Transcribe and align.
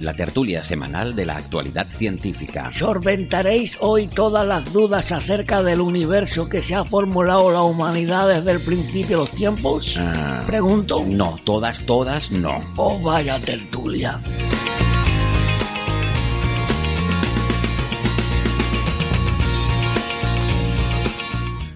la 0.00 0.14
tertulia 0.14 0.62
semanal 0.64 1.14
de 1.14 1.26
la 1.26 1.36
actualidad 1.36 1.86
científica. 1.90 2.70
Solventaréis 2.70 3.78
hoy 3.80 4.06
todas 4.06 4.46
las 4.46 4.72
dudas 4.72 5.12
acerca 5.12 5.62
del 5.62 5.80
universo 5.80 6.48
que 6.48 6.62
se 6.62 6.74
ha 6.74 6.84
formulado 6.84 7.50
la 7.50 7.62
humanidad 7.62 8.28
desde 8.28 8.52
el 8.52 8.60
principio 8.60 9.18
de 9.18 9.24
los 9.24 9.30
tiempos. 9.30 9.96
Ah, 9.98 10.42
Pregunto. 10.46 11.04
no, 11.06 11.38
todas, 11.44 11.80
todas, 11.86 12.30
no. 12.30 12.60
Oh, 12.76 13.00
vaya 13.00 13.38
tertulia. 13.38 14.20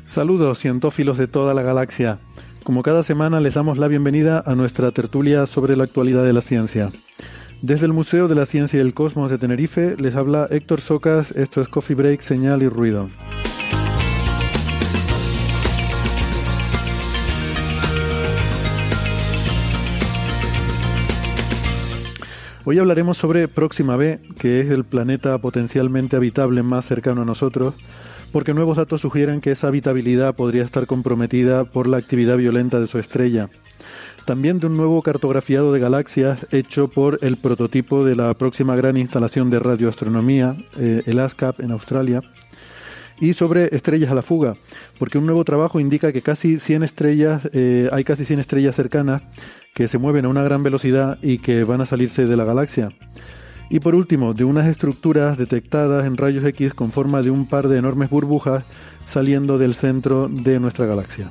Saludos, 0.06 0.58
cientófilos 0.58 1.16
de 1.16 1.28
toda 1.28 1.54
la 1.54 1.62
galaxia. 1.62 2.18
Como 2.64 2.82
cada 2.82 3.02
semana 3.02 3.40
les 3.40 3.54
damos 3.54 3.78
la 3.78 3.88
bienvenida 3.88 4.42
a 4.44 4.54
nuestra 4.54 4.90
tertulia 4.90 5.46
sobre 5.46 5.76
la 5.76 5.84
actualidad 5.84 6.24
de 6.24 6.32
la 6.32 6.40
ciencia. 6.40 6.90
Desde 7.60 7.86
el 7.86 7.92
Museo 7.92 8.28
de 8.28 8.36
la 8.36 8.46
Ciencia 8.46 8.76
y 8.76 8.80
el 8.80 8.94
Cosmos 8.94 9.32
de 9.32 9.38
Tenerife 9.38 9.96
les 9.98 10.14
habla 10.14 10.46
Héctor 10.48 10.80
Socas, 10.80 11.32
esto 11.32 11.60
es 11.60 11.66
Coffee 11.66 11.96
Break, 11.96 12.20
Señal 12.20 12.62
y 12.62 12.68
Ruido. 12.68 13.08
Hoy 22.64 22.78
hablaremos 22.78 23.18
sobre 23.18 23.48
Próxima 23.48 23.96
B, 23.96 24.20
que 24.38 24.60
es 24.60 24.70
el 24.70 24.84
planeta 24.84 25.36
potencialmente 25.38 26.14
habitable 26.14 26.62
más 26.62 26.84
cercano 26.84 27.22
a 27.22 27.24
nosotros, 27.24 27.74
porque 28.30 28.54
nuevos 28.54 28.76
datos 28.76 29.00
sugieren 29.00 29.40
que 29.40 29.50
esa 29.50 29.66
habitabilidad 29.66 30.36
podría 30.36 30.62
estar 30.62 30.86
comprometida 30.86 31.64
por 31.64 31.88
la 31.88 31.96
actividad 31.96 32.36
violenta 32.36 32.78
de 32.78 32.86
su 32.86 33.00
estrella. 33.00 33.48
También 34.28 34.60
de 34.60 34.66
un 34.66 34.76
nuevo 34.76 35.00
cartografiado 35.00 35.72
de 35.72 35.80
galaxias 35.80 36.46
hecho 36.52 36.88
por 36.88 37.18
el 37.22 37.38
prototipo 37.38 38.04
de 38.04 38.14
la 38.14 38.34
próxima 38.34 38.76
gran 38.76 38.98
instalación 38.98 39.48
de 39.48 39.58
radioastronomía, 39.58 40.54
eh, 40.78 41.02
el 41.06 41.18
ASCAP 41.18 41.60
en 41.60 41.70
Australia. 41.70 42.20
Y 43.20 43.32
sobre 43.32 43.74
estrellas 43.74 44.10
a 44.10 44.14
la 44.14 44.20
fuga, 44.20 44.54
porque 44.98 45.16
un 45.16 45.24
nuevo 45.24 45.44
trabajo 45.44 45.80
indica 45.80 46.12
que 46.12 46.20
casi 46.20 46.60
100 46.60 46.82
estrellas, 46.82 47.40
eh, 47.54 47.88
hay 47.90 48.04
casi 48.04 48.26
100 48.26 48.40
estrellas 48.40 48.76
cercanas 48.76 49.22
que 49.74 49.88
se 49.88 49.96
mueven 49.96 50.26
a 50.26 50.28
una 50.28 50.42
gran 50.42 50.62
velocidad 50.62 51.18
y 51.22 51.38
que 51.38 51.64
van 51.64 51.80
a 51.80 51.86
salirse 51.86 52.26
de 52.26 52.36
la 52.36 52.44
galaxia. 52.44 52.90
Y 53.70 53.80
por 53.80 53.94
último, 53.94 54.34
de 54.34 54.44
unas 54.44 54.66
estructuras 54.66 55.38
detectadas 55.38 56.04
en 56.04 56.18
rayos 56.18 56.44
X 56.44 56.74
con 56.74 56.92
forma 56.92 57.22
de 57.22 57.30
un 57.30 57.46
par 57.46 57.66
de 57.68 57.78
enormes 57.78 58.10
burbujas 58.10 58.62
saliendo 59.06 59.56
del 59.56 59.74
centro 59.74 60.28
de 60.28 60.60
nuestra 60.60 60.84
galaxia. 60.84 61.30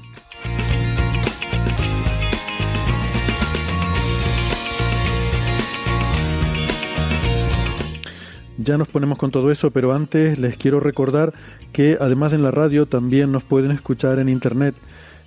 Ya 8.68 8.78
nos 8.78 8.90
ponemos 8.90 9.18
con 9.18 9.32
todo 9.32 9.50
eso, 9.50 9.72
pero 9.72 9.94
antes 9.94 10.40
les 10.40 10.58
quiero 10.58 10.82
recordar 10.82 11.32
que 11.72 11.98
además 12.02 12.34
en 12.34 12.44
la 12.44 12.52
radio 12.52 12.86
también 12.86 13.32
nos 13.32 13.44
pueden 13.44 13.72
escuchar 13.72 14.20
en 14.20 14.28
internet. 14.28 14.76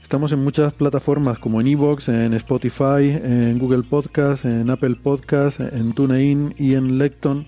Estamos 0.03 0.31
en 0.33 0.45
muchas 0.45 0.75
plataformas 0.75 1.39
como 1.39 1.59
en 1.59 1.69
Evox, 1.69 2.11
en 2.11 2.35
Spotify, 2.35 3.09
en 3.09 3.59
Google 3.59 3.85
Podcast, 3.85 4.45
en 4.45 4.69
Apple 4.69 4.95
Podcast, 5.03 5.59
en 5.59 5.95
TuneIn 5.95 6.55
y 6.59 6.75
en 6.75 6.99
Lecton. 6.99 7.47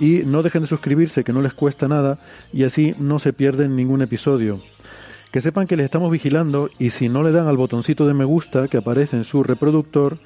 Y 0.00 0.22
no 0.24 0.42
dejen 0.42 0.62
de 0.62 0.68
suscribirse, 0.68 1.24
que 1.24 1.34
no 1.34 1.42
les 1.42 1.52
cuesta 1.52 1.88
nada, 1.88 2.18
y 2.50 2.64
así 2.64 2.94
no 2.98 3.18
se 3.18 3.34
pierden 3.34 3.76
ningún 3.76 4.00
episodio. 4.00 4.58
Que 5.30 5.42
sepan 5.42 5.66
que 5.66 5.76
les 5.76 5.84
estamos 5.84 6.10
vigilando 6.10 6.70
y 6.78 6.88
si 6.88 7.10
no 7.10 7.22
le 7.22 7.32
dan 7.32 7.48
al 7.48 7.58
botoncito 7.58 8.06
de 8.06 8.14
me 8.14 8.24
gusta 8.24 8.66
que 8.66 8.78
aparece 8.78 9.18
en 9.18 9.24
su 9.24 9.42
reproductor, 9.42 10.16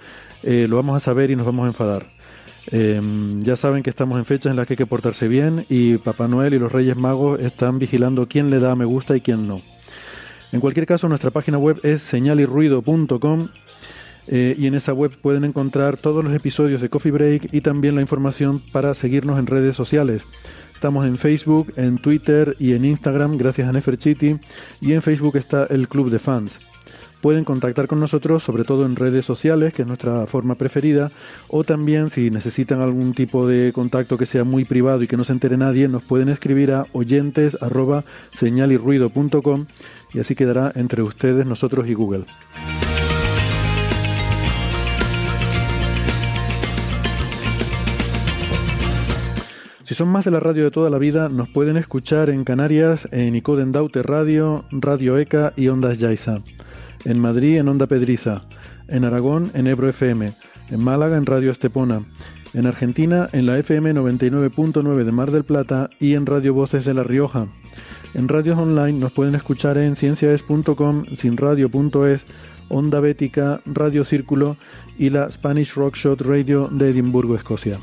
eh, 0.44 0.68
lo 0.70 0.76
vamos 0.76 0.94
a 0.94 1.00
saber 1.00 1.32
y 1.32 1.34
nos 1.34 1.46
vamos 1.46 1.64
a 1.64 1.70
enfadar. 1.70 2.21
Eh, 2.70 3.00
ya 3.40 3.56
saben 3.56 3.82
que 3.82 3.90
estamos 3.90 4.18
en 4.18 4.24
fechas 4.24 4.50
en 4.50 4.56
las 4.56 4.66
que 4.66 4.74
hay 4.74 4.78
que 4.78 4.86
portarse 4.86 5.26
bien 5.26 5.66
y 5.68 5.98
Papá 5.98 6.28
Noel 6.28 6.54
y 6.54 6.58
los 6.58 6.70
Reyes 6.70 6.96
Magos 6.96 7.40
están 7.40 7.78
vigilando 7.78 8.28
quién 8.28 8.50
le 8.50 8.60
da 8.60 8.76
me 8.76 8.84
gusta 8.84 9.16
y 9.16 9.20
quién 9.20 9.48
no. 9.48 9.60
En 10.52 10.60
cualquier 10.60 10.86
caso, 10.86 11.08
nuestra 11.08 11.30
página 11.30 11.58
web 11.58 11.80
es 11.82 12.02
señalirruido.com 12.02 13.48
eh, 14.28 14.54
y 14.56 14.66
en 14.66 14.74
esa 14.74 14.92
web 14.92 15.10
pueden 15.20 15.44
encontrar 15.44 15.96
todos 15.96 16.22
los 16.22 16.34
episodios 16.34 16.80
de 16.80 16.88
Coffee 16.88 17.10
Break 17.10 17.48
y 17.52 17.62
también 17.62 17.94
la 17.94 18.02
información 18.02 18.60
para 18.70 18.94
seguirnos 18.94 19.38
en 19.38 19.46
redes 19.46 19.74
sociales. 19.74 20.22
Estamos 20.74 21.06
en 21.06 21.16
Facebook, 21.16 21.72
en 21.76 21.98
Twitter 21.98 22.54
y 22.58 22.74
en 22.74 22.84
Instagram 22.84 23.38
gracias 23.38 23.68
a 23.68 23.72
Neferchiti 23.72 24.36
y 24.80 24.92
en 24.92 25.02
Facebook 25.02 25.36
está 25.36 25.66
el 25.70 25.88
Club 25.88 26.10
de 26.10 26.18
Fans. 26.18 26.58
Pueden 27.22 27.44
contactar 27.44 27.86
con 27.86 28.00
nosotros, 28.00 28.42
sobre 28.42 28.64
todo 28.64 28.84
en 28.84 28.96
redes 28.96 29.24
sociales, 29.24 29.72
que 29.72 29.82
es 29.82 29.88
nuestra 29.88 30.26
forma 30.26 30.56
preferida, 30.56 31.12
o 31.46 31.62
también 31.62 32.10
si 32.10 32.30
necesitan 32.30 32.80
algún 32.80 33.14
tipo 33.14 33.46
de 33.46 33.72
contacto 33.72 34.18
que 34.18 34.26
sea 34.26 34.42
muy 34.42 34.64
privado 34.64 35.04
y 35.04 35.06
que 35.06 35.16
no 35.16 35.22
se 35.22 35.32
entere 35.32 35.56
nadie, 35.56 35.86
nos 35.86 36.02
pueden 36.02 36.28
escribir 36.28 36.72
a 36.72 36.86
oyentes 36.92 37.56
y 40.12 40.18
así 40.18 40.34
quedará 40.34 40.72
entre 40.74 41.02
ustedes, 41.02 41.46
nosotros 41.46 41.86
y 41.88 41.94
Google. 41.94 42.24
Si 49.84 49.94
son 49.94 50.08
más 50.08 50.24
de 50.24 50.30
la 50.30 50.40
radio 50.40 50.64
de 50.64 50.70
toda 50.70 50.90
la 50.90 50.98
vida, 50.98 51.28
nos 51.28 51.48
pueden 51.48 51.76
escuchar 51.76 52.30
en 52.30 52.44
Canarias 52.44 53.08
en 53.12 53.36
Icoden 53.36 53.70
Daute 53.72 54.02
Radio, 54.02 54.64
Radio 54.72 55.18
ECA 55.18 55.52
y 55.54 55.68
Ondas 55.68 55.98
Yaiza. 55.98 56.42
En 57.04 57.18
Madrid 57.18 57.58
en 57.58 57.68
Onda 57.68 57.86
Pedriza. 57.86 58.42
En 58.88 59.04
Aragón 59.04 59.50
en 59.54 59.66
Ebro 59.66 59.88
FM. 59.88 60.32
En 60.70 60.80
Málaga 60.80 61.16
en 61.16 61.26
Radio 61.26 61.50
Estepona. 61.50 62.02
En 62.54 62.66
Argentina 62.66 63.28
en 63.32 63.46
la 63.46 63.58
FM 63.58 63.94
99.9 63.94 65.04
de 65.04 65.12
Mar 65.12 65.30
del 65.30 65.44
Plata 65.44 65.90
y 65.98 66.14
en 66.14 66.26
Radio 66.26 66.54
Voces 66.54 66.84
de 66.84 66.94
La 66.94 67.02
Rioja. 67.02 67.46
En 68.14 68.28
radios 68.28 68.58
online 68.58 68.98
nos 68.98 69.12
pueden 69.12 69.34
escuchar 69.34 69.78
en 69.78 69.96
cienciaes.com, 69.96 71.06
sinradio.es, 71.06 72.20
Onda 72.68 73.00
Bética, 73.00 73.60
Radio 73.64 74.04
Círculo 74.04 74.56
y 74.98 75.10
la 75.10 75.30
Spanish 75.30 75.74
Rockshot 75.74 76.20
Radio 76.20 76.68
de 76.70 76.90
Edimburgo, 76.90 77.36
Escocia. 77.36 77.78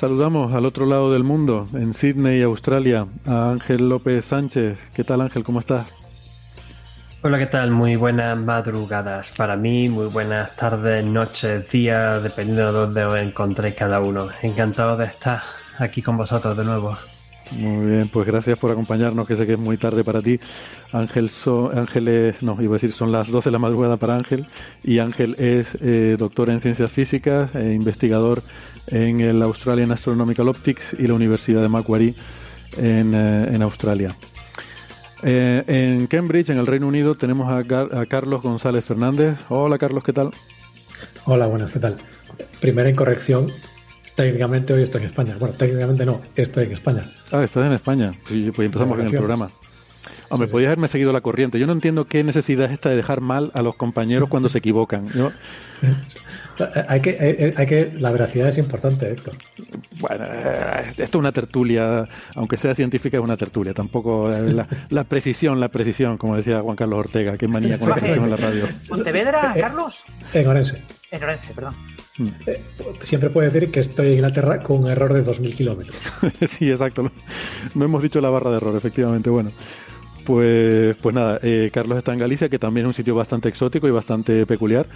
Saludamos 0.00 0.54
al 0.54 0.64
otro 0.64 0.86
lado 0.86 1.12
del 1.12 1.24
mundo, 1.24 1.68
en 1.74 1.92
Sydney, 1.92 2.40
Australia, 2.40 3.06
a 3.26 3.50
Ángel 3.50 3.90
López 3.90 4.24
Sánchez. 4.24 4.78
¿Qué 4.94 5.04
tal 5.04 5.20
Ángel? 5.20 5.44
¿Cómo 5.44 5.60
estás? 5.60 5.88
Hola, 7.20 7.38
¿qué 7.38 7.44
tal? 7.44 7.70
Muy 7.70 7.96
buenas 7.96 8.38
madrugadas 8.38 9.30
para 9.36 9.56
mí, 9.56 9.90
muy 9.90 10.06
buenas 10.06 10.56
tardes, 10.56 11.04
noches, 11.04 11.70
días, 11.70 12.22
dependiendo 12.22 12.64
de 12.64 12.72
dónde 12.72 13.04
os 13.04 13.14
encontréis 13.16 13.74
cada 13.74 14.00
uno. 14.00 14.26
Encantado 14.40 14.96
de 14.96 15.04
estar 15.04 15.42
aquí 15.78 16.00
con 16.00 16.16
vosotros 16.16 16.56
de 16.56 16.64
nuevo. 16.64 16.96
Muy 17.58 17.84
bien, 17.84 18.08
pues 18.08 18.26
gracias 18.26 18.58
por 18.58 18.70
acompañarnos, 18.70 19.26
que 19.26 19.36
sé 19.36 19.44
que 19.44 19.54
es 19.54 19.58
muy 19.58 19.76
tarde 19.76 20.04
para 20.04 20.22
ti. 20.22 20.38
Ángel, 20.92 21.28
so, 21.28 21.72
Ángel 21.74 22.08
es, 22.08 22.42
no, 22.42 22.56
iba 22.62 22.72
a 22.72 22.76
decir, 22.76 22.92
son 22.92 23.12
las 23.12 23.28
12 23.28 23.50
de 23.50 23.52
la 23.52 23.58
madrugada 23.58 23.96
para 23.96 24.14
Ángel, 24.14 24.46
y 24.84 24.98
Ángel 24.98 25.34
es 25.38 25.76
eh, 25.82 26.16
doctor 26.18 26.48
en 26.48 26.60
ciencias 26.60 26.90
físicas, 26.90 27.54
e 27.54 27.72
investigador 27.72 28.42
en 28.90 29.20
el 29.20 29.42
Australian 29.42 29.92
Astronomical 29.92 30.48
Optics 30.48 30.96
y 30.98 31.06
la 31.06 31.14
Universidad 31.14 31.62
de 31.62 31.68
Macquarie 31.68 32.14
en, 32.76 33.14
eh, 33.14 33.54
en 33.54 33.62
Australia. 33.62 34.14
Eh, 35.22 35.62
en 35.66 36.06
Cambridge, 36.06 36.50
en 36.50 36.58
el 36.58 36.66
Reino 36.66 36.86
Unido, 36.86 37.14
tenemos 37.14 37.50
a, 37.50 37.62
Gar 37.62 37.94
a, 37.96 38.06
Carlos 38.06 38.42
González 38.42 38.84
Fernández. 38.84 39.36
Hola 39.48 39.78
Carlos, 39.78 40.02
¿qué 40.02 40.12
tal? 40.12 40.30
Hola, 41.26 41.46
buenas, 41.46 41.70
¿qué 41.70 41.78
tal? 41.78 41.96
Primera 42.60 42.88
incorrección, 42.88 43.48
técnicamente 44.14 44.72
hoy 44.72 44.82
estoy 44.82 45.02
en 45.02 45.08
España. 45.08 45.36
Bueno, 45.38 45.54
técnicamente 45.54 46.06
no, 46.06 46.20
estoy 46.34 46.64
en 46.64 46.72
España. 46.72 47.04
Ah, 47.32 47.42
estás 47.44 47.66
en 47.66 47.72
España. 47.72 48.14
Sí, 48.26 48.50
pues 48.54 48.66
empezamos 48.66 48.98
en 48.98 49.06
el 49.06 49.12
programa. 49.12 49.50
Hombre, 50.30 50.48
podías 50.48 50.68
haberme 50.68 50.88
seguido 50.88 51.12
la 51.12 51.20
corriente. 51.20 51.58
Yo 51.58 51.66
no 51.66 51.72
entiendo 51.72 52.04
qué 52.04 52.22
necesidad 52.22 52.66
es 52.66 52.72
esta 52.72 52.88
de 52.88 52.96
dejar 52.96 53.20
mal 53.20 53.50
a 53.54 53.62
los 53.62 53.74
compañeros 53.74 54.28
cuando 54.28 54.48
se 54.48 54.58
equivocan. 54.58 55.08
hay, 56.88 57.00
que, 57.00 57.54
hay, 57.56 57.66
que, 57.66 57.92
la 57.98 58.10
veracidad 58.10 58.48
es 58.48 58.58
importante, 58.58 59.10
Héctor. 59.10 59.34
Bueno, 59.98 60.24
eh, 60.26 60.90
esto 60.90 61.02
es 61.02 61.14
una 61.14 61.32
tertulia, 61.32 62.08
aunque 62.34 62.56
sea 62.56 62.74
científica, 62.74 63.16
es 63.16 63.22
una 63.22 63.36
tertulia. 63.36 63.72
Tampoco 63.72 64.32
eh, 64.32 64.52
la, 64.90 65.04
precisión, 65.04 65.60
la 65.60 65.68
precisión, 65.68 66.18
como 66.18 66.36
decía 66.36 66.60
Juan 66.60 66.76
Carlos 66.76 66.98
Ortega, 66.98 67.36
qué 67.36 67.48
manía 67.48 67.78
con 67.78 67.88
la 67.88 67.94
precisión 67.96 68.24
en 68.24 68.30
la 68.30 68.36
radio. 68.36 68.68
¿Pontevedra, 68.88 69.52
eh, 69.56 69.60
Carlos? 69.60 70.04
En 70.32 70.46
Orense. 70.46 70.84
En 71.10 71.22
Orense, 71.22 71.54
perdón. 71.54 71.74
siempre 73.02 73.30
puede 73.30 73.50
decir 73.50 73.70
que 73.70 73.80
estoy 73.80 74.08
en 74.08 74.12
Inglaterra 74.14 74.62
con 74.62 74.84
un 74.84 74.90
error 74.90 75.12
de 75.12 75.24
2.000 75.24 75.54
kilómetros. 75.54 75.96
sí, 76.48 76.70
exacto. 76.70 77.10
No 77.74 77.84
hemos 77.84 78.02
dicho 78.02 78.20
la 78.20 78.30
barra 78.30 78.50
de 78.50 78.58
error, 78.58 78.76
efectivamente. 78.76 79.30
Bueno, 79.30 79.50
pues, 80.24 80.96
pues 80.96 81.14
nada, 81.14 81.40
eh, 81.42 81.70
Carlos 81.72 81.98
está 81.98 82.12
en 82.12 82.18
Galicia, 82.18 82.48
que 82.48 82.58
también 82.58 82.86
es 82.86 82.88
un 82.88 82.94
sitio 82.94 83.14
bastante 83.14 83.48
exótico 83.48 83.88
y 83.88 83.90
bastante 83.90 84.46
peculiar. 84.46 84.86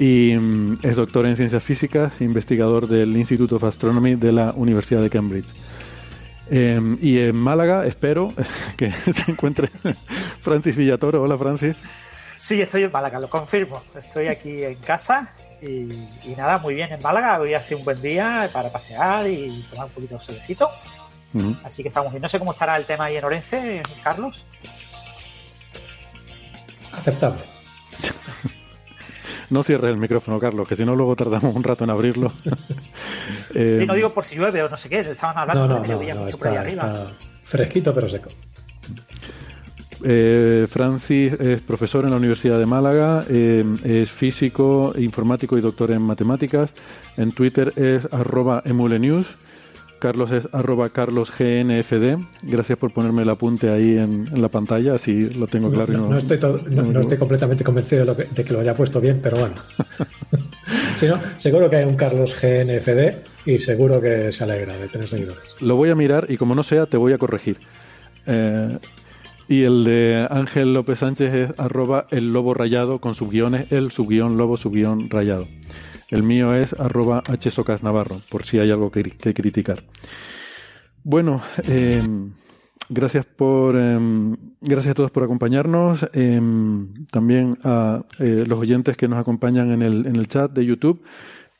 Y 0.00 0.34
mm, 0.34 0.78
es 0.82 0.96
doctor 0.96 1.26
en 1.26 1.36
ciencias 1.36 1.62
físicas, 1.62 2.22
investigador 2.22 2.88
del 2.88 3.14
Institute 3.14 3.54
of 3.54 3.64
Astronomy 3.64 4.14
de 4.14 4.32
la 4.32 4.52
Universidad 4.52 5.02
de 5.02 5.10
Cambridge. 5.10 5.52
Em, 6.50 6.96
y 7.02 7.18
en 7.18 7.36
Málaga 7.36 7.84
espero 7.84 8.32
que 8.78 8.90
se 9.12 9.30
encuentre 9.30 9.70
Francis 10.40 10.74
Villatoro. 10.74 11.22
Hola, 11.22 11.36
Francis. 11.36 11.76
Sí, 12.40 12.62
estoy 12.62 12.84
en 12.84 12.92
Málaga, 12.92 13.20
lo 13.20 13.28
confirmo. 13.28 13.82
Estoy 13.94 14.28
aquí 14.28 14.64
en 14.64 14.76
casa 14.76 15.34
y, 15.60 15.86
nada, 16.34 16.56
muy 16.56 16.74
bien 16.74 16.90
en 16.90 17.02
Málaga. 17.02 17.38
Hoy 17.38 17.52
hace 17.52 17.74
un 17.74 17.84
buen 17.84 18.00
día 18.00 18.48
para 18.54 18.72
pasear 18.72 19.28
y 19.28 19.66
tomar 19.68 19.84
un 19.84 19.92
poquito 19.92 20.14
de 20.14 20.20
solecito. 20.22 20.66
Así 21.62 21.82
que 21.82 21.88
estamos 21.88 22.10
bien. 22.10 22.22
No 22.22 22.28
sé 22.30 22.38
cómo 22.38 22.52
estará 22.52 22.78
el 22.78 22.86
tema 22.86 23.04
ahí 23.04 23.16
en 23.16 23.24
Orense, 23.24 23.82
Carlos. 24.02 24.46
Aceptable. 26.90 27.59
No 29.50 29.62
cierres 29.62 29.90
el 29.90 29.96
micrófono, 29.96 30.38
Carlos, 30.38 30.66
que 30.66 30.76
si 30.76 30.84
no 30.84 30.96
luego 30.96 31.16
tardamos 31.16 31.54
un 31.54 31.62
rato 31.62 31.84
en 31.84 31.90
abrirlo. 31.90 32.32
eh, 33.54 33.84
no 33.86 33.94
digo 33.94 34.12
por 34.14 34.24
si 34.24 34.36
llueve 34.36 34.62
o 34.62 34.68
no 34.68 34.76
sé 34.76 34.88
qué, 34.88 35.00
estaban 35.00 35.36
hablando 35.36 35.66
no, 35.66 35.74
no, 35.80 36.14
no, 36.14 36.28
está, 36.28 37.12
fresquito 37.42 37.94
pero 37.94 38.08
seco. 38.08 38.30
Eh, 40.02 40.66
Francis 40.70 41.34
es 41.34 41.60
profesor 41.60 42.04
en 42.04 42.10
la 42.10 42.16
Universidad 42.16 42.58
de 42.58 42.64
Málaga, 42.64 43.24
eh, 43.28 43.64
es 43.84 44.10
físico, 44.10 44.94
informático 44.96 45.58
y 45.58 45.60
doctor 45.60 45.90
en 45.90 46.02
matemáticas. 46.02 46.70
En 47.16 47.32
Twitter 47.32 47.72
es 47.76 48.10
arroba 48.12 48.62
emulenews 48.64 49.26
Carlos 50.00 50.32
es 50.32 50.48
arroba 50.52 50.88
carlosgnfd. 50.88 52.18
Gracias 52.42 52.78
por 52.78 52.90
ponerme 52.92 53.22
el 53.22 53.30
apunte 53.30 53.70
ahí 53.70 53.98
en, 53.98 54.40
la 54.40 54.48
pantalla, 54.48 54.94
así 54.94 55.30
lo 55.30 55.46
tengo 55.46 55.70
claro. 55.70 55.92
No, 55.92 56.18
estoy, 56.18 56.38
completamente 57.18 57.62
convencido 57.62 58.14
de, 58.14 58.44
que, 58.44 58.52
lo 58.52 58.60
haya 58.60 58.74
puesto 58.74 59.00
bien, 59.00 59.20
pero 59.22 59.38
bueno. 59.38 59.54
seguro 61.36 61.70
que 61.70 61.76
hay 61.76 61.84
un 61.84 61.94
Carlos 61.94 62.34
GNFD 62.40 63.46
y 63.46 63.58
seguro 63.58 64.00
que 64.00 64.32
se 64.32 64.42
alegra 64.42 64.76
de 64.76 64.88
tener 64.88 65.06
seguidores. 65.06 65.54
Lo 65.60 65.76
voy 65.76 65.90
a 65.90 65.94
mirar 65.94 66.26
y 66.28 66.36
como 66.36 66.54
no 66.54 66.62
sea, 66.62 66.86
te 66.86 66.96
voy 66.96 67.12
a 67.12 67.18
corregir. 67.18 67.58
Eh, 68.26 68.78
y 69.48 69.64
el 69.64 69.84
de 69.84 70.26
Ángel 70.30 70.72
López 70.72 71.00
Sánchez 71.00 71.34
es 71.34 71.50
arroba 71.58 72.06
el 72.10 72.32
lobo 72.32 72.54
rayado 72.54 73.00
con 73.00 73.14
subguiones, 73.14 73.70
el 73.72 73.90
subguión 73.90 74.36
lobo 74.36 74.56
subguión 74.56 75.10
rayado. 75.10 75.46
El 76.10 76.24
mío 76.24 76.54
es 76.54 76.72
arroba 76.78 77.22
hsocasnavarro, 77.38 78.20
por 78.28 78.44
si 78.44 78.58
hay 78.58 78.70
algo 78.70 78.90
que, 78.90 79.02
criticar. 79.34 79.84
Bueno, 81.04 81.40
em, 81.64 82.32
gracias 82.88 83.24
por 83.24 83.76
em, 83.76 84.36
gracias 84.60 84.92
a 84.92 84.94
todos 84.94 85.10
por 85.12 85.22
acompañarnos. 85.22 86.08
Em, 86.12 87.06
también 87.06 87.58
a 87.62 88.02
eh, 88.18 88.44
los 88.46 88.58
oyentes 88.58 88.96
que 88.96 89.08
nos 89.08 89.18
acompañan 89.18 89.70
en 89.70 89.82
el, 89.82 90.06
en 90.06 90.16
el 90.16 90.26
chat 90.26 90.50
de 90.50 90.66
YouTube, 90.66 91.02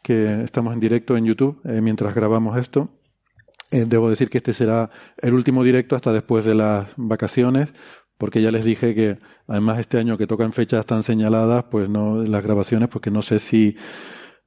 que 0.02 0.42
estamos 0.42 0.74
en 0.74 0.80
directo 0.80 1.16
en 1.16 1.24
YouTube 1.24 1.60
eh, 1.64 1.80
mientras 1.80 2.14
grabamos 2.14 2.58
esto. 2.58 2.90
Eh, 3.70 3.84
debo 3.86 4.10
decir 4.10 4.30
que 4.30 4.38
este 4.38 4.52
será 4.52 4.90
el 5.18 5.32
último 5.32 5.62
directo 5.62 5.94
hasta 5.94 6.12
después 6.12 6.44
de 6.44 6.56
las 6.56 6.88
vacaciones, 6.96 7.68
porque 8.18 8.42
ya 8.42 8.50
les 8.50 8.64
dije 8.64 8.94
que 8.94 9.18
además 9.46 9.78
este 9.78 9.98
año 9.98 10.18
que 10.18 10.26
tocan 10.26 10.52
fechas 10.52 10.84
tan 10.86 11.04
señaladas, 11.04 11.64
pues 11.70 11.88
no 11.88 12.22
las 12.24 12.42
grabaciones, 12.42 12.88
porque 12.88 13.12
no 13.12 13.22
sé 13.22 13.38
si 13.38 13.76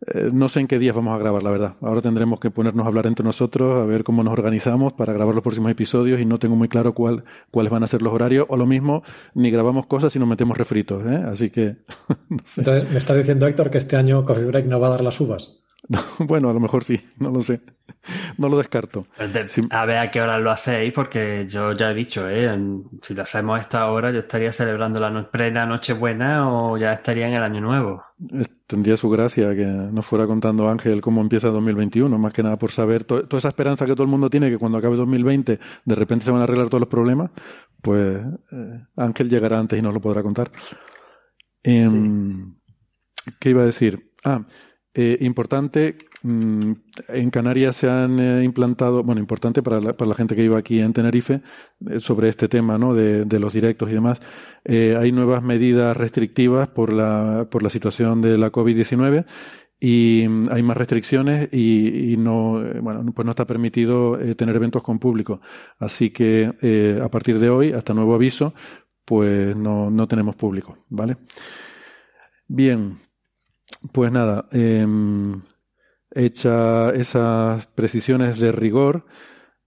eh, 0.07 0.29
no 0.33 0.49
sé 0.49 0.59
en 0.59 0.67
qué 0.67 0.79
días 0.79 0.95
vamos 0.95 1.13
a 1.13 1.17
grabar, 1.17 1.43
la 1.43 1.51
verdad. 1.51 1.75
Ahora 1.81 2.01
tendremos 2.01 2.39
que 2.39 2.51
ponernos 2.51 2.85
a 2.85 2.89
hablar 2.89 3.07
entre 3.07 3.23
nosotros, 3.23 3.81
a 3.81 3.85
ver 3.85 4.03
cómo 4.03 4.23
nos 4.23 4.33
organizamos 4.33 4.93
para 4.93 5.13
grabar 5.13 5.33
los 5.33 5.43
próximos 5.43 5.71
episodios 5.71 6.19
y 6.19 6.25
no 6.25 6.37
tengo 6.37 6.55
muy 6.55 6.67
claro 6.67 6.93
cuál, 6.93 7.23
cuáles 7.51 7.71
van 7.71 7.83
a 7.83 7.87
ser 7.87 8.01
los 8.01 8.13
horarios. 8.13 8.45
O 8.49 8.57
lo 8.57 8.65
mismo, 8.65 9.03
ni 9.33 9.51
grabamos 9.51 9.85
cosas 9.85 10.15
y 10.15 10.19
nos 10.19 10.27
metemos 10.27 10.57
refritos. 10.57 11.03
¿eh? 11.05 11.23
Así 11.25 11.49
que. 11.49 11.77
Entonces, 12.57 12.89
¿me 12.89 12.97
está 12.97 13.13
diciendo 13.13 13.47
Héctor 13.47 13.69
que 13.69 13.77
este 13.77 13.95
año 13.95 14.25
Coffee 14.25 14.45
Break 14.45 14.65
no 14.65 14.79
va 14.79 14.87
a 14.87 14.91
dar 14.91 15.01
las 15.01 15.19
uvas? 15.21 15.63
bueno, 16.19 16.49
a 16.49 16.53
lo 16.53 16.59
mejor 16.59 16.83
sí, 16.83 16.99
no 17.17 17.29
lo 17.29 17.43
sé. 17.43 17.61
No 18.37 18.49
lo 18.49 18.57
descarto. 18.57 19.07
A 19.69 19.85
ver 19.85 19.97
a 19.97 20.11
qué 20.11 20.21
hora 20.21 20.39
lo 20.39 20.51
hacéis, 20.51 20.93
porque 20.93 21.45
yo 21.47 21.73
ya 21.73 21.91
he 21.91 21.93
dicho, 21.93 22.29
¿eh? 22.29 22.49
si 23.01 23.13
lo 23.13 23.21
hacemos 23.21 23.57
a 23.57 23.61
esta 23.61 23.85
hora, 23.87 24.11
yo 24.11 24.19
estaría 24.19 24.51
celebrando 24.51 24.99
la 24.99 25.09
no 25.09 25.29
plena 25.29 25.65
Nochebuena 25.65 26.47
o 26.49 26.77
ya 26.77 26.93
estaría 26.93 27.27
en 27.27 27.33
el 27.33 27.43
Año 27.43 27.61
Nuevo. 27.61 28.03
Tendría 28.65 28.95
su 28.95 29.09
gracia 29.09 29.53
que 29.55 29.65
nos 29.65 30.05
fuera 30.05 30.25
contando 30.25 30.69
Ángel 30.69 31.01
cómo 31.01 31.21
empieza 31.21 31.49
2021, 31.49 32.17
más 32.17 32.33
que 32.33 32.43
nada 32.43 32.57
por 32.57 32.71
saber 32.71 33.03
toda 33.03 33.37
esa 33.37 33.49
esperanza 33.49 33.85
que 33.85 33.93
todo 33.93 34.03
el 34.03 34.09
mundo 34.09 34.29
tiene 34.29 34.49
que 34.49 34.57
cuando 34.57 34.77
acabe 34.77 34.95
2020 34.95 35.59
de 35.83 35.95
repente 35.95 36.23
se 36.25 36.31
van 36.31 36.41
a 36.41 36.43
arreglar 36.45 36.69
todos 36.69 36.81
los 36.81 36.89
problemas, 36.89 37.31
pues 37.81 38.23
eh, 38.51 38.85
Ángel 38.95 39.29
llegará 39.29 39.59
antes 39.59 39.77
y 39.77 39.81
nos 39.81 39.93
lo 39.93 39.99
podrá 39.99 40.23
contar. 40.23 40.49
Em, 41.61 42.55
¿Qué 43.39 43.49
iba 43.49 43.63
a 43.63 43.65
decir? 43.65 44.11
Ah, 44.23 44.45
eh, 44.93 45.17
importante, 45.21 45.97
en 46.23 47.29
Canarias 47.31 47.75
se 47.75 47.89
han 47.89 48.19
eh, 48.19 48.43
implantado, 48.43 49.03
bueno, 49.03 49.19
importante 49.19 49.61
para 49.61 49.79
la, 49.79 49.93
para 49.93 50.09
la 50.09 50.15
gente 50.15 50.35
que 50.35 50.41
vive 50.41 50.57
aquí 50.57 50.79
en 50.79 50.93
Tenerife, 50.93 51.41
eh, 51.89 51.99
sobre 51.99 52.29
este 52.29 52.47
tema, 52.47 52.77
¿no? 52.77 52.93
De, 52.93 53.25
de 53.25 53.39
los 53.39 53.53
directos 53.53 53.89
y 53.89 53.93
demás. 53.93 54.19
hay 54.65 55.11
nuevas 55.11 55.43
medidas 55.43 55.95
restrictivas 55.97 56.69
por 56.69 56.93
la, 56.93 57.47
por 57.51 57.63
la 57.63 57.69
situación 57.69 58.21
de 58.21 58.37
la 58.37 58.51
COVID-19 58.51 59.25
y 59.79 60.25
mm, 60.29 60.43
hay 60.51 60.63
más 60.63 60.77
restricciones 60.77 61.49
y, 61.51 62.13
y, 62.13 62.17
no, 62.17 62.61
bueno, 62.81 63.05
pues 63.13 63.25
no 63.25 63.31
está 63.31 63.45
permitido 63.45 64.17
tener 64.37 64.55
eventos 64.55 64.81
con 64.81 64.99
público. 64.99 65.41
Así 65.79 66.11
que 66.11 66.99
a 67.03 67.09
partir 67.09 67.39
de 67.39 67.49
hoy, 67.49 67.73
hasta 67.73 67.93
nuevo 67.93 68.15
aviso, 68.15 68.53
pues 69.05 69.55
no, 69.55 69.89
no 69.89 70.07
tenemos 70.07 70.35
público, 70.35 70.77
¿vale? 70.89 71.17
Bien, 72.47 72.97
pues 73.91 74.11
nada, 74.11 74.47
eh, 74.51 74.85
hecha 76.15 76.89
esas 76.91 77.65
precisiones 77.67 78.39
de 78.39 78.51
rigor, 78.51 79.05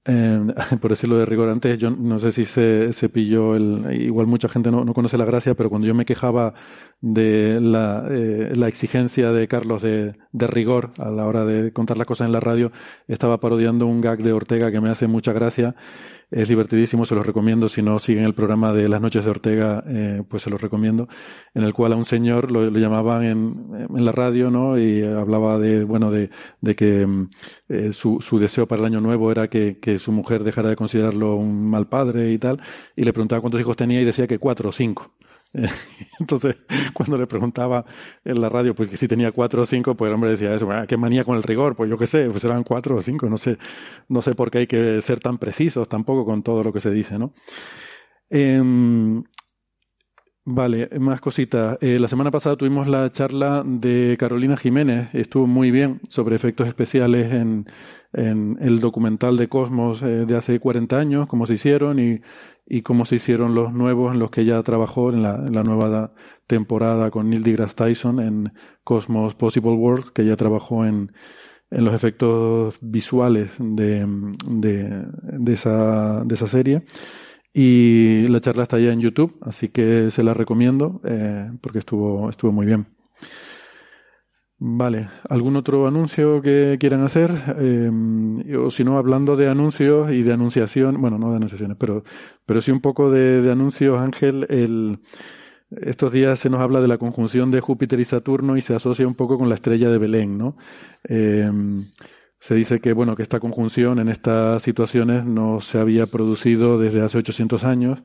eh, 0.04 0.40
por 0.80 0.90
decirlo 0.90 1.18
de 1.18 1.26
rigor 1.26 1.48
antes, 1.48 1.78
yo 1.78 1.90
no 1.90 2.18
sé 2.18 2.32
si 2.32 2.44
se, 2.44 2.92
se 2.92 3.08
pilló 3.08 3.56
el, 3.56 3.86
igual 4.00 4.26
mucha 4.26 4.48
gente 4.48 4.70
no, 4.70 4.84
no, 4.84 4.94
conoce 4.94 5.18
la 5.18 5.24
gracia, 5.24 5.54
pero 5.54 5.68
cuando 5.68 5.88
yo 5.88 5.94
me 5.94 6.04
quejaba 6.04 6.54
de 7.00 7.58
la, 7.60 8.06
eh, 8.10 8.52
la 8.54 8.68
exigencia 8.68 9.32
de 9.32 9.48
Carlos 9.48 9.82
de, 9.82 10.14
de, 10.32 10.46
rigor 10.46 10.92
a 10.98 11.10
la 11.10 11.26
hora 11.26 11.44
de 11.44 11.72
contar 11.72 11.98
las 11.98 12.06
cosas 12.06 12.26
en 12.26 12.32
la 12.32 12.40
radio, 12.40 12.70
estaba 13.08 13.40
parodiando 13.40 13.86
un 13.86 14.00
gag 14.00 14.22
de 14.22 14.32
Ortega 14.32 14.70
que 14.70 14.80
me 14.80 14.90
hace 14.90 15.08
mucha 15.08 15.32
gracia 15.32 15.74
es 16.30 16.48
divertidísimo, 16.48 17.04
se 17.04 17.14
los 17.14 17.24
recomiendo. 17.24 17.68
Si 17.68 17.82
no 17.82 17.98
siguen 17.98 18.24
el 18.24 18.34
programa 18.34 18.72
de 18.72 18.88
Las 18.88 19.00
Noches 19.00 19.24
de 19.24 19.30
Ortega, 19.30 19.84
eh, 19.86 20.22
pues 20.28 20.42
se 20.42 20.50
los 20.50 20.60
recomiendo. 20.60 21.08
En 21.54 21.62
el 21.62 21.72
cual 21.72 21.92
a 21.92 21.96
un 21.96 22.04
señor 22.04 22.50
lo, 22.50 22.68
llamaban 22.70 23.24
en, 23.24 23.88
en, 23.94 24.04
la 24.04 24.12
radio, 24.12 24.50
¿no? 24.50 24.78
Y 24.78 25.02
hablaba 25.02 25.58
de, 25.58 25.84
bueno, 25.84 26.10
de, 26.10 26.30
de 26.60 26.74
que 26.74 27.06
mm, 27.06 27.28
eh, 27.68 27.92
su, 27.92 28.20
su, 28.20 28.38
deseo 28.38 28.66
para 28.66 28.80
el 28.80 28.86
año 28.86 29.00
nuevo 29.00 29.30
era 29.30 29.48
que, 29.48 29.78
que, 29.78 29.98
su 29.98 30.12
mujer 30.12 30.42
dejara 30.42 30.70
de 30.70 30.76
considerarlo 30.76 31.36
un 31.36 31.70
mal 31.70 31.88
padre 31.88 32.32
y 32.32 32.38
tal. 32.38 32.60
Y 32.96 33.04
le 33.04 33.12
preguntaba 33.12 33.40
cuántos 33.40 33.60
hijos 33.60 33.76
tenía 33.76 34.00
y 34.00 34.04
decía 34.04 34.26
que 34.26 34.38
cuatro 34.38 34.70
o 34.70 34.72
cinco. 34.72 35.15
Entonces, 36.20 36.56
cuando 36.92 37.16
le 37.16 37.26
preguntaba 37.26 37.84
en 38.24 38.40
la 38.40 38.48
radio, 38.48 38.74
pues 38.74 38.90
que 38.90 38.96
si 38.96 39.08
tenía 39.08 39.32
cuatro 39.32 39.62
o 39.62 39.66
cinco, 39.66 39.94
pues 39.96 40.08
el 40.08 40.14
hombre 40.14 40.30
decía 40.30 40.54
eso, 40.54 40.68
qué 40.86 40.96
manía 40.96 41.24
con 41.24 41.36
el 41.36 41.42
rigor, 41.42 41.76
pues 41.76 41.90
yo 41.90 41.98
qué 41.98 42.06
sé, 42.06 42.28
pues 42.30 42.44
eran 42.44 42.62
cuatro 42.64 42.96
o 42.96 43.02
cinco, 43.02 43.28
no 43.28 43.36
sé, 43.36 43.58
no 44.08 44.22
sé 44.22 44.34
por 44.34 44.50
qué 44.50 44.58
hay 44.58 44.66
que 44.66 45.00
ser 45.00 45.20
tan 45.20 45.38
precisos 45.38 45.88
tampoco 45.88 46.24
con 46.24 46.42
todo 46.42 46.62
lo 46.62 46.72
que 46.72 46.80
se 46.80 46.90
dice, 46.90 47.18
¿no? 47.18 47.32
Eh, 48.30 48.62
Vale, 50.48 50.88
más 51.00 51.20
cositas. 51.20 51.76
Eh, 51.80 51.98
la 51.98 52.06
semana 52.06 52.30
pasada 52.30 52.54
tuvimos 52.54 52.86
la 52.86 53.10
charla 53.10 53.64
de 53.66 54.16
Carolina 54.16 54.56
Jiménez, 54.56 55.08
estuvo 55.12 55.48
muy 55.48 55.72
bien, 55.72 56.00
sobre 56.08 56.36
efectos 56.36 56.68
especiales 56.68 57.32
en, 57.32 57.66
en 58.12 58.56
el 58.60 58.78
documental 58.78 59.36
de 59.38 59.48
Cosmos 59.48 60.02
eh, 60.02 60.24
de 60.24 60.36
hace 60.36 60.60
40 60.60 60.96
años, 60.96 61.26
cómo 61.26 61.46
se 61.46 61.54
hicieron 61.54 61.98
y, 61.98 62.20
y, 62.66 62.82
cómo 62.82 63.04
se 63.04 63.16
hicieron 63.16 63.54
los 63.54 63.72
nuevos 63.72 64.12
en 64.12 64.18
los 64.18 64.30
que 64.30 64.42
ella 64.42 64.62
trabajó 64.62 65.10
en 65.10 65.22
la, 65.22 65.36
nueva 65.62 66.12
temporada 66.46 67.10
con 67.10 67.30
Neil 67.30 67.42
deGrasse 67.42 67.74
Tyson 67.74 68.20
en 68.20 68.52
Cosmos 68.84 69.34
Possible 69.34 69.72
World, 69.72 70.12
que 70.12 70.22
ella 70.22 70.36
trabajó 70.36 70.84
en, 70.84 71.12
en 71.70 71.84
los 71.84 71.94
efectos 71.94 72.78
visuales 72.80 73.56
de, 73.58 74.06
de, 74.46 75.52
esa, 75.52 76.22
de 76.24 76.34
esa 76.34 76.46
serie. 76.46 76.82
Y 77.52 78.28
la 78.28 78.40
charla 78.40 78.64
está 78.64 78.78
ya 78.78 78.92
en 78.92 79.00
YouTube, 79.00 79.38
así 79.40 79.68
que 79.68 80.10
se 80.10 80.22
la 80.22 80.34
recomiendo 80.34 81.00
eh, 81.04 81.50
porque 81.62 81.78
estuvo, 81.78 82.28
estuvo 82.28 82.52
muy 82.52 82.66
bien. 82.66 82.86
Vale, 84.58 85.08
¿algún 85.28 85.56
otro 85.56 85.86
anuncio 85.86 86.40
que 86.40 86.78
quieran 86.80 87.02
hacer? 87.02 87.30
Eh, 87.58 87.90
o 88.56 88.70
si 88.70 88.84
no, 88.84 88.96
hablando 88.96 89.36
de 89.36 89.48
anuncios 89.48 90.10
y 90.10 90.22
de 90.22 90.32
anunciación, 90.32 90.98
bueno, 90.98 91.18
no 91.18 91.30
de 91.30 91.36
anunciaciones, 91.36 91.76
pero, 91.78 92.04
pero 92.46 92.62
sí 92.62 92.70
un 92.70 92.80
poco 92.80 93.10
de, 93.10 93.50
anuncios, 93.50 94.00
Ángel, 94.00 94.46
el, 94.48 95.00
estos 95.70 96.10
días 96.10 96.38
se 96.40 96.48
nos 96.48 96.60
habla 96.60 96.80
de 96.80 96.88
la 96.88 96.96
conjunción 96.96 97.50
de 97.50 97.60
Júpiter 97.60 98.00
y 98.00 98.06
Saturno 98.06 98.56
y 98.56 98.62
se 98.62 98.74
asocia 98.74 99.06
un 99.06 99.14
poco 99.14 99.36
con 99.36 99.50
la 99.50 99.56
estrella 99.56 99.90
de 99.90 99.98
Belén, 99.98 100.38
¿no? 100.38 100.56
Eh, 101.06 101.50
se 102.40 102.54
dice 102.54 102.80
que, 102.80 102.94
bueno, 102.94 103.14
que 103.14 103.24
esta 103.24 103.40
conjunción 103.40 103.98
en 103.98 104.08
estas 104.08 104.62
situaciones 104.62 105.26
no 105.26 105.60
se 105.60 105.78
había 105.78 106.06
producido 106.06 106.78
desde 106.78 107.02
hace 107.02 107.18
800 107.18 107.64
años 107.64 107.98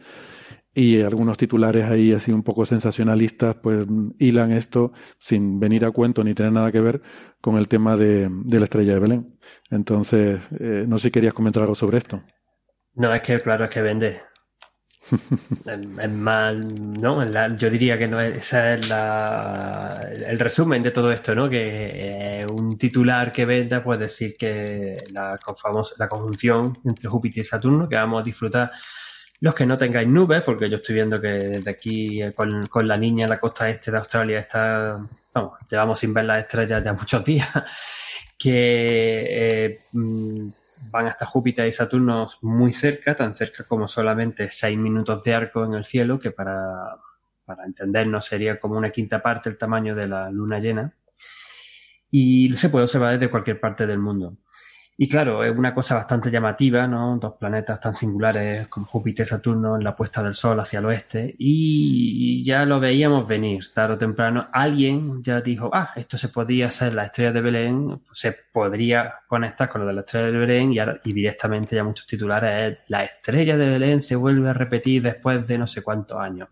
y 0.74 1.01
algunos 1.01 1.38
titulares 1.38 1.86
ahí 1.86 2.13
así 2.13 2.32
un 2.32 2.44
poco 2.44 2.66
sensacionalistas 2.66 3.58
pues 3.58 3.86
hilan 4.20 4.51
esto 4.51 4.94
sin 5.20 5.60
venir 5.60 5.84
a 5.84 5.92
cuento 5.92 6.24
ni 6.24 6.34
tener 6.34 6.54
nada 6.54 6.72
que 6.72 6.80
ver 6.80 7.01
con 7.42 7.58
el 7.58 7.68
tema 7.68 7.98
de, 7.98 8.30
la 8.48 8.63
estrella 8.63 8.94
de 8.94 9.00
Belén. 9.00 9.40
Entonces, 9.70 10.40
eh, 10.60 10.86
no 10.88 10.98
sé 10.98 11.08
si 11.08 11.12
querías 11.12 11.34
comentar 11.34 11.63
algo 11.63 11.75
sobre 11.75 11.98
esto. 11.98 12.22
No, 12.94 13.13
es 13.13 13.22
que 13.22 13.40
claro, 13.42 13.66
es 13.66 13.72
que 13.72 13.82
vende. 13.82 14.22
es 16.01 16.12
más, 16.12 16.56
¿no? 16.56 17.25
yo 17.58 17.70
diría 17.70 17.98
que 17.98 18.08
no 18.08 18.22
ese 18.22 18.70
es 18.72 18.88
la, 18.88 20.00
el 20.28 20.38
resumen 20.40 20.84
de 20.84 20.92
todo 20.92 21.12
esto, 21.12 21.34
¿no? 21.34 21.50
Que 21.50 22.42
eh, 22.42 22.46
un 22.46 22.78
titular 22.78 23.32
que 23.32 23.46
venda 23.46 23.84
puede 23.84 24.01
decir 24.01 24.36
que 24.38 24.98
la, 25.12 25.38
la 25.98 26.08
conjunción 26.08 26.78
entre 26.86 27.10
Júpiter 27.10 27.42
y 27.42 27.46
Saturno, 27.46 27.90
que 27.90 27.96
vamos 27.96 28.22
a 28.22 28.24
disfrutar 28.24 28.72
los 29.41 29.55
que 29.55 29.65
no 29.65 29.77
tengáis 29.77 30.07
nubes, 30.07 30.43
porque 30.43 30.69
yo 30.69 30.77
estoy 30.77 30.95
viendo 30.95 31.19
que 31.19 31.27
desde 31.27 31.71
aquí 31.71 32.21
eh, 32.21 32.31
con, 32.31 32.67
con 32.67 32.88
la 32.88 32.95
niña 32.95 33.24
en 33.24 33.31
la 33.31 33.39
costa 33.39 33.67
este 33.67 33.91
de 33.91 33.98
Australia 33.98 34.39
está, 34.39 35.00
vamos, 35.33 35.60
llevamos 35.69 36.00
sin 36.00 36.13
ver 36.13 36.25
las 36.25 36.43
estrellas 36.43 36.83
ya 36.83 36.93
muchos 37.00 37.25
días, 37.25 37.50
que 38.38 39.25
eh, 39.29 39.79
mm, 39.93 40.48
van 40.91 41.07
hasta 41.07 41.25
Júpiter 41.25 41.67
y 41.67 41.71
Saturno 41.71 42.27
muy 42.41 42.71
cerca, 42.71 43.15
tan 43.15 43.36
cerca 43.36 43.63
como 43.63 43.88
solamente 43.88 44.50
seis 44.51 44.77
minutos 44.77 45.24
de 45.24 45.33
arco 45.33 45.65
en 45.65 45.74
el 45.74 45.86
cielo, 45.86 46.19
que 46.19 46.29
para, 46.31 46.98
para 47.43 47.65
entendernos 47.65 48.25
sería 48.25 48.60
como 48.60 48.77
una 48.77 48.91
quinta 48.91 49.24
parte 49.24 49.50
el 49.50 49.57
tamaño 49.57 49.95
de 49.95 50.07
la 50.07 50.29
luna 50.29 50.60
llena. 50.60 50.93
Y 52.12 52.53
se 52.55 52.69
puede 52.69 52.83
observar 52.83 53.13
desde 53.13 53.31
cualquier 53.31 53.60
parte 53.60 53.88
del 53.88 54.00
mundo. 54.00 54.38
Y 55.01 55.08
claro, 55.08 55.43
es 55.43 55.58
una 55.58 55.74
cosa 55.74 55.96
bastante 55.96 56.29
llamativa, 56.29 56.86
¿no? 56.86 57.17
Dos 57.17 57.34
planetas 57.39 57.79
tan 57.79 57.96
singulares 57.96 58.67
como 58.67 58.86
Júpiter 58.86 59.25
y 59.25 59.29
Saturno 59.29 59.75
en 59.75 59.84
la 59.84 59.96
puesta 59.96 60.22
del 60.22 60.36
Sol 60.36 60.60
hacia 60.60 60.77
el 60.77 60.86
oeste. 60.86 61.34
Y 61.39 62.43
ya 62.43 62.65
lo 62.65 62.79
veíamos 62.79 63.27
venir, 63.27 63.65
tarde 63.74 63.96
o 63.96 63.98
temprano. 63.98 64.48
Alguien 64.53 65.24
ya 65.24 65.41
dijo, 65.41 65.72
ah, 65.74 65.89
esto 65.96 66.20
se 66.20 66.29
podría 66.29 66.70
ser 66.70 66.93
la 66.93 67.05
estrella 67.05 67.31
de 67.31 67.41
Belén, 67.41 68.01
se 68.13 68.31
podría 68.53 69.15
conectar 69.27 69.70
con 69.70 69.81
lo 69.81 69.88
de 69.88 69.93
la 69.93 70.01
estrella 70.01 70.27
de 70.27 70.38
Belén 70.38 70.72
y, 70.72 70.77
y 70.79 71.13
directamente 71.13 71.75
ya 71.75 71.84
muchos 71.84 72.05
titulares 72.05 72.62
es 72.62 72.89
la 72.91 73.03
estrella 73.03 73.58
de 73.58 73.72
Belén 73.72 74.03
se 74.03 74.15
vuelve 74.15 74.50
a 74.50 74.53
repetir 74.53 75.01
después 75.01 75.48
de 75.48 75.58
no 75.58 75.65
sé 75.65 75.81
cuántos 75.81 76.20
años. 76.20 76.48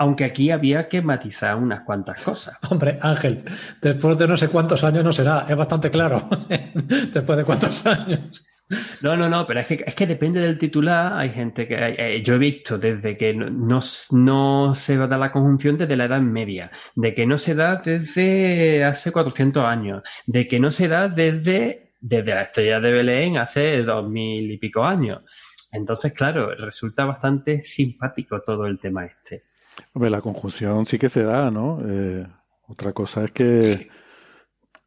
Aunque 0.00 0.24
aquí 0.24 0.50
había 0.50 0.88
que 0.88 1.02
matizar 1.02 1.56
unas 1.56 1.82
cuantas 1.82 2.22
cosas. 2.22 2.56
Hombre, 2.70 2.98
Ángel, 3.02 3.44
después 3.82 4.16
de 4.16 4.26
no 4.26 4.34
sé 4.34 4.48
cuántos 4.48 4.82
años 4.82 5.04
no 5.04 5.12
será, 5.12 5.44
es 5.46 5.54
bastante 5.54 5.90
claro. 5.90 6.26
después 7.12 7.36
de 7.36 7.44
cuántos 7.44 7.86
años. 7.86 8.46
No, 9.02 9.14
no, 9.14 9.28
no, 9.28 9.46
pero 9.46 9.60
es 9.60 9.66
que, 9.66 9.84
es 9.86 9.94
que 9.94 10.06
depende 10.06 10.40
del 10.40 10.56
titular. 10.56 11.12
Hay 11.18 11.28
gente 11.28 11.68
que 11.68 11.74
eh, 11.76 12.22
yo 12.22 12.36
he 12.36 12.38
visto 12.38 12.78
desde 12.78 13.14
que 13.18 13.34
no, 13.34 13.80
no, 14.12 14.74
se 14.74 14.96
da 14.96 15.18
la 15.18 15.30
conjunción 15.30 15.76
desde 15.76 15.98
la 15.98 16.06
Edad 16.06 16.22
Media, 16.22 16.70
de 16.94 17.12
que 17.12 17.26
no 17.26 17.36
se 17.36 17.54
da 17.54 17.76
desde 17.76 18.82
hace 18.84 19.12
400 19.12 19.62
años, 19.62 20.02
de 20.24 20.48
que 20.48 20.58
no 20.58 20.70
se 20.70 20.88
da 20.88 21.08
desde, 21.08 21.92
desde 22.00 22.34
la 22.34 22.42
estrella 22.42 22.80
de 22.80 22.90
Belén 22.90 23.36
hace 23.36 23.82
dos 23.82 24.08
mil 24.08 24.50
y 24.50 24.56
pico 24.56 24.82
años. 24.82 25.24
Entonces, 25.72 26.14
claro, 26.14 26.54
resulta 26.54 27.04
bastante 27.04 27.62
simpático 27.62 28.40
todo 28.40 28.64
el 28.64 28.78
tema 28.78 29.04
este. 29.04 29.49
Hombre, 29.92 30.10
la 30.10 30.20
conjunción 30.20 30.86
sí 30.86 30.98
que 30.98 31.08
se 31.08 31.22
da, 31.22 31.50
¿no? 31.50 31.80
Eh, 31.86 32.26
otra 32.68 32.92
cosa 32.92 33.24
es 33.24 33.32
que, 33.32 33.88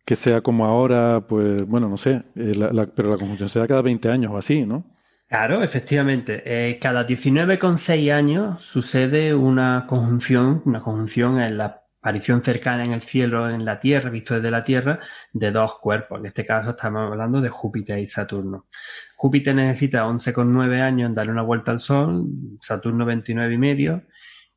que 0.05 0.15
sea 0.15 0.41
como 0.41 0.65
ahora, 0.65 1.25
pues, 1.27 1.65
bueno, 1.65 1.89
no 1.89 1.97
sé, 1.97 2.23
eh, 2.35 2.53
pero 2.95 3.11
la 3.11 3.17
conjunción 3.17 3.49
se 3.49 3.59
da 3.59 3.67
cada 3.67 3.81
20 3.81 4.09
años 4.09 4.31
o 4.31 4.37
así, 4.37 4.65
¿no? 4.65 4.85
Claro, 5.27 5.63
efectivamente. 5.63 6.43
Eh, 6.45 6.77
cada 6.79 7.07
19,6 7.07 8.11
años 8.11 8.63
sucede 8.63 9.33
una 9.33 9.85
conjunción, 9.87 10.61
una 10.65 10.81
conjunción 10.81 11.39
en 11.41 11.57
la 11.57 11.83
aparición 12.03 12.43
cercana 12.43 12.83
en 12.83 12.91
el 12.91 13.01
cielo, 13.01 13.49
en 13.49 13.65
la 13.65 13.79
Tierra, 13.79 14.09
visto 14.09 14.35
desde 14.35 14.51
la 14.51 14.63
Tierra, 14.63 14.99
de 15.31 15.51
dos 15.51 15.79
cuerpos. 15.79 16.19
En 16.19 16.27
este 16.27 16.45
caso 16.45 16.71
estamos 16.71 17.09
hablando 17.09 17.41
de 17.41 17.49
Júpiter 17.49 17.97
y 17.97 18.07
Saturno. 18.07 18.67
Júpiter 19.15 19.55
necesita 19.55 20.05
11,9 20.05 20.81
años 20.81 21.09
en 21.09 21.15
darle 21.15 21.31
una 21.31 21.43
vuelta 21.43 21.71
al 21.71 21.79
Sol, 21.79 22.25
Saturno 22.61 23.05
29 23.05 23.53
y 23.53 23.57
medio, 23.57 24.03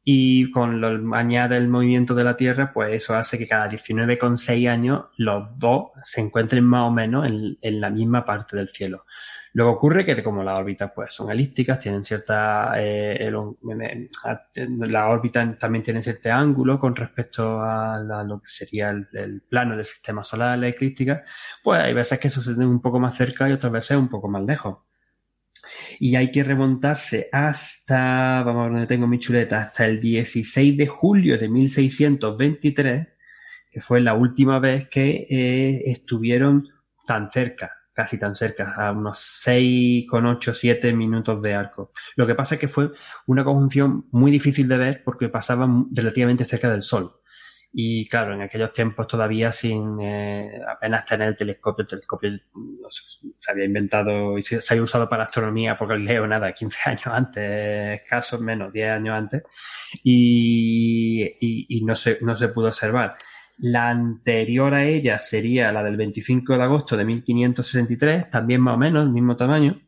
y 0.09 0.53
con 0.53 0.81
lo 0.81 1.17
añade 1.17 1.57
el 1.57 1.67
movimiento 1.67 2.15
de 2.15 2.23
la 2.23 2.37
Tierra, 2.37 2.71
pues 2.73 2.95
eso 2.95 3.17
hace 3.17 3.37
que 3.37 3.49
cada 3.49 3.69
19,6 3.69 4.71
años 4.71 5.07
los 5.17 5.59
dos 5.59 5.89
se 6.05 6.21
encuentren 6.21 6.63
más 6.63 6.83
o 6.83 6.93
menos 6.93 7.27
en, 7.27 7.81
la 7.81 7.91
misma 7.91 8.25
parte 8.25 8.57
del 8.57 8.69
cielo. 8.69 9.05
Luego 9.53 9.73
ocurre 9.73 10.07
que 10.07 10.23
como 10.23 10.45
las 10.45 10.61
órbitas 10.61 10.93
pues 10.95 11.13
son 11.13 11.29
elípticas, 11.33 11.81
tienen 11.81 12.05
cierta 12.05 12.75
eh, 12.77 13.33
la 14.79 15.09
órbita 15.09 15.59
también 15.59 15.83
tiene 15.83 16.01
cierto 16.01 16.31
ángulo 16.31 16.79
con 16.79 16.95
respecto 16.95 17.61
a 17.61 18.25
lo 18.25 18.41
que 18.41 18.49
sería 18.49 18.91
el, 18.91 19.43
plano 19.49 19.77
del 19.77 19.87
sistema 19.87 20.23
solar, 20.23 20.57
la 20.57 20.69
eclíptica, 20.69 21.25
pues 21.65 21.81
hay 21.81 21.95
veces 21.95 22.21
que 22.21 22.31
suceden 22.31 22.69
un 22.69 22.81
poco 22.81 23.01
más 23.01 23.17
cerca 23.17 23.49
y 23.49 23.53
otras 23.55 23.73
veces 23.73 23.97
un 23.97 24.09
poco 24.09 24.29
más 24.29 24.45
lejos 24.45 24.87
y 25.99 26.17
hay 26.17 26.31
que 26.31 26.43
remontarse 26.43 27.29
hasta, 27.33 28.43
vamos 28.43 28.61
a 28.61 28.63
ver 28.65 28.73
dónde 28.73 28.87
tengo 28.87 29.07
mi 29.07 29.19
chuleta, 29.19 29.61
hasta 29.61 29.87
el 29.87 30.01
16 30.01 30.77
de 30.77 30.87
julio 30.87 31.39
de 31.39 31.49
1623, 31.49 33.09
que 33.71 33.81
fue 33.81 34.01
la 34.01 34.15
última 34.15 34.59
vez 34.59 34.89
que 34.89 35.27
eh, 35.29 35.83
estuvieron 35.87 36.69
tan 37.07 37.31
cerca, 37.31 37.73
casi 37.93 38.19
tan 38.19 38.35
cerca, 38.35 38.75
a 38.77 38.93
unos 38.93 39.19
6,8, 39.47 40.53
7 40.53 40.93
minutos 40.93 41.41
de 41.43 41.55
arco. 41.55 41.93
Lo 42.17 42.27
que 42.27 42.35
pasa 42.35 42.57
es 42.57 42.61
que 42.61 42.69
fue 42.69 42.91
una 43.27 43.45
conjunción 43.45 44.07
muy 44.11 44.31
difícil 44.31 44.69
de 44.69 44.77
ver 44.77 45.03
porque 45.05 45.29
pasaban 45.29 45.87
relativamente 45.93 46.45
cerca 46.45 46.71
del 46.71 46.83
Sol. 46.83 47.13
Y 47.79 48.09
claro, 48.09 48.33
en 48.33 48.41
aquellos 48.41 48.73
tiempos 48.73 49.07
todavía 49.07 49.53
sin 49.53 50.01
eh, 50.01 50.63
apenas 50.67 51.05
tener 51.05 51.29
el 51.29 51.37
telescopio, 51.37 51.83
el 51.83 51.89
telescopio 51.91 52.31
se 52.89 53.51
había 53.51 53.67
inventado 53.67 54.39
y 54.39 54.43
se, 54.43 54.61
había 54.71 54.83
usado 54.83 55.07
para 55.11 55.25
astronomía 55.25 55.77
porque 55.77 55.99
leo 55.99 56.27
nada, 56.27 56.55
15 56.55 56.79
años 56.87 57.07
antes, 57.09 58.01
casos 58.09 58.41
menos, 58.41 58.73
10 58.73 58.91
años 58.93 59.15
antes, 59.15 59.43
y, 60.03 61.83
no, 61.85 61.95
se, 61.95 62.17
no 62.23 62.35
se 62.35 62.49
pudo 62.49 62.69
observar. 62.69 63.15
La 63.59 63.91
anterior 63.91 64.73
a 64.73 64.87
ella 64.87 65.19
sería 65.19 65.71
la 65.71 65.83
del 65.83 65.99
25 65.99 66.57
de 66.57 66.63
agosto 66.63 66.97
de 66.97 67.05
1563, 67.05 68.31
también 68.31 68.63
más 68.63 68.77
o 68.77 68.79
menos, 68.79 69.05
el 69.05 69.13
mismo 69.13 69.37
tamaño, 69.37 69.86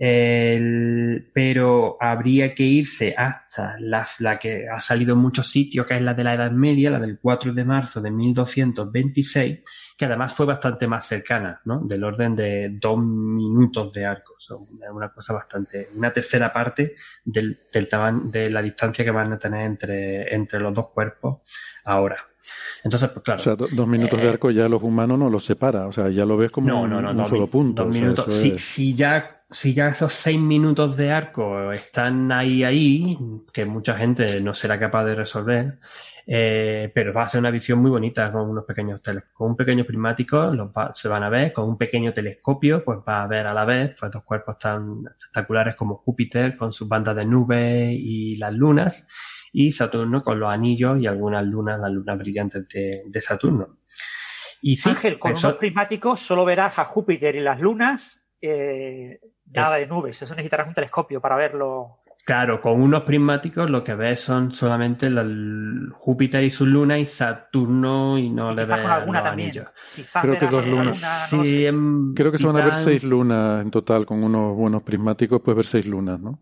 pero 0.00 1.96
habría 2.00 2.54
que 2.54 2.62
irse 2.62 3.14
hasta 3.16 3.76
la, 3.80 4.38
que 4.38 4.68
ha 4.68 4.78
salido 4.80 5.14
en 5.14 5.18
muchos 5.18 5.50
sitios, 5.50 5.86
que 5.86 5.94
es 5.94 6.02
la 6.02 6.14
de 6.14 6.22
la 6.22 6.34
Edad 6.34 6.52
Media, 6.52 6.90
la 6.90 7.00
del 7.00 7.18
4 7.20 7.52
de 7.52 7.64
marzo 7.64 8.00
de 8.00 8.12
1226, 8.12 9.58
que 9.96 10.04
además 10.04 10.32
fue 10.32 10.46
bastante 10.46 10.86
más 10.86 11.04
cercana, 11.04 11.60
¿no? 11.64 11.80
Del 11.80 12.04
orden 12.04 12.36
de 12.36 12.68
dos 12.80 12.96
minutos 13.00 13.92
de 13.92 14.06
arco. 14.06 14.34
Son 14.38 14.68
una 14.92 15.08
cosa 15.08 15.32
bastante, 15.32 15.88
una 15.96 16.12
tercera 16.12 16.52
parte 16.52 16.94
del, 17.24 17.58
del 17.72 17.88
tamaño, 17.88 18.20
de 18.26 18.50
la 18.50 18.62
distancia 18.62 19.04
que 19.04 19.10
van 19.10 19.32
a 19.32 19.38
tener 19.38 19.66
entre, 19.66 20.32
entre 20.32 20.60
los 20.60 20.72
dos 20.72 20.90
cuerpos 20.90 21.38
ahora. 21.84 22.16
Entonces, 22.84 23.10
pues 23.10 23.24
claro. 23.24 23.40
O 23.40 23.42
sea, 23.42 23.56
dos 23.56 23.88
minutos 23.88 24.20
de 24.20 24.26
eh, 24.26 24.30
arco 24.30 24.52
ya 24.52 24.68
los 24.68 24.82
humanos 24.82 25.18
no 25.18 25.28
los 25.28 25.44
separa, 25.44 25.88
o 25.88 25.92
sea, 25.92 26.08
ya 26.08 26.24
lo 26.24 26.36
ves 26.36 26.52
como 26.52 26.82
un, 26.82 27.26
solo 27.26 27.48
punto. 27.48 27.82
Dos 27.82 27.92
minutos. 27.92 28.32
si 28.32 28.94
ya 28.94 29.37
si 29.50 29.72
ya 29.72 29.88
esos 29.88 30.12
seis 30.12 30.38
minutos 30.38 30.96
de 30.96 31.10
arco 31.10 31.72
están 31.72 32.30
ahí, 32.32 32.64
ahí, 32.64 33.18
que 33.52 33.64
mucha 33.64 33.96
gente 33.96 34.40
no 34.40 34.52
será 34.52 34.78
capaz 34.78 35.04
de 35.04 35.14
resolver, 35.14 35.78
eh, 36.26 36.90
pero 36.94 37.14
va 37.14 37.22
a 37.22 37.28
ser 37.28 37.40
una 37.40 37.50
visión 37.50 37.78
muy 37.78 37.90
bonita 37.90 38.30
con 38.30 38.50
unos 38.50 38.66
pequeños 38.66 39.00
con 39.32 39.50
un 39.50 39.56
pequeño 39.56 39.86
prismático 39.86 40.50
los 40.52 40.70
se 40.94 41.08
van 41.08 41.22
a 41.22 41.30
ver, 41.30 41.54
con 41.54 41.66
un 41.66 41.78
pequeño 41.78 42.12
telescopio, 42.12 42.84
pues 42.84 42.98
va 43.08 43.22
a 43.22 43.26
ver 43.26 43.46
a 43.46 43.54
la 43.54 43.64
vez 43.64 43.96
pues, 43.98 44.12
dos 44.12 44.22
cuerpos 44.24 44.58
tan 44.58 45.04
espectaculares 45.06 45.74
como 45.76 45.96
Júpiter 45.96 46.56
con 46.56 46.72
sus 46.72 46.86
bandas 46.86 47.16
de 47.16 47.24
nubes 47.24 47.96
y 47.98 48.36
las 48.36 48.52
lunas, 48.52 49.06
y 49.50 49.72
Saturno 49.72 50.22
con 50.22 50.38
los 50.38 50.52
anillos 50.52 51.00
y 51.00 51.06
algunas 51.06 51.44
lunas, 51.46 51.80
las 51.80 51.90
lunas 51.90 52.18
brillantes 52.18 52.68
de, 52.68 53.04
de 53.06 53.20
Saturno. 53.22 53.78
Y 54.60 54.76
Ángel, 54.86 55.18
con 55.18 55.36
unos 55.36 55.54
prismáticos 55.54 56.20
solo 56.20 56.44
verás 56.44 56.78
a 56.78 56.84
Júpiter 56.84 57.36
y 57.36 57.40
las 57.40 57.60
lunas, 57.60 58.28
eh, 58.40 59.20
nada 59.52 59.76
de 59.76 59.86
nubes. 59.86 60.20
Eso 60.20 60.34
necesitarás 60.34 60.68
un 60.68 60.74
telescopio 60.74 61.20
para 61.20 61.36
verlo. 61.36 62.00
Claro, 62.24 62.60
con 62.60 62.82
unos 62.82 63.04
prismáticos 63.04 63.70
lo 63.70 63.82
que 63.82 63.94
ves 63.94 64.20
son 64.20 64.52
solamente 64.52 65.10
Júpiter 65.92 66.44
y 66.44 66.50
sus 66.50 66.68
lunas 66.68 66.98
y 66.98 67.06
Saturno 67.06 68.18
y 68.18 68.28
no 68.28 68.50
le 68.50 68.66
ves 68.66 68.70
con 68.70 68.90
alguna 68.90 69.22
también. 69.22 69.64
Creo 70.20 70.38
que 70.38 70.46
dos 70.46 70.66
lunas. 70.66 70.98
sí, 71.30 71.66
Creo 72.14 72.30
que 72.30 72.38
se 72.38 72.46
van 72.46 72.56
a 72.56 72.64
ver 72.64 72.74
seis 72.74 73.02
lunas 73.02 73.62
en 73.62 73.70
total. 73.70 74.04
Con 74.04 74.22
unos 74.22 74.54
buenos 74.54 74.82
prismáticos 74.82 75.40
puedes 75.40 75.56
ver 75.56 75.66
seis 75.66 75.86
lunas, 75.86 76.20
¿no? 76.20 76.38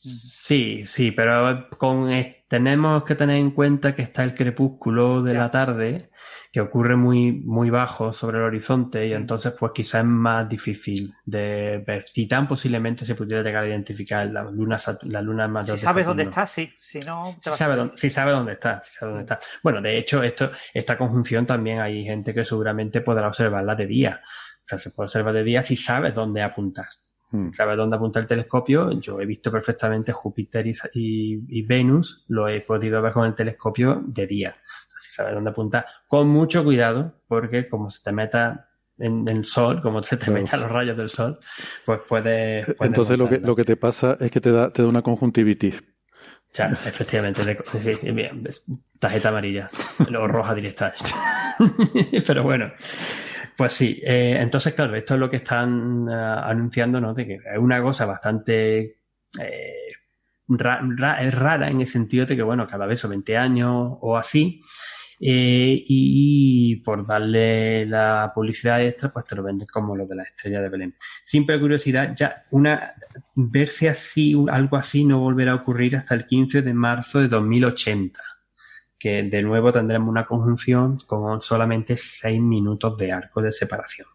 Sí, 0.00 0.84
sí, 0.86 1.10
pero 1.10 1.68
con 1.76 2.08
tenemos 2.48 3.04
que 3.04 3.16
tener 3.16 3.36
en 3.36 3.50
cuenta 3.50 3.94
que 3.94 4.02
está 4.02 4.22
el 4.22 4.34
crepúsculo 4.34 5.22
de 5.22 5.34
la 5.34 5.50
tarde 5.50 6.10
que 6.52 6.60
ocurre 6.60 6.96
muy, 6.96 7.32
muy 7.32 7.68
bajo 7.68 8.12
sobre 8.12 8.38
el 8.38 8.44
horizonte 8.44 9.06
y 9.06 9.12
entonces 9.12 9.54
pues 9.58 9.72
quizás 9.74 10.00
es 10.00 10.06
más 10.06 10.48
difícil 10.48 11.14
de 11.24 11.82
ver. 11.86 12.06
Titán 12.12 12.46
posiblemente 12.48 13.04
se 13.04 13.14
pudiera 13.14 13.42
llegar 13.42 13.64
a 13.64 13.68
identificar 13.68 14.26
la 14.28 14.44
luna, 14.44 14.78
la 15.02 15.20
luna 15.20 15.48
más 15.48 15.66
Si 15.66 15.76
sabes 15.76 16.06
dónde 16.06 16.22
está, 16.22 16.46
sí. 16.46 16.72
Si 16.76 17.00
no, 17.00 17.36
te 17.42 17.50
sabe 17.50 17.76
dónde, 17.76 17.98
si 17.98 18.08
sabe 18.08 18.32
dónde 18.32 18.52
está, 18.52 18.80
dónde 19.00 19.22
está. 19.22 19.38
Bueno, 19.62 19.82
de 19.82 19.98
hecho, 19.98 20.22
esto, 20.22 20.52
esta 20.72 20.96
conjunción 20.96 21.44
también 21.44 21.80
hay 21.80 22.04
gente 22.04 22.32
que 22.32 22.44
seguramente 22.44 23.00
podrá 23.00 23.28
observarla 23.28 23.74
de 23.74 23.86
día. 23.86 24.20
O 24.24 24.66
sea, 24.68 24.78
se 24.78 24.90
puede 24.90 25.06
observar 25.06 25.34
de 25.34 25.44
día 25.44 25.62
si 25.62 25.76
sabes 25.76 26.14
dónde 26.14 26.42
apuntar. 26.42 26.86
Hmm. 27.30 27.52
Sabes 27.52 27.76
dónde 27.76 27.96
apuntar 27.96 28.22
el 28.22 28.28
telescopio. 28.28 28.92
Yo 29.00 29.20
he 29.20 29.26
visto 29.26 29.50
perfectamente 29.50 30.12
Júpiter 30.12 30.66
y, 30.66 30.74
y, 30.94 31.62
Venus, 31.62 32.24
lo 32.28 32.48
he 32.48 32.60
podido 32.62 33.02
ver 33.02 33.12
con 33.12 33.26
el 33.26 33.34
telescopio 33.34 34.02
de 34.06 34.26
día 34.26 34.54
si 34.98 35.12
sabes 35.12 35.34
dónde 35.34 35.50
apuntar, 35.50 35.86
con 36.06 36.28
mucho 36.28 36.64
cuidado, 36.64 37.14
porque 37.28 37.68
como 37.68 37.90
se 37.90 38.02
te 38.02 38.12
meta 38.12 38.68
en, 38.98 39.28
el 39.28 39.44
sol, 39.44 39.80
como 39.80 40.02
se 40.02 40.16
te 40.16 40.30
metan 40.30 40.60
los 40.60 40.70
rayos 40.70 40.96
del 40.96 41.08
sol, 41.08 41.38
pues 41.84 42.00
puede. 42.08 42.64
Entonces 42.80 43.18
lo 43.18 43.28
que, 43.28 43.38
lo 43.38 43.54
que 43.54 43.64
te 43.64 43.76
pasa 43.76 44.16
es 44.20 44.30
que 44.30 44.40
te 44.40 44.50
da, 44.50 44.70
te 44.70 44.82
da 44.82 44.88
una 44.88 45.02
conjuntivitis. 45.02 45.82
Ya, 46.54 46.70
efectivamente, 46.70 47.58
sí, 47.80 48.10
bien, 48.10 48.48
tarjeta 48.98 49.28
amarilla, 49.28 49.66
luego 50.10 50.28
roja 50.28 50.54
directa. 50.54 50.94
Pero 52.26 52.42
bueno, 52.42 52.72
pues 53.58 53.72
sí, 53.72 54.00
eh, 54.04 54.36
entonces 54.38 54.72
claro, 54.72 54.94
esto 54.94 55.14
es 55.14 55.20
lo 55.20 55.28
que 55.28 55.38
están 55.38 56.08
uh, 56.08 56.12
anunciando, 56.12 57.00
¿no? 57.00 57.12
De 57.12 57.26
que 57.26 57.34
es 57.34 57.58
una 57.58 57.82
cosa 57.82 58.06
bastante 58.06 58.98
eh, 59.36 59.92
rara 60.46 61.68
en 61.68 61.80
el 61.80 61.88
sentido 61.88 62.24
de 62.24 62.36
que, 62.36 62.42
bueno, 62.44 62.68
cada 62.68 62.86
vez 62.86 63.00
son 63.00 63.10
20 63.10 63.36
años 63.36 63.98
o 64.00 64.16
así, 64.16 64.62
eh, 65.20 65.82
y 65.84 66.76
por 66.76 67.04
darle 67.04 67.84
la 67.86 68.30
publicidad 68.32 68.80
extra, 68.80 69.12
pues 69.12 69.24
te 69.24 69.34
lo 69.34 69.42
venden 69.42 69.66
como 69.66 69.96
lo 69.96 70.06
de 70.06 70.14
la 70.14 70.22
estrella 70.22 70.62
de 70.62 70.68
Belén. 70.68 70.94
Simple 71.24 71.58
curiosidad, 71.58 72.14
ya 72.14 72.44
una 72.52 72.94
verse 73.34 73.88
así, 73.88 74.36
algo 74.52 74.76
así 74.76 75.04
no 75.04 75.18
volverá 75.18 75.50
a 75.50 75.56
ocurrir 75.56 75.96
hasta 75.96 76.14
el 76.14 76.26
15 76.26 76.62
de 76.62 76.74
marzo 76.74 77.18
de 77.18 77.26
2080, 77.26 78.22
que 78.98 79.22
de 79.22 79.42
nuevo 79.42 79.72
tendremos 79.72 80.08
una 80.08 80.26
conjunción 80.26 80.98
con 81.06 81.40
solamente 81.40 81.96
6 81.96 82.40
minutos 82.40 82.96
de 82.96 83.12
arco 83.12 83.40
de 83.40 83.52
separación. 83.52 84.08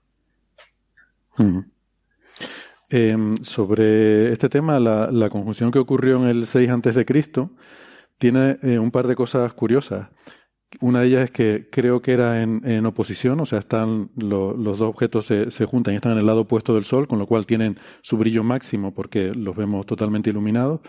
Em, 2.90 3.38
sobre 3.38 4.32
este 4.32 4.50
tema, 4.50 4.80
la, 4.80 5.30
conjunción 5.30 5.72
que 5.72 5.80
ocurrió 5.80 6.18
en 6.18 6.28
el 6.28 6.46
6 6.46 6.70
antes 6.70 6.96
de 6.96 7.06
Cristo 7.06 7.52
tiene 8.18 8.58
eh, 8.62 8.78
un 8.78 8.92
par 8.92 9.08
de 9.08 9.16
cosas 9.16 9.54
curiosas. 9.54 10.10
Una 10.80 11.02
de 11.02 11.08
ellas 11.08 11.24
es 11.26 11.32
que 11.32 11.70
creo 11.72 12.02
que 12.02 12.14
era 12.14 12.42
en, 12.42 12.86
oposición, 12.86 13.40
o 13.40 13.46
sea, 13.46 13.60
están 13.60 14.10
los 14.16 14.58
dos 14.58 14.82
objetos 14.82 15.28
se, 15.28 15.52
se, 15.52 15.66
juntan 15.66 15.94
y 15.94 15.98
están 15.98 16.14
en 16.14 16.18
el 16.18 16.26
lado 16.26 16.42
opuesto 16.42 16.74
del 16.74 16.84
Sol, 16.84 17.08
con 17.08 17.20
lo 17.20 17.28
cual 17.28 17.46
tienen 17.46 17.78
su 18.02 18.18
brillo 18.18 18.44
máximo 18.44 18.92
porque 18.92 19.34
los 19.36 19.56
vemos 19.56 19.86
totalmente 19.86 20.32
iluminados. 20.32 20.82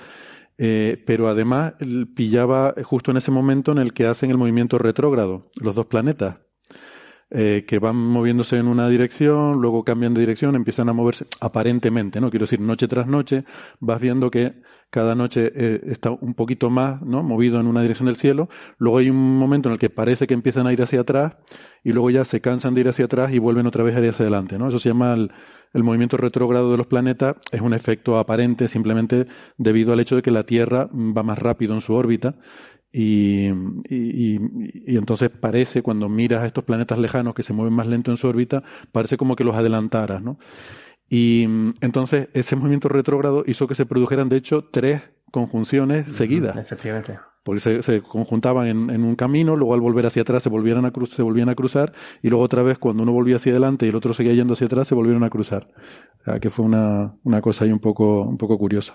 Eh, 0.56 1.02
pero 1.06 1.28
además 1.28 1.74
pillaba 2.14 2.74
justo 2.84 3.10
en 3.10 3.16
ese 3.16 3.30
momento 3.30 3.72
en 3.72 3.78
el 3.78 3.92
que 3.92 4.06
hacen 4.06 4.30
el 4.30 4.38
movimiento 4.38 4.78
retrógrado, 4.78 5.50
los 5.60 5.74
dos 5.74 5.86
planetas. 5.86 6.36
Eh, 7.36 7.64
que 7.66 7.80
van 7.80 7.96
moviéndose 7.96 8.58
en 8.58 8.68
una 8.68 8.88
dirección, 8.88 9.60
luego 9.60 9.82
cambian 9.82 10.14
de 10.14 10.20
dirección, 10.20 10.54
empiezan 10.54 10.88
a 10.88 10.92
moverse 10.92 11.26
aparentemente, 11.40 12.20
¿no? 12.20 12.30
Quiero 12.30 12.44
decir, 12.44 12.60
noche 12.60 12.86
tras 12.86 13.08
noche 13.08 13.44
vas 13.80 14.00
viendo 14.00 14.30
que 14.30 14.62
cada 14.88 15.16
noche 15.16 15.50
eh, 15.52 15.80
está 15.88 16.12
un 16.12 16.34
poquito 16.34 16.70
más, 16.70 17.02
¿no? 17.02 17.24
Movido 17.24 17.58
en 17.58 17.66
una 17.66 17.82
dirección 17.82 18.06
del 18.06 18.14
cielo. 18.14 18.48
Luego 18.78 18.98
hay 18.98 19.10
un 19.10 19.36
momento 19.36 19.68
en 19.68 19.72
el 19.72 19.78
que 19.80 19.90
parece 19.90 20.28
que 20.28 20.34
empiezan 20.34 20.68
a 20.68 20.72
ir 20.72 20.80
hacia 20.80 21.00
atrás 21.00 21.36
y 21.82 21.92
luego 21.92 22.08
ya 22.10 22.24
se 22.24 22.40
cansan 22.40 22.72
de 22.72 22.82
ir 22.82 22.88
hacia 22.88 23.06
atrás 23.06 23.32
y 23.32 23.40
vuelven 23.40 23.66
otra 23.66 23.82
vez 23.82 23.96
a 23.96 24.00
ir 24.00 24.10
hacia 24.10 24.22
adelante, 24.22 24.56
¿no? 24.56 24.68
Eso 24.68 24.78
se 24.78 24.90
llama 24.90 25.14
el, 25.14 25.32
el 25.72 25.82
movimiento 25.82 26.16
retrógrado 26.16 26.70
de 26.70 26.76
los 26.76 26.86
planetas. 26.86 27.34
Es 27.50 27.60
un 27.60 27.74
efecto 27.74 28.16
aparente 28.16 28.68
simplemente 28.68 29.26
debido 29.58 29.92
al 29.92 29.98
hecho 29.98 30.14
de 30.14 30.22
que 30.22 30.30
la 30.30 30.44
Tierra 30.44 30.88
va 30.92 31.24
más 31.24 31.40
rápido 31.40 31.74
en 31.74 31.80
su 31.80 31.94
órbita 31.94 32.36
y, 32.96 33.48
y, 33.88 34.38
y, 34.86 34.96
entonces 34.96 35.28
parece, 35.28 35.82
cuando 35.82 36.08
miras 36.08 36.44
a 36.44 36.46
estos 36.46 36.62
planetas 36.62 36.96
lejanos 36.96 37.34
que 37.34 37.42
se 37.42 37.52
mueven 37.52 37.74
más 37.74 37.88
lento 37.88 38.12
en 38.12 38.16
su 38.16 38.28
órbita, 38.28 38.62
parece 38.92 39.16
como 39.16 39.34
que 39.34 39.42
los 39.42 39.56
adelantaras, 39.56 40.22
¿no? 40.22 40.38
Y 41.10 41.42
entonces 41.80 42.28
ese 42.34 42.54
movimiento 42.54 42.88
retrógrado 42.88 43.42
hizo 43.48 43.66
que 43.66 43.74
se 43.74 43.84
produjeran, 43.84 44.28
de 44.28 44.36
hecho, 44.36 44.68
tres 44.70 45.02
conjunciones 45.32 46.14
seguidas. 46.14 46.56
Efectivamente. 46.56 47.18
Porque 47.42 47.60
se, 47.60 47.82
se 47.82 48.00
conjuntaban 48.00 48.68
en, 48.68 48.90
en, 48.90 49.02
un 49.02 49.16
camino, 49.16 49.56
luego 49.56 49.74
al 49.74 49.80
volver 49.80 50.06
hacia 50.06 50.22
atrás 50.22 50.44
se, 50.44 50.48
volvieran 50.48 50.84
a 50.84 50.92
se 51.06 51.22
volvían 51.22 51.48
a 51.48 51.56
cruzar, 51.56 51.92
y 52.22 52.28
luego 52.28 52.44
otra 52.44 52.62
vez 52.62 52.78
cuando 52.78 53.02
uno 53.02 53.10
volvía 53.10 53.36
hacia 53.36 53.50
adelante 53.50 53.86
y 53.86 53.88
el 53.88 53.96
otro 53.96 54.14
seguía 54.14 54.34
yendo 54.34 54.52
hacia 54.52 54.68
atrás, 54.68 54.86
se 54.86 54.94
volvieron 54.94 55.24
a 55.24 55.30
cruzar. 55.30 55.64
O 56.20 56.24
sea, 56.26 56.38
que 56.38 56.48
fue 56.48 56.64
una, 56.64 57.16
una 57.24 57.42
cosa 57.42 57.64
ahí 57.64 57.72
un 57.72 57.80
poco, 57.80 58.22
un 58.22 58.38
poco 58.38 58.56
curiosa. 58.56 58.94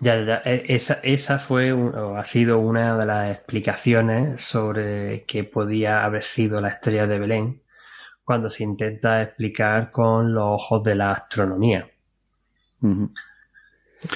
Ya, 0.00 0.24
ya, 0.24 0.42
e, 0.44 0.64
esa, 0.68 1.00
esa 1.02 1.38
fue 1.38 1.72
o 1.72 2.16
ha 2.16 2.24
sido 2.24 2.58
una 2.58 2.98
de 2.98 3.06
las 3.06 3.30
explicaciones 3.30 4.40
sobre 4.40 5.24
qué 5.26 5.44
podía 5.44 6.04
haber 6.04 6.22
sido 6.22 6.60
la 6.60 6.68
estrella 6.68 7.06
de 7.06 7.18
Belén 7.18 7.62
cuando 8.24 8.48
se 8.48 8.62
intenta 8.62 9.22
explicar 9.22 9.90
con 9.90 10.32
los 10.32 10.44
ojos 10.44 10.84
de 10.84 10.94
la 10.94 11.12
astronomía. 11.12 11.88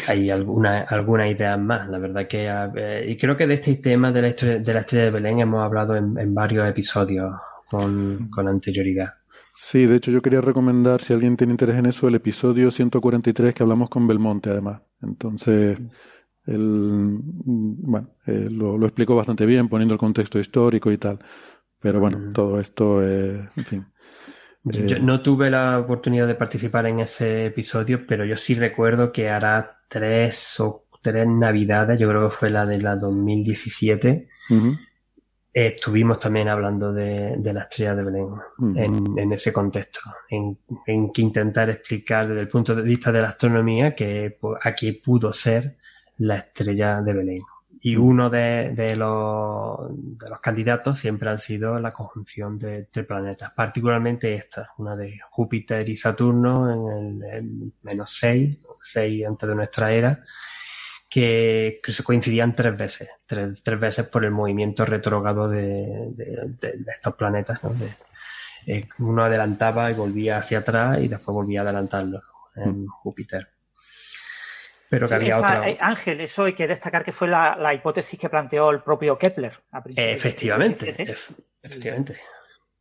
Hay 0.06 0.30
alguna, 0.30 0.82
alguna 0.82 1.28
idea 1.28 1.56
más, 1.56 1.88
la 1.88 1.98
verdad 1.98 2.26
que 2.28 3.04
y 3.08 3.16
creo 3.16 3.36
que 3.36 3.46
de 3.46 3.54
este 3.54 3.76
tema 3.76 4.12
de 4.12 4.22
la, 4.22 4.28
estrella, 4.28 4.58
de 4.58 4.74
la 4.74 4.80
estrella 4.80 5.04
de 5.06 5.10
Belén 5.10 5.40
hemos 5.40 5.64
hablado 5.64 5.96
en, 5.96 6.16
en 6.18 6.34
varios 6.34 6.68
episodios 6.68 7.32
con, 7.68 8.28
con 8.30 8.48
anterioridad. 8.48 9.14
Sí, 9.54 9.86
de 9.86 9.96
hecho 9.96 10.10
yo 10.10 10.20
quería 10.20 10.40
recomendar, 10.40 11.00
si 11.00 11.12
alguien 11.12 11.36
tiene 11.36 11.52
interés 11.52 11.76
en 11.76 11.86
eso, 11.86 12.08
el 12.08 12.16
episodio 12.16 12.70
143 12.70 13.54
que 13.54 13.62
hablamos 13.62 13.88
con 13.88 14.06
Belmonte, 14.06 14.50
además. 14.50 14.82
Entonces, 15.00 15.78
él, 16.46 17.18
bueno, 17.22 18.10
eh, 18.26 18.48
lo, 18.50 18.76
lo, 18.76 18.86
explicó 18.86 19.14
bastante 19.14 19.46
bien, 19.46 19.68
poniendo 19.68 19.94
el 19.94 20.00
contexto 20.00 20.40
histórico 20.40 20.90
y 20.90 20.98
tal. 20.98 21.20
Pero 21.78 22.00
bueno, 22.00 22.32
todo 22.32 22.58
esto, 22.58 23.02
eh, 23.02 23.48
en 23.56 23.64
fin. 23.64 23.86
Yo, 24.64 24.98
no 24.98 25.20
tuve 25.20 25.50
la 25.50 25.78
oportunidad 25.78 26.26
de 26.26 26.34
participar 26.34 26.86
en 26.86 27.00
ese 27.00 27.46
episodio, 27.46 28.06
pero 28.06 28.24
yo 28.24 28.36
sí 28.36 28.54
recuerdo 28.54 29.12
que 29.12 29.28
hará 29.28 29.82
tres 29.88 30.58
o 30.60 30.86
tres 31.02 31.28
navidades, 31.28 32.00
yo 32.00 32.08
creo 32.08 32.28
que 32.28 32.34
fue 32.34 32.50
la 32.50 32.64
de 32.64 32.78
la 32.80 32.96
2017, 32.96 34.26
estuvimos 35.54 36.18
también 36.18 36.48
hablando 36.48 36.92
de, 36.92 37.38
la 37.40 37.60
estrella 37.60 37.94
de 37.94 38.04
Belén 38.04 38.28
en, 38.74 39.32
ese 39.32 39.52
contexto, 39.52 40.00
en, 40.28 40.58
que 41.12 41.22
intentar 41.22 41.70
explicar 41.70 42.26
desde 42.26 42.40
el 42.40 42.48
punto 42.48 42.74
de 42.74 42.82
vista 42.82 43.12
de 43.12 43.22
la 43.22 43.28
astronomía 43.28 43.94
que 43.94 44.36
pues, 44.40 44.58
aquí 44.64 44.90
pudo 44.92 45.32
ser 45.32 45.76
la 46.18 46.36
estrella 46.36 47.00
de 47.00 47.12
Belén. 47.12 47.42
Y 47.80 47.96
uno 47.96 48.30
de, 48.30 48.96
los, 48.96 49.78
de 49.90 50.28
los 50.28 50.40
candidatos 50.40 50.98
siempre 50.98 51.28
han 51.28 51.38
sido 51.38 51.78
la 51.78 51.92
conjunción 51.92 52.58
de, 52.58 52.88
planetas, 53.06 53.52
particularmente 53.52 54.34
esta, 54.34 54.70
una 54.78 54.96
de 54.96 55.20
Júpiter 55.30 55.88
y 55.88 55.94
Saturno 55.94 56.72
en 56.72 57.22
el, 57.22 57.72
menos 57.82 58.16
6, 58.18 58.58
6 58.82 59.26
antes 59.26 59.48
de 59.48 59.54
nuestra 59.54 59.92
era, 59.92 60.24
que, 61.14 61.80
se 61.86 62.02
coincidían 62.02 62.56
tres 62.56 62.76
veces, 62.76 63.08
tres, 63.24 63.62
tres, 63.62 63.78
veces 63.78 64.08
por 64.08 64.24
el 64.24 64.32
movimiento 64.32 64.84
retrógrado 64.84 65.48
de, 65.48 66.10
estos 66.92 67.14
planetas. 67.14 67.62
¿no? 67.62 67.72
Eh, 68.66 68.88
uno 68.98 69.22
adelantaba 69.22 69.92
y 69.92 69.94
volvía 69.94 70.38
hacia 70.38 70.58
atrás 70.58 70.98
y 71.00 71.06
después 71.06 71.32
volvía 71.32 71.60
a 71.60 71.62
adelantarlo 71.62 72.20
en 72.56 72.82
mm. 72.82 72.86
Júpiter. 72.88 73.48
Pero 74.90 75.06
que 75.06 75.14
había 75.14 75.38
otra... 75.38 75.68
Eh, 75.68 75.78
Ángel, 75.80 76.20
eso 76.20 76.44
hay 76.44 76.54
que 76.54 76.66
destacar 76.66 77.04
que 77.04 77.12
fue 77.12 77.28
la, 77.28 77.72
hipótesis 77.72 78.18
que 78.18 78.28
planteó 78.28 78.72
el 78.72 78.82
propio 78.82 79.16
Kepler. 79.16 79.52
efectivamente, 79.94 80.90
efectivamente. 80.90 81.12
Mm. 81.30 81.66
Efectivamente, 81.66 82.20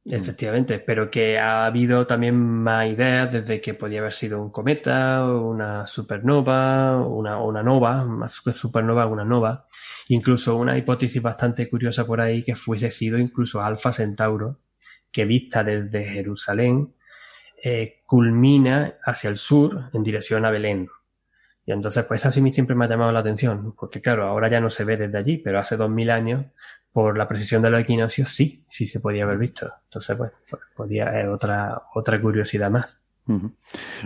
pero 0.05 1.09
que 1.09 1.39
ha 1.39 1.65
habido 1.65 2.05
también 2.05 2.35
más 2.35 2.87
ideas 2.87 3.31
desde 3.31 3.61
que 3.61 3.73
podía 3.73 3.99
haber 3.99 4.13
sido 4.13 4.41
un 4.41 4.51
cometa, 4.51 5.25
una 5.25 5.87
supernova, 5.87 6.97
una, 6.97 7.39
una 7.41 7.63
nova, 7.63 8.03
más 8.03 8.41
supernova, 8.53 9.05
una 9.05 9.23
nova. 9.23 9.67
Incluso 10.09 10.57
una 10.57 10.77
hipótesis 10.77 11.21
bastante 11.21 11.69
curiosa 11.69 12.05
por 12.05 12.19
ahí 12.19 12.43
que 12.43 12.55
fuese 12.55 12.91
sido 12.91 13.17
incluso 13.17 13.61
Alfa 13.61 13.93
Centauro, 13.93 14.59
que 15.11 15.23
vista 15.23 15.63
desde 15.63 16.03
Jerusalén 16.03 16.93
eh, 17.63 18.01
culmina 18.05 18.95
hacia 19.05 19.29
el 19.29 19.37
sur 19.37 19.89
en 19.93 20.03
dirección 20.03 20.43
a 20.43 20.51
Belén. 20.51 20.89
Y 21.65 21.71
entonces, 21.71 22.03
pues 22.05 22.25
eso 22.25 22.31
sí 22.33 22.51
siempre 22.51 22.75
me 22.75 22.83
ha 22.83 22.89
llamado 22.89 23.13
la 23.13 23.19
atención, 23.19 23.73
porque 23.79 24.01
claro, 24.01 24.25
ahora 24.25 24.49
ya 24.49 24.59
no 24.59 24.69
se 24.69 24.83
ve 24.83 24.97
desde 24.97 25.17
allí, 25.17 25.37
pero 25.37 25.59
hace 25.59 25.77
dos 25.77 25.89
mil 25.89 26.09
años, 26.09 26.47
por 26.93 27.17
la 27.17 27.27
precisión 27.27 27.63
de 27.63 27.71
los 27.71 27.81
equinoccios, 27.81 28.29
sí, 28.29 28.63
sí 28.69 28.87
se 28.87 28.99
podía 28.99 29.23
haber 29.23 29.39
visto. 29.39 29.67
Entonces, 29.85 30.15
pues, 30.15 30.31
podía 30.75 31.19
eh, 31.19 31.27
otra, 31.27 31.81
otra 31.95 32.21
curiosidad 32.21 32.69
más. 32.69 32.99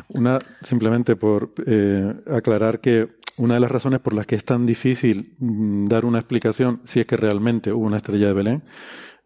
Una, 0.10 0.40
simplemente 0.62 1.16
por 1.16 1.52
eh, 1.66 2.14
aclarar 2.32 2.80
que 2.80 3.18
una 3.38 3.56
de 3.56 3.60
las 3.60 3.72
razones 3.72 4.00
por 4.00 4.14
las 4.14 4.26
que 4.26 4.36
es 4.36 4.46
tan 4.46 4.66
difícil 4.66 5.36
mm, 5.40 5.86
dar 5.86 6.06
una 6.06 6.20
explicación, 6.20 6.82
si 6.86 7.02
es 7.02 7.06
que 7.06 7.18
realmente 7.18 7.74
hubo 7.74 7.86
una 7.86 7.98
estrella 7.98 8.28
de 8.28 8.34
Belén, 8.34 8.64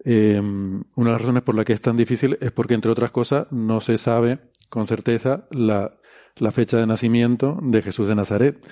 eh, 0.03 0.39
una 0.39 1.09
de 1.09 1.11
las 1.11 1.21
razones 1.21 1.43
por 1.43 1.55
las 1.55 1.65
que 1.65 1.73
es 1.73 1.81
tan 1.81 1.97
difícil 1.97 2.37
es 2.41 2.51
porque, 2.51 2.73
entre 2.73 2.89
otras 2.89 3.11
cosas, 3.11 3.47
no 3.51 3.79
se 3.79 3.99
sabe 3.99 4.39
con 4.69 4.87
certeza 4.87 5.45
la 5.51 5.91
fecha 6.51 6.77
de 6.77 6.87
nacimiento 6.87 7.59
de 7.61 7.81
Jesús 7.83 8.07
de 8.07 8.15
Nazaret. 8.15 8.65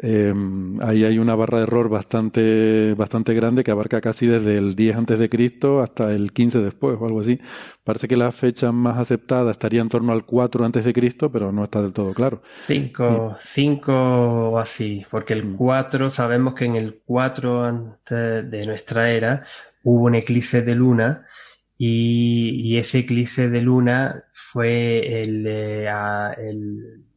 Eh, 0.00 0.32
ahí 0.80 1.04
hay 1.04 1.18
una 1.18 1.34
barra 1.34 1.58
de 1.58 1.64
error 1.64 1.88
bastante, 1.88 2.94
bastante 2.94 3.34
grande 3.34 3.64
que 3.64 3.72
abarca 3.72 4.00
casi 4.00 4.26
desde 4.26 4.56
el 4.56 4.76
10 4.76 4.96
antes 4.96 5.18
de 5.18 5.28
Cristo 5.28 5.80
hasta 5.80 6.12
el 6.12 6.32
15 6.32 6.60
después 6.60 6.96
o 7.00 7.06
algo 7.06 7.20
así. 7.20 7.40
Parece 7.82 8.06
que 8.06 8.16
la 8.16 8.30
fecha 8.30 8.70
más 8.70 8.98
aceptada 8.98 9.50
estaría 9.50 9.80
en 9.80 9.88
torno 9.88 10.12
al 10.12 10.24
4 10.24 10.64
antes 10.64 10.84
de 10.84 10.92
Cristo, 10.92 11.32
pero 11.32 11.50
no 11.50 11.64
está 11.64 11.82
del 11.82 11.92
todo 11.92 12.14
claro. 12.14 12.42
5, 12.68 13.38
5 13.40 13.92
o 13.92 14.58
así, 14.58 15.04
porque 15.10 15.34
el 15.34 15.56
4 15.56 16.06
mm. 16.06 16.10
sabemos 16.10 16.54
que 16.54 16.66
en 16.66 16.76
el 16.76 17.00
4 17.04 17.64
antes 17.64 18.50
de 18.50 18.66
nuestra 18.66 19.10
era 19.10 19.44
hubo 19.82 20.04
un 20.04 20.14
eclipse 20.14 20.62
de 20.62 20.74
luna 20.76 21.26
y, 21.76 22.76
ese 22.76 23.00
eclipse 23.00 23.48
de 23.48 23.62
luna 23.62 24.24
fue 24.32 25.20
el, 25.22 25.46
el 25.46 27.07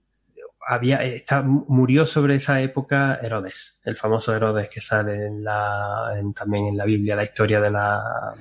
había, 0.67 1.03
está, 1.03 1.41
murió 1.41 2.05
sobre 2.05 2.35
esa 2.35 2.61
época 2.61 3.19
Herodes, 3.21 3.81
el 3.83 3.95
famoso 3.95 4.35
Herodes 4.35 4.69
que 4.69 4.81
sale 4.81 5.27
en 5.27 5.43
la, 5.43 6.13
también 6.35 6.67
en 6.67 6.77
la 6.77 6.85
Biblia, 6.85 7.15
la 7.15 7.23
historia 7.23 7.59
de 7.59 7.71
la, 7.71 8.33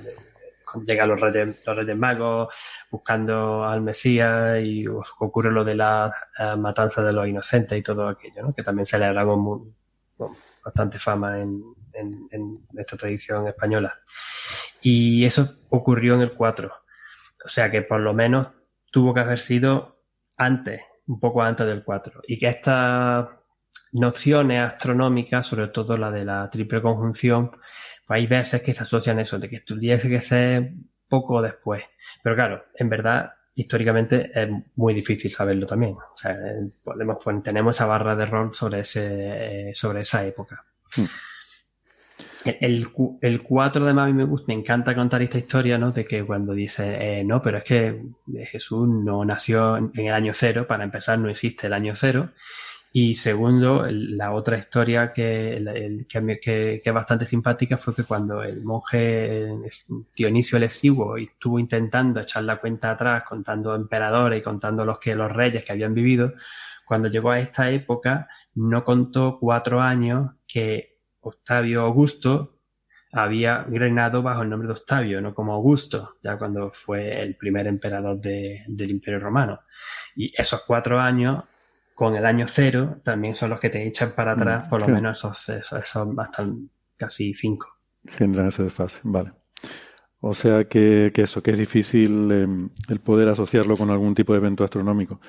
cuando 0.71 0.91
llegan 0.91 1.09
los 1.09 1.19
reyes, 1.19 1.63
los 1.65 1.75
reyes 1.75 1.97
magos 1.97 2.53
buscando 2.89 3.63
al 3.63 3.81
Mesías 3.81 4.63
y 4.63 4.87
ocurre 4.87 5.51
lo 5.51 5.63
de 5.63 5.75
la, 5.75 6.09
matanza 6.57 7.03
de 7.03 7.13
los 7.13 7.27
inocentes 7.27 7.77
y 7.77 7.83
todo 7.83 8.07
aquello, 8.07 8.43
¿no? 8.43 8.53
que 8.53 8.63
también 8.63 8.85
se 8.85 8.97
le 8.97 9.11
dado 9.13 9.65
bastante 10.63 10.99
fama 10.99 11.39
en, 11.39 11.61
en, 11.93 12.27
en 12.31 12.59
esta 12.77 12.95
tradición 12.95 13.47
española. 13.47 13.99
Y 14.81 15.25
eso 15.25 15.57
ocurrió 15.69 16.15
en 16.15 16.21
el 16.21 16.33
4. 16.33 16.71
O 17.45 17.49
sea 17.49 17.71
que 17.71 17.81
por 17.81 17.99
lo 17.99 18.13
menos 18.13 18.47
tuvo 18.91 19.13
que 19.13 19.19
haber 19.21 19.39
sido 19.39 20.03
antes, 20.37 20.81
un 21.07 21.19
poco 21.19 21.41
antes 21.41 21.65
del 21.67 21.83
4. 21.83 22.21
Y 22.27 22.39
que 22.39 22.49
estas 22.49 23.27
nociones 23.93 24.61
astronómicas, 24.61 25.45
sobre 25.45 25.67
todo 25.67 25.97
la 25.97 26.11
de 26.11 26.23
la 26.23 26.49
triple 26.49 26.81
conjunción, 26.81 27.51
pues 27.51 28.17
hay 28.19 28.27
veces 28.27 28.61
que 28.61 28.73
se 28.73 28.83
asocian 28.83 29.19
eso, 29.19 29.39
de 29.39 29.49
que 29.49 29.61
tuviese 29.61 30.09
que 30.09 30.21
ser 30.21 30.71
poco 31.07 31.41
después. 31.41 31.83
Pero 32.23 32.35
claro, 32.35 32.65
en 32.75 32.89
verdad, 32.89 33.31
históricamente 33.55 34.31
es 34.33 34.49
muy 34.75 34.93
difícil 34.93 35.29
saberlo 35.31 35.65
también. 35.67 35.93
O 35.93 36.17
sea, 36.17 36.37
podemos, 36.83 37.17
pues, 37.23 37.43
tenemos 37.43 37.75
esa 37.75 37.85
barra 37.85 38.15
de 38.15 38.23
error 38.23 38.53
sobre, 38.53 38.81
ese, 38.81 39.71
sobre 39.73 40.01
esa 40.01 40.25
época. 40.25 40.65
Hmm. 40.95 41.05
El, 42.45 42.87
el 43.21 43.43
4 43.43 43.85
de 43.85 43.93
Mami 43.93 44.13
me 44.13 44.23
gusta, 44.23 44.45
me 44.47 44.53
encanta 44.55 44.95
contar 44.95 45.21
esta 45.21 45.37
historia, 45.37 45.77
¿no? 45.77 45.91
De 45.91 46.05
que 46.05 46.23
cuando 46.23 46.53
dice, 46.53 47.19
eh, 47.19 47.23
no, 47.23 47.41
pero 47.41 47.59
es 47.59 47.63
que 47.63 48.01
Jesús 48.51 48.87
no 48.87 49.23
nació 49.25 49.77
en 49.77 49.91
el 49.95 50.13
año 50.13 50.33
cero, 50.33 50.65
para 50.67 50.83
empezar 50.83 51.19
no 51.19 51.29
existe 51.29 51.67
el 51.67 51.73
año 51.73 51.93
cero. 51.95 52.31
Y 52.93 53.15
segundo, 53.15 53.85
la 53.89 54.33
otra 54.33 54.57
historia 54.57 55.13
que, 55.13 56.05
que, 56.09 56.81
es 56.83 56.93
bastante 56.93 57.25
simpática 57.25 57.77
fue 57.77 57.95
que 57.95 58.03
cuando 58.03 58.43
el 58.43 58.63
monje 58.63 59.49
Dionisio 60.13 60.57
el 60.57 60.63
Exiguo 60.63 61.15
estuvo 61.15 61.57
intentando 61.57 62.19
echar 62.19 62.43
la 62.43 62.57
cuenta 62.57 62.91
atrás, 62.91 63.23
contando 63.23 63.75
emperadores 63.75 64.41
y 64.41 64.43
contando 64.43 64.83
los, 64.83 64.99
que, 64.99 65.15
los 65.15 65.31
reyes 65.31 65.63
que 65.63 65.71
habían 65.71 65.93
vivido, 65.93 66.33
cuando 66.85 67.07
llegó 67.07 67.31
a 67.31 67.39
esta 67.39 67.69
época 67.71 68.27
no 68.55 68.83
contó 68.83 69.37
cuatro 69.39 69.79
años 69.79 70.31
que 70.45 70.90
Octavio 71.21 71.81
Augusto 71.81 72.57
había 73.13 73.63
reinado 73.63 74.21
bajo 74.21 74.41
el 74.41 74.49
nombre 74.49 74.67
de 74.67 74.73
Octavio, 74.73 75.21
no 75.21 75.33
como 75.33 75.53
Augusto, 75.53 76.17
ya 76.23 76.37
cuando 76.37 76.71
fue 76.71 77.11
el 77.11 77.35
primer 77.35 77.67
emperador 77.67 78.19
del 78.19 78.91
Imperio 78.91 79.19
Romano. 79.19 79.61
Y 80.15 80.33
esos 80.39 80.63
cuatro 80.63 80.99
años, 80.99 81.43
con 81.93 82.15
el 82.15 82.25
año 82.25 82.45
cero, 82.47 83.01
también 83.03 83.35
son 83.35 83.49
los 83.49 83.59
que 83.59 83.69
te 83.69 83.85
echan 83.85 84.13
para 84.15 84.33
atrás, 84.33 84.65
mm, 84.65 84.69
por 84.69 84.81
lo 84.81 84.87
menos 84.87 85.17
esos, 85.17 85.49
esos, 85.49 86.07
hasta 86.17 86.47
casi 86.95 87.33
cinco. 87.33 87.79
Generan 88.07 88.47
ese 88.47 88.63
desfase, 88.63 88.99
vale. 89.03 89.40
O 90.23 90.35
sea 90.35 90.65
que, 90.65 91.11
que, 91.13 91.23
eso, 91.23 91.41
que 91.41 91.49
es 91.49 91.57
difícil 91.57 92.31
em, 92.31 92.69
el 92.89 92.99
poder 92.99 93.27
asociarlo 93.27 93.75
con 93.75 93.89
algún 93.89 94.13
tipo 94.13 94.33
de 94.33 94.39
evento 94.39 94.63
astronómico. 94.63 95.19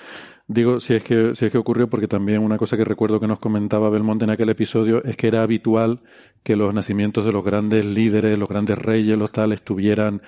Digo, 0.47 0.81
si 0.81 0.93
es 0.93 1.03
que, 1.03 1.35
si 1.35 1.47
es 1.47 1.53
que 1.53 1.57
ocurrió, 1.57 1.89
porque 1.89 2.09
también 2.09 2.43
una 2.43 2.59
cosa 2.59 2.77
que 2.77 2.85
recuerdo 2.85 3.19
que 3.19 3.27
nos 3.27 3.39
comentaba 3.39 3.89
Belmonte 3.89 4.25
en 4.25 4.31
aquel 4.33 4.51
episodio 4.51 5.03
es 5.03 5.17
que 5.17 5.29
era 5.29 5.43
habitual 5.43 6.03
que 6.43 6.57
los 6.57 6.75
nacimientos 6.75 7.25
de 7.25 7.33
los 7.33 7.43
grandes 7.43 7.87
líderes, 7.87 8.39
los 8.39 8.51
grandes 8.51 8.79
reyes, 8.79 9.19
los 9.19 9.33
tales, 9.33 9.61
estuvieran 9.61 10.21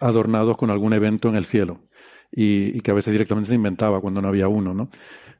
adornados 0.00 0.56
con 0.56 0.70
algún 0.70 0.94
evento 0.94 1.28
en 1.28 1.36
el 1.36 1.44
cielo. 1.44 1.80
Y, 2.32 2.80
que 2.80 2.90
a 2.90 2.94
veces 2.94 3.12
directamente 3.12 3.48
se 3.48 3.54
inventaba 3.54 4.00
cuando 4.00 4.22
no 4.22 4.28
había 4.28 4.48
uno, 4.48 4.72
¿no? 4.72 4.88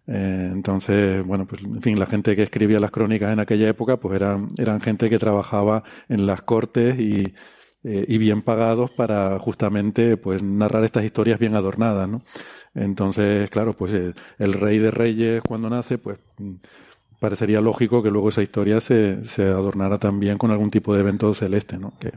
Eh, 0.06 0.50
entonces, 0.52 1.24
bueno, 1.24 1.46
pues 1.46 1.62
en 1.64 1.82
fin, 1.82 1.98
la 1.98 2.06
gente 2.06 2.36
que 2.36 2.42
escribía 2.42 2.78
las 2.78 2.90
crónicas 2.90 3.32
en 3.32 3.40
aquella 3.40 3.68
época, 3.68 3.96
pues 3.96 4.16
eran, 4.16 4.48
eran 4.58 4.80
gente 4.80 5.10
que 5.10 5.18
trabajaba 5.18 5.82
en 6.08 6.26
las 6.26 6.42
cortes 6.42 6.98
y, 6.98 7.34
eh, 7.88 8.04
y 8.08 8.18
bien 8.18 8.42
pagados 8.42 8.90
para 8.90 9.38
justamente 9.38 10.16
pues 10.16 10.42
narrar 10.42 10.82
estas 10.82 11.04
historias 11.04 11.38
bien 11.38 11.54
adornadas, 11.54 12.08
¿no? 12.08 12.20
Entonces, 12.74 13.48
claro, 13.48 13.74
pues 13.74 13.92
eh, 13.92 14.12
el 14.40 14.54
rey 14.54 14.78
de 14.78 14.90
reyes 14.90 15.40
cuando 15.46 15.70
nace, 15.70 15.96
pues 15.96 16.18
mm, 16.38 16.54
parecería 17.20 17.60
lógico 17.60 18.02
que 18.02 18.10
luego 18.10 18.30
esa 18.30 18.42
historia 18.42 18.80
se, 18.80 19.22
se 19.22 19.44
adornara 19.44 19.98
también 19.98 20.36
con 20.36 20.50
algún 20.50 20.68
tipo 20.68 20.94
de 20.94 21.00
evento 21.00 21.32
celeste, 21.32 21.78
¿no? 21.78 21.96
Que, 22.00 22.10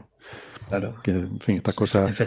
claro. 0.68 0.96
Que, 1.04 1.12
en 1.12 1.38
fin, 1.38 1.58
estas 1.58 1.76
cosas... 1.76 2.20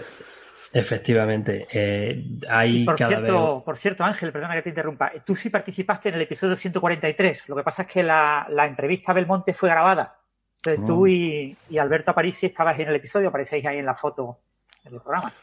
efectivamente. 0.71 1.67
Eh, 1.73 2.25
hay 2.49 2.86
por, 2.86 2.97
cierto, 2.97 3.62
por 3.65 3.75
cierto, 3.75 4.06
Ángel, 4.06 4.32
perdona 4.32 4.56
que 4.56 4.62
te 4.62 4.69
interrumpa. 4.69 5.12
Tú 5.25 5.36
sí 5.36 5.49
participaste 5.49 6.08
en 6.08 6.15
el 6.15 6.21
episodio 6.21 6.56
143. 6.56 7.49
Lo 7.49 7.58
que 7.58 7.63
pasa 7.63 7.82
es 7.82 7.88
que 7.89 8.03
la, 8.03 8.47
la 8.49 8.65
entrevista 8.65 9.12
a 9.12 9.15
Belmonte 9.15 9.53
fue 9.53 9.67
grabada. 9.67 10.22
Entonces 10.65 10.86
tú 10.86 11.08
y, 11.08 11.58
Alberto 11.78 12.12
Aparici 12.12 12.45
estabais 12.45 12.80
en 12.80 12.88
el 12.88 12.95
episodio, 12.95 13.28
aparecéis 13.28 13.65
ahí 13.65 13.80
en 13.80 13.86
la 13.86 13.95
foto 13.95 14.39
del 14.86 15.02
programa. 15.02 15.34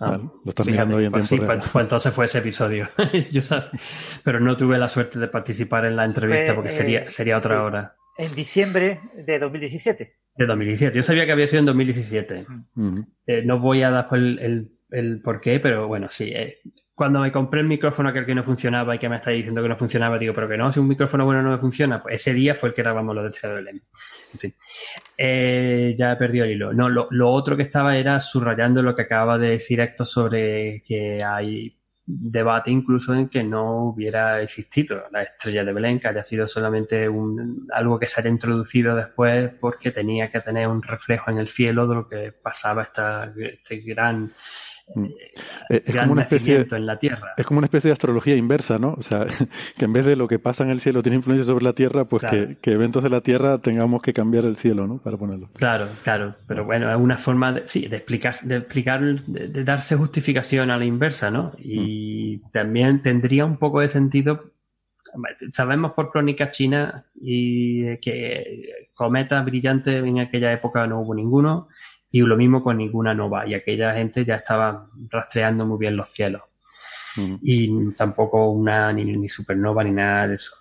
Ah, 0.00 0.18
lo 0.18 0.48
estás 0.48 0.66
mirando 0.66 0.96
ahí 0.96 1.04
en 1.04 1.12
pues 1.12 1.28
tiempo 1.28 1.46
pues, 1.46 1.68
pues, 1.70 1.84
entonces 1.84 2.12
fue 2.12 2.24
ese 2.24 2.38
episodio. 2.38 2.88
pero 4.24 4.40
no 4.40 4.56
tuve 4.56 4.78
la 4.78 4.88
suerte 4.88 5.18
de 5.18 5.28
participar 5.28 5.84
en 5.84 5.96
la 5.96 6.06
entrevista 6.06 6.54
porque 6.54 6.72
sería, 6.72 7.00
eh, 7.00 7.10
sería 7.10 7.36
otra 7.36 7.62
hora. 7.62 7.96
En 8.16 8.34
diciembre 8.34 9.00
de 9.14 9.38
2017. 9.38 10.16
De 10.36 10.46
2017. 10.46 10.96
Yo 10.96 11.02
sabía 11.02 11.26
que 11.26 11.32
había 11.32 11.46
sido 11.46 11.60
en 11.60 11.66
2017. 11.66 12.46
Eh, 13.26 13.42
no 13.44 13.60
voy 13.60 13.82
a 13.82 13.90
dar 13.90 14.08
el, 14.12 14.38
el, 14.38 14.72
el, 14.90 15.20
por 15.20 15.40
qué, 15.40 15.60
pero 15.60 15.86
bueno, 15.86 16.08
sí. 16.10 16.32
Eh, 16.34 16.60
cuando 16.94 17.20
me 17.20 17.30
compré 17.30 17.60
el 17.60 17.66
micrófono 17.66 18.08
aquel 18.08 18.26
que 18.26 18.34
no 18.34 18.42
funcionaba 18.42 18.94
y 18.94 18.98
que 18.98 19.08
me 19.08 19.16
está 19.16 19.30
diciendo 19.30 19.62
que 19.62 19.68
no 19.68 19.76
funcionaba, 19.76 20.18
digo, 20.18 20.34
pero 20.34 20.48
que 20.48 20.56
no, 20.56 20.72
si 20.72 20.80
un 20.80 20.88
micrófono 20.88 21.24
bueno 21.24 21.42
no 21.42 21.50
me 21.50 21.58
funciona, 21.58 22.02
pues 22.02 22.16
ese 22.16 22.34
día 22.34 22.54
fue 22.54 22.70
el 22.70 22.74
que 22.74 22.82
grabamos 22.82 23.14
lo 23.14 23.22
de 23.22 23.30
Belén. 23.42 23.82
En 24.32 24.38
fin, 24.38 24.54
eh, 25.16 25.94
ya 25.96 26.12
he 26.12 26.16
perdido 26.16 26.44
el 26.44 26.52
hilo. 26.52 26.72
No, 26.72 26.88
lo, 26.88 27.30
otro 27.30 27.56
que 27.56 27.64
estaba 27.64 27.96
era 27.96 28.20
subrayando 28.20 28.82
lo 28.82 28.94
que 28.94 29.02
acaba 29.02 29.38
de 29.38 29.50
decir 29.50 29.80
Héctor 29.80 30.06
sobre 30.06 30.82
que 30.86 31.22
hay 31.22 31.76
debate 32.04 32.70
incluso 32.70 33.14
en 33.14 33.28
que 33.28 33.44
no 33.44 33.84
hubiera 33.84 34.42
existido 34.42 35.04
la 35.12 35.22
estrella 35.22 35.64
de 35.64 35.72
Belén, 35.72 36.00
que 36.00 36.08
haya 36.08 36.24
sido 36.24 36.48
solamente 36.48 37.08
un, 37.08 37.68
algo 37.72 37.98
que 37.98 38.08
se 38.08 38.20
haya 38.20 38.30
introducido 38.30 38.96
después 38.96 39.52
porque 39.60 39.92
tenía 39.92 40.28
que 40.28 40.40
tener 40.40 40.66
un 40.66 40.82
reflejo 40.82 41.30
en 41.30 41.38
el 41.38 41.48
cielo 41.48 41.86
de 41.86 41.94
lo 41.94 42.08
que 42.08 42.32
pasaba 42.32 42.82
esta, 42.82 43.30
este 43.36 43.78
gran 43.78 44.32
Mm. 44.94 45.04
Eh, 45.70 45.82
es 45.86 45.96
como 45.96 46.12
una 46.12 46.22
especie 46.22 46.66
en 46.70 46.86
la 46.86 46.98
Tierra. 46.98 47.32
Es 47.36 47.46
como 47.46 47.58
una 47.58 47.66
especie 47.66 47.88
de 47.88 47.92
astrología 47.92 48.36
inversa, 48.36 48.78
¿no? 48.78 48.94
O 48.98 49.02
sea, 49.02 49.26
que 49.76 49.84
en 49.84 49.92
vez 49.92 50.04
de 50.04 50.16
lo 50.16 50.28
que 50.28 50.38
pasa 50.38 50.64
en 50.64 50.70
el 50.70 50.80
cielo 50.80 51.02
tiene 51.02 51.16
influencia 51.16 51.44
sobre 51.44 51.64
la 51.64 51.72
Tierra, 51.72 52.04
pues 52.04 52.24
que, 52.30 52.70
eventos 52.70 53.02
de 53.02 53.10
la 53.10 53.20
Tierra 53.20 53.58
tengamos 53.58 54.02
que 54.02 54.12
cambiar 54.12 54.44
el 54.44 54.56
cielo, 54.56 54.86
¿no? 54.86 54.98
Para 54.98 55.16
ponerlo. 55.16 55.50
Claro, 55.54 55.86
claro. 56.02 56.34
Pero 56.46 56.64
bueno, 56.64 56.90
es 56.90 56.98
una 56.98 57.18
forma 57.18 57.52
de, 57.52 57.66
sí, 57.66 57.88
de 57.88 57.96
explicar, 57.96 58.36
de 58.42 58.56
explicar, 58.56 59.00
de, 59.02 59.64
darse 59.64 59.96
justificación 59.96 60.70
a 60.70 60.76
la 60.76 60.84
inversa, 60.84 61.30
¿no? 61.30 61.52
Y 61.58 62.42
mm. 62.44 62.50
también 62.50 63.02
tendría 63.02 63.44
un 63.44 63.56
poco 63.56 63.80
de 63.80 63.88
sentido 63.88 64.52
sabemos 65.52 65.92
por 65.92 66.10
crónica 66.10 66.50
china 66.50 67.04
y 67.14 67.98
que 67.98 68.88
cometas 68.94 69.44
brillantes 69.44 70.02
en 70.02 70.20
aquella 70.20 70.52
época 70.52 70.86
no 70.86 71.00
hubo 71.00 71.14
ninguno 71.14 71.68
Y 72.12 72.20
lo 72.20 72.36
mismo 72.36 72.62
con 72.62 72.76
ninguna 72.76 73.14
nova. 73.14 73.46
Y 73.46 73.54
aquella 73.54 73.94
gente 73.94 74.24
ya 74.24 74.36
estaba 74.36 74.88
rastreando 75.10 75.66
muy 75.66 75.78
bien 75.78 75.96
los 75.96 76.10
cielos. 76.10 76.42
Y 77.42 77.92
tampoco 77.92 78.50
una 78.50 78.92
ni, 78.92 79.04
ni 79.04 79.28
supernova 79.28 79.82
ni 79.84 79.90
nada 79.90 80.28
de 80.28 80.34
eso. 80.36 80.52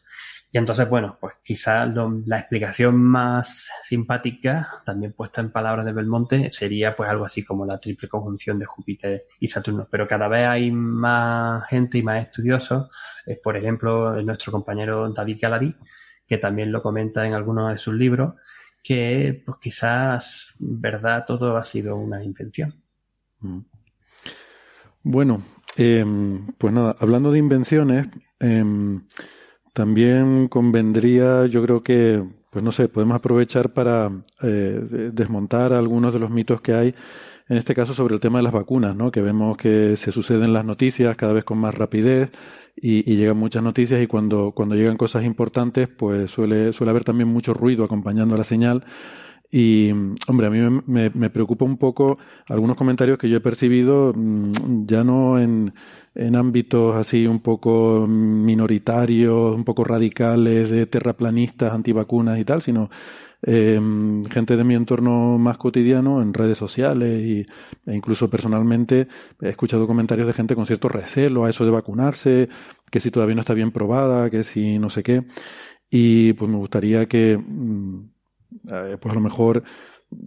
Y 0.53 0.57
entonces, 0.57 0.89
bueno, 0.89 1.17
pues 1.19 1.35
quizás 1.43 1.89
la 2.25 2.39
explicación 2.39 2.97
más 3.01 3.69
simpática, 3.83 4.81
también 4.85 5.13
puesta 5.13 5.39
en 5.39 5.49
palabras 5.49 5.85
de 5.85 5.93
Belmonte, 5.93 6.51
sería 6.51 6.93
pues 6.93 7.09
algo 7.09 7.23
así 7.23 7.41
como 7.41 7.65
la 7.65 7.79
triple 7.79 8.09
conjunción 8.09 8.59
de 8.59 8.65
Júpiter 8.65 9.27
y 9.39 9.47
Saturno. 9.47 9.87
Pero 9.89 10.09
cada 10.09 10.27
vez 10.27 10.47
hay 10.47 10.69
más 10.69 11.65
gente 11.69 11.99
y 11.99 12.03
más 12.03 12.25
estudiosos, 12.25 12.89
eh, 13.25 13.39
por 13.41 13.55
ejemplo, 13.55 14.21
nuestro 14.23 14.51
compañero 14.51 15.09
David 15.13 15.37
Galari, 15.41 15.75
que 16.27 16.37
también 16.37 16.73
lo 16.73 16.81
comenta 16.81 17.25
en 17.25 17.33
algunos 17.33 17.71
de 17.71 17.77
sus 17.77 17.93
libros, 17.93 18.33
que 18.83 19.41
pues 19.45 19.57
quizás, 19.61 20.53
verdad, 20.59 21.25
todo 21.25 21.57
ha 21.57 21.63
sido 21.63 21.95
una 21.95 22.23
invención. 22.23 22.73
Mm. 23.39 23.59
Bueno, 25.03 25.41
em, 25.77 26.47
pues 26.57 26.73
nada, 26.73 26.95
hablando 26.99 27.31
de 27.31 27.39
invenciones, 27.39 28.07
em, 28.39 29.03
también 29.73 30.47
convendría, 30.47 31.47
yo 31.47 31.63
creo 31.63 31.81
que, 31.81 32.23
pues 32.51 32.63
no 32.63 32.71
sé, 32.71 32.87
podemos 32.87 33.15
aprovechar 33.15 33.73
para 33.73 34.11
eh, 34.43 35.09
desmontar 35.13 35.73
algunos 35.73 36.13
de 36.13 36.19
los 36.19 36.29
mitos 36.29 36.61
que 36.61 36.73
hay, 36.73 36.95
en 37.47 37.57
este 37.57 37.73
caso 37.73 37.93
sobre 37.93 38.13
el 38.13 38.19
tema 38.19 38.39
de 38.39 38.43
las 38.43 38.53
vacunas, 38.53 38.95
¿no? 38.95 39.11
Que 39.11 39.21
vemos 39.21 39.57
que 39.57 39.95
se 39.97 40.11
suceden 40.11 40.53
las 40.53 40.65
noticias 40.65 41.15
cada 41.17 41.33
vez 41.33 41.43
con 41.43 41.57
más 41.57 41.73
rapidez 41.73 42.31
y, 42.81 43.09
y 43.09 43.15
llegan 43.15 43.37
muchas 43.37 43.63
noticias 43.63 44.01
y 44.01 44.07
cuando, 44.07 44.51
cuando 44.51 44.75
llegan 44.75 44.97
cosas 44.97 45.23
importantes, 45.23 45.87
pues 45.87 46.31
suele, 46.31 46.73
suele 46.73 46.89
haber 46.89 47.03
también 47.03 47.29
mucho 47.29 47.53
ruido 47.53 47.83
acompañando 47.83 48.35
la 48.35 48.43
señal. 48.43 48.83
Y, 49.53 49.91
hombre, 50.27 50.47
a 50.47 50.49
mí 50.49 50.81
me, 50.87 51.09
me, 51.09 51.29
preocupa 51.29 51.65
un 51.65 51.77
poco 51.77 52.17
algunos 52.47 52.77
comentarios 52.77 53.17
que 53.17 53.29
yo 53.29 53.37
he 53.37 53.41
percibido, 53.41 54.13
mm, 54.15 54.85
ya 54.85 55.03
no 55.03 55.39
en, 55.39 55.73
en 56.15 56.35
ámbitos 56.37 56.95
así 56.95 57.27
un 57.27 57.41
poco 57.41 58.07
minoritarios, 58.07 59.53
un 59.53 59.65
poco 59.65 59.83
radicales, 59.83 60.69
de 60.69 60.85
terraplanistas, 60.85 61.73
antivacunas 61.73 62.39
y 62.39 62.45
tal, 62.45 62.61
sino 62.61 62.89
eh, 63.43 63.79
gente 64.29 64.55
de 64.55 64.63
mi 64.63 64.75
entorno 64.75 65.37
más 65.37 65.57
cotidiano 65.57 66.21
en 66.21 66.33
redes 66.33 66.57
sociales 66.57 67.21
y, 67.21 67.45
e 67.85 67.95
incluso 67.95 68.29
personalmente 68.29 69.07
he 69.41 69.49
escuchado 69.49 69.87
comentarios 69.87 70.27
de 70.27 70.33
gente 70.33 70.55
con 70.55 70.65
cierto 70.65 70.89
recelo 70.89 71.45
a 71.45 71.49
eso 71.49 71.65
de 71.65 71.71
vacunarse, 71.71 72.49
que 72.89 72.99
si 72.99 73.11
todavía 73.11 73.35
no 73.35 73.41
está 73.41 73.53
bien 73.53 73.71
probada, 73.71 74.29
que 74.29 74.43
si 74.43 74.79
no 74.79 74.89
sé 74.89 75.03
qué. 75.03 75.23
Y 75.89 76.33
pues 76.33 76.49
me 76.49 76.57
gustaría 76.57 77.05
que 77.07 77.37
mm, 77.37 77.99
eh, 78.69 78.97
pues 78.99 79.11
a 79.11 79.15
lo 79.15 79.21
mejor 79.21 79.63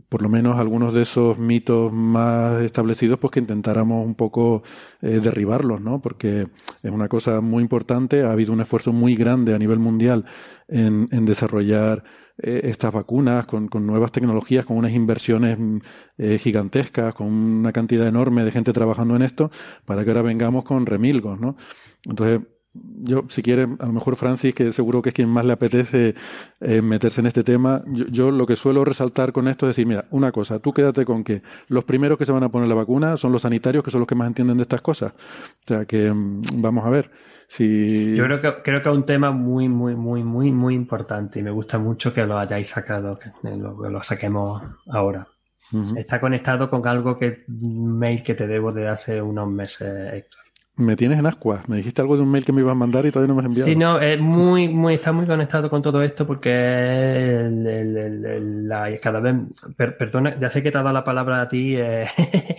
por 0.09 0.23
lo 0.23 0.29
menos 0.29 0.59
algunos 0.59 0.95
de 0.95 1.03
esos 1.03 1.39
mitos 1.39 1.93
más 1.93 2.63
establecidos, 2.63 3.19
pues 3.19 3.33
que 3.33 3.41
intentáramos 3.41 4.05
un 4.07 4.15
poco 4.15 4.63
eh, 5.03 5.21
derribarlos, 5.21 5.81
¿no? 5.81 6.01
Porque 6.01 6.49
es 6.83 6.91
una 6.91 7.09
cosa 7.09 7.41
muy 7.41 7.63
importante, 7.63 8.23
ha 8.23 8.33
habido 8.33 8.53
un 8.53 8.61
esfuerzo 8.61 8.93
muy 8.93 9.15
grande 9.17 9.55
a 9.55 9.59
nivel 9.59 9.79
mundial 9.79 10.25
en, 10.69 11.09
en 11.11 11.25
desarrollar 11.25 12.05
eh, 12.39 12.63
estas 12.65 12.93
vacunas 12.93 13.47
con, 13.47 13.69
con, 13.69 13.87
nuevas 13.87 14.13
tecnologías, 14.13 14.65
con 14.65 14.77
unas 14.77 14.93
inversiones 14.93 15.59
gigantescas, 16.41 17.15
con 17.15 17.27
una 17.27 17.73
cantidad 17.73 18.07
enorme 18.07 18.45
de 18.45 18.53
gente 18.53 18.73
trabajando 18.73 19.17
en 19.17 19.23
esto, 19.23 19.51
para 19.85 20.05
que 20.05 20.11
ahora 20.11 20.23
vengamos 20.23 20.65
con 20.65 20.87
remilgos, 20.87 21.39
¿no? 21.39 21.57
Entonces, 22.05 22.41
yo, 22.75 23.25
si 23.29 23.43
quiere, 23.43 23.63
a 23.63 23.87
lo 23.87 23.93
mejor 23.93 24.17
Francis, 24.17 24.55
que 24.55 24.73
seguro 24.73 25.01
que 25.01 25.11
es 25.11 25.15
quien 25.15 25.29
más 25.29 25.45
le 25.45 25.53
apetece 25.53 26.15
eh, 26.61 26.83
meterse 26.83 27.21
en 27.21 27.29
este 27.29 27.45
tema, 27.45 27.83
yo, 27.87 28.31
lo 28.31 28.47
que 28.47 28.57
suelo 28.57 28.85
resaltar 28.85 29.33
con 29.33 29.47
esto 29.47 29.67
es 29.67 29.77
decir, 29.77 29.87
mira, 29.87 30.07
una 30.11 30.33
cosa, 30.33 30.59
tú 30.59 30.73
quédate 30.73 31.05
con 31.05 31.23
que 31.23 31.43
los 31.69 31.85
primeros 31.85 32.19
que 32.19 32.27
se 32.27 32.33
van 32.33 32.43
a 32.43 32.49
poner 32.49 32.69
la 32.69 32.75
vacuna 32.75 33.17
son 33.17 33.33
los 33.33 33.43
sanitarios, 33.43 33.85
que 33.85 33.91
son 33.91 34.01
los 34.01 34.09
que 34.09 34.17
más 34.17 34.27
entienden 34.27 34.57
de 34.57 34.63
estas 34.63 34.83
cosas. 34.83 35.13
O 35.13 35.69
sea, 35.69 35.85
que 35.85 36.11
mm, 36.11 36.43
vamos 36.57 36.85
a 36.85 36.91
ver 36.91 37.11
si... 37.47 38.17
Yo 38.17 38.25
creo 38.25 38.41
que, 38.41 38.63
creo 38.63 38.83
que 38.83 38.89
es 38.89 38.95
un 38.95 39.07
tema 39.07 39.31
muy, 39.31 39.69
muy, 39.69 39.95
muy, 39.95 40.25
muy, 40.25 40.51
muy 40.51 40.75
importante 40.75 41.39
y 41.39 41.43
me 41.43 41.51
gusta 41.51 41.79
mucho 41.79 42.13
que 42.13 42.27
lo 42.27 42.39
hayáis 42.39 42.69
sacado, 42.69 43.19
que 43.19 43.31
lo, 43.51 44.03
saquemos 44.03 44.63
ahora. 44.89 45.29
Está 45.97 46.21
conectado 46.21 46.71
con 46.71 46.87
algo 46.87 47.19
que, 47.19 47.45
mail 47.49 48.23
que 48.23 48.35
te 48.35 48.47
debo 48.47 48.73
de 48.73 48.89
hace 48.89 49.21
unos 49.21 49.49
meses, 49.49 50.13
Héctor. 50.13 50.44
Me 50.77 50.97
tienes 50.97 51.21
en 51.21 51.27
ascuas. 51.27 51.69
Me 51.69 51.77
dijiste 51.77 52.03
algo 52.03 52.17
de 52.17 52.23
un 52.23 52.33
mail 52.33 52.45
que 52.45 52.53
me 52.53 52.61
ibas 52.61 52.73
a 52.73 52.75
mandar 52.75 53.07
y 53.07 53.13
todavía 53.13 53.33
no 53.33 53.41
me 53.41 53.47
has 53.47 53.51
enviado. 53.51 53.71
Sí, 53.71 53.77
no, 53.77 54.01
es 54.01 54.19
muy, 54.19 54.67
muy, 54.69 54.95
está 54.95 55.13
muy 55.13 55.25
conectado 55.25 55.71
con 55.71 55.81
todo 55.83 56.03
esto 56.03 56.27
porque 56.27 57.49
la, 58.65 58.99
cada 59.01 59.21
vez, 59.21 59.37
perdona, 59.77 60.37
ya 60.41 60.51
sé 60.51 60.65
que 60.65 60.73
te 60.73 60.79
ha 60.79 60.83
dado 60.83 60.93
la 60.93 61.05
palabra 61.05 61.43
a 61.43 61.49
ti, 61.49 61.77
eh, 61.77 62.07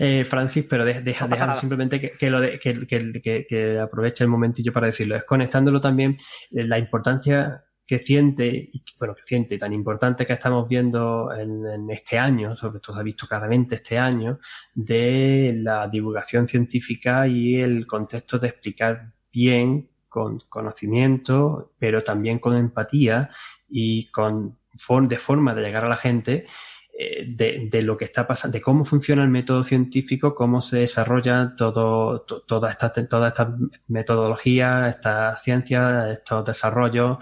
eh, 0.00 0.24
Francis, 0.24 0.66
pero 0.68 0.84
deja, 0.84 1.28
deja 1.28 1.54
simplemente 1.54 2.00
que, 2.00 2.30
lo 2.30 2.40
de, 2.40 2.58
que, 2.58 2.84
que, 2.84 3.46
que, 3.48 3.78
aproveche 3.78 4.24
el 4.24 4.30
momentillo 4.30 4.72
para 4.72 4.88
decirlo. 4.88 5.14
Es 5.14 5.24
conectándolo 5.24 5.80
también 5.80 6.16
eh, 6.50 6.66
la 6.66 6.78
importancia 6.78 7.62
creciente, 7.92 8.70
bueno, 8.98 9.14
creciente, 9.14 9.58
tan 9.58 9.74
importante 9.74 10.24
que 10.24 10.32
estamos 10.32 10.66
viendo 10.66 11.30
en, 11.30 11.90
este 11.90 12.18
año, 12.18 12.56
sobre 12.56 12.80
todo 12.80 12.94
se 12.94 13.00
ha 13.00 13.02
visto 13.02 13.26
claramente 13.26 13.74
este 13.74 13.98
año, 13.98 14.38
de 14.74 15.52
la 15.58 15.88
divulgación 15.88 16.48
científica 16.48 17.26
y 17.26 17.60
el 17.60 17.86
contexto 17.86 18.38
de 18.38 18.48
explicar 18.48 19.12
bien, 19.30 19.90
con 20.08 20.40
conocimiento, 20.48 21.72
pero 21.78 22.02
también 22.02 22.38
con 22.38 22.56
empatía 22.56 23.28
y 23.68 24.10
con 24.10 24.56
de 25.02 25.18
forma 25.18 25.54
de 25.54 25.62
llegar 25.62 25.84
a 25.84 25.88
la 25.88 25.96
gente 25.96 26.46
eh, 26.94 27.24
de, 27.26 27.82
lo 27.82 27.96
que 27.96 28.04
está 28.04 28.26
pasando, 28.26 28.52
de 28.52 28.60
cómo 28.60 28.84
funciona 28.84 29.22
el 29.22 29.30
método 29.30 29.64
científico, 29.64 30.34
cómo 30.34 30.60
se 30.60 30.80
desarrolla 30.80 31.54
todo, 31.56 32.20
toda 32.20 32.70
esta, 32.70 32.92
toda 32.92 33.28
esta 33.28 33.56
metodología, 33.88 34.90
esta 34.90 35.38
ciencia, 35.38 36.12
estos 36.12 36.44
desarrollos 36.44 37.16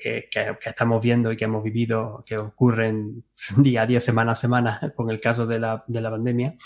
que, 0.00 0.28
estamos 0.64 1.00
viendo 1.00 1.30
y 1.30 1.36
que 1.36 1.44
hemos 1.44 1.62
vivido, 1.62 2.24
que 2.26 2.36
ocurren 2.36 3.24
día 3.58 3.82
a 3.82 3.86
día, 3.86 4.00
semana 4.00 4.32
a 4.32 4.34
semana, 4.34 4.92
con 4.96 5.08
el 5.08 5.20
caso 5.20 5.46
de 5.46 5.60
la, 5.60 5.84
de 5.86 6.00
la 6.00 6.10
pandemia, 6.10 6.56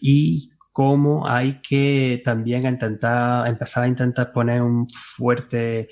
y 0.00 0.48
cómo 0.72 1.28
hay 1.28 1.60
que 1.60 2.22
también 2.24 2.66
intentar, 2.66 3.46
empezar 3.48 3.84
a 3.84 3.88
intentar 3.88 4.32
poner 4.32 4.62
un 4.62 4.88
fuerte, 4.88 5.90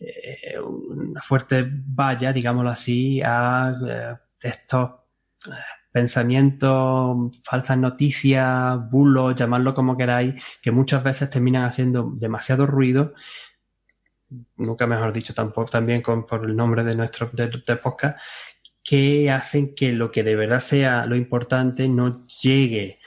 eh, 0.00 0.58
una 0.60 1.22
fuerte 1.22 1.64
valla, 1.70 2.32
digámoslo 2.32 2.70
así, 2.70 3.20
a 3.22 3.76
eh, 3.86 4.14
estos 4.40 5.01
pensamientos, 5.92 7.36
falsas 7.44 7.78
noticias, 7.78 8.78
bulos, 8.90 9.36
llamadlo 9.36 9.74
como 9.74 9.96
queráis, 9.96 10.42
que 10.62 10.70
muchas 10.70 11.04
veces 11.04 11.30
terminan 11.30 11.64
haciendo 11.64 12.12
demasiado 12.16 12.66
ruido, 12.66 13.12
nunca 14.56 14.86
mejor 14.86 15.12
dicho 15.12 15.34
tampoco 15.34 15.70
también 15.70 16.02
con, 16.02 16.26
por 16.26 16.44
el 16.44 16.56
nombre 16.56 16.84
de 16.84 16.96
nuestro 16.96 17.30
de, 17.32 17.76
podcast, 17.76 18.18
que 18.82 19.30
hacen 19.30 19.74
que 19.74 19.92
lo 19.92 20.10
que 20.10 20.22
de 20.22 20.34
verdad 20.34 20.60
sea 20.60 21.06
lo 21.06 21.14
importante 21.14 21.88
no 21.88 22.26
llegue 22.26 22.98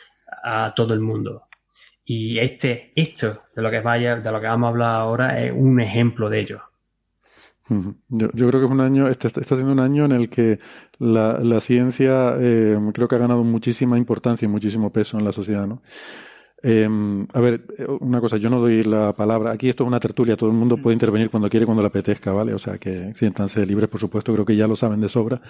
a 0.43 0.73
todo 0.75 0.93
el 0.93 1.01
mundo. 1.01 1.47
Y 2.05 2.39
este, 2.39 2.93
esto 2.95 3.45
de 3.55 3.61
lo 3.61 3.71
que 3.71 3.79
vaya, 3.79 4.17
de 4.17 4.31
lo 4.31 4.39
que 4.39 4.47
vamos 4.47 4.67
a 4.67 4.69
hablar 4.69 4.95
ahora 4.95 5.41
es 5.41 5.51
un 5.51 5.81
ejemplo 5.81 6.29
de 6.29 6.39
ello. 6.39 6.61
Yo, 7.67 8.29
yo, 8.33 8.47
creo 8.47 8.59
que 8.61 8.65
es 8.65 8.71
un 8.71 8.81
año, 8.81 9.07
este, 9.07 9.27
está 9.27 9.41
siendo 9.55 9.71
un 9.71 9.79
año 9.79 10.05
en 10.05 10.11
el 10.11 10.29
que 10.29 10.59
la, 10.99 11.39
la 11.39 11.59
ciencia 11.59 12.35
eh, 12.39 12.77
creo 12.93 13.07
que 13.07 13.15
ha 13.15 13.19
ganado 13.19 13.43
muchísima 13.43 13.97
importancia 13.97 14.45
y 14.45 14.49
muchísimo 14.49 14.91
peso 14.91 15.17
en 15.17 15.25
la 15.25 15.31
sociedad, 15.31 15.65
¿no? 15.65 15.81
Eh, 16.61 16.87
a 17.33 17.39
ver, 17.39 17.65
una 17.99 18.19
cosa, 18.19 18.37
yo 18.37 18.49
no 18.49 18.59
doy 18.59 18.83
la 18.83 19.13
palabra. 19.13 19.51
Aquí 19.51 19.69
esto 19.69 19.83
es 19.83 19.87
una 19.87 19.99
tertulia, 19.99 20.35
todo 20.35 20.49
el 20.49 20.55
mundo 20.55 20.77
puede 20.77 20.93
intervenir 20.93 21.29
cuando 21.29 21.49
quiere, 21.49 21.65
cuando 21.65 21.83
le 21.83 21.87
apetezca, 21.87 22.31
¿vale? 22.31 22.53
O 22.53 22.59
sea 22.59 22.77
que 22.77 23.13
siéntanse 23.13 23.65
libres, 23.65 23.89
por 23.89 23.99
supuesto, 23.99 24.33
creo 24.33 24.45
que 24.45 24.55
ya 24.55 24.67
lo 24.67 24.75
saben 24.75 24.99
de 24.99 25.09
sobra. 25.09 25.41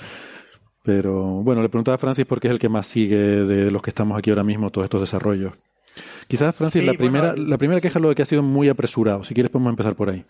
Pero 0.84 1.42
bueno, 1.42 1.62
le 1.62 1.70
preguntaba 1.70 1.96
a 1.96 1.98
Francis 1.98 2.26
porque 2.26 2.48
es 2.48 2.54
el 2.54 2.60
que 2.60 2.70
más 2.70 2.88
sigue 2.88 3.18
de 3.18 3.72
los 3.72 3.82
que 3.82 3.90
estamos 3.90 4.18
aquí 4.18 4.30
ahora 4.30 4.44
mismo, 4.44 4.70
todos 4.72 4.86
estos 4.86 5.02
desarrollos. 5.02 5.54
Quizás, 6.28 6.58
Francis, 6.58 6.84
la, 6.84 6.94
primera, 6.94 7.36
la 7.36 7.58
primera 7.58 7.80
queja 7.80 8.00
es 8.00 8.04
lo 8.04 8.10
de 8.10 8.16
que 8.16 8.22
ha 8.22 8.26
sido 8.26 8.44
muy 8.44 8.68
apresurado. 8.68 9.24
Si 9.24 9.34
quieres, 9.34 9.52
podemos 9.52 9.72
empezar 9.72 9.96
por 9.96 10.10
ahí. 10.10 10.26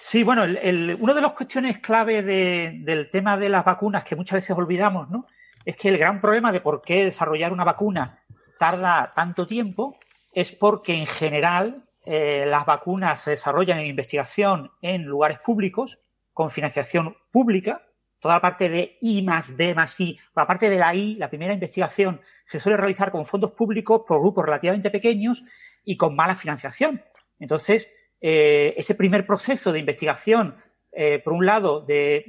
Sí, 0.00 0.22
bueno, 0.22 0.44
el, 0.44 0.96
una 1.00 1.12
de 1.12 1.20
las 1.20 1.32
cuestiones 1.32 1.78
clave 1.78 2.22
del 2.22 3.10
tema 3.10 3.36
de 3.36 3.48
las 3.48 3.64
vacunas 3.64 4.04
que 4.04 4.16
muchas 4.16 4.36
veces 4.36 4.56
olvidamos, 4.56 5.10
¿no? 5.10 5.26
Es 5.64 5.76
que 5.76 5.88
el 5.88 5.98
gran 5.98 6.20
problema 6.20 6.52
de 6.52 6.60
por 6.60 6.82
qué 6.82 7.04
desarrollar 7.04 7.52
una 7.52 7.64
vacuna 7.64 8.24
tarda 8.58 9.12
tanto 9.14 9.46
tiempo 9.46 9.98
es 10.32 10.52
porque 10.52 10.94
en 10.94 11.06
general 11.06 11.88
eh, 12.04 12.44
las 12.46 12.64
vacunas 12.64 13.20
se 13.20 13.32
desarrollan 13.32 13.80
en 13.80 13.86
investigación 13.86 14.70
en 14.80 15.02
lugares 15.02 15.40
públicos, 15.40 15.98
con 16.32 16.50
financiación 16.50 17.16
pública. 17.30 17.82
Toda 18.20 18.34
la 18.36 18.40
parte 18.40 18.68
de 18.68 18.96
I 19.00 19.22
más 19.22 19.56
D 19.56 19.74
más 19.74 19.98
I, 20.00 20.18
la 20.34 20.46
parte 20.46 20.70
de 20.70 20.78
la 20.78 20.94
I, 20.94 21.16
la 21.16 21.28
primera 21.28 21.52
investigación, 21.52 22.20
se 22.44 22.60
suele 22.60 22.76
realizar 22.76 23.10
con 23.10 23.26
fondos 23.26 23.52
públicos 23.52 24.02
por 24.06 24.20
grupos 24.20 24.44
relativamente 24.44 24.90
pequeños 24.90 25.42
y 25.84 25.96
con 25.96 26.16
mala 26.16 26.34
financiación. 26.34 27.02
Entonces, 27.38 27.92
eh, 28.20 28.74
ese 28.76 28.94
primer 28.94 29.26
proceso 29.26 29.72
de 29.72 29.78
investigación, 29.78 30.56
eh, 30.92 31.20
por 31.22 31.32
un 31.32 31.46
lado, 31.46 31.84
de, 31.86 32.24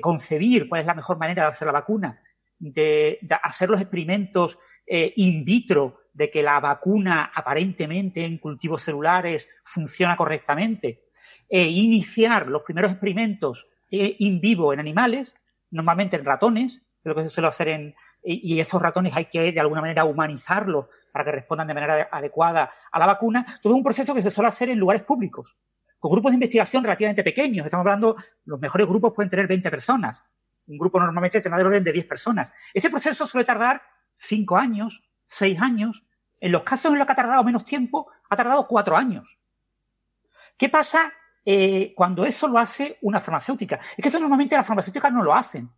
concebir 0.00 0.68
cuál 0.68 0.80
es 0.80 0.86
la 0.86 0.94
mejor 0.94 1.18
manera 1.18 1.44
de 1.44 1.48
hacer 1.48 1.66
la 1.66 1.72
vacuna 1.72 2.20
de, 2.58 3.18
hacer 3.42 3.68
los 3.68 3.80
experimentos 3.80 4.58
eh, 4.86 5.12
in 5.16 5.44
vitro 5.44 5.98
de 6.12 6.30
que 6.30 6.42
la 6.42 6.60
vacuna 6.60 7.32
aparentemente 7.34 8.24
en 8.24 8.38
cultivos 8.38 8.82
celulares 8.82 9.48
funciona 9.64 10.16
correctamente 10.16 11.06
e 11.48 11.64
iniciar 11.68 12.46
los 12.46 12.62
primeros 12.62 12.92
experimentos 12.92 13.66
in 13.90 14.40
vivo 14.40 14.72
en 14.72 14.80
animales, 14.80 15.34
normalmente 15.70 16.16
en 16.16 16.24
ratones, 16.24 16.86
lo 17.02 17.14
que 17.14 17.24
se 17.24 17.28
suele 17.28 17.48
hacer 17.48 17.68
en, 17.68 17.94
y 18.22 18.58
esos 18.58 18.80
ratones 18.80 19.14
hay 19.14 19.26
que 19.26 19.52
de 19.52 19.60
alguna 19.60 19.82
manera 19.82 20.04
humanizarlos 20.04 20.86
para 21.12 21.24
que 21.24 21.32
respondan 21.32 21.68
de 21.68 21.74
manera 21.74 22.08
adecuada 22.10 22.72
a 22.90 22.98
la 22.98 23.06
vacuna, 23.06 23.46
todo 23.60 23.76
un 23.76 23.84
proceso 23.84 24.14
que 24.14 24.22
se 24.22 24.30
suele 24.30 24.48
hacer 24.48 24.70
en 24.70 24.78
lugares 24.78 25.02
públicos, 25.02 25.56
con 25.98 26.10
grupos 26.10 26.32
de 26.32 26.36
investigación 26.36 26.82
relativamente 26.82 27.22
pequeños. 27.22 27.66
Estamos 27.66 27.84
hablando, 27.84 28.16
los 28.46 28.58
mejores 28.58 28.86
grupos 28.86 29.12
pueden 29.14 29.30
tener 29.30 29.46
20 29.46 29.70
personas. 29.70 30.24
Un 30.66 30.78
grupo 30.78 30.98
normalmente 30.98 31.40
tendrá 31.40 31.58
del 31.58 31.66
orden 31.66 31.84
de 31.84 31.92
10 31.92 32.06
personas. 32.06 32.50
Ese 32.72 32.88
proceso 32.88 33.26
suele 33.26 33.44
tardar 33.44 33.82
5 34.14 34.56
años, 34.56 35.02
6 35.26 35.60
años. 35.60 36.04
En 36.40 36.50
los 36.50 36.62
casos 36.62 36.92
en 36.92 36.98
los 36.98 37.06
que 37.06 37.12
ha 37.12 37.16
tardado 37.16 37.44
menos 37.44 37.64
tiempo, 37.64 38.08
ha 38.28 38.34
tardado 38.34 38.66
4 38.66 38.96
años. 38.96 39.38
¿Qué 40.56 40.68
pasa 40.68 41.12
eh, 41.44 41.92
cuando 41.94 42.24
eso 42.24 42.48
lo 42.48 42.58
hace 42.58 42.98
una 43.02 43.20
farmacéutica? 43.20 43.78
Es 43.96 44.02
que 44.02 44.08
eso 44.08 44.18
normalmente 44.18 44.56
las 44.56 44.66
farmacéuticas 44.66 45.12
no 45.12 45.22
lo 45.22 45.34
hacen. 45.34 45.70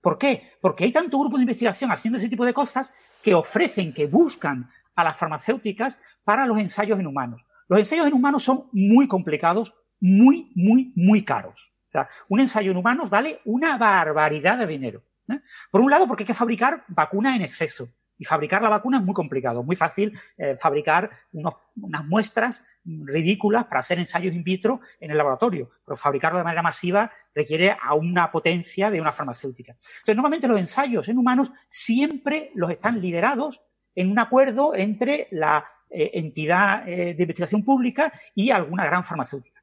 ¿Por 0.00 0.18
qué? 0.18 0.56
Porque 0.60 0.84
hay 0.84 0.92
tanto 0.92 1.18
grupo 1.18 1.36
de 1.36 1.42
investigación 1.42 1.92
haciendo 1.92 2.18
ese 2.18 2.28
tipo 2.28 2.44
de 2.44 2.54
cosas 2.54 2.92
que 3.22 3.34
ofrecen, 3.34 3.92
que 3.92 4.06
buscan 4.06 4.70
a 5.00 5.04
las 5.04 5.16
farmacéuticas 5.16 5.98
para 6.24 6.46
los 6.46 6.58
ensayos 6.58 6.98
en 6.98 7.06
humanos. 7.06 7.44
Los 7.68 7.78
ensayos 7.78 8.06
en 8.06 8.14
humanos 8.14 8.42
son 8.42 8.68
muy 8.72 9.06
complicados, 9.06 9.74
muy, 10.00 10.50
muy, 10.54 10.92
muy 10.96 11.24
caros. 11.24 11.72
O 11.88 11.90
sea, 11.90 12.08
un 12.28 12.40
ensayo 12.40 12.70
en 12.70 12.76
humanos 12.76 13.10
vale 13.10 13.40
una 13.44 13.76
barbaridad 13.76 14.58
de 14.58 14.66
dinero. 14.66 15.02
¿eh? 15.28 15.40
Por 15.70 15.80
un 15.80 15.90
lado, 15.90 16.06
porque 16.06 16.22
hay 16.22 16.28
que 16.28 16.34
fabricar 16.34 16.84
vacunas 16.88 17.36
en 17.36 17.42
exceso. 17.42 17.88
Y 18.16 18.24
fabricar 18.26 18.60
la 18.60 18.68
vacuna 18.68 18.98
es 18.98 19.02
muy 19.02 19.14
complicado, 19.14 19.62
muy 19.62 19.76
fácil 19.76 20.18
eh, 20.36 20.54
fabricar 20.54 21.10
unas 21.32 22.04
muestras 22.04 22.62
ridículas 22.84 23.64
para 23.64 23.80
hacer 23.80 23.98
ensayos 23.98 24.34
in 24.34 24.44
vitro 24.44 24.82
en 25.00 25.10
el 25.10 25.16
laboratorio, 25.16 25.70
pero 25.86 25.96
fabricarlo 25.96 26.36
de 26.36 26.44
manera 26.44 26.60
masiva 26.60 27.10
requiere 27.34 27.74
a 27.82 27.94
una 27.94 28.30
potencia 28.30 28.90
de 28.90 29.00
una 29.00 29.10
farmacéutica. 29.10 29.72
Entonces, 29.72 30.16
normalmente 30.16 30.48
los 30.48 30.60
ensayos 30.60 31.08
en 31.08 31.16
humanos 31.16 31.50
siempre 31.68 32.52
los 32.54 32.70
están 32.70 33.00
liderados 33.00 33.62
en 33.94 34.10
un 34.10 34.18
acuerdo 34.18 34.74
entre 34.74 35.28
la 35.30 35.64
eh, 35.88 36.10
entidad 36.14 36.88
eh, 36.88 37.14
de 37.14 37.22
investigación 37.22 37.64
pública 37.64 38.12
y 38.34 38.50
alguna 38.50 38.84
gran 38.84 39.02
farmacéutica. 39.04 39.60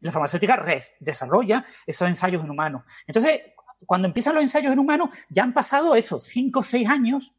La 0.00 0.12
farmacéutica 0.12 0.64
desarrolla 1.00 1.64
esos 1.86 2.08
ensayos 2.08 2.44
en 2.44 2.50
humanos. 2.50 2.84
Entonces, 3.06 3.42
cuando 3.84 4.08
empiezan 4.08 4.34
los 4.34 4.44
ensayos 4.44 4.72
en 4.72 4.78
humanos, 4.78 5.10
ya 5.28 5.42
han 5.42 5.52
pasado 5.52 5.94
esos 5.94 6.24
cinco 6.24 6.60
o 6.60 6.62
seis 6.62 6.88
años 6.88 7.32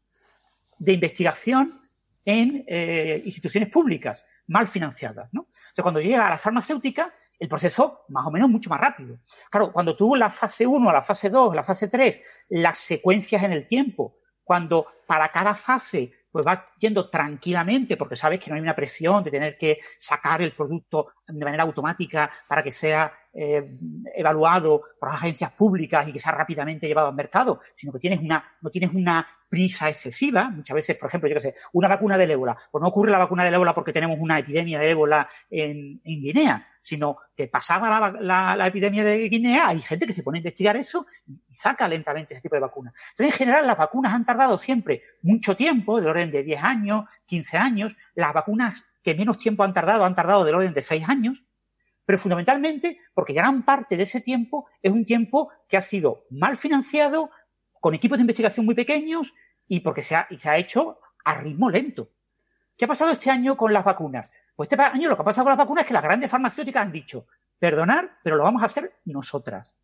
de 0.78 0.92
investigación 0.92 1.80
en 2.24 2.64
eh, 2.68 3.22
instituciones 3.24 3.68
públicas 3.70 4.24
mal 4.46 4.66
financiadas. 4.66 5.28
Entonces, 5.32 5.82
cuando 5.82 6.00
llega 6.00 6.26
a 6.26 6.30
la 6.30 6.38
farmacéutica, 6.38 7.12
el 7.38 7.48
proceso 7.48 8.04
más 8.08 8.26
o 8.26 8.30
menos 8.30 8.50
mucho 8.50 8.68
más 8.68 8.80
rápido. 8.80 9.18
Claro, 9.50 9.72
cuando 9.72 9.96
tuvo 9.96 10.16
la 10.16 10.30
fase 10.30 10.66
1, 10.66 10.92
la 10.92 11.02
fase 11.02 11.30
2, 11.30 11.54
la 11.54 11.64
fase 11.64 11.88
3, 11.88 12.22
las 12.50 12.78
secuencias 12.78 13.42
en 13.42 13.52
el 13.52 13.66
tiempo, 13.66 14.18
cuando 14.44 14.86
para 15.06 15.30
cada 15.30 15.54
fase 15.54 16.12
pues 16.30 16.46
va 16.46 16.70
yendo 16.78 17.08
tranquilamente 17.10 17.96
porque 17.96 18.16
sabes 18.16 18.40
que 18.40 18.50
no 18.50 18.56
hay 18.56 18.62
una 18.62 18.76
presión 18.76 19.22
de 19.24 19.30
tener 19.30 19.56
que 19.58 19.80
sacar 19.98 20.42
el 20.42 20.52
producto 20.52 21.12
de 21.26 21.44
manera 21.44 21.64
automática 21.64 22.30
para 22.48 22.62
que 22.62 22.70
sea 22.70 23.12
eh, 23.32 23.78
evaluado 24.14 24.82
por 24.98 25.08
las 25.08 25.18
agencias 25.18 25.52
públicas 25.52 26.06
y 26.08 26.12
que 26.12 26.18
sea 26.18 26.32
rápidamente 26.32 26.88
llevado 26.88 27.08
al 27.08 27.14
mercado, 27.14 27.60
sino 27.76 27.92
que 27.92 28.00
tienes 28.00 28.20
una, 28.20 28.56
no 28.60 28.70
tienes 28.70 28.92
una 28.92 29.26
prisa 29.48 29.88
excesiva. 29.88 30.48
Muchas 30.48 30.74
veces, 30.74 30.96
por 30.96 31.08
ejemplo, 31.08 31.28
yo 31.28 31.34
qué 31.34 31.40
sé, 31.40 31.54
una 31.72 31.88
vacuna 31.88 32.18
del 32.18 32.30
ébola. 32.30 32.56
Pues 32.70 32.82
no 32.82 32.88
ocurre 32.88 33.10
la 33.10 33.18
vacuna 33.18 33.44
del 33.44 33.54
ébola 33.54 33.74
porque 33.74 33.92
tenemos 33.92 34.16
una 34.18 34.38
epidemia 34.38 34.80
de 34.80 34.90
ébola 34.90 35.28
en, 35.50 36.00
en 36.04 36.20
Guinea, 36.20 36.68
sino 36.80 37.18
que 37.36 37.46
pasada 37.46 38.12
la, 38.20 38.56
la, 38.56 38.66
epidemia 38.66 39.04
de 39.04 39.28
Guinea, 39.28 39.68
hay 39.68 39.80
gente 39.80 40.06
que 40.06 40.12
se 40.12 40.22
pone 40.22 40.38
a 40.38 40.40
investigar 40.40 40.76
eso 40.76 41.06
y 41.26 41.54
saca 41.54 41.86
lentamente 41.86 42.34
ese 42.34 42.42
tipo 42.42 42.56
de 42.56 42.62
vacunas. 42.62 42.94
Entonces, 43.10 43.34
en 43.34 43.38
general, 43.38 43.66
las 43.66 43.76
vacunas 43.76 44.12
han 44.12 44.24
tardado 44.24 44.56
siempre 44.56 45.02
mucho 45.22 45.56
tiempo, 45.56 46.00
del 46.00 46.10
orden 46.10 46.30
de 46.30 46.42
10 46.42 46.62
años, 46.62 47.04
15 47.26 47.56
años. 47.58 47.96
Las 48.14 48.32
vacunas 48.32 48.84
que 49.02 49.14
menos 49.14 49.38
tiempo 49.38 49.62
han 49.62 49.72
tardado, 49.72 50.04
han 50.04 50.14
tardado 50.14 50.44
del 50.44 50.54
orden 50.54 50.72
de 50.72 50.82
6 50.82 51.08
años 51.08 51.44
pero 52.10 52.18
fundamentalmente 52.18 52.98
porque 53.14 53.32
gran 53.32 53.64
parte 53.64 53.96
de 53.96 54.02
ese 54.02 54.20
tiempo 54.20 54.66
es 54.82 54.90
un 54.90 55.04
tiempo 55.04 55.52
que 55.68 55.76
ha 55.76 55.82
sido 55.82 56.24
mal 56.28 56.56
financiado, 56.56 57.30
con 57.78 57.94
equipos 57.94 58.18
de 58.18 58.22
investigación 58.22 58.66
muy 58.66 58.74
pequeños 58.74 59.32
y 59.68 59.78
porque 59.78 60.02
se 60.02 60.16
ha, 60.16 60.26
hecho 60.56 60.98
a 61.24 61.36
ritmo 61.36 61.70
lento. 61.70 62.10
¿Qué 62.76 62.84
ha 62.84 62.88
pasado 62.88 63.12
este 63.12 63.30
año 63.30 63.56
con 63.56 63.72
las 63.72 63.84
vacunas? 63.84 64.28
Pues 64.56 64.68
este 64.68 64.82
año 64.82 65.08
lo 65.08 65.14
que 65.14 65.22
ha 65.22 65.24
pasado 65.24 65.44
con 65.44 65.50
las 65.52 65.58
vacunas 65.58 65.82
es 65.82 65.86
que 65.86 65.94
las 65.94 66.02
grandes 66.02 66.28
farmacéuticas 66.28 66.82
han 66.82 66.90
dicho, 66.90 67.28
perdonar, 67.60 68.18
pero 68.24 68.34
lo 68.34 68.42
vamos 68.42 68.62
a 68.64 68.66
hacer 68.66 68.92
nosotras. 69.04 69.76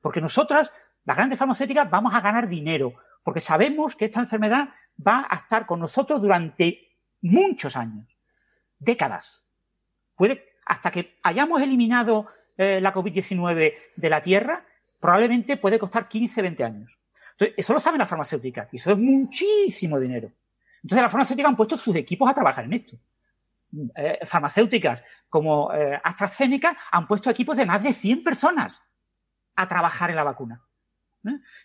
Porque 0.00 0.22
nosotras, 0.22 0.72
las 1.04 1.18
grandes 1.18 1.38
farmacéuticas, 1.38 1.90
vamos 1.90 2.14
a 2.14 2.22
ganar 2.22 2.48
dinero, 2.48 2.94
porque 3.22 3.40
sabemos 3.40 3.94
que 3.94 4.06
esta 4.06 4.20
enfermedad 4.20 4.70
va 5.06 5.26
a 5.28 5.36
estar 5.36 5.66
con 5.66 5.80
nosotros 5.80 6.22
durante 6.22 6.96
muchos 7.20 7.76
años, 7.76 8.06
décadas. 8.78 9.46
Puede, 10.16 10.47
hasta 10.68 10.90
que 10.90 11.18
hayamos 11.22 11.60
eliminado 11.62 12.26
eh, 12.56 12.80
la 12.80 12.94
COVID-19 12.94 13.74
de 13.96 14.10
la 14.10 14.22
Tierra, 14.22 14.64
probablemente 15.00 15.56
puede 15.56 15.78
costar 15.78 16.08
15, 16.08 16.42
20 16.42 16.64
años. 16.64 16.98
Entonces, 17.32 17.54
eso 17.56 17.72
lo 17.72 17.80
saben 17.80 17.98
las 17.98 18.08
farmacéuticas 18.08 18.72
y 18.72 18.76
eso 18.76 18.90
es 18.92 18.98
muchísimo 18.98 19.98
dinero. 19.98 20.30
Entonces, 20.82 21.02
las 21.02 21.10
farmacéuticas 21.10 21.50
han 21.50 21.56
puesto 21.56 21.76
sus 21.76 21.96
equipos 21.96 22.30
a 22.30 22.34
trabajar 22.34 22.64
en 22.64 22.74
esto. 22.74 22.96
Eh, 23.94 24.20
farmacéuticas 24.24 25.02
como 25.28 25.72
eh, 25.72 26.00
AstraZeneca 26.02 26.76
han 26.90 27.06
puesto 27.06 27.28
equipos 27.30 27.56
de 27.56 27.66
más 27.66 27.82
de 27.82 27.92
100 27.92 28.24
personas 28.24 28.82
a 29.56 29.68
trabajar 29.68 30.10
en 30.10 30.16
la 30.16 30.24
vacuna. 30.24 30.62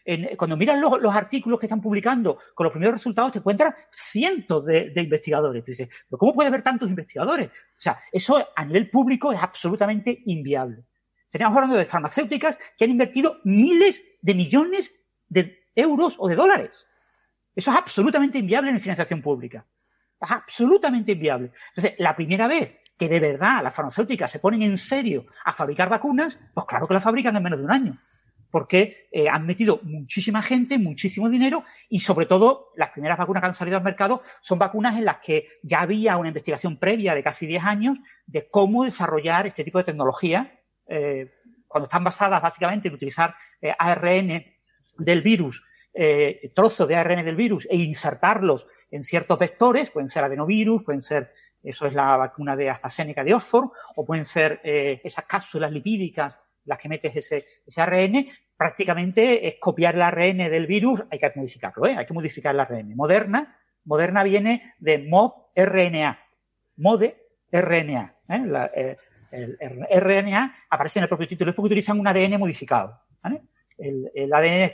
¿Eh? 0.05 0.35
cuando 0.35 0.57
miras 0.57 0.79
los, 0.79 1.15
artículos 1.15 1.59
que 1.59 1.67
están 1.67 1.81
publicando 1.81 2.37
con 2.53 2.65
los 2.65 2.71
primeros 2.71 2.95
resultados, 2.95 3.31
te 3.31 3.39
encuentras 3.39 3.73
cientos 3.91 4.65
de, 4.65 4.91
investigadores. 4.95 5.63
dices, 5.63 5.89
¿pero 6.09 6.17
cómo 6.17 6.33
puede 6.33 6.49
haber 6.49 6.61
tantos 6.61 6.89
investigadores? 6.89 7.47
O 7.47 7.51
sea, 7.75 7.99
eso 8.11 8.47
a 8.55 8.65
nivel 8.65 8.89
público 8.89 9.31
es 9.31 9.41
absolutamente 9.41 10.21
inviable. 10.25 10.83
Teníamos 11.29 11.55
hablando 11.55 11.77
de 11.77 11.85
farmacéuticas 11.85 12.57
que 12.77 12.85
han 12.85 12.91
invertido 12.91 13.39
miles 13.43 14.03
de 14.21 14.35
millones 14.35 15.03
de 15.27 15.67
euros 15.75 16.15
o 16.19 16.27
de 16.27 16.35
dólares. 16.35 16.87
Eso 17.55 17.71
es 17.71 17.77
absolutamente 17.77 18.37
inviable 18.37 18.71
en 18.71 18.79
financiación 18.79 19.21
pública. 19.21 19.65
Es 20.19 20.31
absolutamente 20.31 21.13
inviable. 21.13 21.51
Entonces, 21.69 21.95
la 21.99 22.15
primera 22.15 22.47
vez 22.47 22.77
que 22.97 23.09
de 23.09 23.19
verdad 23.19 23.63
las 23.63 23.75
farmacéuticas 23.75 24.29
se 24.31 24.39
ponen 24.39 24.61
en 24.61 24.77
serio 24.77 25.25
a 25.45 25.51
fabricar 25.51 25.89
vacunas, 25.89 26.39
pues 26.53 26.65
claro 26.65 26.87
que 26.87 26.93
las 26.93 27.03
fabrican 27.03 27.35
en 27.35 27.43
menos 27.43 27.59
de 27.59 27.65
un 27.65 27.71
año. 27.71 27.99
Porque 28.53 29.07
eh, 29.11 29.27
han 29.27 29.47
metido 29.47 29.79
muchísima 29.81 30.43
gente, 30.43 30.77
muchísimo 30.77 31.27
dinero 31.27 31.63
y 31.89 32.01
sobre 32.01 32.27
todo 32.27 32.71
las 32.75 32.91
primeras 32.91 33.17
vacunas 33.17 33.41
que 33.41 33.47
han 33.47 33.53
salido 33.55 33.77
al 33.77 33.83
mercado 33.83 34.21
son 34.41 34.59
vacunas 34.59 34.95
en 34.95 35.05
las 35.05 35.17
que 35.17 35.47
ya 35.63 35.81
había 35.81 36.17
una 36.17 36.27
investigación 36.27 36.77
previa 36.77 37.15
de 37.15 37.23
casi 37.23 37.47
10 37.47 37.63
años 37.63 37.97
de 38.27 38.47
cómo 38.51 38.83
desarrollar 38.83 39.47
este 39.47 39.63
tipo 39.63 39.79
de 39.79 39.85
tecnología, 39.85 40.61
eh, 40.85 41.33
cuando 41.67 41.85
están 41.85 42.03
basadas 42.03 42.43
básicamente 42.43 42.89
en 42.89 42.93
utilizar 42.93 43.33
eh, 43.59 43.73
ARN 43.75 44.45
del 44.99 45.23
virus, 45.23 45.63
trozos 46.53 46.87
de 46.87 46.95
ARN 46.95 47.25
del 47.25 47.35
virus 47.35 47.67
e 47.71 47.77
insertarlos 47.77 48.67
en 48.91 49.01
ciertos 49.01 49.39
vectores, 49.39 49.89
pueden 49.89 50.09
ser 50.09 50.23
adenovirus, 50.23 50.83
pueden 50.83 51.01
ser, 51.01 51.33
eso 51.63 51.87
es 51.87 51.93
la 51.95 52.17
vacuna 52.17 52.55
de 52.55 52.69
AstraZeneca 52.69 53.23
de 53.23 53.33
Oxford, 53.33 53.69
o 53.95 54.05
pueden 54.05 54.25
ser 54.25 54.61
esas 54.63 55.25
cápsulas 55.25 55.71
lipídicas 55.71 56.39
las 56.65 56.78
que 56.78 56.89
metes 56.89 57.15
ese, 57.15 57.45
ese 57.65 57.82
ARN, 57.82 58.28
prácticamente 58.56 59.47
es 59.47 59.56
copiar 59.60 59.95
el 59.95 60.02
ARN 60.02 60.38
del 60.38 60.67
virus, 60.67 61.04
hay 61.10 61.19
que 61.19 61.32
modificarlo, 61.36 61.85
¿eh? 61.85 61.96
hay 61.98 62.06
que 62.06 62.13
modificar 62.13 62.54
el 62.54 62.62
ARN. 62.62 62.96
Moderna, 62.96 63.58
Moderna 63.85 64.23
viene 64.23 64.75
de 64.79 65.00
MOD-RNA, 65.00 66.19
MODE-RNA. 66.77 68.15
¿eh? 68.29 68.69
eh 68.75 68.98
el, 69.33 69.58
RNA 69.90 70.56
aparece 70.69 71.00
en 71.00 71.04
el 71.04 71.10
propio 71.10 71.27
título, 71.27 71.50
es 71.50 71.56
porque 71.56 71.67
utilizan 71.67 72.00
un 72.00 72.08
ADN 72.08 72.37
modificado. 72.37 73.02
El, 73.77 74.31
ADN 74.31 74.71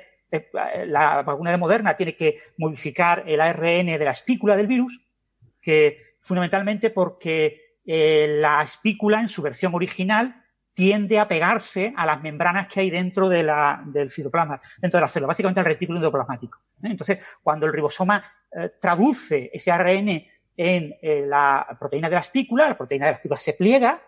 la 0.87 1.23
vacuna 1.23 1.51
de 1.51 1.57
Moderna 1.57 1.95
tiene 1.95 2.15
que 2.15 2.39
modificar 2.57 3.23
el 3.25 3.39
ARN 3.39 3.85
de 3.85 4.03
la 4.03 4.11
espícula 4.11 4.57
del 4.57 4.67
virus, 4.67 5.01
que 5.61 6.15
fundamentalmente 6.19 6.89
porque 6.89 7.77
eh, 7.85 8.27
la 8.39 8.61
espícula 8.61 9.21
en 9.21 9.29
su 9.29 9.41
versión 9.41 9.73
original 9.73 10.38
tiende 10.79 11.19
a 11.19 11.27
pegarse 11.27 11.93
a 11.97 12.05
las 12.05 12.21
membranas 12.21 12.67
que 12.67 12.79
hay 12.79 12.89
dentro 12.89 13.27
del 13.27 14.09
citoplasma, 14.09 14.61
dentro 14.77 14.97
de 14.97 15.01
la 15.01 15.07
célula, 15.07 15.27
básicamente 15.27 15.59
al 15.59 15.65
retículo 15.65 15.99
endoplasmático. 15.99 16.59
¿eh? 16.83 16.87
Entonces, 16.91 17.19
cuando 17.43 17.65
el 17.65 17.73
ribosoma 17.73 18.23
eh, 18.51 18.71
traduce 18.79 19.49
ese 19.53 19.71
ARN 19.71 20.23
en 20.55 20.95
la 21.29 21.77
proteína 21.79 22.07
de 22.07 22.15
la 22.15 22.21
espícula, 22.21 22.69
la 22.69 22.77
proteína 22.77 23.07
de 23.07 23.11
la 23.11 23.15
espícula 23.15 23.37
se 23.37 23.53
pliega, 23.53 24.01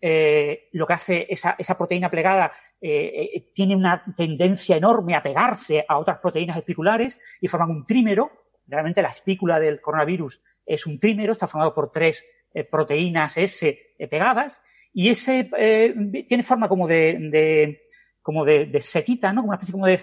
eh, 0.00 0.68
lo 0.72 0.86
que 0.86 0.92
hace 0.92 1.26
esa, 1.30 1.56
proteína 1.78 2.10
plegada 2.10 2.52
eh, 2.80 3.30
eh, 3.34 3.50
tiene 3.54 3.74
una 3.74 4.04
tendencia 4.16 4.76
enorme 4.76 5.14
a 5.14 5.22
pegarse 5.22 5.84
a 5.88 5.98
otras 5.98 6.18
proteínas 6.18 6.56
espiculares 6.56 7.18
y 7.40 7.48
forman 7.48 7.70
un 7.70 7.86
trímero. 7.86 8.30
Realmente 8.66 9.00
la 9.00 9.08
espícula 9.08 9.58
del 9.58 9.80
coronavirus 9.80 10.42
es 10.64 10.86
un 10.86 10.98
trímero, 10.98 11.32
está 11.32 11.46
formado 11.46 11.74
por 11.74 11.90
tres 11.90 12.24
proteínas 12.70 13.36
S 13.36 13.94
pegadas 14.10 14.62
y 14.98 15.10
ese 15.10 15.50
tiene 16.26 16.42
forma 16.42 16.70
como 16.70 16.88
de, 16.88 17.82
como 18.22 18.46
de, 18.46 18.80
setita, 18.80 19.30
¿no? 19.30 19.42
Como 19.42 19.50
una 19.50 19.56
especie 19.56 19.72
como 19.72 19.84
de, 19.84 20.00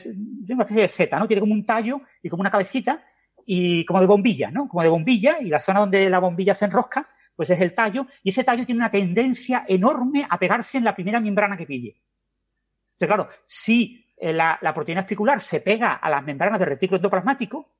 una 0.53 0.65
especie 0.65 0.83
de 0.83 0.87
seta, 0.87 1.17
¿no? 1.17 1.27
Tiene 1.27 1.39
como 1.39 1.53
un 1.53 1.65
tallo 1.65 2.01
y 2.21 2.29
como 2.29 2.41
una 2.41 2.51
cabecita 2.51 3.03
y 3.43 3.83
como 3.85 3.99
de 3.99 4.05
bombilla, 4.05 4.51
¿no? 4.51 4.67
Como 4.67 4.83
de 4.83 4.89
bombilla 4.89 5.39
y 5.41 5.49
la 5.49 5.57
zona 5.57 5.79
donde 5.79 6.11
la 6.11 6.19
bombilla 6.19 6.53
se 6.53 6.65
enrosca 6.65 7.09
pues 7.35 7.49
es 7.49 7.59
el 7.59 7.73
tallo, 7.73 8.05
y 8.21 8.29
ese 8.29 8.43
tallo 8.43 8.67
tiene 8.67 8.77
una 8.77 8.91
tendencia 8.91 9.65
enorme 9.67 10.27
a 10.29 10.37
pegarse 10.37 10.77
en 10.77 10.83
la 10.83 10.93
primera 10.93 11.19
membrana 11.19 11.57
que 11.57 11.65
pille. 11.65 11.99
Entonces, 12.91 13.07
claro, 13.07 13.27
si 13.47 14.07
eh, 14.15 14.31
la, 14.31 14.59
proteína 14.75 15.01
espicular 15.01 15.41
se 15.41 15.61
pega 15.61 15.93
a 15.93 16.07
las 16.11 16.23
membranas 16.23 16.59
del 16.59 16.69
retículo 16.69 16.97
endoplasmático, 16.97 17.71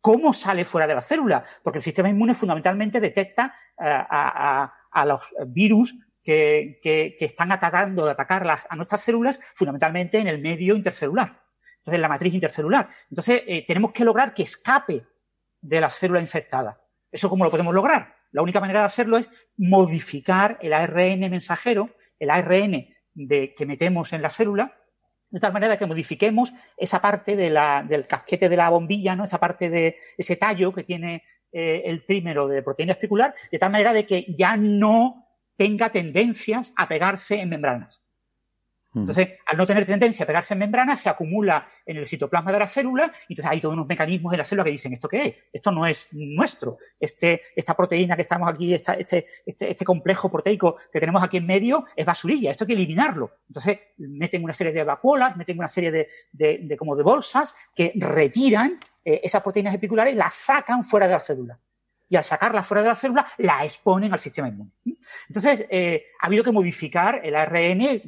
¿cómo 0.00 0.32
sale 0.32 0.64
fuera 0.64 0.86
de 0.86 0.94
la 0.94 1.02
célula? 1.02 1.44
Porque 1.62 1.80
el 1.80 1.82
sistema 1.82 2.08
inmune 2.08 2.34
fundamentalmente 2.34 2.98
detecta 2.98 3.54
eh, 3.78 3.84
a, 3.84 5.04
los 5.04 5.34
virus 5.48 5.94
que, 6.22 7.16
están 7.20 7.52
atacando 7.52 8.04
de 8.04 8.12
atacar 8.12 8.46
a 8.68 8.76
nuestras 8.76 9.02
células, 9.02 9.40
fundamentalmente 9.54 10.18
en 10.18 10.28
el 10.28 10.40
medio 10.40 10.74
intercelular. 10.74 11.42
Entonces, 11.78 11.96
en 11.96 12.02
la 12.02 12.08
matriz 12.08 12.34
intercelular. 12.34 12.88
Entonces, 13.10 13.42
eh, 13.46 13.64
tenemos 13.66 13.92
que 13.92 14.04
lograr 14.04 14.34
que 14.34 14.44
escape 14.44 15.04
de 15.60 15.80
la 15.80 15.90
célula 15.90 16.20
infectada. 16.20 16.80
¿Eso 17.10 17.28
cómo 17.28 17.44
lo 17.44 17.50
podemos 17.50 17.74
lograr? 17.74 18.14
La 18.30 18.42
única 18.42 18.60
manera 18.60 18.80
de 18.80 18.86
hacerlo 18.86 19.18
es 19.18 19.28
modificar 19.56 20.58
el 20.62 20.72
ARN 20.72 21.20
mensajero, 21.30 21.90
el 22.18 22.30
ARN 22.30 22.88
de, 23.14 23.54
que 23.54 23.66
metemos 23.66 24.12
en 24.12 24.22
la 24.22 24.30
célula, 24.30 24.78
de 25.28 25.40
tal 25.40 25.52
manera 25.52 25.76
que 25.76 25.86
modifiquemos 25.86 26.52
esa 26.76 27.00
parte 27.00 27.36
del 27.36 28.06
casquete 28.06 28.48
de 28.48 28.56
la 28.56 28.70
bombilla, 28.70 29.16
¿no? 29.16 29.24
esa 29.24 29.38
parte 29.38 29.70
de 29.70 29.96
ese 30.16 30.36
tallo 30.36 30.72
que 30.72 30.84
tiene 30.84 31.24
eh, 31.50 31.82
el 31.86 32.04
trímero 32.04 32.48
de 32.48 32.62
proteína 32.62 32.92
especular, 32.92 33.34
de 33.50 33.58
tal 33.58 33.72
manera 33.72 33.92
de 33.92 34.06
que 34.06 34.26
ya 34.36 34.56
no 34.56 35.31
tenga 35.62 35.90
tendencias 35.90 36.72
a 36.74 36.88
pegarse 36.88 37.40
en 37.40 37.48
membranas. 37.48 38.02
Entonces, 38.92 39.28
al 39.46 39.56
no 39.56 39.64
tener 39.64 39.86
tendencia 39.86 40.24
a 40.24 40.26
pegarse 40.26 40.54
en 40.54 40.58
membranas, 40.58 41.00
se 41.00 41.08
acumula 41.08 41.68
en 41.86 41.98
el 41.98 42.04
citoplasma 42.04 42.50
de 42.50 42.58
la 42.58 42.66
célula, 42.66 43.12
y 43.28 43.34
entonces 43.34 43.48
hay 43.48 43.60
todos 43.60 43.74
unos 43.74 43.86
mecanismos 43.86 44.32
en 44.32 44.38
la 44.38 44.44
célula 44.44 44.64
que 44.64 44.72
dicen, 44.72 44.92
¿esto 44.92 45.08
qué 45.08 45.24
es? 45.24 45.34
Esto 45.52 45.70
no 45.70 45.86
es 45.86 46.08
nuestro. 46.10 46.78
Este, 46.98 47.42
esta 47.54 47.76
proteína 47.76 48.16
que 48.16 48.22
estamos 48.22 48.48
aquí, 48.48 48.74
este, 48.74 49.00
este, 49.46 49.70
este, 49.70 49.84
complejo 49.84 50.28
proteico 50.32 50.78
que 50.92 50.98
tenemos 50.98 51.22
aquí 51.22 51.36
en 51.36 51.46
medio, 51.46 51.86
es 51.94 52.04
basurilla, 52.04 52.50
esto 52.50 52.64
hay 52.64 52.68
que 52.68 52.74
eliminarlo. 52.74 53.30
Entonces, 53.46 53.78
meten 53.98 54.42
una 54.42 54.54
serie 54.54 54.72
de 54.72 54.82
vacuolas, 54.82 55.36
meten 55.36 55.58
una 55.58 55.68
serie 55.68 55.92
de, 55.92 56.08
de, 56.32 56.76
como 56.76 56.96
de 56.96 57.04
bolsas 57.04 57.54
que 57.72 57.92
retiran 57.94 58.80
eh, 59.04 59.20
esas 59.22 59.44
proteínas 59.44 59.76
epiculares, 59.76 60.16
las 60.16 60.34
sacan 60.34 60.82
fuera 60.82 61.06
de 61.06 61.12
la 61.12 61.20
célula 61.20 61.60
y 62.12 62.16
al 62.16 62.24
sacarla 62.24 62.62
fuera 62.62 62.82
de 62.82 62.88
la 62.88 62.94
célula 62.94 63.26
la 63.38 63.64
exponen 63.64 64.12
al 64.12 64.18
sistema 64.18 64.46
inmune. 64.46 64.70
Entonces, 65.28 65.64
eh, 65.70 66.08
ha 66.20 66.26
habido 66.26 66.44
que 66.44 66.52
modificar 66.52 67.22
el 67.24 67.34
ARN 67.34 68.02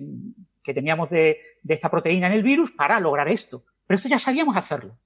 que 0.62 0.74
teníamos 0.74 1.09
de, 1.09 1.40
esta 1.66 1.90
proteína 1.90 2.26
en 2.26 2.34
el 2.34 2.42
virus 2.42 2.70
para 2.70 3.00
lograr 3.00 3.28
esto. 3.28 3.64
Pero 3.86 3.96
esto 3.96 4.11
ya 4.11 4.18
sabíamos 4.18 4.59
hacerlo. 4.59 4.98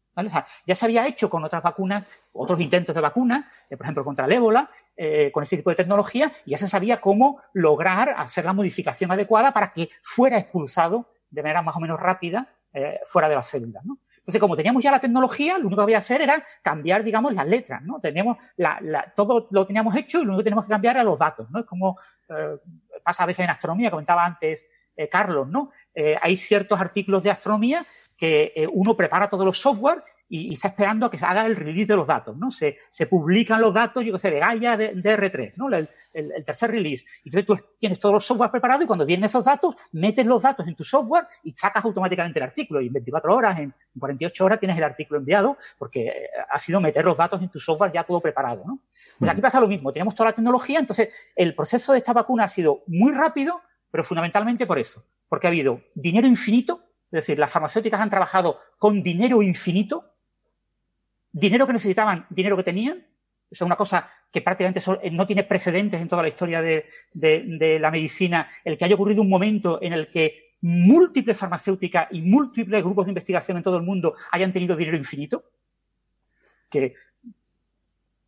ya 0.66 0.74
se 0.74 0.84
había 0.84 1.07
hecho 1.07 1.30
con 1.30 1.44
otras 1.44 1.62
vacunas, 1.62 2.09
otros 2.32 2.61
intentos 2.61 2.92
de 2.92 3.01
vacuna, 3.01 3.49
eh, 3.70 3.76
por 3.76 3.86
ejemplo, 3.86 4.05
contra 4.05 4.24
el 4.24 4.32
ébola, 4.32 4.68
eh, 4.96 5.30
con 5.30 5.44
este 5.44 5.59
tipo 5.59 5.70
de 5.70 5.76
tecnología, 5.76 6.32
y 6.44 6.51
ya 6.51 6.59
se 6.59 6.66
sabía 6.66 7.01
cómo 7.01 7.40
lograr 7.53 8.16
hacer 8.18 8.44
la 8.44 8.53
modificación 8.53 9.12
adecuada 9.12 9.53
para 9.53 9.72
que 9.72 9.90
fuera 10.03 10.38
expulsado 10.38 11.12
de 11.30 11.42
manera 11.44 11.62
más 11.62 11.76
o 11.76 11.80
menos 11.80 12.01
rápida 12.01 12.53
eh, 12.72 12.99
fuera 13.05 13.28
de 13.28 13.36
las 13.36 13.46
células. 13.46 13.84
Entonces, 14.29 14.41
como 14.43 14.57
teníamos 14.57 14.85
ya 14.85 14.91
la 14.91 15.01
tecnología, 15.01 15.57
lo 15.57 15.68
único 15.68 15.76
que 15.76 15.85
había 15.85 15.97
que 15.97 16.01
hacer 16.01 16.20
era 16.20 16.45
cambiar, 16.61 17.03
digamos, 17.03 17.33
las 17.33 17.47
letras, 17.47 17.83
¿no? 17.83 17.99
Teníamos 17.99 18.37
todo 19.16 19.49
lo 19.51 19.66
teníamos 19.66 19.97
hecho 19.97 20.18
y 20.18 20.24
lo 20.24 20.33
único 20.33 20.41
que 20.41 20.45
tenemos 20.45 20.66
que 20.66 20.70
cambiar 20.70 20.97
eran 20.97 21.07
los 21.07 21.18
datos, 21.18 21.51
¿no? 21.51 21.61
Es 21.61 21.64
como 21.64 21.97
pasa 23.03 23.22
a 23.22 23.26
veces 23.26 23.45
en 23.45 23.51
astronomía, 23.51 23.91
comentaba 23.91 24.26
antes 24.26 24.66
eh, 24.99 25.09
Carlos, 25.09 25.49
¿no? 25.49 25.70
Eh, 25.95 26.18
hay 26.20 26.37
ciertos 26.37 26.81
artículos 26.81 27.22
de 27.22 27.31
astronomía 27.31 27.85
que 28.16 28.53
eh, 28.57 28.66
uno 28.70 28.97
prepara 28.97 29.31
todos 29.31 29.47
los 29.47 29.59
software 29.59 30.03
y, 30.29 30.53
está 30.53 30.68
esperando 30.68 31.07
a 31.07 31.11
que 31.11 31.18
se 31.18 31.26
haga 31.26 31.47
el 31.47 31.57
release 31.57 31.87
de 31.87 31.97
los 31.97 32.07
datos, 32.07 32.37
¿no? 32.37 32.51
Se, 32.51 32.76
publican 33.09 33.61
los 33.61 33.72
datos, 33.72 34.05
yo 34.05 34.12
qué 34.12 34.18
sé, 34.18 34.31
de 34.31 34.39
Gaia, 34.39 34.76
de, 34.76 34.95
R3, 34.95 35.55
¿no? 35.57 35.68
El, 35.68 35.89
tercer 36.45 36.70
release. 36.70 37.05
Y 37.24 37.29
entonces 37.29 37.47
tú 37.47 37.59
tienes 37.79 37.99
todos 37.99 38.14
los 38.14 38.24
software 38.24 38.51
preparados 38.51 38.85
y 38.85 38.87
cuando 38.87 39.07
vienen 39.07 39.24
esos 39.24 39.45
datos, 39.45 39.74
metes 39.93 40.26
los 40.26 40.43
datos 40.43 40.66
en 40.66 40.74
tu 40.74 40.85
software 40.85 41.26
y 41.43 41.53
sacas 41.53 41.85
automáticamente 41.85 42.39
el 42.39 42.45
artículo. 42.45 42.81
Y 42.81 42.89
en 42.89 42.93
24 42.93 43.35
horas, 43.35 43.59
en 43.59 43.74
48 43.99 44.45
horas 44.45 44.61
tienes 44.61 44.76
el 44.76 44.85
artículo 44.85 45.20
enviado 45.20 45.57
porque 45.79 46.29
ha 46.51 46.59
sido 46.59 46.81
meter 46.81 47.05
los 47.05 47.16
datos 47.16 47.41
en 47.43 47.49
tu 47.49 47.59
software 47.59 47.93
ya 47.93 48.05
todo 48.05 48.20
preparado, 48.20 48.64
¿no? 48.66 48.81
Pues 49.18 49.31
aquí 49.31 49.41
pasa 49.41 49.61
lo 49.61 49.66
mismo. 49.66 49.93
Tenemos 49.93 50.14
toda 50.14 50.31
la 50.31 50.35
tecnología, 50.35 50.79
entonces 50.79 51.11
el 51.35 51.55
proceso 51.55 51.93
de 51.93 51.99
esta 51.99 52.12
vacuna 52.12 52.45
ha 52.45 52.49
sido 52.49 52.85
muy 52.87 53.12
rápido, 53.12 53.61
pero 53.91 54.05
fundamentalmente 54.05 54.66
por 54.66 54.79
eso, 54.79 55.05
porque 55.29 55.47
ha 55.47 55.51
habido 55.51 55.81
dinero 55.95 56.26
infinito, 56.26 56.85
es 57.11 57.26
decir, 57.26 57.39
las 57.39 57.51
farmacéuticas 57.51 58.01
han 58.01 58.11
trabajado 58.11 58.61
con 58.79 59.03
dinero 59.03 59.43
infinito, 59.43 60.12
dinero 61.33 61.66
que 61.66 61.72
necesitaban, 61.72 62.26
dinero 62.31 62.57
que 62.57 62.62
tenían, 62.62 63.07
o 63.51 63.55
sea, 63.55 63.66
una 63.66 63.76
cosa 63.76 64.11
que 64.31 64.43
prácticamente 64.43 64.81
no 65.11 65.26
tiene 65.26 65.45
precedentes 65.45 66.01
en 66.01 66.09
toda 66.09 66.22
la 66.22 66.29
historia 66.29 66.61
de, 66.61 67.79
la 67.81 67.91
medicina, 67.91 68.49
el 68.64 68.76
que 68.76 68.85
haya 68.85 68.95
ocurrido 68.95 69.22
un 69.22 69.29
momento 69.29 69.81
en 69.81 69.93
el 69.93 70.09
que 70.09 70.55
múltiples 70.61 71.37
farmacéuticas 71.37 72.09
y 72.11 72.20
múltiples 72.20 72.83
grupos 72.83 73.07
de 73.07 73.11
investigación 73.12 73.57
en 73.57 73.62
todo 73.62 73.76
el 73.76 73.85
mundo 73.85 74.14
hayan 74.33 74.53
tenido 74.53 74.76
dinero 74.76 74.97
infinito, 74.97 75.45
que 76.68 76.95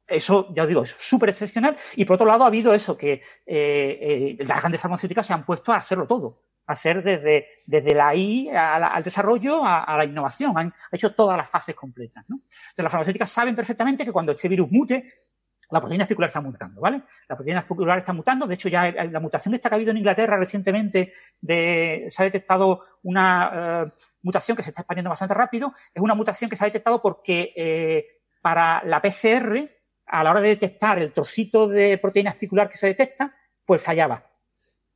eso, 0.07 0.53
ya 0.55 0.63
os 0.63 0.69
digo, 0.69 0.83
es 0.83 0.97
súper 0.99 1.29
excepcional. 1.29 1.77
Y 1.95 2.05
por 2.05 2.15
otro 2.15 2.27
lado, 2.27 2.45
ha 2.45 2.49
habido 2.49 2.75
eso, 2.75 2.97
que 2.97 3.13
eh, 3.13 3.23
eh, 3.47 4.37
las 4.41 4.61
grandes 4.61 4.81
farmacéuticas 4.81 5.27
se 5.27 5.33
han 5.33 5.45
puesto 5.45 5.73
a 5.73 5.77
hacerlo 5.77 6.07
todo. 6.07 6.43
Hacer 6.71 7.03
desde, 7.03 7.47
desde 7.67 7.95
la 7.95 8.15
I 8.15 8.49
al 8.49 9.03
desarrollo 9.03 9.65
a, 9.65 9.97
la 9.97 10.05
innovación. 10.05 10.57
Han, 10.57 10.73
hecho 10.93 11.15
todas 11.15 11.37
las 11.37 11.49
fases 11.49 11.75
completas. 11.75 12.25
¿no? 12.29 12.37
Entonces, 12.37 12.83
las 12.83 12.93
farmacéuticas 12.93 13.31
saben 13.31 13.57
perfectamente 13.57 14.05
que 14.05 14.13
cuando 14.13 14.33
este 14.33 14.49
virus 14.49 14.71
mute, 14.71 15.25
la 15.71 15.81
proteína 15.81 16.05
especular 16.05 16.29
está 16.29 16.41
mutando, 16.41 16.81
¿vale? 16.81 17.03
La 17.29 17.37
proteína 17.37 17.61
especular 17.61 17.99
está 17.99 18.13
mutando. 18.13 18.47
De 18.47 18.55
hecho, 18.55 18.69
ya 18.69 18.91
la 18.91 19.21
mutación 19.21 19.55
esta 19.55 19.69
que 19.69 19.75
ha 19.75 19.77
habido 19.77 19.91
en 19.93 19.99
Inglaterra 19.99 20.37
recientemente, 20.37 21.13
se 21.47 22.15
ha 22.19 22.23
detectado 22.23 22.85
una 23.03 23.51
eh, 23.87 23.93
mutación 24.23 24.57
que 24.57 24.63
se 24.63 24.71
está 24.71 24.83
expandiendo 24.83 25.11
bastante 25.11 25.35
rápido. 25.35 25.75
Es 25.95 26.03
una 26.03 26.15
mutación 26.15 26.51
que 26.51 26.57
se 26.57 26.65
ha 26.65 26.67
detectado 26.67 27.01
porque 27.01 28.21
para 28.41 28.83
la 28.85 29.01
PCR 29.01 29.69
a 30.07 30.25
la 30.25 30.31
hora 30.31 30.41
de 30.41 30.49
detectar 30.49 30.99
el 30.99 31.13
trocito 31.13 31.69
de 31.69 31.97
proteína 31.99 32.31
espicular 32.31 32.69
que 32.69 32.77
se 32.77 32.89
detecta, 32.89 33.35
pues 33.65 33.81
fallaba. 33.83 34.30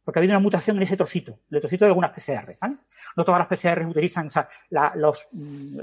Porque 0.04 0.18
ha 0.18 0.20
habido 0.20 0.32
una 0.32 0.42
mutación 0.42 0.76
en 0.76 0.82
ese 0.82 0.96
trocito, 0.96 1.40
el 1.50 1.60
trocito 1.60 1.84
de 1.84 1.90
algunas 1.90 2.10
PCR. 2.10 2.56
No 3.16 3.24
todas 3.24 3.38
las 3.38 3.48
PCR 3.48 3.86
utilizan, 3.86 4.26
o 4.26 4.30
sea, 4.30 4.48
los, 4.96 5.26
mm, 5.32 5.78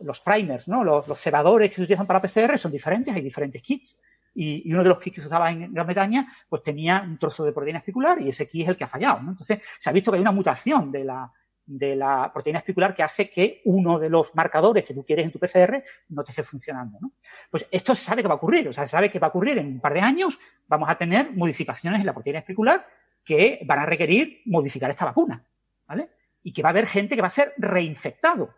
los 0.00 0.20
primers, 0.20 0.66
¿no? 0.68 0.82
Los, 0.82 1.06
los, 1.06 1.20
cebadores 1.20 1.68
que 1.68 1.76
se 1.76 1.82
utilizan 1.82 2.06
para 2.06 2.20
PCR 2.20 2.56
son 2.56 2.72
diferentes, 2.72 3.14
hay 3.14 3.22
diferentes 3.22 3.60
kits. 3.62 4.00
Y, 4.34 4.70
uno 4.72 4.82
de 4.82 4.88
los 4.90 4.98
kits 4.98 5.16
que 5.16 5.20
se 5.20 5.26
usaba 5.26 5.50
en 5.50 5.72
Gran 5.72 5.86
Bretaña, 5.86 6.26
pues 6.48 6.62
tenía 6.62 7.02
un 7.02 7.18
trozo 7.18 7.44
de 7.44 7.52
proteína 7.52 7.78
espicular 7.78 8.20
y 8.20 8.28
ese 8.28 8.48
kit 8.48 8.62
es 8.62 8.68
el 8.68 8.76
que 8.76 8.84
ha 8.84 8.88
fallado. 8.88 9.20
Entonces, 9.20 9.60
se 9.78 9.90
ha 9.90 9.92
visto 9.92 10.10
que 10.10 10.16
hay 10.16 10.22
una 10.22 10.32
mutación 10.32 10.92
de 10.92 11.04
la, 11.04 11.30
de 11.66 11.96
la 11.96 12.30
proteína 12.32 12.60
espicular 12.60 12.94
que 12.94 13.02
hace 13.02 13.28
que 13.28 13.62
uno 13.64 13.98
de 13.98 14.08
los 14.08 14.34
marcadores 14.34 14.84
que 14.84 14.94
tú 14.94 15.04
quieres 15.04 15.26
en 15.26 15.32
tu 15.32 15.38
PCR 15.38 15.82
no 16.10 16.22
te 16.22 16.30
esté 16.30 16.42
funcionando. 16.42 16.98
¿no? 17.00 17.12
Pues 17.50 17.66
esto 17.70 17.94
se 17.94 18.04
sabe 18.04 18.22
que 18.22 18.28
va 18.28 18.34
a 18.34 18.36
ocurrir, 18.36 18.68
o 18.68 18.72
sea, 18.72 18.84
se 18.84 18.92
sabe 18.92 19.10
que 19.10 19.18
va 19.18 19.26
a 19.26 19.30
ocurrir 19.30 19.58
en 19.58 19.66
un 19.66 19.80
par 19.80 19.92
de 19.92 20.00
años, 20.00 20.38
vamos 20.68 20.88
a 20.88 20.96
tener 20.96 21.32
modificaciones 21.32 22.00
en 22.00 22.06
la 22.06 22.14
proteína 22.14 22.38
espicular 22.38 22.86
que 23.26 23.60
van 23.66 23.80
a 23.80 23.86
requerir 23.86 24.42
modificar 24.46 24.88
esta 24.88 25.04
vacuna, 25.04 25.44
¿vale? 25.86 26.08
Y 26.44 26.52
que 26.52 26.62
va 26.62 26.68
a 26.68 26.70
haber 26.70 26.86
gente 26.86 27.16
que 27.16 27.20
va 27.20 27.26
a 27.26 27.30
ser 27.30 27.52
reinfectado 27.58 28.54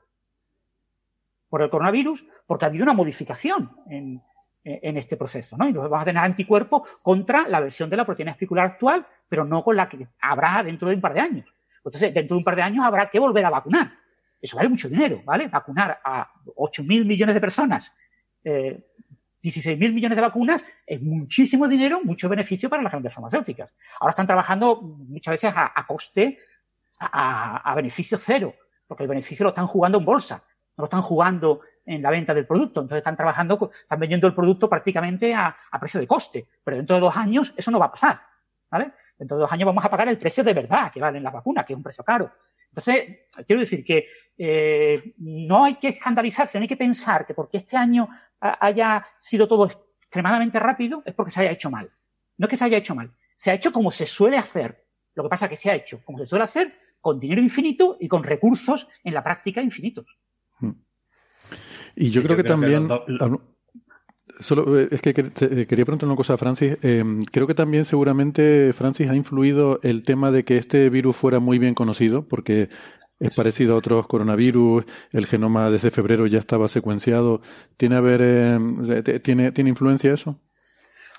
por 1.49 1.63
el 1.63 1.71
coronavirus 1.71 2.27
porque 2.47 2.67
ha 2.67 2.69
habido 2.69 2.85
una 2.85 2.93
modificación 2.93 3.75
en, 3.89 4.23
este 4.63 5.17
proceso, 5.17 5.57
¿no? 5.57 5.67
Y 5.67 5.73
vamos 5.73 6.03
a 6.03 6.05
tener 6.05 6.23
anticuerpos 6.23 6.83
contra 7.01 7.49
la 7.49 7.61
versión 7.61 7.89
de 7.89 7.97
la 7.97 8.05
proteína 8.05 8.33
espicular 8.33 8.67
actual, 8.67 9.07
pero 9.27 9.43
no 9.47 9.65
con 9.65 9.75
la 9.75 9.89
que 9.89 10.07
habrá 10.21 10.63
dentro 10.63 10.91
de 10.91 10.97
un 10.97 11.01
par 11.01 11.15
de 11.15 11.21
años. 11.21 11.55
Entonces, 11.79 12.13
dentro 12.13 12.35
de 12.35 12.39
un 12.39 12.45
par 12.45 12.55
de 12.55 12.63
años 12.63 12.85
habrá 12.85 13.09
que 13.09 13.19
volver 13.19 13.47
a 13.47 13.51
vacunar. 13.51 13.93
Eso 14.43 14.59
vale 14.59 14.69
mucho 14.69 14.91
dinero, 14.91 15.23
¿vale? 15.25 15.49
Vacunar 15.49 15.99
a 16.05 16.31
8.000 16.45 17.07
millones 17.07 17.35
de 17.35 17.41
personas, 17.41 17.97
eh, 18.45 18.79
16.000 19.43 19.93
millones 19.93 20.17
de 20.17 20.23
vacunas, 20.23 20.65
es 20.87 21.01
muchísimo 21.01 21.69
dinero, 21.69 22.01
mucho 22.03 22.29
beneficio 22.29 22.69
para 22.69 22.83
las 22.83 22.93
grandes 22.93 23.13
farmacéuticas. 23.15 23.73
Ahora 24.01 24.11
están 24.11 24.27
trabajando 24.27 24.81
muchas 24.81 25.33
veces 25.33 25.53
a, 25.55 25.85
coste, 25.87 26.39
a, 27.01 27.73
beneficio 27.77 28.19
cero, 28.19 28.55
porque 28.87 29.05
el 29.05 29.09
beneficio 29.09 29.45
lo 29.45 29.51
están 29.51 29.67
jugando 29.67 29.99
en 29.99 30.05
bolsa, 30.05 30.43
no 30.77 30.83
lo 30.83 30.85
están 30.85 31.03
jugando 31.03 31.61
en 31.87 32.03
la 32.03 32.11
venta 32.11 32.35
del 32.35 32.47
producto. 32.47 32.81
Entonces 32.81 32.99
están 32.99 33.17
trabajando, 33.17 33.71
están 33.83 34.01
vendiendo 34.01 34.27
el 34.27 34.35
producto 34.35 34.69
prácticamente 34.69 35.35
a, 35.35 35.57
a 35.71 35.81
precio 35.81 36.01
de 36.01 36.07
coste. 36.07 36.49
Pero 36.65 36.77
dentro 36.77 36.97
de 36.97 37.01
dos 37.01 37.17
años 37.17 37.55
eso 37.57 37.71
no 37.71 37.79
va 37.79 37.87
a 37.87 37.91
pasar, 37.91 38.21
¿vale? 38.71 38.93
Dentro 39.17 39.37
de 39.37 39.43
dos 39.43 39.53
años 39.53 39.67
vamos 39.67 39.85
a 39.85 39.91
pagar 39.91 40.09
el 40.09 40.19
precio 40.19 40.45
de 40.45 40.55
verdad 40.55 40.93
que 40.93 41.01
valen 41.01 41.23
las 41.23 41.33
vacunas, 41.33 41.65
que 41.65 41.73
es 41.73 41.77
un 41.77 41.83
precio 41.83 42.05
caro. 42.05 42.31
Entonces, 42.71 43.19
quiero 43.47 43.61
decir 43.61 43.85
que 43.85 44.07
eh, 44.37 45.15
no 45.19 45.65
hay 45.65 45.75
que 45.75 45.89
escandalizarse, 45.89 46.59
no 46.59 46.63
hay 46.63 46.69
que 46.69 46.77
pensar 46.77 47.27
que 47.27 47.35
porque 47.35 47.59
este 47.59 47.77
año 47.77 48.09
haya 48.41 49.05
sido 49.19 49.49
todo 49.49 49.69
extremadamente 49.99 50.61
rápido 50.61 51.03
es 51.05 51.15
porque 51.15 51.31
se 51.31 51.41
haya 51.41 51.51
hecho 51.51 51.71
mal. 51.71 51.91
No 52.37 52.47
es 52.47 52.51
que 52.51 52.57
se 52.57 52.65
haya 52.65 52.79
hecho 52.79 52.95
mal, 52.95 53.13
se 53.35 53.51
ha 53.51 53.55
hecho 53.55 53.73
como 53.73 53.91
se 53.91 54.07
suele 54.07 54.39
hacer. 54.39 54.87
Lo 55.15 55.25
que 55.25 55.29
pasa 55.29 55.47
es 55.47 55.51
que 55.51 55.57
se 55.57 55.71
ha 55.71 55.75
hecho 55.75 56.05
como 56.05 56.19
se 56.19 56.27
suele 56.27 56.45
hacer 56.45 56.73
con 57.01 57.19
dinero 57.19 57.41
infinito 57.41 57.97
y 57.99 58.07
con 58.07 58.23
recursos 58.23 58.89
en 59.03 59.15
la 59.15 59.25
práctica 59.25 59.61
infinitos. 59.61 60.19
Hmm. 60.61 60.73
Y 61.97 62.11
yo, 62.11 62.23
creo, 62.23 62.37
que 62.37 62.45
también... 62.45 62.89
Solo 64.41 64.79
eh, 64.79 64.89
es 64.91 65.01
que 65.01 65.11
eh, 65.11 65.67
quería 65.67 65.85
preguntar 65.85 66.07
una 66.07 66.17
cosa 66.17 66.35
a 66.35 66.37
Francis. 66.37 66.77
Eh, 66.83 67.05
creo 67.33 67.47
que 67.47 67.55
también 67.55 67.85
seguramente 67.85 68.73
Francis 68.73 69.09
ha 69.09 69.15
influido 69.15 69.81
el 69.83 70.03
tema 70.03 70.31
de 70.31 70.45
que 70.45 70.59
este 70.59 70.89
virus 70.91 71.17
fuera 71.17 71.41
muy 71.41 71.59
bien 71.59 71.75
conocido, 71.75 72.27
porque 72.27 72.69
es 73.19 73.35
parecido 73.35 73.75
a 73.75 73.79
otros 73.79 74.07
coronavirus. 74.07 74.85
El 75.13 75.27
genoma 75.27 75.71
desde 75.71 75.91
febrero 75.91 76.27
ya 76.27 76.39
estaba 76.39 76.69
secuenciado. 76.69 77.41
¿Tiene 77.77 77.97
a 77.97 78.01
ver, 78.01 79.21
tiene, 79.23 79.51
tiene 79.51 79.71
influencia 79.71 80.13
eso? 80.13 80.41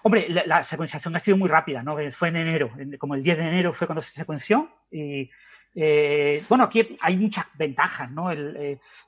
Hombre, 0.03 0.27
la, 0.45 0.63
secuenciación 0.63 1.13
ha 1.17 1.19
sido 1.19 1.35
muy 1.35 1.49
rápida, 1.49 1.83
¿no? 1.83 1.97
Fue 2.11 2.29
en 2.29 2.37
enero, 2.37 2.71
como 2.97 3.15
el 3.15 3.23
10 3.23 3.37
de 3.37 3.47
enero 3.47 3.73
fue 3.73 3.85
cuando 3.85 4.01
se 4.01 4.11
secuenció 4.11 4.69
y 4.89 5.29
bueno, 6.47 6.63
aquí 6.63 6.95
hay 7.01 7.17
muchas 7.17 7.47
ventajas, 7.57 8.09
¿no? 8.09 8.29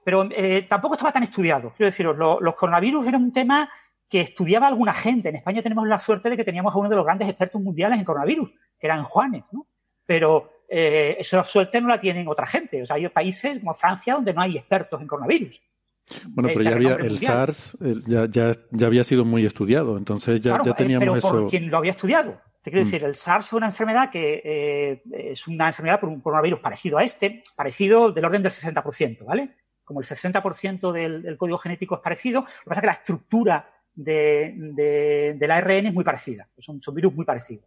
pero 0.04 0.30
tampoco 0.68 0.96
estaba 0.96 1.14
tan 1.14 1.24
estudiado. 1.24 1.74
Quiero 1.78 1.90
deciros, 1.90 2.18
los 2.18 2.56
coronavirus 2.56 3.08
eran 3.08 3.24
un 3.24 3.32
tema 3.32 3.70
que 4.12 4.20
estudiaba 4.20 4.68
alguna 4.68 4.94
gente. 4.94 5.30
En 5.30 5.38
España 5.38 5.64
tenemos 5.64 5.88
la 5.88 5.98
suerte 5.98 6.30
de 6.30 6.36
que 6.36 6.44
teníamos 6.44 6.76
a 6.76 6.78
uno 6.78 6.90
de 6.90 6.98
los 6.98 7.06
grandes 7.06 7.30
expertos 7.30 7.62
mundiales 7.62 7.98
en 7.98 8.04
coronavirus, 8.04 8.52
que 8.78 8.88
eran 8.88 9.04
Juanes, 9.04 9.46
¿no? 9.54 9.66
Pero 10.06 10.52
eh, 10.68 11.16
esa 11.18 11.42
suerte 11.46 11.80
no 11.80 11.88
la 11.88 11.98
tienen 11.98 12.28
otra 12.28 12.46
gente. 12.46 12.84
O 12.84 12.86
sea, 12.86 12.98
hay 12.98 13.08
países 13.08 13.60
como 13.60 13.74
Francia 13.74 14.16
donde 14.16 14.34
no 14.34 14.42
hay 14.42 14.58
expertos 14.58 15.00
en 15.00 15.08
coronavirus. 15.08 15.62
Bueno, 16.28 16.50
pero 16.54 16.62
ya 16.62 16.76
había 16.76 16.96
el 16.96 17.20
SARS, 17.20 17.78
ya, 18.06 18.28
ya, 18.30 18.54
ya, 18.72 18.88
había 18.88 19.06
sido 19.06 19.24
muy 19.24 19.46
estudiado, 19.46 19.98
entonces 19.98 20.42
ya, 20.42 20.62
ya 20.62 20.72
eh, 20.72 20.74
teníamos 20.76 21.06
pero 21.06 21.22
por 21.22 21.50
quien 21.50 21.70
lo 21.70 21.78
había 21.78 21.92
estudiado. 21.92 22.42
Te 22.62 22.70
quiero 22.70 22.84
mm. 22.84 22.90
decir, 22.90 23.04
el 23.06 23.16
SARS 23.16 23.46
fue 23.46 23.58
una 23.58 23.68
enfermedad 23.68 24.10
que 24.10 24.42
eh, 24.44 25.04
es 25.32 25.48
una 25.48 25.68
enfermedad 25.68 26.02
por 26.02 26.10
un 26.10 26.20
coronavirus 26.20 26.60
parecido 26.60 26.98
a 26.98 27.04
este, 27.04 27.44
parecido 27.56 28.12
del 28.12 28.26
orden 28.26 28.44
del 28.44 28.52
60%, 28.52 29.24
¿vale? 29.24 29.56
Como 29.86 30.02
el 30.02 30.06
60% 30.06 30.92
del, 30.92 31.22
del, 31.22 31.38
código 31.38 31.58
genético 31.58 31.96
es 31.96 32.02
parecido, 32.02 32.42
lo 32.42 32.48
que 32.48 32.70
pasa 32.70 32.80
es 32.80 32.82
que 32.82 32.88
la 32.88 32.94
estructura 32.94 33.81
de, 33.94 35.36
de, 35.38 35.48
la 35.48 35.58
ARN 35.58 35.88
es 35.88 35.94
muy 35.94 36.04
parecida. 36.04 36.48
Son, 36.58 36.80
virus 36.94 37.14
muy 37.14 37.26
parecidos. 37.26 37.66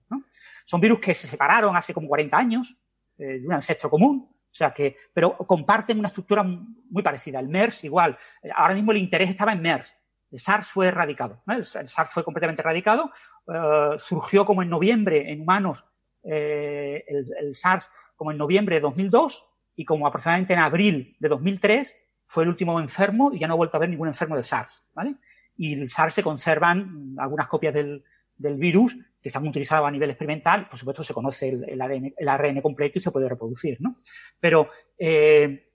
Son 0.65 0.81
virus 0.81 0.99
que 1.01 1.15
se 1.15 1.27
separaron 1.27 1.77
hace 1.77 1.93
como 1.93 2.09
40 2.09 2.37
años 2.37 2.77
eh, 3.19 3.41
de 3.41 3.47
un 3.47 3.53
ancestro 3.53 3.91
común. 3.91 4.29
O 4.31 4.57
sea 4.57 4.73
que, 4.73 4.97
pero 5.13 5.37
comparten 5.37 5.99
una 5.99 6.09
estructura 6.09 6.43
muy 6.45 7.03
parecida. 7.03 7.41
El 7.41 7.49
MERS 7.49 7.85
igual. 7.85 8.17
Eh, 8.43 8.51
ahora 8.55 8.75
mismo 8.75 8.93
el 8.93 8.99
interés 8.99 9.31
estaba 9.31 9.53
en 9.53 9.61
MERS. 9.61 9.97
El 10.31 10.39
SARS 10.39 10.67
fue 10.67 10.87
erradicado. 10.89 11.43
El, 11.47 11.65
SARS 11.65 12.11
fue 12.11 12.25
completamente 12.25 12.63
erradicado. 12.63 13.13
Uh, 13.47 13.99
surgió 13.99 14.47
como 14.47 14.63
en 14.63 14.71
noviembre 14.71 15.31
en 15.31 15.43
humanos 15.43 15.85
eh, 16.23 17.05
el, 17.07 17.25
el, 17.39 17.55
SARS 17.55 17.91
como 18.17 18.31
en 18.31 18.39
noviembre 18.39 18.77
de 18.77 18.81
2002 18.81 19.47
y 19.77 19.85
como 19.85 20.07
aproximadamente 20.07 20.55
en 20.55 20.61
abril 20.61 21.15
de 21.21 21.29
2003 21.29 21.95
fue 22.27 22.45
el 22.45 22.49
último 22.49 22.81
enfermo 22.81 23.33
y 23.33 23.39
ya 23.39 23.47
no 23.47 23.53
ha 23.53 23.57
vuelto 23.57 23.77
a 23.77 23.79
haber 23.79 23.91
ningún 23.91 24.09
enfermo 24.09 24.35
de 24.35 24.43
SARS. 24.43 24.89
¿vale? 24.95 25.17
Y 25.57 25.75
el 25.75 25.89
SARS 25.89 26.15
se 26.15 26.23
conservan 26.23 27.15
algunas 27.19 27.47
copias 27.49 27.75
del, 27.75 28.05
del 28.37 28.57
virus 28.57 28.97
que 29.21 29.29
están 29.29 29.47
utilizadas 29.47 29.87
a 29.87 29.91
nivel 29.91 30.11
experimental. 30.11 30.69
Por 30.69 30.79
supuesto, 30.79 31.03
se 31.03 31.15
conoce 31.15 31.49
el, 31.49 31.81
ADN, 31.81 32.15
el 32.17 32.29
ARN 32.29 32.61
completo 32.61 32.99
y 32.99 33.03
se 33.03 33.11
puede 33.11 33.29
reproducir, 33.29 33.79
¿no? 33.81 34.01
Pero 34.39 34.69
eh, 34.99 35.71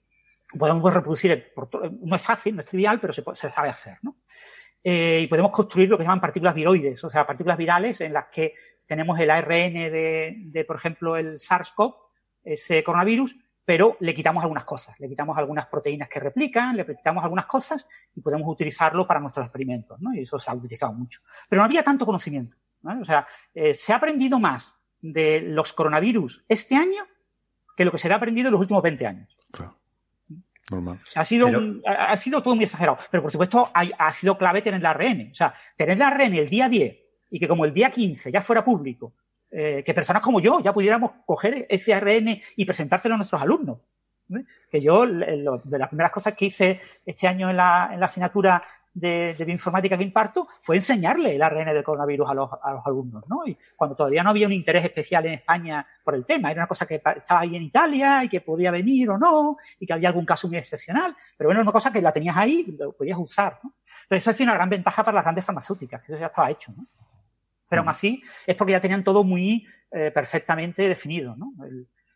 podemos 0.56 0.92
reproducir, 0.92 1.52
no 2.02 2.16
es 2.16 2.22
fácil, 2.22 2.54
no 2.54 2.62
es 2.62 2.68
trivial, 2.68 3.00
pero 3.00 3.12
se, 3.12 3.24
se 3.34 3.50
sabe 3.50 3.68
hacer, 3.68 3.98
¿no? 4.02 4.18
Eh, 4.82 5.20
y 5.22 5.26
podemos 5.26 5.50
construir 5.50 5.90
lo 5.90 5.98
que 5.98 6.04
se 6.04 6.06
llaman 6.06 6.20
partículas 6.20 6.54
viroides, 6.54 7.02
o 7.04 7.10
sea, 7.10 7.26
partículas 7.26 7.58
virales 7.58 8.00
en 8.00 8.14
las 8.14 8.26
que 8.32 8.54
tenemos 8.86 9.18
el 9.20 9.30
ARN 9.30 9.74
de, 9.74 10.34
de 10.46 10.64
por 10.64 10.76
ejemplo, 10.76 11.16
el 11.16 11.38
SARS-CoV, 11.38 11.96
ese 12.44 12.82
coronavirus, 12.82 13.36
pero 13.70 13.96
le 14.00 14.12
quitamos 14.12 14.42
algunas 14.42 14.64
cosas, 14.64 14.98
le 14.98 15.08
quitamos 15.08 15.38
algunas 15.38 15.68
proteínas 15.68 16.08
que 16.08 16.18
replican, 16.18 16.76
le 16.76 16.84
quitamos 16.84 17.22
algunas 17.22 17.46
cosas 17.46 17.86
y 18.16 18.20
podemos 18.20 18.48
utilizarlo 18.48 19.06
para 19.06 19.20
nuestros 19.20 19.46
experimentos, 19.46 20.00
¿no? 20.00 20.12
Y 20.12 20.22
eso 20.22 20.40
se 20.40 20.50
ha 20.50 20.54
utilizado 20.54 20.92
mucho. 20.92 21.20
Pero 21.48 21.62
no 21.62 21.66
había 21.66 21.84
tanto 21.84 22.04
conocimiento, 22.04 22.56
¿no? 22.82 23.00
O 23.00 23.04
sea, 23.04 23.28
eh, 23.54 23.72
se 23.72 23.92
ha 23.92 23.96
aprendido 23.96 24.40
más 24.40 24.84
de 25.00 25.42
los 25.42 25.72
coronavirus 25.72 26.44
este 26.48 26.74
año 26.74 27.06
que 27.76 27.84
lo 27.84 27.92
que 27.92 27.98
se 27.98 28.12
ha 28.12 28.16
aprendido 28.16 28.48
en 28.48 28.52
los 28.54 28.60
últimos 28.60 28.82
20 28.82 29.06
años. 29.06 29.36
Claro. 29.52 29.78
Normal. 30.68 30.98
Ha 31.14 31.24
sido, 31.24 31.46
ha, 31.86 32.16
sido 32.16 32.42
todo 32.42 32.56
muy 32.56 32.64
exagerado. 32.64 32.98
Pero 33.08 33.22
por 33.22 33.30
supuesto 33.30 33.70
ha, 33.72 33.82
ha 33.98 34.12
sido 34.12 34.36
clave 34.36 34.62
tener 34.62 34.80
el 34.80 34.86
ARN. 34.86 35.28
O 35.30 35.34
sea, 35.34 35.54
tener 35.76 35.94
el 35.94 36.02
ARN 36.02 36.34
el 36.34 36.50
día 36.50 36.68
10 36.68 37.04
y 37.30 37.38
que 37.38 37.46
como 37.46 37.64
el 37.64 37.72
día 37.72 37.92
15 37.92 38.32
ya 38.32 38.42
fuera 38.42 38.64
público 38.64 39.14
eh, 39.50 39.82
que 39.84 39.94
personas 39.94 40.22
como 40.22 40.40
yo 40.40 40.60
ya 40.60 40.72
pudiéramos 40.72 41.12
coger 41.26 41.66
ese 41.68 41.92
ARN 41.92 42.40
y 42.56 42.64
presentárselo 42.64 43.14
a 43.14 43.18
nuestros 43.18 43.42
alumnos. 43.42 43.78
Que 44.70 44.80
yo, 44.80 45.04
de 45.06 45.78
las 45.78 45.88
primeras 45.88 46.12
cosas 46.12 46.36
que 46.36 46.44
hice 46.44 46.80
este 47.04 47.26
año 47.26 47.50
en 47.50 47.56
la, 47.56 47.90
en 47.92 47.98
la 47.98 48.06
asignatura 48.06 48.62
de, 48.94 49.34
de, 49.34 49.44
bioinformática 49.44 49.96
que 49.96 50.04
imparto 50.04 50.46
fue 50.62 50.76
enseñarle 50.76 51.34
el 51.34 51.42
ARN 51.42 51.66
del 51.66 51.82
coronavirus 51.82 52.30
a 52.30 52.34
los, 52.34 52.50
a 52.62 52.72
los 52.74 52.86
alumnos, 52.86 53.24
¿no? 53.28 53.44
Y 53.44 53.56
cuando 53.76 53.96
todavía 53.96 54.22
no 54.22 54.30
había 54.30 54.46
un 54.46 54.52
interés 54.52 54.84
especial 54.84 55.26
en 55.26 55.34
España 55.34 55.84
por 56.04 56.14
el 56.14 56.24
tema, 56.24 56.50
era 56.50 56.60
una 56.60 56.68
cosa 56.68 56.86
que 56.86 56.96
estaba 56.96 57.40
ahí 57.40 57.56
en 57.56 57.62
Italia 57.62 58.22
y 58.22 58.28
que 58.28 58.40
podía 58.40 58.70
venir 58.70 59.10
o 59.10 59.18
no, 59.18 59.56
y 59.80 59.86
que 59.86 59.92
había 59.92 60.08
algún 60.08 60.26
caso 60.26 60.46
muy 60.46 60.58
excepcional, 60.58 61.16
pero 61.36 61.48
bueno, 61.48 61.62
una 61.62 61.72
cosa 61.72 61.92
que 61.92 62.02
la 62.02 62.12
tenías 62.12 62.36
ahí 62.36 62.76
lo 62.78 62.92
podías 62.92 63.18
usar, 63.18 63.58
¿no? 63.62 63.74
Entonces 64.02 64.28
eso 64.28 64.36
sido 64.36 64.50
una 64.50 64.54
gran 64.54 64.68
ventaja 64.68 65.04
para 65.04 65.16
las 65.16 65.24
grandes 65.24 65.44
farmacéuticas, 65.44 66.02
que 66.02 66.12
eso 66.12 66.20
ya 66.20 66.26
estaba 66.26 66.50
hecho, 66.50 66.72
¿no? 66.76 66.86
Pero 67.70 67.80
aún 67.80 67.88
así 67.88 68.22
es 68.46 68.56
porque 68.56 68.72
ya 68.72 68.80
tenían 68.80 69.04
todo 69.04 69.24
muy 69.24 69.66
eh, 69.92 70.10
perfectamente 70.10 70.86
definido. 70.88 71.36
¿no? 71.36 71.54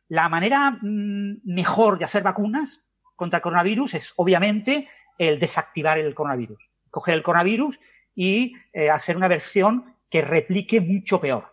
la 0.08 0.28
manera 0.28 0.72
mm, 0.82 1.40
mejor 1.44 1.98
de 1.98 2.04
hacer 2.04 2.22
vacunas 2.22 2.84
contra 3.16 3.38
el 3.38 3.42
coronavirus 3.42 3.94
es 3.94 4.12
obviamente 4.16 4.88
el 5.16 5.38
desactivar 5.38 5.96
el 5.98 6.14
coronavirus. 6.14 6.70
Coger 6.90 7.14
el 7.14 7.22
coronavirus 7.22 7.78
y 8.14 8.54
eh, 8.72 8.90
hacer 8.90 9.16
una 9.16 9.28
versión 9.28 9.96
que 10.10 10.22
replique 10.22 10.80
mucho 10.80 11.20
peor. 11.20 11.52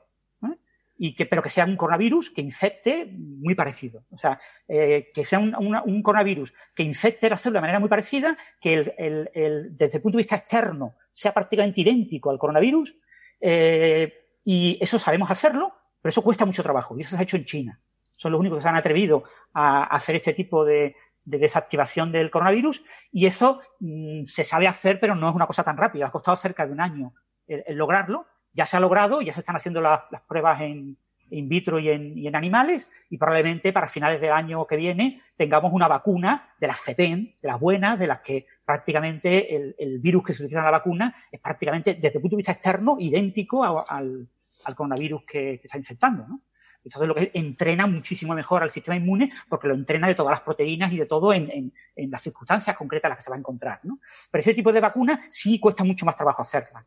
Y 1.03 1.15
que, 1.15 1.25
pero 1.25 1.41
que 1.41 1.49
sea 1.49 1.65
un 1.65 1.77
coronavirus 1.77 2.29
que 2.29 2.41
infecte 2.41 3.11
muy 3.11 3.55
parecido. 3.55 4.05
O 4.11 4.19
sea, 4.19 4.39
eh, 4.67 5.09
que 5.11 5.25
sea 5.25 5.39
un, 5.39 5.55
un, 5.55 6.03
coronavirus 6.03 6.53
que 6.75 6.83
infecte 6.83 7.27
la 7.27 7.37
célula 7.37 7.57
de 7.57 7.61
manera 7.61 7.79
muy 7.79 7.89
parecida, 7.89 8.37
que 8.59 8.73
el, 8.75 8.93
el, 8.99 9.31
el, 9.33 9.75
desde 9.75 9.97
el 9.97 10.03
punto 10.03 10.19
de 10.19 10.21
vista 10.21 10.35
externo 10.35 10.97
sea 11.11 11.33
prácticamente 11.33 11.81
idéntico 11.81 12.29
al 12.29 12.37
coronavirus, 12.37 12.95
eh, 13.41 14.13
y 14.43 14.77
eso 14.81 14.97
sabemos 14.99 15.29
hacerlo, 15.31 15.73
pero 16.01 16.09
eso 16.09 16.21
cuesta 16.21 16.45
mucho 16.45 16.63
trabajo. 16.63 16.97
Y 16.97 17.01
eso 17.01 17.15
se 17.15 17.21
ha 17.21 17.23
hecho 17.23 17.37
en 17.37 17.45
China. 17.45 17.79
Son 18.15 18.31
los 18.31 18.39
únicos 18.39 18.59
que 18.59 18.63
se 18.63 18.69
han 18.69 18.75
atrevido 18.75 19.23
a 19.53 19.83
hacer 19.83 20.15
este 20.15 20.33
tipo 20.33 20.63
de, 20.63 20.95
desactivación 21.23 22.11
del 22.11 22.31
coronavirus. 22.31 22.83
Y 23.11 23.25
eso 23.25 23.61
mm, 23.79 24.25
se 24.25 24.43
sabe 24.43 24.67
hacer, 24.67 24.99
pero 24.99 25.15
no 25.15 25.29
es 25.29 25.35
una 25.35 25.47
cosa 25.47 25.63
tan 25.63 25.77
rápida. 25.77 26.07
Ha 26.07 26.11
costado 26.11 26.37
cerca 26.37 26.65
de 26.65 26.73
un 26.73 26.81
año 26.81 27.13
el, 27.47 27.75
lograrlo. 27.75 28.27
Ya 28.53 28.65
se 28.65 28.77
ha 28.77 28.79
logrado, 28.79 29.21
ya 29.21 29.33
se 29.33 29.39
están 29.39 29.55
haciendo 29.55 29.81
las 29.81 30.01
pruebas 30.27 30.61
en, 30.61 30.97
in 31.31 31.49
vitro 31.49 31.79
y 31.79 31.89
en, 31.89 32.35
animales 32.35 32.89
y 33.09 33.17
probablemente 33.17 33.73
para 33.73 33.87
finales 33.87 34.21
del 34.21 34.31
año 34.31 34.65
que 34.67 34.75
viene 34.75 35.21
tengamos 35.35 35.73
una 35.73 35.87
vacuna 35.87 36.53
de 36.59 36.67
las 36.67 36.79
FETEN, 36.79 37.35
de 37.41 37.47
las 37.47 37.59
buenas, 37.59 37.97
de 37.97 38.07
las 38.07 38.19
que 38.19 38.45
prácticamente 38.72 39.76
el, 39.78 39.99
virus 39.99 40.24
que 40.24 40.34
se 40.34 40.43
utiliza 40.43 40.59
en 40.59 40.65
la 40.65 40.72
vacuna 40.72 41.13
es 41.30 41.41
prácticamente 41.41 41.95
desde 41.95 42.15
el 42.15 42.22
punto 42.22 42.38
de 42.38 42.39
vista 42.39 42.53
externo 42.53 42.95
idéntico 42.99 43.65
al, 43.65 44.30
coronavirus 44.74 45.24
que, 45.28 45.59
está 45.61 45.78
infectando. 45.78 46.26
¿no? 46.26 46.43
Entonces 46.82 47.05
lo 47.05 47.13
que 47.13 47.32
entrena 47.34 47.86
muchísimo 47.86 48.34
mejor 48.34 48.63
al 48.63 48.69
sistema 48.69 48.95
inmune 48.95 49.30
porque 49.49 49.67
lo 49.67 49.74
entrena 49.74 50.07
de 50.07 50.15
todas 50.15 50.32
las 50.32 50.39
proteínas 50.39 50.93
y 50.93 50.97
de 50.97 51.05
todo 51.05 51.34
en, 51.34 51.74
las 51.97 52.22
circunstancias 52.22 52.78
concretas 52.78 53.09
en 53.09 53.09
las 53.09 53.17
que 53.17 53.24
se 53.24 53.30
va 53.30 53.36
a 53.36 53.39
encontrar. 53.39 53.82
¿no? 53.84 53.99
Pero 54.32 54.39
ese 54.39 54.53
tipo 54.53 54.72
de 54.72 54.80
vacunas 54.80 55.19
sí 55.30 55.59
cuesta 55.59 55.84
mucho 55.84 56.05
más 56.05 56.15
trabajo 56.15 56.41
hacerlas. 56.41 56.86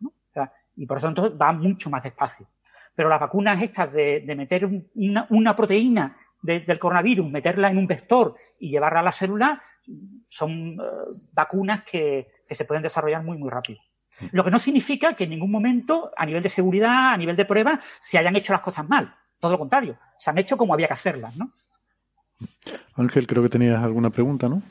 y 0.77 0.87
por 0.87 0.97
eso 0.97 1.09
entonces 1.09 1.39
va 1.39 1.53
mucho 1.53 1.91
más 1.91 2.03
despacio. 2.03 2.49
Pero 2.95 3.11
las 3.11 3.21
vacunas 3.21 3.63
estas 3.63 3.93
de, 3.93 4.25
meter 4.35 4.67
una, 4.95 5.55
proteína 5.55 6.17
del 6.41 6.79
coronavirus, 6.79 7.31
meterla 7.31 7.69
en 7.69 7.77
un 7.77 7.87
vector 7.87 8.37
y 8.59 8.71
llevarla 8.71 9.01
a 9.01 9.03
la 9.03 9.13
célula, 9.13 9.63
son 10.29 10.79
eh, 10.81 10.85
vacunas 11.33 11.83
que, 11.85 12.29
se 12.51 12.65
pueden 12.65 12.83
desarrollar 12.83 13.25
muy, 13.25 13.37
muy 13.37 13.51
rápido. 13.51 13.81
Lo 14.31 14.45
que 14.45 14.51
no 14.51 14.61
significa 14.61 15.15
que 15.15 15.25
en 15.25 15.31
ningún 15.31 15.51
momento, 15.51 16.13
a 16.17 16.25
nivel 16.25 16.43
de 16.43 16.49
seguridad, 16.49 17.13
a 17.13 17.17
nivel 17.17 17.35
de 17.35 17.45
prueba, 17.45 17.81
se 18.01 18.17
hayan 18.17 18.37
hecho 18.37 18.53
las 18.53 18.63
cosas 18.63 18.89
mal. 18.89 19.13
Todo 19.41 19.53
lo 19.53 19.59
contrario, 19.59 19.99
se 20.19 20.31
han 20.31 20.39
hecho 20.39 20.57
como 20.57 20.73
había 20.73 20.87
que 20.87 20.93
hacerlas, 20.93 21.37
¿no? 21.37 21.51
Ángel, 22.95 23.27
creo 23.27 23.43
que 23.43 23.49
tenías 23.49 23.83
alguna 23.83 24.11
pregunta, 24.11 24.49
¿no? 24.49 24.63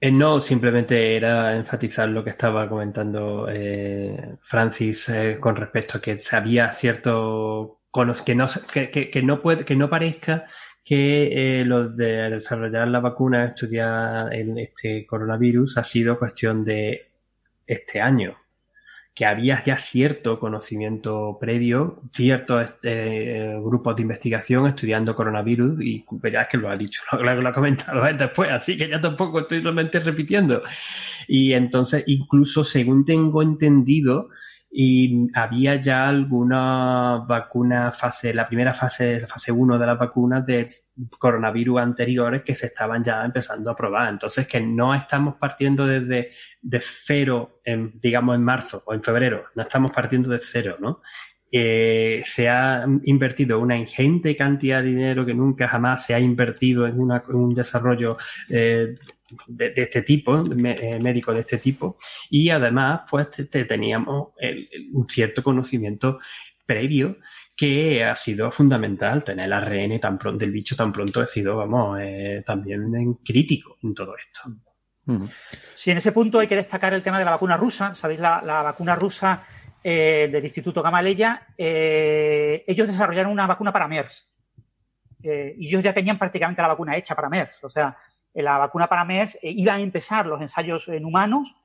Eh, 0.00 0.10
no, 0.10 0.40
simplemente 0.40 1.14
era 1.14 1.54
enfatizar 1.54 2.08
lo 2.08 2.24
que 2.24 2.30
estaba 2.30 2.68
comentando 2.68 3.48
eh, 3.50 4.38
Francis 4.40 5.10
eh, 5.10 5.36
con 5.38 5.56
respecto 5.56 5.98
a 5.98 6.00
que 6.00 6.18
había 6.32 6.72
cierto 6.72 7.80
que 8.24 8.34
no, 8.34 8.46
que, 8.72 9.22
no, 9.22 9.42
puede, 9.42 9.64
que 9.64 9.76
no 9.76 9.90
parezca 9.90 10.46
que 10.90 11.60
eh, 11.60 11.64
los 11.64 11.96
de 11.96 12.30
desarrollar 12.30 12.88
la 12.88 12.98
vacuna, 12.98 13.44
estudiar 13.44 14.34
este 14.34 15.06
coronavirus, 15.06 15.78
ha 15.78 15.84
sido 15.84 16.18
cuestión 16.18 16.64
de 16.64 17.12
este 17.64 18.00
año 18.00 18.36
que 19.14 19.24
había 19.24 19.62
ya 19.62 19.76
cierto 19.76 20.40
conocimiento 20.40 21.38
previo, 21.40 22.02
ciertos 22.12 22.64
este, 22.64 23.54
grupos 23.62 23.94
de 23.94 24.02
investigación 24.02 24.66
estudiando 24.66 25.14
coronavirus, 25.14 25.80
y 25.80 26.04
verás 26.10 26.48
que 26.48 26.56
lo 26.56 26.68
ha 26.68 26.74
dicho, 26.74 27.02
lo, 27.12 27.34
lo 27.40 27.48
ha 27.48 27.52
comentado 27.52 28.02
después, 28.12 28.50
así 28.50 28.76
que 28.76 28.88
ya 28.88 29.00
tampoco 29.00 29.42
estoy 29.42 29.60
realmente 29.60 30.00
repitiendo. 30.00 30.64
Y 31.28 31.52
entonces, 31.52 32.02
incluso 32.08 32.64
según 32.64 33.04
tengo 33.04 33.42
entendido, 33.42 34.30
y 34.72 35.26
había 35.34 35.80
ya 35.80 36.08
alguna 36.08 37.24
vacuna 37.26 37.90
fase, 37.90 38.32
la 38.32 38.46
primera 38.46 38.72
fase, 38.72 39.18
la 39.20 39.26
fase 39.26 39.50
1 39.50 39.78
de 39.78 39.86
las 39.86 39.98
vacunas 39.98 40.46
de 40.46 40.68
coronavirus 41.18 41.80
anteriores 41.80 42.42
que 42.42 42.54
se 42.54 42.66
estaban 42.66 43.02
ya 43.02 43.24
empezando 43.24 43.70
a 43.70 43.76
probar. 43.76 44.08
Entonces, 44.08 44.46
que 44.46 44.60
no 44.60 44.94
estamos 44.94 45.34
partiendo 45.36 45.86
desde 45.86 46.30
de 46.62 46.80
cero, 46.80 47.60
en, 47.64 47.98
digamos, 48.00 48.36
en 48.36 48.44
marzo 48.44 48.82
o 48.86 48.94
en 48.94 49.02
febrero, 49.02 49.46
no 49.56 49.62
estamos 49.62 49.90
partiendo 49.90 50.30
de 50.30 50.38
cero, 50.38 50.76
¿no? 50.78 51.00
Eh, 51.52 52.22
se 52.24 52.48
ha 52.48 52.86
invertido 53.02 53.58
una 53.58 53.76
ingente 53.76 54.36
cantidad 54.36 54.82
de 54.82 54.90
dinero 54.90 55.26
que 55.26 55.34
nunca 55.34 55.66
jamás 55.66 56.06
se 56.06 56.14
ha 56.14 56.20
invertido 56.20 56.86
en, 56.86 57.00
un 57.00 57.54
desarrollo 57.54 58.16
eh, 58.48 58.94
de, 59.46 59.72
este 59.76 60.02
tipo, 60.02 60.44
eh, 60.44 60.98
médico 61.00 61.32
de 61.32 61.40
este 61.40 61.58
tipo, 61.58 61.98
y 62.28 62.50
además, 62.50 63.02
pues 63.10 63.28
teníamos 63.66 64.28
un 64.92 65.08
cierto 65.08 65.42
conocimiento 65.42 66.18
previo 66.66 67.16
que 67.56 68.04
ha 68.04 68.14
sido 68.14 68.50
fundamental 68.50 69.22
tener 69.22 69.46
el 69.46 69.52
ARN 69.52 70.00
tan 70.00 70.18
pronto, 70.18 70.38
del 70.38 70.50
bicho 70.50 70.74
tan 70.76 70.92
pronto 70.92 71.20
ha 71.20 71.26
sido, 71.26 71.56
vamos, 71.56 71.98
eh, 72.00 72.42
también 72.46 73.14
crítico 73.24 73.76
en 73.82 73.94
todo 73.94 74.14
esto. 74.16 74.42
Sí, 75.74 75.90
en 75.90 75.98
ese 75.98 76.12
punto 76.12 76.38
hay 76.38 76.46
que 76.46 76.56
destacar 76.56 76.94
el 76.94 77.02
tema 77.02 77.18
de 77.18 77.24
la 77.24 77.32
vacuna 77.32 77.56
rusa. 77.56 77.94
Sabéis, 77.94 78.20
la, 78.20 78.40
vacuna 78.40 78.94
rusa 78.94 79.44
eh, 79.82 80.28
del 80.30 80.44
Instituto 80.44 80.82
Gamaleya, 80.82 81.48
ellos 81.56 82.86
desarrollaron 82.86 83.32
una 83.32 83.46
vacuna 83.46 83.72
para 83.72 83.88
MERS. 83.88 84.32
y 85.22 85.68
ellos 85.68 85.82
ya 85.82 85.92
tenían 85.92 86.18
prácticamente 86.18 86.62
la 86.62 86.68
vacuna 86.68 86.96
hecha 86.96 87.14
para 87.14 87.28
MERS. 87.28 87.64
O 87.64 87.68
sea, 87.68 87.96
la 88.34 88.58
vacuna 88.58 88.88
para 88.88 89.04
MERS 89.04 89.36
eh, 89.36 89.50
iba 89.50 89.74
a 89.74 89.80
empezar 89.80 90.26
los 90.26 90.40
ensayos 90.40 90.88
en 90.88 91.04
humanos, 91.04 91.56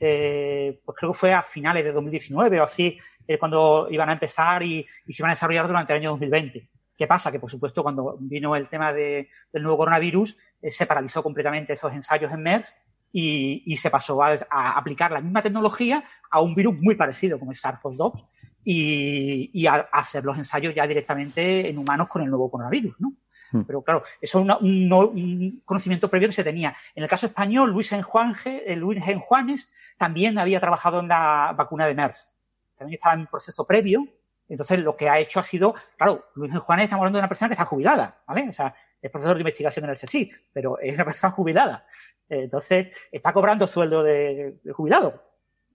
eh, 0.00 0.80
pues 0.84 0.96
creo 0.98 1.12
que 1.12 1.18
fue 1.18 1.32
a 1.32 1.42
finales 1.42 1.84
de 1.84 1.92
2019 1.92 2.60
o 2.60 2.64
así, 2.64 2.98
eh, 3.26 3.38
cuando 3.38 3.88
iban 3.90 4.08
a 4.08 4.14
empezar 4.14 4.62
y, 4.62 4.86
se 5.06 5.22
iban 5.22 5.30
a 5.30 5.34
desarrollar 5.34 5.66
durante 5.66 5.92
el 5.92 6.00
año 6.00 6.10
2020. 6.10 6.68
¿Qué 6.96 7.06
pasa? 7.06 7.32
Que, 7.32 7.40
por 7.40 7.50
supuesto, 7.50 7.82
cuando 7.82 8.16
vino 8.20 8.54
el 8.54 8.68
tema 8.68 8.92
del 8.92 9.26
nuevo 9.54 9.78
coronavirus, 9.78 10.36
se 10.62 10.86
paralizó 10.86 11.22
completamente 11.24 11.72
esos 11.72 11.92
ensayos 11.92 12.32
en 12.32 12.42
MERS 12.42 12.72
y, 13.10 13.76
se 13.76 13.90
pasó 13.90 14.22
a, 14.22 14.36
aplicar 14.78 15.10
la 15.10 15.20
misma 15.20 15.42
tecnología 15.42 16.04
a 16.30 16.40
un 16.40 16.54
virus 16.54 16.76
muy 16.80 16.94
parecido 16.94 17.38
como 17.38 17.50
el 17.50 17.58
SARS-CoV-2 17.58 18.28
y, 18.62 19.50
y 19.52 19.66
a, 19.66 19.88
hacer 19.92 20.24
los 20.24 20.38
ensayos 20.38 20.72
ya 20.72 20.86
directamente 20.86 21.68
en 21.68 21.78
humanos 21.78 22.06
con 22.06 22.22
el 22.22 22.28
nuevo 22.28 22.48
coronavirus, 22.48 22.94
¿no? 23.00 23.14
Hmm. 23.54 23.62
Pero 23.62 23.82
claro, 23.82 24.02
eso 24.20 24.40
es 24.40 24.46
un, 24.60 25.62
conocimiento 25.64 26.08
previo 26.08 26.28
que 26.28 26.34
se 26.34 26.42
tenía. 26.42 26.74
En 26.96 27.04
el 27.04 27.08
caso 27.08 27.26
español, 27.26 27.70
Luis 27.70 27.92
Enjuanje, 27.92 28.72
eh, 28.72 28.74
Luis 28.74 29.00
Enjuanes 29.06 29.72
también 29.96 30.38
había 30.38 30.58
trabajado 30.58 30.98
en 30.98 31.06
la 31.06 31.54
vacuna 31.56 31.86
de 31.86 31.94
MERS. 31.94 32.34
También 32.76 32.96
estaba 32.96 33.14
en 33.14 33.20
un 33.20 33.26
proceso 33.28 33.64
previo. 33.64 34.04
Entonces, 34.48 34.80
lo 34.80 34.96
que 34.96 35.08
ha 35.08 35.20
hecho 35.20 35.38
ha 35.38 35.44
sido, 35.44 35.74
claro, 35.96 36.26
Luis 36.34 36.52
Enjuanes 36.52 36.84
estamos 36.84 37.02
hablando 37.02 37.18
de 37.18 37.20
una 37.20 37.28
persona 37.28 37.48
que 37.48 37.54
está 37.54 37.64
jubilada, 37.64 38.22
¿vale? 38.26 38.48
O 38.48 38.52
sea, 38.52 38.74
es 39.00 39.10
profesor 39.10 39.36
de 39.36 39.42
investigación 39.42 39.84
en 39.84 39.90
el 39.92 39.96
CSIC, 39.96 40.50
pero 40.52 40.78
es 40.80 40.94
una 40.94 41.04
persona 41.04 41.30
jubilada. 41.30 41.86
Entonces, 42.28 42.88
está 43.12 43.32
cobrando 43.32 43.68
sueldo 43.68 44.02
de, 44.02 44.58
jubilado. 44.72 45.22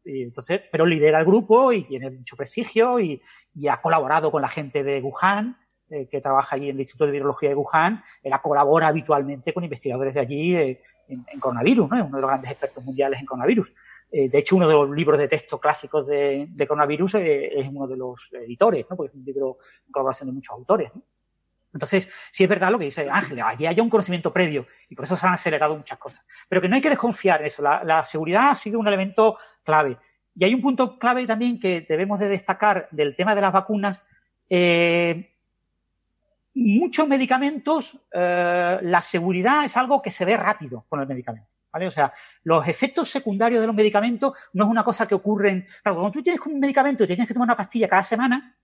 Y 0.04 0.24
entonces, 0.24 0.62
pero 0.70 0.86
lidera 0.86 1.20
el 1.20 1.26
grupo 1.26 1.72
y 1.72 1.86
tiene 1.86 2.12
mucho 2.12 2.36
prestigio 2.36 3.00
y, 3.00 3.22
y 3.54 3.68
ha 3.70 3.82
colaborado 3.82 4.32
con 4.32 4.42
la 4.42 4.50
gente 4.50 4.84
de 4.84 5.00
Wuhan 5.00 5.58
eh, 5.92 6.08
que 6.08 6.22
trabaja 6.22 6.56
allí 6.56 6.70
en 6.70 6.76
el 6.76 6.82
Instituto 6.82 7.08
de 7.08 7.14
Virología 7.14 7.50
de 7.50 7.56
Wuhan, 7.56 8.04
él 8.22 8.32
colabora 8.44 8.88
habitualmente 8.88 9.54
con 9.54 9.64
investigadores 9.64 10.14
de 10.14 10.20
allí 10.20 10.56
eh, 10.56 10.82
en, 11.08 11.40
coronavirus, 11.40 11.90
¿no? 11.90 11.98
Es 11.98 12.04
uno 12.04 12.18
de 12.18 12.22
los 12.22 12.30
grandes 12.30 12.52
expertos 12.52 12.84
mundiales 12.84 13.20
en 13.20 13.26
coronavirus. 13.26 13.74
Eh, 14.12 14.30
de 14.30 14.38
hecho, 14.38 14.56
uno 14.56 14.68
de 14.68 14.74
los 14.74 14.90
libros 14.92 15.18
de 15.18 15.28
texto 15.28 15.60
clásicos 15.60 16.06
de, 16.06 16.48
coronavirus 16.68 17.16
es 17.16 17.68
uno 17.68 17.88
de 17.88 17.98
los 17.98 18.30
editores, 18.34 18.86
¿no? 18.88 18.96
Porque 18.96 19.10
es 19.10 19.16
un 19.16 19.26
libro 19.26 19.58
en 19.86 19.92
colaboración 19.92 20.30
de 20.30 20.34
muchos 20.34 20.54
autores, 20.54 20.92
Entonces, 21.74 22.08
sí 22.32 22.44
es 22.44 22.50
verdad 22.50 22.70
lo 22.70 22.78
que 22.78 22.86
dice 22.86 23.10
Ángel, 23.10 23.42
aquí 23.42 23.66
hay 23.66 23.80
un 23.80 23.90
conocimiento 23.90 24.32
previo 24.32 24.68
y 24.90 24.96
por 24.96 25.06
eso 25.06 25.16
se 25.16 25.26
han 25.26 25.34
acelerado 25.34 25.76
muchas 25.76 25.98
cosas. 25.98 26.24
Pero 26.48 26.62
que 26.62 26.70
no 26.70 26.76
hay 26.76 26.82
que 26.82 26.90
desconfiar 26.90 27.42
en 27.42 27.48
eso. 27.48 27.64
La, 27.64 28.04
seguridad 28.04 28.52
ha 28.52 28.56
sido 28.56 28.80
un 28.80 28.88
elemento 28.88 29.40
clave. 29.64 29.98
Y 30.36 30.44
hay 30.44 30.54
un 30.54 30.62
punto 30.62 31.00
clave 31.00 31.26
también 31.26 31.60
que 31.60 31.82
debemos 31.82 32.20
de 32.20 32.28
destacar 32.28 32.88
del 32.92 33.16
tema 33.16 33.34
de 33.34 33.42
las 33.42 33.54
vacunas. 33.54 34.04
Muchos 36.54 37.08
medicamentos, 37.08 38.06
eh, 38.12 38.80
la 38.82 39.02
seguridad 39.02 39.66
es 39.66 39.78
algo 39.78 40.02
que 40.02 40.12
se 40.12 40.26
ve 40.26 40.38
rápido 40.38 40.86
con 40.90 41.00
el 41.00 41.08
medicamento. 41.08 41.50
¿Vale? 41.72 41.86
O 41.86 41.92
sea, 41.92 42.12
los 42.44 42.68
efectos 42.68 43.10
secundarios 43.10 43.62
de 43.62 43.68
los 43.68 43.76
medicamentos 43.76 44.34
no 44.54 44.64
es 44.64 44.70
una 44.72 44.84
cosa 44.84 45.08
que 45.08 45.14
ocurren. 45.14 45.68
Claro, 45.84 45.98
cuando 45.98 46.12
tú 46.12 46.24
tienes 46.24 46.42
un 46.42 46.60
medicamento 46.60 47.04
y 47.04 47.08
tienes 47.08 47.28
que 47.28 47.34
tomar 47.34 47.46
una 47.46 47.56
pastilla 47.56 47.88
cada 47.88 48.04
semana, 48.04 48.58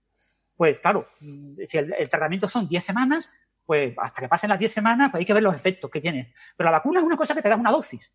pues 0.56 0.80
claro, 0.80 1.08
mm, 1.20 1.58
si 1.68 1.78
el, 1.78 2.10
tratamiento 2.10 2.48
son 2.48 2.68
10 2.68 2.84
semanas, 2.84 3.30
pues 3.64 3.94
hasta 3.98 4.22
que 4.22 4.28
pasen 4.28 4.50
las 4.50 4.58
10 4.58 4.74
semanas, 4.74 5.12
pues 5.12 5.20
hay 5.20 5.26
que 5.26 5.34
ver 5.34 5.44
los 5.44 5.56
efectos 5.56 5.92
que 5.92 6.02
tiene. 6.02 6.34
Pero 6.58 6.66
la 6.66 6.78
vacuna 6.78 7.00
es 7.00 7.06
una 7.06 7.18
cosa 7.18 7.36
que 7.36 7.44
te 7.44 7.50
da 7.50 7.56
una 7.56 7.72
dosis. 7.72 8.12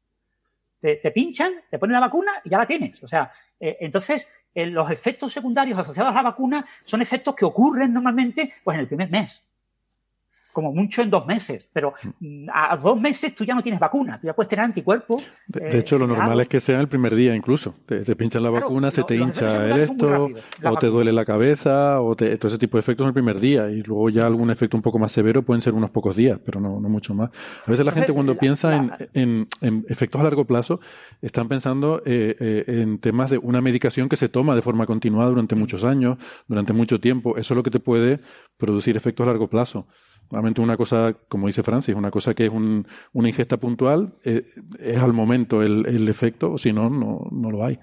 Te, 0.80 1.10
pinchan, 1.10 1.52
te 1.70 1.78
ponen 1.78 1.92
la 1.92 2.00
vacuna 2.00 2.32
y 2.42 2.48
ya 2.48 2.56
la 2.56 2.66
tienes. 2.66 3.02
O 3.02 3.08
sea, 3.08 3.30
eh, 3.60 3.76
entonces 3.80 4.28
eh, 4.54 4.64
los 4.64 4.90
efectos 4.90 5.30
secundarios 5.30 5.78
asociados 5.78 6.10
a 6.10 6.14
la 6.14 6.22
vacuna 6.22 6.66
son 6.82 7.02
efectos 7.02 7.34
que 7.34 7.44
ocurren 7.44 7.92
normalmente 7.92 8.54
pues 8.64 8.76
en 8.76 8.80
el 8.80 8.88
primer 8.88 9.10
mes 9.10 9.49
como 10.52 10.72
mucho 10.72 11.02
en 11.02 11.10
dos 11.10 11.26
meses, 11.26 11.68
pero 11.72 11.94
mm, 12.20 12.48
a 12.52 12.76
dos 12.76 13.00
meses 13.00 13.34
tú 13.34 13.44
ya 13.44 13.54
no 13.54 13.62
tienes 13.62 13.80
vacuna, 13.80 14.18
tú 14.20 14.26
ya 14.26 14.34
puedes 14.34 14.48
tener 14.48 14.64
anticuerpos. 14.64 15.22
De, 15.46 15.60
eh, 15.68 15.78
hecho, 15.78 15.98
lo 15.98 16.06
normal 16.06 16.40
es 16.40 16.48
que 16.48 16.60
sea 16.60 16.80
el 16.80 16.88
primer 16.88 17.14
día 17.14 17.34
incluso. 17.34 17.74
Te, 17.86 18.16
pinchan 18.16 18.42
la 18.42 18.50
vacuna, 18.50 18.90
se 18.90 19.04
te 19.04 19.16
hincha 19.16 19.66
el 19.66 19.80
esto, 19.80 20.28
o 20.64 20.76
te 20.78 20.86
duele 20.86 21.12
la 21.12 21.24
cabeza, 21.24 22.00
o 22.00 22.14
te, 22.16 22.36
todo 22.36 22.48
ese 22.48 22.58
tipo 22.58 22.76
de 22.76 22.80
efectos 22.80 23.04
en 23.04 23.08
el 23.08 23.14
primer 23.14 23.40
día, 23.40 23.70
y 23.70 23.82
luego 23.82 24.10
ya 24.10 24.26
algún 24.26 24.50
efecto 24.50 24.76
un 24.76 24.82
poco 24.82 24.98
más 24.98 25.12
severo 25.12 25.42
pueden 25.42 25.60
ser 25.60 25.74
unos 25.74 25.90
pocos 25.90 26.16
días, 26.16 26.38
pero 26.44 26.60
no, 26.60 26.80
no 26.80 26.88
mucho 26.88 27.14
más. 27.14 27.30
A 27.66 27.70
veces 27.70 27.86
la 27.86 27.92
gente 27.92 28.12
cuando 28.12 28.36
piensa 28.36 28.74
en, 29.14 29.48
en, 29.60 29.84
efectos 29.88 30.20
a 30.20 30.24
largo 30.24 30.44
plazo, 30.44 30.80
están 31.22 31.48
pensando 31.48 32.02
eh, 32.04 32.36
eh, 32.38 32.64
en 32.66 32.98
temas 32.98 33.30
de 33.30 33.38
una 33.38 33.60
medicación 33.60 34.08
que 34.08 34.16
se 34.16 34.28
toma 34.28 34.54
de 34.54 34.62
forma 34.62 34.86
continuada 34.86 35.28
durante 35.30 35.54
muchos 35.54 35.84
años, 35.84 36.18
durante 36.48 36.72
mucho 36.72 37.00
tiempo. 37.00 37.36
Eso 37.36 37.54
es 37.54 37.56
lo 37.56 37.62
que 37.62 37.70
te 37.70 37.80
puede 37.80 38.20
producir 38.56 38.96
efectos 38.96 39.24
a 39.24 39.30
largo 39.30 39.48
plazo. 39.48 39.86
Realmente 40.30 40.60
una 40.60 40.76
cosa, 40.76 41.14
como 41.28 41.48
dice 41.48 41.62
Francis, 41.62 41.94
una 41.94 42.10
cosa 42.10 42.34
que 42.34 42.46
es 42.46 42.52
una 42.52 43.28
ingesta 43.28 43.56
puntual, 43.56 44.14
eh, 44.24 44.44
es 44.78 45.02
al 45.02 45.12
momento 45.12 45.62
el, 45.62 46.08
efecto, 46.08 46.52
o 46.52 46.58
si 46.58 46.72
no, 46.72 46.88
no 46.88 47.50
lo 47.50 47.64
hay. 47.64 47.78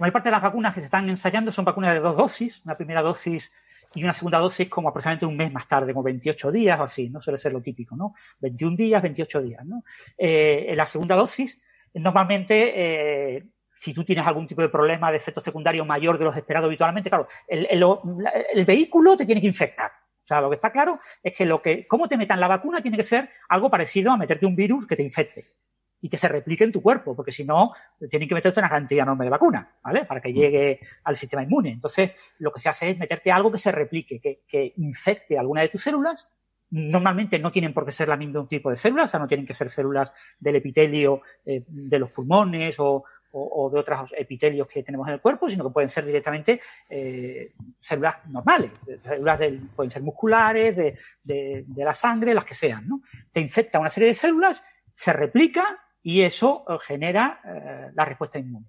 La 0.00 0.10
parte 0.10 0.28
de 0.28 0.32
las 0.32 0.42
vacunas 0.42 0.74
que 0.74 0.80
se 0.80 0.86
están 0.86 1.08
ensayando 1.08 1.52
son 1.52 1.64
vacunas 1.64 1.92
de 1.92 2.00
dos 2.00 2.16
dosis, 2.16 2.62
una 2.64 2.76
primera 2.76 3.02
dosis 3.02 3.52
y 3.94 4.02
una 4.02 4.12
segunda 4.12 4.38
dosis 4.38 4.68
como 4.68 4.88
aproximadamente 4.88 5.26
un 5.26 5.36
mes 5.36 5.52
más 5.52 5.68
tarde, 5.68 5.92
como 5.92 6.02
28 6.02 6.50
días 6.50 6.80
o 6.80 6.82
así, 6.82 7.10
no 7.10 7.20
suele 7.20 7.38
ser 7.38 7.52
lo 7.52 7.60
típico, 7.60 7.94
¿no? 7.94 8.14
21 8.40 8.76
días, 8.76 9.02
28 9.02 9.42
días, 9.42 9.64
¿no? 9.64 9.84
Eh, 10.16 10.66
en 10.68 10.76
la 10.76 10.86
segunda 10.86 11.14
dosis, 11.14 11.60
normalmente, 11.92 13.36
eh, 13.36 13.46
si 13.72 13.92
tú 13.92 14.02
tienes 14.02 14.26
algún 14.26 14.46
tipo 14.46 14.62
de 14.62 14.68
problema 14.68 15.10
de 15.10 15.18
efecto 15.18 15.40
secundario 15.40 15.84
mayor 15.84 16.18
de 16.18 16.24
los 16.24 16.36
esperados 16.36 16.68
habitualmente, 16.68 17.10
claro, 17.10 17.28
el 17.48 18.64
vehículo 18.64 19.16
te 19.16 19.26
tiene 19.26 19.40
que 19.40 19.46
infectar. 19.46 19.90
O 20.24 20.26
sea, 20.26 20.40
lo 20.40 20.48
que 20.48 20.54
está 20.54 20.72
claro 20.72 21.00
es 21.22 21.36
que 21.36 21.44
lo 21.44 21.60
que, 21.60 21.86
cómo 21.86 22.08
te 22.08 22.16
metan 22.16 22.40
la 22.40 22.48
vacuna 22.48 22.80
tiene 22.80 22.96
que 22.96 23.04
ser 23.04 23.28
algo 23.48 23.70
parecido 23.70 24.10
a 24.10 24.16
meterte 24.16 24.46
un 24.46 24.56
virus 24.56 24.86
que 24.86 24.96
te 24.96 25.02
infecte 25.02 25.52
y 26.00 26.08
que 26.08 26.16
se 26.16 26.28
replique 26.28 26.64
en 26.64 26.72
tu 26.72 26.82
cuerpo, 26.82 27.14
porque 27.14 27.32
si 27.32 27.44
no, 27.44 27.72
tienen 28.10 28.28
que 28.28 28.34
meterte 28.34 28.60
una 28.60 28.68
cantidad 28.68 29.04
enorme 29.04 29.24
de 29.24 29.30
vacuna, 29.30 29.76
¿vale? 29.82 30.04
Para 30.04 30.20
que 30.20 30.32
mm. 30.32 30.34
llegue 30.34 30.80
al 31.04 31.16
sistema 31.16 31.42
inmune. 31.42 31.70
Entonces, 31.70 32.12
lo 32.38 32.52
que 32.52 32.60
se 32.60 32.68
hace 32.68 32.90
es 32.90 32.98
meterte 32.98 33.32
algo 33.32 33.50
que 33.50 33.56
se 33.58 33.72
replique, 33.72 34.20
que, 34.20 34.72
infecte 34.76 35.38
alguna 35.38 35.62
de 35.62 35.68
tus 35.68 35.82
células. 35.82 36.28
Normalmente 36.70 37.38
no 37.38 37.52
tienen 37.52 37.72
por 37.72 37.86
qué 37.86 37.90
ser 37.90 38.08
la 38.08 38.16
mismo 38.16 38.46
tipo 38.46 38.68
de 38.68 38.76
células, 38.76 39.06
o 39.06 39.08
sea, 39.08 39.20
no 39.20 39.26
tienen 39.26 39.46
que 39.46 39.54
ser 39.54 39.70
células 39.70 40.12
del 40.38 40.56
epitelio 40.56 41.22
eh, 41.44 41.64
de 41.66 41.98
los 41.98 42.10
pulmones 42.10 42.76
o, 42.78 43.04
o, 43.36 43.70
de 43.70 43.80
otros 43.80 44.14
epitelios 44.16 44.68
que 44.68 44.82
tenemos 44.82 45.08
en 45.08 45.14
el 45.14 45.20
cuerpo, 45.20 45.48
sino 45.48 45.64
que 45.64 45.70
pueden 45.70 45.88
ser 45.88 46.04
directamente 46.04 46.60
eh, 46.88 47.52
células 47.80 48.24
normales, 48.28 48.70
células 49.02 49.40
pueden 49.74 49.90
ser 49.90 50.02
musculares, 50.02 50.76
de, 50.76 51.64
la 51.76 51.94
sangre, 51.94 52.32
las 52.32 52.44
que 52.44 52.54
sean. 52.54 52.88
Te 53.32 53.40
infecta 53.40 53.80
una 53.80 53.90
serie 53.90 54.10
de 54.10 54.14
células, 54.14 54.64
se 54.94 55.12
replica 55.12 55.80
y 56.02 56.22
eso 56.22 56.64
eh, 56.68 56.76
genera 56.80 57.40
eh, 57.44 57.90
la 57.94 58.04
respuesta 58.04 58.38
inmune. 58.38 58.66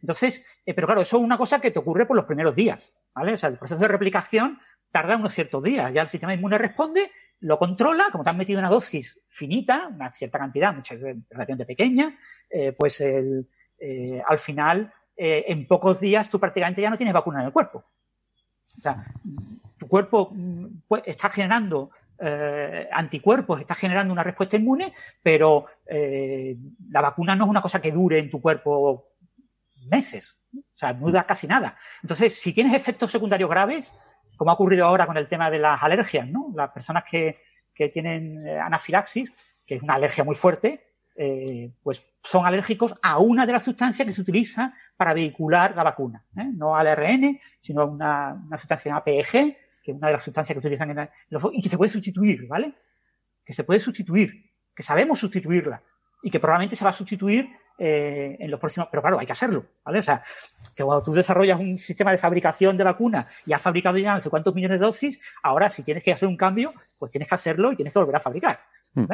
Entonces, 0.00 0.44
pero 0.64 0.86
claro, 0.86 1.02
eso 1.02 1.18
es 1.18 1.22
una 1.22 1.36
cosa 1.36 1.60
que 1.60 1.70
te 1.70 1.78
ocurre 1.78 2.06
por 2.06 2.16
los 2.16 2.24
primeros 2.24 2.54
días, 2.54 2.96
¿vale? 3.14 3.32
El 3.32 3.58
proceso 3.58 3.80
de 3.80 3.88
replicación 3.88 4.58
tarda 4.90 5.16
unos 5.16 5.34
ciertos 5.34 5.62
días. 5.62 5.92
Ya 5.92 6.02
el 6.02 6.08
sistema 6.08 6.32
inmune 6.32 6.56
responde, 6.56 7.10
lo 7.40 7.58
controla, 7.58 8.06
como 8.10 8.24
te 8.24 8.30
han 8.30 8.38
metido 8.38 8.60
una 8.60 8.70
dosis 8.70 9.20
finita, 9.26 9.88
una 9.88 10.10
cierta 10.10 10.38
cantidad, 10.38 10.74
muchas 10.74 11.00
veces 11.00 11.22
relativamente 11.28 11.66
pequeña, 11.66 12.18
pues 12.76 13.00
el, 13.00 13.46
eh, 13.80 14.22
al 14.26 14.38
final, 14.38 14.92
eh, 15.16 15.44
en 15.48 15.66
pocos 15.66 15.98
días, 16.00 16.28
tú 16.28 16.38
prácticamente 16.38 16.82
ya 16.82 16.90
no 16.90 16.96
tienes 16.96 17.14
vacuna 17.14 17.40
en 17.40 17.46
el 17.46 17.52
cuerpo. 17.52 17.84
O 18.78 18.80
sea, 18.80 19.04
tu 19.78 19.88
cuerpo 19.88 20.30
mm, 20.32 20.66
pues, 20.86 21.02
está 21.06 21.28
generando 21.28 21.90
anticuerpos, 22.92 23.60
está 23.60 23.74
generando 23.74 24.12
una 24.12 24.22
respuesta 24.22 24.54
inmune, 24.54 24.92
pero 25.22 25.64
la 25.86 27.00
vacuna 27.00 27.34
no 27.34 27.44
es 27.44 27.50
una 27.50 27.62
cosa 27.62 27.80
que 27.80 27.92
dure 27.92 28.18
en 28.18 28.28
tu 28.28 28.42
cuerpo 28.42 29.10
meses. 29.86 30.40
O 30.54 30.62
sea, 30.74 30.92
no 30.92 31.06
dura 31.06 31.24
casi 31.24 31.46
nada. 31.46 31.78
Entonces, 32.02 32.38
si 32.38 32.52
tienes 32.52 32.74
efectos 32.74 33.10
secundarios 33.10 33.48
graves, 33.48 33.94
como 34.36 34.50
ha 34.50 34.54
ocurrido 34.54 34.86
ahora 34.86 35.06
con 35.06 35.16
el 35.16 35.28
tema 35.28 35.50
de 35.50 35.58
las 35.58 35.82
alergias, 35.82 36.26
¿no? 36.26 36.50
Las 36.54 36.70
personas 36.70 37.04
que, 37.10 37.38
tienen 37.94 38.46
eh, 38.46 38.58
anafilaxis, 38.58 39.32
que 39.66 39.76
es 39.76 39.82
una 39.82 39.94
alergia 39.94 40.22
muy 40.22 40.34
fuerte, 40.34 40.89
eh, 41.16 41.72
pues 41.82 42.02
son 42.22 42.46
alérgicos 42.46 42.94
a 43.02 43.18
una 43.18 43.46
de 43.46 43.52
las 43.52 43.62
sustancias 43.62 44.06
que 44.06 44.12
se 44.12 44.20
utiliza 44.20 44.74
para 44.96 45.14
vehicular 45.14 45.74
la 45.74 45.84
vacuna. 45.84 46.24
¿eh? 46.36 46.50
No 46.54 46.76
al 46.76 46.86
RN, 46.94 47.40
sino 47.58 47.82
a 47.82 47.84
una, 47.84 48.42
una 48.46 48.58
sustancia 48.58 48.90
llamada 48.90 49.04
PEG, 49.04 49.56
que 49.82 49.92
es 49.92 49.96
una 49.96 50.08
de 50.08 50.12
las 50.14 50.22
sustancias 50.22 50.54
que 50.54 50.60
utilizan 50.60 50.90
en 50.90 50.98
el, 50.98 51.08
y 51.52 51.62
que 51.62 51.68
se 51.68 51.76
puede 51.76 51.90
sustituir, 51.90 52.46
¿vale? 52.46 52.74
Que 53.44 53.52
se 53.52 53.64
puede 53.64 53.80
sustituir, 53.80 54.52
que 54.74 54.82
sabemos 54.82 55.18
sustituirla 55.18 55.82
y 56.22 56.30
que 56.30 56.40
probablemente 56.40 56.76
se 56.76 56.84
va 56.84 56.90
a 56.90 56.94
sustituir 56.94 57.48
eh, 57.78 58.36
en 58.38 58.50
los 58.50 58.60
próximos. 58.60 58.88
Pero 58.90 59.00
claro, 59.02 59.18
hay 59.18 59.26
que 59.26 59.32
hacerlo, 59.32 59.64
¿vale? 59.84 60.00
O 60.00 60.02
sea, 60.02 60.22
que 60.76 60.84
cuando 60.84 61.02
tú 61.02 61.12
desarrollas 61.12 61.58
un 61.58 61.78
sistema 61.78 62.12
de 62.12 62.18
fabricación 62.18 62.76
de 62.76 62.84
vacuna 62.84 63.26
y 63.46 63.54
has 63.54 63.62
fabricado 63.62 63.96
ya 63.96 64.14
no 64.14 64.20
sé 64.20 64.28
cuántos 64.28 64.54
millones 64.54 64.78
de 64.78 64.84
dosis, 64.84 65.20
ahora 65.42 65.70
si 65.70 65.82
tienes 65.82 66.02
que 66.02 66.12
hacer 66.12 66.28
un 66.28 66.36
cambio, 66.36 66.74
pues 66.98 67.10
tienes 67.10 67.28
que 67.28 67.34
hacerlo 67.34 67.72
y 67.72 67.76
tienes 67.76 67.92
que 67.92 67.98
volver 67.98 68.16
a 68.16 68.20
fabricar. 68.20 68.60
Mm. 68.94 69.04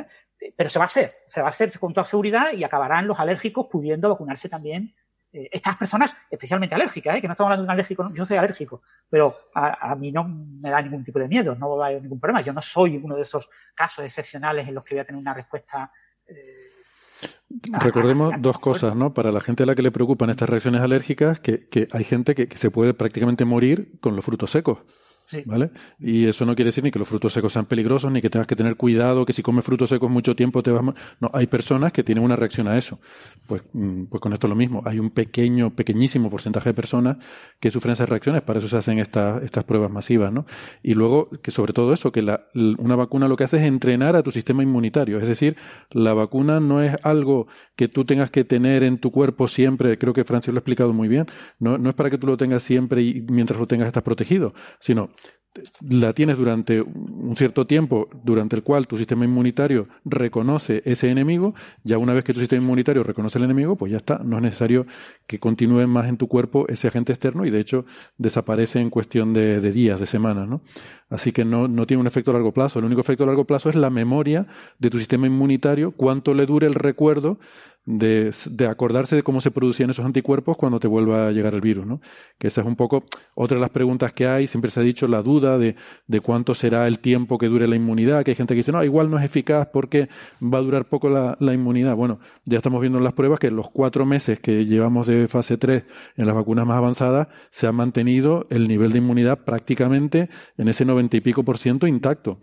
Pero 0.57 0.70
se 0.70 0.79
va 0.79 0.85
a 0.85 0.87
hacer, 0.87 1.14
se 1.29 1.41
va 1.41 1.47
a 1.47 1.51
hacer 1.51 1.79
con 1.79 1.93
toda 1.93 2.05
seguridad 2.05 2.53
y 2.53 2.64
acabarán 2.64 3.07
los 3.07 3.18
alérgicos 3.18 3.66
pudiendo 3.70 4.09
vacunarse 4.09 4.49
también. 4.49 4.95
Eh, 5.33 5.49
estas 5.53 5.77
personas 5.77 6.14
especialmente 6.31 6.74
alérgicas, 6.74 7.16
¿eh? 7.16 7.20
que 7.20 7.27
no 7.27 7.33
estamos 7.33 7.49
hablando 7.49 7.62
de 7.62 7.66
un 7.66 7.70
alérgico, 7.72 8.11
yo 8.12 8.24
soy 8.24 8.37
alérgico, 8.37 8.83
pero 9.09 9.51
a, 9.55 9.95
mí 9.97 10.12
no 10.12 10.24
me 10.24 10.70
da 10.70 10.81
ningún 10.83 11.05
tipo 11.05 11.18
de 11.18 11.29
miedo, 11.29 11.55
no 11.55 11.77
va 11.77 11.87
a 11.87 11.89
haber 11.89 12.03
ningún 12.03 12.20
problema. 12.20 12.41
Yo 12.43 12.53
no 12.53 12.62
soy 12.62 12.97
uno 12.97 13.16
de 13.16 13.22
esos 13.22 13.49
casos 13.74 14.05
excepcionales 14.05 14.68
en 14.68 14.74
los 14.74 14.85
que 14.85 14.95
voy 14.95 15.01
a 15.01 15.05
tener 15.05 15.20
una 15.20 15.35
respuesta 15.35 15.91
Recordemos 17.81 18.35
dos 18.39 18.59
cosas, 18.59 18.95
¿no? 18.97 19.14
Para 19.14 19.33
la 19.33 19.41
gente 19.41 19.62
a 19.62 19.66
la 19.66 19.74
que 19.74 19.83
le 19.83 19.91
preocupan 19.91 20.31
estas 20.31 20.49
reacciones 20.49 20.83
alérgicas, 20.83 21.41
que, 21.41 21.68
que 21.68 21.89
hay 21.93 22.05
gente 22.05 22.35
que, 22.35 22.55
se 22.57 22.70
puede 22.70 22.95
prácticamente 22.95 23.45
morir 23.45 23.99
con 24.01 24.16
los 24.16 24.24
frutos 24.24 24.51
secos. 24.51 24.81
¿Vale? 25.45 25.70
Y 25.99 26.27
eso 26.27 26.47
no 26.47 26.55
quiere 26.55 26.68
decir 26.68 26.85
ni 26.85 26.91
que 26.91 26.99
los 26.99 27.09
frutos 27.09 27.33
secos 27.33 27.53
sean 27.53 27.66
peligrosos, 27.66 28.12
ni 28.12 28.22
que 28.22 28.31
tengas 28.31 28.47
que 28.47 28.55
tener 28.55 28.77
cuidado, 28.77 29.27
que 29.27 29.33
si 29.33 29.43
comes 29.43 29.64
frutos 29.64 29.91
secos 29.91 30.11
mucho 30.11 30.37
tiempo 30.37 30.62
te 30.62 30.70
vas 30.70 30.85
No, 31.20 31.31
hay 31.33 31.47
personas 31.49 31.93
que 31.93 32.05
tienen 32.05 32.22
una 32.22 32.37
reacción 32.37 32.68
a 32.68 32.79
eso. 32.79 33.01
Pues, 33.47 33.62
mm, 33.72 34.05
pues 34.05 34.20
con 34.20 34.33
esto 34.33 34.47
es 34.47 34.51
lo 34.51 34.57
mismo. 34.57 34.83
Hay 34.85 34.99
un 34.99 35.11
pequeño, 35.11 35.74
pequeñísimo 35.74 36.31
porcentaje 36.31 36.70
de 36.70 36.74
personas 36.74 37.16
que 37.59 37.70
sufren 37.70 37.95
esas 37.95 38.09
reacciones, 38.09 38.43
para 38.43 38.61
eso 38.61 38.68
se 38.68 38.77
hacen 38.77 38.99
estas, 38.99 39.43
estas 39.43 39.64
pruebas 39.64 39.91
masivas, 39.91 40.33
¿no? 40.33 40.47
Y 40.83 40.95
luego, 40.95 41.31
que 41.43 41.51
sobre 41.51 41.72
todo 41.72 41.93
eso, 41.93 42.12
que 42.12 42.22
la, 42.22 42.47
una 42.55 42.95
vacuna 42.95 43.27
lo 43.27 43.37
que 43.37 43.45
hace 43.45 43.57
es 43.57 43.64
entrenar 43.64 44.14
a 44.14 44.22
tu 44.22 44.31
sistema 44.31 44.62
inmunitario. 44.62 45.18
Es 45.18 45.29
decir, 45.29 45.57
la 45.91 46.14
vacuna 46.14 46.61
no 46.61 46.83
es 46.83 46.97
algo 47.03 47.49
que 47.74 47.89
tú 47.89 48.05
tengas 48.05 48.31
que 48.31 48.45
tener 48.45 48.85
en 48.85 48.99
tu 48.99 49.11
cuerpo 49.11 49.49
siempre, 49.49 49.99
creo 49.99 50.12
que 50.12 50.24
Francis 50.24 50.53
lo 50.53 50.59
ha 50.59 50.61
explicado 50.61 50.93
muy 50.93 51.09
bien, 51.09 51.27
no, 51.59 51.79
no 51.79 51.91
es 51.91 51.97
para 51.97 52.11
que 52.11 52.18
tú 52.18 52.27
lo 52.27 52.37
tengas 52.37 52.62
siempre 52.62 53.03
y 53.03 53.22
mientras 53.29 53.59
lo 53.59 53.66
tengas 53.66 53.89
estás 53.89 54.03
protegido, 54.03 54.55
sino 54.79 55.11
la 55.88 56.12
tienes 56.12 56.36
durante 56.36 56.80
un 56.80 57.34
cierto 57.36 57.66
tiempo 57.66 58.09
durante 58.24 58.57
el 58.57 58.62
cual 58.62 58.86
tu 58.86 58.96
sistema 58.96 59.24
inmunitario 59.24 59.88
reconoce 60.04 60.82
ese 60.84 61.11
enemigo, 61.11 61.54
ya 61.84 61.98
una 61.98 62.12
vez 62.12 62.24
que 62.24 62.32
tu 62.32 62.40
sistema 62.40 62.62
inmunitario 62.62 63.02
reconoce 63.02 63.38
el 63.38 63.44
enemigo, 63.44 63.76
pues 63.76 63.92
ya 63.92 63.98
está, 63.98 64.18
no 64.18 64.36
es 64.36 64.42
necesario 64.42 64.86
que 65.26 65.38
continúe 65.38 65.86
más 65.86 66.09
en 66.09 66.16
tu 66.16 66.28
cuerpo 66.28 66.66
ese 66.68 66.88
agente 66.88 67.12
externo 67.12 67.44
y 67.44 67.50
de 67.50 67.61
hecho 67.61 67.84
desaparece 68.18 68.80
en 68.80 68.90
cuestión 68.90 69.32
de, 69.32 69.61
días, 69.70 70.00
de 70.00 70.07
semanas, 70.07 70.48
¿no? 70.48 70.61
Así 71.09 71.32
que 71.32 71.44
no, 71.44 71.68
no 71.68 71.86
tiene 71.86 72.00
un 72.00 72.07
efecto 72.07 72.30
a 72.30 72.34
largo 72.34 72.52
plazo. 72.52 72.78
El 72.78 72.84
único 72.84 73.00
efecto 73.00 73.24
a 73.24 73.26
largo 73.26 73.44
plazo 73.44 73.70
es 73.70 73.76
la 73.76 73.90
memoria 73.90 74.46
de 74.78 74.90
tu 74.90 74.98
sistema 74.98 75.26
inmunitario, 75.26 75.92
cuánto 75.92 76.34
le 76.34 76.46
dure 76.46 76.66
el 76.66 76.74
recuerdo 76.74 77.38
de, 77.87 78.32
acordarse 78.68 79.14
de 79.14 79.22
cómo 79.22 79.41
se 79.41 79.53
producían 79.53 79.91
esos 79.91 80.05
anticuerpos 80.05 80.57
cuando 80.57 80.80
te 80.80 80.89
vuelva 80.89 81.28
a 81.28 81.30
llegar 81.30 81.55
el 81.55 81.61
virus, 81.61 81.87
¿no? 81.87 82.01
Que 82.37 82.49
esa 82.49 82.61
es 82.61 82.66
un 82.66 82.74
poco 82.74 83.05
otra 83.34 83.57
de 83.57 83.61
las 83.61 83.70
preguntas 83.70 84.12
que 84.12 84.26
hay. 84.26 84.49
Siempre 84.49 84.72
se 84.72 84.80
ha 84.80 84.82
dicho 84.82 85.07
la 85.07 85.22
duda 85.22 85.57
de, 85.57 85.76
de 86.09 86.20
cuánto 86.20 86.55
será 86.55 86.89
el 86.89 86.99
tiempo 86.99 87.39
que 87.39 87.47
dure 87.47 87.68
la 87.68 87.76
inmunidad, 87.76 88.24
que 88.24 88.32
hay 88.32 88.34
gente 88.34 88.55
que 88.55 88.59
dice, 88.59 88.72
no, 88.72 88.82
igual 88.82 89.09
no 89.09 89.18
es 89.18 89.24
eficaz 89.24 89.68
porque 89.72 90.09
va 90.43 90.59
a 90.59 90.62
durar 90.62 90.89
poco 90.89 91.09
la, 91.09 91.37
inmunidad. 91.55 91.95
Bueno, 91.95 92.18
ya 92.45 92.57
estamos 92.57 92.80
viendo 92.80 92.99
en 92.99 93.05
las 93.05 93.12
pruebas 93.12 93.39
que 93.39 93.53
los 93.53 93.70
cuatro 93.70 94.05
meses 94.05 94.41
que 94.41 94.66
llevamos 94.66 95.07
de 95.07 95.28
fase 95.28 95.57
3 95.57 95.84
en 96.16 96.26
las 96.26 96.34
vacunas 96.34 96.66
más 96.66 96.78
avanzadas 96.78 97.28
se 97.51 97.68
ha 97.68 97.72
mantenido 97.72 98.47
el 98.51 98.66
nivel 98.66 98.91
de 98.91 98.99
inmunidad 98.99 99.45
prácticamente 99.45 100.28
en 100.59 100.68
ese 100.68 100.84
noventa 100.84 101.16
y 101.16 101.20
pico 101.20 101.45
por 101.45 101.59
ciento 101.59 101.87
intacto. 101.87 102.39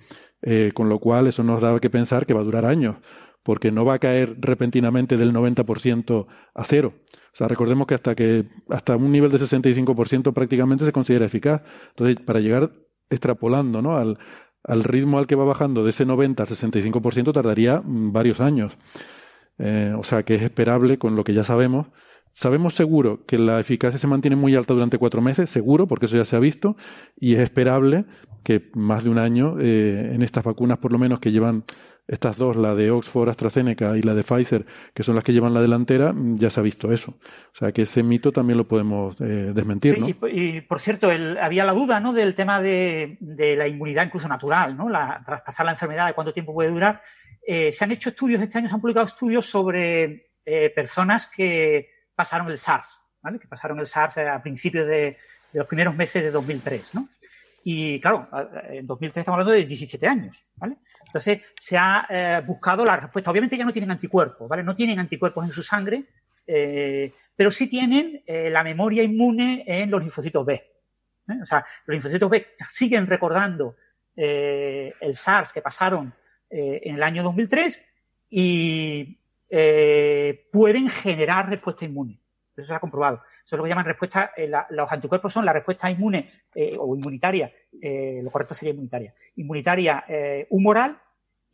Eh, 0.46 0.72
con 0.74 0.90
lo 0.90 1.00
cual 1.00 1.28
eso 1.28 1.42
nos 1.42 1.62
da 1.62 1.80
que 1.80 1.90
pensar 1.90 2.26
que 2.26 2.34
va 2.34 2.42
a 2.42 2.44
durar 2.44 2.66
años 2.66 2.98
porque 3.44 3.72
no 3.72 3.86
va 3.86 3.96
a 3.96 4.00
caer 4.00 4.38
repentinamente 4.40 5.18
del 5.18 5.34
90% 5.34 6.26
a 6.54 6.64
cero. 6.64 6.94
O 7.34 7.36
sea, 7.36 7.48
recordemos 7.48 7.88
que 7.88 7.96
hasta 7.96 8.16
que 8.16 8.46
hasta 8.70 8.96
un 8.96 9.12
nivel 9.12 9.32
de 9.32 9.40
65% 9.40 10.34
prácticamente 10.34 10.86
se 10.86 10.92
considera 10.92 11.26
eficaz. 11.26 11.62
Entonces, 11.90 12.18
para 12.26 12.40
llegar 12.40 12.72
extrapolando, 13.10 13.82
¿no? 13.82 13.98
al, 13.98 14.18
al 14.64 14.84
ritmo 14.84 15.20
al 15.20 15.28
que 15.28 15.36
va 15.36 15.44
bajando 15.44 15.84
de 15.84 15.90
ese 15.90 16.06
90 16.06 16.44
al 16.44 16.50
65% 16.50 17.34
tardaría 17.34 17.82
varios 17.86 18.40
años. 18.40 18.78
Eh, 19.60 19.94
o 19.98 20.04
sea, 20.04 20.24
que 20.24 20.36
es 20.36 20.42
esperable 20.42 20.98
con 20.98 21.16
lo 21.16 21.24
que 21.24 21.34
ya 21.34 21.44
sabemos. 21.44 21.88
Sabemos 22.32 22.74
seguro 22.74 23.26
que 23.26 23.38
la 23.38 23.60
eficacia 23.60 24.00
se 24.00 24.08
mantiene 24.08 24.36
muy 24.36 24.56
alta 24.56 24.74
durante 24.74 24.98
cuatro 24.98 25.22
meses, 25.22 25.52
seguro, 25.52 25.86
porque 25.88 26.08
eso 26.08 26.18
ya 26.18 26.26
se 26.26 26.36
ha 26.36 26.40
visto, 26.40 26.76
y 27.16 27.36
es 27.36 27.42
esperable 27.42 28.06
que 28.44 28.72
más 28.74 29.04
de 29.04 29.12
un 29.12 29.20
año 29.20 29.58
eh, 29.60 30.12
en 30.14 30.24
estas 30.24 30.44
vacunas, 30.44 30.80
por 30.80 30.92
lo 30.92 30.98
menos 30.98 31.20
que 31.20 31.32
llevan 31.32 31.64
estas 32.08 32.38
dos, 32.38 32.56
la 32.58 32.76
de 32.76 32.92
Oxford 32.92 33.30
AstraZeneca 33.30 33.96
y 33.98 34.02
la 34.02 34.14
de 34.14 34.24
Pfizer, 34.24 34.66
que 34.94 35.04
son 35.04 35.16
las 35.16 35.24
que 35.24 35.32
llevan 35.32 35.54
la 35.54 35.62
delantera, 35.62 36.12
mm, 36.12 36.38
ya 36.38 36.50
se 36.50 36.60
ha 36.60 36.64
visto 36.64 36.92
eso. 36.92 37.12
O 37.12 37.56
sea 37.56 37.72
que 37.72 37.84
ese 37.84 38.04
mito 38.04 38.32
también 38.32 38.58
lo 38.58 38.68
podemos 38.68 39.20
eh, 39.22 39.52
desmentir. 39.54 40.00
¿no? 40.00 40.08
Y, 40.28 40.62
por 40.62 40.80
cierto, 40.80 41.10
había 41.42 41.64
la 41.64 41.74
duda 41.74 42.00
¿no? 42.00 42.12
del 42.12 42.36
tema 42.36 42.62
de, 42.62 43.18
la 43.58 43.68
inmunidad 43.68 44.06
incluso 44.06 44.28
natural, 44.28 44.76
¿no? 44.76 44.90
la, 44.90 45.24
traspasar 45.26 45.66
la 45.66 45.72
enfermedad, 45.74 46.08
de 46.08 46.14
cuánto 46.14 46.34
tiempo 46.34 46.54
puede 46.54 46.72
durar. 46.72 47.02
Eh, 47.46 47.72
se 47.72 47.84
han 47.84 47.92
hecho 47.92 48.10
estudios, 48.10 48.42
este 48.42 48.58
año 48.58 48.68
se 48.68 48.76
han 48.76 48.82
publicado 48.82 49.06
estudios 49.06 49.46
sobre 49.46 50.32
eh, 50.46 50.70
personas 50.72 51.28
que 51.28 51.90
pasaron 52.16 52.50
el 52.50 52.58
SARS, 52.58 53.02
¿vale? 53.22 53.40
que 53.40 53.48
pasaron 53.48 53.80
el 53.80 53.88
SARS 53.88 54.18
a 54.18 54.42
principios 54.42 54.88
de, 54.88 55.18
de 55.54 55.60
los 55.60 55.68
primeros 55.68 55.96
meses 55.96 56.22
de 56.22 56.32
2003. 56.32 56.96
¿no? 56.96 57.08
Y 57.64 58.00
claro, 58.02 58.28
en 58.70 58.86
2003 58.86 59.22
estamos 59.22 59.36
hablando 59.36 59.54
de 59.54 59.66
17 59.66 60.08
años. 60.08 60.46
¿vale? 60.56 60.78
Entonces, 61.14 61.42
se 61.60 61.78
ha 61.78 62.08
eh, 62.10 62.42
buscado 62.44 62.84
la 62.84 62.98
respuesta. 62.98 63.30
Obviamente 63.30 63.56
ya 63.56 63.66
no 63.66 63.72
tienen 63.72 63.92
anticuerpos, 63.92 64.50
¿vale? 64.50 64.64
No 64.64 64.74
tienen 64.74 64.98
anticuerpos 64.98 65.46
en 65.46 65.52
su 65.52 65.62
sangre, 65.62 66.06
eh, 66.48 67.14
pero 67.36 67.52
sí 67.52 67.70
tienen 67.70 68.24
eh, 68.26 68.50
la 68.50 68.64
memoria 68.64 69.04
inmune 69.04 69.64
en 69.68 69.92
los 69.92 70.02
linfocitos 70.02 70.44
B. 70.44 70.72
O 71.40 71.46
sea, 71.46 71.64
los 71.86 71.94
linfocitos 71.94 72.28
B 72.32 72.48
siguen 72.68 73.06
recordando 73.06 73.76
el 74.16 75.16
SARS 75.16 75.54
que 75.54 75.62
pasaron 75.62 76.14
en 76.50 76.96
el 76.96 77.02
año 77.02 77.24
2003 77.24 77.82
y 78.30 79.18
pueden 80.52 80.90
generar 80.90 81.50
respuesta 81.50 81.86
inmune. 81.86 82.20
Eso 82.56 82.68
se 82.68 82.74
ha 82.74 82.80
comprobado. 82.80 83.22
Eso 83.46 83.56
es 83.56 83.58
lo 83.58 83.64
que 83.64 83.70
llaman 83.70 83.86
respuesta, 83.86 84.32
los 84.70 84.92
anticuerpos 84.92 85.32
son 85.32 85.46
la 85.46 85.54
respuesta 85.54 85.90
inmune 85.90 86.30
o 86.78 86.96
inmunitaria, 86.96 87.52
lo 87.72 88.30
correcto 88.30 88.54
sería 88.54 88.72
inmunitaria, 88.72 89.14
inmunitaria 89.36 90.04
humoral 90.50 91.00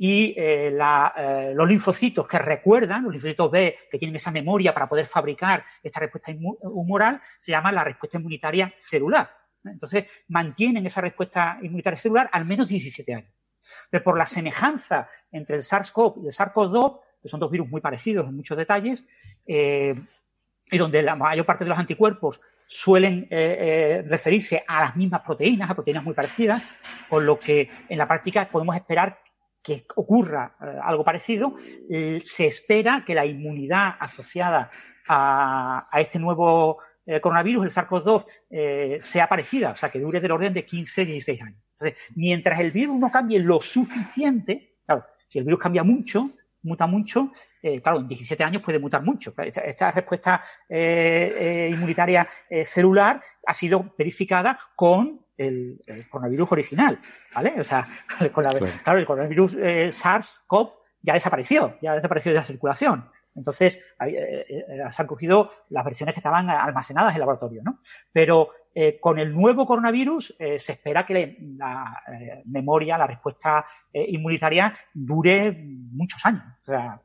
y 0.01 0.33
eh, 0.37 0.69
eh, 0.69 1.51
los 1.53 1.67
linfocitos 1.67 2.25
que 2.25 2.39
recuerdan, 2.39 3.03
los 3.03 3.11
linfocitos 3.11 3.51
B 3.51 3.75
que 3.91 3.99
tienen 3.99 4.15
esa 4.15 4.31
memoria 4.31 4.73
para 4.73 4.87
poder 4.87 5.05
fabricar 5.05 5.65
esta 5.83 5.99
respuesta 5.99 6.31
humoral, 6.61 7.21
se 7.37 7.51
llama 7.51 7.69
la 7.73 7.83
respuesta 7.83 8.17
inmunitaria 8.17 8.73
celular. 8.77 9.29
Entonces, 9.65 10.05
mantienen 10.29 10.85
esa 10.85 11.01
respuesta 11.01 11.59
inmunitaria 11.61 11.99
celular 11.99 12.29
al 12.31 12.45
menos 12.45 12.69
17 12.69 13.13
años. 13.13 13.33
Entonces, 13.83 14.01
por 14.01 14.17
la 14.17 14.25
semejanza 14.25 15.09
entre 15.33 15.57
el 15.57 15.63
SARS-CoV 15.63 16.23
y 16.23 16.27
el 16.27 16.33
SARS-CoV-2, 16.33 16.99
que 17.21 17.27
son 17.27 17.41
dos 17.41 17.51
virus 17.51 17.67
muy 17.67 17.81
parecidos 17.81 18.25
en 18.25 18.37
muchos 18.37 18.57
detalles, 18.57 19.05
eh, 19.45 19.93
y 20.71 20.77
donde 20.77 21.03
la 21.03 21.17
mayor 21.17 21.45
parte 21.45 21.65
de 21.65 21.71
los 21.71 21.79
anticuerpos 21.79 22.39
suelen 22.65 23.27
referirse 24.07 24.63
a 24.67 24.81
las 24.81 24.95
mismas 24.95 25.21
proteínas, 25.21 25.71
a 25.71 25.73
proteínas 25.73 26.03
muy 26.03 26.13
parecidas, 26.13 26.63
con 27.09 27.25
lo 27.25 27.39
que 27.39 27.67
en 27.89 27.97
la 27.97 28.07
práctica 28.07 28.47
podemos 28.47 28.75
esperar 28.75 29.17
que 29.61 29.85
ocurra 29.95 30.55
eh, 30.61 30.79
algo 30.81 31.03
parecido, 31.03 31.55
eh, 31.89 32.19
se 32.23 32.47
espera 32.47 33.03
que 33.05 33.15
la 33.15 33.25
inmunidad 33.25 33.95
asociada 33.99 34.71
a, 35.07 35.89
este 35.93 36.19
nuevo 36.19 36.77
eh, 37.05 37.19
coronavirus, 37.19 37.65
el 37.65 37.71
SARS-CoV-2, 37.71 39.01
sea 39.01 39.27
parecida, 39.27 39.71
o 39.71 39.75
sea, 39.75 39.89
que 39.89 39.99
dure 39.99 40.21
del 40.21 40.31
orden 40.31 40.53
de 40.53 40.63
15, 40.63 41.05
16 41.05 41.41
años. 41.41 41.61
Entonces, 41.73 41.97
mientras 42.15 42.59
el 42.59 42.71
virus 42.71 42.99
no 42.99 43.11
cambie 43.11 43.39
lo 43.39 43.59
suficiente, 43.59 44.75
claro, 44.85 45.05
si 45.27 45.39
el 45.39 45.45
virus 45.45 45.59
cambia 45.59 45.83
mucho, 45.83 46.29
muta 46.61 46.85
mucho, 46.85 47.31
claro, 47.81 47.99
en 47.99 48.07
17 48.07 48.43
años 48.43 48.61
puede 48.61 48.79
mutar 48.79 49.01
mucho. 49.01 49.33
Esta, 49.37 49.91
respuesta 49.91 50.43
inmunitaria 50.69 52.27
celular 52.65 53.23
ha 53.45 53.53
sido 53.53 53.95
verificada 53.97 54.59
con 54.75 55.25
el, 55.39 55.81
coronavirus 56.09 56.51
original, 56.51 56.99
¿vale? 57.33 57.59
O 57.59 57.63
sea, 57.63 57.87
con 58.33 58.43
la, 58.43 58.51
claro. 58.51 58.99
el 58.99 59.05
coronavirus 59.05 59.55
SARS-CoV 59.55 60.73
ya 61.01 61.13
desapareció, 61.13 61.77
ya 61.81 61.95
desapareció 61.95 62.31
de 62.31 62.37
la 62.37 62.43
circulación. 62.43 63.09
Entonces, 63.35 63.81
se 63.97 65.01
han 65.01 65.07
cogido 65.07 65.51
las 65.69 65.85
versiones 65.85 66.13
que 66.13 66.19
estaban 66.19 66.49
almacenadas 66.49 67.11
en 67.11 67.15
el 67.15 67.19
laboratorio, 67.21 67.61
¿no? 67.63 67.79
Pero 68.11 68.49
con 68.99 69.17
el 69.17 69.33
nuevo 69.33 69.65
coronavirus 69.65 70.35
se 70.37 70.71
espera 70.73 71.05
que 71.05 71.37
la 71.57 72.01
memoria, 72.45 72.97
la 72.97 73.07
respuesta 73.07 73.65
inmunitaria 73.93 74.73
dure 74.93 75.53
muchos 75.53 76.25
años. 76.25 76.43
O 76.63 76.65
sea, 76.65 77.01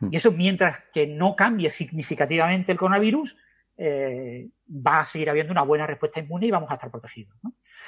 Hmm. 0.00 0.08
Y 0.10 0.16
eso 0.16 0.32
mientras 0.32 0.80
que 0.92 1.06
no 1.06 1.36
cambie 1.36 1.70
significativamente 1.70 2.72
el 2.72 2.78
coronavirus, 2.78 3.36
eh, 3.82 4.50
va 4.68 5.00
a 5.00 5.04
seguir 5.04 5.30
habiendo 5.30 5.52
una 5.52 5.62
buena 5.62 5.86
respuesta 5.86 6.20
inmune 6.20 6.46
y 6.46 6.50
vamos 6.50 6.70
a 6.70 6.74
estar 6.74 6.90
protegidos. 6.90 7.34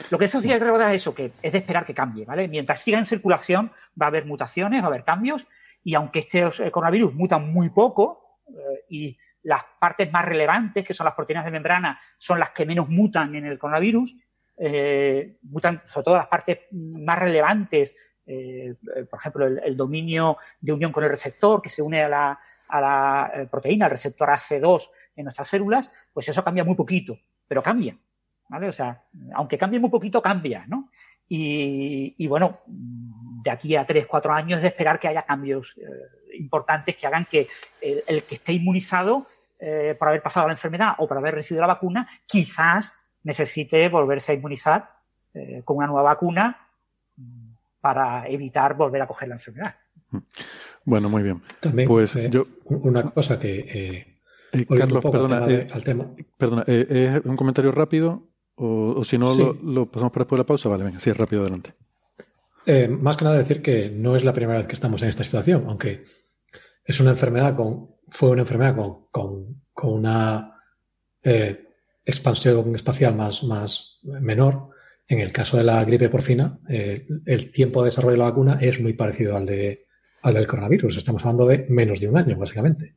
Lo 0.08 0.18
que 0.18 0.24
eso 0.24 0.40
sí 0.40 0.50
recordar 0.50 0.88
es 0.90 1.02
eso, 1.02 1.14
que 1.14 1.32
es 1.42 1.52
de 1.52 1.58
esperar 1.58 1.84
que 1.84 1.92
cambie, 1.92 2.24
¿vale? 2.24 2.48
Mientras 2.48 2.80
siga 2.80 2.98
en 2.98 3.04
circulación 3.04 3.70
va 4.00 4.06
a 4.06 4.08
haber 4.08 4.24
mutaciones, 4.24 4.80
va 4.80 4.86
a 4.86 4.88
haber 4.88 5.04
cambios, 5.04 5.46
y 5.84 5.94
aunque 5.94 6.20
este 6.20 6.70
coronavirus 6.70 7.14
muta 7.14 7.38
muy 7.38 7.68
poco, 7.68 8.40
eh, 8.48 8.84
y 8.88 9.18
las 9.42 9.62
partes 9.78 10.10
más 10.10 10.24
relevantes, 10.24 10.84
que 10.84 10.94
son 10.94 11.04
las 11.04 11.14
proteínas 11.14 11.44
de 11.44 11.50
membrana, 11.50 12.00
son 12.16 12.38
las 12.38 12.50
que 12.50 12.64
menos 12.64 12.88
mutan 12.88 13.34
en 13.34 13.44
el 13.44 13.58
coronavirus, 13.58 14.16
eh, 14.56 15.36
mutan 15.42 15.82
sobre 15.84 16.04
todo 16.04 16.16
las 16.16 16.28
partes 16.28 16.60
más 16.70 17.18
relevantes 17.18 17.94
eh, 18.26 18.76
por 19.10 19.18
ejemplo, 19.18 19.46
el, 19.46 19.76
dominio 19.76 20.38
de 20.60 20.72
unión 20.72 20.92
con 20.92 21.02
el 21.04 21.10
receptor 21.10 21.60
que 21.60 21.68
se 21.68 21.82
une 21.82 22.02
a 22.02 22.08
la, 22.08 22.40
a 22.68 22.80
la 22.80 23.32
eh, 23.34 23.46
proteína, 23.50 23.86
al 23.86 23.90
receptor 23.90 24.28
AC2 24.28 24.90
en 25.16 25.24
nuestras 25.24 25.48
células, 25.48 25.92
pues 26.12 26.28
eso 26.28 26.42
cambia 26.42 26.64
muy 26.64 26.74
poquito, 26.74 27.18
pero 27.46 27.62
cambia, 27.62 27.96
¿vale? 28.48 28.68
O 28.68 28.72
sea, 28.72 29.04
aunque 29.34 29.58
cambie 29.58 29.80
muy 29.80 29.90
poquito, 29.90 30.22
cambia, 30.22 30.64
¿no? 30.66 30.90
Y, 31.28 32.26
bueno, 32.26 32.60
de 32.66 33.50
aquí 33.50 33.74
a 33.74 33.86
3, 33.86 34.06
4 34.06 34.34
años 34.34 34.60
de 34.60 34.68
esperar 34.68 35.00
que 35.00 35.08
haya 35.08 35.22
cambios 35.22 35.78
eh, 35.78 36.36
importantes 36.36 36.94
que 36.94 37.06
hagan 37.06 37.24
que 37.24 37.48
el, 37.80 38.24
que 38.24 38.34
esté 38.34 38.52
inmunizado 38.52 39.26
por 39.98 40.08
haber 40.08 40.20
pasado 40.20 40.48
la 40.48 40.54
enfermedad 40.54 40.94
o 40.98 41.06
por 41.06 41.16
haber 41.16 41.36
recibido 41.36 41.60
la 41.60 41.68
vacuna, 41.68 42.08
quizás 42.26 42.94
necesite 43.22 43.88
volverse 43.88 44.32
a 44.32 44.34
inmunizar 44.34 44.90
con 45.64 45.76
una 45.76 45.86
nueva 45.86 46.02
vacuna 46.02 46.68
para 47.82 48.26
evitar 48.28 48.74
volver 48.74 49.02
a 49.02 49.06
coger 49.06 49.28
la 49.28 49.34
enfermedad. 49.34 49.74
Mm. 50.10 50.18
Bueno, 50.84 51.08
muy 51.10 51.22
bien. 51.22 51.42
También, 51.60 51.88
pues 51.88 52.16
eh, 52.16 52.30
yo... 52.30 52.46
una 52.64 53.02
cosa 53.10 53.38
que... 53.38 54.11
Eh, 54.52 54.60
eh 54.60 54.66
Carlos, 54.66 55.02
perdona, 55.02 55.44
al 55.44 55.84
tema. 55.84 56.14
perdona 56.36 56.64
¿es 56.66 57.24
un 57.24 57.36
comentario 57.36 57.72
rápido? 57.72 58.28
O, 58.54 59.02
si 59.02 59.18
no, 59.18 59.34
lo, 59.62 59.90
pasamos 59.90 60.12
para 60.12 60.24
después 60.24 60.38
de 60.38 60.42
la 60.42 60.46
pausa. 60.46 60.68
Vale, 60.68 60.84
venga, 60.84 61.00
sí, 61.00 61.10
rápido, 61.12 61.42
adelante. 61.42 61.74
más 63.00 63.16
que 63.16 63.24
nada 63.24 63.38
decir 63.38 63.62
que 63.62 63.90
no 63.90 64.14
es 64.14 64.24
la 64.24 64.32
primera 64.32 64.58
vez 64.58 64.66
que 64.66 64.74
estamos 64.74 65.02
en 65.02 65.08
esta 65.08 65.24
situación, 65.24 65.64
aunque 65.66 66.04
es 66.84 67.00
una 67.00 67.10
enfermedad 67.10 67.56
con, 67.56 67.96
fue 68.08 68.30
una 68.30 68.42
enfermedad 68.42 68.76
con, 68.76 69.06
con, 69.10 69.62
con 69.72 69.92
una 69.94 70.56
expansión 72.04 72.74
espacial 72.74 73.16
más, 73.16 73.42
más 73.42 73.98
menor, 74.02 74.72
en 75.08 75.20
el 75.20 75.32
caso 75.32 75.56
de 75.56 75.64
la 75.64 75.84
gripe 75.84 76.08
porcina, 76.08 76.58
eh, 76.68 77.06
el 77.26 77.52
tiempo 77.52 77.82
de 77.82 77.86
desarrollo 77.86 78.12
de 78.12 78.18
la 78.18 78.24
vacuna 78.24 78.58
es 78.60 78.80
muy 78.80 78.92
parecido 78.94 79.36
al, 79.36 79.46
de, 79.46 79.86
al 80.22 80.34
del 80.34 80.46
coronavirus. 80.46 80.96
Estamos 80.96 81.22
hablando 81.22 81.46
de 81.46 81.66
menos 81.68 82.00
de 82.00 82.08
un 82.08 82.16
año, 82.16 82.36
básicamente. 82.36 82.96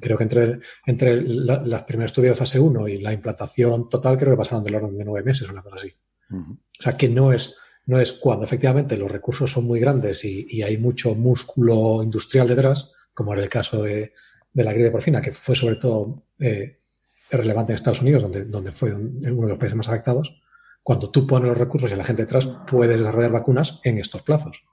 Creo 0.00 0.16
que 0.16 0.24
entre, 0.24 0.60
entre 0.86 1.22
los 1.22 1.82
primeros 1.82 2.10
estudios 2.10 2.36
de 2.36 2.38
fase 2.38 2.58
1 2.58 2.88
y 2.88 2.98
la 2.98 3.12
implantación 3.12 3.88
total, 3.88 4.18
creo 4.18 4.32
que 4.32 4.38
pasaron 4.38 4.64
del 4.64 4.74
orden 4.74 4.96
de 4.96 5.04
nueve 5.04 5.24
meses, 5.24 5.48
una 5.48 5.62
cosa 5.62 5.76
así. 5.76 5.94
O 6.30 6.82
sea, 6.82 6.96
que 6.96 7.08
no 7.08 7.32
es, 7.32 7.54
no 7.86 8.00
es 8.00 8.12
cuando 8.12 8.44
efectivamente 8.44 8.96
los 8.96 9.10
recursos 9.10 9.50
son 9.50 9.64
muy 9.64 9.78
grandes 9.78 10.24
y, 10.24 10.62
hay 10.62 10.78
mucho 10.78 11.14
músculo 11.14 12.02
industrial 12.02 12.48
detrás, 12.48 12.90
como 13.12 13.32
era 13.34 13.42
el 13.42 13.48
caso 13.48 13.82
de, 13.82 14.12
la 14.54 14.72
gripe 14.72 14.90
porcina, 14.90 15.20
que 15.20 15.32
fue 15.32 15.54
sobre 15.54 15.76
todo 15.76 16.24
eh, 16.40 16.80
relevante 17.30 17.72
en 17.72 17.76
Estados 17.76 18.02
Unidos, 18.02 18.22
donde, 18.22 18.44
donde 18.46 18.72
fue 18.72 18.94
uno 18.94 19.20
de 19.20 19.48
los 19.48 19.58
países 19.58 19.76
más 19.76 19.88
afectados 19.88 20.40
cuando 20.84 21.10
tú 21.10 21.26
pones 21.26 21.48
los 21.48 21.58
recursos 21.58 21.90
y 21.90 21.96
la 21.96 22.04
gente 22.04 22.22
detrás, 22.22 22.46
puedes 22.70 22.98
desarrollar 22.98 23.32
vacunas 23.32 23.80
en 23.84 23.98
estos 23.98 24.22
plazos. 24.22 24.64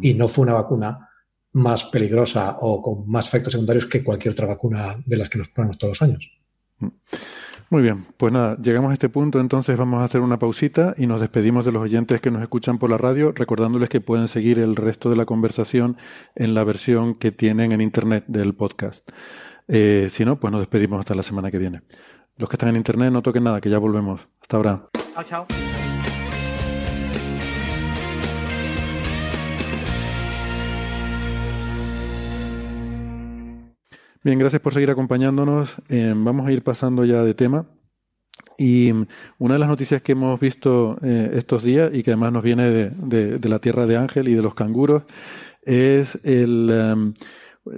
Y 0.00 0.14
no 0.14 0.26
fue 0.26 0.42
una 0.42 0.54
vacuna 0.54 1.09
más 1.52 1.84
peligrosa 1.86 2.58
o 2.60 2.80
con 2.80 3.08
más 3.08 3.28
efectos 3.28 3.52
secundarios 3.52 3.86
que 3.86 4.04
cualquier 4.04 4.32
otra 4.32 4.46
vacuna 4.46 4.96
de 5.04 5.16
las 5.16 5.28
que 5.28 5.38
nos 5.38 5.48
ponemos 5.48 5.78
todos 5.78 6.00
los 6.00 6.02
años. 6.02 6.30
Muy 7.70 7.82
bien, 7.82 8.04
pues 8.16 8.32
nada, 8.32 8.56
llegamos 8.60 8.90
a 8.90 8.94
este 8.94 9.08
punto, 9.08 9.38
entonces 9.38 9.76
vamos 9.76 10.00
a 10.00 10.04
hacer 10.04 10.22
una 10.22 10.40
pausita 10.40 10.94
y 10.96 11.06
nos 11.06 11.20
despedimos 11.20 11.64
de 11.64 11.70
los 11.70 11.82
oyentes 11.82 12.20
que 12.20 12.32
nos 12.32 12.42
escuchan 12.42 12.78
por 12.78 12.90
la 12.90 12.98
radio, 12.98 13.30
recordándoles 13.32 13.88
que 13.88 14.00
pueden 14.00 14.26
seguir 14.26 14.58
el 14.58 14.74
resto 14.74 15.08
de 15.08 15.14
la 15.14 15.24
conversación 15.24 15.96
en 16.34 16.54
la 16.54 16.64
versión 16.64 17.14
que 17.14 17.30
tienen 17.30 17.70
en 17.70 17.80
Internet 17.80 18.24
del 18.26 18.54
podcast. 18.54 19.08
Eh, 19.68 20.08
si 20.10 20.24
no, 20.24 20.40
pues 20.40 20.50
nos 20.50 20.62
despedimos 20.62 20.98
hasta 20.98 21.14
la 21.14 21.22
semana 21.22 21.52
que 21.52 21.58
viene. 21.58 21.82
Los 22.36 22.48
que 22.48 22.54
están 22.54 22.70
en 22.70 22.76
Internet 22.76 23.12
no 23.12 23.22
toquen 23.22 23.44
nada, 23.44 23.60
que 23.60 23.70
ya 23.70 23.78
volvemos. 23.78 24.26
Hasta 24.40 24.56
ahora. 24.56 24.88
Chao, 25.14 25.24
chao. 25.24 25.69
Bien, 34.22 34.38
gracias 34.38 34.60
por 34.60 34.74
seguir 34.74 34.90
acompañándonos. 34.90 35.76
Eh, 35.88 36.12
vamos 36.14 36.46
a 36.46 36.52
ir 36.52 36.62
pasando 36.62 37.04
ya 37.04 37.22
de 37.22 37.34
tema. 37.34 37.66
Y 38.58 38.92
una 39.38 39.54
de 39.54 39.60
las 39.60 39.68
noticias 39.68 40.02
que 40.02 40.12
hemos 40.12 40.38
visto 40.38 40.98
eh, 41.02 41.30
estos 41.34 41.62
días 41.62 41.90
y 41.94 42.02
que 42.02 42.10
además 42.10 42.32
nos 42.32 42.42
viene 42.42 42.70
de, 42.70 43.48
la 43.48 43.58
tierra 43.58 43.86
de 43.86 43.96
Ángel 43.96 44.28
y 44.28 44.34
de 44.34 44.42
los 44.42 44.54
canguros 44.54 45.04
es 45.62 46.18
el 46.24 46.70
em, 46.70 47.14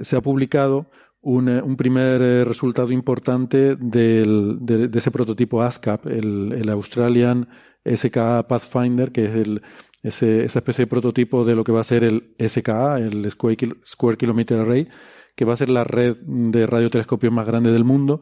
se 0.03 0.17
ha 0.17 0.21
publicado 0.21 0.91
un, 1.21 1.49
eh, 1.49 1.63
un 1.63 1.77
primer 1.77 2.21
eh, 2.23 2.45
resultado 2.45 2.93
importante 2.93 3.77
del, 3.77 4.59
de, 4.61 4.91
ese 4.93 5.11
prototipo 5.11 5.63
ASCAP, 5.63 6.07
el, 6.07 6.53
el, 6.53 6.69
Australian 6.69 7.49
SKA 7.85 8.47
Pathfinder, 8.49 9.13
que 9.13 9.27
es 9.27 9.35
el, 9.35 9.63
ese, 10.03 10.45
esa 10.45 10.59
especie 10.59 10.85
de 10.85 10.91
prototipo 10.91 11.45
de 11.45 11.55
lo 11.55 11.65
que 11.65 11.73
va 11.73 11.81
a 11.81 11.85
ser 11.85 12.05
el 12.05 12.35
SKA, 12.39 12.99
el 12.99 13.31
Square, 13.31 13.77
Square 13.85 14.17
Kilometer 14.17 14.59
Array, 14.59 14.89
que 15.35 15.45
va 15.45 15.55
a 15.55 15.57
ser 15.57 15.71
la 15.71 15.85
red 15.85 16.17
de 16.25 16.67
radiotelescopios 16.67 17.33
más 17.33 17.47
grande 17.47 17.73
del 17.73 17.85
mundo. 17.85 18.21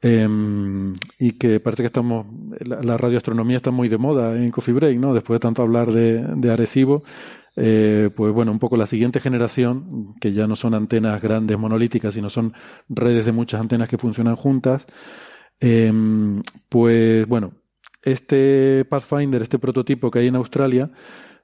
Eh, 0.00 0.28
y 1.18 1.32
que 1.32 1.58
parece 1.58 1.82
que 1.82 1.88
estamos, 1.88 2.26
la, 2.60 2.80
la, 2.82 2.96
radioastronomía 2.96 3.56
está 3.56 3.72
muy 3.72 3.88
de 3.88 3.98
moda 3.98 4.36
en 4.36 4.52
Coffee 4.52 4.72
Break, 4.72 4.96
¿no? 4.96 5.12
Después 5.12 5.40
de 5.40 5.42
tanto 5.42 5.62
hablar 5.62 5.90
de, 5.90 6.24
de 6.36 6.52
Arecibo, 6.52 7.02
eh, 7.60 8.10
pues 8.14 8.32
bueno, 8.32 8.52
un 8.52 8.60
poco 8.60 8.76
la 8.76 8.86
siguiente 8.86 9.18
generación, 9.18 10.14
que 10.20 10.32
ya 10.32 10.46
no 10.46 10.54
son 10.54 10.74
antenas 10.74 11.20
grandes 11.20 11.58
monolíticas, 11.58 12.14
sino 12.14 12.30
son 12.30 12.52
redes 12.88 13.26
de 13.26 13.32
muchas 13.32 13.60
antenas 13.60 13.88
que 13.88 13.98
funcionan 13.98 14.36
juntas, 14.36 14.86
em, 15.58 16.40
pues 16.68 17.26
bueno, 17.26 17.54
este 18.02 18.84
Pathfinder, 18.84 19.42
este 19.42 19.58
prototipo 19.58 20.08
que 20.10 20.20
hay 20.20 20.28
en 20.28 20.36
Australia, 20.36 20.90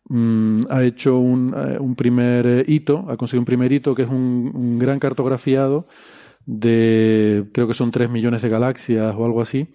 mm, 0.08 0.58
ha 0.70 0.82
hecho 0.82 1.18
un, 1.18 1.54
eh, 1.56 1.94
primer 1.96 2.46
eh, 2.46 2.64
hito, 2.66 3.06
ha 3.08 3.16
conseguido 3.16 3.40
un 3.40 3.46
primer 3.46 3.72
hito 3.72 3.94
que 3.94 4.02
es 4.02 4.08
un, 4.08 4.78
gran 4.78 4.98
cartografiado 4.98 5.86
de, 6.46 7.44
creo 7.52 7.66
que 7.66 7.74
son 7.74 7.90
tres 7.90 8.10
millones 8.10 8.42
de 8.42 8.48
galaxias 8.48 9.14
o 9.16 9.24
algo 9.24 9.40
así, 9.40 9.68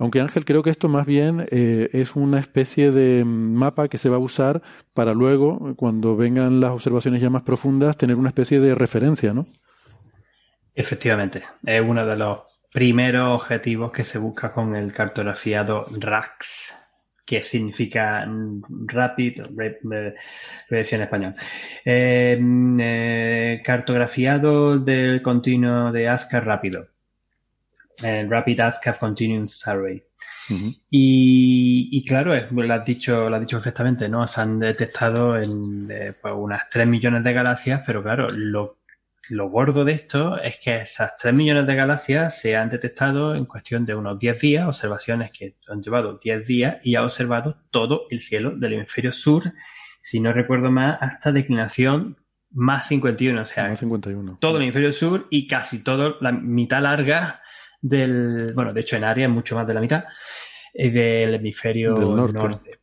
aunque 0.00 0.22
Ángel, 0.22 0.46
creo 0.46 0.62
que 0.62 0.70
esto 0.70 0.88
más 0.88 1.04
bien 1.04 1.46
eh, 1.50 1.90
es 1.92 2.16
una 2.16 2.40
especie 2.40 2.90
de 2.90 3.22
mapa 3.26 3.88
que 3.88 3.98
se 3.98 4.08
va 4.08 4.16
a 4.16 4.20
usar 4.20 4.62
para 4.94 5.12
luego, 5.12 5.74
cuando 5.76 6.16
vengan 6.16 6.58
las 6.58 6.72
observaciones 6.72 7.20
ya 7.20 7.28
más 7.28 7.42
profundas, 7.42 7.98
tener 7.98 8.16
una 8.16 8.30
especie 8.30 8.60
de 8.60 8.74
referencia, 8.74 9.34
¿no? 9.34 9.46
Efectivamente, 10.74 11.42
es 11.66 11.82
uno 11.82 12.06
de 12.06 12.16
los 12.16 12.38
primeros 12.72 13.42
objetivos 13.42 13.92
que 13.92 14.04
se 14.04 14.18
busca 14.18 14.52
con 14.52 14.74
el 14.74 14.92
cartografiado 14.94 15.84
RAX, 15.90 16.74
que 17.30 17.42
significa 17.44 18.26
Rapid, 18.86 19.42
versión 20.68 21.00
en 21.00 21.04
español. 21.04 21.34
Em, 21.84 22.76
eh, 22.80 23.62
cartografiado 23.64 24.80
del 24.80 25.22
continuo 25.22 25.92
de 25.92 26.08
ASCAR 26.08 26.44
rápido 26.44 26.88
el 28.02 28.28
Rapid 28.28 28.60
ASCAP 28.60 28.98
Continuous 28.98 29.66
Array. 29.68 30.02
y, 30.90 32.04
claro, 32.04 32.34
lo 32.50 32.74
has 32.74 32.84
dicho, 32.84 33.30
lo 33.30 33.36
has 33.36 33.40
dicho 33.42 33.58
perfectamente, 33.58 34.08
¿no? 34.08 34.26
Se 34.26 34.40
han 34.40 34.58
detectado 34.58 35.38
en 35.38 35.88
eh, 35.88 36.12
pues 36.20 36.34
unas 36.36 36.68
3 36.68 36.88
millones 36.88 37.22
de 37.22 37.32
galaxias, 37.32 37.82
pero 37.86 38.02
claro, 38.02 38.26
lo 38.30 38.78
lo 39.28 39.48
gordo 39.48 39.84
de 39.84 39.92
esto 39.92 40.38
es 40.40 40.58
que 40.58 40.76
esas 40.78 41.16
3 41.16 41.34
millones 41.34 41.66
de 41.66 41.74
galaxias 41.74 42.40
se 42.40 42.56
han 42.56 42.70
detectado 42.70 43.34
en 43.34 43.44
cuestión 43.44 43.84
de 43.84 43.94
unos 43.94 44.18
10 44.18 44.40
días, 44.40 44.66
observaciones 44.66 45.30
que 45.30 45.56
han 45.68 45.82
llevado 45.82 46.18
10 46.18 46.46
días 46.46 46.76
y 46.82 46.94
ha 46.94 47.04
observado 47.04 47.58
todo 47.70 48.06
el 48.10 48.20
cielo 48.20 48.52
del 48.56 48.74
hemisferio 48.74 49.12
sur, 49.12 49.52
si 50.00 50.20
no 50.20 50.32
recuerdo 50.32 50.70
más, 50.70 50.98
hasta 51.00 51.32
declinación 51.32 52.16
más 52.52 52.88
51, 52.88 53.42
o 53.42 53.44
sea, 53.44 53.76
51. 53.76 54.38
todo 54.40 54.56
el 54.56 54.62
hemisferio 54.62 54.92
sur 54.92 55.26
y 55.30 55.46
casi 55.46 55.84
toda 55.84 56.16
la 56.20 56.32
mitad 56.32 56.82
larga 56.82 57.42
del, 57.80 58.52
bueno, 58.54 58.72
de 58.72 58.80
hecho 58.80 58.96
en 58.96 59.04
área 59.04 59.28
mucho 59.28 59.54
más 59.54 59.66
de 59.66 59.74
la 59.74 59.80
mitad, 59.80 60.04
eh, 60.72 60.90
del 60.90 61.34
hemisferio 61.34 61.94
norte. 61.94 62.80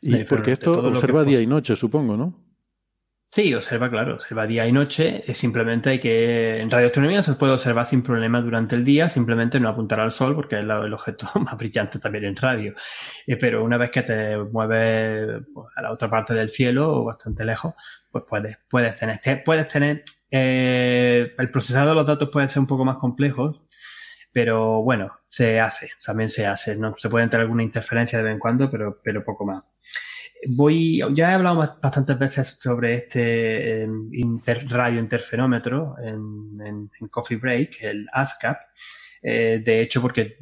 Y 0.00 0.24
porque 0.24 0.52
esto 0.52 0.78
observa 0.86 1.24
día 1.24 1.40
y 1.40 1.46
noche, 1.46 1.74
supongo, 1.74 2.16
¿no? 2.16 2.47
Sí, 3.30 3.52
observa, 3.54 3.90
claro, 3.90 4.14
observa 4.14 4.46
día 4.46 4.66
y 4.66 4.72
noche. 4.72 5.22
Simplemente 5.34 5.90
hay 5.90 6.00
que. 6.00 6.60
En 6.60 6.70
radioastronomía 6.70 7.22
se 7.22 7.34
puede 7.34 7.52
observar 7.52 7.84
sin 7.84 8.02
problema 8.02 8.40
durante 8.40 8.74
el 8.74 8.84
día, 8.84 9.08
simplemente 9.08 9.60
no 9.60 9.68
apuntar 9.68 10.00
al 10.00 10.12
sol, 10.12 10.34
porque 10.34 10.56
es 10.56 10.62
el 10.62 10.94
objeto 10.94 11.28
más 11.40 11.56
brillante 11.58 11.98
también 11.98 12.24
en 12.24 12.36
radio. 12.36 12.74
Eh, 13.26 13.36
pero 13.36 13.62
una 13.64 13.76
vez 13.76 13.90
que 13.90 14.02
te 14.02 14.38
mueves 14.38 15.42
pues, 15.52 15.66
a 15.76 15.82
la 15.82 15.92
otra 15.92 16.08
parte 16.08 16.32
del 16.32 16.48
cielo 16.50 16.90
o 16.90 17.04
bastante 17.04 17.44
lejos, 17.44 17.74
pues 18.10 18.24
puedes, 18.26 18.56
puedes 18.68 18.98
tener. 18.98 19.20
Puedes 19.44 19.68
tener 19.68 20.04
eh, 20.30 21.34
el 21.38 21.50
procesado 21.50 21.90
de 21.90 21.94
los 21.96 22.06
datos 22.06 22.30
puede 22.30 22.48
ser 22.48 22.60
un 22.60 22.66
poco 22.66 22.84
más 22.86 22.96
complejo, 22.96 23.68
pero 24.32 24.82
bueno, 24.82 25.20
se 25.28 25.60
hace, 25.60 25.90
también 26.04 26.30
se 26.30 26.46
hace. 26.46 26.76
¿no? 26.76 26.94
Se 26.96 27.10
puede 27.10 27.24
entrar 27.24 27.42
alguna 27.42 27.62
interferencia 27.62 28.18
de 28.18 28.24
vez 28.24 28.32
en 28.32 28.38
cuando, 28.38 28.70
pero, 28.70 29.00
pero 29.04 29.22
poco 29.22 29.44
más 29.44 29.64
voy, 30.46 31.02
ya 31.14 31.30
he 31.30 31.34
hablado 31.34 31.76
bastantes 31.80 32.18
veces 32.18 32.58
sobre 32.60 32.94
este 32.96 33.82
em, 33.82 34.40
radio 34.68 35.00
interferómetro 35.00 35.96
en, 36.02 36.90
Coffee 37.10 37.38
Break, 37.38 37.82
el 37.82 38.06
ASCAP. 38.12 38.58
Eh, 39.20 39.60
de 39.64 39.80
hecho, 39.80 40.00
porque 40.00 40.36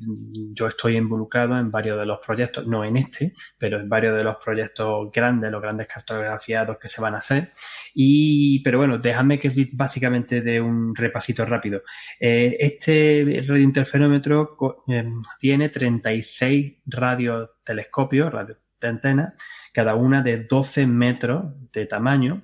yo 0.52 0.66
estoy 0.68 0.96
involucrado 0.96 1.58
en 1.58 1.70
varios 1.70 1.98
de 1.98 2.04
los 2.04 2.18
proyectos, 2.24 2.66
no 2.66 2.84
en 2.84 2.98
este, 2.98 3.32
pero 3.56 3.80
en 3.80 3.88
varios 3.88 4.14
de 4.16 4.24
los 4.24 4.36
proyectos 4.36 5.10
grandes, 5.10 5.50
los 5.50 5.62
grandes 5.62 5.86
cartografiados 5.86 6.78
que 6.78 6.88
se 6.88 7.00
van 7.00 7.14
a 7.14 7.18
hacer. 7.18 7.52
Y, 7.94 8.62
pero 8.62 8.78
bueno, 8.78 8.98
déjame 8.98 9.38
que 9.38 9.50
básicamente 9.72 10.42
de 10.42 10.60
un 10.60 10.94
repasito 10.94 11.46
rápido. 11.46 11.82
Eh, 12.20 12.56
este 12.60 13.42
radiointerferómetro 13.46 14.84
em, 14.88 15.20
tiene 15.38 15.70
36 15.70 16.82
radiotelescopios, 16.86 18.32
radio 18.32 18.58
de 18.80 18.88
antenas, 18.88 19.34
cada 19.76 19.94
una 19.94 20.22
de 20.22 20.44
12 20.44 20.86
metros 20.86 21.52
de 21.70 21.84
tamaño. 21.84 22.40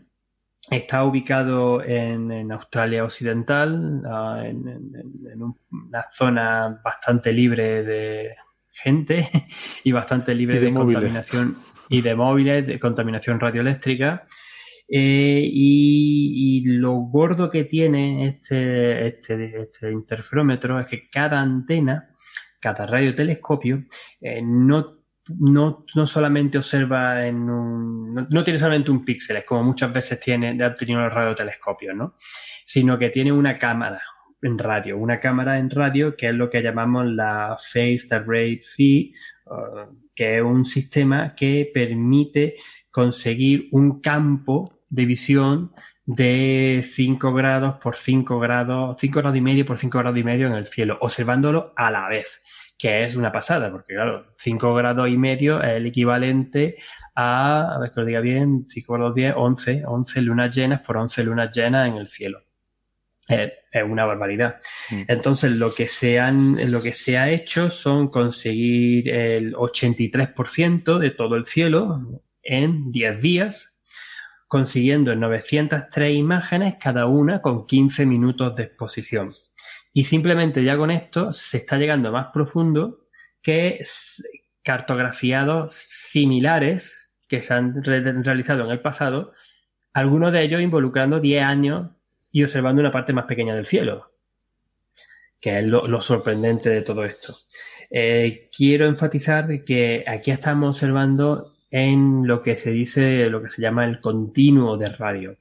Está 0.71 1.03
ubicado 1.03 1.83
en, 1.83 2.53
Australia 2.53 3.05
Occidental, 3.05 4.03
ah, 4.05 4.43
en, 4.45 5.41
una 5.41 6.07
zona 6.13 6.79
bastante 6.85 7.33
libre 7.33 7.85
de 7.85 8.37
gente 8.71 9.31
y 9.83 9.93
bastante 9.93 10.35
libre 10.35 10.61
de, 10.61 10.75
contaminación 10.75 11.57
y 11.89 12.03
de 12.03 12.15
móviles, 12.15 12.67
de 12.67 12.79
contaminación 12.79 13.41
radioeléctrica. 13.41 14.27
Eh, 14.87 15.43
y, 15.43 16.65
lo 16.67 16.93
gordo 16.97 17.49
que 17.49 17.65
tiene 17.65 18.29
este, 18.29 19.07
este, 19.07 19.63
este, 19.63 19.91
interferómetro 19.91 20.79
es 20.79 20.87
que 20.87 21.09
cada 21.09 21.41
antena, 21.41 22.11
cada 22.61 22.87
radiotelescopio, 22.87 23.85
eh, 24.21 24.43
no 24.43 25.02
no, 25.29 25.85
no 25.95 26.07
solamente 26.07 26.59
observa 26.59 27.27
en 27.27 27.49
un, 27.49 28.15
no, 28.15 28.45
tiene 28.45 28.59
solamente 28.59 28.91
un 28.91 29.05
píxel, 29.05 29.39
es 29.39 29.45
como 29.45 29.63
muchas 29.63 29.93
veces 29.93 30.21
tiene, 30.21 30.63
ha 30.63 30.75
tenido 30.75 31.01
los 31.01 31.13
radiotelescopios, 31.13 31.95
¿no? 31.95 32.17
Sino 32.65 32.99
que 32.99 33.11
tiene 33.11 33.33
una 33.33 33.59
cámara 33.59 34.03
en 34.43 34.59
radio, 34.59 34.99
una 34.99 35.21
cámara 35.21 35.59
en 35.59 35.71
radio 35.71 36.17
que 36.17 36.29
es 36.29 36.35
lo 36.35 36.51
que 36.51 36.63
llamamos 36.63 37.07
la 37.07 37.57
Phased 37.57 38.13
Array 38.13 38.59
Phi, 38.59 39.15
que 40.15 40.39
es 40.39 40.43
un 40.43 40.65
sistema 40.65 41.35
que 41.35 41.71
permite 41.73 42.57
conseguir 42.91 43.69
un 43.71 44.01
campo 44.01 44.81
de 44.91 45.07
visión 45.07 45.73
de 46.05 46.85
5 46.93 47.33
grados 47.33 47.77
por 47.81 47.97
5 47.97 48.41
grados, 48.41 48.97
5 48.99 49.21
grados 49.21 49.39
y 49.39 49.41
medio 49.41 49.65
por 49.65 49.79
5 49.79 49.99
grados 49.99 50.19
y 50.19 50.25
medio 50.25 50.49
en 50.49 50.55
el 50.55 50.67
cielo, 50.67 50.99
observándolo 51.01 51.73
a 51.77 51.91
la 51.93 52.09
vez 52.09 52.42
que 52.83 53.05
es 53.05 53.15
una 53.15 53.31
pasada, 53.31 53.71
porque 53.71 53.95
claro, 53.95 54.35
5 54.39 54.75
grados 54.75 55.09
y 55.09 55.17
medio 55.17 55.63
es 55.63 55.77
el 55.77 55.87
equivalente 55.87 56.79
a, 57.15 57.77
a 57.77 57.79
ver 57.79 57.93
que 57.93 58.01
lo 58.01 58.07
diga 58.07 58.19
bien, 58.19 58.67
5 58.69 58.93
grados 58.95 59.15
10, 59.15 59.35
11, 59.37 59.83
11 59.87 60.23
lunas 60.23 60.57
llenas 60.57 60.81
por 60.81 60.97
11 60.97 61.23
lunas 61.23 61.55
llenas 61.55 61.89
en 61.89 61.95
el 61.95 62.09
cielo. 62.09 62.43
Es, 63.29 63.53
una 63.89 64.05
barbaridad. 64.05 64.57
Mm. 64.91 65.03
Entonces, 65.07 65.53
lo 65.53 65.73
que, 65.73 65.87
se 65.87 66.19
han, 66.19 66.73
lo 66.73 66.83
que 66.83 66.93
se 66.93 67.17
ha 67.19 67.31
hecho 67.31 67.71
son 67.71 68.09
conseguir 68.09 69.09
el 69.11 69.55
83% 69.55 70.99
de 70.99 71.11
todo 71.11 71.37
el 71.37 71.47
cielo 71.47 72.21
en 72.43 72.91
10 72.91 73.23
días, 73.23 73.79
consiguiendo 74.49 75.15
903 75.15 76.17
imágenes, 76.17 76.75
cada 76.81 77.07
una 77.07 77.41
con 77.43 77.65
15 77.65 78.07
minutos 78.07 78.57
de 78.57 78.65
exposición. 78.65 79.37
Y 79.93 80.05
simplemente 80.05 80.65
ya 80.65 80.77
con 80.77 80.91
esto 80.91 81.33
se 81.33 81.59
está 81.59 81.77
llegando 81.77 82.11
más 82.13 82.29
profundo 82.33 83.07
que 83.43 83.83
cartografiados 84.63 85.75
similares 85.75 87.11
que 87.29 87.43
se 87.43 87.55
han 87.55 87.83
realizado 87.83 88.65
en 88.65 88.71
el 88.71 88.81
pasado, 88.81 89.33
algunos 89.93 90.33
de 90.33 90.43
ellos 90.43 90.63
involucrando 90.63 91.21
10 91.21 91.43
años 91.43 91.91
y 92.31 92.43
observando 92.43 92.81
una 92.81 92.93
parte 92.93 93.13
más 93.13 93.27
pequeña 93.27 93.55
del 93.55 93.67
cielo, 93.67 94.13
que 95.41 95.59
es 95.59 95.65
lo, 95.67 96.01
sorprendente 96.01 96.71
de 96.71 96.83
todo 96.83 97.05
esto. 97.05 97.35
Eh, 97.91 98.49
quiero 98.55 98.87
enfatizar 98.87 99.65
que 99.65 100.05
aquí 100.07 100.31
estamos 100.31 100.77
observando 100.77 101.55
en 101.71 102.27
lo 102.27 102.43
que 102.43 102.57
se 102.57 102.71
dice, 102.71 103.29
lo 103.29 103.43
que 103.43 103.51
se 103.51 103.63
llama 103.63 103.85
el 103.87 104.01
continuo 104.01 104.77
de 104.77 104.91
radio, 104.91 105.37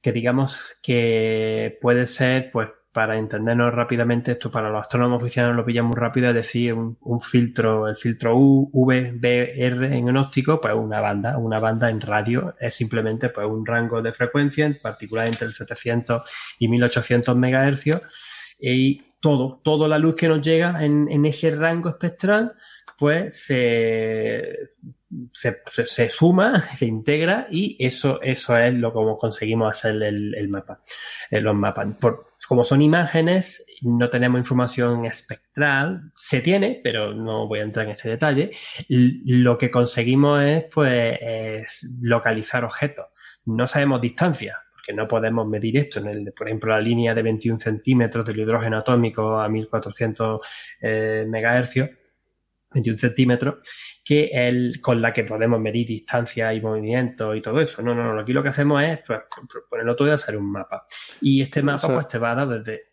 que 0.00 0.12
digamos 0.12 0.58
que 0.82 1.78
puede 1.80 2.06
ser 2.06 2.50
pues 2.52 2.68
para 2.94 3.18
entendernos 3.18 3.74
rápidamente, 3.74 4.30
esto 4.30 4.52
para 4.52 4.70
los 4.70 4.80
astrónomos 4.80 5.20
oficiales 5.20 5.56
lo 5.56 5.64
pillan 5.64 5.86
muy 5.86 5.96
rápido, 5.96 6.28
es 6.28 6.34
decir, 6.36 6.72
un, 6.72 7.20
filtro, 7.20 7.88
el 7.88 7.96
filtro 7.96 8.36
U, 8.36 8.70
V, 8.72 9.10
B, 9.16 9.52
R 9.66 9.98
en 9.98 10.16
óptico, 10.16 10.60
pues 10.60 10.74
una 10.74 11.00
banda, 11.00 11.36
una 11.36 11.58
banda 11.58 11.90
en 11.90 12.00
radio 12.00 12.54
es 12.60 12.72
simplemente 12.72 13.30
pues 13.30 13.48
un 13.48 13.66
rango 13.66 14.00
de 14.00 14.12
frecuencia, 14.12 14.64
en 14.64 14.78
particular 14.80 15.26
entre 15.26 15.48
el 15.48 15.52
700 15.52 16.22
y 16.60 16.68
1800 16.68 17.36
MHz, 17.36 18.00
y 18.60 19.02
todo, 19.18 19.60
toda 19.64 19.88
la 19.88 19.98
luz 19.98 20.14
que 20.14 20.28
nos 20.28 20.40
llega 20.40 20.84
en, 20.84 21.26
ese 21.26 21.50
rango 21.50 21.88
espectral, 21.88 22.54
pues 22.96 23.44
se, 23.44 24.70
se, 25.32 26.08
suma, 26.08 26.64
se 26.76 26.86
integra 26.86 27.48
y 27.50 27.76
eso, 27.84 28.22
eso 28.22 28.56
es 28.56 28.72
lo 28.72 28.92
como 28.92 29.18
conseguimos 29.18 29.76
hacer 29.76 30.00
el, 30.00 30.48
mapa, 30.48 30.80
eh, 31.28 31.40
los 31.40 31.56
mapas. 31.56 31.88
Como 32.46 32.64
son 32.64 32.82
imágenes, 32.82 33.64
no 33.82 34.10
tenemos 34.10 34.38
información 34.38 35.04
espectral, 35.04 36.12
se 36.14 36.40
tiene, 36.40 36.80
pero 36.82 37.14
no 37.14 37.46
voy 37.46 37.60
a 37.60 37.62
entrar 37.62 37.86
en 37.86 37.92
ese 37.92 38.08
detalle. 38.08 38.52
Lo 38.88 39.58
que 39.58 39.70
conseguimos 39.70 40.42
es, 40.42 40.64
pues, 40.72 41.18
es 41.20 41.96
localizar 42.00 42.64
objetos. 42.64 43.06
No 43.46 43.66
sabemos 43.66 44.00
distancia, 44.00 44.58
porque 44.72 44.92
no 44.92 45.06
podemos 45.06 45.46
medir 45.46 45.76
esto. 45.76 46.02
Por 46.36 46.48
ejemplo, 46.48 46.72
la 46.72 46.80
línea 46.80 47.14
de 47.14 47.22
21 47.22 47.58
centímetros 47.58 48.24
del 48.24 48.40
hidrógeno 48.40 48.78
atómico 48.78 49.38
a 49.38 49.48
1400 49.48 50.40
eh, 50.80 51.24
megahercios 51.28 51.90
21 52.74 52.98
centímetros, 52.98 53.54
que 54.04 54.30
el, 54.32 54.80
con 54.82 55.00
la 55.00 55.12
que 55.12 55.24
podemos 55.24 55.58
medir 55.58 55.86
distancia 55.86 56.52
y 56.52 56.60
movimiento 56.60 57.34
y 57.34 57.40
todo 57.40 57.60
eso. 57.60 57.82
No, 57.82 57.94
no, 57.94 58.12
no. 58.12 58.20
Aquí 58.20 58.32
lo 58.32 58.42
que 58.42 58.50
hacemos 58.50 58.82
es 58.82 59.00
pues, 59.06 59.20
ponerlo 59.68 59.96
todo 59.96 60.08
y 60.08 60.10
hacer 60.10 60.36
un 60.36 60.52
mapa. 60.52 60.86
Y 61.22 61.40
este 61.40 61.62
mapa 61.62 61.88
pues 61.88 62.08
te 62.08 62.18
va 62.18 62.32
a 62.32 62.34
dar 62.34 62.48
desde... 62.48 62.92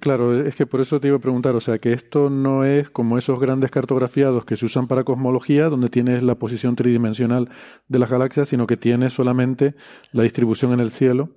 Claro, 0.00 0.40
es 0.46 0.54
que 0.54 0.64
por 0.64 0.80
eso 0.80 1.00
te 1.00 1.08
iba 1.08 1.16
a 1.16 1.20
preguntar, 1.20 1.56
o 1.56 1.60
sea, 1.60 1.78
que 1.78 1.92
esto 1.92 2.30
no 2.30 2.64
es 2.64 2.88
como 2.88 3.18
esos 3.18 3.40
grandes 3.40 3.70
cartografiados 3.70 4.44
que 4.44 4.56
se 4.56 4.66
usan 4.66 4.86
para 4.86 5.02
cosmología, 5.02 5.68
donde 5.68 5.88
tienes 5.88 6.22
la 6.22 6.36
posición 6.36 6.76
tridimensional 6.76 7.48
de 7.88 7.98
las 7.98 8.08
galaxias, 8.08 8.48
sino 8.48 8.66
que 8.66 8.76
tienes 8.76 9.12
solamente 9.12 9.74
la 10.12 10.22
distribución 10.22 10.72
en 10.72 10.80
el 10.80 10.92
cielo 10.92 11.34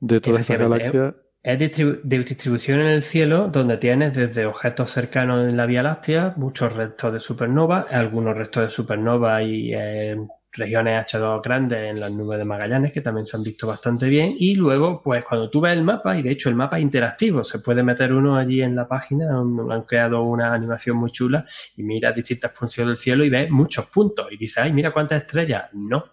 de 0.00 0.20
todas 0.20 0.42
esas 0.42 0.58
galaxias 0.58 1.14
es 1.14 1.27
de 1.42 2.24
distribución 2.24 2.80
en 2.80 2.88
el 2.88 3.02
cielo 3.02 3.48
donde 3.48 3.76
tienes 3.78 4.14
desde 4.14 4.44
objetos 4.44 4.90
cercanos 4.90 5.48
en 5.48 5.56
la 5.56 5.66
Vía 5.66 5.82
Láctea, 5.82 6.34
muchos 6.36 6.72
restos 6.72 7.12
de 7.12 7.20
supernova, 7.20 7.86
algunos 7.90 8.36
restos 8.36 8.64
de 8.64 8.70
supernova 8.70 9.42
y 9.42 9.72
eh, 9.72 10.16
regiones 10.52 11.06
H2 11.06 11.42
grandes 11.42 11.90
en 11.90 12.00
las 12.00 12.10
nubes 12.10 12.38
de 12.38 12.44
Magallanes 12.44 12.92
que 12.92 13.00
también 13.00 13.26
se 13.26 13.36
han 13.36 13.42
visto 13.42 13.66
bastante 13.66 14.06
bien. 14.06 14.34
Y 14.38 14.56
luego, 14.56 15.00
pues 15.02 15.24
cuando 15.24 15.48
tú 15.48 15.60
ves 15.60 15.76
el 15.76 15.84
mapa, 15.84 16.18
y 16.18 16.22
de 16.22 16.32
hecho 16.32 16.48
el 16.48 16.54
mapa 16.54 16.78
es 16.78 16.82
interactivo, 16.82 17.44
se 17.44 17.60
puede 17.60 17.82
meter 17.82 18.12
uno 18.12 18.36
allí 18.36 18.62
en 18.62 18.74
la 18.76 18.86
página, 18.86 19.38
han, 19.38 19.82
creado 19.82 20.22
una 20.22 20.52
animación 20.52 20.96
muy 20.96 21.12
chula 21.12 21.46
y 21.76 21.82
mira 21.82 22.12
distintas 22.12 22.52
funciones 22.52 22.90
del 22.90 22.98
cielo 22.98 23.24
y 23.24 23.30
ves 23.30 23.50
muchos 23.50 23.86
puntos 23.86 24.26
y 24.30 24.36
dices, 24.36 24.58
ay, 24.58 24.72
mira 24.72 24.92
cuántas 24.92 25.22
estrellas. 25.22 25.70
No. 25.72 26.04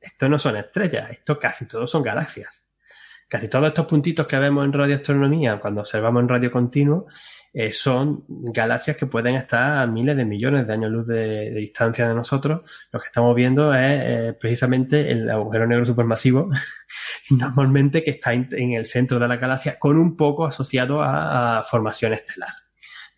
Esto 0.00 0.28
no 0.28 0.38
son 0.38 0.56
estrellas, 0.56 1.10
esto 1.10 1.38
casi 1.38 1.66
todos 1.66 1.90
son 1.90 2.02
galaxias. 2.02 2.63
Casi 3.28 3.48
todos 3.48 3.68
estos 3.68 3.86
puntitos 3.86 4.26
que 4.26 4.38
vemos 4.38 4.64
en 4.64 4.72
radioastronomía, 4.72 5.58
cuando 5.58 5.80
observamos 5.80 6.22
en 6.22 6.28
radio 6.28 6.52
continuo, 6.52 7.06
eh, 7.56 7.72
son 7.72 8.24
galaxias 8.28 8.96
que 8.96 9.06
pueden 9.06 9.36
estar 9.36 9.78
a 9.78 9.86
miles 9.86 10.16
de 10.16 10.24
millones 10.24 10.66
de 10.66 10.72
años 10.72 10.90
luz 10.90 11.06
de, 11.06 11.52
distancia 11.52 12.08
de 12.08 12.12
nosotros. 12.12 12.62
Lo 12.90 12.98
que 12.98 13.06
estamos 13.06 13.32
viendo 13.36 13.72
es 13.72 13.80
eh, 13.80 14.36
precisamente 14.38 15.08
el 15.12 15.30
agujero 15.30 15.64
negro 15.64 15.86
supermasivo, 15.86 16.50
normalmente 17.30 18.02
que 18.02 18.10
está 18.10 18.32
en, 18.32 18.72
el 18.72 18.86
centro 18.86 19.20
de 19.20 19.28
la 19.28 19.36
galaxia, 19.36 19.78
con 19.78 19.98
un 19.98 20.16
poco 20.16 20.46
asociado 20.46 21.00
a, 21.00 21.62
formación 21.62 22.12
estelar. 22.12 22.50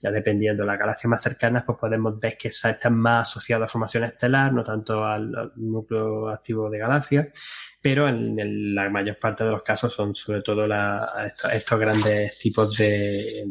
Ya 0.02 0.10
dependiendo 0.10 0.64
de 0.64 0.66
las 0.66 0.78
galaxias 0.78 1.08
más 1.08 1.22
cercanas, 1.22 1.64
pues 1.64 1.78
podemos 1.78 2.20
ver 2.20 2.36
que 2.36 2.48
están 2.48 2.94
más 2.94 3.30
asociadas 3.30 3.70
a 3.70 3.72
formación 3.72 4.04
estelar, 4.04 4.52
no 4.52 4.62
tanto 4.62 5.02
al 5.02 5.52
núcleo 5.56 6.28
activo 6.28 6.68
de 6.68 6.78
galaxias 6.78 7.28
pero 7.86 8.08
en, 8.08 8.74
la 8.74 8.90
mayor 8.90 9.16
parte 9.16 9.44
de 9.44 9.50
los 9.50 9.62
casos 9.62 9.94
son 9.94 10.12
sobre 10.12 10.42
todo 10.42 10.66
estos, 11.54 11.78
grandes 11.78 12.36
tipos 12.36 12.76
de, 12.76 13.44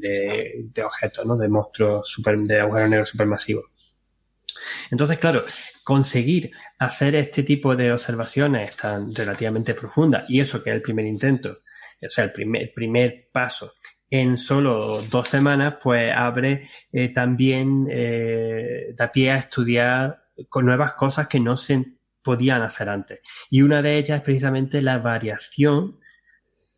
objetos, 0.86 1.26
¿no? 1.26 1.38
de 1.38 1.48
monstruos 1.48 2.22
de 2.44 2.60
agujeros 2.60 2.90
negros 2.90 3.10
supermasivos. 3.12 3.64
Entonces, 4.92 5.20
claro, 5.20 5.46
conseguir 5.86 6.52
hacer 6.78 7.16
este 7.16 7.44
tipo 7.44 7.78
de 7.78 7.94
observaciones 7.94 8.76
tan 8.76 9.16
relativamente 9.16 9.74
profundas, 9.74 10.26
y 10.28 10.42
eso 10.42 10.62
que 10.62 10.72
es 10.72 10.76
el 10.76 10.82
primer 10.82 11.06
intento, 11.06 11.60
o 12.06 12.10
sea, 12.10 12.26
el 12.26 12.34
primer, 12.34 12.74
primer 12.76 13.30
paso 13.32 13.76
en 14.10 14.38
solo 14.38 15.02
dos 15.04 15.30
semanas, 15.30 15.76
pues 15.82 16.12
abre 16.14 16.68
eh, 16.92 17.08
también, 17.14 17.88
eh, 17.90 18.94
da 18.98 19.10
pie 19.10 19.32
a 19.32 19.38
estudiar 19.38 20.26
con 20.50 20.66
nuevas 20.66 20.96
cosas 20.96 21.30
que 21.30 21.40
no 21.40 21.56
se 21.56 21.95
podían 22.26 22.62
hacer 22.64 22.90
antes. 22.90 23.22
Y 23.50 23.62
una 23.62 23.82
de 23.82 23.98
ellas 23.98 24.18
es 24.18 24.24
precisamente 24.24 24.82
la 24.82 24.98
variación 24.98 26.00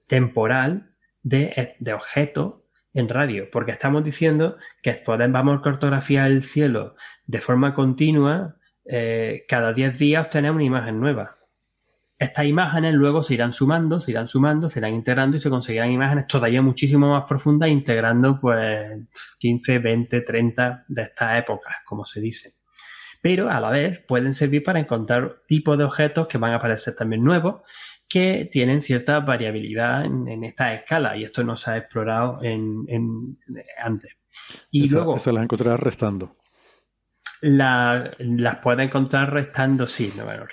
temporal 0.05 0.91
de, 1.23 1.75
de 1.79 1.93
objetos 1.93 2.55
en 2.93 3.09
radio, 3.09 3.49
porque 3.51 3.71
estamos 3.71 4.03
diciendo 4.03 4.57
que 4.81 4.93
podemos 4.93 5.61
cartografiar 5.61 6.31
el 6.31 6.43
cielo 6.43 6.95
de 7.25 7.39
forma 7.39 7.73
continua, 7.73 8.55
eh, 8.85 9.45
cada 9.47 9.73
10 9.73 9.97
días 9.97 10.25
obtenemos 10.25 10.55
una 10.55 10.65
imagen 10.65 10.99
nueva. 10.99 11.35
Estas 12.17 12.45
imágenes 12.45 12.95
luego 12.95 13.21
se 13.21 13.35
irán 13.35 13.53
sumando, 13.53 14.01
se 14.01 14.09
irán 14.09 14.27
sumando, 14.27 14.69
se 14.69 14.79
irán 14.79 14.95
integrando 14.95 15.37
y 15.37 15.39
se 15.39 15.51
conseguirán 15.51 15.91
imágenes 15.91 16.25
todavía 16.25 16.63
muchísimo 16.63 17.11
más 17.11 17.25
profundas, 17.25 17.69
integrando 17.69 18.39
pues 18.39 18.97
15, 19.37 19.77
20, 19.77 20.21
30 20.21 20.85
de 20.87 21.01
estas 21.03 21.37
épocas, 21.37 21.75
como 21.85 22.03
se 22.05 22.19
dice 22.19 22.56
pero 23.21 23.49
a 23.49 23.59
la 23.59 23.69
vez 23.69 23.99
pueden 23.99 24.33
servir 24.33 24.63
para 24.63 24.79
encontrar 24.79 25.41
tipos 25.47 25.77
de 25.77 25.83
objetos 25.83 26.27
que 26.27 26.37
van 26.37 26.53
a 26.53 26.57
aparecer 26.57 26.95
también 26.95 27.23
nuevos 27.23 27.61
que 28.07 28.49
tienen 28.51 28.81
cierta 28.81 29.19
variabilidad 29.19 30.05
en, 30.05 30.43
esta 30.43 30.73
escala 30.73 31.17
y 31.17 31.25
esto 31.25 31.43
no 31.43 31.55
se 31.55 31.71
ha 31.71 31.77
explorado 31.77 32.39
en, 32.41 33.37
antes. 33.81 34.17
Y 34.71 34.89
luego... 34.89 35.19
Se 35.19 35.33
las 35.33 35.43
encontrarás 35.43 35.79
restando. 35.79 36.31
las 37.41 38.57
puedes 38.63 38.87
encontrar 38.87 39.33
restando, 39.33 39.85
sí. 39.87 40.13
No, 40.17 40.23
bueno, 40.23 40.45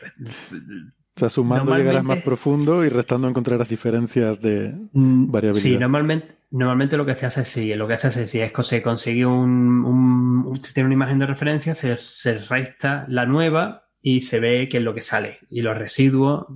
o 1.16 1.20
sea, 1.20 1.30
sumando 1.30 1.76
llegarás 1.76 2.02
más 2.02 2.22
profundo 2.22 2.84
y 2.84 2.88
restando 2.88 3.28
encontrarás 3.28 3.68
diferencias 3.68 4.40
de 4.40 4.74
mm, 4.92 5.30
variabilidad. 5.30 5.62
Sí, 5.62 5.78
normalmente, 5.78 6.34
normalmente 6.54 6.96
lo 6.96 7.04
que 7.04 7.16
se 7.16 7.26
hace 7.26 7.42
es 7.42 7.48
sí, 7.48 7.74
lo 7.74 7.88
que 7.88 7.98
se 7.98 8.06
hace 8.06 8.22
es 8.24 8.34
es 8.34 8.52
que 8.52 8.62
se 8.62 8.80
consigue 8.80 9.26
un, 9.26 10.60
tiene 10.72 10.86
una 10.86 10.94
imagen 10.94 11.18
de 11.18 11.26
referencia, 11.26 11.74
se, 11.74 11.96
se, 11.98 12.38
resta 12.38 13.06
la 13.08 13.26
nueva 13.26 13.88
y 14.00 14.20
se 14.20 14.38
ve 14.38 14.68
qué 14.70 14.76
es 14.76 14.82
lo 14.84 14.94
que 14.94 15.02
sale. 15.02 15.40
Y 15.50 15.62
los 15.62 15.76
residuos, 15.76 16.46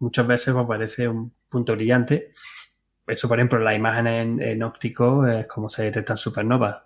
muchas 0.00 0.26
veces 0.26 0.56
aparece 0.56 1.06
un 1.06 1.32
punto 1.48 1.74
brillante. 1.74 2.32
Eso, 3.06 3.28
por 3.28 3.38
ejemplo, 3.38 3.60
la 3.60 3.74
imagen 3.74 4.06
en, 4.08 4.42
en 4.42 4.62
óptico 4.64 5.24
es 5.26 5.46
como 5.46 5.68
se 5.68 5.84
detectan 5.84 6.18
supernovas 6.18 6.82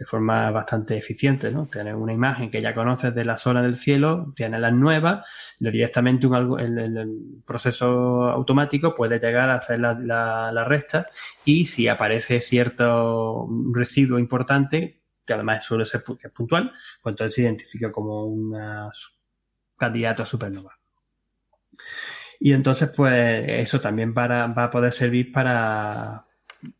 de 0.00 0.06
forma 0.06 0.50
bastante 0.50 0.96
eficiente, 0.96 1.52
¿no? 1.52 1.66
Tienes 1.66 1.94
una 1.94 2.14
imagen 2.14 2.50
que 2.50 2.62
ya 2.62 2.74
conoces 2.74 3.14
de 3.14 3.22
la 3.22 3.36
zona 3.36 3.62
del 3.62 3.76
cielo, 3.76 4.32
tienes 4.34 4.58
las 4.58 4.72
nuevas, 4.72 5.26
directamente 5.58 6.26
un, 6.26 6.58
el, 6.58 6.78
el, 6.78 7.42
proceso 7.46 8.30
automático 8.30 8.94
puede 8.94 9.18
llegar 9.18 9.50
a 9.50 9.56
hacer 9.56 9.78
la, 9.78 9.92
la, 9.92 10.64
resta 10.64 11.08
y 11.44 11.66
si 11.66 11.86
aparece 11.86 12.40
cierto 12.40 13.46
residuo 13.74 14.18
importante, 14.18 15.02
que 15.26 15.34
además 15.34 15.64
suele 15.64 15.84
ser 15.84 16.02
puntual, 16.02 16.72
pues 17.02 17.12
entonces 17.12 17.34
se 17.34 17.42
identifica 17.42 17.92
como 17.92 18.24
un 18.24 18.56
candidato 19.76 20.22
a 20.22 20.26
supernova. 20.26 20.78
Y 22.38 22.54
entonces, 22.54 22.90
pues 22.96 23.44
eso 23.46 23.82
también 23.82 24.14
para, 24.14 24.46
va 24.46 24.64
a 24.64 24.70
poder 24.70 24.92
servir 24.92 25.30
para, 25.30 26.24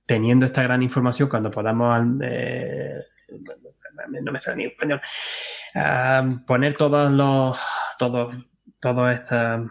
teniendo 0.06 0.46
esta 0.46 0.62
gran 0.62 0.82
información, 0.82 1.28
cuando 1.28 1.50
podamos, 1.50 2.18
eh, 2.22 3.09
no 4.22 4.32
me 4.32 4.40
sale 4.40 4.56
ni 4.56 4.64
español, 4.66 5.00
poner 6.46 6.76
todos 6.76 7.10
los, 7.10 7.58
todos, 7.98 8.34
todos 8.80 9.12
estas, 9.12 9.62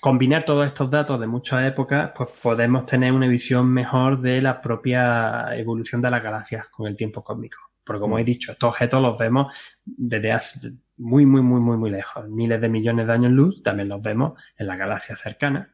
combinar 0.00 0.44
todos 0.44 0.66
estos 0.66 0.90
datos 0.90 1.20
de 1.20 1.26
muchas 1.26 1.64
épocas, 1.64 2.12
pues 2.16 2.30
podemos 2.42 2.86
tener 2.86 3.12
una 3.12 3.28
visión 3.28 3.72
mejor 3.72 4.20
de 4.20 4.40
la 4.40 4.60
propia 4.60 5.56
evolución 5.56 6.02
de 6.02 6.10
las 6.10 6.22
galaxias 6.22 6.68
con 6.68 6.86
el 6.86 6.96
tiempo 6.96 7.22
cósmico. 7.22 7.58
Porque 7.84 8.00
como 8.00 8.18
he 8.18 8.24
dicho, 8.24 8.52
estos 8.52 8.68
objetos 8.68 9.02
los 9.02 9.18
vemos 9.18 9.54
desde 9.84 10.32
hace 10.32 10.72
muy, 11.02 11.26
muy, 11.26 11.42
muy, 11.42 11.60
muy, 11.60 11.76
muy 11.76 11.90
lejos, 11.90 12.28
miles 12.28 12.60
de 12.60 12.68
millones 12.68 13.06
de 13.06 13.12
años 13.12 13.32
luz, 13.32 13.62
también 13.62 13.88
los 13.88 14.00
vemos 14.00 14.40
en 14.56 14.66
las 14.66 14.78
galaxias 14.78 15.20
cercanas 15.20 15.68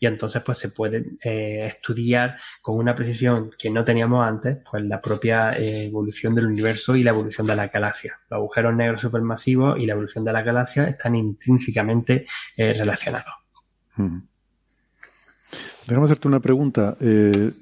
y 0.00 0.06
entonces 0.06 0.42
pues 0.42 0.58
se 0.58 0.70
puede 0.70 1.04
eh, 1.22 1.66
estudiar 1.66 2.38
con 2.62 2.76
una 2.76 2.94
precisión 2.94 3.50
que 3.58 3.70
no 3.70 3.84
teníamos 3.84 4.26
antes, 4.26 4.58
pues 4.70 4.84
la 4.84 5.00
propia 5.00 5.52
eh, 5.52 5.86
evolución 5.86 6.34
del 6.34 6.46
universo 6.46 6.94
y 6.96 7.02
la 7.02 7.10
evolución 7.10 7.46
de 7.46 7.56
la 7.56 7.68
galaxia. 7.68 8.20
Los 8.30 8.38
agujeros 8.38 8.74
negros 8.74 9.00
supermasivos 9.00 9.78
y 9.78 9.86
la 9.86 9.92
evolución 9.92 10.24
de 10.24 10.32
la 10.32 10.42
galaxia 10.42 10.84
están 10.84 11.16
intrínsecamente 11.16 12.26
eh, 12.56 12.74
relacionados. 12.74 13.34
Déjame 15.86 16.04
hacerte 16.04 16.28
una 16.28 16.40
pregunta 16.40 16.96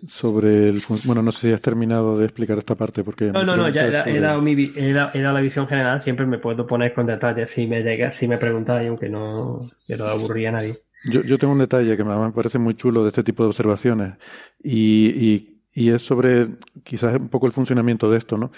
sobre 0.08 0.68
el... 0.68 0.82
Bueno, 1.04 1.22
no 1.22 1.30
sé 1.30 1.48
si 1.48 1.52
has 1.52 1.60
terminado 1.60 2.18
de 2.18 2.24
explicar 2.24 2.58
esta 2.58 2.74
parte 2.74 3.04
porque... 3.04 3.26
No, 3.26 3.44
no, 3.44 3.56
no, 3.56 3.68
ya 3.68 3.86
he, 3.86 4.20
dado 4.20 4.42
mi, 4.42 4.72
he, 4.74 4.92
dado, 4.92 5.12
la 5.14 5.40
visión 5.40 5.68
general, 5.68 6.02
siempre 6.02 6.26
me 6.26 6.38
puedo 6.38 6.66
poner 6.66 6.92
con 6.92 7.06
detalles 7.06 7.50
si 7.50 7.68
me 7.68 7.82
llega, 7.82 8.10
si 8.10 8.26
me 8.26 8.36
preguntáis, 8.36 8.88
aunque 8.88 9.08
no 9.08 9.60
quiero 9.86 10.06
aburrir 10.06 10.48
a 10.48 10.52
nadie. 10.52 10.78
Yo, 11.04 11.22
yo 11.22 11.38
tengo 11.38 11.52
un 11.52 11.60
detalle 11.60 11.96
que 11.96 12.02
me 12.02 12.32
parece 12.32 12.58
muy 12.58 12.74
chulo 12.74 13.02
de 13.02 13.10
este 13.10 13.22
tipo 13.22 13.44
de 13.44 13.50
observaciones 13.50 14.14
y, 14.60 15.60
y, 15.72 15.90
es 15.90 16.02
sobre 16.02 16.48
quizás 16.82 17.14
un 17.16 17.28
poco 17.28 17.46
el 17.46 17.52
funcionamiento 17.52 18.10
de 18.10 18.18
esto, 18.18 18.36
¿no? 18.36 18.50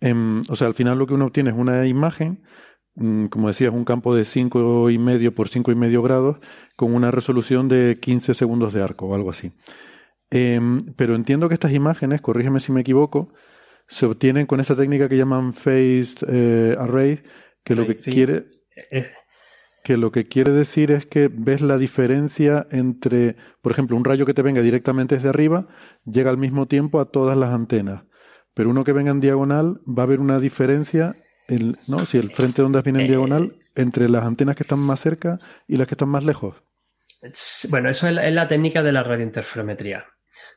Em, 0.00 0.40
o 0.48 0.56
sea, 0.56 0.68
al 0.68 0.74
final 0.74 0.98
lo 0.98 1.06
que 1.06 1.12
uno 1.12 1.26
obtiene 1.26 1.50
es 1.50 1.56
una 1.56 1.86
imagen, 1.86 2.40
como 3.30 3.48
decías, 3.48 3.72
un 3.72 3.84
campo 3.84 4.14
de 4.14 4.24
cinco 4.24 4.90
y 4.90 4.98
medio 4.98 5.34
por 5.34 5.48
cinco 5.48 5.72
y 5.72 5.74
medio 5.74 6.02
grados 6.02 6.38
con 6.76 6.94
una 6.94 7.10
resolución 7.10 7.68
de 7.68 7.98
15 8.00 8.34
segundos 8.34 8.74
de 8.74 8.82
arco 8.82 9.06
o 9.06 9.14
algo 9.14 9.30
así. 9.30 9.52
Em, 10.30 10.80
pero 10.96 11.14
entiendo 11.14 11.48
que 11.48 11.54
estas 11.54 11.72
imágenes, 11.72 12.20
corrígeme 12.20 12.60
si 12.60 12.72
me 12.72 12.82
equivoco, 12.82 13.28
se 13.88 14.06
obtienen 14.06 14.46
con 14.46 14.60
esta 14.60 14.76
técnica 14.76 15.08
que 15.08 15.16
llaman 15.16 15.52
phased 15.52 16.28
eh, 16.28 16.76
array, 16.78 17.22
que 17.64 17.74
lo 17.74 17.86
que 17.86 17.96
quiere 17.96 18.46
que 19.82 19.96
lo 19.96 20.12
que 20.12 20.26
quiere 20.26 20.52
decir 20.52 20.90
es 20.90 21.06
que 21.06 21.30
ves 21.32 21.62
la 21.62 21.78
diferencia 21.78 22.66
entre, 22.70 23.36
por 23.62 23.72
ejemplo, 23.72 23.96
un 23.96 24.04
rayo 24.04 24.26
que 24.26 24.34
te 24.34 24.42
venga 24.42 24.62
directamente 24.62 25.14
desde 25.14 25.30
arriba 25.30 25.68
llega 26.04 26.30
al 26.30 26.38
mismo 26.38 26.66
tiempo 26.66 27.00
a 27.00 27.06
todas 27.06 27.36
las 27.36 27.52
antenas, 27.52 28.04
pero 28.54 28.70
uno 28.70 28.84
que 28.84 28.92
venga 28.92 29.10
en 29.10 29.20
diagonal 29.20 29.80
va 29.86 30.02
a 30.02 30.06
haber 30.06 30.20
una 30.20 30.38
diferencia, 30.38 31.16
¿no? 31.86 32.04
Si 32.06 32.18
el 32.18 32.30
frente 32.30 32.62
de 32.62 32.66
ondas 32.66 32.84
viene 32.84 33.00
en 33.00 33.06
eh, 33.06 33.08
diagonal, 33.08 33.56
entre 33.74 34.08
las 34.08 34.24
antenas 34.24 34.56
que 34.56 34.62
están 34.62 34.78
más 34.78 35.00
cerca 35.00 35.38
y 35.66 35.76
las 35.76 35.86
que 35.86 35.94
están 35.94 36.08
más 36.08 36.24
lejos. 36.24 36.56
Bueno, 37.68 37.90
eso 37.90 38.08
es 38.08 38.32
la 38.32 38.48
técnica 38.48 38.82
de 38.82 38.92
la 38.92 39.02
radiointerferometría. 39.02 40.06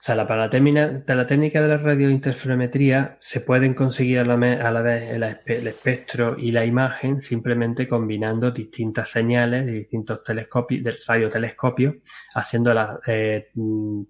O 0.04 0.06
sea, 0.06 0.28
para 0.28 0.48
la, 0.48 1.04
la 1.16 1.28
técnica 1.28 1.62
de 1.62 1.68
la 1.70 1.78
radiointerferometría 1.78 3.18
se 3.22 3.40
pueden 3.40 3.74
conseguir 3.74 4.20
a 4.20 4.26
la, 4.26 4.36
vez 4.82 5.12
el, 5.46 5.68
espectro 5.68 6.36
y 6.38 6.52
la 6.52 6.66
imagen 6.66 7.22
simplemente 7.22 7.88
combinando 7.88 8.52
distintas 8.52 9.10
señales 9.10 9.66
de 9.66 9.72
distintos 9.72 10.22
telescopios, 10.22 10.84
de 10.84 10.98
radiotelescopios, 11.08 11.96
haciendo 12.34 12.74
la 12.74 13.00
eh, 13.08 13.50
mm, 13.54 14.02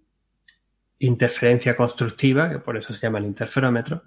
interferencia 1.00 1.76
constructiva, 1.76 2.50
que 2.50 2.58
por 2.60 2.76
eso 2.76 2.92
se 2.92 3.00
llama 3.00 3.20
el 3.20 3.26
interferómetro, 3.26 4.04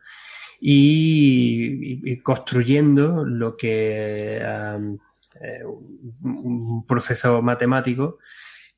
y, 0.61 2.19
construyendo 2.21 3.25
lo 3.25 3.57
que 3.57 4.39
eh, 4.39 5.65
un 6.23 6.87
proceso 6.87 7.43
matemático 7.43 8.19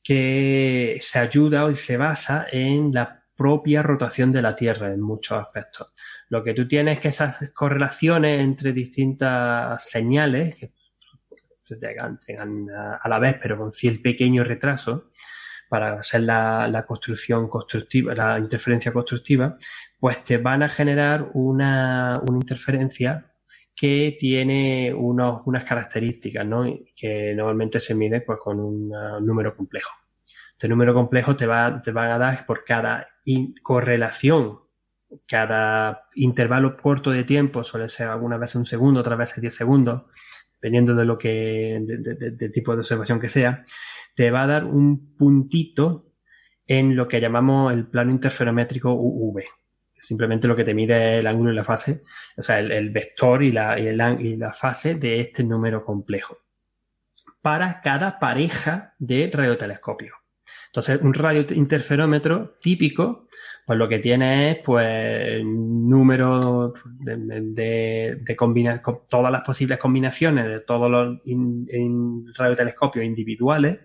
que 0.02 0.98
se 1.02 1.18
ayuda 1.18 1.70
y 1.70 1.74
se 1.74 1.96
basa 1.96 2.46
en 2.50 2.92
la 2.92 3.22
propia 3.36 3.82
rotación 3.82 4.32
de 4.32 4.42
la 4.42 4.56
Tierra 4.56 4.92
en 4.92 5.00
muchos 5.00 5.38
aspectos. 5.38 5.92
Lo 6.28 6.42
que 6.42 6.54
tú 6.54 6.66
tienes 6.66 6.96
es 6.96 7.00
que 7.00 7.08
esas 7.08 7.50
correlaciones 7.54 8.40
entre 8.40 8.72
distintas 8.72 9.88
señales, 9.88 10.56
que 10.56 10.72
llegan, 11.80 12.18
a 13.00 13.08
la 13.08 13.18
vez 13.18 13.36
pero 13.40 13.58
con 13.58 13.70
cierto 13.70 14.02
pequeño 14.02 14.42
retraso, 14.42 15.10
para 15.68 16.00
hacer 16.00 16.22
la, 16.22 16.84
construcción 16.86 17.48
constructiva, 17.48 18.14
la 18.14 18.38
interferencia 18.38 18.92
constructiva, 18.92 19.56
pues 19.98 20.22
te 20.24 20.38
van 20.38 20.62
a 20.62 20.68
generar 20.68 21.30
una, 21.34 22.20
una 22.28 22.38
interferencia 22.38 23.32
que 23.74 24.16
tiene 24.18 24.92
unos, 24.92 25.42
unas 25.44 25.64
características, 25.64 26.44
¿no? 26.44 26.64
Que 26.96 27.32
normalmente 27.34 27.78
se 27.78 27.94
mide 27.94 28.20
pues, 28.20 28.38
con 28.40 28.58
un 28.58 28.88
número 29.24 29.56
complejo. 29.56 29.92
Este 30.52 30.68
número 30.68 30.92
complejo 30.92 31.36
te, 31.36 31.46
va, 31.46 31.80
te 31.80 31.92
van 31.92 32.10
a 32.10 32.18
dar 32.18 32.44
por 32.44 32.64
cada 32.64 33.06
correlación, 33.62 34.58
cada 35.26 36.08
intervalo 36.16 36.76
corto 36.76 37.12
de 37.12 37.22
tiempo, 37.22 37.62
suele 37.62 37.88
ser 37.88 38.08
algunas 38.08 38.40
veces 38.40 38.56
un 38.56 38.66
segundo, 38.66 38.98
otras 38.98 39.18
veces 39.18 39.40
diez 39.40 39.54
segundos, 39.54 40.02
dependiendo 40.54 40.96
de 40.96 41.04
lo 41.04 41.16
que, 41.16 41.80
de, 41.80 42.48
tipo 42.48 42.72
de 42.72 42.80
observación 42.80 43.20
que 43.20 43.28
sea, 43.28 43.64
te 44.16 44.32
va 44.32 44.42
a 44.42 44.46
dar 44.48 44.64
un 44.64 45.14
puntito 45.16 46.12
en 46.66 46.96
lo 46.96 47.06
que 47.06 47.20
llamamos 47.20 47.72
el 47.72 47.86
plano 47.86 48.10
interferométrico 48.10 48.92
UV. 48.92 49.44
Simplemente 50.08 50.48
lo 50.48 50.56
que 50.56 50.64
te 50.64 50.72
mide 50.72 51.16
es 51.16 51.20
el 51.20 51.26
ángulo 51.26 51.52
y 51.52 51.54
la 51.54 51.64
fase, 51.64 52.02
o 52.34 52.42
sea, 52.42 52.60
el, 52.60 52.88
vector 52.88 53.42
y 53.42 53.52
la, 53.52 53.78
y, 53.78 54.36
la 54.36 54.54
fase 54.54 54.94
de 54.94 55.20
este 55.20 55.44
número 55.44 55.84
complejo 55.84 56.38
para 57.42 57.82
cada 57.82 58.18
pareja 58.18 58.94
de 58.98 59.30
radiotelescopios. 59.30 60.16
Entonces, 60.68 60.98
un 61.02 61.12
radio 61.12 61.44
interferómetro 61.50 62.56
típico, 62.58 63.28
pues 63.66 63.78
lo 63.78 63.86
que 63.86 63.98
tiene 63.98 64.52
es, 64.52 64.58
pues, 64.64 65.44
número 65.44 66.72
de, 67.00 68.16
de, 68.18 68.34
combinar, 68.34 68.80
todas 69.10 69.30
las 69.30 69.42
posibles 69.42 69.78
combinaciones 69.78 70.46
de 70.46 70.60
todos 70.60 70.90
los 70.90 71.18
radiotelescopios 72.34 73.04
individuales 73.04 73.78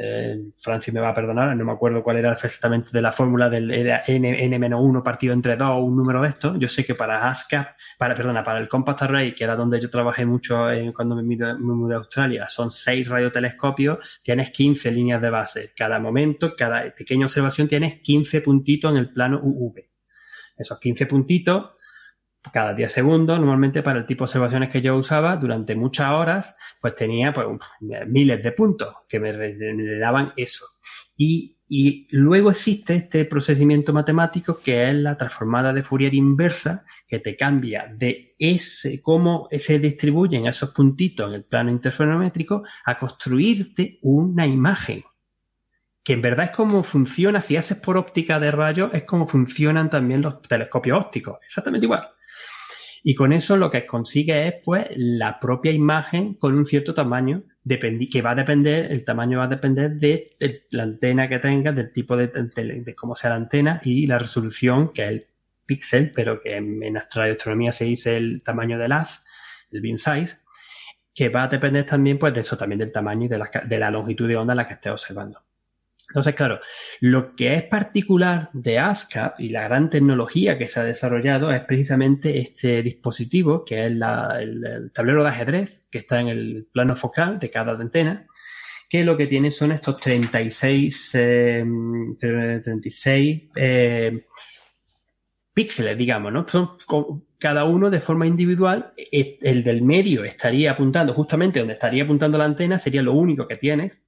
eh, 0.00 0.52
Francis 0.56 0.94
me 0.94 1.00
va 1.00 1.08
a 1.08 1.14
perdonar, 1.14 1.56
no 1.56 1.64
me 1.64 1.72
acuerdo 1.72 2.04
cuál 2.04 2.18
era 2.18 2.32
exactamente 2.32 2.90
de 2.92 3.02
la 3.02 3.10
fórmula 3.10 3.50
del 3.50 3.68
n-1 3.70 5.02
partido 5.02 5.32
entre 5.34 5.56
2 5.56 5.68
o 5.68 5.78
un 5.78 5.96
número 5.96 6.22
de 6.22 6.28
estos. 6.28 6.56
Yo 6.58 6.68
sé 6.68 6.84
que 6.84 6.94
para 6.94 7.28
ASCAP, 7.28 7.76
para, 7.98 8.14
perdona, 8.14 8.44
para 8.44 8.60
el 8.60 8.68
Compact 8.68 9.02
Array, 9.02 9.34
que 9.34 9.42
era 9.42 9.56
donde 9.56 9.80
yo 9.80 9.90
trabajé 9.90 10.24
mucho 10.24 10.70
eh, 10.70 10.92
cuando 10.94 11.16
me, 11.16 11.22
mudé 11.58 11.94
a 11.94 11.98
Australia, 11.98 12.46
son 12.48 12.70
6 12.70 13.08
radiotelescopios, 13.08 14.20
tienes 14.22 14.52
15 14.52 14.92
líneas 14.92 15.20
de 15.20 15.30
base. 15.30 15.72
Cada 15.76 15.98
momento, 15.98 16.54
cada 16.56 16.94
pequeña 16.94 17.26
observación 17.26 17.66
tienes 17.66 18.00
15 18.00 18.40
puntitos 18.42 18.92
en 18.92 18.98
el 18.98 19.12
plano 19.12 19.40
UV. 19.42 19.84
Esos 20.56 20.78
15 20.78 21.06
puntitos 21.06 21.70
cada 22.52 22.74
10 22.74 22.90
segundos, 22.90 23.38
normalmente 23.38 23.82
para 23.82 24.00
el 24.00 24.06
tipo 24.06 24.24
de 24.24 24.28
observaciones 24.28 24.70
que 24.70 24.82
yo 24.82 24.96
usaba 24.96 25.36
durante 25.36 25.74
muchas 25.74 26.10
horas, 26.10 26.56
pues 26.80 26.94
tenía 26.94 27.32
pues, 27.32 27.46
miles 28.06 28.42
de 28.42 28.52
puntos 28.52 28.94
que 29.08 29.20
me, 29.20 29.32
daban 29.98 30.32
eso. 30.36 30.64
Y, 31.16 31.56
luego 32.10 32.50
existe 32.50 32.94
este 32.94 33.26
procedimiento 33.26 33.92
matemático 33.92 34.58
que 34.58 34.88
es 34.88 34.94
la 34.94 35.18
transformada 35.18 35.72
de 35.72 35.82
Fourier 35.82 36.14
inversa, 36.14 36.86
que 37.06 37.18
te 37.18 37.36
cambia 37.36 37.92
de 37.94 38.34
ese, 38.38 39.02
cómo 39.02 39.48
se 39.50 39.78
distribuyen 39.78 40.46
esos 40.46 40.70
puntitos 40.70 41.28
en 41.28 41.34
el 41.34 41.44
plano 41.44 41.70
interferométrico 41.70 42.62
a 42.86 42.98
construirte 42.98 43.98
una 44.02 44.46
imagen. 44.46 45.04
Que 46.02 46.14
en 46.14 46.22
verdad 46.22 46.46
es 46.46 46.56
como 46.56 46.82
funciona, 46.82 47.42
si 47.42 47.56
haces 47.56 47.76
por 47.76 47.98
óptica 47.98 48.40
de 48.40 48.50
rayos, 48.50 48.90
es 48.94 49.02
como 49.02 49.26
funcionan 49.26 49.90
también 49.90 50.22
los 50.22 50.40
telescopios 50.40 50.98
ópticos. 50.98 51.36
Exactamente 51.44 51.84
igual. 51.84 52.08
Y 53.02 53.14
con 53.14 53.32
eso 53.32 53.56
lo 53.56 53.70
que 53.70 53.86
consigue 53.86 54.48
es 54.48 54.54
pues 54.64 54.86
la 54.96 55.40
propia 55.40 55.72
imagen 55.72 56.34
con 56.34 56.54
un 56.54 56.66
cierto 56.66 56.94
tamaño 56.94 57.42
que 58.10 58.22
va 58.22 58.30
a 58.30 58.34
depender, 58.34 58.90
el 58.90 59.04
tamaño 59.04 59.38
va 59.38 59.44
a 59.44 59.48
depender 59.48 59.92
de, 59.92 60.36
la 60.70 60.84
antena 60.84 61.28
que 61.28 61.38
tengas, 61.38 61.76
del 61.76 61.92
tipo 61.92 62.16
de, 62.16 62.28
de, 62.28 62.94
cómo 62.94 63.14
sea 63.14 63.30
la 63.30 63.36
antena 63.36 63.80
y 63.84 64.06
la 64.06 64.18
resolución, 64.18 64.92
que 64.92 65.04
es 65.04 65.08
el 65.10 65.26
píxel, 65.66 66.12
pero 66.12 66.40
que 66.40 66.56
en, 66.56 66.82
en 66.82 66.96
astronomía 66.96 67.72
se 67.72 67.84
dice 67.84 68.16
el 68.16 68.42
tamaño 68.42 68.78
del 68.78 68.92
haz, 68.92 69.22
el 69.70 69.82
beam 69.82 69.98
size, 69.98 70.38
que 71.14 71.28
va 71.28 71.44
a 71.44 71.48
depender 71.48 71.84
también 71.84 72.18
pues 72.18 72.32
de 72.32 72.40
eso, 72.40 72.56
también 72.56 72.78
del 72.78 72.92
tamaño 72.92 73.26
y 73.26 73.28
de 73.28 73.38
la, 73.38 73.50
de 73.66 73.78
la 73.78 73.90
longitud 73.90 74.26
de 74.26 74.36
onda 74.36 74.52
en 74.52 74.58
la 74.58 74.68
que 74.68 74.74
estés 74.74 74.92
observando. 74.92 75.42
Entonces, 76.08 76.34
claro, 76.34 76.60
lo 77.00 77.36
que 77.36 77.54
es 77.54 77.64
particular 77.64 78.48
de 78.54 78.78
ASCAP 78.78 79.40
y 79.40 79.50
la 79.50 79.64
gran 79.64 79.90
tecnología 79.90 80.56
que 80.56 80.66
se 80.66 80.80
ha 80.80 80.84
desarrollado 80.84 81.52
es 81.52 81.60
precisamente 81.64 82.40
este 82.40 82.82
dispositivo, 82.82 83.62
que 83.62 83.84
es 83.84 83.92
el, 83.92 84.00
tablero 84.92 85.22
de 85.22 85.28
ajedrez 85.28 85.82
que 85.90 85.98
está 85.98 86.20
en 86.20 86.28
el 86.28 86.66
plano 86.72 86.96
focal 86.96 87.38
de 87.38 87.50
cada 87.50 87.72
antena, 87.72 88.26
que 88.88 89.04
lo 89.04 89.18
que 89.18 89.26
tiene 89.26 89.50
son 89.50 89.72
estos 89.72 90.00
36, 90.00 91.10
36 92.18 93.42
eh, 93.42 93.50
eh, 93.54 94.26
píxeles, 95.52 95.98
digamos, 95.98 96.32
¿no? 96.32 96.48
Son 96.48 96.70
cada 97.38 97.64
uno 97.64 97.90
de 97.90 98.00
forma 98.00 98.26
individual. 98.26 98.94
El 98.96 99.62
del 99.62 99.82
medio 99.82 100.24
estaría 100.24 100.72
apuntando 100.72 101.12
justamente 101.12 101.58
donde 101.58 101.74
estaría 101.74 102.04
apuntando 102.04 102.38
la 102.38 102.46
antena, 102.46 102.78
sería 102.78 103.02
lo 103.02 103.12
único 103.12 103.46
que 103.46 103.56
tienes, 103.56 104.02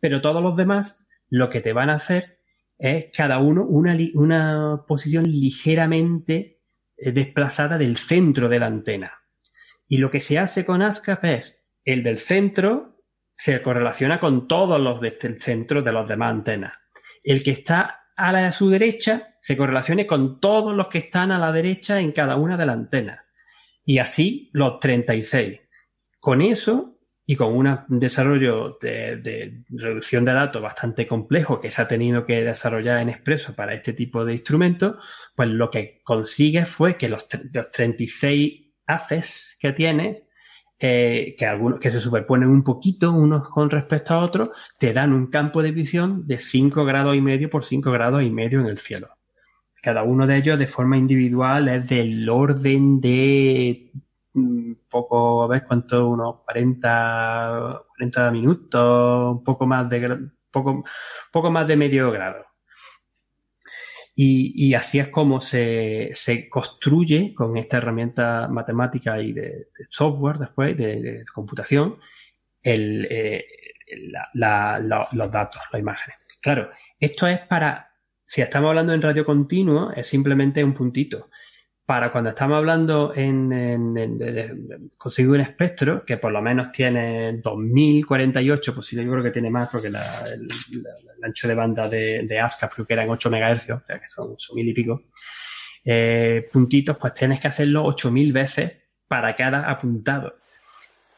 pero 0.00 0.20
todos 0.20 0.42
los 0.42 0.56
demás 0.56 1.03
lo 1.28 1.50
que 1.50 1.60
te 1.60 1.72
van 1.72 1.90
a 1.90 1.94
hacer 1.94 2.40
es 2.78 3.06
cada 3.16 3.38
uno 3.38 3.64
una, 3.64 4.84
posición 4.86 5.24
ligeramente 5.24 6.60
eh, 6.96 7.12
desplazada 7.12 7.78
del 7.78 7.96
centro 7.96 8.48
de 8.48 8.58
la 8.58 8.66
antena. 8.66 9.12
Y 9.86 9.98
lo 9.98 10.10
que 10.10 10.20
se 10.20 10.38
hace 10.38 10.64
con 10.64 10.82
ASCAP 10.82 11.24
es 11.24 11.56
el 11.84 12.02
del 12.02 12.18
centro 12.18 12.94
se 13.36 13.60
correlaciona 13.62 14.20
con 14.20 14.46
todos 14.46 14.80
los 14.80 15.00
del 15.00 15.40
centro 15.42 15.82
de 15.82 15.92
los 15.92 16.08
demás 16.08 16.30
antenas. 16.30 16.72
El 17.22 17.42
que 17.42 17.50
está 17.50 18.08
a, 18.16 18.32
la, 18.32 18.46
a 18.46 18.52
su 18.52 18.70
derecha 18.70 19.36
se 19.40 19.56
correlacione 19.56 20.06
con 20.06 20.40
todos 20.40 20.74
los 20.74 20.86
que 20.86 20.98
están 20.98 21.32
a 21.32 21.38
la 21.38 21.52
derecha 21.52 22.00
en 22.00 22.12
cada 22.12 22.36
una 22.36 22.56
de 22.56 22.66
las 22.66 22.76
antenas. 22.76 23.20
Y 23.84 23.98
así 23.98 24.50
los 24.52 24.78
36. 24.78 25.60
Con 26.20 26.40
eso 26.40 26.93
y 27.26 27.36
con 27.36 27.56
un 27.56 27.78
desarrollo 27.88 28.76
de, 28.80 29.62
reducción 29.70 30.24
de 30.24 30.32
datos 30.32 30.60
bastante 30.60 31.06
complejo 31.06 31.60
que 31.60 31.70
se 31.70 31.80
ha 31.80 31.88
tenido 31.88 32.26
que 32.26 32.44
desarrollar 32.44 32.98
en 32.98 33.08
expreso 33.08 33.54
para 33.54 33.74
este 33.74 33.94
tipo 33.94 34.24
de 34.24 34.34
instrumentos, 34.34 34.96
pues 35.34 35.48
lo 35.48 35.70
que 35.70 36.02
consigue 36.04 36.66
fue 36.66 36.96
que 36.96 37.08
los, 37.08 37.26
36 37.28 38.74
haces 38.86 39.56
que 39.58 39.72
tiene, 39.72 40.24
eh, 40.78 41.34
que, 41.38 41.46
algunos, 41.46 41.80
que 41.80 41.90
se 41.90 42.00
superponen 42.00 42.48
un 42.48 42.62
poquito 42.62 43.10
unos 43.12 43.48
con 43.48 43.70
respecto 43.70 44.12
a 44.12 44.18
otros, 44.18 44.50
te 44.78 44.92
dan 44.92 45.14
un 45.14 45.28
campo 45.28 45.62
de 45.62 45.72
visión 45.72 46.26
de 46.26 46.36
5 46.36 46.84
grados 46.84 47.16
y 47.16 47.22
medio 47.22 47.48
por 47.48 47.64
5 47.64 47.90
grados 47.90 48.22
y 48.22 48.30
medio 48.30 48.60
en 48.60 48.66
el 48.66 48.78
cielo. 48.78 49.08
Cada 49.80 50.02
uno 50.02 50.26
de 50.26 50.36
ellos 50.36 50.58
de 50.58 50.66
forma 50.66 50.98
individual 50.98 51.68
es 51.68 51.86
del 51.88 52.28
orden 52.28 53.00
de 53.00 53.90
poco, 54.88 55.42
a 55.42 55.48
ver 55.48 55.64
cuánto, 55.64 56.08
unos 56.08 56.40
40, 56.44 57.82
40 57.96 58.30
minutos, 58.30 59.36
un 59.36 59.44
poco 59.44 59.66
más 59.66 59.88
de, 59.88 60.28
poco, 60.50 60.84
poco 61.32 61.50
más 61.50 61.66
de 61.68 61.76
medio 61.76 62.10
grado. 62.10 62.44
Y, 64.16 64.68
y 64.68 64.74
así 64.74 65.00
es 65.00 65.08
como 65.08 65.40
se, 65.40 66.10
se, 66.14 66.48
construye 66.48 67.34
con 67.34 67.56
esta 67.56 67.78
herramienta 67.78 68.46
matemática 68.48 69.20
y 69.20 69.32
de, 69.32 69.68
software 69.88 70.38
después, 70.38 70.76
de, 70.76 71.24
computación, 71.32 71.98
el, 72.62 73.06
eh, 73.10 73.44
la, 74.34 74.78
los 75.12 75.30
datos, 75.30 75.60
las 75.72 75.80
imágenes. 75.80 76.18
Claro, 76.40 76.70
esto 76.98 77.26
es 77.26 77.40
para, 77.40 77.90
si 78.26 78.42
estamos 78.42 78.68
hablando 78.68 78.92
en 78.92 79.02
radio 79.02 79.24
continuo, 79.24 79.90
es 79.92 80.06
simplemente 80.06 80.62
un 80.62 80.74
puntito 80.74 81.30
para 81.86 82.10
cuando 82.10 82.30
estamos 82.30 82.56
hablando 82.56 83.12
en, 83.14 84.88
conseguir 84.96 85.30
un 85.30 85.40
espectro 85.40 86.04
que 86.04 86.16
por 86.16 86.32
lo 86.32 86.40
menos 86.40 86.72
tiene 86.72 87.34
2048, 87.42 88.74
pues 88.74 88.90
yo 88.90 89.02
creo 89.02 89.22
que 89.22 89.30
tiene 89.30 89.50
más 89.50 89.68
porque 89.68 89.88
el, 89.88 89.96
ancho 91.22 91.48
de 91.48 91.54
banda 91.54 91.88
de, 91.88 92.26
de 92.26 92.40
ASCAP 92.40 92.72
creo 92.72 92.86
que 92.86 92.92
era 92.94 93.04
en 93.04 93.10
8 93.10 93.30
MHz, 93.30 93.70
o 93.70 93.82
sea 93.84 94.00
que 94.00 94.08
son 94.08 94.32
8000 94.32 94.68
y 94.68 94.72
pico, 94.72 95.02
eh, 95.84 96.48
puntitos, 96.50 96.96
pues 96.96 97.12
tienes 97.12 97.40
que 97.40 97.48
hacerlo 97.48 97.84
8000 97.84 98.32
veces 98.32 98.72
para 99.06 99.36
cada 99.36 99.70
apuntado. 99.70 100.36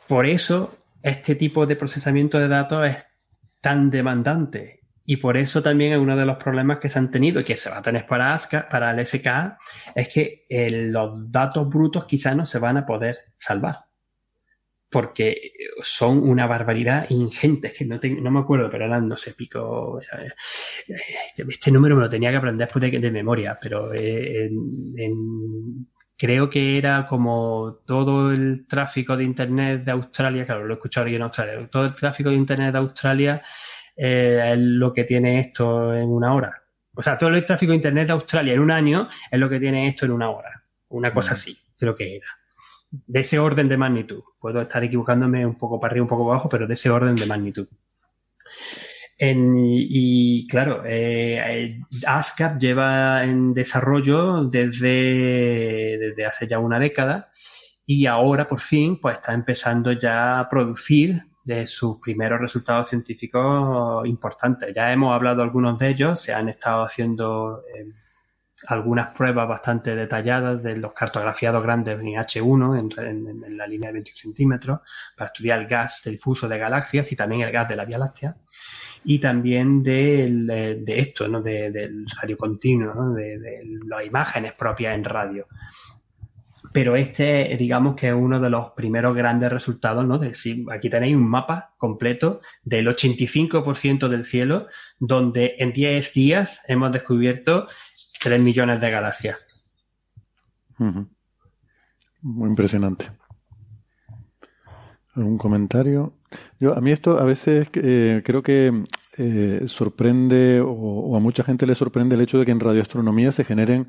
Por 0.09 0.27
eso 0.27 0.79
este 1.01 1.37
tipo 1.37 1.67
de 1.67 1.77
procesamiento 1.77 2.39
de 2.41 2.49
datos 2.49 2.89
es 2.89 3.07
tan 3.61 3.89
demandante 3.91 4.76
y 5.07 5.19
por 5.19 5.37
eso 5.37 5.62
también 5.62 5.93
es 5.93 5.99
uno 5.99 6.16
de 6.16 6.27
los 6.27 6.37
problemas 6.37 6.78
que 6.78 6.91
se 6.91 6.99
han 6.99 7.12
tenido 7.12 7.41
y 7.41 7.45
que 7.45 7.57
se 7.57 7.70
va 7.70 7.78
a 7.78 7.83
tener 7.83 8.07
para 8.07 8.35
ASCA, 8.35 8.69
para 8.69 8.91
el 8.91 9.07
SKA, 9.07 9.57
es 9.95 10.09
que 10.09 10.47
eh, 10.49 10.89
los 10.91 11.31
datos 11.31 11.69
brutos 11.69 12.07
quizás 12.07 12.37
no 12.37 12.45
se 12.45 12.59
van 12.59 12.77
a 12.77 12.85
poder 12.85 13.19
salvar. 13.37 13.85
Porque 14.91 15.53
son 15.83 16.28
una 16.28 16.47
barbaridad 16.47 17.07
ingente. 17.11 17.73
que 17.73 17.85
no, 17.85 18.01
no 18.03 18.31
me 18.31 18.41
acuerdo, 18.41 18.69
pero 18.70 18.87
eran, 18.87 19.09
no 19.09 19.16
sé, 19.16 19.35
pico. 19.35 20.01
Este, 20.87 21.45
este, 21.49 21.70
número 21.70 21.97
me 21.97 22.03
lo 22.03 22.09
tenía 22.09 22.31
que 22.31 22.37
aprender 22.37 22.66
después 22.66 22.91
de, 22.91 22.99
de 22.99 23.11
memoria, 23.11 23.59
pero 23.61 23.93
eh, 23.93 24.51
creo 26.16 26.51
que 26.51 26.78
era 26.78 27.07
como 27.07 27.81
todo 27.87 28.33
el 28.33 28.66
tráfico 28.66 29.16
de 29.16 29.24
Internet 29.24 29.85
de 29.85 29.93
Australia, 29.93 30.47
claro, 30.47 30.65
lo 30.65 30.74
he 30.74 30.77
escuchado 30.77 31.07
aquí 31.07 31.15
en 31.16 31.23
Australia, 31.23 31.69
todo 31.70 31.85
el 31.85 31.95
tráfico 31.95 32.31
de 32.31 32.37
Internet 32.37 32.73
de 32.73 32.78
Australia 32.78 33.43
eh, 33.97 34.52
es 34.52 34.59
lo 34.59 34.93
que 34.93 35.05
tiene 35.05 35.40
esto 35.40 35.94
en 35.94 36.09
una 36.09 36.35
hora. 36.35 36.62
O 36.94 37.02
sea, 37.02 37.16
todo 37.16 37.31
el 37.31 37.44
tráfico 37.44 37.73
de 37.73 37.77
Internet 37.77 38.06
de 38.06 38.12
Australia 38.12 38.55
en 38.55 38.60
un 38.60 38.70
año 38.70 39.09
es 39.31 39.39
lo 39.39 39.48
que 39.48 39.60
tiene 39.60 39.89
esto 39.89 40.06
en 40.06 40.12
una 40.12 40.31
hora. 40.31 40.64
Una 40.89 41.12
cosa 41.12 41.32
así, 41.32 41.59
creo 41.77 41.94
que 41.94 42.16
era. 42.16 42.27
De 42.90 43.20
ese 43.20 43.39
orden 43.39 43.68
de 43.68 43.77
magnitud. 43.77 44.23
Puedo 44.39 44.62
estar 44.62 44.82
equivocándome 44.82 45.44
un 45.44 45.56
poco 45.56 45.81
para 45.81 45.93
arriba, 45.93 46.05
un 46.05 46.09
poco 46.09 46.24
para 46.24 46.35
abajo, 46.36 46.48
pero 46.48 46.66
de 46.66 46.74
ese 46.74 46.90
orden 46.90 47.16
de 47.16 47.27
magnitud. 47.27 47.66
y 49.18 50.47
claro, 50.47 50.82
eh, 50.86 51.81
ASCAP 52.06 52.59
lleva 52.59 53.24
en 53.24 53.52
desarrollo 53.52 54.44
desde, 54.44 55.98
desde 55.98 56.27
hace 56.27 56.47
ya 56.47 56.59
una 56.59 56.78
década 56.78 57.31
y 57.86 58.06
ahora 58.06 58.48
por 58.48 58.60
fin 58.60 59.01
pues 59.01 59.16
está 59.16 59.32
empezando 59.32 59.93
ya 59.93 60.40
a 60.40 60.48
producir 60.48 61.23
de 61.47 61.64
sus 61.64 61.98
primeros 62.01 62.40
resultados 62.40 62.89
científicos 62.89 64.05
importantes. 64.06 64.74
Ya 64.74 64.93
hemos 64.93 65.14
hablado 65.14 65.36
de 65.36 65.43
algunos 65.44 65.78
de 65.78 65.89
ellos, 65.90 66.20
se 66.20 66.35
han 66.35 66.48
estado 66.48 66.82
haciendo 66.82 67.62
eh, 67.73 67.86
algunas 68.66 69.14
pruebas 69.14 69.48
bastante 69.48 69.94
detalladas 69.94 70.60
de 70.60 70.77
los 70.77 70.93
cartografiados 70.93 71.62
grandes 71.62 72.01
en 72.01 72.06
H1 72.06 72.98
en, 72.98 73.56
la 73.56 73.66
línea 73.68 73.90
de 73.90 73.94
20 73.94 74.10
centímetros 74.12 74.81
para 75.16 75.28
estudiar 75.28 75.60
el 75.60 75.68
gas 75.68 76.02
difuso 76.05 76.48
de 76.48 76.59
galaxias 76.59 77.12
y 77.12 77.16
también 77.16 77.43
el 77.43 77.52
gas 77.52 77.68
de 77.68 77.77
la 77.77 77.85
Vía 77.85 77.98
Láctea 77.98 78.36
y 79.05 79.20
también 79.20 79.85
de, 79.85 80.82
esto, 80.89 81.28
¿no? 81.28 81.43
del 81.43 82.06
radio 82.20 82.36
continuo, 82.36 83.10
de, 83.10 83.39
de 83.39 83.60
las 83.86 84.05
imágenes 84.05 84.55
propias 84.55 84.97
en 84.97 85.05
radio 85.05 85.47
pero 86.77 86.94
este, 86.94 87.57
digamos 87.59 87.97
que 87.97 88.09
es 88.09 88.15
uno 88.15 88.39
de 88.39 88.51
los 88.51 88.73
primeros 88.73 89.16
grandes 89.16 89.51
resultados, 89.51 90.07
¿no? 90.07 90.20
Aquí 90.70 90.90
tenéis 90.90 91.16
un 91.16 91.27
mapa 91.27 91.74
completo 91.78 92.43
del 92.65 92.86
85% 92.89 94.09
del 94.09 94.27
cielo, 94.27 94.66
donde 94.98 95.55
en 95.59 95.73
10 95.73 96.12
días 96.12 96.61
hemos 96.69 96.93
descubierto 96.93 97.66
3 98.20 98.43
millones 98.43 98.78
de 98.82 98.90
galaxias. 98.90 99.39
Muy 102.20 102.51
impresionante. 102.51 103.11
¿Algún 105.15 105.39
comentario? 105.39 106.12
Yo, 106.61 106.77
a 106.77 106.82
mí 106.82 106.93
esto 106.93 107.19
a 107.19 107.24
veces 107.24 107.69
eh, 107.73 108.20
creo 108.23 108.43
que 108.43 108.82
eh, 109.16 109.62
sorprende 109.65 110.61
o, 110.62 111.16
a 111.16 111.20
mucha 111.20 111.43
gente 111.43 111.65
le 111.65 111.74
sorprende 111.74 112.16
el 112.16 112.20
hecho 112.20 112.39
de 112.39 112.44
que 112.44 112.53
en 112.53 112.61
radioastronomía 112.61 113.32
se 113.32 113.44
generen 113.44 113.89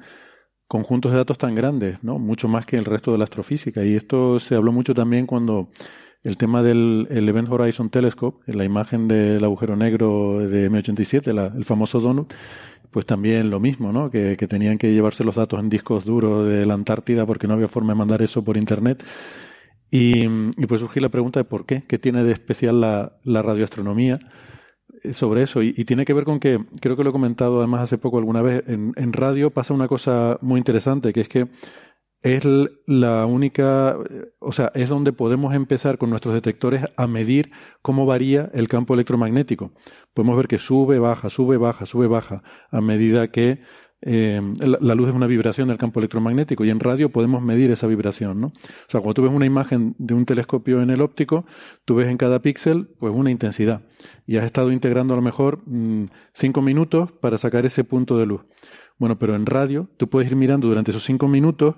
conjuntos 0.67 1.11
de 1.11 1.17
datos 1.17 1.37
tan 1.37 1.55
grandes, 1.55 2.03
¿no? 2.03 2.19
Mucho 2.19 2.47
más 2.47 2.65
que 2.65 2.75
el 2.75 2.85
resto 2.85 3.11
de 3.11 3.17
la 3.17 3.23
astrofísica. 3.23 3.83
Y 3.83 3.95
esto 3.95 4.39
se 4.39 4.55
habló 4.55 4.71
mucho 4.71 4.93
también 4.93 5.25
cuando 5.25 5.69
el 6.23 6.37
tema 6.37 6.61
del 6.61 7.07
Event 7.09 7.49
Horizon 7.49 7.89
Telescope, 7.89 8.51
la 8.51 8.65
imagen 8.65 9.07
del 9.07 9.43
agujero 9.43 9.75
negro 9.75 10.39
de 10.39 10.69
M87, 10.69 11.55
el 11.55 11.63
famoso 11.63 12.01
donut, 12.01 12.33
pues 12.91 13.05
también 13.05 13.49
lo 13.49 13.59
mismo, 13.59 13.93
¿no? 13.93 14.09
Que, 14.09 14.35
tenían 14.35 14.77
que 14.77 14.91
llevarse 14.93 15.23
los 15.23 15.35
datos 15.35 15.59
en 15.59 15.69
discos 15.69 16.03
duros 16.03 16.47
de 16.47 16.65
la 16.65 16.73
Antártida 16.73 17.25
porque 17.25 17.47
no 17.47 17.53
había 17.53 17.67
forma 17.67 17.93
de 17.93 17.99
mandar 17.99 18.21
eso 18.21 18.43
por 18.43 18.57
Internet. 18.57 19.03
Y, 19.89 20.25
y 20.25 20.65
pues 20.67 20.81
surgió 20.81 21.01
la 21.01 21.09
pregunta 21.09 21.39
de 21.39 21.45
por 21.45 21.65
qué, 21.65 21.83
qué 21.87 21.97
tiene 21.97 22.25
de 22.25 22.33
especial 22.33 22.81
la, 22.81 23.13
la 23.23 23.41
radioastronomía 23.41 24.19
sobre 25.13 25.43
eso 25.43 25.61
y, 25.61 25.73
tiene 25.85 26.05
que 26.05 26.13
ver 26.13 26.23
con 26.23 26.39
que, 26.39 26.59
creo 26.81 26.95
que 26.95 27.03
lo 27.03 27.09
he 27.09 27.13
comentado 27.13 27.59
además 27.59 27.83
hace 27.83 27.97
poco 27.97 28.17
alguna 28.17 28.41
vez, 28.41 28.63
en, 28.67 29.13
radio 29.13 29.51
pasa 29.51 29.73
una 29.73 29.87
cosa 29.87 30.37
muy 30.41 30.57
interesante, 30.57 31.13
que 31.13 31.21
es 31.21 31.29
que 31.29 31.47
es 32.21 32.43
la 32.87 33.25
única, 33.25 33.95
o 34.39 34.51
sea, 34.51 34.71
es 34.73 34.89
donde 34.89 35.13
podemos 35.13 35.53
empezar 35.53 35.97
con 35.97 36.09
nuestros 36.09 36.33
detectores 36.33 36.83
a 36.97 37.07
medir 37.07 37.51
cómo 37.81 38.05
varía 38.05 38.49
el 38.53 38.67
campo 38.67 38.95
electromagnético. 38.95 39.71
Podemos 40.13 40.35
ver 40.35 40.47
que 40.47 40.57
sube, 40.57 40.97
baja, 40.97 41.29
sube, 41.29 41.57
baja, 41.57 41.85
sube, 41.85 42.07
baja, 42.07 42.41
a 42.71 42.81
medida 42.81 43.27
que 43.29 43.61
eh, 44.01 44.39
la, 44.59 44.95
luz 44.95 45.09
es 45.09 45.15
una 45.15 45.25
vibración 45.25 45.69
del 45.69 45.77
campo 45.77 45.99
electromagnético 45.99 46.63
y 46.63 46.69
en 46.69 46.79
radio 46.79 47.09
podemos 47.09 47.41
medir 47.41 47.71
esa 47.71 47.87
vibración, 47.87 48.39
¿no? 48.39 48.47
O 48.47 48.89
sea, 48.89 49.01
cuando 49.01 49.15
tú 49.15 49.23
ves 49.23 49.31
una 49.31 49.45
imagen 49.45 49.95
de 49.97 50.13
un 50.13 50.25
telescopio 50.25 50.81
en 50.81 50.91
el 50.91 51.01
óptico, 51.01 51.45
tú 51.83 51.95
ves 51.95 52.07
en 52.07 52.17
cada 52.17 52.41
píxel 52.41 52.89
pues 52.99 53.13
una 53.13 53.31
intensidad 53.31 53.81
y 54.27 54.37
has 54.37 54.45
estado 54.45 54.71
integrando 54.71 55.13
a 55.13 55.17
lo 55.17 55.23
mejor 55.23 55.61
mm, 55.65 56.05
cinco 56.33 56.61
minutos 56.61 57.11
para 57.11 57.37
sacar 57.37 57.65
ese 57.65 57.83
punto 57.83 58.17
de 58.17 58.27
luz. 58.27 58.41
Bueno, 58.99 59.17
pero 59.17 59.35
en 59.35 59.45
radio 59.45 59.89
tú 59.97 60.09
puedes 60.09 60.29
ir 60.29 60.35
mirando 60.35 60.67
durante 60.67 60.91
esos 60.91 61.03
cinco 61.03 61.27
minutos 61.27 61.75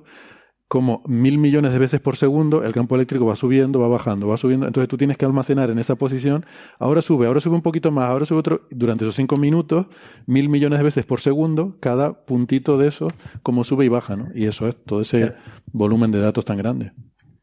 como 0.70 1.02
mil 1.08 1.40
millones 1.40 1.74
de 1.74 1.80
veces 1.80 2.00
por 2.00 2.16
segundo, 2.16 2.64
el 2.64 2.74
campo 2.74 2.94
eléctrico 2.94 3.26
va 3.26 3.36
subiendo, 3.36 3.80
va 3.80 3.88
bajando, 3.88 4.28
va 4.28 4.38
subiendo. 4.38 4.68
Entonces 4.68 4.88
tú 4.88 4.98
tienes 4.98 5.18
que 5.18 5.26
almacenar 5.26 5.72
en 5.72 5.80
esa 5.80 5.96
posición. 5.96 6.46
Ahora 6.78 7.02
sube, 7.02 7.26
ahora 7.26 7.42
sube 7.42 7.56
un 7.56 7.64
poquito 7.64 7.92
más, 7.92 8.08
ahora 8.08 8.24
sube 8.26 8.38
otro. 8.38 8.62
Durante 8.70 9.04
esos 9.04 9.16
cinco 9.16 9.36
minutos, 9.36 9.88
mil 10.28 10.48
millones 10.48 10.78
de 10.78 10.84
veces 10.86 11.08
por 11.08 11.22
segundo, 11.22 11.76
cada 11.80 12.14
puntito 12.14 12.78
de 12.78 12.88
eso, 12.88 13.08
como 13.42 13.64
sube 13.64 13.86
y 13.86 13.88
baja, 13.88 14.16
¿no? 14.16 14.28
Y 14.36 14.46
eso 14.46 14.68
es 14.68 14.76
todo 14.86 15.02
ese 15.02 15.34
volumen 15.74 16.12
de 16.12 16.20
datos 16.20 16.46
tan 16.46 16.58
grande. 16.58 16.92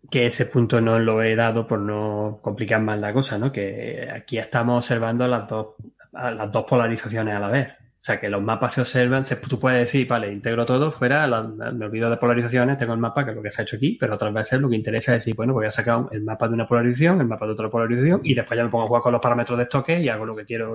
Que 0.08 0.26
ese 0.26 0.46
punto 0.46 0.80
no 0.80 1.00
lo 1.00 1.20
he 1.20 1.34
dado 1.34 1.66
por 1.66 1.80
no 1.80 2.38
complicar 2.40 2.80
más 2.80 3.00
la 3.00 3.12
cosa, 3.12 3.38
¿no? 3.38 3.50
Que 3.50 4.08
aquí 4.14 4.38
estamos 4.38 4.84
observando 4.84 5.26
las 5.26 5.48
dos, 5.48 5.74
las 6.12 6.52
dos 6.52 6.64
polarizaciones 6.64 7.34
a 7.34 7.40
la 7.40 7.48
vez. 7.48 7.76
O 8.06 8.08
sea, 8.08 8.20
que 8.20 8.28
los 8.28 8.40
mapas 8.40 8.74
se 8.74 8.80
observan, 8.82 9.26
se, 9.26 9.34
tú 9.34 9.58
puedes 9.58 9.80
decir, 9.80 10.06
vale, 10.06 10.32
integro 10.32 10.64
todo, 10.64 10.92
fuera, 10.92 11.26
me 11.26 11.86
olvido 11.86 12.08
de 12.08 12.16
polarizaciones, 12.16 12.78
tengo 12.78 12.92
el 12.92 13.00
mapa, 13.00 13.24
que 13.24 13.30
es 13.32 13.36
lo 13.36 13.42
que 13.42 13.50
se 13.50 13.60
ha 13.60 13.64
hecho 13.64 13.74
aquí, 13.74 13.96
pero 13.98 14.14
otras 14.14 14.32
veces 14.32 14.60
lo 14.60 14.68
que 14.68 14.76
interesa 14.76 15.16
es 15.16 15.24
decir, 15.24 15.34
bueno, 15.34 15.54
voy 15.54 15.66
a 15.66 15.72
sacar 15.72 16.06
el 16.12 16.22
mapa 16.22 16.46
de 16.46 16.54
una 16.54 16.68
polarización, 16.68 17.20
el 17.20 17.26
mapa 17.26 17.46
de 17.46 17.52
otra 17.54 17.68
polarización, 17.68 18.20
y 18.22 18.32
después 18.32 18.56
ya 18.56 18.62
me 18.62 18.70
pongo 18.70 18.84
a 18.84 18.86
jugar 18.86 19.02
con 19.02 19.12
los 19.12 19.20
parámetros 19.20 19.58
de 19.58 19.64
estoque 19.64 20.00
y 20.00 20.08
hago 20.08 20.24
lo 20.24 20.36
que 20.36 20.44
quiero, 20.44 20.72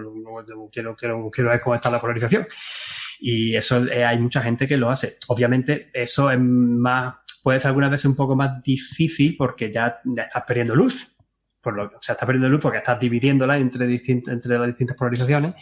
quiero, 0.73 0.93
quiero, 0.93 1.31
quiero 1.31 1.49
ver 1.51 1.61
cómo 1.61 1.73
está 1.73 1.89
la 1.89 2.01
polarización. 2.01 2.45
Y 3.21 3.55
eso 3.55 3.87
eh, 3.87 4.03
hay 4.03 4.19
mucha 4.19 4.41
gente 4.41 4.67
que 4.67 4.75
lo 4.75 4.89
hace. 4.89 5.15
Obviamente, 5.27 5.89
eso 5.93 6.29
es 6.31 6.37
más, 6.37 7.15
puede 7.41 7.61
ser 7.61 7.69
algunas 7.69 7.91
veces 7.91 8.07
un 8.07 8.17
poco 8.17 8.35
más 8.35 8.61
difícil 8.61 9.37
porque 9.37 9.71
ya 9.71 10.01
estás 10.17 10.43
perdiendo 10.45 10.75
luz 10.75 11.15
por 11.61 11.75
lo, 11.75 11.85
o 11.85 12.01
sea, 12.01 12.13
está 12.13 12.25
perdiendo 12.25 12.49
luz 12.49 12.61
porque 12.61 12.79
estás 12.79 12.99
dividiéndola 12.99 13.57
entre, 13.57 13.85
entre 13.85 14.57
las 14.57 14.67
distintas 14.67 14.97
polarizaciones 14.97 15.53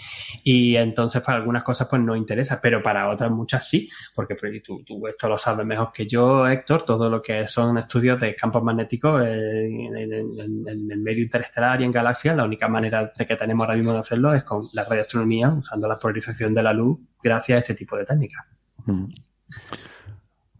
y 0.43 0.75
entonces 0.75 1.21
para 1.21 1.37
algunas 1.37 1.63
cosas 1.63 1.87
pues 1.89 2.01
no 2.01 2.15
interesa, 2.15 2.59
pero 2.61 2.81
para 2.81 3.09
otras 3.09 3.29
muchas 3.31 3.67
sí, 3.67 3.89
porque 4.15 4.35
pues, 4.35 4.63
tú, 4.63 4.83
tú, 4.83 5.07
esto 5.07 5.27
lo 5.27 5.37
sabes 5.37 5.65
mejor 5.65 5.91
que 5.91 6.07
yo, 6.07 6.47
Héctor, 6.47 6.85
todo 6.85 7.09
lo 7.09 7.21
que 7.21 7.47
son 7.47 7.77
estudios 7.77 8.19
de 8.19 8.35
campos 8.35 8.63
magnéticos 8.63 9.21
en, 9.21 9.95
el 9.95 10.99
medio 10.99 11.23
interestelar 11.23 11.81
y 11.81 11.85
en 11.85 11.91
galaxias, 11.91 12.35
la 12.35 12.45
única 12.45 12.67
manera 12.67 13.11
de 13.15 13.27
que 13.27 13.35
tenemos 13.35 13.65
ahora 13.65 13.77
mismo 13.77 13.93
de 13.93 13.99
hacerlo 13.99 14.33
es 14.33 14.43
con 14.43 14.63
la 14.73 14.83
radioastronomía, 14.83 15.49
usando 15.49 15.87
la 15.87 15.97
polarización 15.97 16.53
de 16.53 16.63
la 16.63 16.73
luz 16.73 16.99
gracias 17.21 17.57
a 17.57 17.61
este 17.61 17.75
tipo 17.75 17.97
de 17.97 18.05
técnicas. 18.05 18.45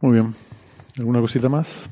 Muy 0.02 0.14
bien. 0.14 0.34
¿Alguna 0.98 1.22
cosita 1.22 1.48
más? 1.50 1.90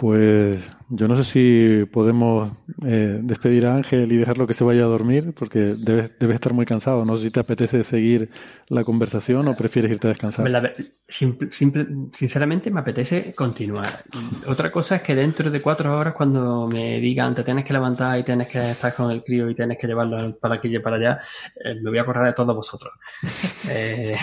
Pues 0.00 0.58
yo 0.88 1.08
no 1.08 1.14
sé 1.14 1.24
si 1.24 1.84
podemos 1.92 2.50
eh, 2.86 3.18
despedir 3.22 3.66
a 3.66 3.74
Ángel 3.74 4.10
y 4.10 4.16
dejarlo 4.16 4.46
que 4.46 4.54
se 4.54 4.64
vaya 4.64 4.84
a 4.84 4.86
dormir, 4.86 5.34
porque 5.38 5.74
debes, 5.76 6.10
estar 6.22 6.54
muy 6.54 6.64
cansado. 6.64 7.04
No 7.04 7.16
sé 7.16 7.24
si 7.24 7.30
te 7.30 7.40
apetece 7.40 7.84
seguir 7.84 8.30
la 8.70 8.82
conversación 8.82 9.46
o 9.48 9.54
prefieres 9.54 9.90
irte 9.90 10.06
a 10.06 10.12
descansar. 10.12 10.74
sinceramente 11.06 12.70
me 12.70 12.80
apetece 12.80 13.34
continuar. 13.34 14.04
Otra 14.46 14.70
cosa 14.70 14.96
es 14.96 15.02
que 15.02 15.14
dentro 15.14 15.50
de 15.50 15.60
cuatro 15.60 15.94
horas, 15.98 16.14
cuando 16.14 16.66
me 16.66 16.98
digan 16.98 17.34
te 17.34 17.44
tienes 17.44 17.66
que 17.66 17.74
levantar 17.74 18.18
y 18.18 18.22
tienes 18.22 18.48
que 18.48 18.58
estar 18.58 18.94
con 18.94 19.10
el 19.10 19.22
crío 19.22 19.50
y 19.50 19.54
tienes 19.54 19.76
que 19.76 19.86
llevarlo 19.86 20.34
para 20.38 20.54
aquí 20.54 20.74
y 20.74 20.78
para 20.78 20.96
allá, 20.96 21.20
eh, 21.62 21.74
me 21.74 21.90
voy 21.90 21.98
a 21.98 22.02
acordar 22.02 22.24
de 22.24 22.32
todos 22.32 22.56
vosotros. 22.56 22.90
Eh, 23.68 24.16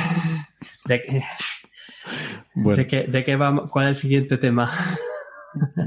de, 0.85 1.23
de, 2.55 2.87
qué, 2.87 3.03
de 3.03 3.23
qué 3.23 3.35
vamos, 3.35 3.69
¿Cuál 3.69 3.89
es 3.89 3.89
el 3.91 4.01
siguiente 4.01 4.37
tema? 4.37 4.71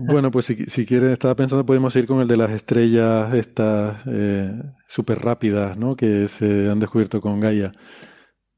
Bueno, 0.06 0.30
pues 0.30 0.46
si, 0.46 0.56
si 0.66 0.86
quieres, 0.86 1.12
estaba 1.12 1.34
pensando, 1.34 1.64
podemos 1.64 1.94
ir 1.96 2.06
con 2.06 2.20
el 2.20 2.28
de 2.28 2.36
las 2.36 2.50
estrellas 2.50 3.32
estas 3.34 3.98
eh, 4.06 4.52
súper 4.86 5.18
rápidas, 5.20 5.76
¿no? 5.76 5.96
Que 5.96 6.26
se 6.26 6.68
han 6.68 6.80
descubierto 6.80 7.20
con 7.20 7.40
Gaia. 7.40 7.72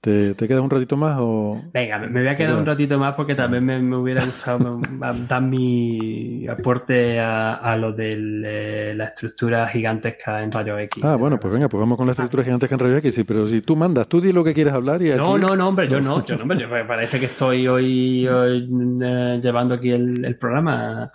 ¿Te, 0.03 0.35
¿Te, 0.35 0.49
quedas 0.49 0.65
un 0.65 0.69
ratito 0.69 0.97
más 0.97 1.17
o...? 1.21 1.63
Venga, 1.73 1.97
me 2.01 2.23
voy 2.23 2.29
a 2.29 2.35
quedar 2.35 2.57
un 2.57 2.67
ratito 2.67 2.99
más 2.99 3.15
porque 3.15 3.37
también 3.37 3.65
me, 3.65 3.79
me 3.79 3.95
hubiera 3.95 4.25
gustado 4.25 4.81
dar 5.29 5.43
mi 5.43 6.45
aporte 6.49 7.21
a, 7.21 7.55
a 7.55 7.77
lo 7.77 7.93
de 7.93 8.11
eh, 8.45 8.95
la 8.97 9.05
estructura 9.05 9.69
gigantesca 9.69 10.43
en 10.43 10.51
rayos 10.51 10.81
X. 10.81 11.05
Ah, 11.05 11.15
bueno, 11.15 11.39
pues 11.39 11.55
venga, 11.55 11.69
pues 11.69 11.79
vamos 11.79 11.97
con 11.97 12.09
la 12.09 12.15
estructura 12.15 12.43
gigantesca 12.43 12.75
en 12.75 12.81
rayos 12.81 12.99
X, 12.99 13.15
sí, 13.15 13.23
pero 13.23 13.47
si 13.47 13.61
tú 13.61 13.77
mandas, 13.77 14.09
tú 14.09 14.21
di 14.21 14.33
lo 14.33 14.43
que 14.43 14.55
quieres 14.55 14.73
hablar 14.73 15.01
y 15.03 15.13
aquí... 15.13 15.21
No, 15.21 15.39
no, 15.39 15.55
no, 15.55 15.69
hombre, 15.69 15.89
yo 15.89 16.01
no, 16.01 16.27
yo 16.27 16.35
no, 16.35 16.43
hombre, 16.43 16.67
me 16.67 16.85
parece 16.85 17.21
que 17.21 17.27
estoy 17.27 17.69
hoy, 17.69 18.27
hoy 18.27 18.69
eh, 18.69 19.39
llevando 19.41 19.77
aquí 19.77 19.93
el, 19.93 20.25
el 20.25 20.37
programa 20.37 21.13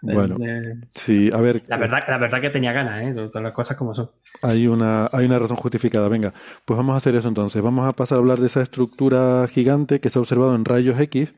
bueno, 0.00 0.36
eh, 0.46 0.76
sí, 0.94 1.30
a 1.32 1.40
ver. 1.40 1.62
La 1.66 1.76
verdad, 1.76 2.04
la 2.08 2.18
verdad 2.18 2.40
que 2.40 2.50
tenía 2.50 2.72
ganas, 2.72 3.02
¿eh? 3.02 3.12
Todas 3.14 3.42
las 3.42 3.52
cosas 3.52 3.76
como 3.76 3.94
son. 3.94 4.10
Hay 4.42 4.66
una, 4.66 5.08
hay 5.12 5.26
una 5.26 5.38
razón 5.38 5.56
justificada. 5.56 6.08
Venga, 6.08 6.32
pues 6.64 6.76
vamos 6.76 6.94
a 6.94 6.98
hacer 6.98 7.14
eso 7.16 7.28
entonces. 7.28 7.62
Vamos 7.62 7.88
a 7.88 7.92
pasar 7.92 8.16
a 8.16 8.20
hablar 8.20 8.40
de 8.40 8.46
esa 8.46 8.62
estructura 8.62 9.46
gigante 9.48 10.00
que 10.00 10.10
se 10.10 10.18
ha 10.18 10.22
observado 10.22 10.54
en 10.54 10.64
rayos 10.64 10.98
X 11.00 11.32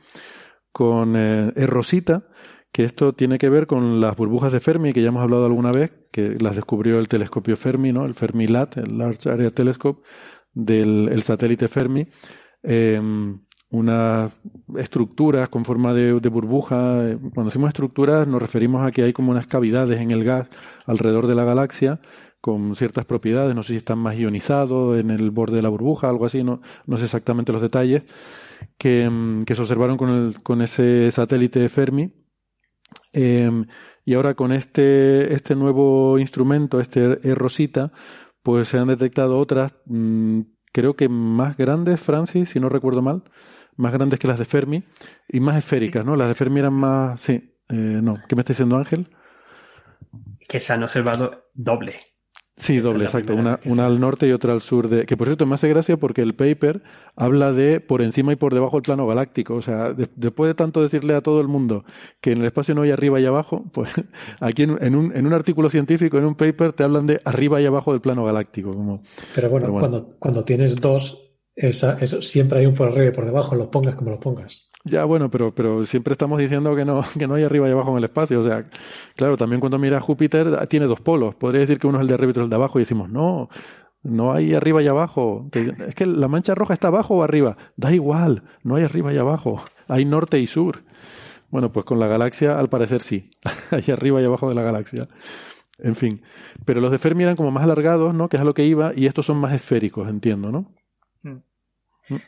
con 0.73 1.15
eh, 1.17 1.53
Rosita, 1.67 2.25
que 2.73 2.85
esto 2.85 3.13
tiene 3.15 3.39
que 3.39 3.49
ver 3.49 3.67
con 3.67 4.01
las 4.01 4.17
burbujas 4.17 4.53
de 4.53 4.61
Fermi, 4.61 4.93
que 4.93 5.03
ya 5.03 5.09
hemos 5.09 5.23
hablado 5.23 5.47
alguna 5.47 5.73
vez, 5.73 5.93
que 6.13 6.37
las 6.41 6.57
descubrió 6.57 6.99
el 6.99 7.09
telescopio 7.09 7.57
Fermi, 7.57 7.93
¿no? 7.93 8.05
el 8.05 8.15
Fermi-LAT, 8.15 8.77
el 8.79 8.99
Large 8.99 9.31
Area 9.31 9.51
Telescope, 9.51 10.03
del 10.53 11.23
satélite 11.23 11.69
Fermi. 11.69 12.07
Em, 12.63 13.41
unas 13.71 14.33
estructuras 14.77 15.49
con 15.49 15.65
forma 15.65 15.95
de, 15.95 16.13
burbuja. 16.29 17.17
Cuando 17.35 17.45
decimos 17.45 17.69
estructuras 17.69 18.27
nos 18.27 18.43
referimos 18.43 18.87
a 18.87 18.91
que 18.91 19.05
hay 19.05 19.13
como 19.13 19.31
unas 19.31 19.47
cavidades 19.47 20.01
en 20.01 20.11
el 20.11 20.25
gas 20.25 20.49
alrededor 20.87 21.29
de 21.29 21.37
la 21.37 21.45
galaxia 21.45 22.01
con 22.41 22.75
ciertas 22.77 23.05
propiedades, 23.05 23.55
no 23.55 23.63
sé 23.63 23.75
si 23.75 23.77
están 23.79 23.99
más 23.99 24.17
ionizados 24.17 24.99
en 24.99 25.11
el 25.11 25.31
borde 25.31 25.57
de 25.57 25.63
la 25.63 25.69
burbuja, 25.69 26.09
algo 26.09 26.27
así, 26.27 26.43
no, 26.43 26.63
no 26.87 26.97
sé 26.97 27.05
exactamente 27.05 27.53
los 27.53 27.63
detalles, 27.63 28.03
que, 28.79 29.03
em, 29.05 29.45
que 29.45 29.55
se 29.55 29.63
observaron 29.63 29.97
con, 29.97 30.11
el, 30.11 30.43
con 30.43 30.63
ese 30.63 31.11
satélite 31.11 31.69
Fermi 31.69 32.13
Em, 33.13 33.67
y 34.05 34.15
ahora 34.15 34.35
con 34.35 34.53
este, 34.53 35.35
este 35.35 35.55
nuevo 35.55 36.19
instrumento, 36.19 36.81
este 36.81 37.19
E-Rosita, 37.29 37.93
pues 38.43 38.69
se 38.69 38.79
han 38.79 38.89
detectado 38.89 39.39
otras, 39.39 39.75
mm, 39.87 40.41
creo 40.73 40.95
que 40.95 41.09
más 41.09 41.57
grandes, 41.57 42.01
Francis, 42.01 42.51
si 42.51 42.61
no 42.61 42.69
recuerdo 42.69 43.03
mal, 43.03 43.25
más 43.77 43.93
grandes 43.93 44.19
que 44.19 44.29
las 44.29 44.39
de 44.39 44.45
Fermi 44.45 44.85
y 45.29 45.41
más 45.41 45.57
esféricas, 45.57 46.05
¿no? 46.05 46.17
Las 46.17 46.29
de 46.29 46.35
Fermi 46.35 46.61
eran 46.61 46.75
más... 46.75 47.21
Sí, 47.21 47.57
eh, 47.69 47.75
no. 47.75 48.19
¿Qué 48.29 48.37
me 48.37 48.41
está 48.41 48.53
diciendo 48.53 48.77
Ángel? 48.77 49.09
Que 50.49 50.61
se 50.61 50.73
han 50.73 50.83
observado 50.83 51.45
doble. 51.55 51.99
Sí, 52.61 52.79
doble, 52.79 53.05
exacto. 53.05 53.35
Una, 53.35 53.59
una 53.65 53.87
al 53.87 54.01
norte 54.01 54.29
y 54.29 54.33
otra 54.33 54.53
al 54.53 54.61
sur 54.61 54.89
de. 54.91 55.07
Que 55.07 55.17
por 55.17 55.27
cierto 55.27 55.47
me 55.47 55.55
hace 55.55 55.69
gracia 55.69 55.97
porque 55.97 56.21
el 56.21 56.35
paper 56.35 56.83
habla 57.17 57.53
de 57.53 57.81
por 57.81 58.03
encima 58.03 58.35
y 58.35 58.37
por 58.37 58.53
debajo 58.53 58.77
del 58.77 58.83
plano 58.83 59.07
galáctico. 59.07 59.55
O 59.55 59.63
sea, 59.63 59.95
después 60.15 60.49
de 60.49 60.55
tanto 60.55 60.83
decirle 60.83 61.15
a 61.15 61.23
todo 61.23 61.41
el 61.41 61.49
mundo 61.49 61.85
que 62.21 62.33
en 62.33 62.39
el 62.41 62.45
espacio 62.45 62.75
no 62.75 62.83
hay 62.83 62.91
arriba 62.91 63.19
y 63.19 63.25
abajo, 63.25 63.65
pues 63.73 63.91
aquí 64.41 64.65
en, 64.65 64.95
un, 64.95 65.17
en 65.17 65.27
un 65.27 65.33
artículo 65.33 65.71
científico, 65.71 66.19
en 66.19 66.27
un 66.27 66.35
paper, 66.35 66.75
te 66.75 66.85
hablan 66.85 67.07
de 67.07 67.21
arriba 67.25 67.63
y 67.63 67.67
abajo 67.67 67.93
del 67.93 68.03
plano 68.03 68.25
galáctico. 68.25 68.75
Como, 68.75 69.03
pero, 69.35 69.49
bueno, 69.49 69.73
Cuando, 69.73 70.09
cuando 70.19 70.43
tienes 70.43 70.77
dos, 70.77 71.33
esa, 71.55 71.99
eso, 71.99 72.21
siempre 72.21 72.59
hay 72.59 72.67
un 72.67 72.75
por 72.75 72.89
arriba 72.89 73.07
y 73.07 73.13
por 73.13 73.25
debajo, 73.25 73.55
lo 73.55 73.71
pongas 73.71 73.95
como 73.95 74.11
lo 74.11 74.21
pongas. 74.21 74.70
Ya, 74.85 75.05
bueno, 75.05 75.31
pero, 75.31 75.55
pero 75.55 75.85
siempre 75.85 76.13
estamos 76.13 76.39
diciendo 76.39 76.75
que 76.75 76.85
no, 76.85 77.03
que 77.19 77.27
no 77.27 77.35
hay 77.35 77.45
arriba 77.45 77.69
y 77.69 77.73
abajo 77.73 77.91
en 77.93 77.99
el 77.99 78.05
espacio. 78.05 78.41
O 78.41 78.45
sea, 78.45 78.67
claro, 79.15 79.37
también 79.37 79.61
cuando 79.61 79.79
mira 79.79 80.01
Júpiter 80.01 80.59
ah, 80.59 80.67
tiene 80.67 80.87
dos 80.87 81.01
polos. 81.01 81.35
Podría 81.35 81.61
decir 81.61 81.79
que 81.79 81.87
uno 81.87 81.99
es 81.99 82.03
el 82.03 82.09
de 82.09 82.15
arriba 82.15 82.31
y 82.31 82.33
otro 82.33 82.45
el 82.45 82.51
de 82.51 82.57
abajo 82.57 82.79
y 82.79 82.83
decimos, 82.83 83.11
no, 83.11 83.49
no 84.03 84.33
hay 84.33 84.55
arriba 84.55 84.83
y 84.83 84.89
abajo. 84.89 85.49
Es 85.53 85.95
que 85.95 86.07
la 86.07 86.29
mancha 86.29 86.55
roja 86.55 86.75
está 86.75 86.89
abajo 86.89 87.17
o 87.17 87.23
arriba. 87.23 87.57
Da 87.77 87.93
igual, 87.93 88.45
no 88.63 88.77
hay 88.77 88.85
arriba 88.85 89.13
y 89.13 89.19
abajo. 89.19 89.63
Hay 89.89 90.05
norte 90.05 90.39
y 90.39 90.47
sur. 90.47 90.85
Bueno, 91.51 91.73
pues 91.73 91.85
con 91.85 91.99
la 91.99 92.07
galaxia 92.07 92.59
al 92.59 92.69
parecer 92.69 93.03
sí. 93.03 93.31
hay 93.71 93.93
arriba 93.93 94.23
y 94.23 94.25
abajo 94.25 94.49
de 94.49 94.55
la 94.55 94.63
galaxia. 94.63 95.09
En 95.79 95.97
fin. 95.97 96.23
Pero 96.65 96.81
los 96.81 96.91
de 96.91 96.99
Fermi 96.99 97.25
eran 97.25 97.37
como 97.37 97.51
más 97.51 97.65
alargados, 97.65 98.15
¿no? 98.15 98.29
Que 98.29 98.37
es 98.37 98.41
a 98.41 98.45
lo 98.45 98.55
que 98.55 98.65
iba, 98.65 98.93
y 98.95 99.07
estos 99.07 99.27
son 99.27 99.39
más 99.39 99.53
esféricos, 99.53 100.09
entiendo, 100.09 100.53
¿no? 100.53 100.73
Mm. 101.23 101.39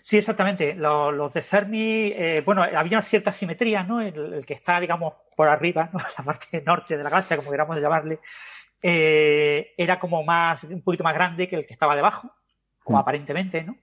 Sí, 0.01 0.19
exactamente. 0.19 0.75
Los, 0.75 1.33
de 1.33 1.43
Fermi, 1.43 2.13
eh, 2.15 2.43
bueno, 2.45 2.63
había 2.63 3.03
cierta 3.03 3.33
simetría, 3.33 3.83
¿no? 3.83 4.01
El, 4.01 4.45
que 4.47 4.55
está, 4.55 4.81
digamos, 4.81 5.15
por 5.37 5.49
arriba, 5.49 5.91
la 6.19 6.25
parte 6.25 6.63
norte 6.65 6.97
de 6.97 7.03
la 7.03 7.11
galaxia, 7.11 7.37
como 7.37 7.51
queramos 7.51 7.81
llamarle, 7.81 8.21
eh, 8.83 9.73
era 9.77 9.99
como 9.99 10.23
más, 10.23 10.65
un 10.65 10.83
poquito 10.83 11.05
más 11.05 11.15
grande 11.15 11.49
que 11.49 11.57
el 11.57 11.67
que 11.67 11.73
estaba 11.73 11.97
debajo, 11.97 12.33
como 12.83 12.99
mm. 12.99 13.01
aparentemente, 13.01 13.65
¿no? 13.65 13.77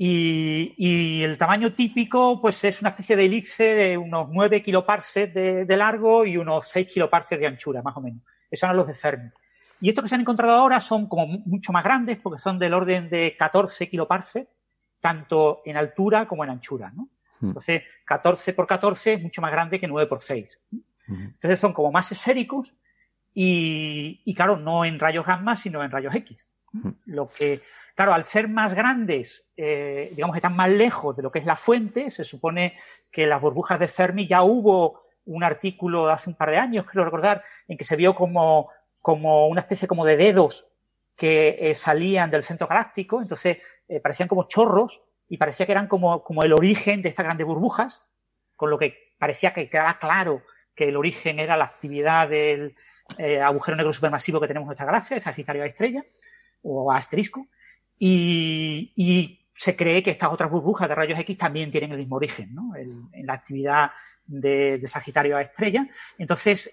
Y, 0.00 1.24
el 1.24 1.36
tamaño 1.38 1.72
típico, 1.72 2.40
pues 2.40 2.62
es 2.62 2.80
una 2.80 2.90
especie 2.90 3.16
de 3.16 3.24
elixir 3.24 3.74
de 3.74 3.98
unos 3.98 4.28
9 4.30 4.62
kiloparsecs 4.62 5.34
de, 5.34 5.76
largo 5.76 6.24
y 6.24 6.36
unos 6.36 6.68
6 6.68 6.86
kiloparsecs 6.86 7.40
de 7.40 7.48
anchura, 7.48 7.82
más 7.82 7.96
o 7.96 8.00
menos. 8.00 8.22
Esos 8.48 8.62
eran 8.62 8.76
los 8.76 8.86
de 8.86 8.94
Fermi. 8.94 9.30
Y 9.80 9.88
estos 9.88 10.04
que 10.04 10.08
se 10.08 10.14
han 10.14 10.20
encontrado 10.20 10.54
ahora 10.54 10.80
son 10.80 11.08
como 11.08 11.26
mucho 11.26 11.72
más 11.72 11.82
grandes, 11.82 12.16
porque 12.18 12.38
son 12.38 12.60
del 12.60 12.74
orden 12.74 13.10
de 13.10 13.36
14 13.36 13.88
kiloparsecs 13.88 14.48
tanto 15.00 15.62
en 15.64 15.76
altura 15.76 16.26
como 16.26 16.44
en 16.44 16.50
anchura, 16.50 16.92
¿no? 16.94 17.08
Hmm. 17.40 17.48
Entonces, 17.48 17.82
14 18.04 18.52
por 18.52 18.66
14 18.66 19.14
es 19.14 19.22
mucho 19.22 19.40
más 19.40 19.52
grande 19.52 19.78
que 19.78 19.88
9 19.88 20.08
por 20.08 20.20
6. 20.20 20.60
Hmm. 20.70 20.80
Entonces 21.06 21.58
son 21.58 21.72
como 21.72 21.92
más 21.92 22.10
esféricos 22.12 22.74
y, 23.34 24.22
y, 24.24 24.34
claro, 24.34 24.56
no 24.56 24.84
en 24.84 24.98
rayos 24.98 25.26
gamma, 25.26 25.56
sino 25.56 25.82
en 25.82 25.90
rayos 25.90 26.14
X. 26.14 26.48
Hmm. 26.72 26.90
Lo 27.06 27.28
que, 27.28 27.62
claro, 27.94 28.12
al 28.12 28.24
ser 28.24 28.48
más 28.48 28.74
grandes, 28.74 29.52
eh, 29.56 30.10
digamos 30.14 30.34
que 30.34 30.38
están 30.38 30.56
más 30.56 30.70
lejos 30.70 31.16
de 31.16 31.22
lo 31.22 31.30
que 31.30 31.38
es 31.38 31.46
la 31.46 31.56
fuente, 31.56 32.10
se 32.10 32.24
supone 32.24 32.76
que 33.10 33.26
las 33.26 33.40
burbujas 33.40 33.78
de 33.78 33.88
Fermi 33.88 34.26
ya 34.26 34.42
hubo 34.42 35.02
un 35.24 35.44
artículo 35.44 36.06
de 36.06 36.12
hace 36.12 36.30
un 36.30 36.36
par 36.36 36.50
de 36.50 36.56
años, 36.56 36.86
quiero 36.86 37.04
recordar, 37.04 37.44
en 37.68 37.76
que 37.76 37.84
se 37.84 37.96
vio 37.96 38.14
como, 38.14 38.70
como 39.00 39.46
una 39.48 39.60
especie 39.60 39.86
como 39.86 40.04
de 40.04 40.16
dedos 40.16 40.66
que 41.14 41.56
eh, 41.60 41.74
salían 41.74 42.30
del 42.30 42.42
centro 42.42 42.66
galáctico, 42.66 43.20
entonces 43.20 43.58
eh, 43.88 44.00
parecían 44.00 44.28
como 44.28 44.46
chorros 44.46 45.02
y 45.28 45.38
parecía 45.38 45.66
que 45.66 45.72
eran 45.72 45.88
como, 45.88 46.22
como 46.22 46.42
el 46.42 46.52
origen 46.52 47.02
de 47.02 47.08
estas 47.08 47.24
grandes 47.24 47.46
burbujas, 47.46 48.10
con 48.54 48.70
lo 48.70 48.78
que 48.78 49.14
parecía 49.18 49.52
que 49.52 49.68
quedaba 49.68 49.98
claro 49.98 50.42
que 50.74 50.88
el 50.88 50.96
origen 50.96 51.40
era 51.40 51.56
la 51.56 51.64
actividad 51.64 52.28
del 52.28 52.76
eh, 53.16 53.40
agujero 53.40 53.76
negro 53.76 53.92
supermasivo 53.92 54.40
que 54.40 54.46
tenemos 54.46 54.66
en 54.66 54.68
nuestra 54.68 54.86
galaxia, 54.86 55.14
de 55.14 55.20
Sagitario 55.20 55.62
a 55.62 55.66
estrella 55.66 56.04
o 56.62 56.92
a 56.92 56.96
asterisco, 56.96 57.48
y, 57.98 58.92
y, 58.94 59.34
se 59.54 59.74
cree 59.74 60.04
que 60.04 60.12
estas 60.12 60.30
otras 60.30 60.48
burbujas 60.52 60.88
de 60.88 60.94
rayos 60.94 61.18
X 61.18 61.36
también 61.36 61.72
tienen 61.72 61.90
el 61.90 61.98
mismo 61.98 62.14
origen, 62.14 62.54
¿no? 62.54 62.76
en 62.76 63.26
la 63.26 63.32
actividad 63.32 63.90
de, 64.24 64.80
Sagitario 64.86 65.36
a 65.36 65.42
estrella. 65.42 65.88
Entonces, 66.16 66.72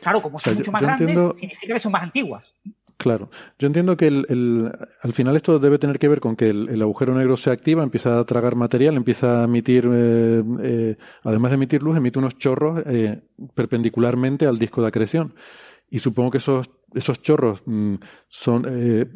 claro, 0.00 0.20
como 0.20 0.40
son 0.40 0.56
mucho 0.56 0.72
más 0.72 0.82
grandes, 0.82 1.16
significa 1.36 1.74
que 1.74 1.80
son 1.80 1.92
más 1.92 2.02
antiguas. 2.02 2.56
Claro. 3.02 3.30
Yo 3.58 3.66
entiendo 3.66 3.96
que 3.96 4.06
el, 4.06 4.72
al 5.00 5.12
final 5.12 5.34
esto 5.34 5.58
debe 5.58 5.80
tener 5.80 5.98
que 5.98 6.06
ver 6.06 6.20
con 6.20 6.36
que 6.36 6.50
el, 6.50 6.80
agujero 6.80 7.16
negro 7.16 7.36
se 7.36 7.50
activa, 7.50 7.82
empieza 7.82 8.20
a 8.20 8.24
tragar 8.24 8.54
material, 8.54 8.96
empieza 8.96 9.40
a 9.40 9.44
emitir, 9.44 9.88
eh, 9.92 10.44
eh, 10.62 10.96
además 11.24 11.50
de 11.50 11.56
emitir 11.56 11.82
luz, 11.82 11.96
emite 11.96 12.20
unos 12.20 12.38
chorros 12.38 12.80
eh, 12.86 13.20
perpendicularmente 13.56 14.46
al 14.46 14.56
disco 14.56 14.82
de 14.82 14.88
acreción. 14.88 15.34
Y 15.90 15.98
supongo 15.98 16.30
que 16.30 16.38
esos, 16.38 16.70
esos 16.94 17.20
chorros 17.20 17.64
mm, 17.66 17.96
son, 18.28 18.66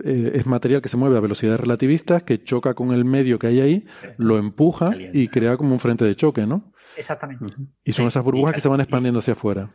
es 0.05 0.47
material 0.47 0.83
que 0.83 0.89
se 0.89 0.97
mueve 0.97 1.17
a 1.17 1.21
velocidades 1.21 1.61
relativistas, 1.61 2.25
que 2.25 2.43
choca 2.43 2.75
con 2.75 2.93
el 2.93 3.05
medio 3.05 3.39
que 3.39 3.47
hay 3.47 3.61
ahí, 3.61 3.87
lo 4.19 4.37
empuja 4.37 4.97
y 5.13 5.29
crea 5.29 5.57
como 5.57 5.75
un 5.75 5.81
frente 5.81 6.05
de 6.05 6.17
choque, 6.17 6.45
¿no? 6.45 6.73
Exactamente. 6.97 7.47
Y 7.85 7.93
son 7.93 8.09
esas 8.09 8.25
burbujas 8.25 8.55
que 8.55 8.61
se 8.61 8.69
van 8.69 8.81
expandiendo 8.81 9.21
hacia 9.21 9.35
afuera. 9.35 9.71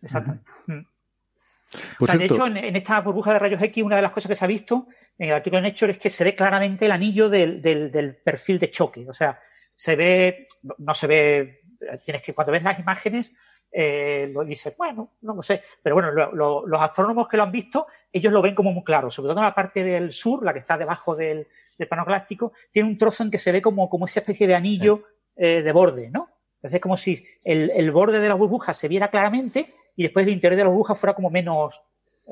Exactamente 0.00 0.44
de 2.00 2.24
hecho, 2.24 2.46
en, 2.46 2.76
esta 2.76 3.00
burbuja 3.00 3.32
de 3.32 3.38
rayos 3.38 3.62
X, 3.62 3.84
una 3.84 3.96
de 3.96 4.02
las 4.02 4.12
cosas 4.12 4.28
que 4.28 4.36
se 4.36 4.44
ha 4.44 4.48
visto 4.48 4.88
en 5.18 5.28
el 5.28 5.34
artículo 5.34 5.62
de 5.62 5.68
Nature 5.68 5.92
es 5.92 5.98
que 5.98 6.10
se 6.10 6.24
ve 6.24 6.34
claramente 6.34 6.86
el 6.86 6.92
anillo 6.92 7.28
del, 7.28 7.60
del, 7.60 8.16
perfil 8.16 8.58
de 8.58 8.70
choque. 8.70 9.06
O 9.08 9.12
sea, 9.12 9.38
se 9.74 9.96
ve, 9.96 10.46
no 10.78 10.94
se 10.94 11.06
ve, 11.06 11.60
tienes 12.04 12.22
que, 12.22 12.34
cuando 12.34 12.52
ves 12.52 12.62
las 12.62 12.78
imágenes, 12.78 13.32
eh, 13.70 14.30
lo 14.32 14.44
dices, 14.44 14.74
bueno, 14.76 15.16
no 15.22 15.34
lo 15.34 15.42
sé. 15.42 15.62
Pero 15.82 15.96
bueno, 15.96 16.10
los 16.12 16.80
astrónomos 16.80 17.28
que 17.28 17.36
lo 17.36 17.42
han 17.42 17.52
visto, 17.52 17.86
ellos 18.10 18.32
lo 18.32 18.40
ven 18.40 18.54
como 18.54 18.72
muy 18.72 18.84
claro. 18.84 19.10
Sobre 19.10 19.30
todo 19.30 19.40
en 19.40 19.44
la 19.44 19.54
parte 19.54 19.84
del 19.84 20.12
sur, 20.12 20.44
la 20.44 20.52
que 20.52 20.60
está 20.60 20.78
debajo 20.78 21.14
del, 21.14 21.46
del 21.76 21.88
plano 21.88 22.04
galáctico, 22.04 22.52
tiene 22.70 22.88
un 22.88 22.96
trozo 22.96 23.24
en 23.24 23.30
que 23.30 23.38
se 23.38 23.52
ve 23.52 23.60
como, 23.60 23.90
como 23.90 24.06
esa 24.06 24.20
especie 24.20 24.46
de 24.46 24.54
anillo 24.54 25.04
eh, 25.36 25.62
de 25.62 25.72
borde, 25.72 26.10
¿no? 26.10 26.30
Entonces 26.56 26.76
es 26.76 26.80
como 26.80 26.96
si 26.96 27.24
el, 27.44 27.70
el 27.70 27.90
borde 27.92 28.18
de 28.18 28.28
la 28.28 28.34
burbuja 28.34 28.74
se 28.74 28.88
viera 28.88 29.08
claramente 29.08 29.74
y 29.98 30.04
después 30.04 30.24
el 30.24 30.32
interior 30.32 30.56
de 30.56 30.62
la 30.62 30.70
burbuja 30.70 30.94
fuera 30.94 31.12
como 31.12 31.28
menos, 31.28 31.82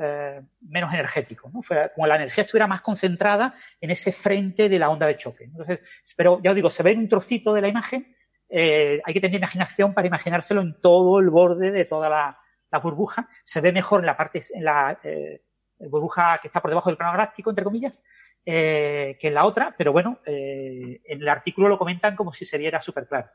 eh, 0.01 0.41
menos 0.61 0.95
energético, 0.95 1.51
¿no? 1.53 1.63
Como 1.97 2.07
la 2.07 2.15
energía 2.15 2.45
estuviera 2.45 2.69
más 2.69 2.81
concentrada 2.81 3.57
en 3.81 3.91
ese 3.91 4.13
frente 4.13 4.69
de 4.69 4.79
la 4.79 4.89
onda 4.89 5.09
de 5.09 5.17
choque. 5.17 5.45
Entonces, 5.45 5.83
pero 6.17 6.41
ya 6.45 6.51
os 6.51 6.55
digo, 6.55 6.71
se 6.71 6.85
ve 6.85 6.95
un 6.95 7.09
trocito 7.09 7.53
de 7.53 7.63
la 7.63 7.67
imagen, 7.67 8.15
eh, 8.49 9.03
hay 9.05 9.13
que 9.13 9.21
tener 9.21 9.39
imaginación 9.39 9.95
para 9.95 10.07
imaginárselo 10.07 10.61
en 10.61 10.81
todo 10.81 11.19
el 11.19 11.29
borde 11.29 11.73
de 11.73 11.85
toda 11.85 12.09
la, 12.09 12.39
burbuja. 12.81 13.29
Se 13.43 13.61
ve 13.61 13.73
mejor 13.73 13.99
en 13.99 14.07
la 14.07 14.17
parte, 14.17 14.41
en 14.55 14.63
la 14.63 15.01
eh, 15.03 15.43
burbuja 15.91 16.39
que 16.41 16.47
está 16.47 16.61
por 16.61 16.71
debajo 16.71 16.91
del 16.91 16.99
plano 16.99 17.15
galáctico, 17.15 17.51
entre 17.51 17.65
comillas, 17.65 18.01
que 18.45 19.19
en 19.21 19.35
la 19.35 19.45
otra, 19.45 19.75
pero 19.77 19.93
bueno, 19.93 20.21
en 20.25 21.01
el 21.05 21.29
artículo 21.29 21.69
lo 21.69 21.79
comentan 21.79 22.15
como 22.15 22.33
si 22.33 22.45
se 22.45 22.59
viera 22.59 22.81
súper 22.81 23.09
claro. 23.09 23.29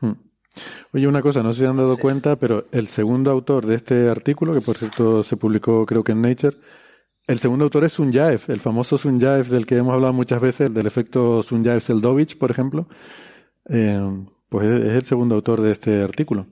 Hmm. 0.00 0.14
Oye, 0.92 1.06
una 1.06 1.22
cosa, 1.22 1.42
no 1.42 1.52
sé 1.52 1.58
si 1.58 1.62
se 1.64 1.68
han 1.68 1.76
dado 1.76 1.96
cuenta, 1.96 2.36
pero 2.36 2.66
el 2.72 2.86
segundo 2.86 3.30
autor 3.30 3.66
de 3.66 3.74
este 3.74 4.08
artículo, 4.08 4.54
que 4.54 4.60
por 4.60 4.76
cierto 4.76 5.22
se 5.22 5.36
publicó 5.36 5.84
creo 5.86 6.04
que 6.04 6.12
en 6.12 6.22
Nature, 6.22 6.56
el 7.26 7.38
segundo 7.38 7.64
autor 7.64 7.84
es 7.84 7.92
Sunyaev, 7.92 8.42
el 8.48 8.58
famoso 8.58 8.96
Sunyaev 8.96 9.48
del 9.48 9.66
que 9.66 9.76
hemos 9.76 9.92
hablado 9.92 10.14
muchas 10.14 10.40
veces, 10.40 10.72
del 10.72 10.86
efecto 10.86 11.42
Sunyaev-Seldovich, 11.42 12.38
por 12.38 12.50
ejemplo. 12.50 12.88
Eh, 13.68 14.00
pues 14.48 14.66
es, 14.66 14.80
el 14.92 15.02
segundo 15.02 15.34
autor 15.34 15.60
de 15.60 15.72
este 15.72 16.02
artículo. 16.02 16.46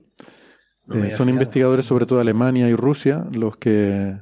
Eh, 0.93 1.11
son 1.17 1.29
investigadores 1.29 1.85
sobre 1.85 2.05
todo 2.05 2.19
de 2.19 2.21
Alemania 2.21 2.69
y 2.69 2.75
Rusia 2.75 3.25
los 3.33 3.57
que, 3.57 4.19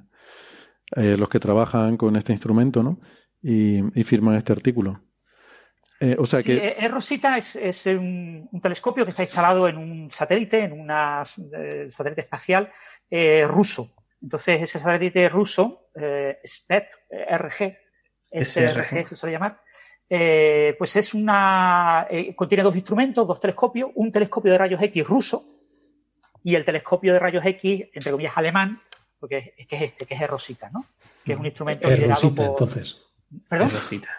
eh, 0.96 1.18
los 1.18 1.30
que 1.30 1.40
trabajan 1.40 1.98
con 1.98 2.16
este 2.16 2.32
instrumento, 2.32 2.82
¿no? 2.82 3.00
Y, 3.44 3.80
y 4.00 4.04
firman 4.04 4.36
este 4.36 4.54
artículo. 4.54 5.02
Eh, 6.00 6.16
o 6.20 6.26
sea 6.26 6.44
que... 6.44 6.56
Eh, 6.56 6.76
eh, 6.80 6.88
Rosita 6.88 7.38
es, 7.38 7.86
un, 7.88 8.50
telescopio 8.62 9.06
que 9.06 9.12
está 9.12 9.24
instalado 9.24 9.68
en 9.68 9.78
un 9.78 10.12
satélite, 10.12 10.64
en 10.64 10.74
un 10.74 10.88
satélite 11.92 12.22
espacial 12.22 12.72
ruso. 13.48 13.96
Entonces, 14.22 14.64
ese 14.64 14.80
satélite 14.80 15.30
ruso, 15.30 15.90
SPET, 16.44 16.90
RG, 17.12 17.78
SRG 18.32 19.08
se 19.08 19.16
suele 19.16 19.34
llamar, 19.34 19.62
pues 20.78 20.96
es 20.96 21.14
una. 21.14 22.08
contiene 22.36 22.64
dos 22.64 22.76
instrumentos, 22.76 23.28
dos 23.28 23.40
telescopios, 23.40 23.92
un 23.96 24.12
telescopio 24.12 24.52
de 24.52 24.58
rayos 24.58 24.82
X 24.82 25.08
ruso 25.08 25.46
y 26.44 26.56
el 26.56 26.66
telescopio 26.66 27.14
de 27.14 27.20
rayos 27.20 27.46
X, 27.46 27.86
entre 27.94 28.12
comillas, 28.12 28.36
alemán, 28.36 28.82
porque 29.20 29.54
es, 29.58 29.68
que 29.68 29.76
es 29.76 29.82
este, 29.84 30.06
que 30.06 30.16
es 30.16 30.28
Rosita, 30.28 30.70
¿no? 30.72 30.86
Que 31.24 31.34
es 31.34 31.40
un 31.40 31.46
instrumento 31.46 31.88
es 31.88 31.98
liderado 31.98 32.22
Rosita, 32.22 32.46
entonces. 32.46 32.98
¿Perdón? 33.48 33.68
Es 33.68 33.74
Rosita. 33.74 34.10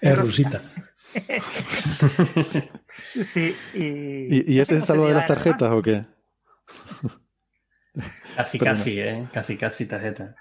Es 0.00 0.18
Rosita. 0.18 0.62
sí, 3.22 3.54
y... 3.74 4.54
¿Y, 4.54 4.60
este 4.60 4.78
es 4.78 4.90
algo 4.90 5.08
de 5.08 5.14
las 5.14 5.26
tarjetas 5.26 5.72
o 5.72 5.82
qué? 5.82 6.04
Casi, 8.36 8.58
casi, 8.58 9.00
¿eh? 9.00 9.28
Casi, 9.32 9.56
casi 9.56 9.86
tarjeta. 9.86 10.34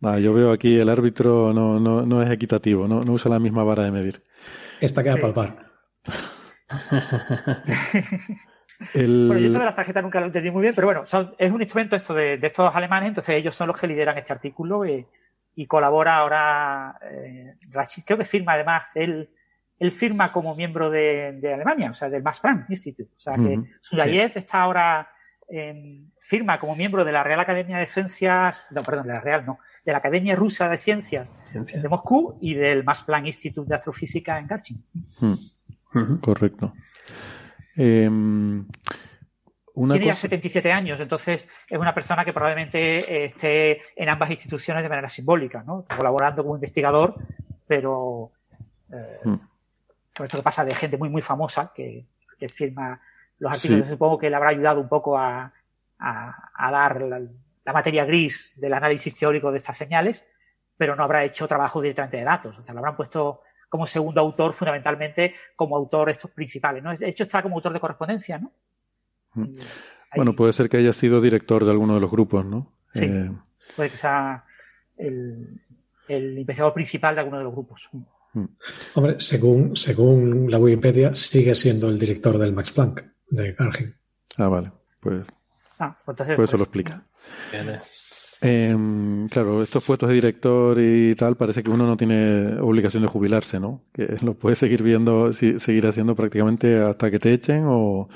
yo 0.00 0.34
veo 0.34 0.52
aquí 0.52 0.78
el 0.78 0.88
árbitro 0.88 1.52
no, 1.52 1.80
no, 1.80 2.04
no 2.04 2.22
es 2.22 2.30
equitativo, 2.30 2.86
no, 2.86 3.02
no, 3.02 3.12
usa 3.12 3.30
la 3.30 3.38
misma 3.38 3.64
vara 3.64 3.84
de 3.84 3.90
medir. 3.90 4.24
Esta 4.80 5.02
queda 5.02 5.16
sí. 5.16 5.22
palpar. 5.22 5.70
Bueno, 8.94 9.38
yo 9.38 9.48
esto 9.48 9.58
de 9.58 9.64
las 9.66 9.74
tarjetas 9.74 10.02
nunca 10.02 10.20
lo 10.20 10.26
entendí 10.26 10.50
muy 10.50 10.62
bien, 10.62 10.74
pero 10.74 10.86
bueno, 10.86 11.04
es 11.38 11.52
un 11.52 11.60
instrumento 11.60 11.96
esto 11.96 12.14
de, 12.14 12.38
estos 12.40 12.74
alemanes, 12.74 13.08
entonces 13.08 13.36
ellos 13.36 13.54
son 13.54 13.68
los 13.68 13.76
que 13.76 13.86
lideran 13.86 14.16
este 14.16 14.32
artículo 14.32 14.86
y, 15.60 15.66
colabora 15.66 16.16
ahora 16.16 16.98
eh, 17.02 17.56
Rachid, 17.70 18.02
creo 18.04 18.18
que 18.18 18.24
firma 18.24 18.54
además, 18.54 18.84
él, 18.94 19.30
él 19.78 19.92
firma 19.92 20.32
como 20.32 20.54
miembro 20.54 20.90
de, 20.90 21.40
Alemania, 21.52 21.90
o 21.90 21.94
sea, 21.94 22.08
del 22.08 22.22
Max 22.22 22.40
Planck 22.40 22.70
Institute. 22.70 23.10
O 23.16 23.20
sea, 23.20 23.36
que 23.36 23.62
Sudayev 23.80 24.32
está 24.36 24.62
ahora, 24.62 25.10
en, 25.48 26.10
firma 26.20 26.60
como 26.60 26.76
miembro 26.76 27.04
de 27.04 27.12
la 27.12 27.24
Real 27.24 27.40
Academia 27.40 27.78
de 27.78 27.86
Ciencias, 27.86 28.68
no, 28.70 28.82
perdón, 28.82 29.06
de 29.08 29.14
la 29.14 29.20
Real 29.20 29.44
no, 29.44 29.58
de 29.84 29.92
la 29.92 29.98
Academia 29.98 30.36
Rusa 30.36 30.68
de 30.68 30.78
Ciencias 30.78 31.32
de 31.52 31.88
Moscú 31.88 32.38
y 32.40 32.54
del 32.54 32.84
Max 32.84 33.02
Planck 33.02 33.26
Institute 33.26 33.68
de 33.68 33.74
Astrofísica 33.74 34.38
en 34.38 34.46
Garchin. 34.46 34.84
Correcto. 36.20 36.72
Em, 39.76 39.90
Tiene 39.90 40.06
ya 40.06 40.14
77 40.14 40.72
años, 40.72 41.00
entonces 41.00 41.46
es 41.68 41.78
una 41.78 41.94
persona 41.94 42.24
que 42.24 42.32
probablemente 42.32 43.24
esté 43.24 43.82
en 43.96 44.08
ambas 44.08 44.30
instituciones 44.30 44.82
de 44.82 44.88
manera 44.88 45.08
simbólica, 45.08 45.62
¿no? 45.62 45.84
Colaborando 45.96 46.42
como 46.42 46.56
investigador, 46.56 47.14
pero 47.66 48.32
eh, 48.92 49.20
hmm. 49.24 49.34
esto 50.24 50.38
que 50.38 50.42
pasa 50.42 50.64
de 50.64 50.74
gente 50.74 50.98
muy, 50.98 51.08
muy 51.08 51.22
famosa 51.22 51.72
que, 51.74 52.06
firma 52.54 53.00
los 53.38 53.52
artículos. 53.52 53.86
Supongo 53.86 54.18
que 54.18 54.30
le 54.30 54.36
habrá 54.36 54.50
ayudado 54.50 54.80
un 54.80 54.88
poco 54.88 55.16
a, 55.16 55.52
dar 55.98 57.02
la, 57.02 57.72
materia 57.72 58.04
gris 58.04 58.58
del 58.58 58.72
análisis 58.72 59.14
teórico 59.14 59.52
de 59.52 59.58
estas 59.58 59.76
señales, 59.76 60.26
pero 60.76 60.96
no 60.96 61.04
habrá 61.04 61.22
hecho 61.22 61.46
trabajo 61.46 61.80
directamente 61.80 62.16
de 62.16 62.24
datos. 62.24 62.58
O 62.58 62.64
sea, 62.64 62.72
lo 62.72 62.80
habrán 62.80 62.96
puesto 62.96 63.42
como 63.68 63.86
segundo 63.86 64.20
autor, 64.20 64.52
fundamentalmente 64.52 65.34
como 65.54 65.76
autor 65.76 66.10
estos 66.10 66.30
principales. 66.30 66.82
¿no? 66.82 66.96
De 66.96 67.08
hecho, 67.08 67.24
está 67.24 67.42
como 67.42 67.56
autor 67.56 67.74
de 67.74 67.80
correspondencia, 67.80 68.38
¿no? 68.38 68.52
Bueno, 70.16 70.34
puede 70.34 70.52
ser 70.52 70.68
que 70.68 70.76
haya 70.76 70.92
sido 70.92 71.20
director 71.20 71.64
de 71.64 71.70
alguno 71.70 71.94
de 71.94 72.00
los 72.00 72.10
grupos, 72.10 72.44
¿no? 72.44 72.72
Sí, 72.92 73.04
eh, 73.04 73.30
puede 73.76 73.90
que 73.90 73.96
sea 73.96 74.44
el, 74.96 75.60
investigador 76.08 76.74
principal 76.74 77.14
de 77.14 77.20
alguno 77.20 77.38
de 77.38 77.44
los 77.44 77.52
grupos. 77.52 77.88
Mm. 78.32 78.44
Hombre, 78.94 79.20
según, 79.20 79.76
según 79.76 80.50
la 80.50 80.58
Wikipedia, 80.58 81.14
sigue 81.14 81.54
siendo 81.54 81.88
el 81.88 81.98
director 81.98 82.38
del 82.38 82.52
Max 82.52 82.72
Planck 82.72 83.04
de 83.28 83.52
Gargin. 83.52 83.94
Ah, 84.36 84.48
vale. 84.48 84.70
Pues, 85.00 85.24
ah, 85.78 85.96
pues 86.04 86.14
entonces, 86.14 86.36
pues 86.36 86.50
eso 86.50 86.56
lo 86.56 86.66
pues, 86.66 86.84
explica. 86.84 87.04
Eh, 88.42 88.74
claro, 89.30 89.62
estos 89.62 89.84
puestos 89.84 90.08
de 90.08 90.14
director 90.14 90.78
y 90.80 91.14
tal, 91.14 91.36
parece 91.36 91.62
que 91.62 91.70
uno 91.70 91.86
no 91.86 91.96
tiene 91.96 92.58
obligación 92.60 93.02
de 93.02 93.08
jubilarse, 93.08 93.60
¿no? 93.60 93.82
Que 93.92 94.16
lo 94.22 94.34
puedes 94.34 94.58
seguir 94.58 94.82
viendo, 94.82 95.32
seguir 95.32 95.86
haciendo 95.86 96.14
prácticamente 96.16 96.80
hasta 96.82 97.10
que 97.10 97.18
te 97.18 97.32
echen 97.32 97.64
o... 97.66 98.08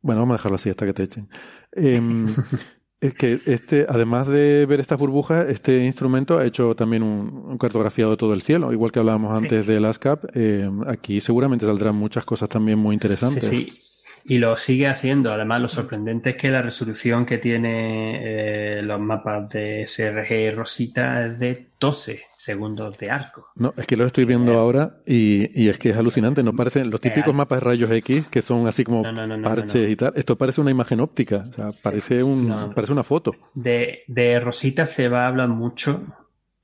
Bueno, 0.00 0.20
vamos 0.20 0.34
a 0.34 0.38
dejarlo 0.38 0.56
así, 0.56 0.70
hasta 0.70 0.86
que 0.86 0.92
te 0.92 1.02
echen. 1.04 1.28
Em, 1.72 2.26
es 3.00 3.14
que 3.14 3.40
este, 3.46 3.86
además 3.88 4.28
de 4.28 4.66
ver 4.66 4.80
estas 4.80 4.98
burbujas, 4.98 5.48
este 5.48 5.84
instrumento 5.84 6.38
ha 6.38 6.46
hecho 6.46 6.74
también 6.74 7.02
un, 7.02 7.58
cartografiado 7.58 8.12
de 8.12 8.16
todo 8.16 8.32
el 8.34 8.42
cielo, 8.42 8.72
igual 8.72 8.92
que 8.92 8.98
hablábamos 8.98 9.36
antes 9.36 9.66
del 9.66 9.84
ASCAP. 9.84 10.24
Eh, 10.34 10.70
aquí 10.86 11.20
seguramente 11.20 11.66
saldrán 11.66 11.96
muchas 11.96 12.24
cosas 12.24 12.48
también 12.48 12.78
muy 12.78 12.94
interesantes. 12.94 13.44
Sí, 13.44 13.72
sí. 13.72 13.87
Y 14.28 14.38
lo 14.38 14.56
sigue 14.58 14.86
haciendo. 14.86 15.32
Además, 15.32 15.62
lo 15.62 15.68
sorprendente 15.68 16.30
es 16.30 16.36
que 16.36 16.50
la 16.50 16.60
resolución 16.60 17.24
que 17.24 17.38
tiene 17.38 18.78
eh, 18.78 18.82
los 18.82 19.00
mapas 19.00 19.48
de 19.48 19.86
SRG 19.86 20.54
Rosita 20.54 21.24
es 21.24 21.38
de 21.38 21.68
12 21.80 22.24
segundos 22.36 22.98
de 22.98 23.10
arco. 23.10 23.48
No, 23.56 23.72
es 23.74 23.86
que 23.86 23.96
lo 23.96 24.04
estoy 24.04 24.26
viendo 24.26 24.52
eh, 24.52 24.56
ahora 24.56 24.98
y, 25.06 25.62
y, 25.62 25.70
es 25.70 25.78
que 25.78 25.90
es 25.90 25.96
alucinante. 25.96 26.42
No 26.42 26.54
parecen 26.54 26.90
los 26.90 27.00
típicos 27.00 27.32
eh, 27.32 27.36
mapas 27.36 27.60
de 27.60 27.64
rayos 27.64 27.90
X 27.90 28.26
que 28.28 28.42
son 28.42 28.66
así 28.66 28.84
como 28.84 29.02
parches 29.42 29.90
y 29.90 29.96
tal. 29.96 30.12
Esto 30.14 30.36
parece 30.36 30.60
una 30.60 30.70
imagen 30.70 31.00
óptica. 31.00 31.46
O 31.48 31.52
sea, 31.54 31.70
parece, 31.82 32.22
un, 32.22 32.72
parece 32.74 32.92
una 32.92 33.04
foto. 33.04 33.32
De, 33.54 34.00
de 34.08 34.40
Rosita 34.40 34.86
se 34.86 35.08
va 35.08 35.24
a 35.24 35.28
hablar 35.28 35.48
mucho 35.48 36.04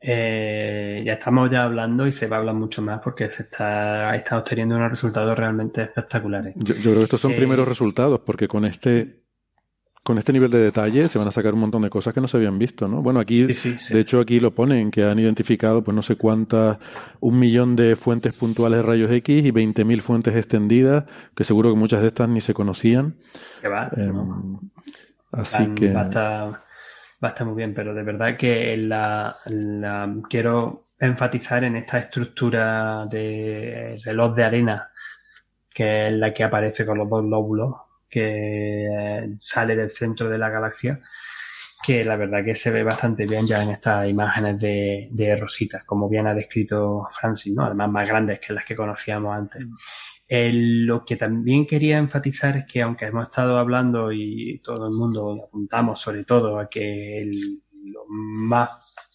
eh, 0.06 1.02
ya 1.02 1.14
estamos 1.14 1.50
ya 1.50 1.64
hablando 1.64 2.06
y 2.06 2.12
se 2.12 2.26
va 2.26 2.36
a 2.36 2.40
hablar 2.40 2.54
mucho 2.54 2.82
más 2.82 3.00
porque 3.00 3.30
se 3.30 3.44
está, 3.44 4.14
está 4.14 4.36
obteniendo 4.36 4.76
unos 4.76 4.90
resultados 4.90 5.34
realmente 5.34 5.82
espectaculares. 5.82 6.52
Yo, 6.56 6.74
creo 6.74 6.96
que 6.96 7.04
estos 7.04 7.22
son 7.22 7.32
eh, 7.32 7.36
primeros 7.36 7.66
resultados 7.66 8.20
porque 8.20 8.46
con 8.46 8.66
este 8.66 9.24
con 10.02 10.18
este 10.18 10.34
nivel 10.34 10.50
de 10.50 10.58
detalle 10.58 11.08
se 11.08 11.18
van 11.18 11.28
a 11.28 11.32
sacar 11.32 11.54
un 11.54 11.60
montón 11.60 11.80
de 11.80 11.88
cosas 11.88 12.12
que 12.12 12.20
no 12.20 12.28
se 12.28 12.36
habían 12.36 12.58
visto, 12.58 12.86
¿no? 12.86 13.00
Bueno, 13.00 13.18
aquí, 13.20 13.44
de 13.44 13.98
hecho, 14.00 14.20
aquí 14.20 14.38
lo 14.38 14.54
ponen, 14.54 14.90
que 14.90 15.02
han 15.02 15.18
identificado, 15.18 15.82
pues 15.82 15.94
no 15.94 16.02
sé 16.02 16.16
cuántas, 16.16 16.76
un 17.20 17.38
millón 17.38 17.74
de 17.74 17.96
fuentes 17.96 18.34
puntuales 18.34 18.80
de 18.80 18.82
rayos 18.82 19.10
X 19.10 19.46
y 19.46 19.50
20.000 19.50 20.02
fuentes 20.02 20.36
extendidas, 20.36 21.04
que 21.34 21.44
seguro 21.44 21.70
que 21.70 21.78
muchas 21.78 22.02
de 22.02 22.08
estas 22.08 22.28
ni 22.28 22.42
se 22.42 22.52
conocían. 22.52 23.14
va, 23.64 23.90
em, 23.96 24.58
Así 25.32 25.68
que 25.74 25.94
va 25.94 26.02
a 26.02 26.04
estar 26.04 26.63
muy 27.44 27.54
bien, 27.54 27.74
pero 27.74 27.94
de 27.94 28.02
verdad 28.02 28.36
que 28.36 28.76
la, 28.76 29.38
quiero 30.28 30.88
enfatizar 30.98 31.64
en 31.64 31.76
esta 31.76 31.98
estructura 31.98 33.06
de 33.06 34.00
reloj 34.04 34.34
de 34.34 34.44
arena, 34.44 34.90
que 35.72 36.06
es 36.06 36.12
la 36.12 36.32
que 36.32 36.44
aparece 36.44 36.86
con 36.86 36.98
los 36.98 37.08
dos 37.08 37.24
lóbulos, 37.24 37.74
que 38.08 39.36
sale 39.40 39.74
del 39.74 39.90
centro 39.90 40.28
de 40.28 40.38
la 40.38 40.50
galaxia, 40.50 41.00
que 41.84 42.04
la 42.04 42.16
verdad 42.16 42.44
que 42.44 42.54
se 42.54 42.70
ve 42.70 42.82
bastante 42.82 43.26
bien 43.26 43.46
ya 43.46 43.62
en 43.62 43.70
estas 43.70 44.08
imágenes 44.08 44.58
de, 44.60 45.08
de 45.10 45.36
rositas, 45.36 45.84
como 45.84 46.08
bien 46.08 46.26
ha 46.26 46.34
descrito 46.34 47.08
Francis, 47.12 47.54
¿no? 47.54 47.64
además 47.64 47.90
más 47.90 48.08
grandes 48.08 48.40
que 48.40 48.52
las 48.52 48.64
que 48.64 48.76
conocíamos 48.76 49.34
antes 49.34 49.66
lo 50.28 51.04
que 51.04 51.16
también 51.16 51.66
quería 51.66 51.98
enfatizar 51.98 52.56
es 52.56 52.66
que 52.66 52.82
aunque 52.82 53.06
hemos 53.06 53.26
estado 53.26 53.58
hablando 53.58 54.10
y 54.12 54.60
todo 54.64 54.86
el 54.86 54.94
mundo 54.94 55.44
apuntamos 55.46 56.00
sobre 56.00 56.24
todo 56.24 56.58
a 56.58 56.68
que 56.68 57.30
lo 57.84 58.04
más 58.08 58.70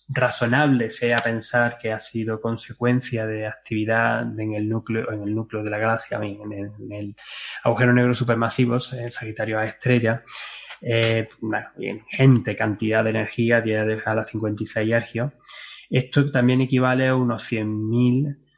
razonable 0.10 0.90
sea 0.90 1.22
pensar 1.22 1.78
que 1.78 1.92
ha 1.92 2.00
sido 2.00 2.42
consecuencia 2.42 3.28
de 3.28 3.46
actividad 3.46 4.22
en 4.40 4.54
el 4.54 4.68
núcleo, 4.68 5.12
en 5.12 5.24
el 5.24 5.36
núcleo 5.36 5.64
de 5.64 5.70
la 5.70 5.78
galaxia, 5.78 6.20
en 6.20 6.92
el, 6.92 7.16
agujero 7.64 7.94
negro 7.94 8.14
supermasivo, 8.16 8.76
el 8.76 9.12
Sagitario 9.12 9.60
A 9.60 9.66
estrella, 9.66 10.24
eh, 10.82 11.30
una 11.42 11.74
ingente 11.78 12.56
cantidad 12.56 13.04
de 13.04 13.12
energía, 13.12 13.62
10 13.62 14.06
a 14.06 14.16
la 14.16 14.26
56 14.26 14.92
ergios. 14.92 15.32
Esto 15.90 16.32
también 16.32 16.62
equivale 16.62 17.08
a 17.08 17.16
unos 17.16 17.52
100.000 17.52 18.49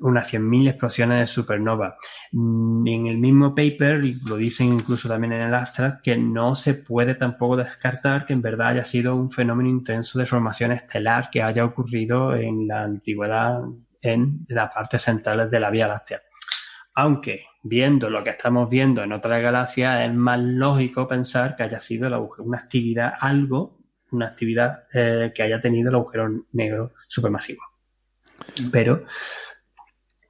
unas 0.00 0.32
100.000 0.32 0.68
explosiones 0.68 1.20
de 1.20 1.26
supernova. 1.26 1.96
Mm, 2.32 2.86
en 2.86 3.06
el 3.06 3.18
mismo 3.18 3.54
paper, 3.54 4.04
y 4.04 4.14
lo 4.26 4.36
dicen 4.36 4.72
incluso 4.72 5.08
también 5.08 5.32
en 5.32 5.42
el 5.42 5.54
abstract, 5.54 6.02
que 6.02 6.16
no 6.16 6.54
se 6.54 6.74
puede 6.74 7.14
tampoco 7.14 7.56
descartar 7.56 8.26
que 8.26 8.32
en 8.32 8.42
verdad 8.42 8.68
haya 8.68 8.84
sido 8.84 9.16
un 9.16 9.30
fenómeno 9.30 9.68
intenso 9.68 10.18
de 10.18 10.26
formación 10.26 10.72
estelar 10.72 11.30
que 11.30 11.42
haya 11.42 11.64
ocurrido 11.64 12.34
en 12.34 12.68
la 12.68 12.82
antigüedad 12.82 13.62
en 14.00 14.44
la 14.48 14.68
parte 14.68 14.98
central 14.98 15.48
de 15.48 15.60
la 15.60 15.70
Vía 15.70 15.88
Láctea. 15.88 16.20
Aunque, 16.94 17.46
viendo 17.62 18.10
lo 18.10 18.22
que 18.22 18.30
estamos 18.30 18.68
viendo 18.68 19.02
en 19.02 19.12
otras 19.12 19.40
galaxias, 19.40 20.02
es 20.02 20.12
más 20.12 20.40
lógico 20.40 21.08
pensar 21.08 21.56
que 21.56 21.62
haya 21.62 21.78
sido 21.78 22.28
una 22.38 22.58
actividad, 22.58 23.14
algo, 23.18 23.78
una 24.10 24.26
actividad 24.26 24.84
eh, 24.92 25.32
que 25.34 25.42
haya 25.42 25.60
tenido 25.60 25.88
el 25.88 25.94
agujero 25.94 26.28
negro 26.52 26.92
supermasivo. 27.08 27.62
Pero 28.70 29.06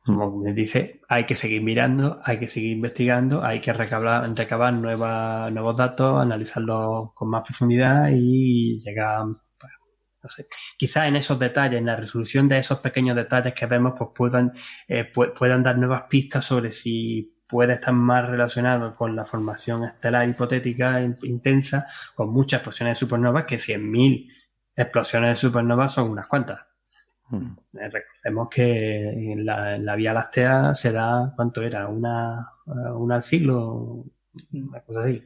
como 0.05 0.39
me 0.39 0.53
dice, 0.53 1.01
hay 1.09 1.27
que 1.27 1.35
seguir 1.35 1.63
mirando, 1.63 2.21
hay 2.25 2.39
que 2.39 2.49
seguir 2.49 2.73
investigando, 2.73 3.45
hay 3.45 3.61
que 3.61 3.73
recabar, 3.73 4.29
recabar 4.37 4.73
nuevos 4.73 5.77
datos, 5.77 6.21
analizarlos 6.21 7.13
con 7.15 7.31
más 7.31 7.45
profundidad 7.45 8.09
y 8.13 8.79
llegar 8.81 9.27
no 10.23 10.31
sé, 10.31 10.47
quizás 10.79 11.09
en 11.09 11.17
esos 11.17 11.39
detalles, 11.39 11.81
en 11.81 11.87
la 11.87 11.97
resolución 11.97 12.49
de 12.49 12.59
esos 12.59 12.79
pequeños 12.79 13.17
detalles 13.17 13.55
que 13.55 13.67
vemos, 13.67 13.95
pues 13.99 14.11
puedan, 14.15 14.53
eh, 14.87 15.11
puedan 15.37 15.63
dar 15.63 15.77
nuevas 15.79 16.03
pistas 16.09 16.45
sobre 16.45 16.73
si 16.73 17.43
puede 17.49 17.75
estar 17.75 17.93
más 17.93 18.29
relacionado 18.29 18.95
con 18.95 19.17
la 19.17 19.25
formación 19.25 19.85
estelar 19.85 20.29
hipotética 20.29 21.01
intensa, 21.23 21.87
con 22.15 22.33
muchas 22.33 22.61
explosiones 22.61 22.97
de 22.97 23.01
supernovas, 23.01 23.45
que 23.45 23.59
100.000 23.59 24.33
explosiones 24.77 25.31
de 25.31 25.37
supernovas 25.37 25.93
son 25.93 26.11
unas 26.11 26.29
cuantas. 26.29 26.72
Eh, 27.33 27.89
recordemos 27.89 28.49
que 28.51 29.33
en 29.33 29.47
la, 29.47 29.97
Vía 29.97 30.13
Láctea 30.13 30.75
se 30.75 30.93
da, 30.93 31.33
¿cuánto 31.35 31.63
era? 31.63 31.89
Una, 31.89 32.53
una 32.67 33.15
al 33.17 33.23
siglo, 33.23 34.05
una 34.53 34.81
cosa 34.81 35.03
así. 35.03 35.23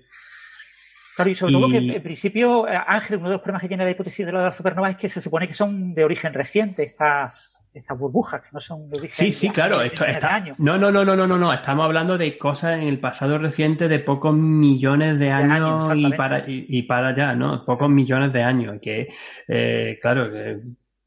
Claro, 1.16 1.30
y 1.30 1.34
sobre 1.34 1.52
todo 1.54 1.68
que 1.70 1.78
en 1.78 2.02
principio, 2.02 2.68
eh, 2.68 2.78
Ángel, 2.86 3.16
uno 3.16 3.30
de 3.30 3.34
los 3.36 3.40
problemas 3.40 3.62
que 3.62 3.68
tiene 3.68 3.84
la 3.84 3.90
hipótesis 3.90 4.26
de 4.26 4.32
la 4.32 4.52
supernova 4.52 4.90
es 4.90 4.96
que 4.96 5.08
se 5.08 5.22
supone 5.22 5.48
que 5.48 5.54
son 5.54 5.94
de 5.94 6.04
origen 6.04 6.34
reciente 6.34 6.82
estas, 6.82 7.64
estas 7.72 7.98
burbujas, 7.98 8.42
que 8.42 8.48
no 8.52 8.60
son 8.60 8.90
de 8.90 8.98
origen 8.98 9.16
Sí, 9.16 9.32
sí, 9.32 9.48
claro, 9.48 9.80
esto 9.80 10.04
está, 10.04 10.44
No, 10.58 10.76
no, 10.76 10.92
no, 10.92 11.06
no, 11.06 11.16
no, 11.16 11.26
no, 11.26 11.38
no, 11.38 11.54
estamos 11.54 11.86
hablando 11.86 12.18
de 12.18 12.36
cosas 12.36 12.74
en 12.74 12.82
el 12.82 13.00
pasado 13.00 13.38
reciente 13.38 13.88
de 13.88 14.00
pocos 14.00 14.34
millones 14.34 15.18
de 15.18 15.30
años, 15.30 15.90
y, 15.96 16.10
para, 16.12 16.44
y, 16.46 16.82
para 16.82 17.08
allá, 17.08 17.34
¿no? 17.34 17.64
Pocos 17.64 17.88
millones 17.88 18.30
de 18.34 18.42
años, 18.42 18.76
que, 18.82 19.08
eh, 19.48 19.98
claro, 20.02 20.30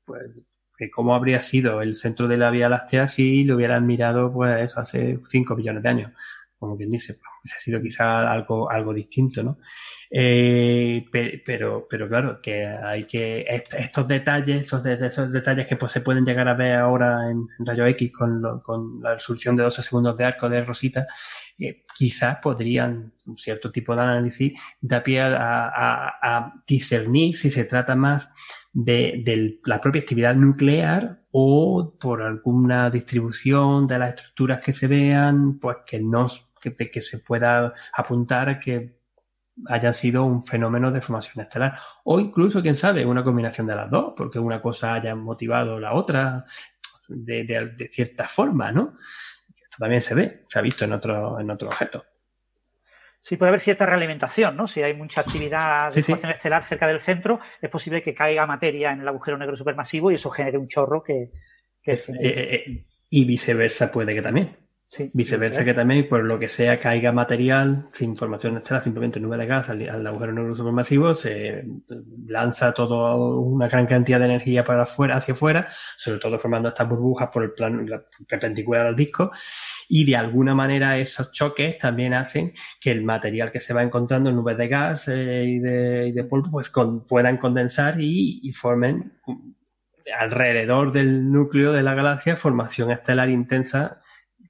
pues, 0.05 0.48
cómo 0.89 1.15
habría 1.15 1.41
sido 1.41 1.81
el 1.81 1.97
centro 1.97 2.27
de 2.27 2.37
la 2.37 2.51
Vía 2.51 2.69
Láctea 2.69 3.07
si 3.07 3.43
lo 3.43 3.55
hubieran 3.55 3.85
mirado, 3.85 4.31
pues, 4.31 4.77
hace 4.77 5.19
5 5.29 5.55
millones 5.55 5.83
de 5.83 5.89
años 5.89 6.11
como 6.59 6.75
quien 6.75 6.91
dice, 6.91 7.13
pues 7.13 7.55
ha 7.55 7.59
sido 7.59 7.81
quizá 7.81 8.29
algo, 8.29 8.69
algo 8.69 8.93
distinto, 8.93 9.41
¿no? 9.41 9.59
Eh, 10.11 11.05
pero, 11.45 11.87
pero 11.89 12.09
claro, 12.09 12.41
que 12.41 12.65
hay 12.67 13.05
que 13.05 13.45
estos 13.77 14.07
detalles, 14.07 14.65
esos, 14.65 14.85
esos 14.85 15.31
detalles 15.31 15.67
que 15.67 15.77
pues, 15.77 15.91
se 15.93 16.01
pueden 16.01 16.25
llegar 16.25 16.47
a 16.49 16.55
ver 16.55 16.75
ahora 16.75 17.31
en, 17.31 17.47
rayo 17.59 17.85
X 17.85 18.11
con, 18.11 18.59
con, 18.61 19.01
la 19.01 19.13
resolución 19.13 19.55
de 19.55 19.63
12 19.63 19.81
segundos 19.81 20.17
de 20.17 20.25
arco 20.25 20.49
de 20.49 20.65
Rosita, 20.65 21.07
eh, 21.57 21.85
quizás 21.95 22.39
podrían, 22.41 23.13
un 23.25 23.37
cierto 23.37 23.71
tipo 23.71 23.95
de 23.95 24.01
análisis, 24.01 24.53
dar 24.81 25.03
pie 25.03 25.21
a, 25.21 26.53
discernir 26.67 27.37
si 27.37 27.49
se 27.49 27.63
trata 27.63 27.95
más 27.95 28.29
de, 28.73 29.59
la 29.65 29.81
propia 29.81 30.01
actividad 30.01 30.35
nuclear 30.35 31.21
o 31.31 31.95
por 31.99 32.21
alguna 32.21 32.89
distribución 32.89 33.87
de 33.87 33.99
las 33.99 34.15
estructuras 34.15 34.61
que 34.61 34.73
se 34.73 34.87
vean, 34.87 35.59
pues 35.59 35.77
que 35.85 35.99
no 35.99 36.27
que, 36.61 36.75
que 36.75 37.01
se 37.01 37.19
pueda 37.19 37.73
apuntar 37.93 38.59
que 38.59 38.99
haya 39.67 39.93
sido 39.93 40.25
un 40.25 40.45
fenómeno 40.45 40.91
de 40.91 41.01
formación 41.01 41.43
estelar. 41.43 41.77
O 42.03 42.19
incluso, 42.19 42.61
quién 42.61 42.75
sabe, 42.75 43.05
una 43.05 43.23
combinación 43.23 43.67
de 43.67 43.75
las 43.75 43.89
dos, 43.89 44.13
porque 44.15 44.39
una 44.39 44.61
cosa 44.61 44.93
haya 44.93 45.15
motivado 45.15 45.79
la 45.79 45.93
otra 45.93 46.45
de, 47.07 47.89
cierta 47.91 48.27
forma, 48.27 48.71
¿no? 48.71 48.97
Esto 49.61 49.77
también 49.79 50.01
se 50.01 50.15
ve, 50.15 50.45
se 50.47 50.59
ha 50.59 50.61
visto 50.61 50.85
en 50.85 50.93
otro, 50.93 51.39
en 51.39 51.49
otro 51.49 51.69
objeto. 51.69 52.05
Sí, 53.19 53.35
puede 53.35 53.49
haber 53.49 53.59
cierta 53.59 53.85
realimentación, 53.85 54.55
¿no? 54.55 54.65
Si 54.65 54.81
hay 54.81 54.93
mucha 54.93 55.21
actividad 55.21 55.93
de 55.93 56.01
formación 56.01 56.31
estelar 56.31 56.63
cerca 56.63 56.87
del 56.87 56.99
centro, 57.01 57.39
es 57.61 57.69
posible 57.69 58.01
que 58.01 58.13
caiga 58.13 58.47
materia 58.47 58.91
en 58.91 59.01
el 59.01 59.07
agujero 59.07 59.37
negro 59.37 59.57
supermasivo 59.57 60.09
y 60.09 60.15
eso 60.15 60.29
genere 60.29 60.57
un 60.57 60.67
chorro 60.67 61.03
que... 61.03 61.31
Eh, 61.83 62.03
eh, 62.07 62.07
eh, 62.21 62.85
y 63.09 63.25
viceversa 63.25 63.91
puede 63.91 64.13
que 64.15 64.21
también. 64.21 64.55
Viceversa 65.13 65.63
que 65.63 65.75
también, 65.75 66.09
por 66.09 66.27
lo 66.27 66.39
que 66.39 66.47
sea, 66.47 66.79
caiga 66.79 67.11
material 67.11 67.85
sin 67.91 68.15
formación 68.15 68.57
estelar, 68.57 68.81
simplemente 68.81 69.19
nube 69.19 69.37
de 69.37 69.45
gas 69.45 69.69
al, 69.69 70.07
agujero 70.07 70.33
negro 70.33 70.55
supermasivo, 70.55 71.13
se 71.13 71.63
lanza 72.25 72.73
toda 72.73 73.15
una 73.15 73.67
gran 73.67 73.85
cantidad 73.85 74.17
de 74.17 74.25
energía 74.25 74.63
para 74.63 74.83
afuera, 74.83 75.17
hacia 75.17 75.35
afuera, 75.35 75.67
sobre 75.95 76.19
todo 76.19 76.39
formando 76.39 76.69
estas 76.69 76.89
burbujas 76.89 77.29
por 77.31 77.43
el 77.43 77.51
plano 77.51 77.85
perpendicular 78.27 78.87
al 78.87 78.95
disco, 78.95 79.31
y 79.89 80.05
de 80.05 80.15
alguna 80.15 80.55
manera 80.55 80.97
esos 80.97 81.33
choques 81.33 81.77
también 81.77 82.13
hacen 82.13 82.53
que 82.79 82.91
el 82.91 83.03
material 83.03 83.51
que 83.51 83.59
se 83.59 83.73
va 83.73 83.83
encontrando 83.83 84.29
en 84.29 84.37
nubes 84.37 84.57
de 84.57 84.67
gas 84.69 85.09
eh, 85.09 85.43
y, 85.45 85.59
de, 85.59 86.23
polvo 86.29 86.49
pues 86.51 86.71
puedan 87.07 87.37
condensar 87.37 87.99
y 87.99 88.53
formen 88.53 89.13
alrededor 90.17 90.91
del 90.91 91.31
núcleo 91.31 91.73
de 91.73 91.83
la 91.83 91.93
galaxia 91.93 92.37
formación 92.37 92.91
estelar 92.91 93.29
intensa 93.29 94.01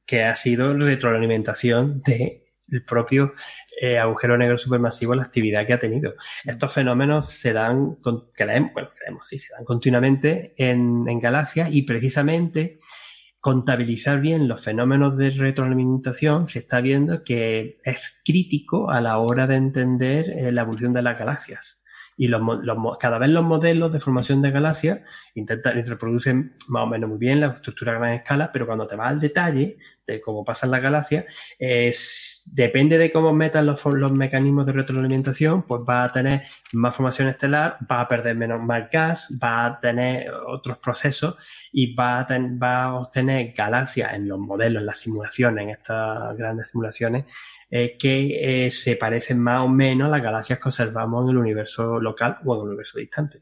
que 0.06 0.24
ha 0.24 0.36
sido 0.36 0.74
retroalimentación 0.74 2.02
del 2.02 2.84
propio 2.84 3.34
eh, 3.80 3.99
agujero 3.99 4.38
negro 4.38 4.57
supermasivo, 4.57 5.14
la 5.14 5.22
actividad 5.22 5.68
que 5.68 5.74
ha 5.74 5.80
tenido. 5.80 6.16
Estos 6.44 6.74
fenómenos 6.74 7.30
se 7.30 7.53
dan, 7.53 7.98
creemos, 8.34 8.74
bueno, 8.74 8.90
creemos, 8.98 9.28
sí, 9.28 9.38
se 9.38 9.53
dan 9.53 9.66
continuamente 9.66 10.56
en, 10.57 11.06
galaxias 11.20 11.70
y 11.72 11.84
precisamente 11.84 12.80
contabilizar 13.40 14.20
bien 14.20 14.48
los 14.48 14.61
fenómenos 14.61 15.16
de 15.18 15.30
retroalimentación 15.30 16.48
se 16.48 16.60
está 16.60 16.82
viendo 16.82 17.24
que 17.24 17.80
es 17.84 18.16
crítico 18.26 18.90
a 18.91 18.99
la 19.02 19.18
hora 19.20 19.48
de 19.48 19.56
entender 19.56 20.30
eh, 20.30 20.52
la 20.52 20.61
evolución 20.61 20.94
de 20.94 21.02
las 21.02 21.18
galaxias. 21.18 21.80
Y 22.22 22.30
cada 22.99 23.18
vez 23.18 23.30
los 23.30 23.45
modelos 23.45 23.94
de 23.94 24.02
formación 24.02 24.41
de 24.41 24.52
galaxias 24.52 24.99
intentan 25.36 25.86
reproducen 25.86 26.53
más 26.68 26.84
o 26.84 26.88
menos 26.88 27.10
muy 27.10 27.18
bien 27.18 27.40
la 27.40 27.48
estructura 27.48 27.94
a 27.94 27.95
gran 27.95 28.14
escala, 28.14 28.52
pero 28.52 28.66
cuando 28.66 28.86
te 28.88 28.98
vas 28.98 29.07
al 29.07 29.22
detalle 29.22 29.78
de 30.14 30.22
cómo 30.22 30.44
pasan 30.44 30.72
las 30.72 30.81
galaxias, 30.81 31.26
depende 32.52 32.98
de 32.98 33.11
cómo 33.11 33.34
metan 33.34 33.65
los, 33.65 33.86
mecanismos 34.11 34.65
de 34.65 34.72
retroalimentación, 34.72 35.64
pues 35.64 35.81
va 35.88 36.03
a 36.03 36.11
tener 36.11 36.44
más 36.73 36.95
formación 36.95 37.27
estelar, 37.27 37.77
va 37.90 38.02
a 38.02 38.07
perder 38.07 38.36
menos 38.36 38.61
más 38.61 38.90
gas, 38.90 39.30
va 39.41 39.65
a 39.65 39.80
tener 39.80 40.31
otros 40.31 40.77
procesos 40.77 41.36
y 41.72 41.94
va 41.94 42.19
a, 42.19 42.27
va 42.30 42.84
a 42.84 42.94
obtener 42.95 43.53
galaxias 43.53 44.14
en 44.14 44.27
los 44.27 44.40
modelos, 44.40 44.81
en 44.81 44.86
las 44.86 44.99
simulaciones, 44.99 45.64
en 45.64 45.69
estas 45.72 46.38
grandes 46.38 46.69
simulaciones, 46.69 47.26
eh, 47.69 47.98
que 47.98 48.65
eh, 48.65 48.72
se 48.72 48.95
parecen 48.95 49.40
más 49.40 49.61
o 49.61 49.68
menos 49.68 50.07
a 50.07 50.11
las 50.11 50.22
galaxias 50.22 50.60
que 50.60 50.69
observamos 50.69 51.26
en 51.26 51.30
el 51.31 51.38
universo 51.38 51.99
local 51.99 52.38
o 52.45 52.56
en 52.56 52.61
el 52.61 52.68
universo 52.68 52.98
distante. 52.98 53.41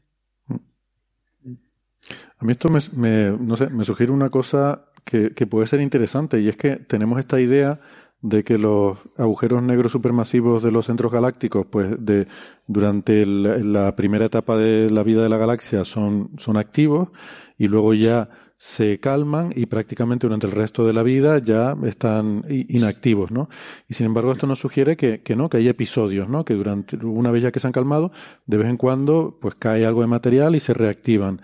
A 2.38 2.44
mí 2.44 2.52
esto 2.52 2.68
me, 2.68 3.30
no 3.30 3.56
sé, 3.56 3.68
me 3.68 3.84
sugiere 3.84 4.12
una 4.12 4.30
cosa 4.30 4.87
que, 5.08 5.46
puede 5.46 5.66
ser 5.66 5.80
interesante 5.80 6.40
y 6.40 6.48
es 6.48 6.56
que 6.56 6.76
tenemos 6.76 7.18
esta 7.18 7.40
idea 7.40 7.80
de 8.20 8.44
que 8.44 8.58
los 8.58 8.98
agujeros 9.16 9.62
negros 9.62 9.92
supermasivos 9.92 10.62
de 10.62 10.70
los 10.70 10.86
centros 10.86 11.10
galácticos, 11.10 11.66
pues 11.66 11.88
de 11.98 12.26
durante 12.66 13.24
la 13.24 13.94
primera 13.96 14.26
etapa 14.26 14.56
de 14.56 14.90
la 14.90 15.02
vida 15.02 15.22
de 15.22 15.28
la 15.28 15.38
galaxia 15.38 15.84
son, 15.84 16.30
son 16.36 16.56
activos 16.56 17.08
y 17.56 17.68
luego 17.68 17.94
ya 17.94 18.28
se 18.58 18.98
calman 18.98 19.52
y 19.54 19.66
prácticamente 19.66 20.26
durante 20.26 20.46
el 20.46 20.52
resto 20.52 20.84
de 20.84 20.92
la 20.92 21.04
vida 21.04 21.38
ya 21.38 21.76
están 21.84 22.44
inactivos, 22.48 23.30
¿no? 23.30 23.48
Y 23.88 23.94
sin 23.94 24.06
embargo 24.06 24.32
esto 24.32 24.48
nos 24.48 24.58
sugiere 24.58 24.96
que, 24.96 25.22
que 25.22 25.36
no, 25.36 25.48
que 25.48 25.58
hay 25.58 25.68
episodios, 25.68 26.28
¿no? 26.28 26.44
Que 26.44 26.54
durante 26.54 26.96
una 26.96 27.30
vez 27.30 27.44
ya 27.44 27.52
que 27.52 27.60
se 27.60 27.68
han 27.68 27.72
calmado, 27.72 28.10
de 28.46 28.56
vez 28.56 28.68
en 28.68 28.76
cuando 28.76 29.38
pues 29.40 29.54
cae 29.54 29.86
algo 29.86 30.00
de 30.00 30.08
material 30.08 30.56
y 30.56 30.60
se 30.60 30.74
reactivan. 30.74 31.40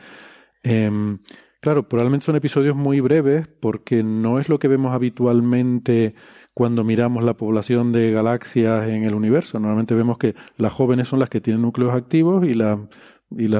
Em, 0.64 1.18
claro, 1.64 1.88
probablemente 1.88 2.26
son 2.26 2.36
episodios 2.36 2.76
muy 2.76 3.00
breves 3.00 3.48
porque 3.48 4.02
no 4.02 4.38
es 4.38 4.50
lo 4.50 4.58
que 4.58 4.68
vemos 4.68 4.92
habitualmente 4.92 6.14
cuando 6.52 6.84
miramos 6.84 7.24
la 7.24 7.38
población 7.38 7.90
de 7.90 8.10
galaxias 8.10 8.86
en 8.86 9.02
el 9.02 9.14
universo. 9.14 9.58
Normalmente 9.58 9.94
vemos 9.94 10.18
que 10.18 10.34
las 10.58 10.74
jóvenes 10.74 11.08
son 11.08 11.20
las 11.20 11.30
que 11.30 11.40
tienen 11.40 11.62
núcleos 11.62 11.94
activos 11.94 12.44
y 12.46 12.52
las, 12.52 12.76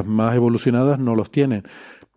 más 0.05 0.37
evolucionadas 0.37 0.99
no 0.99 1.17
los 1.17 1.31
tienen. 1.31 1.63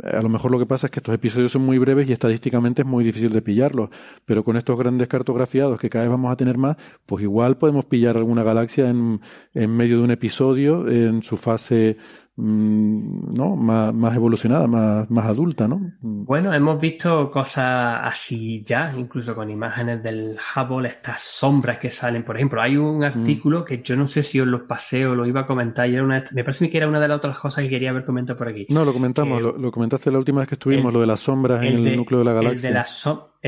A 0.03 0.21
lo 0.21 0.27
mejor 0.27 0.51
lo 0.51 0.59
que 0.59 0.65
pasa 0.65 0.87
es 0.87 0.91
que 0.91 0.99
estos 0.99 1.15
episodios 1.15 1.53
son 1.53 1.61
muy 1.61 1.77
breves 1.77 2.09
y 2.09 2.11
estadísticamente 2.11 2.81
es 2.81 2.87
muy 2.87 3.05
difícil 3.05 3.31
de 3.31 3.41
pillarlos, 3.41 3.89
pero 4.25 4.43
con 4.43 4.57
estos 4.57 4.77
grandes 4.77 5.07
cartografiados 5.07 5.79
que 5.79 5.89
cada 5.89 6.03
vez 6.03 6.11
vamos 6.11 6.33
a 6.33 6.35
tener 6.35 6.57
más, 6.57 6.75
pues 7.05 7.23
igual 7.23 7.57
podemos 7.57 7.85
pillar 7.85 8.17
alguna 8.17 8.43
galaxia 8.43 8.89
en, 8.89 9.21
en 9.53 9.71
medio 9.71 9.99
de 9.99 10.03
un 10.03 10.11
episodio 10.11 10.85
en 10.89 11.23
su 11.23 11.37
fase 11.37 11.95
¿no? 12.37 13.55
Más, 13.55 13.93
más, 13.93 14.15
evolucionada, 14.15 14.67
más, 14.67 15.09
más 15.09 15.25
adulta, 15.25 15.67
¿no? 15.67 15.81
Bueno, 16.01 16.53
hemos 16.53 16.79
visto 16.79 17.31
cosas 17.31 17.99
así 18.03 18.61
ya, 18.63 18.93
incluso 18.95 19.33
con 19.33 19.49
imágenes 19.49 20.03
del 20.03 20.37
Hubble, 20.55 20.87
estas 20.87 21.21
sombras 21.21 21.79
que 21.79 21.89
salen. 21.89 22.23
Por 22.23 22.35
ejemplo, 22.35 22.61
hay 22.61 22.77
un 22.77 22.99
mm. 22.99 23.03
artículo 23.03 23.65
que 23.65 23.81
yo 23.81 23.95
no 23.95 24.07
sé 24.07 24.21
si 24.21 24.39
os 24.39 24.47
lo 24.47 24.67
pasé 24.67 25.07
o 25.07 25.15
lo 25.15 25.25
iba 25.25 25.41
a 25.41 25.47
comentar, 25.47 25.89
y 25.89 25.95
era 25.95 26.03
una, 26.03 26.23
me 26.31 26.43
parece 26.43 26.69
que 26.69 26.77
era 26.77 26.87
una 26.87 26.99
de 26.99 27.07
las 27.07 27.17
otras 27.17 27.39
cosas 27.39 27.63
que 27.63 27.69
quería 27.69 27.89
haber 27.89 28.05
comentado 28.05 28.37
por 28.37 28.47
aquí. 28.47 28.67
No, 28.69 28.85
lo 28.85 28.93
comentamos, 28.93 29.41
lo, 29.41 29.71
comentaste 29.71 30.11
la 30.11 30.19
última 30.19 30.39
vez 30.39 30.49
que 30.49 30.55
estuvimos, 30.55 30.93
lo 30.93 31.01
de 31.01 31.07
las 31.07 31.19
sombras 31.19 31.63
en 31.63 31.87
el 31.87 31.97
núcleo 31.97 32.19
de 32.19 32.25
la 32.25 32.33
galaxia. 32.33 32.69
El 32.69 32.73
de 32.73 32.79
las 32.79 32.89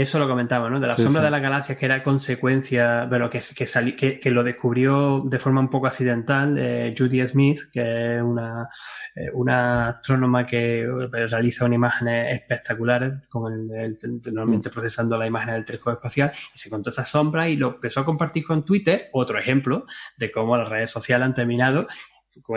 eso 0.01 0.19
lo 0.19 0.27
comentaba, 0.27 0.69
¿no? 0.69 0.79
De 0.79 0.87
la 0.87 0.95
sombra 0.95 1.23
de 1.23 1.31
las 1.31 1.41
galaxias, 1.41 1.77
que 1.77 1.85
era 1.85 2.03
consecuencia, 2.03 3.05
bueno, 3.05 3.29
que, 3.29 3.39
que, 3.39 4.19
que, 4.19 4.31
lo 4.31 4.43
descubrió 4.43 5.21
de 5.25 5.39
forma 5.39 5.61
un 5.61 5.69
poco 5.69 5.87
accidental 5.87 6.57
eh, 6.57 6.95
Judy 6.97 7.27
Smith, 7.27 7.59
que 7.71 8.17
es 8.17 8.21
una, 8.21 8.69
eh, 9.15 9.29
una 9.33 9.89
astrónoma 9.89 10.45
que 10.45 10.81
eh, 10.81 11.27
realiza 11.27 11.65
unas 11.65 11.75
imágenes 11.75 12.35
espectaculares, 12.39 13.27
con 13.27 13.71
el, 13.71 13.97
normalmente 14.25 14.69
mm. 14.69 14.71
procesando 14.71 15.17
la 15.17 15.27
imagen 15.27 15.53
del 15.53 15.65
telescopio 15.65 15.93
espacial, 15.93 16.31
y 16.53 16.57
se 16.57 16.69
encontró 16.69 16.91
esa 16.91 17.05
sombra 17.05 17.49
y 17.49 17.57
lo 17.57 17.75
empezó 17.75 18.01
a 18.01 18.05
compartir 18.05 18.45
con 18.45 18.63
Twitter, 18.63 19.09
otro 19.13 19.39
ejemplo 19.39 19.85
de 20.17 20.31
cómo 20.31 20.57
las 20.57 20.69
redes 20.69 20.89
sociales 20.89 21.25
han 21.25 21.33
terminado 21.33 21.87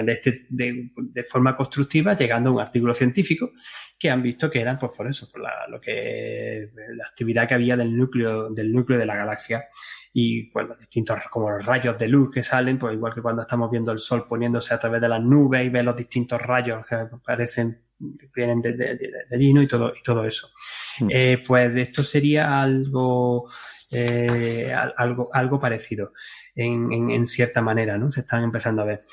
de, 0.05 0.13
este, 0.13 0.47
de, 0.49 1.25
forma 1.25 1.57
constructiva, 1.57 2.17
llegando 2.17 2.51
a 2.51 2.53
un 2.53 2.61
artículo 2.61 2.95
científico 2.95 3.53
que 3.99 4.11
han 4.11 4.23
visto 4.23 4.51
que 4.51 4.61
eran, 4.61 4.79
pues 4.79 4.93
por 4.97 5.07
eso, 5.07 5.29
por 5.31 5.41
la, 5.41 5.67
lo 5.69 5.81
que 5.81 6.71
la 6.97 7.05
actividad 7.05 7.47
que 7.47 7.55
había 7.55 7.77
del 7.77 7.97
núcleo, 7.97 8.51
del 8.51 8.73
núcleo 8.73 8.99
de 8.99 9.07
la 9.07 9.17
galaxia 9.17 9.65
y 10.13 10.51
pues 10.51 10.69
los 10.69 10.79
distintos 10.79 11.19
como 11.31 11.51
los 11.51 11.65
rayos 11.65 11.99
de 11.99 12.09
luz 12.09 12.35
que 12.35 12.43
salen, 12.43 12.79
pues 12.79 12.95
igual 12.95 13.15
que 13.15 13.23
cuando 13.23 13.43
estamos 13.43 13.71
viendo 13.71 13.93
el 13.93 13.99
sol 13.99 14.27
poniéndose 14.29 14.75
a 14.75 14.79
través 14.79 15.01
de 15.01 15.09
las 15.09 15.23
nubes 15.23 15.65
y 15.65 15.69
ve 15.71 15.83
los 15.83 15.97
distintos 15.97 16.41
rayos 16.41 16.85
que 16.87 16.95
aparecen 16.97 17.83
vienen 18.35 18.61
de, 18.61 18.73
de, 18.73 19.37
lino 19.37 19.63
y 19.63 19.69
todo 19.69 19.93
y 19.99 20.03
todo 20.03 20.25
eso. 20.25 20.51
Mm. 21.01 21.09
Eh, 21.11 21.45
pues 21.47 21.75
esto 21.77 22.03
sería 22.03 22.61
algo 22.61 23.49
eh, 23.91 24.75
algo 24.97 25.31
algo 25.33 25.61
parecido 25.61 26.13
en, 26.55 27.11
en, 27.11 27.27
cierta 27.27 27.61
manera, 27.61 27.97
¿no? 27.97 28.11
Se 28.11 28.21
están 28.21 28.43
empezando 28.43 28.83
a 28.83 28.87
ver. 28.87 29.05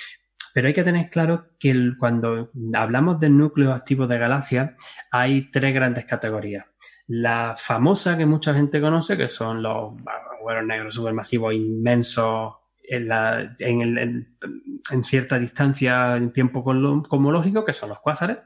Pero 0.53 0.67
hay 0.67 0.73
que 0.73 0.83
tener 0.83 1.09
claro 1.09 1.49
que 1.59 1.91
cuando 1.97 2.51
hablamos 2.73 3.19
del 3.19 3.37
núcleo 3.37 3.73
activo 3.73 4.07
de 4.07 4.17
galaxias, 4.17 4.71
hay 5.11 5.51
tres 5.51 5.73
grandes 5.73 6.05
categorías. 6.05 6.65
La 7.07 7.55
famosa 7.57 8.17
que 8.17 8.25
mucha 8.25 8.53
gente 8.53 8.81
conoce, 8.81 9.17
que 9.17 9.27
son 9.27 9.61
los 9.63 9.93
agujeros 10.35 10.65
negros 10.65 10.95
supermasivos 10.95 11.53
inmensos 11.53 12.53
en, 12.83 13.11
en, 13.59 15.03
cierta 15.03 15.37
distancia 15.37 16.15
en 16.15 16.31
tiempo 16.33 16.63
cosmológico, 16.63 17.65
que 17.65 17.73
son 17.73 17.89
los 17.89 17.99
cuásares. 17.99 18.37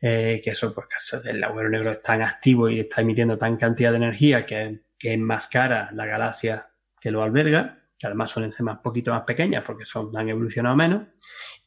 Eh, 0.00 0.40
que 0.44 0.50
eso, 0.50 0.74
pues, 0.74 0.86
el 1.24 1.42
agujero 1.42 1.70
negro 1.70 1.92
es 1.92 2.02
tan 2.02 2.22
activo 2.22 2.68
y 2.68 2.80
está 2.80 3.00
emitiendo 3.00 3.38
tan 3.38 3.56
cantidad 3.56 3.90
de 3.90 3.96
energía 3.96 4.44
que, 4.44 4.82
que 4.98 5.14
enmascara 5.14 5.90
la 5.92 6.06
galaxia 6.06 6.68
que 7.00 7.10
lo 7.10 7.22
alberga 7.22 7.85
que 7.98 8.06
además 8.06 8.30
suelen 8.30 8.52
ser 8.52 8.64
más 8.64 8.78
poquito 8.78 9.12
más 9.12 9.22
pequeñas 9.22 9.64
porque 9.64 9.84
son, 9.84 10.10
han 10.16 10.28
evolucionado 10.28 10.76
menos. 10.76 11.02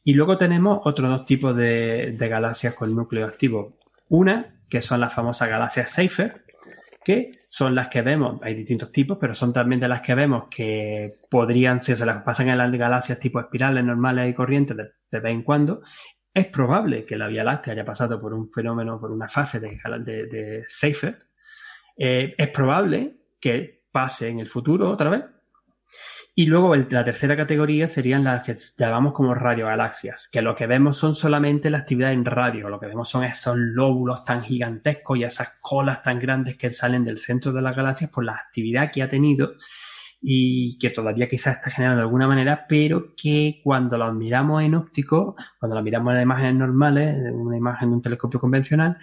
Y 0.02 0.14
luego 0.14 0.38
tenemos 0.38 0.80
otros 0.84 1.10
dos 1.10 1.26
tipos 1.26 1.54
de, 1.56 2.16
galaxias 2.18 2.74
con 2.74 2.94
núcleo 2.94 3.26
activo. 3.26 3.78
Una, 4.08 4.60
que 4.68 4.80
son 4.80 5.00
las 5.00 5.12
famosas 5.12 5.48
galaxias 5.48 5.90
Seyfert, 5.90 6.42
que 7.04 7.32
son 7.48 7.74
las 7.74 7.88
que 7.88 8.02
vemos, 8.02 8.40
hay 8.42 8.54
distintos 8.54 8.92
tipos, 8.92 9.18
pero 9.20 9.34
son 9.34 9.52
también 9.52 9.80
de 9.80 9.88
las 9.88 10.00
que 10.00 10.14
vemos 10.14 10.44
que 10.50 11.08
podrían, 11.28 11.80
si 11.80 11.96
se 11.96 12.06
las 12.06 12.22
pasan 12.22 12.48
en 12.48 12.58
las 12.58 12.70
galaxias 12.70 13.18
tipo 13.18 13.40
espirales 13.40 13.84
normales 13.84 14.30
y 14.30 14.34
corrientes 14.34 14.76
de, 14.76 15.20
vez 15.20 15.32
en 15.32 15.42
cuando, 15.42 15.82
es 16.32 16.46
probable 16.46 17.04
que 17.04 17.16
la 17.16 17.26
Vía 17.26 17.42
Láctea 17.42 17.72
haya 17.72 17.84
pasado 17.84 18.20
por 18.20 18.32
un 18.32 18.50
fenómeno, 18.52 19.00
por 19.00 19.10
una 19.10 19.28
fase 19.28 19.58
de, 19.58 19.80
de, 20.00 20.26
de. 20.26 20.64
Eh, 21.96 22.34
es 22.38 22.48
probable 22.48 23.16
que 23.40 23.82
pase 23.90 24.28
en 24.28 24.38
el 24.38 24.48
futuro 24.48 24.88
otra 24.88 25.10
vez, 25.10 25.24
y 26.34 26.46
luego 26.46 26.74
la 26.76 27.04
tercera 27.04 27.36
categoría 27.36 27.88
serían 27.88 28.24
las 28.24 28.44
que 28.44 28.56
llamamos 28.78 29.12
como 29.12 29.34
radiogalaxias, 29.34 30.28
que 30.30 30.42
lo 30.42 30.54
que 30.54 30.66
vemos 30.66 30.96
son 30.96 31.14
solamente 31.14 31.70
la 31.70 31.78
actividad 31.78 32.12
en 32.12 32.24
radio, 32.24 32.68
lo 32.68 32.78
que 32.78 32.86
vemos 32.86 33.08
son 33.08 33.24
esos 33.24 33.56
lóbulos 33.56 34.24
tan 34.24 34.42
gigantescos 34.42 35.18
y 35.18 35.24
esas 35.24 35.58
colas 35.60 36.02
tan 36.02 36.18
grandes 36.18 36.56
que 36.56 36.70
salen 36.70 37.04
del 37.04 37.18
centro 37.18 37.52
de 37.52 37.62
las 37.62 37.76
galaxias 37.76 38.10
por 38.10 38.24
la 38.24 38.32
actividad 38.32 38.92
que 38.92 39.02
ha 39.02 39.10
tenido 39.10 39.54
y 40.22 40.78
que 40.78 40.90
todavía 40.90 41.28
quizás 41.28 41.56
está 41.56 41.70
generando 41.70 41.98
de 41.98 42.04
alguna 42.04 42.28
manera, 42.28 42.66
pero 42.68 43.14
que 43.16 43.60
cuando 43.64 43.96
los 43.98 44.14
miramos 44.14 44.62
en 44.62 44.74
óptico, 44.74 45.34
cuando 45.58 45.74
las 45.74 45.84
miramos 45.84 46.14
en 46.14 46.22
imágenes 46.22 46.54
normales, 46.54 47.16
en 47.16 47.34
una 47.34 47.56
imagen 47.56 47.90
de 47.90 47.96
un 47.96 48.02
telescopio 48.02 48.38
convencional, 48.38 48.98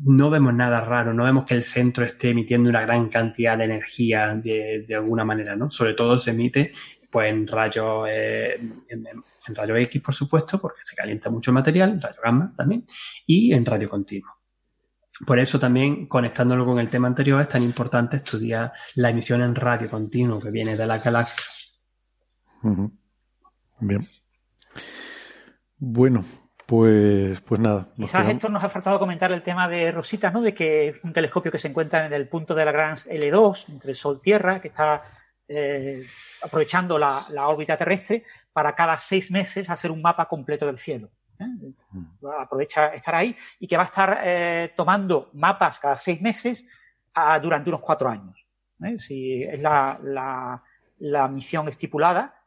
no 0.00 0.30
vemos 0.30 0.54
nada 0.54 0.80
raro, 0.80 1.12
no 1.12 1.24
vemos 1.24 1.44
que 1.44 1.54
el 1.54 1.64
centro 1.64 2.04
esté 2.04 2.30
emitiendo 2.30 2.70
una 2.70 2.82
gran 2.82 3.08
cantidad 3.08 3.58
de 3.58 3.64
energía 3.64 4.34
de, 4.34 4.86
alguna 4.94 5.24
manera, 5.24 5.56
¿no? 5.56 5.70
Sobre 5.70 5.94
todo 5.94 6.18
se 6.18 6.30
emite 6.30 6.72
pues 7.10 7.30
en 7.30 7.46
rayos 7.46 8.06
eh, 8.08 8.60
en, 8.88 9.54
rayo 9.54 9.76
X, 9.76 10.02
por 10.02 10.14
supuesto, 10.14 10.60
porque 10.60 10.80
se 10.84 10.94
calienta 10.94 11.30
mucho 11.30 11.50
el 11.50 11.54
material, 11.54 11.90
en 11.92 12.02
rayo 12.02 12.20
gamma 12.22 12.52
también, 12.56 12.86
y 13.26 13.52
en 13.52 13.64
radio 13.64 13.88
continuo. 13.88 14.36
Por 15.26 15.38
eso 15.38 15.58
también, 15.58 16.06
conectándolo 16.06 16.64
con 16.64 16.78
el 16.78 16.90
tema 16.90 17.08
anterior, 17.08 17.40
es 17.40 17.48
tan 17.48 17.62
importante 17.62 18.18
estudiar 18.18 18.72
la 18.94 19.10
emisión 19.10 19.42
en 19.42 19.54
radio 19.54 19.90
continuo 19.90 20.38
que 20.38 20.50
viene 20.50 20.76
de 20.76 20.86
la 20.86 20.98
galaxia. 20.98 21.44
Bien. 23.80 24.06
Bueno, 25.78 26.24
pues, 26.68 27.40
pues 27.40 27.60
nada. 27.62 27.88
Quizás 27.96 28.28
esto 28.28 28.50
nos 28.50 28.62
ha 28.62 28.68
faltado 28.68 28.98
comentar 28.98 29.32
el 29.32 29.42
tema 29.42 29.66
de 29.68 29.90
Rosita, 29.90 30.30
¿no? 30.30 30.42
De 30.42 30.52
que 30.52 30.88
es 30.88 31.02
un 31.02 31.14
telescopio 31.14 31.50
que 31.50 31.58
se 31.58 31.68
encuentra 31.68 32.04
en 32.04 32.12
el 32.12 32.28
punto 32.28 32.54
de 32.54 32.62
la 32.62 32.72
gran 32.72 32.94
L2, 32.94 33.70
entre 33.70 33.94
Sol 33.94 34.20
Tierra, 34.20 34.60
que 34.60 34.68
está 34.68 35.02
eh, 35.48 36.04
aprovechando 36.42 36.98
la, 36.98 37.24
órbita 37.46 37.74
terrestre 37.78 38.22
para 38.52 38.74
cada 38.74 38.98
seis 38.98 39.30
meses 39.30 39.70
hacer 39.70 39.90
un 39.90 40.02
mapa 40.02 40.26
completo 40.26 40.66
del 40.66 40.76
cielo. 40.76 41.08
¿eh? 41.38 41.46
Mm. 41.90 42.26
Aprovecha 42.38 42.88
estar 42.88 43.14
ahí 43.14 43.34
y 43.58 43.66
que 43.66 43.78
va 43.78 43.84
a 43.84 43.86
estar 43.86 44.20
eh, 44.22 44.74
tomando 44.76 45.30
mapas 45.32 45.80
cada 45.80 45.96
seis 45.96 46.20
meses 46.20 46.66
durante 47.40 47.70
unos 47.70 47.80
cuatro 47.80 48.10
años. 48.10 48.46
Si 48.98 49.42
es 49.42 49.58
la, 49.58 50.62
la 50.98 51.28
misión 51.28 51.66
estipulada, 51.66 52.42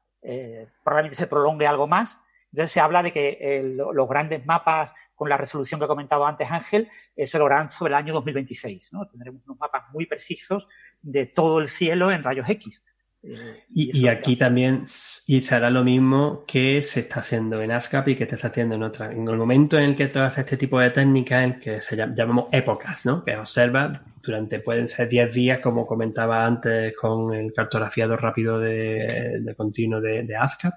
probablemente 0.84 1.16
se 1.16 1.26
prolongue 1.26 1.66
algo 1.66 1.88
más 1.88 2.20
entonces 2.52 2.72
se 2.72 2.80
habla 2.80 3.02
de 3.02 3.12
que 3.12 3.64
los 3.94 4.08
grandes 4.08 4.46
mapas 4.46 4.94
con 5.16 5.30
la 5.30 5.38
resolución 5.38 5.80
que 5.80 5.86
ha 5.86 5.88
comentado 5.88 6.26
antes 6.26 6.50
Ángel 6.50 6.90
eh, 7.16 7.28
se 7.28 7.38
lograrán 7.38 7.72
sobre 7.72 7.92
el 7.92 7.96
año 7.96 8.14
2026. 8.14 8.92
¿no? 8.92 9.08
Tendremos 9.08 9.44
unos 9.46 9.60
mapas 9.60 9.84
muy 9.94 10.08
precisos 10.08 10.68
de 11.02 11.28
todo 11.28 11.60
el 11.60 11.68
cielo 11.68 12.12
en 12.12 12.24
rayos 12.24 12.50
X. 12.50 12.84
Eh, 13.24 13.66
y, 13.72 14.08
aquí 14.08 14.36
también 14.36 14.84
y 15.28 15.42
se 15.42 15.54
hará 15.54 15.70
lo 15.70 15.84
mismo 15.84 16.44
que 16.48 16.82
se 16.82 17.02
está 17.02 17.20
haciendo 17.20 17.62
en 17.62 17.72
ASCAP 17.72 18.08
y 18.08 18.16
que 18.16 18.26
se 18.26 18.34
está 18.34 18.48
haciendo 18.48 18.74
en 18.74 18.82
otra. 18.82 19.12
En 19.12 19.28
el 19.28 19.38
momento 19.38 19.78
en 19.78 19.92
el 19.92 19.96
que 19.96 20.08
tú 20.08 20.20
haces 20.20 20.40
este 20.40 20.58
tipo 20.58 20.80
de 20.80 20.90
técnicas, 20.90 21.44
en 21.44 21.60
que 21.60 21.82
se 21.82 21.96
llamamos 21.96 22.48
épocas, 22.52 23.06
¿no? 23.06 23.24
que 23.24 23.38
observa 23.38 24.02
durante, 24.24 24.60
pueden 24.60 24.88
ser 24.88 25.08
10 25.08 25.34
días, 25.36 25.60
como 25.60 25.86
comentaba 25.86 26.44
antes 26.46 26.96
con 26.98 27.34
el 27.36 27.54
cartografiado 27.54 28.18
rápido 28.18 28.60
de, 28.60 29.54
continuo 29.56 30.02
de, 30.02 30.24
de 30.24 30.36
ASCAP, 30.36 30.74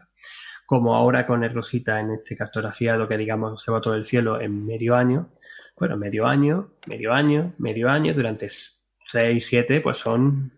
como 0.66 0.94
ahora 0.94 1.26
con 1.26 1.44
el 1.44 1.54
Rosita 1.54 2.00
en 2.00 2.10
este 2.10 2.36
cartografiado 2.36 3.08
que 3.08 3.18
digamos 3.18 3.62
se 3.62 3.70
va 3.70 3.80
todo 3.80 3.94
el 3.94 4.04
cielo 4.04 4.40
en 4.40 4.64
medio 4.66 4.94
año. 4.94 5.30
Bueno, 5.76 5.96
medio 5.96 6.26
año, 6.26 6.70
medio 6.86 7.12
año, 7.12 7.52
medio 7.58 7.90
año, 7.90 8.14
durante 8.14 8.48
6, 8.48 9.44
7, 9.44 9.80
pues 9.80 9.98
son 9.98 10.52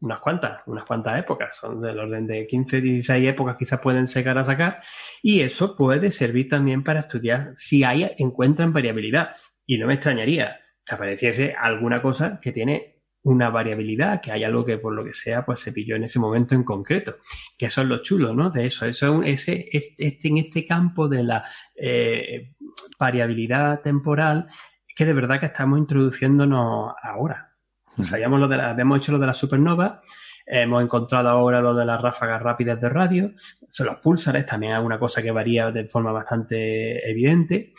unas 0.00 0.20
cuantas, 0.20 0.62
unas 0.66 0.84
cuantas 0.84 1.18
épocas, 1.18 1.56
son 1.56 1.80
del 1.80 1.98
orden 1.98 2.26
de 2.26 2.46
15, 2.46 2.80
16 2.80 3.28
épocas 3.28 3.56
quizás 3.56 3.80
pueden 3.80 4.06
llegar 4.06 4.38
a 4.38 4.44
sacar. 4.44 4.82
Y 5.22 5.40
eso 5.40 5.76
puede 5.76 6.10
servir 6.10 6.48
también 6.48 6.84
para 6.84 7.00
estudiar 7.00 7.54
si 7.56 7.82
hay, 7.82 8.10
encuentran 8.18 8.72
variabilidad. 8.72 9.34
Y 9.66 9.78
no 9.78 9.86
me 9.86 9.94
extrañaría 9.94 10.60
que 10.84 10.94
apareciese 10.94 11.54
alguna 11.58 12.02
cosa 12.02 12.38
que 12.40 12.52
tiene 12.52 12.93
una 13.24 13.48
variabilidad, 13.48 14.20
que 14.20 14.30
hay 14.30 14.44
algo 14.44 14.64
que 14.64 14.78
por 14.78 14.94
lo 14.94 15.02
que 15.02 15.14
sea, 15.14 15.44
pues 15.44 15.60
se 15.60 15.72
pilló 15.72 15.96
en 15.96 16.04
ese 16.04 16.18
momento 16.18 16.54
en 16.54 16.62
concreto. 16.62 17.16
Que 17.58 17.66
eso 17.66 17.80
es 17.82 17.88
lo 17.88 18.02
chulo, 18.02 18.34
¿no? 18.34 18.50
De 18.50 18.66
eso, 18.66 18.86
eso 18.86 19.22
es 19.22 19.48
ese, 19.48 19.68
este, 19.72 20.28
en 20.28 20.38
este 20.38 20.66
campo 20.66 21.08
de 21.08 21.22
la 21.22 21.44
eh, 21.74 22.54
variabilidad 22.98 23.80
temporal, 23.80 24.48
que 24.94 25.06
de 25.06 25.14
verdad 25.14 25.40
que 25.40 25.46
estamos 25.46 25.78
introduciéndonos 25.78 26.94
ahora. 27.02 27.50
sabíamos 28.02 28.38
lo 28.38 28.46
de 28.46 28.58
la, 28.58 28.70
habíamos 28.70 28.98
hecho 28.98 29.12
lo 29.12 29.18
de 29.18 29.26
la 29.26 29.34
supernova, 29.34 30.02
hemos 30.46 30.82
encontrado 30.82 31.28
ahora 31.30 31.62
lo 31.62 31.74
de 31.74 31.86
las 31.86 32.02
ráfagas 32.02 32.42
rápidas 32.42 32.78
de 32.78 32.88
radio, 32.90 33.32
son 33.70 33.86
los 33.86 33.96
pulsares, 34.00 34.44
también 34.44 34.74
es 34.74 34.82
una 34.82 34.98
cosa 34.98 35.22
que 35.22 35.30
varía 35.30 35.70
de 35.70 35.86
forma 35.86 36.12
bastante 36.12 37.10
evidente. 37.10 37.72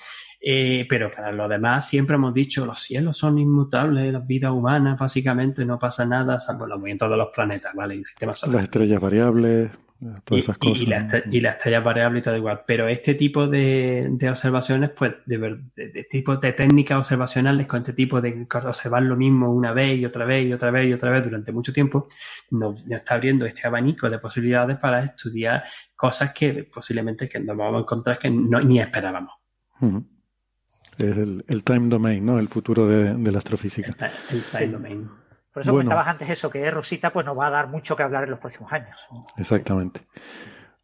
Eh, 0.48 0.86
pero 0.88 1.10
para 1.10 1.32
lo 1.32 1.48
demás 1.48 1.88
siempre 1.88 2.18
hemos 2.18 2.32
dicho, 2.32 2.68
los 2.68 2.80
cielos 2.80 3.18
son 3.18 3.40
inmutables, 3.40 4.14
las 4.14 4.28
vidas 4.28 4.52
humanas 4.52 4.96
básicamente 4.96 5.66
no 5.66 5.80
pasa 5.80 6.06
nada, 6.06 6.40
salvo 6.40 6.68
los 6.68 6.78
movimientos 6.78 7.10
de 7.10 7.18
los 7.18 7.30
planetas, 7.34 7.74
¿vale? 7.74 8.04
Las 8.22 8.44
estrellas 8.62 9.02
variables, 9.02 9.72
todas 10.24 10.44
esas 10.44 10.60
cosas. 10.60 10.84
Y, 11.32 11.42
las 11.42 11.56
estrellas 11.56 11.84
variables 11.84 12.22
y 12.22 12.24
todo 12.26 12.38
igual. 12.38 12.62
Pero 12.68 12.88
este 12.88 13.16
tipo 13.16 13.48
de, 13.48 14.08
observaciones, 14.30 14.92
pues, 14.92 15.16
de, 15.26 15.62
de, 15.76 16.04
tipo 16.04 16.38
de 16.38 16.54
técnicas 16.54 17.00
observacionales 17.00 17.66
con 17.66 17.80
este 17.80 17.94
tipo 17.94 18.22
de 18.22 18.46
observar 18.52 19.02
lo 19.02 19.16
mismo 19.16 19.52
una 19.52 19.74
vez 19.74 19.98
y 19.98 20.06
otra 20.06 20.26
vez 20.26 20.46
y 20.46 20.54
otra 20.54 20.70
vez 20.70 20.88
y 20.88 20.94
otra 20.94 21.10
vez 21.10 21.24
durante 21.24 21.52
mucho 21.52 21.74
tiempo, 21.74 22.08
nos, 22.52 22.86
está 22.88 23.16
abriendo 23.16 23.48
este 23.48 23.66
abanico 23.66 24.12
de 24.12 24.20
posibilidades 24.20 24.78
para 24.78 25.06
estudiar 25.06 25.64
cosas 25.96 26.34
que 26.34 26.66
posiblemente 26.72 27.28
que 27.28 27.40
nos 27.40 27.58
vamos 27.58 27.78
a 27.78 27.80
encontrar 27.80 28.20
que 28.20 28.30
no, 28.30 28.62
ni 28.62 28.80
esperábamos 28.80 29.34
es 30.98 31.18
el, 31.18 31.64
time 31.64 31.90
domain, 31.90 32.26
¿no? 32.26 32.40
El 32.40 32.48
futuro 32.48 32.88
de, 32.88 33.32
la 33.32 33.38
astrofísica. 33.38 33.96
El, 34.30 34.44
time 34.44 34.68
domain. 34.68 35.10
Por 35.52 35.62
eso 35.62 35.72
comentabas 35.72 36.08
antes 36.08 36.30
eso, 36.30 36.50
que 36.50 36.70
Rosita 36.70 37.14
pues 37.14 37.26
nos 37.26 37.38
va 37.38 37.48
a 37.48 37.50
dar 37.50 37.68
mucho 37.68 37.96
que 37.96 38.04
hablar 38.04 38.26
en 38.26 38.32
los 38.32 38.40
próximos 38.40 38.72
años. 38.74 39.08
Exactamente. 39.38 40.02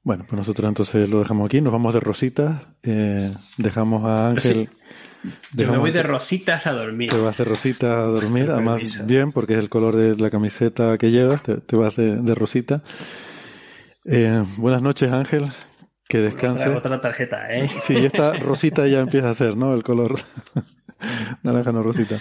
Bueno, 0.04 0.26
pues 0.28 0.38
nosotros 0.38 0.68
entonces 0.68 1.10
lo 1.10 1.20
dejamos 1.20 1.46
aquí, 1.46 1.62
nos 1.62 1.74
vamos 1.74 1.94
de 1.94 2.00
Rosita, 2.00 2.74
eh, 2.82 3.34
dejamos 3.58 4.04
a 4.06 4.30
Ángel... 4.30 4.70
Yo 5.54 5.72
me 5.72 5.78
voy 5.78 5.92
de 5.92 6.02
rositas 6.02 6.66
a 6.66 6.72
dormir. 6.72 7.12
Te 7.12 7.18
vas 7.18 7.38
de 7.38 7.44
rosita 7.44 8.00
a 8.00 8.06
dormir, 8.06 8.50
además 8.50 9.06
bien, 9.06 9.32
porque 9.32 9.54
es 9.54 9.60
el 9.60 9.70
color 9.70 9.96
de 9.96 10.16
la 10.16 10.32
camiseta 10.32 10.98
que 10.98 11.12
llevas, 11.12 11.44
te, 11.44 11.76
vas 11.76 11.96
de, 11.96 12.36
rosita. 12.36 12.82
Eh, 14.06 14.44
buenas 14.58 14.82
noches, 14.82 15.12
Ángel. 15.12 15.52
Que 16.12 16.18
descanse. 16.18 16.68
Otra, 16.68 17.00
tarjeta, 17.00 17.54
¿eh? 17.54 17.70
Sí, 17.84 17.96
esta 17.96 18.34
rosita 18.34 18.86
ya 18.86 19.00
empieza 19.00 19.30
a 19.30 19.32
hacer, 19.32 19.56
¿no? 19.56 19.74
El 19.74 19.82
color 19.82 20.20
naranja, 21.44 21.72
no 21.72 21.84
rosita 21.84 22.20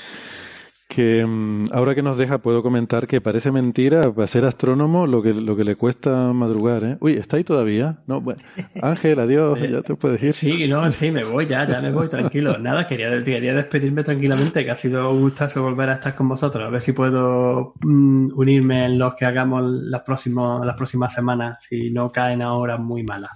que 0.91 1.25
mm, 1.25 1.67
ahora 1.73 1.95
que 1.95 2.03
nos 2.03 2.19
deja 2.19 2.39
puedo 2.39 2.65
comentar 2.65 3.07
que 3.07 3.21
parece 3.21 3.53
mentira 3.53 4.13
para 4.13 4.27
ser 4.27 4.45
astrónomo 4.45 5.07
lo 5.07 5.23
que 5.23 5.33
lo 5.33 5.57
que 5.57 5.63
le 5.63 5.77
cuesta 5.77 6.33
madrugar, 6.33 6.83
¿eh? 6.83 6.97
Uy, 7.01 7.13
¿está 7.13 7.37
ahí 7.37 7.45
todavía? 7.45 8.01
No, 8.09 8.21
bueno. 8.21 8.43
Ángel, 8.83 9.21
adiós, 9.21 9.59
ya 9.61 9.83
te 9.83 9.95
puedes 9.95 10.21
ir. 10.21 10.35
Sí, 10.35 10.67
no, 10.67 10.91
sí, 10.91 11.13
me 11.13 11.23
voy 11.23 11.47
ya, 11.47 11.67
ya 11.67 11.81
me 11.81 11.93
voy, 11.93 12.09
tranquilo. 12.09 12.59
Nada, 12.59 12.89
quería, 12.89 13.23
quería 13.23 13.55
despedirme 13.55 14.03
tranquilamente, 14.03 14.65
que 14.65 14.71
ha 14.71 14.75
sido 14.75 15.13
un 15.13 15.21
gustazo 15.21 15.63
volver 15.63 15.91
a 15.91 15.95
estar 15.95 16.17
con 16.17 16.29
vosotros, 16.29 16.67
a 16.67 16.71
ver 16.71 16.83
si 16.83 16.93
puedo 16.93 17.75
mm, 17.83 18.33
unirme 18.35 18.87
en 18.87 18.99
los 18.99 19.15
que 19.15 19.27
hagamos 19.27 19.63
las 19.65 20.03
próximas 20.03 20.67
las 20.67 20.77
próximas 20.77 21.15
semanas, 21.15 21.65
si 21.69 21.91
no 21.93 22.11
caen 22.11 22.43
ahora 22.43 22.79
muy 22.79 23.05
malas. 23.05 23.31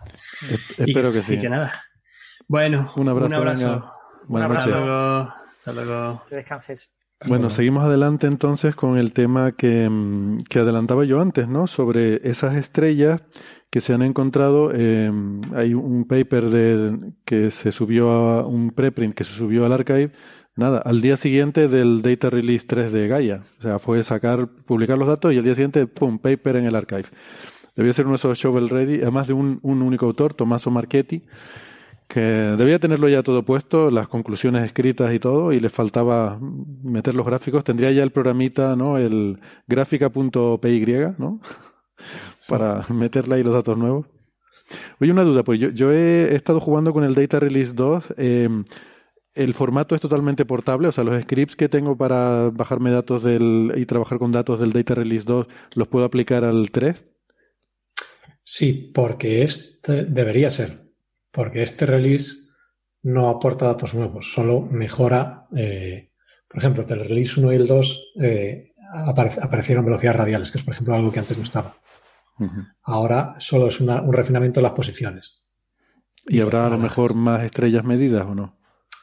espero 0.76 1.12
que 1.12 1.22
sí. 1.22 1.34
Y 1.34 1.40
que 1.40 1.48
nada. 1.48 1.72
Bueno, 2.48 2.92
un 2.96 3.08
abrazo. 3.08 3.26
Un 3.26 3.34
abrazo. 3.34 3.92
Buenas 4.26 4.48
noches. 4.48 4.64
Hasta 4.64 4.76
luego. 4.76 5.34
Hasta 5.58 5.72
luego. 5.72 6.22
Que 6.28 6.34
descanses. 6.34 7.03
Bueno, 7.26 7.48
seguimos 7.48 7.84
adelante 7.84 8.26
entonces 8.26 8.74
con 8.74 8.98
el 8.98 9.12
tema 9.12 9.52
que, 9.52 9.88
mm, 9.88 10.38
que, 10.48 10.58
adelantaba 10.58 11.04
yo 11.04 11.20
antes, 11.20 11.48
¿no? 11.48 11.66
Sobre 11.66 12.28
esas 12.28 12.54
estrellas 12.54 13.22
que 13.70 13.80
se 13.80 13.94
han 13.94 14.02
encontrado. 14.02 14.70
Eh, 14.74 15.10
hay 15.54 15.74
un 15.74 16.04
paper 16.06 16.50
de, 16.50 16.98
que 17.24 17.50
se 17.50 17.72
subió 17.72 18.10
a 18.10 18.46
un 18.46 18.70
preprint 18.70 19.14
que 19.14 19.24
se 19.24 19.32
subió 19.32 19.64
al 19.64 19.72
archive. 19.72 20.12
Nada, 20.56 20.78
al 20.78 21.00
día 21.00 21.16
siguiente 21.16 21.66
del 21.68 22.02
Data 22.02 22.30
Release 22.30 22.66
3 22.66 22.92
de 22.92 23.08
Gaia. 23.08 23.42
O 23.58 23.62
sea, 23.62 23.78
fue 23.78 24.02
sacar, 24.04 24.46
publicar 24.46 24.98
los 24.98 25.08
datos 25.08 25.32
y 25.32 25.38
al 25.38 25.44
día 25.44 25.54
siguiente, 25.54 25.86
pum, 25.86 26.18
paper 26.18 26.56
en 26.56 26.66
el 26.66 26.76
archive. 26.76 27.06
Debía 27.74 27.92
ser 27.92 28.04
uno 28.04 28.12
de 28.12 28.18
esos 28.18 28.38
shovel 28.38 28.68
ready, 28.68 29.00
además 29.00 29.26
de 29.26 29.32
un, 29.32 29.58
un 29.62 29.82
único 29.82 30.06
autor, 30.06 30.34
Tommaso 30.34 30.70
Marchetti 30.70 31.24
que 32.14 32.20
debía 32.20 32.78
tenerlo 32.78 33.08
ya 33.08 33.24
todo 33.24 33.42
puesto, 33.42 33.90
las 33.90 34.06
conclusiones 34.06 34.62
escritas 34.62 35.12
y 35.12 35.18
todo, 35.18 35.52
y 35.52 35.58
le 35.58 35.68
faltaba 35.68 36.38
meter 36.40 37.12
los 37.16 37.26
gráficos. 37.26 37.64
Tendría 37.64 37.90
ya 37.90 38.04
el 38.04 38.12
programita, 38.12 38.76
¿no? 38.76 38.98
El 38.98 39.40
gráfica.py, 39.66 40.86
¿no? 41.18 41.40
Para 42.48 42.86
meterle 42.90 43.34
ahí 43.34 43.42
los 43.42 43.54
datos 43.54 43.76
nuevos. 43.76 44.06
Oye, 45.00 45.10
una 45.10 45.24
duda, 45.24 45.42
pues 45.42 45.58
yo, 45.58 45.70
yo 45.70 45.90
he, 45.90 46.36
estado 46.36 46.60
jugando 46.60 46.92
con 46.92 47.02
el 47.02 47.16
Data 47.16 47.40
Release 47.40 47.72
2. 47.72 48.04
Eh, 48.16 48.48
¿El 49.34 49.52
formato 49.52 49.96
es 49.96 50.00
totalmente 50.00 50.44
portable? 50.44 50.86
O 50.86 50.92
sea, 50.92 51.02
los 51.02 51.20
scripts 51.20 51.56
que 51.56 51.68
tengo 51.68 51.96
para 51.96 52.50
bajarme 52.50 52.92
datos 52.92 53.24
del, 53.24 53.72
y 53.74 53.86
trabajar 53.86 54.18
con 54.20 54.30
datos 54.30 54.60
del 54.60 54.72
Data 54.72 54.94
Release 54.94 55.24
2, 55.26 55.48
¿los 55.74 55.88
puedo 55.88 56.04
aplicar 56.04 56.44
al 56.44 56.70
3? 56.70 57.04
Sí, 58.44 58.92
porque 58.94 59.42
este 59.42 60.04
debería 60.04 60.48
ser 60.50 60.83
porque 61.34 61.64
este 61.64 61.84
release 61.84 62.54
no 63.02 63.28
aporta 63.28 63.66
datos 63.66 63.92
nuevos, 63.94 64.32
solo 64.32 64.62
mejora, 64.62 65.48
eh, 65.54 66.12
por 66.48 66.58
ejemplo, 66.58 66.82
entre 66.82 66.96
el 67.02 67.08
release 67.08 67.38
1 67.40 67.52
y 67.52 67.56
el 67.56 67.66
2 67.66 68.12
eh, 68.22 68.72
aparecieron 69.42 69.84
velocidades 69.84 70.20
radiales, 70.20 70.50
que 70.52 70.58
es, 70.58 70.64
por 70.64 70.72
ejemplo, 70.72 70.94
algo 70.94 71.10
que 71.10 71.18
antes 71.18 71.36
no 71.36 71.42
estaba. 71.42 71.74
Ahora 72.82 73.34
solo 73.38 73.66
es 73.68 73.80
un 73.80 74.12
refinamiento 74.12 74.60
de 74.60 74.62
las 74.62 74.72
posiciones. 74.72 75.44
¿Y 76.26 76.40
habrá 76.40 76.66
a 76.66 76.70
lo 76.70 76.78
mejor 76.78 77.14
más 77.14 77.44
estrellas 77.44 77.84
medidas 77.84 78.24
o 78.26 78.34
no? 78.34 78.56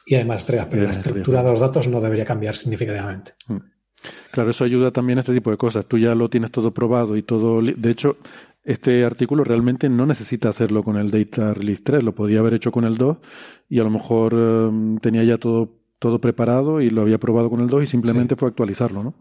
Y 0.06 0.16
hay 0.16 0.24
más 0.24 0.38
estrellas, 0.38 0.66
pero 0.70 0.84
la 0.84 0.90
estructura 0.90 1.42
de 1.42 1.50
los 1.50 1.60
datos 1.60 1.86
no 1.86 2.00
debería 2.00 2.24
cambiar 2.24 2.56
significativamente. 2.56 3.34
Mm. 3.46 3.58
Claro, 4.32 4.50
eso 4.50 4.64
ayuda 4.64 4.90
también 4.90 5.18
a 5.18 5.20
este 5.20 5.34
tipo 5.34 5.50
de 5.50 5.56
cosas. 5.56 5.86
Tú 5.86 5.98
ya 5.98 6.14
lo 6.14 6.28
tienes 6.28 6.50
todo 6.50 6.72
probado 6.72 7.16
y 7.16 7.22
todo. 7.22 7.62
De 7.62 7.90
hecho, 7.90 8.16
este 8.64 9.04
artículo 9.04 9.44
realmente 9.44 9.88
no 9.88 10.06
necesita 10.06 10.48
hacerlo 10.48 10.82
con 10.82 10.96
el 10.96 11.10
Data 11.10 11.52
Release 11.54 11.82
3, 11.82 12.02
lo 12.02 12.14
podía 12.14 12.40
haber 12.40 12.54
hecho 12.54 12.70
con 12.70 12.84
el 12.84 12.96
2 12.96 13.18
y 13.68 13.80
a 13.80 13.84
lo 13.84 13.90
mejor 13.90 14.34
em, 14.34 14.98
tenía 14.98 15.24
ya 15.24 15.38
todo, 15.38 15.80
todo 15.98 16.20
preparado 16.20 16.80
y 16.80 16.90
lo 16.90 17.02
había 17.02 17.18
probado 17.18 17.50
con 17.50 17.60
el 17.60 17.68
2 17.68 17.84
y 17.84 17.86
simplemente 17.86 18.36
fue 18.36 18.48
actualizarlo, 18.48 19.02
¿no? 19.02 19.14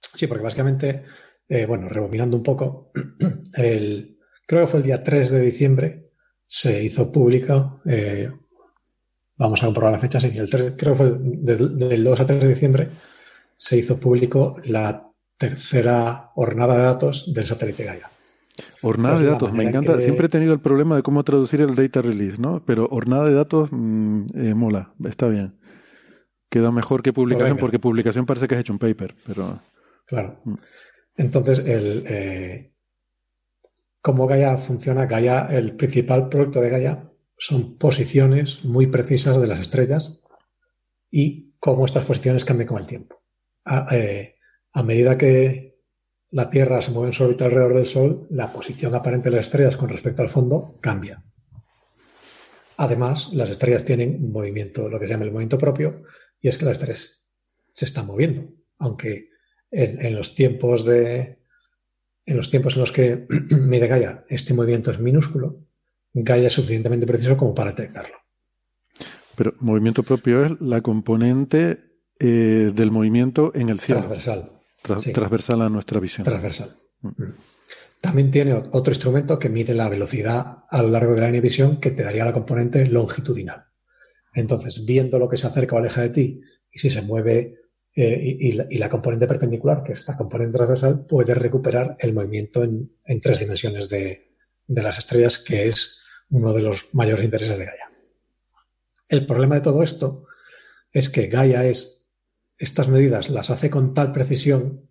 Sí, 0.00 0.26
porque 0.26 0.44
básicamente, 0.44 1.04
eh, 1.48 1.66
bueno, 1.66 1.88
rebobinando 1.88 2.36
un 2.36 2.42
poco, 2.42 2.90
el, 3.54 4.18
creo 4.46 4.62
que 4.62 4.66
fue 4.66 4.80
el 4.80 4.86
día 4.86 5.02
3 5.02 5.30
de 5.30 5.40
diciembre, 5.40 6.10
se 6.46 6.82
hizo 6.84 7.10
público, 7.10 7.80
eh, 7.86 8.30
vamos 9.36 9.62
a 9.62 9.66
comprobar 9.66 9.92
la 9.92 9.98
fecha, 9.98 10.20
sí, 10.20 10.32
el 10.36 10.50
3, 10.50 10.74
creo 10.76 10.92
que 10.92 10.98
fue 10.98 11.16
del 11.18 12.04
2 12.04 12.20
a 12.20 12.26
3 12.26 12.40
de 12.40 12.48
diciembre, 12.48 12.90
se 13.56 13.78
hizo 13.78 13.98
público 13.98 14.58
la 14.64 15.05
tercera 15.38 16.30
hornada 16.34 16.76
de 16.76 16.82
datos 16.82 17.32
del 17.32 17.46
satélite 17.46 17.84
Gaia. 17.84 18.10
Hornada 18.82 19.18
de 19.18 19.26
datos, 19.26 19.52
me 19.52 19.64
encanta. 19.64 20.00
Siempre 20.00 20.26
he 20.26 20.28
tenido 20.28 20.52
el 20.52 20.60
problema 20.60 20.96
de 20.96 21.02
cómo 21.02 21.22
traducir 21.24 21.60
el 21.60 21.74
data 21.74 22.00
release, 22.02 22.40
¿no? 22.40 22.64
Pero 22.64 22.88
hornada 22.90 23.24
de 23.28 23.34
datos 23.34 23.68
mm, 23.70 24.26
eh, 24.34 24.54
mola, 24.54 24.94
está 25.04 25.28
bien. 25.28 25.58
Queda 26.48 26.70
mejor 26.70 27.02
que 27.02 27.12
publicación, 27.12 27.58
porque 27.58 27.78
publicación 27.78 28.24
parece 28.24 28.48
que 28.48 28.54
has 28.54 28.60
hecho 28.60 28.72
un 28.72 28.78
paper, 28.78 29.14
pero. 29.26 29.60
Claro. 30.06 30.40
Mm. 30.44 30.54
Entonces, 31.16 31.58
el, 31.60 32.04
eh, 32.06 32.72
cómo 34.00 34.26
Gaia 34.26 34.56
funciona, 34.56 35.06
Gaia, 35.06 35.48
el 35.50 35.76
principal 35.76 36.28
producto 36.28 36.60
de 36.60 36.70
Gaia 36.70 37.10
son 37.38 37.76
posiciones 37.76 38.64
muy 38.64 38.86
precisas 38.86 39.40
de 39.40 39.46
las 39.46 39.60
estrellas 39.60 40.22
y 41.10 41.54
cómo 41.58 41.84
estas 41.84 42.04
posiciones 42.04 42.44
cambian 42.44 42.68
con 42.68 42.78
el 42.78 42.86
tiempo. 42.86 43.22
Ah, 43.64 43.86
eh, 43.90 44.35
a 44.76 44.82
medida 44.82 45.16
que 45.16 45.78
la 46.30 46.50
Tierra 46.50 46.82
se 46.82 46.90
mueve 46.90 47.08
en 47.08 47.12
su 47.14 47.24
órbita 47.24 47.46
alrededor 47.46 47.74
del 47.74 47.86
Sol, 47.86 48.26
la 48.28 48.52
posición 48.52 48.94
aparente 48.94 49.30
de 49.30 49.36
las 49.36 49.46
estrellas 49.46 49.78
con 49.78 49.88
respecto 49.88 50.20
al 50.20 50.28
fondo 50.28 50.76
cambia. 50.82 51.24
Además, 52.76 53.30
las 53.32 53.48
estrellas 53.48 53.86
tienen 53.86 54.22
un 54.22 54.32
movimiento, 54.32 54.90
lo 54.90 55.00
que 55.00 55.06
se 55.06 55.14
llama 55.14 55.24
el 55.24 55.30
movimiento 55.30 55.56
propio, 55.56 56.02
y 56.42 56.48
es 56.48 56.58
que 56.58 56.66
las 56.66 56.72
estrellas 56.72 57.26
se 57.72 57.86
están 57.86 58.06
moviendo, 58.06 58.52
aunque 58.78 59.30
en, 59.70 60.14
los 60.14 60.34
tiempos 60.34 60.84
de 60.84 61.38
en 62.26 62.36
los 62.36 62.50
tiempos 62.50 62.74
en 62.74 62.80
los 62.80 62.92
que 62.92 63.26
mide 63.50 63.86
Gaia 63.86 64.26
este 64.28 64.52
movimiento 64.52 64.90
es 64.90 65.00
minúsculo, 65.00 65.58
Gaia 66.12 66.48
es 66.48 66.52
suficientemente 66.52 67.06
preciso 67.06 67.34
como 67.38 67.54
para 67.54 67.70
detectarlo. 67.70 68.18
Pero 69.36 69.54
movimiento 69.58 70.02
propio 70.02 70.44
es 70.44 70.60
la 70.60 70.82
componente 70.82 71.78
eh, 72.18 72.72
del 72.74 72.90
movimiento 72.90 73.52
en 73.54 73.70
el 73.70 73.80
cielo. 73.80 74.02
Transversal. 74.02 74.55
Transversal 74.86 75.62
a 75.62 75.68
nuestra 75.68 76.00
visión. 76.00 76.24
Transversal. 76.24 76.76
Mm. 77.00 77.08
Mm. 77.08 77.34
También 78.00 78.30
tiene 78.30 78.54
otro 78.54 78.92
instrumento 78.92 79.38
que 79.38 79.48
mide 79.48 79.74
la 79.74 79.88
velocidad 79.88 80.64
a 80.70 80.82
lo 80.82 80.88
largo 80.88 81.14
de 81.14 81.20
la 81.20 81.26
línea 81.26 81.40
de 81.40 81.48
visión 81.48 81.80
que 81.80 81.90
te 81.90 82.04
daría 82.04 82.24
la 82.24 82.32
componente 82.32 82.86
longitudinal. 82.86 83.64
Entonces, 84.34 84.84
viendo 84.84 85.18
lo 85.18 85.28
que 85.28 85.36
se 85.36 85.46
acerca 85.46 85.76
o 85.76 85.78
aleja 85.78 86.02
de 86.02 86.10
ti 86.10 86.40
y 86.70 86.78
si 86.78 86.90
se 86.90 87.02
mueve 87.02 87.54
eh, 87.94 88.36
y, 88.38 88.78
la, 88.78 88.90
componente 88.90 89.26
perpendicular, 89.26 89.82
que 89.82 89.92
es 89.92 90.06
la 90.06 90.16
componente 90.16 90.58
transversal, 90.58 91.06
puedes 91.06 91.36
recuperar 91.36 91.96
el 91.98 92.12
movimiento 92.12 92.62
en, 92.62 93.20
tres 93.22 93.40
dimensiones 93.40 93.88
de, 93.88 94.34
de, 94.66 94.82
las 94.82 94.98
estrellas, 94.98 95.38
que 95.38 95.68
es 95.68 96.02
uno 96.28 96.52
de 96.52 96.60
los 96.60 96.88
mayores 96.92 97.24
intereses 97.24 97.58
de 97.58 97.64
Gaia. 97.64 97.90
El 99.08 99.26
problema 99.26 99.54
de 99.54 99.62
todo 99.62 99.82
esto 99.82 100.26
es 100.92 101.08
que 101.08 101.28
Gaia 101.28 101.64
es 101.64 101.95
estas 102.58 102.88
medidas 102.88 103.30
las 103.30 103.50
hace 103.50 103.70
con 103.70 103.94
tal 103.94 104.12
precisión 104.12 104.88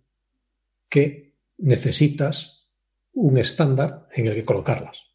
que 0.88 1.36
necesitas 1.58 2.68
un 3.12 3.38
estándar 3.38 4.06
en 4.14 4.26
el 4.26 4.34
que 4.34 4.44
colocarlas. 4.44 5.06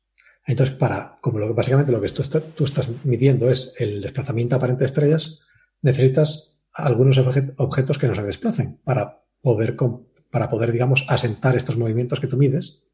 Entonces, 0.45 0.75
para, 0.75 1.19
como 1.21 1.39
lo, 1.39 1.53
básicamente 1.53 1.91
lo 1.91 2.01
que 2.01 2.09
tú, 2.09 2.23
tú 2.55 2.65
estás 2.65 2.89
midiendo 3.03 3.49
es 3.49 3.73
el 3.77 4.01
desplazamiento 4.01 4.55
aparente 4.55 4.81
de 4.81 4.87
estrellas, 4.87 5.41
necesitas 5.81 6.61
algunos 6.73 7.17
objetos 7.57 7.97
que 7.97 8.07
no 8.07 8.15
se 8.15 8.23
desplacen 8.23 8.79
para 8.83 9.23
poder, 9.41 9.75
para 10.29 10.49
poder, 10.49 10.71
digamos, 10.71 11.05
asentar 11.07 11.55
estos 11.55 11.77
movimientos 11.77 12.19
que 12.19 12.27
tú 12.27 12.37
mides, 12.37 12.87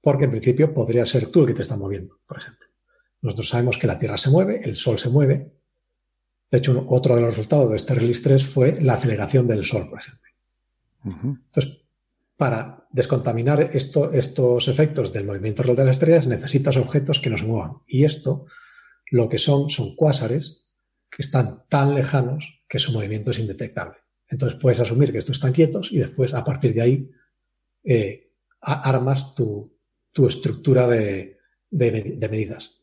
porque 0.00 0.24
en 0.24 0.30
principio 0.30 0.72
podría 0.72 1.06
ser 1.06 1.26
tú 1.26 1.40
el 1.40 1.46
que 1.46 1.54
te 1.54 1.62
está 1.62 1.76
moviendo, 1.76 2.20
por 2.26 2.38
ejemplo. 2.38 2.68
Nosotros 3.22 3.48
sabemos 3.48 3.78
que 3.78 3.86
la 3.86 3.98
Tierra 3.98 4.18
se 4.18 4.30
mueve, 4.30 4.60
el 4.62 4.76
Sol 4.76 4.98
se 4.98 5.08
mueve, 5.08 5.52
de 6.54 6.58
hecho, 6.58 6.86
otro 6.88 7.16
de 7.16 7.20
los 7.20 7.36
resultados 7.36 7.68
de 7.68 7.76
este 7.76 7.94
release 7.94 8.22
3 8.22 8.46
fue 8.46 8.80
la 8.80 8.92
aceleración 8.92 9.48
del 9.48 9.64
Sol, 9.64 9.90
por 9.90 9.98
ejemplo. 9.98 10.30
Entonces, 11.04 11.80
para 12.36 12.86
descontaminar 12.92 13.70
estos 13.72 14.68
efectos 14.68 15.12
del 15.12 15.26
movimiento 15.26 15.64
de 15.64 15.84
las 15.84 15.96
estrellas, 15.96 16.28
necesitas 16.28 16.76
objetos 16.76 17.18
que 17.18 17.28
no 17.28 17.36
se 17.36 17.46
muevan. 17.46 17.78
Y 17.88 18.04
esto, 18.04 18.46
lo 19.10 19.28
que 19.28 19.38
son, 19.38 19.68
son 19.68 19.96
cuásares 19.96 20.70
que 21.10 21.22
están 21.22 21.64
tan 21.68 21.92
lejanos 21.92 22.62
que 22.68 22.78
su 22.78 22.92
movimiento 22.92 23.32
es 23.32 23.40
indetectable. 23.40 23.96
Entonces 24.28 24.56
puedes 24.60 24.78
asumir 24.78 25.10
que 25.10 25.18
estos 25.18 25.38
están 25.38 25.52
quietos 25.52 25.90
y 25.90 25.98
después, 25.98 26.34
a 26.34 26.44
partir 26.44 26.72
de 26.72 26.82
ahí, 26.82 27.10
eh, 27.82 28.30
armas 28.60 29.34
tu, 29.34 29.76
estructura 30.28 30.86
de 30.86 31.36
medidas. 31.72 32.78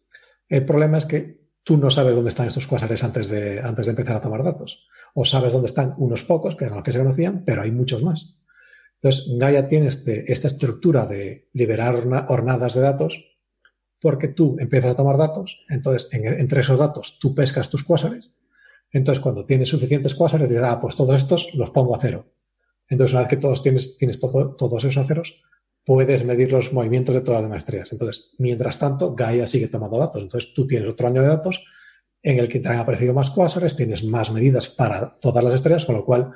El 0.49 0.65
problema 0.65 0.97
es 0.97 1.05
que 1.05 1.40
tú 1.63 1.77
no 1.77 1.89
sabes 1.89 2.15
dónde 2.15 2.29
están 2.29 2.47
estos 2.47 2.67
cuásares 2.67 3.03
antes 3.03 3.29
de, 3.29 3.59
antes 3.59 3.85
de 3.85 3.91
empezar 3.91 4.15
a 4.15 4.21
tomar 4.21 4.43
datos. 4.43 4.87
O 5.13 5.25
sabes 5.25 5.53
dónde 5.53 5.67
están 5.67 5.93
unos 5.97 6.23
pocos, 6.23 6.55
que 6.55 6.65
eran 6.65 6.77
los 6.77 6.83
que 6.83 6.91
se 6.91 6.99
conocían, 6.99 7.43
pero 7.45 7.61
hay 7.61 7.71
muchos 7.71 8.03
más. 8.03 8.35
Entonces, 8.95 9.27
Gaia 9.37 9.67
tiene 9.67 9.87
este, 9.87 10.31
esta 10.31 10.47
estructura 10.47 11.05
de 11.05 11.49
liberar 11.53 11.95
hornadas 12.29 12.75
de 12.75 12.81
datos 12.81 13.31
porque 13.99 14.27
tú 14.27 14.57
empiezas 14.59 14.91
a 14.91 14.95
tomar 14.95 15.17
datos, 15.17 15.63
entonces 15.69 16.09
entre 16.11 16.61
esos 16.61 16.79
datos 16.79 17.19
tú 17.19 17.35
pescas 17.35 17.69
tus 17.69 17.83
cuásares, 17.83 18.31
entonces 18.91 19.21
cuando 19.21 19.45
tienes 19.45 19.69
suficientes 19.69 20.15
cuásares 20.15 20.49
dices, 20.49 20.65
ah, 20.65 20.81
pues 20.81 20.95
todos 20.95 21.15
estos 21.15 21.53
los 21.53 21.69
pongo 21.69 21.95
a 21.95 21.99
cero. 21.99 22.25
Entonces 22.89 23.13
una 23.13 23.21
vez 23.21 23.29
que 23.29 23.37
todos 23.37 23.61
tienes, 23.61 23.95
tienes 23.97 24.19
todos 24.19 24.83
esos 24.83 24.97
a 24.97 25.05
ceros, 25.05 25.41
puedes 25.85 26.23
medir 26.23 26.51
los 26.51 26.71
movimientos 26.73 27.15
de 27.15 27.21
todas 27.21 27.41
las 27.41 27.49
demás 27.49 27.63
estrellas. 27.63 27.91
Entonces, 27.91 28.31
mientras 28.37 28.77
tanto, 28.77 29.15
Gaia 29.15 29.47
sigue 29.47 29.67
tomando 29.67 29.97
datos. 29.97 30.21
Entonces 30.21 30.53
tú 30.53 30.67
tienes 30.67 30.89
otro 30.89 31.07
año 31.07 31.21
de 31.21 31.27
datos 31.27 31.63
en 32.23 32.37
el 32.37 32.47
que 32.47 32.59
te 32.59 32.69
han 32.69 32.79
aparecido 32.79 33.13
más 33.13 33.31
cuásares, 33.31 33.75
tienes 33.75 34.03
más 34.03 34.31
medidas 34.31 34.67
para 34.67 35.17
todas 35.19 35.43
las 35.43 35.55
estrellas, 35.55 35.85
con 35.85 35.95
lo 35.95 36.05
cual 36.05 36.31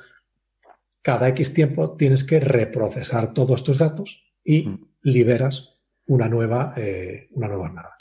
cada 1.00 1.28
X 1.28 1.54
tiempo 1.54 1.92
tienes 1.92 2.24
que 2.24 2.40
reprocesar 2.40 3.32
todos 3.32 3.62
tus 3.62 3.78
datos 3.78 4.24
y 4.42 4.68
mm. 4.68 4.88
liberas 5.02 5.76
una 6.06 6.28
nueva, 6.28 6.74
eh, 6.76 7.28
una 7.32 7.48
nueva 7.48 7.68
nada. 7.68 7.96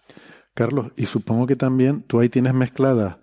Carlos, 0.56 0.92
y 0.96 1.06
supongo 1.06 1.46
que 1.46 1.56
también 1.56 2.04
tú 2.04 2.20
ahí 2.20 2.30
tienes 2.30 2.54
mezcladas 2.54 3.18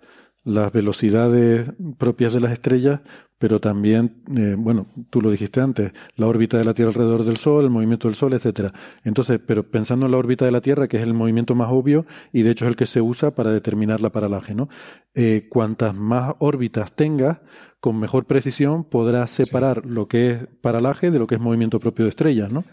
las 0.45 0.71
velocidades 0.71 1.69
propias 1.97 2.33
de 2.33 2.39
las 2.41 2.51
estrellas, 2.51 3.01
pero 3.43 3.59
también, 3.59 4.23
eh, 4.37 4.55
bueno, 4.57 4.87
tú 5.09 5.21
lo 5.21 5.29
dijiste 5.29 5.59
antes, 5.59 5.91
la 6.15 6.27
órbita 6.27 6.57
de 6.57 6.63
la 6.63 6.73
Tierra 6.73 6.91
alrededor 6.91 7.25
del 7.25 7.35
Sol, 7.35 7.65
el 7.65 7.69
movimiento 7.69 8.07
del 8.07 8.15
Sol, 8.15 8.31
etcétera. 8.31 8.71
Entonces, 9.03 9.37
pero 9.45 9.69
pensando 9.69 10.05
en 10.05 10.13
la 10.13 10.17
órbita 10.17 10.45
de 10.45 10.51
la 10.53 10.61
Tierra, 10.61 10.87
que 10.87 10.95
es 10.95 11.03
el 11.03 11.13
movimiento 11.13 11.53
más 11.53 11.67
obvio 11.69 12.05
y 12.31 12.43
de 12.43 12.51
hecho 12.51 12.63
es 12.63 12.69
el 12.69 12.77
que 12.77 12.85
se 12.85 13.01
usa 13.01 13.31
para 13.31 13.51
determinar 13.51 13.99
la 13.99 14.11
paralaje, 14.11 14.55
¿no? 14.55 14.69
Eh, 15.13 15.47
cuantas 15.49 15.93
más 15.93 16.35
órbitas 16.39 16.93
tengas, 16.93 17.39
con 17.81 17.99
mejor 17.99 18.27
precisión 18.27 18.85
podrás 18.85 19.29
separar 19.29 19.85
lo 19.85 20.07
que 20.07 20.31
es 20.31 20.47
paralaje 20.61 21.11
de 21.11 21.19
lo 21.19 21.27
que 21.27 21.35
es 21.35 21.41
movimiento 21.41 21.81
propio 21.81 22.05
de 22.05 22.09
estrellas, 22.11 22.49
¿no? 22.49 22.63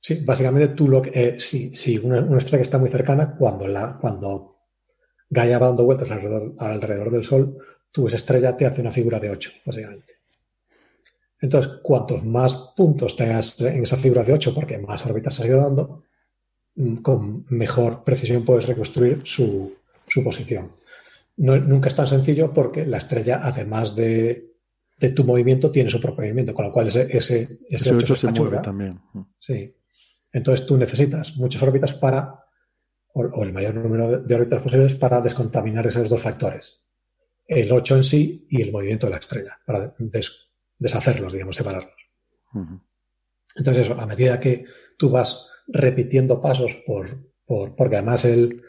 Sí, 0.00 0.24
básicamente 0.24 0.74
tú 0.74 0.88
lo 0.88 1.02
que, 1.02 1.12
eh, 1.14 1.38
si, 1.38 1.98
una, 1.98 2.18
estrella 2.36 2.58
que 2.58 2.62
está 2.62 2.78
muy 2.78 2.88
cercana, 2.88 3.36
cuando, 3.38 3.68
la, 3.68 3.96
cuando 4.00 4.56
Gaia 5.30 5.60
va 5.60 5.68
dando 5.68 5.84
vueltas 5.84 6.10
alrededor, 6.10 6.56
alrededor 6.58 7.12
del 7.12 7.22
Sol, 7.22 7.54
tú 7.94 8.08
esa 8.08 8.16
estrella 8.16 8.56
te 8.56 8.66
hace 8.66 8.80
una 8.80 8.90
figura 8.90 9.20
de 9.20 9.30
8, 9.30 9.52
básicamente. 9.64 10.14
Entonces, 11.40 11.74
cuantos 11.80 12.24
más 12.24 12.72
puntos 12.76 13.14
tengas 13.14 13.60
en 13.60 13.84
esa 13.84 13.96
figura 13.96 14.24
de 14.24 14.32
8, 14.32 14.52
porque 14.52 14.78
más 14.78 15.06
órbitas 15.06 15.38
has 15.38 15.46
ido 15.46 15.60
dando, 15.60 16.02
mm, 16.74 16.96
con 16.96 17.46
mejor 17.50 18.02
precisión 18.02 18.44
puedes 18.44 18.66
reconstruir 18.66 19.20
su, 19.22 19.72
posición. 20.24 20.72
nunca 21.36 21.88
es 21.88 21.94
tan 21.94 22.08
sencillo 22.08 22.52
porque 22.52 22.84
la 22.84 22.98
estrella, 22.98 23.40
además 23.42 23.94
de, 23.94 24.54
tu 25.14 25.22
movimiento, 25.22 25.70
tiene 25.70 25.88
su 25.88 26.00
propio 26.00 26.22
movimiento, 26.24 26.52
con 26.52 26.64
lo 26.64 26.72
cual 26.72 26.88
ese, 26.88 27.06
ese, 27.16 27.48
ese 27.68 27.94
8, 27.94 28.16
se 28.16 28.30
mueve 28.32 28.58
también. 28.58 29.00
Sí. 29.38 29.72
Entonces 30.32 30.66
tú 30.66 30.76
necesitas 30.76 31.36
muchas 31.36 31.62
órbitas 31.62 31.94
para, 31.94 32.44
o, 33.12 33.44
el 33.44 33.52
mayor 33.52 33.76
número 33.76 34.20
de 34.20 34.34
órbitas 34.34 34.62
posibles 34.62 34.96
para 34.96 35.20
descontaminar 35.20 35.86
esos 35.86 36.08
dos 36.08 36.20
factores. 36.20 36.83
El 37.46 37.70
8 37.70 37.96
en 37.96 38.04
sí 38.04 38.46
y 38.48 38.62
el 38.62 38.72
movimiento 38.72 39.06
de 39.06 39.12
la 39.12 39.18
estrella, 39.18 39.58
para 39.66 39.94
deshacerlos, 40.78 41.32
digamos, 41.32 41.56
separarlos. 41.56 41.94
Entonces 43.56 43.86
eso, 43.86 44.00
a 44.00 44.06
medida 44.06 44.40
que 44.40 44.64
tú 44.96 45.10
vas 45.10 45.46
repitiendo 45.66 46.40
pasos 46.40 46.76
por, 46.86 47.26
porque 47.46 47.96
además 47.96 48.24
el, 48.24 48.62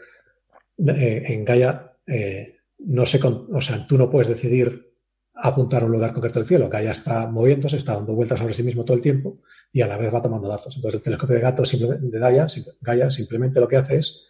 eh, 0.86 1.24
en 1.26 1.44
Gaia 1.44 1.96
eh, 2.06 2.56
no 2.78 3.06
se, 3.06 3.20
o 3.24 3.60
sea, 3.60 3.86
tú 3.86 3.96
no 3.96 4.10
puedes 4.10 4.28
decidir 4.28 4.86
apuntar 5.34 5.82
a 5.82 5.86
un 5.86 5.92
lugar 5.92 6.12
concreto 6.12 6.38
del 6.38 6.48
cielo. 6.48 6.68
Gaia 6.68 6.90
está 6.90 7.26
moviéndose, 7.26 7.76
está 7.76 7.94
dando 7.94 8.14
vueltas 8.14 8.38
sobre 8.38 8.54
sí 8.54 8.62
mismo 8.62 8.84
todo 8.84 8.96
el 8.96 9.02
tiempo 9.02 9.40
y 9.72 9.82
a 9.82 9.86
la 9.86 9.96
vez 9.96 10.12
va 10.12 10.22
tomando 10.22 10.48
datos. 10.48 10.74
Entonces 10.76 10.98
el 10.98 11.02
telescopio 11.02 11.36
de, 11.36 11.42
gato, 11.42 11.62
de 11.62 12.18
Gaia, 12.18 12.46
Gaia 12.80 13.10
simplemente 13.10 13.60
lo 13.60 13.68
que 13.68 13.76
hace 13.76 13.98
es, 13.98 14.26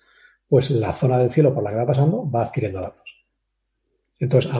pues 0.48 0.70
la 0.70 0.93
zona 0.93 1.18
del 1.18 1.31
cielo 1.31 1.55
por 1.55 1.62
la 1.62 1.70
que 1.70 1.77
va 1.77 1.86
pasando 1.86 2.28
va 2.31 2.43
adquiriendo 2.43 2.81
datos. 2.81 3.15
Entonces, 4.18 4.51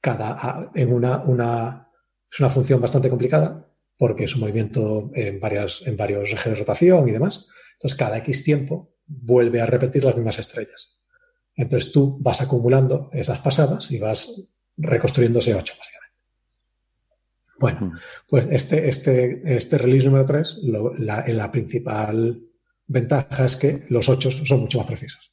cada, 0.00 0.70
en 0.74 0.92
una, 0.92 1.18
una, 1.22 1.88
es 2.30 2.40
una 2.40 2.50
función 2.50 2.80
bastante 2.80 3.08
complicada 3.08 3.68
porque 3.96 4.24
es 4.24 4.34
un 4.34 4.42
movimiento 4.42 5.10
en, 5.14 5.40
varias, 5.40 5.82
en 5.86 5.96
varios 5.96 6.30
ejes 6.32 6.52
de 6.52 6.58
rotación 6.58 7.08
y 7.08 7.12
demás. 7.12 7.48
Entonces, 7.74 7.98
cada 7.98 8.18
X 8.18 8.44
tiempo 8.44 8.94
vuelve 9.06 9.60
a 9.60 9.66
repetir 9.66 10.04
las 10.04 10.16
mismas 10.16 10.38
estrellas. 10.38 10.98
Entonces, 11.54 11.92
tú 11.92 12.18
vas 12.20 12.40
acumulando 12.40 13.10
esas 13.12 13.38
pasadas 13.38 13.90
y 13.90 13.98
vas 13.98 14.32
reconstruyendo 14.76 15.38
ese 15.38 15.54
8, 15.54 15.74
básicamente. 15.78 16.04
Bueno, 17.60 17.92
pues 18.28 18.46
este, 18.50 18.88
este, 18.88 19.56
este 19.56 19.78
release 19.78 20.06
número 20.06 20.26
3, 20.26 20.60
la, 20.98 21.24
la, 21.26 21.52
principal 21.52 22.42
ventaja 22.86 23.44
es 23.44 23.56
que 23.56 23.84
los 23.88 24.08
8 24.08 24.30
son 24.44 24.60
mucho 24.60 24.78
más 24.78 24.86
precisos. 24.86 25.32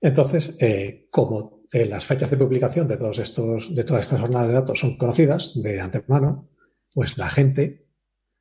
Entonces, 0.00 0.56
eh, 0.58 1.08
como 1.10 1.59
eh, 1.72 1.86
las 1.86 2.04
fechas 2.04 2.30
de 2.30 2.36
publicación 2.36 2.88
de 2.88 2.96
todos 2.96 3.18
estos, 3.18 3.74
de 3.74 3.84
todas 3.84 4.04
estas 4.04 4.20
jornadas 4.20 4.48
de 4.48 4.54
datos 4.54 4.78
son 4.78 4.96
conocidas 4.96 5.52
de 5.54 5.80
antemano, 5.80 6.48
pues 6.92 7.16
la 7.16 7.30
gente 7.30 7.86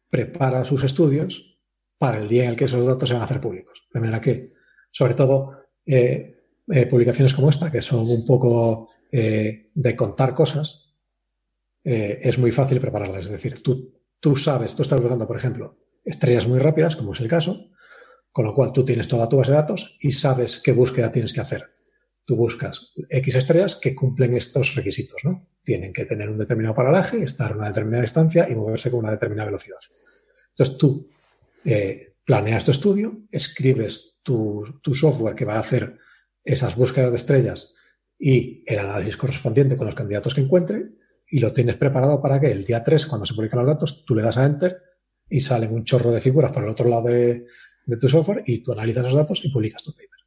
prepara 0.10 0.66
sus 0.66 0.84
estudios 0.84 1.60
para 1.98 2.18
el 2.18 2.28
día 2.28 2.46
en 2.46 2.52
el 2.52 2.56
que 2.56 2.66
esos 2.66 2.86
datos 2.86 3.10
se 3.10 3.14
van 3.14 3.22
a 3.22 3.26
hacer 3.26 3.42
públicos. 3.42 3.88
De 3.94 4.00
manera 4.00 4.22
que, 4.22 4.54
sobre 4.92 5.14
todo, 5.14 5.60
eh, 5.86 6.86
publicaciones 6.86 7.34
como 7.34 7.50
esta, 7.50 7.72
que 7.72 7.82
son 7.82 8.08
un 8.08 8.26
poco 8.26 8.90
eh, 9.12 9.72
de 9.74 9.96
contar 9.96 10.36
cosas, 10.36 10.94
eh, 11.84 12.20
es 12.22 12.38
muy 12.38 12.52
fácil 12.52 12.80
prepararlas. 12.80 13.26
Es 13.26 13.32
decir, 13.32 13.62
tú, 13.64 13.92
tú 14.20 14.36
sabes, 14.36 14.76
tú 14.76 14.84
estás 14.84 15.02
buscando, 15.02 15.28
por 15.28 15.38
ejemplo, 15.38 15.78
estrellas 16.06 16.48
muy 16.48 16.60
rápidas, 16.60 16.96
como 16.96 17.14
es 17.14 17.20
el 17.22 17.28
caso, 17.28 17.72
con 18.32 18.46
lo 18.46 18.54
cual 18.54 18.72
tú 18.72 18.86
tienes 18.86 19.08
toda 19.08 19.28
tu 19.28 19.38
base 19.38 19.52
de 19.52 19.58
datos 19.58 19.98
y 20.00 20.12
sabes 20.12 20.62
qué 20.64 20.72
búsqueda 20.72 21.12
tienes 21.12 21.34
que 21.34 21.42
hacer. 21.42 21.79
Tú 22.30 22.36
buscas 22.36 22.94
X 23.10 23.34
estrellas 23.34 23.76
que 23.76 23.96
cumplen 23.96 24.38
estos 24.38 24.76
requisitos, 24.76 25.20
¿no? 25.24 25.48
Tienen 25.64 25.92
que 25.92 26.06
tener 26.06 26.30
un 26.30 26.38
determinado 26.38 26.76
paralaje, 26.76 27.24
estar 27.24 27.52
a 27.52 27.56
una 27.56 27.70
determinada 27.70 28.04
distancia 28.04 28.48
y 28.48 28.54
moverse 28.54 28.92
con 28.92 29.00
una 29.00 29.10
determinada 29.10 29.48
velocidad. 29.48 29.80
Entonces 30.52 30.78
tú 30.78 31.10
eh, 31.66 32.14
planeas 32.24 32.64
tu 32.64 32.70
estudio, 32.70 33.24
escribes 33.32 34.20
tu, 34.22 34.64
software 34.94 35.34
que 35.34 35.44
va 35.44 35.56
a 35.56 35.62
hacer 35.62 35.98
esas 36.44 36.76
búsquedas 36.76 37.10
de 37.10 37.18
estrellas 37.18 37.74
y 38.20 38.64
el 38.68 38.78
análisis 38.78 39.18
correspondiente 39.18 39.76
con 39.76 39.88
los 39.88 39.96
candidatos 39.96 40.36
que 40.36 40.42
encuentre 40.42 40.86
y 41.32 41.40
lo 41.40 41.52
tienes 41.52 41.78
preparado 41.78 42.22
para 42.22 42.40
que 42.40 42.52
el 42.52 42.64
día 42.64 42.84
3, 42.84 43.08
cuando 43.08 43.26
se 43.26 43.34
publican 43.34 43.62
los 43.62 43.70
datos, 43.70 44.06
tú 44.06 44.14
le 44.14 44.22
das 44.22 44.38
a 44.38 44.46
Enter 44.46 44.78
y 45.28 45.42
salen 45.42 45.74
un 45.74 45.84
chorro 45.84 46.12
de 46.12 46.22
figuras 46.22 46.52
por 46.52 46.62
el 46.62 46.70
otro 46.70 46.88
lado 46.88 47.08
de, 47.08 47.48
tu 48.00 48.08
software 48.08 48.44
y 48.46 48.60
tú 48.60 48.74
analizas 48.74 49.06
los 49.06 49.16
datos 49.16 49.44
y 49.44 49.50
publicas 49.50 49.82
tu 49.82 49.94
paper. 49.94 50.19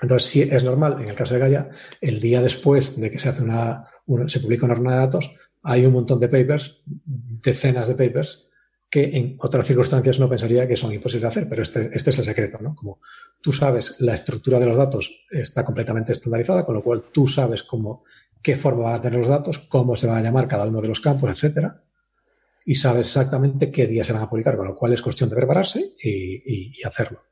Entonces, 0.00 0.28
si 0.28 0.42
es 0.42 0.62
normal, 0.62 0.98
en 1.00 1.08
el 1.08 1.14
caso 1.14 1.34
de 1.34 1.40
Gaia, 1.40 1.70
el 2.00 2.20
día 2.20 2.42
después 2.42 2.98
de 2.98 3.10
que 3.10 3.18
se 3.18 3.28
hace 3.28 3.42
una, 3.42 3.84
se 4.26 4.40
publica 4.40 4.66
una 4.66 4.74
ronda 4.74 4.92
de 4.92 4.98
datos, 4.98 5.30
hay 5.62 5.86
un 5.86 5.94
montón 5.94 6.20
de 6.20 6.28
papers, 6.28 6.82
decenas 6.84 7.88
de 7.88 7.94
papers, 7.94 8.46
que 8.88 9.16
en 9.16 9.36
otras 9.40 9.66
circunstancias 9.66 10.20
no 10.20 10.28
pensaría 10.28 10.68
que 10.68 10.76
son 10.76 10.92
imposibles 10.92 11.22
de 11.22 11.28
hacer, 11.28 11.48
pero 11.48 11.62
este, 11.62 11.90
este 11.92 12.10
es 12.10 12.18
el 12.18 12.24
secreto, 12.24 12.58
¿no? 12.60 12.74
Como 12.74 13.00
tú 13.40 13.52
sabes, 13.52 13.96
la 14.00 14.14
estructura 14.14 14.60
de 14.60 14.66
los 14.66 14.76
datos 14.76 15.26
está 15.30 15.64
completamente 15.64 16.12
estandarizada, 16.12 16.64
con 16.64 16.74
lo 16.74 16.82
cual 16.82 17.04
tú 17.12 17.26
sabes 17.26 17.62
cómo, 17.64 18.04
qué 18.40 18.54
forma 18.54 18.84
van 18.84 18.94
a 18.94 19.00
tener 19.00 19.18
los 19.18 19.28
datos, 19.28 19.58
cómo 19.58 19.96
se 19.96 20.06
va 20.06 20.18
a 20.18 20.22
llamar 20.22 20.46
cada 20.46 20.66
uno 20.66 20.80
de 20.80 20.88
los 20.88 21.00
campos, 21.00 21.30
etcétera, 21.30 21.82
y 22.64 22.74
sabes 22.74 23.06
exactamente 23.06 23.70
qué 23.70 23.86
día 23.86 24.02
se 24.02 24.12
van 24.12 24.22
a 24.22 24.30
publicar, 24.30 24.56
con 24.56 24.66
lo 24.66 24.74
cual 24.76 24.92
es 24.92 25.00
cuestión 25.00 25.30
de 25.30 25.36
prepararse 25.36 25.92
y, 26.02 26.82
hacerlo. 26.82 27.22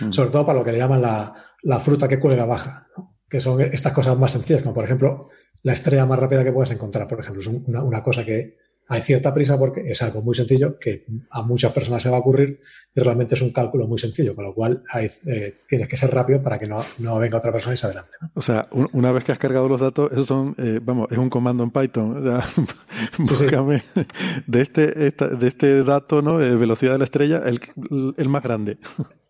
Mm. 0.00 0.12
Sobre 0.12 0.30
todo 0.30 0.46
para 0.46 0.58
lo 0.58 0.64
que 0.64 0.72
le 0.72 0.78
llaman 0.78 1.02
la, 1.02 1.80
fruta 1.80 2.08
que 2.08 2.18
cuelga 2.18 2.44
baja, 2.44 2.88
que 3.28 3.40
son 3.40 3.60
estas 3.60 3.92
cosas 3.92 4.18
más 4.18 4.32
sencillas, 4.32 4.62
como 4.62 4.74
por 4.74 4.84
ejemplo 4.84 5.28
la 5.62 5.72
estrella 5.72 6.06
más 6.06 6.18
rápida 6.18 6.44
que 6.44 6.52
puedes 6.52 6.70
encontrar, 6.70 7.08
por 7.08 7.20
ejemplo, 7.20 7.42
es 7.42 7.48
una 7.48 8.02
cosa 8.02 8.24
que 8.24 8.56
hay 8.88 9.02
cierta 9.02 9.34
prisa 9.34 9.58
porque 9.58 9.82
es 9.84 10.00
algo 10.02 10.22
muy 10.22 10.34
sencillo 10.34 10.78
que 10.78 11.04
a 11.30 11.42
muchas 11.42 11.72
personas 11.72 12.02
se 12.02 12.08
va 12.08 12.16
a 12.16 12.20
ocurrir 12.20 12.60
y 12.94 13.00
realmente 13.00 13.34
es 13.34 13.42
un 13.42 13.52
cálculo 13.52 13.86
muy 13.86 13.98
sencillo, 13.98 14.34
con 14.34 14.44
lo 14.44 14.54
cual 14.54 14.82
hay, 14.90 15.10
eh, 15.26 15.58
tienes 15.68 15.88
que 15.88 15.96
ser 15.98 16.10
rápido 16.12 16.42
para 16.42 16.58
que 16.58 16.66
no, 16.66 16.82
venga 17.18 17.36
otra 17.36 17.52
persona 17.52 17.74
y 17.74 17.76
se 17.76 17.86
adelante. 17.86 18.12
O 18.34 18.40
sea, 18.40 18.66
una 18.92 19.12
vez 19.12 19.24
que 19.24 19.32
has 19.32 19.38
cargado 19.38 19.68
los 19.68 19.80
datos, 19.80 20.10
eso 20.10 20.24
son, 20.24 20.54
eh, 20.56 20.80
vamos, 20.82 21.08
es 21.10 21.18
un 21.18 21.28
comando 21.28 21.62
en 21.64 21.70
Python. 21.70 22.16
O 22.16 22.22
sea, 22.22 22.42
búscame 23.18 23.82
de 24.46 24.60
este, 24.62 24.86
de 24.86 25.48
este 25.48 25.84
dato, 25.84 26.22
¿no? 26.22 26.38
De 26.38 26.56
velocidad 26.56 26.92
de 26.92 26.98
la 26.98 27.04
estrella, 27.04 27.42
el, 27.44 27.60
el 28.16 28.28
más 28.30 28.42
grande. 28.42 28.78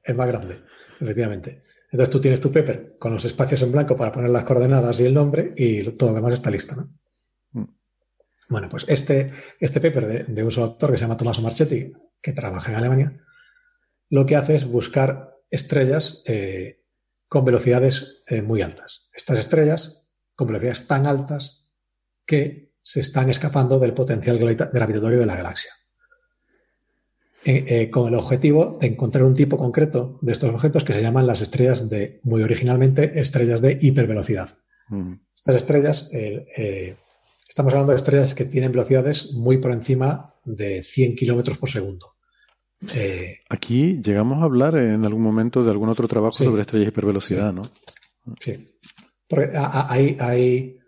El 0.09 0.15
más 0.15 0.29
grande, 0.29 0.57
efectivamente. 0.99 1.63
Entonces 1.93 2.11
tú 2.11 2.21
tienes 2.21 2.41
tu 2.41 2.51
paper 2.51 2.97
con 2.99 3.13
los 3.13 3.25
espacios 3.27 3.61
en 3.61 3.73
blanco 3.73 3.95
para 3.95 4.11
poner 4.11 4.31
las 4.31 4.45
coordenadas 4.45 4.99
y 5.01 5.05
el 5.05 5.13
nombre 5.13 5.53
y 5.55 5.85
todo 5.93 6.11
lo 6.11 6.17
demás 6.17 6.33
está 6.35 6.51
listo, 6.51 6.75
¿no? 6.75 6.89
Bueno, 8.49 8.71
pues 8.71 8.87
este, 8.89 9.31
este 9.61 9.81
paper 9.81 10.27
de, 10.27 10.43
un 10.43 10.51
solo 10.51 10.69
autor 10.69 10.93
que 10.93 10.97
se 10.97 11.03
llama 11.03 11.19
Tommaso 11.19 11.43
Marchetti, 11.43 11.93
que 12.23 12.33
trabaja 12.33 12.71
en 12.71 12.79
Alemania, 12.79 13.21
lo 14.09 14.25
que 14.25 14.37
hace 14.37 14.57
es 14.57 14.65
buscar 14.65 15.37
estrellas 15.51 16.23
eh, 16.27 16.83
con 17.29 17.45
velocidades 17.45 18.23
eh, 18.27 18.41
muy 18.41 18.63
altas. 18.63 19.11
Estas 19.13 19.39
estrellas 19.39 20.09
con 20.35 20.47
velocidades 20.47 20.87
tan 20.87 21.07
altas 21.07 21.71
que 22.25 22.73
se 22.81 23.01
están 23.01 23.29
escapando 23.29 23.79
del 23.79 23.93
potencial 23.93 24.39
gravitatorio 24.39 25.19
de 25.19 25.27
la 25.27 25.37
galaxia. 25.37 25.73
Eh, 27.51 27.89
con 27.89 28.09
el 28.09 28.15
objetivo 28.15 28.77
de 28.79 28.89
encontrar 28.89 29.25
un 29.25 29.33
tipo 29.33 29.57
concreto 29.57 30.19
de 30.21 30.33
estos 30.33 30.53
objetos 30.53 30.85
que 30.85 30.93
se 30.93 31.01
llaman 31.01 31.27
las 31.27 31.41
estrellas 31.41 31.89
de, 31.89 32.21
muy 32.25 32.43
originalmente, 32.43 33.19
estrellas 33.19 33.63
de 33.63 33.79
hipervelocidad. 33.81 34.59
Estas 35.35 35.57
estrellas, 35.57 36.11
estamos 37.49 37.73
hablando 37.73 37.93
de 37.93 37.97
estrellas 37.97 38.35
que 38.35 38.45
tienen 38.45 38.73
velocidades 38.73 39.33
muy 39.33 39.57
por 39.59 39.73
encima 39.73 40.35
de 40.45 40.83
100 40.83 41.17
kilómetros 41.17 41.57
por 41.57 41.71
segundo. 41.71 42.17
Aquí 43.49 44.01
llegamos 44.03 44.43
a 44.43 44.45
hablar 44.45 44.77
en 44.77 45.07
algún 45.07 45.23
momento 45.23 45.65
de 45.65 45.71
algún 45.71 45.89
otro 45.89 46.07
trabajo 46.07 46.37
sobre 46.37 46.63
estrellas 46.63 46.87
de 46.87 46.91
hipervelocidad, 46.91 47.53
¿no? 47.53 47.63
Sí. 48.41 48.63
Porque 49.27 49.53
hay, 49.57 50.19
hay 50.21 50.79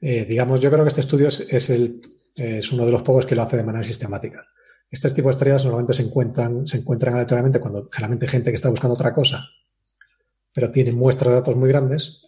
digamos, 0.00 0.58
yo 0.60 0.70
creo 0.70 0.84
que 0.84 0.88
este 0.88 1.02
estudio 1.02 1.28
es, 1.28 1.68
el, 1.68 2.00
es 2.34 2.72
uno 2.72 2.86
de 2.86 2.92
los 2.92 3.02
pocos 3.02 3.26
que 3.26 3.34
lo 3.34 3.42
hace 3.42 3.58
de 3.58 3.64
manera 3.64 3.84
sistemática. 3.84 4.46
Este 4.90 5.10
tipo 5.10 5.28
de 5.28 5.32
estrellas 5.32 5.64
normalmente 5.64 5.94
se 5.94 6.02
encuentran, 6.02 6.66
se 6.66 6.78
encuentran 6.78 7.14
aleatoriamente 7.14 7.60
cuando 7.60 7.86
generalmente 7.90 8.26
gente 8.26 8.50
que 8.50 8.56
está 8.56 8.70
buscando 8.70 8.94
otra 8.94 9.12
cosa, 9.12 9.46
pero 10.52 10.70
tiene 10.70 10.92
muestras 10.92 11.28
de 11.28 11.34
datos 11.34 11.56
muy 11.56 11.68
grandes, 11.68 12.22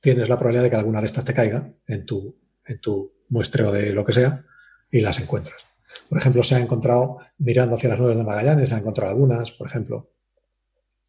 tienes 0.00 0.28
la 0.28 0.36
probabilidad 0.36 0.64
de 0.64 0.70
que 0.70 0.76
alguna 0.76 1.00
de 1.00 1.06
estas 1.06 1.24
te 1.24 1.32
caiga 1.32 1.72
en 1.86 2.04
tu, 2.04 2.38
en 2.66 2.80
tu 2.80 3.12
muestreo 3.30 3.72
de 3.72 3.90
lo 3.92 4.04
que 4.04 4.12
sea 4.12 4.44
y 4.90 5.00
las 5.00 5.18
encuentras. 5.18 5.62
Por 6.08 6.18
ejemplo, 6.18 6.42
se 6.42 6.54
ha 6.54 6.58
encontrado 6.58 7.18
mirando 7.38 7.76
hacia 7.76 7.90
las 7.90 7.98
nubes 7.98 8.18
de 8.18 8.24
Magallanes, 8.24 8.68
se 8.68 8.74
han 8.74 8.80
encontrado 8.80 9.10
algunas, 9.10 9.52
por 9.52 9.66
ejemplo, 9.66 10.10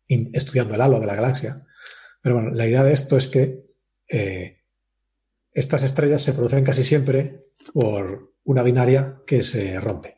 estudiando 0.07 0.76
el 0.76 0.81
halo 0.81 0.99
de 0.99 1.05
la 1.07 1.15
galaxia. 1.15 1.65
Pero 2.22 2.35
bueno, 2.35 2.51
la 2.51 2.67
idea 2.67 2.84
de 2.84 2.93
esto 2.93 3.17
es 3.17 3.27
que 3.27 3.65
eh, 4.07 4.61
estas 5.51 5.84
estrellas 5.84 6.23
se 6.23 6.34
producen 6.34 6.63
casi 6.63 6.84
siempre 6.84 7.47
por 7.73 8.34
una 8.43 8.63
binaria 8.63 9.22
que 9.26 9.43
se 9.43 9.80
rompe. 9.80 10.15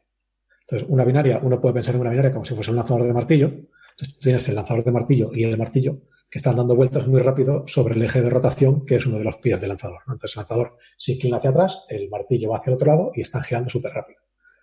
Entonces, 0.70 0.90
una 0.90 1.06
binaria, 1.06 1.40
uno 1.42 1.62
puede 1.62 1.76
pensar 1.76 1.96
en 1.96 2.02
una 2.02 2.10
binaria 2.10 2.32
como 2.32 2.44
si 2.44 2.54
fuese 2.54 2.72
un 2.72 2.78
lanzador 2.78 3.04
de 3.04 3.14
martillo. 3.14 3.48
Entonces, 3.48 4.20
tienes 4.20 4.50
el 4.50 4.56
lanzador 4.56 4.84
de 4.84 4.92
martillo 4.92 5.30
y 5.34 5.44
el 5.44 5.58
martillo 5.58 6.02
que 6.30 6.40
están 6.40 6.58
dando 6.58 6.76
vueltas 6.76 7.08
muy 7.08 7.22
rápido 7.22 7.64
sobre 7.68 7.96
el 7.96 8.04
eje 8.04 8.22
de 8.22 8.30
rotación, 8.30 8.86
que 8.86 8.96
es 8.96 9.06
uno 9.06 9.18
de 9.18 9.24
los 9.24 9.38
pies 9.38 9.62
del 9.62 9.70
lanzador. 9.70 10.02
Entonces, 10.08 10.36
el 10.36 10.42
lanzador 10.42 10.78
se 10.98 11.14
inclina 11.14 11.38
hacia 11.38 11.52
atrás, 11.52 11.86
el 11.88 12.10
martillo 12.10 12.50
va 12.50 12.58
hacia 12.58 12.72
el 12.72 12.76
otro 12.76 12.88
lado 12.88 13.12
y 13.16 13.22
están 13.22 13.44
girando 13.44 13.70
súper 13.70 13.94
rápido. 13.94 14.20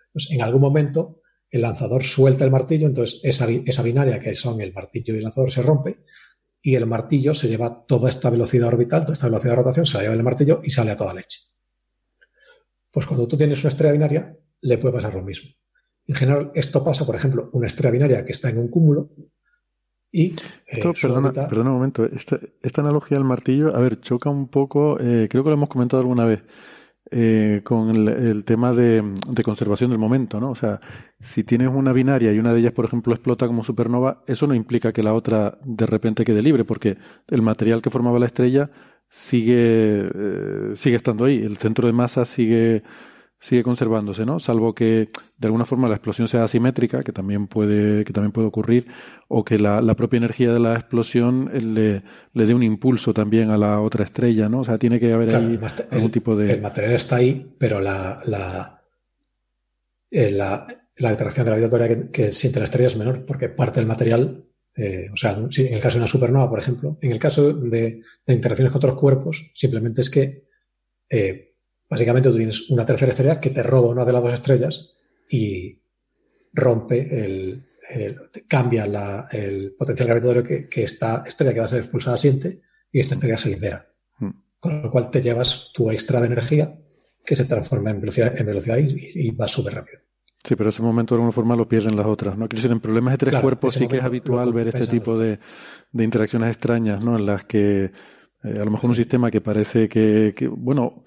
Entonces, 0.09 0.31
en 0.33 0.43
algún 0.43 0.61
momento, 0.61 1.23
el 1.51 1.63
lanzador 1.63 2.03
suelta 2.03 2.45
el 2.45 2.51
martillo, 2.51 2.87
entonces 2.87 3.21
esa, 3.23 3.47
binaria 3.83 4.19
que 4.19 4.35
son 4.35 4.61
el 4.61 4.73
martillo 4.73 5.15
y 5.15 5.19
el 5.19 5.23
lanzador 5.23 5.51
se 5.51 5.63
rompe 5.63 6.01
y 6.61 6.75
el 6.75 6.85
martillo 6.85 7.33
se 7.33 7.49
lleva 7.49 7.87
toda 7.87 8.11
esta 8.11 8.29
velocidad 8.29 8.69
orbital, 8.69 9.03
toda 9.03 9.15
esta 9.15 9.27
velocidad 9.27 9.53
de 9.53 9.57
rotación, 9.57 9.87
se 9.87 9.97
la 9.97 10.03
lleva 10.03 10.15
el 10.15 10.23
martillo 10.23 10.61
y 10.65 10.71
sale 10.71 10.91
a 10.91 10.97
toda 10.97 11.15
leche. 11.15 11.39
Pues 12.91 13.07
cuando 13.07 13.29
tú 13.29 13.37
tienes 13.37 13.63
una 13.63 13.69
estrella 13.69 13.93
binaria, 13.93 14.37
le 14.63 14.79
puede 14.79 14.95
pasar 14.95 15.15
lo 15.15 15.23
mismo. 15.23 15.51
En 16.07 16.15
general, 16.15 16.53
esto 16.55 16.85
pasa, 16.85 17.07
por 17.07 17.17
ejemplo, 17.17 17.51
una 17.53 17.67
estrella 17.67 17.93
binaria 17.93 18.25
que 18.25 18.33
está 18.33 18.51
en 18.51 18.59
un 18.59 18.69
cúmulo 18.69 19.11
y... 20.11 20.33
Eh, 20.67 20.93
perdona, 21.01 21.33
perdona, 21.33 21.71
un 21.71 21.77
momento. 21.77 22.05
Esta, 22.05 22.81
analogía 22.81 23.17
del 23.17 23.27
martillo, 23.27 23.75
a 23.75 23.81
ver, 23.81 24.01
choca 24.01 24.31
un 24.31 24.49
poco, 24.49 24.99
eh, 25.01 25.29
creo 25.31 25.43
que 25.43 25.51
lo 25.51 25.55
hemos 25.55 25.69
comentado 25.69 26.01
alguna 26.01 26.25
vez, 26.25 26.45
eh, 27.11 27.63
con 27.65 27.91
el, 27.91 28.45
tema 28.45 28.73
de, 28.73 29.03
de, 29.29 29.43
conservación 29.43 29.91
del 29.91 29.99
momento, 29.99 30.41
¿no? 30.41 30.51
O 30.51 30.55
sea, 30.55 30.81
si 31.21 31.45
tienes 31.45 31.69
una 31.69 31.93
binaria 31.93 32.33
y 32.33 32.39
una 32.39 32.53
de 32.53 32.61
ellas, 32.61 32.73
por 32.73 32.85
ejemplo, 32.85 33.13
explota 33.13 33.47
como 33.47 33.65
supernova, 33.65 34.23
eso 34.27 34.47
no 34.47 34.55
implica 34.55 34.93
que 34.93 35.03
la 35.03 35.15
otra 35.15 35.59
de 35.65 35.87
repente 35.87 36.25
quede 36.25 36.43
libre, 36.43 36.65
porque 36.65 36.97
el 37.29 37.43
material 37.43 37.83
que 37.83 37.91
formaba 37.91 38.19
la 38.19 38.27
estrella 38.27 38.71
sigue, 39.09 40.11
eh, 40.15 40.73
sigue 40.75 40.97
estando 40.97 41.25
ahí. 41.25 41.43
El 41.43 41.57
centro 41.57 41.87
de 41.87 41.93
masa 41.93 42.25
sigue, 42.25 42.83
sigue 43.39 43.63
conservándose, 43.63 44.25
¿no? 44.25 44.39
Salvo 44.39 44.75
que 44.75 45.11
de 45.37 45.47
alguna 45.47 45.65
forma 45.65 45.89
la 45.89 45.97
explosión 45.97 46.29
sea 46.29 46.45
asimétrica, 46.45 47.03
que 47.03 47.13
también 47.13 47.47
puede, 47.47 48.05
que 48.05 48.13
también 48.13 48.33
puede 48.33 48.49
ocurrir, 48.49 48.87
o 49.29 49.45
que 49.45 49.59
la, 49.59 49.81
la 49.83 49.95
propia 49.95 50.19
energía 50.19 50.53
de 50.53 50.61
la 50.61 50.75
explosión 50.75 51.51
eh, 51.53 51.61
le, 51.61 52.03
le, 52.33 52.47
dé 52.47 52.55
un 52.55 52.63
impulso 52.63 53.13
también 53.13 53.51
a 53.51 53.59
la 53.59 53.81
otra 53.81 54.05
estrella, 54.05 54.49
¿no? 54.49 54.61
O 54.61 54.65
sea, 54.65 54.79
tiene 54.79 54.99
que 54.99 55.13
haber 55.13 55.35
ahí 55.35 55.59
algún 55.91 56.11
tipo 56.11 56.37
de. 56.37 56.53
El 56.53 56.63
material 56.63 56.95
está 56.95 57.17
ahí, 57.17 57.55
pero 57.59 57.81
la, 57.81 58.23
la, 58.25 58.83
eh, 60.11 60.31
la, 60.31 60.67
la 60.97 61.09
atracción 61.11 61.47
gravitatoria 61.47 61.89
que, 61.89 62.11
que 62.11 62.31
siente 62.31 62.61
la 62.61 62.65
estrella 62.65 62.87
es 62.87 62.97
menor, 62.97 63.25
porque 63.27 63.49
parte 63.51 63.81
del 63.81 63.87
material 63.87 64.45
eh, 64.77 65.09
o 65.13 65.17
sea, 65.17 65.33
en 65.33 65.75
el 65.75 65.81
caso 65.81 65.97
de 65.97 66.03
una 66.03 66.09
supernova, 66.09 66.51
por 66.51 66.59
ejemplo, 66.59 66.99
en 67.01 67.13
el 67.13 67.19
caso 67.19 67.53
de, 67.53 68.01
interacciones 68.27 68.73
con 68.73 68.79
otros 68.79 68.97
cuerpos, 68.97 69.51
simplemente 69.55 70.01
es 70.01 70.11
que 70.11 70.49
eh, 71.09 71.54
básicamente 71.95 72.29
tú 72.29 72.37
tienes 72.37 72.69
una 72.71 72.85
tercera 72.85 73.11
estrella 73.11 73.39
que 73.39 73.51
te 73.51 73.63
roba 73.63 73.91
una 73.91 74.05
de 74.05 74.13
las 74.13 74.21
dos 74.21 74.35
estrellas 74.35 74.91
y 75.31 75.81
rompe 76.53 77.25
el, 77.25 77.65
cambia 78.49 79.29
el 79.31 79.75
potencial 79.79 80.09
gravitatorio 80.09 80.43
que, 80.43 80.83
esta 80.83 81.23
estrella 81.25 81.53
que 81.53 81.61
va 81.61 81.67
a 81.67 81.69
ser 81.69 81.79
expulsada 81.79 82.17
siente 82.17 82.63
y 82.91 82.99
esta 82.99 83.15
estrella 83.15 83.39
se 83.39 83.51
libera. 83.51 83.87
Hmm. 84.19 84.31
Con 84.59 84.83
lo 84.83 84.91
cual 84.91 85.09
te 85.09 85.23
llevas 85.23 85.71
tu 85.73 85.89
extra 85.89 86.19
de 86.19 86.27
energía 86.27 86.77
que 87.25 87.37
se 87.37 87.45
transforma 87.45 87.91
en 87.91 88.01
velocidad, 88.01 88.37
en 88.37 88.47
velocidad 88.47 88.79
y, 88.79 89.29
y 89.29 89.31
va 89.31 89.47
súper 89.47 89.75
rápido. 89.75 90.01
Sí, 90.43 90.57
pero 90.57 90.71
ese 90.71 90.83
momento 90.83 91.15
de 91.15 91.21
alguna 91.21 91.33
forma 91.33 91.55
lo 91.55 91.69
pierden 91.69 91.97
las 91.97 92.07
otras, 92.07 92.37
¿no? 92.37 92.49
Quiero 92.49 92.61
decir, 92.61 92.73
en 92.73 92.81
problemas 92.81 93.15
de 93.15 93.19
tres 93.19 93.41
cuerpos 93.41 93.75
sí 93.75 93.87
que 93.87 93.99
es 93.99 94.03
habitual 94.03 94.53
ver 94.53 94.67
este 94.67 94.89
tipo 94.89 95.17
de, 95.17 95.39
de, 95.93 96.05
interacciones 96.05 96.51
extrañas, 96.51 97.03
¿no? 97.03 97.17
En 97.17 97.25
las 97.25 97.45
que 97.45 97.93
eh, 98.45 98.59
a 98.61 98.65
lo 98.65 98.71
mejor 98.71 98.91
un 98.91 98.97
sistema 98.97 99.31
que 99.31 99.41
parece 99.41 99.89
que, 99.89 100.35
que 100.37 100.47
bueno, 100.47 101.03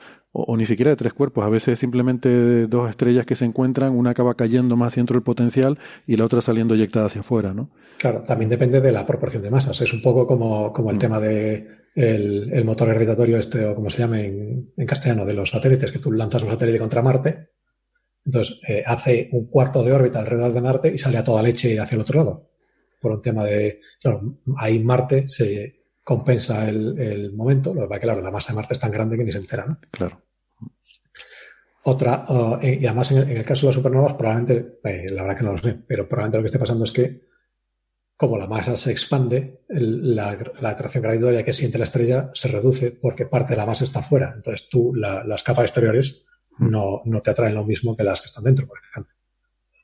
o, 0.45 0.57
ni 0.57 0.65
siquiera 0.65 0.91
de 0.91 0.97
tres 0.97 1.14
cuerpos, 1.14 1.45
a 1.45 1.49
veces 1.49 1.80
simplemente 1.80 2.68
dos 2.68 2.89
estrellas 2.89 3.26
que 3.26 3.35
se 3.35 3.45
encuentran, 3.45 3.93
una 3.93 4.11
acaba 4.11 4.35
cayendo 4.35 4.76
más 4.76 4.95
dentro 4.95 5.15
del 5.15 5.23
potencial 5.23 5.80
y 6.05 6.18
la 6.18 6.26
otra 6.26 6.41
saliendo 6.41 6.76
eyectada 6.76 7.07
hacia 7.07 7.22
afuera, 7.22 7.53
¿no? 7.53 7.69
Claro, 7.97 8.23
también 8.23 8.49
depende 8.49 8.80
de 8.81 8.91
la 8.91 9.05
proporción 9.05 9.41
de 9.41 9.49
masas. 9.49 9.81
Es 9.81 9.93
un 9.93 10.01
poco 10.01 10.27
como, 10.27 10.72
como 10.72 10.91
el 10.91 10.97
mm. 10.97 10.99
tema 10.99 11.19
de 11.19 11.68
el, 11.95 12.51
el, 12.53 12.65
motor 12.65 12.89
gravitatorio 12.89 13.38
este, 13.38 13.65
o 13.65 13.73
como 13.73 13.89
se 13.89 13.99
llame 13.99 14.26
en, 14.26 14.72
en 14.77 14.85
castellano, 14.85 15.26
de 15.26 15.34
los 15.34 15.49
satélites, 15.49 15.91
que 15.91 15.99
tú 15.99 16.11
lanzas 16.11 16.43
un 16.43 16.49
satélite 16.49 16.77
contra 16.77 17.01
Marte 17.01 17.49
entonces, 18.27 18.59
eh, 18.68 18.84
hace 18.85 19.30
un 19.31 19.47
cuarto 19.47 19.81
de 19.81 19.93
órbita 19.93 20.19
alrededor 20.19 20.51
de 20.51 20.61
Marte 20.61 20.91
y 20.93 20.97
sale 20.97 21.18
a 21.18 21.23
toda 21.23 21.41
leche 21.41 21.80
hacia 21.80 21.95
el 21.95 22.01
otro 22.01 22.18
lado. 22.19 22.49
Por 22.99 23.14
un 23.14 23.22
tema 23.22 23.45
de. 23.45 23.80
Claro, 24.01 24.39
ahí 24.57 24.80
Marte 24.80 25.30
se 25.30 25.77
compensa 26.03 26.68
el, 26.68 27.31
momento. 27.34 27.73
Lo 27.73 27.88
que 27.88 27.95
que, 27.95 28.01
claro, 28.01 28.22
la 28.22 28.30
masa 28.30 28.51
de 28.51 28.57
Marte 28.57 28.73
es 28.73 28.81
tan 28.81 28.91
grande 28.91 29.18
que 29.18 29.23
ni 29.23 29.31
se 29.31 29.38
entera, 29.38 29.65
¿no? 29.65 29.80
Claro. 29.91 30.22
Otra, 31.89 32.26
uh, 32.27 32.59
y 32.61 32.85
además 32.85 33.11
en 33.11 33.30
el, 33.30 33.45
caso 33.45 33.61
de 33.61 33.68
las 33.68 33.76
supernovas, 33.76 34.15
probablemente, 34.15 34.77
eh, 34.84 35.09
la 35.09 35.22
verdad 35.22 35.38
que 35.38 35.43
no 35.45 35.53
lo 35.53 35.57
sé, 35.57 35.73
pero 35.88 36.05
probablemente 36.05 36.38
lo 36.38 36.43
que 36.43 36.47
esté 36.47 36.59
pasando 36.59 36.84
es 36.84 36.91
que, 36.91 37.22
como 38.18 38.38
la 38.38 38.45
masa 38.45 38.76
se 38.76 38.91
expande, 38.91 39.61
la, 39.69 40.31
atracción 40.31 41.01
gravitatoria 41.01 41.45
que 41.45 41.53
siente 41.53 41.77
la 41.77 41.85
estrella 41.85 42.30
se 42.34 42.49
reduce 42.49 42.91
porque 42.91 43.26
parte 43.26 43.53
de 43.53 43.57
la 43.57 43.65
masa 43.65 43.85
está 43.85 44.01
fuera. 44.01 44.34
Entonces 44.35 44.68
tú, 44.69 44.93
las 44.95 45.43
capas 45.43 45.64
exteriores 45.64 46.26
no, 46.59 47.03
no 47.05 47.22
te 47.22 47.31
atraen 47.31 47.55
lo 47.55 47.64
mismo 47.64 47.95
que 47.95 48.03
las 48.03 48.19
que 48.19 48.27
están 48.27 48.43
dentro, 48.43 48.68
por 48.68 48.80
ejemplo. 48.80 49.14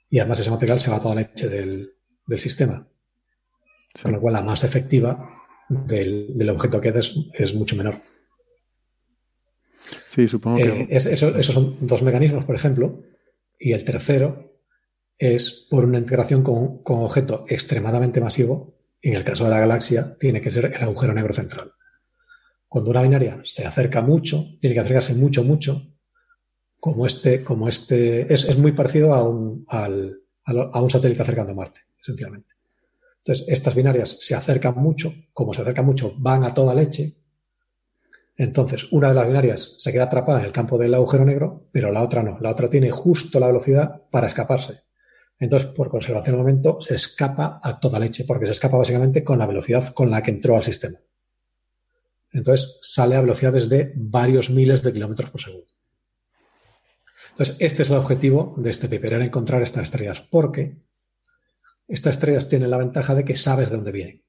Y 0.10 0.20
además 0.20 0.42
ese 0.42 0.52
material 0.52 0.82
se 0.82 0.92
va 0.92 0.98
a 0.98 1.02
toda 1.02 1.16
la 1.16 1.22
leche 1.22 1.48
del, 1.48 1.90
del 2.28 2.40
sistema. 2.40 2.86
Con 4.02 4.12
lo 4.12 4.20
cual 4.20 4.34
la 4.34 4.42
masa 4.42 4.68
efectiva 4.68 5.26
del, 5.70 6.38
del 6.38 6.50
objeto 6.50 6.82
que 6.82 6.90
es, 6.90 7.16
es 7.34 7.54
mucho 7.54 7.78
menor. 7.78 8.02
Sí, 10.14 10.28
supongo 10.28 10.58
que. 10.58 10.82
Eh, 10.82 10.88
esos 10.90 11.46
son 11.46 11.76
dos 11.82 12.02
mecanismos, 12.04 12.46
por 12.46 12.56
ejemplo. 12.56 13.02
Y 13.60 13.72
el 13.72 13.84
tercero 13.84 14.60
es 15.18 15.68
por 15.70 15.86
una 15.86 15.98
integración 15.98 16.44
con, 16.44 16.84
con, 16.84 17.00
un 17.00 17.06
objeto 17.06 17.46
extremadamente 17.48 18.22
masivo. 18.22 18.76
En 19.02 19.16
el 19.16 19.24
caso 19.24 19.46
de 19.46 19.50
la 19.50 19.60
galaxia, 19.60 20.16
tiene 20.20 20.42
que 20.42 20.52
ser 20.52 20.66
el 20.66 20.82
agujero 20.84 21.14
negro 21.14 21.34
central. 21.34 21.72
Cuando 22.68 22.92
una 22.92 23.02
binaria 23.02 23.42
se 23.44 23.66
acerca 23.66 24.02
mucho, 24.02 24.58
tiene 24.60 24.74
que 24.74 24.80
acercarse 24.80 25.14
mucho, 25.14 25.44
mucho, 25.44 25.94
como 26.80 27.06
este, 27.06 27.44
como 27.44 27.68
este, 27.68 28.34
es, 28.34 28.58
muy 28.58 28.72
parecido 28.72 29.14
a 29.14 29.28
un, 29.28 29.66
al, 29.68 30.20
a 30.46 30.82
un 30.82 30.90
satélite 30.90 31.22
acercando 31.22 31.52
a 31.52 31.56
Marte, 31.56 31.82
esencialmente. 32.02 32.54
Entonces, 33.18 33.46
estas 33.48 33.76
binarias 33.76 34.18
se 34.20 34.36
acercan 34.36 34.76
mucho, 34.76 35.14
como 35.34 35.54
se 35.54 35.62
acercan 35.62 35.86
mucho, 35.86 36.14
van 36.18 36.44
a 36.44 36.54
toda 36.54 36.76
leche. 36.76 37.23
Entonces, 38.36 38.92
una 38.92 39.10
de 39.10 39.16
las 39.16 39.28
binarias 39.28 39.76
se 39.78 39.92
queda 39.92 40.06
atrapada 40.06 40.40
en 40.40 40.46
el 40.46 40.52
campo 40.52 40.78
del 40.78 40.94
agujero 40.94 41.24
negro, 41.24 41.68
pero 41.72 41.92
la 41.92 42.02
otra 42.02 42.24
no. 42.24 42.40
La 42.40 42.50
otra 42.50 42.70
tiene 42.70 42.90
justo 42.90 43.40
la 43.40 43.48
velocidad 43.48 44.02
para 44.10 44.28
escaparse. 44.28 44.82
Entonces, 45.40 45.70
por 45.70 45.90
conservación 45.90 46.36
del 46.36 46.44
momento, 46.44 46.82
se 46.82 46.96
escapa 46.96 47.60
a 47.62 47.80
toda 47.80 48.00
leche, 48.00 48.24
porque 48.26 48.46
se 48.46 48.54
escapa 48.54 48.78
básicamente 48.78 49.24
con 49.24 49.38
la 49.38 49.46
velocidad 49.46 49.94
con 49.94 50.10
la 50.10 50.22
que 50.22 50.32
entró 50.32 50.56
al 50.56 50.64
sistema. 50.64 51.00
Entonces, 52.32 52.80
sale 52.82 53.16
a 53.16 53.22
velocidades 53.22 53.70
de 53.70 53.94
varios 53.96 54.50
miles 54.50 54.82
de 54.82 54.94
kilómetros 54.94 55.30
por 55.30 55.42
segundo. 55.42 55.68
Entonces, 57.32 57.58
este 57.60 57.84
es 57.84 57.90
el 57.90 57.98
objetivo 57.98 58.56
de 58.58 58.72
este 58.72 58.88
paper, 58.88 59.14
era 59.14 59.26
encontrar 59.26 59.62
estas 59.62 59.84
estrellas, 59.84 60.22
porque 60.22 60.78
estas 61.88 62.16
estrellas 62.16 62.48
tienen 62.48 62.72
la 62.72 62.78
ventaja 62.78 63.14
de 63.14 63.26
que 63.26 63.36
sabes 63.36 63.70
de 63.70 63.76
dónde 63.76 63.92
vienen. 63.92 64.24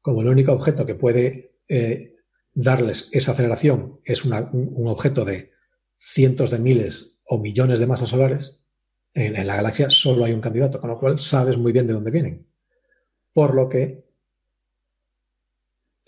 Como 0.00 0.22
el 0.22 0.28
único 0.28 0.52
objeto 0.52 0.86
que 0.86 0.94
puede 0.94 1.58
eh, 1.68 2.17
darles 2.58 3.08
esa 3.12 3.32
aceleración 3.32 4.00
es 4.04 4.24
un, 4.24 4.32
objeto 4.88 5.24
de 5.24 5.52
cientos 5.96 6.50
de 6.50 6.58
miles 6.58 7.18
o 7.24 7.38
millones 7.38 7.78
de 7.78 7.86
masas 7.86 8.08
solares, 8.08 8.58
En, 9.14 9.46
la 9.46 9.56
galaxia 9.56 9.90
solo 9.90 10.24
hay 10.24 10.32
un 10.32 10.40
candidato, 10.40 10.80
con 10.80 10.90
lo 10.90 10.98
cual 10.98 11.20
sabes 11.20 11.56
muy 11.56 11.70
bien 11.70 11.86
de 11.86 11.92
dónde 11.92 12.10
vienen. 12.10 12.48
Por 13.32 13.54
lo 13.54 13.68
que 13.68 14.04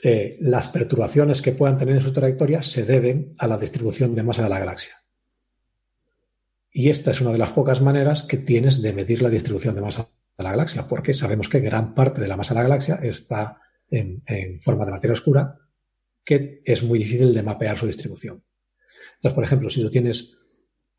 eh, 0.02 0.36
las 0.40 0.68
perturbaciones 0.68 1.40
que 1.40 1.52
puedan 1.52 1.78
tener 1.78 1.94
en 1.94 2.00
su 2.00 2.12
trayectoria 2.12 2.62
se 2.62 2.84
deben 2.84 3.32
a 3.38 3.46
la 3.46 3.56
distribución 3.56 4.14
de 4.16 4.22
masa 4.24 4.42
de 4.42 4.48
la 4.48 4.58
galaxia. 4.58 4.94
Y 6.72 6.90
esta 6.90 7.12
es 7.12 7.20
una 7.20 7.30
de 7.30 7.38
las 7.38 7.52
pocas 7.52 7.80
maneras 7.80 8.24
que 8.24 8.38
tienes 8.38 8.82
de 8.82 8.92
medir 8.92 9.22
la 9.22 9.28
distribución 9.28 9.76
de 9.76 9.82
masa 9.82 10.08
de 10.36 10.44
la 10.44 10.50
galaxia, 10.50 10.88
porque 10.88 11.14
sabemos 11.14 11.48
que 11.48 11.60
gran 11.60 11.94
parte 11.94 12.20
de 12.20 12.28
la 12.28 12.36
masa 12.36 12.54
de 12.54 12.58
la 12.58 12.64
galaxia 12.64 12.96
está 13.02 13.60
en, 13.88 14.60
forma 14.60 14.84
de 14.84 14.92
materia 14.92 15.12
oscura, 15.12 15.59
que 16.30 16.62
es 16.64 16.82
muy 16.82 16.98
difícil 16.98 17.34
de 17.34 17.42
mapear 17.42 17.76
su 17.76 17.86
distribución. 17.86 18.42
Entonces, 19.16 19.34
por 19.34 19.44
ejemplo, 19.44 19.68
si 19.68 19.82
tú 19.82 19.90
tienes 19.90 20.38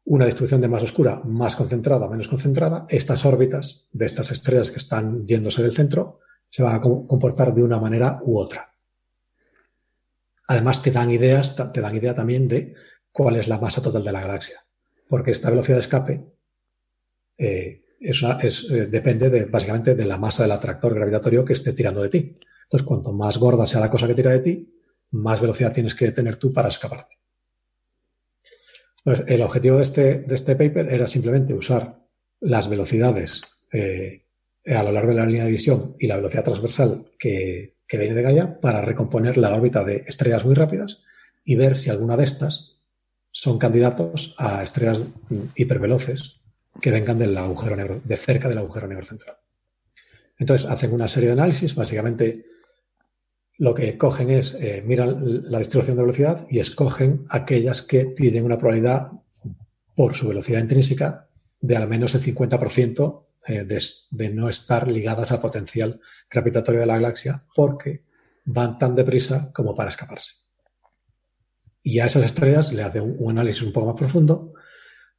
una 0.03 0.25
distribución 0.25 0.61
de 0.61 0.67
masa 0.67 0.85
oscura 0.85 1.21
más 1.23 1.55
concentrada 1.55 2.05
o 2.05 2.09
menos 2.09 2.27
concentrada, 2.27 2.85
estas 2.89 3.25
órbitas 3.25 3.85
de 3.91 4.05
estas 4.05 4.31
estrellas 4.31 4.71
que 4.71 4.79
están 4.79 5.25
yéndose 5.25 5.63
del 5.63 5.73
centro 5.73 6.19
se 6.49 6.63
van 6.63 6.75
a 6.75 6.81
comportar 6.81 7.53
de 7.53 7.63
una 7.63 7.79
manera 7.79 8.19
u 8.23 8.37
otra. 8.37 8.75
Además, 10.47 10.81
te 10.81 10.91
dan 10.91 11.09
ideas, 11.09 11.55
te 11.55 11.79
dan 11.79 11.95
idea 11.95 12.13
también 12.13 12.47
de 12.47 12.75
cuál 13.11 13.37
es 13.37 13.47
la 13.47 13.57
masa 13.57 13.81
total 13.81 14.03
de 14.03 14.11
la 14.11 14.21
galaxia 14.21 14.61
porque 15.11 15.31
esta 15.31 15.49
velocidad 15.49 15.75
de 15.75 15.81
escape 15.81 16.23
eh, 17.37 17.83
eh, 17.99 18.87
depende 18.89 19.29
de, 19.29 19.43
básicamente 19.43 19.93
de 19.93 20.05
la 20.05 20.17
masa 20.17 20.43
del 20.43 20.53
atractor 20.53 20.95
gravitatorio 20.95 21.43
que 21.43 21.51
esté 21.51 21.73
tirando 21.73 22.01
de 22.01 22.07
ti. 22.07 22.39
Entonces, 22.63 22.87
cuanto 22.87 23.11
más 23.11 23.37
gorda 23.37 23.65
sea 23.65 23.81
la 23.81 23.89
cosa 23.89 24.07
que 24.07 24.13
tira 24.13 24.31
de 24.31 24.39
ti, 24.39 24.73
más 25.11 25.41
velocidad 25.41 25.73
tienes 25.73 25.95
que 25.95 26.11
tener 26.11 26.37
tú 26.37 26.51
para 26.51 26.69
escaparte. 26.69 27.17
El 29.05 29.41
objetivo 29.41 29.77
de 29.77 29.83
este, 29.83 30.19
de 30.19 30.35
este 30.35 30.55
paper 30.55 30.93
era 30.93 31.07
simplemente 31.07 31.53
usar 31.53 31.99
las 32.39 32.69
velocidades 32.69 33.41
eh, 33.71 34.25
a 34.65 34.83
lo 34.83 34.91
largo 34.91 35.09
de 35.09 35.17
la 35.17 35.25
línea 35.25 35.45
de 35.45 35.51
visión 35.51 35.95
y 35.97 36.07
la 36.07 36.17
velocidad 36.17 36.43
transversal 36.43 37.11
que, 37.17 37.77
que 37.87 37.97
viene 37.97 38.13
de 38.13 38.21
Gaia 38.21 38.59
para 38.59 38.81
recomponer 38.81 39.37
la 39.37 39.55
órbita 39.55 39.83
de 39.83 40.03
estrellas 40.07 40.45
muy 40.45 40.53
rápidas 40.53 40.99
y 41.43 41.55
ver 41.55 41.77
si 41.77 41.89
alguna 41.89 42.15
de 42.15 42.25
estas 42.25 42.79
son 43.31 43.57
candidatos 43.57 44.35
a 44.37 44.63
estrellas 44.63 45.07
hiperveloces 45.55 46.41
que 46.79 46.91
vengan 46.91 47.17
del 47.17 47.35
agujero 47.37 47.75
negro, 47.75 48.01
de 48.03 48.17
cerca 48.17 48.47
del 48.47 48.59
agujero 48.59 48.87
negro 48.87 49.05
central. 49.05 49.37
Entonces 50.37 50.69
hacen 50.69 50.93
una 50.93 51.07
serie 51.07 51.27
de 51.27 51.33
análisis, 51.33 51.75
básicamente 51.75 52.45
lo 53.61 53.75
que 53.75 53.95
cogen 53.95 54.31
es, 54.31 54.55
eh, 54.55 54.81
miran 54.83 55.51
la 55.51 55.59
distribución 55.59 55.95
de 55.95 56.01
velocidad 56.01 56.47
y 56.49 56.57
escogen 56.57 57.27
aquellas 57.29 57.83
que 57.83 58.05
tienen 58.05 58.43
una 58.43 58.57
probabilidad 58.57 59.11
por 59.95 60.15
su 60.15 60.27
velocidad 60.27 60.61
intrínseca 60.61 61.27
de 61.59 61.77
al 61.77 61.87
menos 61.87 62.15
el 62.15 62.23
50% 62.23 63.27
eh, 63.45 63.63
de, 64.09 64.29
no 64.31 64.49
estar 64.49 64.87
ligadas 64.87 65.31
al 65.31 65.41
potencial 65.41 66.01
gravitatorio 66.27 66.79
de 66.79 66.87
la 66.87 66.95
galaxia 66.95 67.43
porque 67.53 68.03
van 68.45 68.79
tan 68.79 68.95
deprisa 68.95 69.51
como 69.53 69.75
para 69.75 69.91
escaparse 69.91 70.33
y 71.83 71.99
a 71.99 72.07
esas 72.07 72.25
estrellas 72.25 72.73
le 72.73 72.81
hacen 72.81 73.15
un, 73.15 73.29
análisis 73.29 73.61
un 73.61 73.73
poco 73.73 73.85
más 73.85 73.95
profundo 73.95 74.53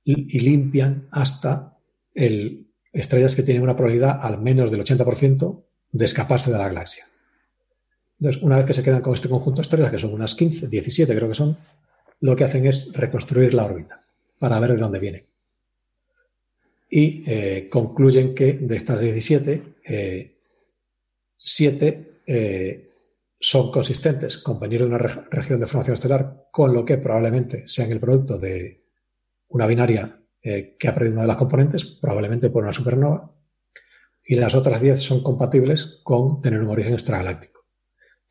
y, 0.03 0.41
limpian 0.41 1.07
hasta 1.13 1.79
el, 2.13 2.67
estrellas 2.93 3.37
que 3.37 3.45
tienen 3.45 3.63
una 3.63 3.77
probabilidad 3.77 4.19
al 4.21 4.41
menos 4.41 4.73
del 4.73 4.83
80% 4.83 5.65
de 5.93 6.05
escaparse 6.05 6.51
de 6.51 6.59
la 6.59 6.67
galaxia. 6.67 7.07
Entonces, 8.23 8.41
una 8.41 8.57
vez 8.57 8.67
que 8.67 8.75
se 8.75 8.85
quedan 8.85 9.03
con 9.03 9.15
este 9.15 9.29
conjunto 9.29 9.57
de 9.57 9.63
estrellas, 9.63 9.91
que 9.91 9.99
son 9.99 10.15
unas 10.15 10.37
15, 10.37 10.69
17 10.69 11.13
creo 11.13 11.29
que 11.29 11.35
son, 11.35 11.57
lo 12.21 12.37
que 12.37 12.45
hacen 12.45 12.65
es 12.67 12.93
reconstruir 12.93 13.53
la 13.53 13.65
órbita 13.65 14.01
para 14.39 14.61
ver 14.61 14.75
de 14.75 14.77
dónde 14.77 15.01
vienen. 15.01 15.27
Y 16.89 17.25
eh, 17.27 17.69
concluyen 17.69 18.33
que 18.33 18.53
de 18.53 18.77
estas 18.77 19.01
17, 19.01 19.63
7 21.37 22.21
eh, 22.25 22.91
son 23.41 23.73
consistentes 23.73 24.39
con 24.39 24.61
venir 24.61 24.83
de 24.83 24.87
una 24.87 24.99
región 24.99 25.59
de 25.59 25.67
formación 25.67 25.95
estelar, 25.95 26.47
con 26.53 26.73
lo 26.73 26.85
que 26.85 26.99
probablemente 26.99 27.67
sean 27.67 27.91
el 27.91 27.99
producto 27.99 28.39
de 28.39 28.85
una 29.49 29.67
binaria 29.67 30.17
eh, 30.41 30.77
que 30.79 30.87
ha 30.87 30.95
perdido 30.95 31.15
una 31.15 31.23
de 31.23 31.29
las 31.29 31.37
componentes, 31.39 31.85
probablemente 31.85 32.51
por 32.51 32.63
una 32.63 32.73
supernova, 32.73 33.35
y 34.25 34.37
las 34.37 34.55
otras 34.55 34.81
10 34.81 35.03
son 35.03 35.25
compatibles 35.25 35.99
con 36.05 36.41
tener 36.41 36.61
un 36.63 36.69
origen 36.69 36.95
extragaláctico, 36.95 37.62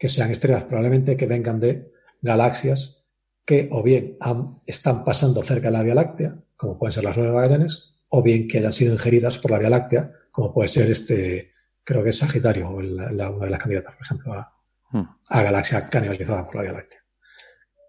que 0.01 0.09
sean 0.09 0.31
estrellas 0.31 0.63
probablemente 0.63 1.15
que 1.15 1.27
vengan 1.27 1.59
de 1.59 1.91
galaxias 2.23 3.07
que 3.45 3.69
o 3.71 3.83
bien 3.83 4.17
están 4.65 5.03
pasando 5.03 5.43
cerca 5.43 5.67
de 5.67 5.73
la 5.73 5.83
Vía 5.83 5.93
Láctea, 5.93 6.37
como 6.57 6.79
pueden 6.79 6.91
ser 6.91 7.03
las 7.03 7.15
nueve 7.15 7.31
Magallanes, 7.31 7.93
o 8.09 8.23
bien 8.23 8.47
que 8.47 8.57
hayan 8.57 8.73
sido 8.73 8.93
ingeridas 8.93 9.37
por 9.37 9.51
la 9.51 9.59
Vía 9.59 9.69
Láctea, 9.69 10.11
como 10.31 10.51
puede 10.55 10.69
ser 10.69 10.89
este, 10.89 11.51
creo 11.83 12.03
que 12.03 12.09
es 12.09 12.17
Sagitario, 12.17 12.67
o 12.69 12.77
una 12.77 13.09
de 13.11 13.49
las 13.51 13.59
candidatas, 13.59 13.95
por 13.95 14.03
ejemplo, 14.03 14.33
a, 14.33 14.57
a 15.29 15.43
galaxia 15.43 15.87
canibalizada 15.87 16.47
por 16.47 16.55
la 16.55 16.61
Vía 16.63 16.71
Láctea. 16.71 17.01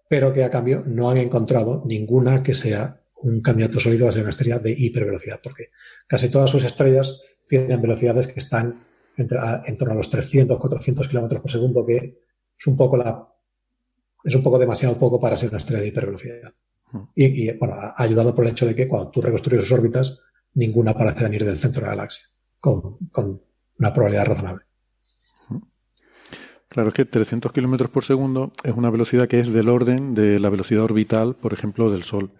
Pero 0.07 0.31
que 0.31 0.43
a 0.43 0.51
cambio 0.51 0.83
no 0.85 1.09
han 1.09 1.17
encontrado 1.17 1.81
ninguna 1.83 2.43
que 2.43 2.53
sea 2.53 3.01
un 3.15 3.41
candidato 3.41 3.79
sólido 3.79 4.07
a 4.07 4.11
ser 4.11 4.21
una 4.21 4.29
estrella 4.29 4.59
de 4.59 4.69
hipervelocidad, 4.69 5.39
porque 5.41 5.71
casi 6.05 6.29
todas 6.29 6.51
sus 6.51 6.63
estrellas 6.63 7.23
tienen 7.47 7.81
velocidades 7.81 8.27
que 8.27 8.39
están 8.39 8.92
en 9.17 9.77
torno 9.77 9.93
a 9.93 9.97
los 9.97 10.09
300, 10.09 10.59
400 10.59 11.07
kilómetros 11.07 11.41
por 11.41 11.51
segundo, 11.51 11.85
que 11.85 12.21
es 12.57 12.67
un 12.67 12.77
poco 12.77 12.97
la 12.97 13.27
es 14.23 14.35
un 14.35 14.43
poco 14.43 14.57
demasiado 14.57 14.97
poco 14.97 15.19
para 15.19 15.37
ser 15.37 15.49
una 15.49 15.57
estrella 15.57 15.81
de 15.81 15.89
hipervelocidad. 15.89 16.53
Y, 17.15 17.51
bueno, 17.57 17.73
ha 17.75 17.95
ayudado 17.97 18.33
por 18.35 18.45
el 18.45 18.51
hecho 18.51 18.65
de 18.65 18.75
que 18.75 18.87
cuando 18.87 19.09
tú 19.09 19.21
reconstruyes 19.21 19.65
sus 19.65 19.77
órbitas, 19.77 20.19
ninguna 20.53 20.93
parece 20.93 21.23
venir 21.23 21.43
del 21.43 21.59
centro 21.59 21.81
de 21.81 21.87
la 21.87 21.95
galaxia, 21.95 22.23
con, 22.59 22.97
con 23.11 23.41
una 23.79 23.93
probabilidad 23.93 24.27
razonable. 24.27 24.63
Claro, 26.67 26.89
es 26.89 26.95
que 26.95 27.05
300 27.05 27.51
kilómetros 27.51 27.91
por 27.91 28.03
segundo 28.03 28.51
es 28.63 28.73
una 28.73 28.89
velocidad 28.89 29.27
que 29.27 29.39
es 29.39 29.51
del 29.53 29.69
orden 29.69 30.13
de 30.13 30.39
la 30.39 30.49
velocidad 30.49 30.83
orbital, 30.83 31.35
por 31.35 31.53
ejemplo, 31.53 31.91
del 31.91 32.03
Sol. 32.03 32.31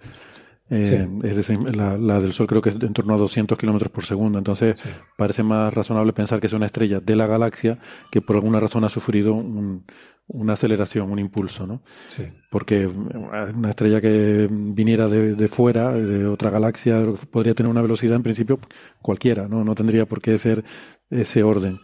Eh, 0.69 1.07
es 1.23 1.35
decir, 1.35 1.57
la, 1.75 2.19
del 2.19 2.33
Sol 2.33 2.47
creo 2.47 2.61
que 2.61 2.69
es 2.69 2.75
en 2.75 2.93
torno 2.93 3.13
a 3.13 3.17
200 3.17 3.57
kilómetros 3.57 3.91
por 3.91 4.05
segundo. 4.05 4.37
Entonces, 4.37 4.81
parece 5.17 5.43
más 5.43 5.73
razonable 5.73 6.13
pensar 6.13 6.39
que 6.39 6.47
es 6.47 6.53
una 6.53 6.65
estrella 6.65 6.99
de 6.99 7.15
la 7.15 7.27
galaxia 7.27 7.79
que 8.11 8.21
por 8.21 8.37
alguna 8.37 8.59
razón 8.59 8.83
ha 8.83 8.89
sufrido 8.89 9.33
una 9.35 10.53
aceleración, 10.53 11.11
un 11.11 11.19
impulso, 11.19 11.67
¿no? 11.67 11.83
Sí. 12.07 12.23
Porque 12.49 12.87
una 12.87 13.69
estrella 13.69 13.99
que 13.99 14.47
viniera 14.49 15.07
de, 15.07 15.35
de, 15.35 15.47
fuera, 15.47 15.91
de 15.91 16.25
otra 16.25 16.49
galaxia, 16.49 17.03
podría 17.29 17.53
tener 17.53 17.69
una 17.69 17.81
velocidad 17.81 18.15
en 18.15 18.23
principio 18.23 18.59
cualquiera, 19.01 19.47
¿no? 19.47 19.63
No 19.63 19.75
tendría 19.75 20.05
por 20.05 20.21
qué 20.21 20.37
ser 20.37 20.63
ese 21.09 21.43
orden. 21.43 21.79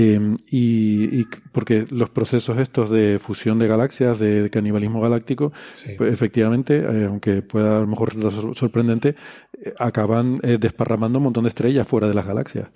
Em, 0.00 0.36
y, 0.48 1.24
porque 1.50 1.84
los 1.90 2.08
procesos 2.10 2.56
estos 2.58 2.88
de 2.88 3.18
fusión 3.18 3.58
de 3.58 3.66
galaxias, 3.66 4.20
de, 4.20 4.48
canibalismo 4.48 5.00
galáctico, 5.00 5.52
pues 5.96 6.12
efectivamente, 6.12 6.76
eh, 6.76 7.06
aunque 7.06 7.42
pueda 7.42 7.78
a 7.78 7.80
lo 7.80 7.88
mejor 7.88 8.14
resultar 8.14 8.54
sorprendente, 8.54 9.16
eh, 9.60 9.74
acaban 9.76 10.36
eh, 10.44 10.56
desparramando 10.60 11.18
un 11.18 11.24
montón 11.24 11.42
de 11.42 11.48
estrellas 11.48 11.88
fuera 11.88 12.06
de 12.06 12.14
las 12.14 12.24
galaxias. 12.26 12.68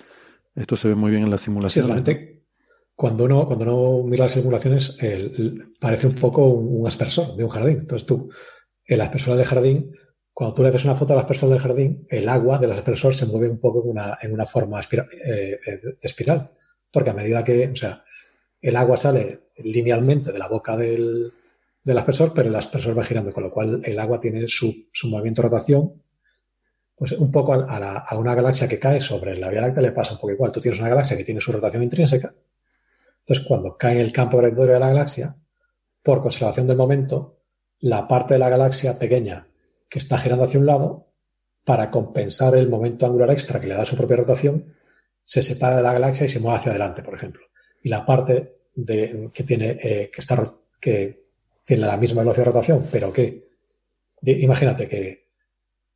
Esto 0.56 0.76
se 0.76 0.88
ve 0.88 0.96
muy 0.96 1.12
bien 1.12 1.22
en 1.22 1.30
las 1.30 1.42
simulaciones. 1.42 2.18
cuando 2.96 3.24
uno, 3.26 3.46
cuando 3.46 3.66
uno 3.66 4.10
mira 4.10 4.24
las 4.24 4.32
simulaciones, 4.32 4.98
parece 5.78 6.08
un 6.08 6.16
poco 6.16 6.48
un, 6.48 6.88
aspersor 6.88 7.36
de 7.36 7.44
un 7.44 7.50
jardín. 7.50 7.78
Entonces 7.78 8.04
tú, 8.04 8.30
el 8.84 9.00
aspersor 9.00 9.36
del 9.36 9.46
jardín, 9.46 9.92
cuando 10.32 10.54
tú 10.54 10.62
le 10.64 10.70
haces 10.70 10.84
una 10.84 10.96
foto 10.96 11.12
al 11.12 11.20
aspersor 11.20 11.50
del 11.50 11.60
jardín, 11.60 12.04
el 12.10 12.28
agua 12.28 12.58
del 12.58 12.72
aspersor 12.72 13.14
se 13.14 13.26
mueve 13.26 13.48
un 13.48 13.60
poco 13.60 13.84
en 13.84 13.90
una, 13.90 14.18
en 14.20 14.32
una 14.32 14.44
forma 14.44 14.80
de 14.80 15.60
espiral 16.00 16.50
porque 16.92 17.10
a 17.10 17.14
medida 17.14 17.42
que, 17.42 17.68
o 17.68 17.76
sea, 17.76 18.04
el 18.60 18.76
agua 18.76 18.96
sale 18.96 19.48
linealmente 19.56 20.32
de 20.32 20.38
la 20.38 20.48
boca 20.48 20.76
del, 20.76 21.32
aspersor, 21.96 22.32
pero 22.34 22.48
el 22.48 22.54
aspersor 22.54 22.96
va 22.96 23.04
girando, 23.04 23.32
con 23.32 23.42
lo 23.42 23.50
cual 23.50 23.80
el 23.84 23.98
agua 23.98 24.20
tiene 24.20 24.46
su, 24.46 24.88
movimiento 25.04 25.42
de 25.42 25.48
rotación. 25.48 26.02
Pues 26.94 27.12
un 27.12 27.32
poco 27.32 27.54
a, 27.54 28.16
una 28.16 28.34
galaxia 28.34 28.68
que 28.68 28.78
cae 28.78 29.00
sobre 29.00 29.36
la 29.36 29.50
Vía 29.50 29.62
Láctea 29.62 29.82
le 29.82 29.92
pasa 29.92 30.12
un 30.12 30.18
poco 30.18 30.32
igual. 30.32 30.52
Tú 30.52 30.60
tienes 30.60 30.78
una 30.78 30.90
galaxia 30.90 31.16
que 31.16 31.24
tiene 31.24 31.40
su 31.40 31.50
rotación 31.50 31.82
intrínseca. 31.82 32.32
Entonces, 33.20 33.44
cuando 33.46 33.76
cae 33.76 33.94
en 33.94 34.00
el 34.00 34.12
campo 34.12 34.36
gravitatorio 34.36 34.74
de 34.74 34.80
la 34.80 34.88
galaxia, 34.88 35.36
por 36.02 36.20
conservación 36.20 36.66
del 36.66 36.76
momento, 36.76 37.38
la 37.80 38.06
parte 38.06 38.34
de 38.34 38.38
la 38.38 38.48
galaxia 38.48 38.98
pequeña 38.98 39.48
que 39.88 39.98
está 39.98 40.18
girando 40.18 40.44
hacia 40.44 40.60
un 40.60 40.66
lado, 40.66 41.12
para 41.64 41.90
compensar 41.90 42.54
el 42.56 42.68
momento 42.68 43.06
angular 43.06 43.30
extra 43.30 43.60
que 43.60 43.68
le 43.68 43.74
da 43.74 43.84
su 43.84 43.96
propia 43.96 44.16
rotación, 44.16 44.74
se 45.24 45.42
separa 45.42 45.76
de 45.76 45.82
la 45.82 45.92
galaxia 45.92 46.26
y 46.26 46.28
se 46.28 46.40
mueve 46.40 46.58
hacia 46.58 46.70
adelante, 46.70 47.02
por 47.02 47.14
ejemplo. 47.14 47.42
Y 47.82 47.88
la 47.88 48.04
parte 48.04 48.56
de, 48.74 49.30
que 49.32 49.42
tiene 49.42 49.78
eh, 49.82 50.10
que 50.12 50.20
estar 50.20 50.40
que 50.80 51.22
tiene 51.64 51.86
la 51.86 51.96
misma 51.96 52.22
velocidad 52.22 52.46
de 52.46 52.50
rotación, 52.50 52.88
pero 52.90 53.12
que 53.12 53.48
imagínate 54.22 54.88
que 54.88 55.22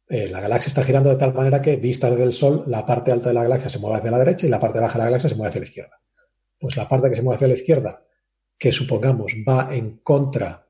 eh, 0.08 0.28
la 0.28 0.40
galaxia 0.40 0.68
está 0.68 0.84
girando 0.84 1.10
de 1.10 1.16
tal 1.16 1.34
manera 1.34 1.60
que 1.60 1.76
vista 1.76 2.08
desde 2.08 2.24
el 2.24 2.32
Sol, 2.32 2.64
la 2.68 2.86
parte 2.86 3.10
alta 3.10 3.28
de 3.28 3.34
la 3.34 3.42
galaxia 3.42 3.68
se 3.68 3.78
mueve 3.78 3.98
hacia 3.98 4.10
la 4.12 4.18
derecha 4.18 4.46
y 4.46 4.50
la 4.50 4.60
parte 4.60 4.78
baja 4.78 4.94
de 4.94 4.98
la 4.98 5.04
galaxia 5.06 5.30
se 5.30 5.34
mueve 5.34 5.48
hacia 5.48 5.60
la 5.60 5.66
izquierda. 5.66 6.00
Pues 6.58 6.76
la 6.76 6.88
parte 6.88 7.10
que 7.10 7.16
se 7.16 7.22
mueve 7.22 7.36
hacia 7.36 7.48
la 7.48 7.54
izquierda, 7.54 8.04
que 8.56 8.72
supongamos 8.72 9.32
va 9.46 9.74
en 9.74 9.98
contra 9.98 10.68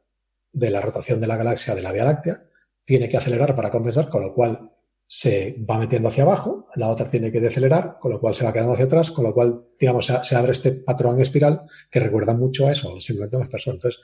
de 0.52 0.70
la 0.70 0.80
rotación 0.80 1.20
de 1.20 1.26
la 1.26 1.36
galaxia 1.36 1.74
de 1.74 1.82
la 1.82 1.92
Vía 1.92 2.04
Láctea, 2.04 2.42
tiene 2.82 3.08
que 3.08 3.18
acelerar 3.18 3.54
para 3.54 3.70
compensar, 3.70 4.08
con 4.08 4.22
lo 4.22 4.32
cual 4.32 4.70
se 5.08 5.56
va 5.68 5.78
metiendo 5.78 6.08
hacia 6.08 6.24
abajo, 6.24 6.68
la 6.74 6.88
otra 6.88 7.08
tiene 7.08 7.30
que 7.30 7.40
decelerar, 7.40 7.98
con 8.00 8.10
lo 8.10 8.20
cual 8.20 8.34
se 8.34 8.44
va 8.44 8.52
quedando 8.52 8.72
hacia 8.72 8.86
atrás, 8.86 9.10
con 9.12 9.24
lo 9.24 9.32
cual, 9.32 9.64
digamos, 9.78 10.06
se, 10.06 10.36
abre 10.36 10.52
este 10.52 10.72
patrón 10.72 11.20
espiral 11.20 11.62
que 11.90 12.00
recuerda 12.00 12.34
mucho 12.34 12.66
a 12.66 12.72
eso, 12.72 13.00
simplemente 13.00 13.36
a 13.36 13.40
las 13.40 13.48
personas. 13.48 13.76
Entonces, 13.76 14.00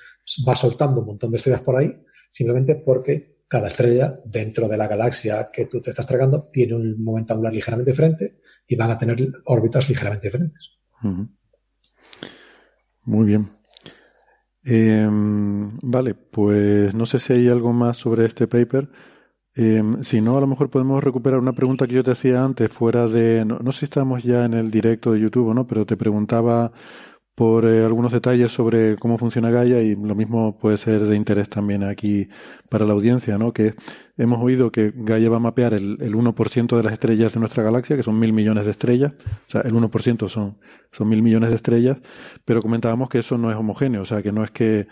va 0.46 0.54
soltando 0.54 1.00
un 1.00 1.06
montón 1.08 1.30
de 1.30 1.38
estrellas 1.38 1.62
por 1.62 1.76
ahí, 1.76 1.92
simplemente 2.30 2.76
porque 2.76 3.42
cada 3.48 3.66
estrella 3.66 4.20
dentro 4.24 4.68
de 4.68 4.76
la 4.76 4.86
galaxia 4.86 5.50
que 5.52 5.66
tú 5.66 5.80
te 5.80 5.90
estás 5.90 6.06
tragando 6.06 6.48
tiene 6.50 6.74
un 6.74 7.02
momento 7.02 7.34
angular 7.34 7.52
ligeramente 7.52 7.90
diferente 7.90 8.40
y 8.66 8.76
van 8.76 8.90
a 8.90 8.98
tener 8.98 9.16
órbitas 9.44 9.88
ligeramente 9.88 10.28
diferentes. 10.28 10.70
Muy 13.04 13.26
bien. 13.26 13.50
Em, 14.64 15.68
vale, 15.82 16.14
pues 16.14 16.94
no 16.94 17.04
sé 17.04 17.18
si 17.18 17.32
hay 17.32 17.48
algo 17.48 17.72
más 17.72 17.96
sobre 17.96 18.24
este 18.24 18.46
paper. 18.46 18.88
Em, 19.54 20.02
si 20.02 20.22
no, 20.22 20.38
a 20.38 20.40
lo 20.40 20.46
mejor 20.46 20.70
podemos 20.70 21.04
recuperar 21.04 21.38
una 21.38 21.52
pregunta 21.52 21.86
que 21.86 21.94
yo 21.94 22.02
te 22.02 22.12
hacía 22.12 22.42
antes, 22.44 22.70
fuera 22.70 23.06
de. 23.06 23.44
No, 23.44 23.72
sé 23.72 23.80
si 23.80 23.84
estamos 23.84 24.22
ya 24.22 24.44
en 24.46 24.54
el 24.54 24.70
directo 24.70 25.12
de 25.12 25.20
YouTube 25.20 25.54
no, 25.54 25.66
pero 25.66 25.84
te 25.84 25.96
preguntaba 25.96 26.72
por 27.34 27.64
eh, 27.66 27.84
algunos 27.84 28.12
detalles 28.12 28.52
sobre 28.52 28.96
cómo 28.98 29.18
funciona 29.18 29.50
Gaia 29.50 29.80
y 29.82 29.96
lo 29.96 30.14
mismo 30.14 30.58
puede 30.58 30.76
ser 30.76 31.04
de 31.06 31.16
interés 31.16 31.48
también 31.48 31.82
aquí 31.82 32.28
para 32.68 32.86
la 32.86 32.92
audiencia, 32.92 33.38
¿no? 33.38 33.52
Que 33.52 33.74
hemos 34.18 34.42
oído 34.42 34.70
que 34.72 34.92
Gaia 34.94 35.30
va 35.30 35.36
a 35.36 35.40
mapear 35.40 35.74
el, 35.74 35.98
el 36.00 36.14
1% 36.14 36.76
de 36.76 36.82
las 36.82 36.92
estrellas 36.92 37.34
de 37.34 37.40
nuestra 37.40 37.62
galaxia, 37.62 37.96
que 37.96 38.02
son 38.02 38.18
mil 38.18 38.32
millones 38.32 38.66
de 38.66 38.70
estrellas, 38.72 39.12
o 39.48 39.50
sea, 39.50 39.62
el 39.62 39.72
1% 39.74 40.28
son, 40.28 40.58
son 40.90 41.08
mil 41.08 41.22
millones 41.22 41.50
de 41.50 41.56
estrellas, 41.56 41.98
pero 42.44 42.60
comentábamos 42.62 43.08
que 43.08 43.18
eso 43.18 43.38
no 43.38 43.50
es 43.50 43.56
homogéneo, 43.56 44.02
o 44.02 44.06
sea, 44.06 44.22
que 44.22 44.32
no 44.32 44.44
es 44.44 44.50
que, 44.50 44.86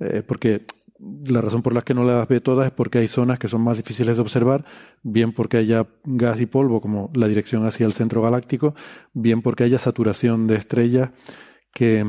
eh, 0.00 0.22
porque 0.26 0.66
la 0.98 1.40
razón 1.40 1.62
por 1.62 1.74
la 1.74 1.82
que 1.82 1.94
no 1.94 2.04
las 2.04 2.28
ve 2.28 2.40
todas 2.40 2.66
es 2.66 2.72
porque 2.72 2.98
hay 2.98 3.08
zonas 3.08 3.38
que 3.38 3.48
son 3.48 3.62
más 3.62 3.76
difíciles 3.76 4.16
de 4.16 4.22
observar, 4.22 4.64
bien 5.02 5.32
porque 5.32 5.56
haya 5.56 5.86
gas 6.04 6.40
y 6.40 6.46
polvo, 6.46 6.80
como 6.80 7.10
la 7.14 7.26
dirección 7.26 7.66
hacia 7.66 7.86
el 7.86 7.92
centro 7.92 8.22
galáctico, 8.22 8.74
bien 9.12 9.42
porque 9.42 9.64
haya 9.64 9.78
saturación 9.78 10.46
de 10.46 10.56
estrellas 10.56 11.10
que, 11.72 12.04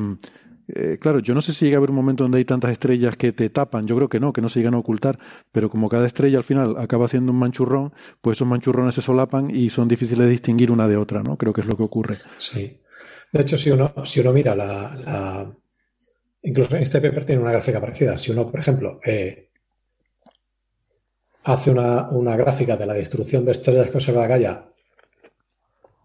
eh, 0.68 0.98
claro, 1.02 1.20
yo 1.20 1.34
no 1.34 1.42
sé 1.42 1.54
si 1.54 1.66
llega 1.66 1.78
a 1.78 1.80
haber 1.80 1.90
un 1.90 1.96
momento 1.96 2.24
donde 2.24 2.38
hay 2.38 2.46
tantas 2.46 2.72
estrellas 2.72 3.16
que 3.18 3.32
te 3.32 3.50
tapan, 3.50 3.88
yo 3.88 3.96
creo 3.96 4.10
que 4.10 4.20
no, 4.20 4.32
que 4.32 4.42
no 4.42 4.50
se 4.50 4.60
llegan 4.60 4.76
a 4.76 4.80
ocultar, 4.80 5.18
pero 5.52 5.70
como 5.70 5.90
cada 5.90 6.06
estrella 6.06 6.38
al 6.38 6.44
final 6.44 6.76
acaba 6.78 7.06
haciendo 7.06 7.32
un 7.32 7.40
manchurrón, 7.40 7.92
pues 8.22 8.38
esos 8.38 8.48
manchurrones 8.48 8.94
se 8.94 9.02
solapan 9.02 9.50
y 9.50 9.72
son 9.72 9.88
difíciles 9.88 10.26
de 10.26 10.32
distinguir 10.32 10.72
una 10.72 10.88
de 10.88 10.98
otra, 10.98 11.24
¿no? 11.24 11.38
Creo 11.38 11.54
que 11.54 11.62
es 11.62 11.68
lo 11.68 11.76
que 11.76 11.84
ocurre. 11.84 12.18
Sí. 12.38 12.80
De 13.32 13.42
hecho, 13.42 13.58
si 13.58 13.72
uno, 13.72 13.92
si 14.06 14.20
uno 14.20 14.32
mira 14.32 14.56
la 14.56 15.52
Incluso 16.46 16.78
este 16.78 17.02
paper 17.02 17.26
tiene 17.26 17.42
una 17.42 17.52
gráfica 17.52 17.82
parecida. 17.82 18.18
Si 18.20 18.32
uno, 18.32 18.50
por 18.50 18.60
ejemplo, 18.60 19.00
eh, 19.04 19.50
hace 21.44 21.72
una, 21.72 22.38
gráfica 22.38 22.78
de 22.78 22.86
la 22.86 22.94
distribución 22.94 23.44
de 23.44 23.52
estrellas 23.52 23.90
que 23.90 23.98
observa 23.98 24.28
Gaia 24.28 24.64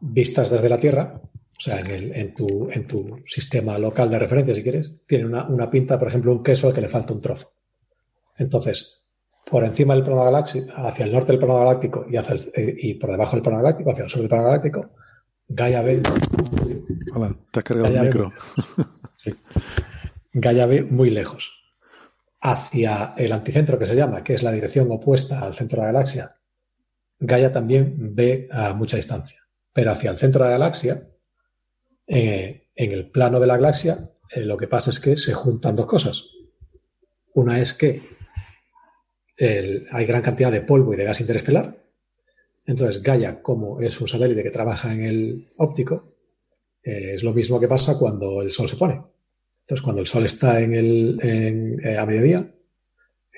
vistas 0.00 0.50
desde 0.50 0.70
la 0.70 0.78
Tierra, 0.78 1.20
o 1.22 1.60
sea, 1.60 1.80
en, 1.80 2.34
tu, 2.34 2.70
en 2.70 2.86
tu 2.86 3.18
sistema 3.26 3.76
local 3.76 4.08
de 4.08 4.18
referencia, 4.18 4.54
si 4.54 4.62
quieres, 4.62 4.90
tiene 5.06 5.26
una, 5.26 5.68
pinta, 5.68 5.98
por 5.98 6.08
ejemplo, 6.08 6.32
un 6.32 6.42
queso 6.42 6.68
al 6.68 6.72
que 6.72 6.80
le 6.80 6.88
falta 6.88 7.12
un 7.12 7.20
trozo. 7.20 7.48
Entonces, 8.38 9.02
por 9.44 9.62
encima 9.62 9.92
del 9.92 10.04
plano 10.04 10.24
galáctico, 10.24 10.72
hacia 10.74 11.04
el 11.04 11.12
norte 11.12 11.32
del 11.32 11.38
plano 11.38 11.58
galáctico 11.58 12.06
y, 12.08 12.16
hacia 12.16 12.36
eh, 12.54 12.74
y 12.78 12.94
por 12.94 13.10
debajo 13.10 13.36
del 13.36 13.42
plano 13.42 13.58
galáctico, 13.58 13.90
hacia 13.90 14.04
el 14.04 14.10
sur 14.10 14.20
del 14.20 14.30
plano 14.30 14.44
galáctico, 14.44 14.90
Gaia 15.48 15.82
ve. 15.82 16.00
Hola, 17.14 17.36
te 17.50 17.58
has 17.58 17.64
cargado 17.64 17.94
el 17.94 18.00
micro. 18.00 18.32
sí. 19.18 19.34
Gaia 20.32 20.66
ve 20.66 20.82
muy 20.82 21.10
lejos. 21.10 21.52
Hacia 22.40 23.14
el 23.16 23.32
anticentro 23.32 23.78
que 23.78 23.86
se 23.86 23.96
llama, 23.96 24.24
que 24.24 24.34
es 24.34 24.42
la 24.42 24.52
dirección 24.52 24.90
opuesta 24.90 25.40
al 25.40 25.54
centro 25.54 25.80
de 25.80 25.86
la 25.86 25.92
galaxia, 25.92 26.36
Gaia 27.18 27.52
también 27.52 28.14
ve 28.14 28.48
a 28.50 28.72
mucha 28.72 28.96
distancia. 28.96 29.40
Pero 29.72 29.92
hacia 29.92 30.10
el 30.10 30.18
centro 30.18 30.42
de 30.42 30.50
la 30.50 30.58
galaxia, 30.58 31.08
eh, 32.06 32.68
en 32.74 32.92
el 32.92 33.10
plano 33.10 33.38
de 33.38 33.46
la 33.46 33.56
galaxia, 33.56 34.10
eh, 34.30 34.40
lo 34.40 34.56
que 34.56 34.68
pasa 34.68 34.90
es 34.90 35.00
que 35.00 35.16
se 35.16 35.34
juntan 35.34 35.76
dos 35.76 35.86
cosas. 35.86 36.24
Una 37.34 37.58
es 37.58 37.74
que 37.74 38.02
hay 39.40 40.04
gran 40.04 40.20
cantidad 40.20 40.52
de 40.52 40.60
polvo 40.60 40.92
y 40.92 40.98
de 40.98 41.04
gas 41.04 41.20
interestelar. 41.20 41.74
Entonces, 42.66 43.02
Gaia, 43.02 43.42
como 43.42 43.80
es 43.80 43.98
un 44.00 44.06
satélite 44.06 44.42
que 44.42 44.50
trabaja 44.50 44.92
en 44.92 45.04
el 45.04 45.48
óptico, 45.56 46.14
eh, 46.82 47.14
es 47.14 47.22
lo 47.22 47.32
mismo 47.32 47.58
que 47.58 47.68
pasa 47.68 47.98
cuando 47.98 48.42
el 48.42 48.52
Sol 48.52 48.68
se 48.68 48.76
pone. 48.76 49.02
Entonces, 49.70 49.84
cuando 49.84 50.00
el 50.02 50.08
sol 50.08 50.26
está 50.26 50.60
en 50.60 50.74
el, 50.74 51.80
eh, 51.84 51.96
a 51.96 52.04
mediodía, 52.04 52.44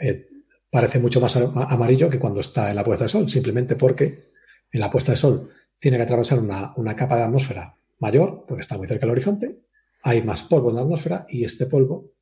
eh, 0.00 0.28
parece 0.70 0.98
mucho 0.98 1.20
más 1.20 1.36
amarillo 1.36 2.08
que 2.08 2.18
cuando 2.18 2.40
está 2.40 2.70
en 2.70 2.76
la 2.76 2.82
puesta 2.84 3.04
de 3.04 3.10
sol, 3.10 3.28
simplemente 3.28 3.76
porque 3.76 4.30
en 4.72 4.80
la 4.80 4.90
puesta 4.90 5.12
de 5.12 5.18
sol 5.18 5.50
tiene 5.78 5.98
que 5.98 6.04
atravesar 6.04 6.38
una, 6.38 6.96
capa 6.96 7.18
de 7.18 7.24
atmósfera 7.24 7.76
mayor, 7.98 8.46
porque 8.48 8.62
está 8.62 8.78
muy 8.78 8.88
cerca 8.88 9.04
del 9.04 9.10
horizonte, 9.10 9.60
hay 10.04 10.22
más 10.22 10.44
polvo 10.44 10.70
en 10.70 10.76
la 10.76 10.80
atmósfera 10.80 11.26
y 11.28 11.44
este 11.44 11.66
polvo 11.66 12.14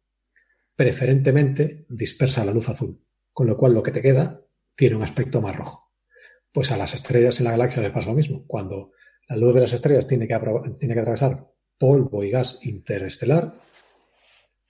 preferentemente 0.75 1.87
dispersa 1.89 2.45
la 2.45 2.53
luz 2.53 2.69
azul, 2.69 3.01
con 3.33 3.47
lo 3.47 3.57
cual 3.57 3.75
lo 3.75 3.83
que 3.85 3.93
te 3.93 4.03
queda 4.03 4.43
tiene 4.75 4.97
un 4.97 5.05
aspecto 5.05 5.41
más 5.41 5.55
rojo. 5.55 5.93
Pues 6.51 6.73
a 6.73 6.77
las 6.77 6.95
estrellas 6.95 7.39
en 7.39 7.45
la 7.45 7.53
galaxia 7.53 7.81
les 7.81 7.93
pasa 7.93 8.09
lo 8.09 8.17
mismo. 8.17 8.43
Cuando 8.49 8.91
la 9.29 9.37
luz 9.37 9.55
de 9.55 9.61
las 9.61 9.73
estrellas 9.73 10.09
tiene 10.09 10.27
que, 10.27 10.37
tiene 10.81 10.95
que 10.95 11.01
atravesar 11.01 11.47
polvo 11.79 12.25
y 12.25 12.31
gas 12.31 12.59
interestelar, 12.63 13.70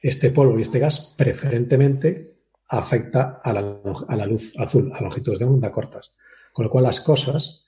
este 0.01 0.31
polvo 0.31 0.59
y 0.59 0.63
este 0.63 0.79
gas 0.79 1.15
preferentemente 1.17 2.31
afecta 2.69 3.41
a 3.43 3.53
la, 3.53 4.27
luz 4.27 4.55
azul, 4.59 4.93
a 4.95 5.03
longitudes 5.03 5.39
de 5.39 5.45
onda 5.45 5.73
cortas. 5.73 6.13
Con 6.53 6.65
lo 6.65 6.71
cual 6.71 6.85
las 6.85 7.01
cosas, 7.01 7.67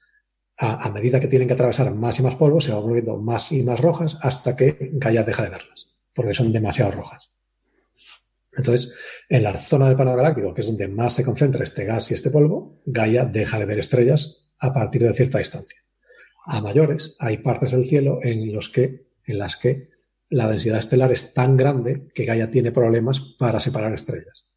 a, 0.57 0.91
medida 0.91 1.19
que 1.19 1.29
tienen 1.29 1.49
que 1.49 1.55
atravesar 1.55 1.93
más 1.95 2.19
y 2.19 2.23
más 2.23 2.37
polvo, 2.37 2.61
se 2.61 2.73
van 2.73 2.83
volviendo 2.83 3.17
más 3.17 3.51
y 3.53 3.63
más 3.63 3.81
rojas 3.81 4.17
hasta 4.23 4.57
que 4.57 4.91
Gaia 4.93 5.25
deja 5.25 5.43
de 5.43 5.51
verlas, 5.51 5.89
porque 6.15 6.35
son 6.35 6.53
demasiado 6.53 6.93
rojas. 6.93 7.33
Entonces, 8.57 8.95
en 9.29 9.43
la 9.43 9.57
zona 9.57 9.87
del 9.87 9.97
plano 9.97 10.15
galáctico, 10.15 10.53
que 10.53 10.61
es 10.61 10.67
donde 10.67 10.87
más 10.87 11.15
se 11.15 11.25
concentra 11.25 11.65
este 11.65 11.85
gas 11.85 12.11
y 12.11 12.15
este 12.15 12.31
polvo, 12.31 12.81
Gaia 12.85 13.25
deja 13.25 13.59
de 13.59 13.65
ver 13.65 13.79
estrellas 13.79 14.51
a 14.59 14.73
partir 14.73 15.03
de 15.03 15.15
cierta 15.15 15.39
distancia. 15.39 15.81
A 16.45 16.61
mayores, 16.61 17.17
hay 17.19 17.39
partes 17.39 17.71
del 17.73 17.89
cielo 17.89 18.21
en, 18.23 18.53
los 18.53 18.69
que, 18.69 19.07
en 19.25 19.39
las 19.39 19.57
que 19.57 19.92
la 20.33 20.49
densidad 20.49 20.79
estelar 20.79 21.13
es 21.13 21.35
tan 21.35 21.59
grande 21.59 22.09
que 22.15 22.25
Gaia 22.25 22.51
tiene 22.51 22.73
problemas 22.73 23.21
para 23.21 23.61
separar 23.61 23.93
estrellas. 23.93 24.51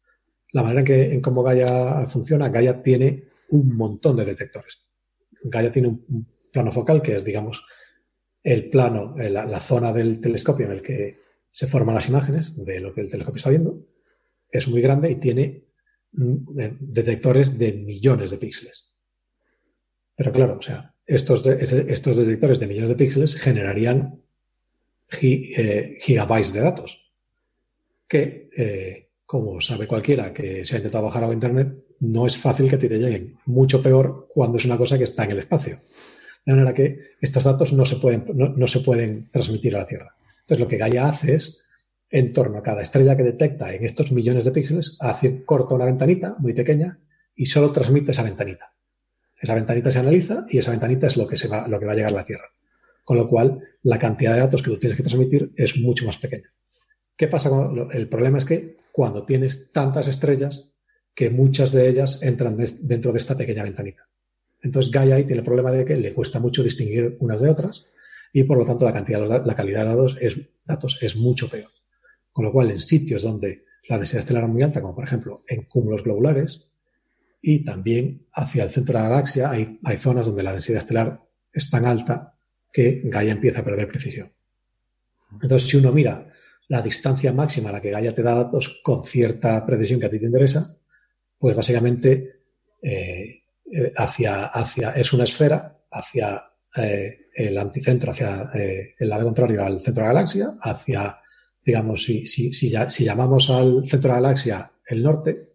La 0.52 0.62
manera 0.62 0.80
en, 0.80 0.86
que, 0.86 1.20
cómo 1.20 1.42
Gaia 1.42 2.06
funciona, 2.08 2.48
Gaia 2.48 2.80
tiene 2.80 3.24
un 3.50 3.76
montón 3.76 4.16
de 4.16 4.24
detectores. 4.24 4.88
Gaia 5.44 5.70
tiene 5.70 5.88
un 5.88 6.26
plano 6.50 6.72
focal 6.72 7.02
que 7.02 7.16
es, 7.16 7.24
digamos, 7.24 7.62
el 8.42 8.70
plano, 8.70 9.16
eh, 9.18 9.28
la, 9.28 9.60
zona 9.60 9.92
del 9.92 10.18
telescopio 10.18 10.64
en 10.64 10.72
el 10.72 10.82
que 10.82 11.20
se 11.50 11.66
forman 11.66 11.94
las 11.94 12.08
imágenes 12.08 12.56
de 12.56 12.80
lo 12.80 12.94
que 12.94 13.02
el 13.02 13.10
telescopio 13.10 13.36
está 13.36 13.50
viendo. 13.50 13.86
Es 14.50 14.68
muy 14.68 14.80
grande 14.80 15.10
y 15.10 15.16
tiene 15.16 15.66
mm, 16.12 16.58
eh, 16.58 16.76
detectores 16.80 17.58
de 17.58 17.74
millones 17.74 18.30
de 18.30 18.38
píxeles. 18.38 18.94
Pero 20.16 20.32
claro, 20.32 20.56
o 20.58 20.62
sea, 20.62 20.94
estos, 21.04 21.44
detectores 21.44 22.58
de 22.60 22.66
millones 22.66 22.88
de 22.88 22.96
píxeles 22.96 23.34
generarían 23.34 24.22
gigabytes 25.08 26.52
de 26.52 26.60
datos, 26.60 27.06
que, 28.08 28.48
eh, 28.56 29.10
como 29.24 29.60
sabe 29.60 29.86
cualquiera 29.86 30.32
que 30.32 30.64
se 30.64 30.74
ha 30.74 30.78
intentado 30.78 31.04
bajar 31.04 31.24
a 31.24 31.32
Internet, 31.32 31.84
no 32.00 32.26
es 32.26 32.36
fácil 32.36 32.68
que 32.68 32.76
a 32.76 32.78
ti 32.78 32.88
te 32.88 32.98
lleguen. 32.98 33.38
Mucho 33.46 33.82
peor 33.82 34.28
cuando 34.32 34.58
es 34.58 34.64
una 34.64 34.76
cosa 34.76 34.98
que 34.98 35.04
está 35.04 35.24
en 35.24 35.32
el 35.32 35.38
espacio. 35.38 35.80
De 36.44 36.52
manera 36.52 36.72
que 36.72 37.00
estos 37.20 37.44
datos 37.44 37.72
no 37.72 37.84
se 37.84 37.96
pueden, 37.96 38.24
no, 38.34 38.68
se 38.68 38.80
pueden 38.80 39.30
transmitir 39.30 39.74
a 39.74 39.80
la 39.80 39.86
Tierra. 39.86 40.14
Entonces, 40.40 40.60
lo 40.60 40.68
que 40.68 40.76
Gaia 40.76 41.08
hace 41.08 41.34
es, 41.34 41.62
en 42.08 42.32
torno 42.32 42.58
a 42.58 42.62
cada 42.62 42.82
estrella 42.82 43.16
que 43.16 43.24
detecta 43.24 43.74
en 43.74 43.84
estos 43.84 44.12
millones 44.12 44.44
de 44.44 44.52
píxeles, 44.52 44.96
hace, 45.00 45.44
corta 45.44 45.74
una 45.74 45.86
ventanita 45.86 46.36
muy 46.38 46.52
pequeña 46.52 47.00
y 47.34 47.46
solo 47.46 47.72
transmite 47.72 48.12
esa 48.12 48.22
ventanita. 48.22 48.72
Esa 49.40 49.54
ventanita 49.54 49.90
se 49.90 49.98
analiza 49.98 50.46
y 50.48 50.58
esa 50.58 50.70
ventanita 50.70 51.08
es 51.08 51.16
lo 51.16 51.26
que, 51.26 51.36
se 51.36 51.48
va, 51.48 51.66
lo 51.66 51.80
que 51.80 51.86
va 51.86 51.92
a 51.92 51.96
llegar 51.96 52.12
a 52.12 52.16
la 52.16 52.24
Tierra 52.24 52.55
con 53.06 53.16
lo 53.16 53.28
cual 53.28 53.60
la 53.84 54.00
cantidad 54.00 54.34
de 54.34 54.40
datos 54.40 54.64
que 54.64 54.70
tú 54.72 54.80
tienes 54.80 54.96
que 54.96 55.04
transmitir 55.04 55.52
es 55.54 55.78
mucho 55.78 56.04
más 56.04 56.18
pequeña. 56.18 56.52
¿Qué 57.16 57.28
pasa? 57.28 57.48
Con, 57.48 57.88
el 57.92 58.08
problema 58.08 58.38
es 58.38 58.44
que 58.44 58.78
cuando 58.90 59.24
tienes 59.24 59.70
tantas 59.70 60.08
estrellas, 60.08 60.72
que 61.14 61.30
muchas 61.30 61.70
de 61.70 61.88
ellas 61.88 62.20
entran 62.20 62.56
dentro 62.56 63.12
de 63.12 63.18
esta 63.18 63.36
pequeña 63.36 63.62
ventanita. 63.62 64.08
Entonces 64.60 64.90
Gaia 64.90 65.18
tiene 65.18 65.38
el 65.38 65.44
problema 65.44 65.70
de 65.70 65.84
que 65.84 65.96
le 65.96 66.12
cuesta 66.12 66.40
mucho 66.40 66.64
distinguir 66.64 67.16
unas 67.20 67.40
de 67.40 67.48
otras 67.48 67.86
y 68.32 68.42
por 68.42 68.58
lo 68.58 68.64
tanto 68.64 68.84
la, 68.84 68.92
cantidad, 68.92 69.46
la 69.46 69.54
calidad 69.54 69.84
de 69.84 69.90
datos 69.90 70.16
es, 70.20 70.40
datos 70.64 70.98
es 71.00 71.14
mucho 71.14 71.48
peor. 71.48 71.70
Con 72.32 72.44
lo 72.44 72.50
cual 72.50 72.72
en 72.72 72.80
sitios 72.80 73.22
donde 73.22 73.66
la 73.88 73.98
densidad 73.98 74.18
estelar 74.18 74.42
es 74.42 74.50
muy 74.50 74.62
alta, 74.64 74.80
como 74.80 74.96
por 74.96 75.04
ejemplo 75.04 75.44
en 75.46 75.62
cúmulos 75.66 76.02
globulares, 76.02 76.66
y 77.40 77.64
también 77.64 78.26
hacia 78.32 78.64
el 78.64 78.70
centro 78.70 78.94
de 78.94 79.04
la 79.04 79.10
galaxia 79.10 79.48
hay, 79.48 79.78
hay 79.84 79.96
zonas 79.96 80.26
donde 80.26 80.42
la 80.42 80.52
densidad 80.52 80.78
estelar 80.78 81.22
es 81.52 81.70
tan 81.70 81.84
alta 81.84 82.35
que 82.76 83.00
Gaia 83.04 83.32
empieza 83.32 83.60
a 83.60 83.64
perder 83.64 83.88
precisión. 83.88 84.30
Entonces, 85.40 85.66
si 85.66 85.78
uno 85.78 85.92
mira 85.92 86.30
la 86.68 86.82
distancia 86.82 87.32
máxima 87.32 87.70
a 87.70 87.72
la 87.72 87.80
que 87.80 87.90
Gaia 87.90 88.14
te 88.14 88.22
da 88.22 88.34
datos 88.34 88.82
con 88.82 89.02
cierta 89.02 89.64
precisión 89.64 89.98
que 89.98 90.04
a 90.04 90.10
ti 90.10 90.18
te 90.18 90.26
interesa, 90.26 90.76
pues 91.38 91.56
básicamente 91.56 92.42
eh, 92.82 93.44
eh, 93.72 93.92
hacia, 93.96 94.44
hacia, 94.48 94.90
es 94.90 95.10
una 95.14 95.24
esfera 95.24 95.86
hacia 95.90 96.44
eh, 96.76 97.28
el 97.34 97.56
anticentro, 97.56 98.10
hacia 98.10 98.50
el 98.52 99.08
lado 99.08 99.24
contrario 99.24 99.64
al 99.64 99.80
centro 99.80 100.02
de 100.02 100.08
la 100.08 100.14
galaxia, 100.14 100.58
hacia, 100.60 101.18
digamos, 101.64 102.04
si, 102.04 102.26
si, 102.26 102.52
si, 102.52 103.04
llamamos 103.04 103.48
al 103.48 103.86
centro 103.86 104.10
de 104.10 104.16
la 104.16 104.20
galaxia 104.20 104.70
el 104.86 105.02
norte, 105.02 105.54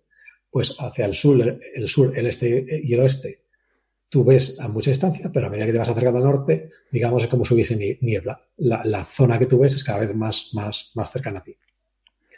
pues 0.49 0.75
hacia 0.79 1.05
el 1.05 1.13
sur, 1.13 1.59
el 1.75 1.87
sur, 1.87 2.17
el 2.17 2.25
este 2.25 2.81
y 2.83 2.91
el 2.95 2.99
oeste 2.99 3.40
tú 4.11 4.25
ves 4.25 4.59
a 4.59 4.67
mucha 4.67 4.91
distancia, 4.91 5.31
pero 5.31 5.47
a 5.47 5.49
medida 5.49 5.65
que 5.65 5.71
te 5.71 5.77
vas 5.77 5.87
acercando 5.87 6.17
al 6.19 6.25
norte, 6.25 6.69
digamos, 6.91 7.23
es 7.23 7.29
como 7.29 7.45
si 7.45 7.53
hubiese 7.53 7.97
niebla. 8.01 8.45
La, 8.57 9.05
zona 9.05 9.39
que 9.39 9.45
tú 9.45 9.59
ves 9.59 9.73
es 9.73 9.85
cada 9.85 9.99
vez 9.99 10.13
más, 10.13 10.49
más, 10.51 10.91
más 10.95 11.09
cercana 11.09 11.39
a 11.39 11.43
ti. 11.43 11.55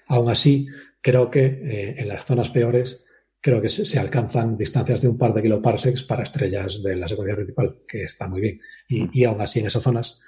Aún 0.07 0.29
así, 0.29 0.67
creo 1.01 1.31
que 1.31 1.43
eh, 1.45 1.95
en 1.97 2.07
las 2.07 2.25
zonas 2.25 2.51
peores, 2.51 3.05
creo 3.41 3.59
que 3.59 3.69
se, 3.69 3.97
alcanzan 3.97 4.55
distancias 4.55 5.01
de 5.01 5.07
un 5.07 5.17
par 5.17 5.33
de 5.33 5.41
kiloparsecs 5.41 6.03
para 6.03 6.21
estrellas 6.21 6.83
de 6.83 6.95
la 6.95 7.07
secuencia 7.07 7.35
principal, 7.35 7.79
que 7.87 8.03
está 8.03 8.27
muy 8.27 8.39
bien. 8.39 8.61
Y, 8.87 9.23
aún 9.23 9.41
así, 9.41 9.59
en 9.59 9.65
esas 9.65 9.81
zonas 9.81 10.21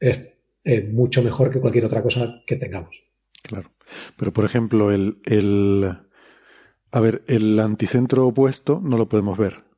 es 0.00 0.20
eh, 0.64 0.82
mucho 0.92 1.22
mejor 1.22 1.52
que 1.52 1.60
cualquier 1.60 1.84
otra 1.84 2.02
cosa 2.02 2.42
que 2.44 2.56
tengamos. 2.56 2.96
Claro. 3.40 3.70
Pero, 4.16 4.32
por 4.32 4.44
ejemplo, 4.44 4.90
el, 4.90 5.18
el, 5.26 5.96
a 6.90 7.00
ver, 7.00 7.22
el 7.28 7.60
anticentro 7.60 8.26
opuesto 8.26 8.80
no 8.82 8.98
lo 8.98 9.08
podemos 9.08 9.38
ver. 9.38 9.71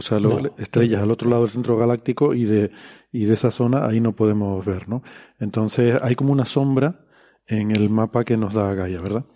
O 0.00 0.02
sea, 0.02 0.18
estrellas 0.56 1.02
al 1.02 1.10
otro 1.10 1.28
lado 1.28 1.42
del 1.42 1.50
centro 1.50 1.76
galáctico 1.76 2.32
y 2.32 2.44
de, 2.44 2.70
y 3.12 3.26
de 3.26 3.34
esa 3.34 3.50
zona 3.50 3.86
ahí 3.86 4.00
no 4.00 4.16
podemos 4.16 4.64
ver, 4.64 4.88
¿no? 4.88 5.02
Entonces 5.38 5.96
hay 6.00 6.14
como 6.14 6.32
una 6.32 6.46
sombra 6.46 7.04
en 7.46 7.70
el 7.70 7.90
mapa 7.90 8.24
que 8.24 8.38
nos 8.38 8.54
da 8.54 8.72
Gaia, 8.74 9.00
¿verdad? 9.00 9.26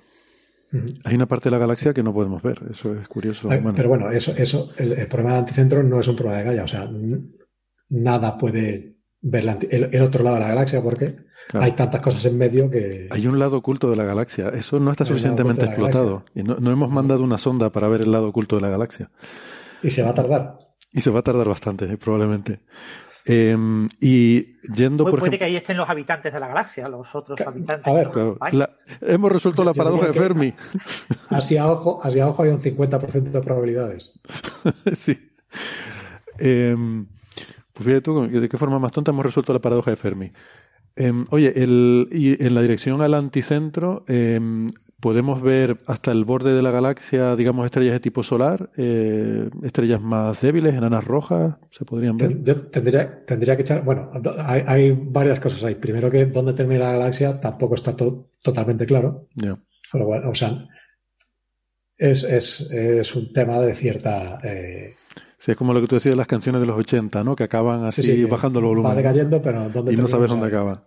Hay 1.05 1.15
una 1.15 1.27
parte 1.27 1.51
de 1.51 1.51
la 1.53 1.59
galaxia 1.59 1.93
que 1.93 2.03
no 2.03 2.15
podemos 2.15 2.43
ver, 2.43 2.63
eso 2.71 2.99
es 2.99 3.07
curioso. 3.07 3.49
Pero 3.77 3.89
bueno, 3.89 4.11
eso, 4.11 4.33
eso 4.37 4.71
el, 4.79 5.07
problema 5.07 5.33
del 5.35 5.41
anticentro 5.41 5.83
no 5.83 6.01
es 6.01 6.09
un 6.09 6.17
problema 6.17 6.39
de 6.39 6.45
Gaia, 6.45 6.65
o 6.65 6.69
sea, 6.69 6.91
nada 7.91 8.39
puede 8.39 8.97
ver 9.21 9.69
el, 9.71 10.03
otro 10.03 10.25
lado 10.25 10.37
de 10.37 10.43
la 10.43 10.49
galaxia 10.49 10.83
porque 10.83 11.17
hay 11.53 11.73
tantas 11.73 12.01
cosas 12.01 12.25
en 12.25 12.39
medio 12.39 12.71
que... 12.71 13.09
Hay 13.11 13.27
un 13.27 13.39
lado 13.39 13.59
oculto 13.59 13.91
de 13.91 13.97
la 13.97 14.05
galaxia, 14.05 14.49
eso 14.49 14.81
no 14.81 14.91
está 14.91 15.05
suficientemente 15.05 15.67
explotado 15.67 16.25
y 16.35 16.43
no, 16.43 16.57
no 16.57 16.73
hemos 16.73 16.91
mandado 16.91 17.23
una 17.23 17.37
sonda 17.37 17.71
para 17.71 17.89
ver 17.89 18.01
el 18.01 18.11
lado 18.11 18.29
oculto 18.29 18.57
de 18.57 18.63
la 18.63 18.71
galaxia. 18.71 19.11
Y 19.85 19.91
se 19.91 20.03
va 20.03 20.11
a 20.11 20.15
tardar. 20.15 20.59
Y 20.93 21.01
se 21.01 21.11
va 21.11 21.21
a 21.21 21.23
tardar 21.23 21.49
bastante, 21.49 21.85
eh, 21.85 21.97
probablemente. 21.97 22.61
Em, 23.27 23.89
y 24.01 24.59
yendo 24.75 25.05
por 25.05 25.19
puede 25.19 25.39
que 25.39 25.45
ahí 25.45 25.57
estén 25.57 25.79
los 25.79 25.89
habitantes 25.89 26.31
de 26.33 26.39
la 26.39 26.49
galaxia, 26.49 26.89
los 26.89 27.15
otros 27.15 27.41
habitantes. 27.41 27.87
A 27.87 27.93
ver, 27.93 28.69
hemos 29.01 29.33
resuelto 29.33 29.65
la 29.65 29.73
paradoja 29.73 30.09
de 30.09 30.13
Fermi. 30.13 30.55
Hacia 31.31 31.67
ojo, 31.67 32.01
hacia 32.03 32.29
ojo 32.29 32.43
hay 32.43 32.51
un 32.51 32.61
50% 32.61 33.23
de 33.31 33.41
probabilidades. 33.41 34.13
sí. 34.97 35.33
Em, 36.39 37.07
pues 37.73 37.87
fíjate 37.87 38.03
tú, 38.03 38.29
de 38.29 38.49
qué 38.49 38.59
forma 38.59 38.79
más 38.79 38.93
tonta 38.93 39.11
hemos 39.11 39.25
resuelto 39.25 39.53
la 39.55 39.61
paradoja 39.61 39.91
de 39.91 39.97
Fermi. 39.97 40.33
Em, 40.97 41.25
oye, 41.31 41.53
el, 41.63 42.09
y 42.13 42.45
en 42.45 42.55
la 42.55 42.61
dirección 42.61 43.01
al 43.01 43.15
anticentro, 43.15 44.05
podemos 45.05 45.43
ver 45.43 45.81
hasta 45.85 46.13
el 46.13 46.25
borde 46.25 46.55
de 46.55 46.63
la 46.63 46.71
galaxia, 46.71 47.37
digamos, 47.37 47.67
estrellas 47.67 47.93
de 47.93 48.01
tipo 48.01 48.23
solar, 48.23 48.71
eh, 48.79 49.51
estrellas 49.63 50.01
más 50.01 50.41
débiles, 50.41 50.73
enanas 50.73 51.05
rojas, 51.05 51.57
se 51.69 51.85
podrían 51.85 52.17
ver. 52.17 52.43
Yo 52.43 52.63
tendría, 52.69 53.23
tendría 53.27 53.55
que 53.55 53.61
echar, 53.61 53.85
bueno, 53.85 54.11
hay, 54.39 54.93
varias 54.93 55.41
cosas 55.41 55.63
ahí. 55.65 55.75
Primero 55.75 56.11
que 56.11 56.25
dónde 56.25 56.55
termina 56.55 56.87
la 56.87 56.93
galaxia 56.93 57.39
tampoco 57.39 57.75
está 57.75 57.95
totalmente 57.95 58.87
claro. 58.87 59.29
o 59.93 60.35
sea, 60.35 60.69
es, 61.99 63.15
un 63.15 63.31
tema 63.35 63.61
de 63.61 63.75
cierta... 63.75 64.41
Eh, 64.43 64.95
sí, 65.37 65.51
es 65.51 65.57
como 65.59 65.75
lo 65.75 65.83
que 65.83 65.87
tú 65.87 65.97
decías 65.97 66.15
de 66.15 66.17
las 66.17 66.27
canciones 66.27 66.63
de 66.63 66.67
los 66.67 66.79
80, 66.79 67.23
¿no? 67.25 67.37
Que 67.37 67.45
acaban 67.45 67.85
así 67.85 68.25
bajando 68.25 68.59
el 68.61 68.65
volumen. 68.65 68.91
Va 68.91 68.97
decayendo, 68.97 69.43
pero 69.43 69.69
¿dónde 69.69 69.93
Y 69.93 69.97
no 69.97 70.09
sabes 70.09 70.31
dónde 70.31 70.47
acaba. 70.47 70.83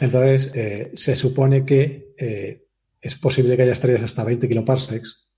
Entonces, 0.00 0.50
eh, 0.56 0.90
se 0.94 1.14
supone 1.14 1.64
que 1.64 2.65
es 3.06 3.14
posible 3.14 3.56
que 3.56 3.62
haya 3.62 3.72
estrellas 3.72 4.02
hasta 4.02 4.24
20 4.24 4.48
kiloparsecs, 4.48 5.30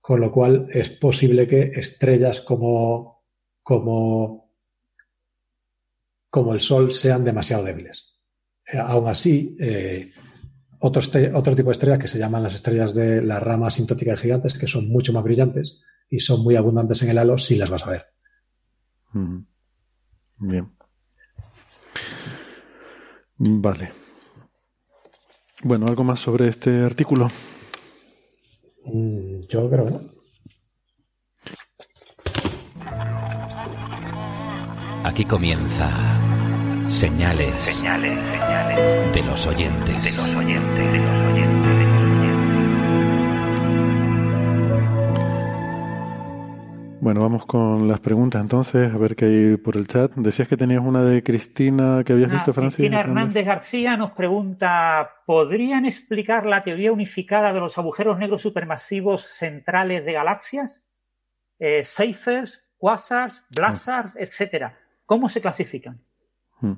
con 0.00 0.20
lo 0.20 0.30
cual 0.30 0.68
es 0.70 0.88
posible 0.88 1.46
que 1.46 1.72
estrellas 1.74 2.40
como, 2.40 3.24
como, 3.62 4.52
como 6.30 6.54
el 6.54 6.60
Sol 6.60 6.92
sean 6.92 7.24
demasiado 7.24 7.64
débiles. 7.64 8.14
Eh, 8.72 8.78
aún 8.78 9.08
así, 9.08 9.56
eh, 9.58 10.12
otro, 10.78 11.02
otro, 11.34 11.56
tipo 11.56 11.70
de 11.70 11.72
estrellas 11.72 11.98
que 11.98 12.08
se 12.08 12.18
llaman 12.18 12.44
las 12.44 12.54
estrellas 12.54 12.94
de 12.94 13.20
la 13.20 13.40
rama 13.40 13.66
asintótica 13.66 14.12
de 14.12 14.16
gigantes, 14.16 14.56
que 14.56 14.68
son 14.68 14.88
mucho 14.88 15.12
más 15.12 15.24
brillantes 15.24 15.80
y 16.08 16.20
son 16.20 16.42
muy 16.42 16.54
abundantes 16.54 17.02
en 17.02 17.10
el 17.10 17.18
halo, 17.18 17.36
sí 17.36 17.56
las 17.56 17.70
vas 17.70 17.82
a 17.82 17.90
ver. 17.90 18.06
Bien. 20.38 20.70
Vale. 23.38 24.07
Bueno, 25.62 25.86
¿algo 25.86 26.04
más 26.04 26.20
sobre 26.20 26.48
este 26.48 26.82
artículo? 26.82 27.30
Mm, 28.84 29.40
yo 29.48 29.68
creo 29.68 29.84
que 29.86 29.90
no. 29.92 30.00
Aquí 35.04 35.24
comienza 35.24 35.90
señales, 36.88 37.54
señales, 37.64 38.18
señales 38.36 39.14
de 39.14 39.22
los 39.22 39.46
oyentes. 39.46 40.04
De 40.04 40.12
los 40.12 40.36
oyentes, 40.36 40.92
de 40.92 40.98
los 40.98 41.16
oyentes. 41.16 41.27
Bueno, 47.00 47.20
vamos 47.20 47.46
con 47.46 47.86
las 47.86 48.00
preguntas 48.00 48.42
entonces, 48.42 48.92
a 48.92 48.98
ver 48.98 49.14
qué 49.14 49.26
hay 49.26 49.56
por 49.56 49.76
el 49.76 49.86
chat. 49.86 50.12
Decías 50.16 50.48
que 50.48 50.56
tenías 50.56 50.82
una 50.84 51.04
de 51.04 51.22
Cristina 51.22 52.02
que 52.04 52.12
habías 52.12 52.30
ah, 52.30 52.34
visto, 52.34 52.52
Francis. 52.52 52.76
Cristina 52.76 53.00
Hernández 53.00 53.46
García 53.46 53.96
nos 53.96 54.12
pregunta, 54.12 55.22
¿podrían 55.24 55.86
explicar 55.86 56.44
la 56.44 56.64
teoría 56.64 56.90
unificada 56.90 57.52
de 57.52 57.60
los 57.60 57.78
agujeros 57.78 58.18
negros 58.18 58.42
supermasivos 58.42 59.22
centrales 59.22 60.04
de 60.04 60.12
galaxias? 60.12 60.84
Eh, 61.60 61.84
quasars, 62.78 63.46
blazars, 63.50 64.16
ah. 64.16 64.20
etcétera. 64.20 64.78
¿Cómo 65.06 65.28
se 65.28 65.40
clasifican? 65.40 66.00
Hmm. 66.60 66.74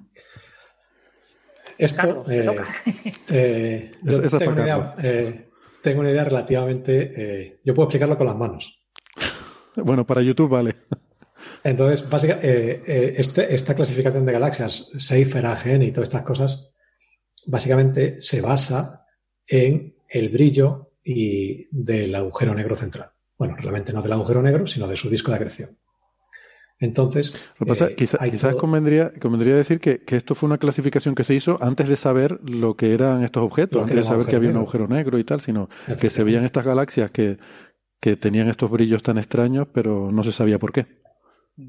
Esto, 1.78 2.24
eh, 2.30 2.46
eh, 3.30 3.92
tengo, 4.38 4.52
una 4.52 4.62
idea, 4.62 4.94
tengo, 5.82 6.00
una 6.00 6.10
idea, 6.10 6.24
relativamente... 6.24 7.58
yo 7.64 7.74
puedo 7.74 7.88
explicarlo 7.88 8.18
con 8.18 8.26
las 8.26 8.36
manos. 8.36 8.79
Bueno, 9.76 10.06
para 10.06 10.22
YouTube 10.22 10.50
vale. 10.50 10.76
Entonces, 11.64 12.08
básicamente, 12.08 12.48
eh, 12.48 12.82
eh, 12.86 13.14
este, 13.18 13.54
esta 13.54 13.74
clasificación 13.74 14.24
de 14.24 14.32
galaxias, 14.32 14.88
Seifer, 14.96 15.46
AGN 15.46 15.82
y 15.82 15.92
todas 15.92 16.08
estas 16.08 16.22
cosas, 16.22 16.72
básicamente 17.46 18.20
se 18.20 18.40
basa 18.40 19.06
en 19.46 19.94
el 20.08 20.28
brillo 20.28 20.92
y 21.04 21.68
del 21.70 22.14
agujero 22.14 22.54
negro 22.54 22.76
central. 22.76 23.10
Bueno, 23.38 23.56
realmente 23.56 23.92
no 23.92 24.02
del 24.02 24.12
agujero 24.12 24.42
negro, 24.42 24.66
sino 24.66 24.86
de 24.86 24.96
su 24.96 25.08
disco 25.08 25.30
de 25.30 25.36
acreción. 25.36 25.78
Entonces. 26.78 27.36
Lo 27.58 27.66
pasa, 27.66 27.88
eh, 27.88 27.94
quizás 27.94 28.56
convendría, 28.56 29.12
convendría 29.20 29.54
decir 29.54 29.80
que, 29.80 30.02
esto 30.06 30.34
fue 30.34 30.46
una 30.46 30.56
clasificación 30.56 31.14
que 31.14 31.24
se 31.24 31.34
hizo 31.34 31.58
antes 31.62 31.88
de 31.88 31.96
saber 31.96 32.40
lo 32.42 32.74
que 32.74 32.94
eran 32.94 33.22
estos 33.22 33.42
objetos, 33.42 33.82
antes 33.82 33.96
de 33.96 34.04
saber 34.04 34.26
que 34.26 34.36
había 34.36 34.50
un 34.50 34.56
agujero 34.56 34.88
negro 34.88 35.18
y 35.18 35.24
tal, 35.24 35.42
sino 35.42 35.68
que 36.00 36.08
se 36.08 36.24
veían 36.24 36.44
estas 36.44 36.64
galaxias 36.64 37.10
que, 37.10 37.38
que 38.00 38.16
tenían 38.16 38.48
estos 38.48 38.70
brillos 38.70 39.02
tan 39.02 39.18
extraños, 39.18 39.68
pero 39.72 40.10
no 40.10 40.24
se 40.24 40.32
sabía 40.32 40.58
por 40.58 40.72
qué. 40.72 40.86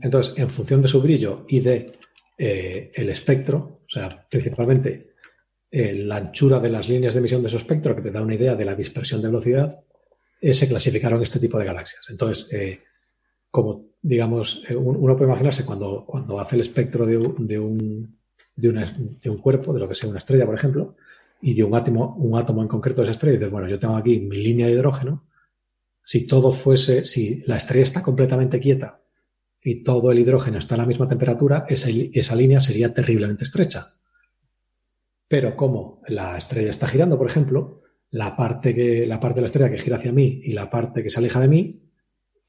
Entonces, 0.02 0.34
en 0.38 0.50
función 0.50 0.82
de 0.82 0.88
su 0.88 1.02
brillo 1.02 1.46
y 1.50 1.60
de 1.60 2.00
eh, 2.38 2.92
el 2.94 3.10
espectro, 3.10 3.80
o 3.82 3.90
sea, 3.90 4.26
principalmente 4.30 5.16
eh, 5.70 5.94
la 5.94 6.18
anchura 6.18 6.60
de 6.60 6.70
las 6.70 6.88
líneas 6.88 7.14
de 7.14 7.20
emisión 7.20 7.44
de 7.44 7.50
su 7.50 7.58
espectro, 7.58 7.96
que 7.96 8.02
te 8.02 8.12
da 8.12 8.22
una 8.22 8.36
idea 8.36 8.56
de 8.56 8.66
la 8.66 8.76
dispersión 8.76 9.22
de 9.22 9.28
velocidad, 9.28 9.84
eh, 10.40 10.54
se 10.54 10.68
clasificaron 10.68 11.22
este 11.22 11.40
tipo 11.40 11.60
de 11.60 11.66
galaxias. 11.66 12.08
Entonces, 12.10 12.50
como 13.50 13.92
digamos, 14.02 14.64
uno 14.76 15.16
puede 15.16 15.30
imaginarse 15.30 15.66
cuando, 15.66 16.06
cuando 16.06 16.40
hace 16.40 16.56
el 16.56 16.62
espectro 16.62 17.06
de, 17.06 17.18
de, 17.38 17.60
un, 17.60 18.18
de, 18.56 18.88
de, 19.22 19.30
un 19.30 19.38
cuerpo, 19.38 19.74
de 19.74 19.80
lo 19.80 19.88
que 19.88 19.96
sea 19.96 20.10
una 20.10 20.18
estrella, 20.18 20.46
por 20.46 20.56
ejemplo, 20.56 20.96
y 21.42 21.54
de 21.54 21.64
un 21.64 21.76
átomo, 21.76 22.16
un 22.16 22.40
átomo 22.40 22.62
en 22.62 22.68
concreto 22.68 23.02
de 23.02 23.08
esa 23.08 23.12
estrella, 23.12 23.36
y 23.36 23.38
dices, 23.38 23.52
bueno, 23.52 23.68
yo 23.68 23.78
tengo 23.78 23.96
aquí 23.96 24.22
mi 24.22 24.38
línea 24.38 24.68
de 24.68 24.74
hidrógeno, 24.74 25.28
si 26.04 26.26
todo 26.28 26.52
fuese, 26.52 27.06
si 27.06 27.44
la 27.46 27.58
estrella 27.58 27.84
está 27.84 28.02
completamente 28.02 28.60
quieta 28.60 29.02
y 29.64 29.84
todo 29.84 30.12
el 30.12 30.20
hidrógeno 30.20 30.58
está 30.58 30.76
a 30.76 30.80
la 30.80 30.86
misma 30.86 31.08
temperatura, 31.08 31.66
esa, 31.70 32.36
línea 32.36 32.60
sería 32.60 32.94
terriblemente 32.94 33.44
estrecha. 33.44 33.94
Pero 35.28 35.56
como 35.56 36.02
la 36.08 36.38
estrella 36.38 36.72
está 36.72 36.88
girando, 36.88 37.18
por 37.18 37.28
ejemplo, 37.28 37.82
la 38.10 38.36
parte, 38.36 38.74
que, 38.74 39.06
la 39.06 39.20
parte 39.20 39.36
de 39.36 39.42
la 39.42 39.46
estrella 39.46 39.70
que 39.70 39.78
gira 39.78 39.98
hacia 39.98 40.12
mí 40.12 40.42
y 40.44 40.54
la 40.54 40.70
parte 40.70 41.04
que 41.04 41.10
se 41.10 41.20
aleja 41.20 41.40
de 41.40 41.48
mí 41.48 41.90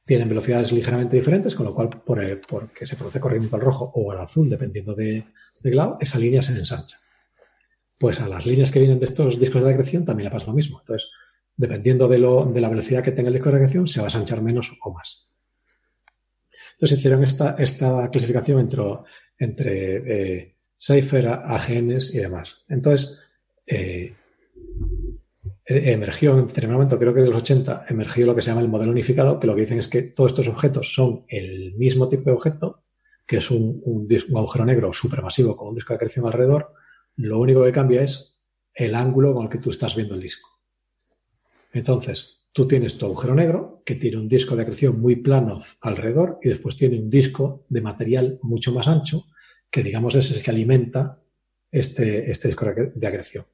tienen 0.05 0.29
velocidades 0.29 0.73
ligeramente 0.73 1.17
diferentes, 1.17 1.55
con 1.55 1.67
lo 1.67 1.75
cual, 1.75 1.89
por 1.89 2.41
porque 2.49 2.87
se 2.87 2.97
produce 2.97 3.21
corrimiento 3.21 3.57
al 3.57 3.63
rojo 3.63 3.93
o 3.95 4.11
al 4.11 4.19
azul, 4.19 4.49
dependiendo 4.49 4.95
de, 4.95 5.27
de 5.61 5.75
lado, 5.75 5.99
esa 6.01 6.19
línea 6.19 6.43
se 6.43 6.59
ensancha. 6.59 6.97
Pues 7.99 8.21
a 8.21 8.29
las 8.29 8.47
líneas 8.47 8.73
que 8.73 8.81
vienen 8.81 8.99
de 8.99 9.05
estos 9.05 9.39
discos 9.39 9.63
de 9.63 9.71
acreción 9.71 10.05
también 10.05 10.25
le 10.25 10.33
pasa 10.33 10.47
lo 10.47 10.55
mismo. 10.55 10.81
Entonces, 10.81 11.09
dependiendo 11.57 12.09
de, 12.09 12.19
lo, 12.19 12.45
de 12.45 12.61
la 12.61 12.69
velocidad 12.69 13.03
que 13.03 13.13
tenga 13.13 13.29
el 13.29 13.35
disco 13.35 13.51
de 13.51 13.57
acreción, 13.57 13.87
se 13.87 14.01
va 14.01 14.07
a 14.07 14.09
ensanchar 14.09 14.43
menos 14.43 14.73
o 14.83 14.93
más. 14.93 15.33
Entonces 16.73 16.99
hicieron 16.99 17.23
esta, 17.25 17.57
clasificación 18.11 18.61
entre, 18.61 18.83
entre 19.39 19.97
eh, 20.41 20.57
Cypher, 20.79 21.29
AGNs 21.29 22.15
y 22.15 22.19
demás. 22.19 22.65
Entonces, 22.69 23.19
eh, 23.67 24.15
e-, 25.65 25.93
emergió 25.93 26.37
en 26.39 26.47
determinado 26.47 26.79
momento, 26.79 26.99
creo 26.99 27.15
que 27.15 27.21
de 27.21 27.29
los 27.29 27.43
80, 27.43 27.87
emergió 27.89 28.27
lo 28.27 28.35
que 28.35 28.43
se 28.43 28.51
llama 28.51 28.63
el 28.63 28.69
modelo 28.69 28.91
unificado, 28.91 29.39
que 29.39 29.47
lo 29.47 29.55
que 29.55 29.61
dicen 29.63 29.79
es 29.79 29.89
que 29.89 30.03
todos 30.03 30.33
estos 30.33 30.49
objetos 30.49 30.93
son 30.93 31.25
el 31.29 31.75
mismo 31.77 32.09
tipo 32.09 32.25
de 32.25 32.33
objeto, 32.33 32.83
que 33.27 33.37
es 33.37 33.51
un, 33.51 33.81
un, 33.85 34.09
un 34.29 34.37
agujero 34.37 34.65
negro 34.65 34.93
supermasivo 34.93 35.57
con 35.57 35.69
un 35.69 35.75
disco 35.75 35.93
de 35.93 35.97
acreción 35.97 36.27
alrededor. 36.27 36.73
Lo 37.17 37.39
único 37.39 37.63
que 37.63 37.73
cambia 37.73 38.03
es 38.03 38.41
el 38.75 38.95
ángulo 38.95 39.35
con 39.35 39.45
el 39.45 39.51
que 39.51 39.59
tú 39.59 39.71
estás 39.71 39.95
viendo 39.95 40.15
el 40.15 40.21
disco. 40.21 40.49
Entonces, 41.73 42.39
tú 42.53 42.67
tienes 42.67 42.99
tu 42.99 43.07
agujero 43.07 43.35
negro, 43.35 43.83
que 43.85 43.95
tiene 43.95 44.19
un 44.19 44.29
disco 44.29 44.55
de 44.55 44.63
acreción 44.63 45.01
muy 45.01 45.17
plano 45.17 45.63
alrededor, 45.81 46.39
y 46.43 46.49
después 46.49 46.77
tiene 46.77 47.01
un 47.01 47.11
disco 47.11 47.65
de 47.69 47.81
material 47.81 48.39
mucho 48.43 48.73
más 48.73 48.89
ancho, 48.89 49.27
que 49.71 49.83
digamos 49.83 50.15
es 50.15 50.31
el 50.31 50.43
que 50.43 50.51
alimenta 50.51 51.21
este, 51.71 52.31
este 52.31 52.49
disco 52.49 52.67
de 52.67 53.07
acreción. 53.07 53.47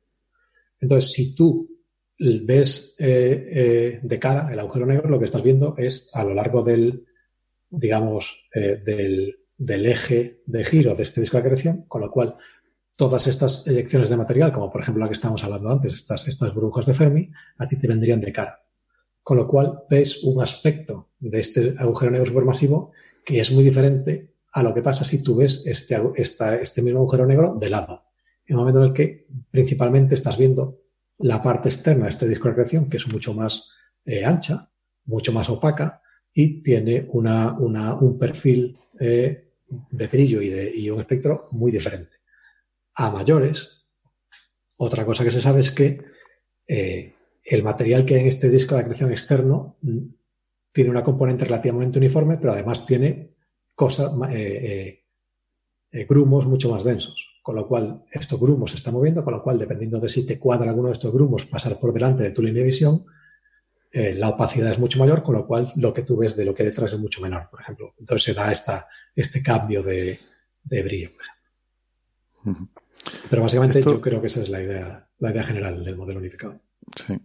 Entonces, 0.81 1.13
si 1.13 1.35
tú 1.35 1.79
ves 2.19 2.97
eh, 2.99 3.49
eh, 3.53 4.01
de 4.03 4.19
cara 4.19 4.53
el 4.53 4.59
agujero 4.59 4.87
negro, 4.87 5.09
lo 5.09 5.19
que 5.19 5.27
estás 5.27 5.43
viendo 5.43 5.77
es 5.79 6.11
a 6.15 6.25
lo 6.25 6.35
largo 6.35 6.63
del, 6.63 7.07
digamos, 7.71 8.49
eh, 8.55 8.81
del, 8.85 9.39
del, 9.57 9.87
eje 9.87 10.43
de 10.47 10.65
giro 10.65 10.95
de 10.95 11.05
este 11.05 11.21
disco 11.21 11.37
de 11.37 11.45
acreción, 11.45 11.85
con 11.87 12.01
lo 12.01 12.11
cual 12.11 12.37
todas 12.99 13.29
estas 13.29 13.65
eyecciones 13.65 14.11
de 14.11 14.17
material, 14.17 14.51
como 14.53 14.73
por 14.73 14.81
ejemplo 14.81 15.05
la 15.05 15.09
que 15.09 15.15
estábamos 15.15 15.45
hablando 15.45 15.71
antes, 15.71 15.95
estas, 15.95 16.27
estas 16.27 16.53
burbujas 16.53 16.85
de 16.85 16.95
Fermi, 16.95 17.31
a 17.57 17.69
ti 17.69 17.77
te 17.77 17.87
vendrían 17.87 18.21
de 18.21 18.33
cara. 18.33 18.61
Con 19.23 19.37
lo 19.37 19.47
cual 19.47 19.85
ves 19.89 20.25
un 20.25 20.43
aspecto 20.43 21.11
de 21.21 21.39
este 21.39 21.77
agujero 21.79 22.11
negro 22.11 22.27
supermasivo 22.27 22.91
que 23.25 23.39
es 23.39 23.53
muy 23.53 23.63
diferente 23.63 24.35
a 24.51 24.65
lo 24.65 24.75
que 24.75 24.83
pasa 24.83 25.05
si 25.05 25.23
tú 25.23 25.37
ves 25.37 25.63
este, 25.65 25.97
este 26.61 26.83
mismo 26.83 26.99
agujero 26.99 27.25
negro 27.25 27.55
de 27.55 27.71
lado. 27.71 28.03
En 28.45 28.55
el 28.55 28.57
momento 28.57 28.81
en 28.81 28.89
el 28.89 28.93
que 28.93 29.29
principalmente 29.49 30.17
estás 30.17 30.37
viendo 30.37 30.81
la 31.19 31.41
parte 31.41 31.69
externa 31.69 32.05
de 32.05 32.11
este 32.11 32.27
disco 32.27 32.49
de 32.49 32.55
creación, 32.55 32.91
que 32.91 32.97
es 32.97 33.07
mucho 33.07 33.33
más 33.33 33.71
eh, 34.07 34.25
ancha, 34.25 34.73
mucho 35.05 35.33
más 35.33 35.49
opaca 35.49 36.03
y 36.33 36.65
tiene 36.65 37.07
una, 37.13 37.55
un 37.55 38.19
perfil 38.19 38.77
eh, 38.99 39.53
de 39.69 40.07
brillo 40.09 40.43
y 40.43 40.91
un 40.91 40.99
espectro 40.99 41.49
muy 41.53 41.71
diferente 41.71 42.18
a 42.99 43.11
mayores. 43.11 43.87
Otra 44.77 45.07
cosa 45.07 45.25
que 45.25 45.31
se 45.31 45.41
sabe 45.41 45.61
es 45.61 45.71
que 45.71 46.03
eh, 46.67 47.15
el 47.45 47.63
material 47.63 48.05
que 48.05 48.17
hay 48.17 48.21
en 48.23 48.27
este 48.27 48.51
disco 48.51 48.75
de 48.75 48.83
acreción 48.83 49.11
externo 49.13 49.79
mm, 49.83 49.99
tiene 50.73 50.91
una 50.91 51.05
componente 51.05 51.45
relativamente 51.45 51.99
uniforme, 51.99 52.39
pero 52.39 52.53
además 52.53 52.85
tiene 52.85 53.37
cosas, 53.75 54.11
eh, 54.31 55.05
eh, 55.93 56.07
grumos 56.07 56.47
mucho 56.47 56.71
más 56.71 56.85
densos. 56.85 57.39
Con 57.41 57.55
lo 57.55 57.67
cual, 57.67 58.05
estos 58.11 58.39
grumos 58.39 58.73
se 58.73 58.77
están 58.77 58.95
moviendo, 58.95 59.25
con 59.25 59.33
lo 59.33 59.43
cual, 59.43 59.59
dependiendo 59.59 59.99
de 60.01 60.09
si 60.09 60.27
te 60.27 60.39
cuadra 60.39 60.69
alguno 60.69 60.89
de 60.89 60.95
estos 60.95 61.15
grumos 61.15 61.47
pasar 61.47 61.79
por 61.79 61.95
delante 61.95 62.25
de 62.25 62.33
tu 62.33 62.43
línea 62.43 62.61
de 62.61 62.67
visión, 62.67 63.07
la 63.91 64.29
opacidad 64.29 64.71
es 64.73 64.79
mucho 64.79 64.99
mayor, 64.99 65.23
con 65.23 65.35
lo 65.35 65.47
cual 65.47 65.67
lo 65.77 65.95
que 65.95 66.03
tú 66.03 66.19
ves 66.19 66.37
de 66.37 66.45
lo 66.45 66.55
que 66.55 66.63
hay 66.63 66.69
detrás 66.69 66.93
es 66.93 66.99
mucho 66.99 67.23
menor, 67.23 67.49
por 67.51 67.63
ejemplo. 67.63 67.95
Entonces 67.99 68.23
se 68.23 68.35
da 68.35 68.53
este 69.17 69.43
cambio 69.43 69.83
de, 69.83 70.19
brillo. 70.69 71.11
Pero 73.31 73.43
básicamente 73.43 73.83
yo 73.83 74.01
creo 74.01 74.21
que 74.21 74.27
esa 74.27 74.41
es 74.41 74.49
la 74.49 74.63
idea, 74.63 75.09
la 75.19 75.31
idea 75.31 75.43
general 75.43 75.85
del 75.85 75.97
modelo 75.97 76.21
unificado. 76.21 76.61
Sí. 76.97 77.19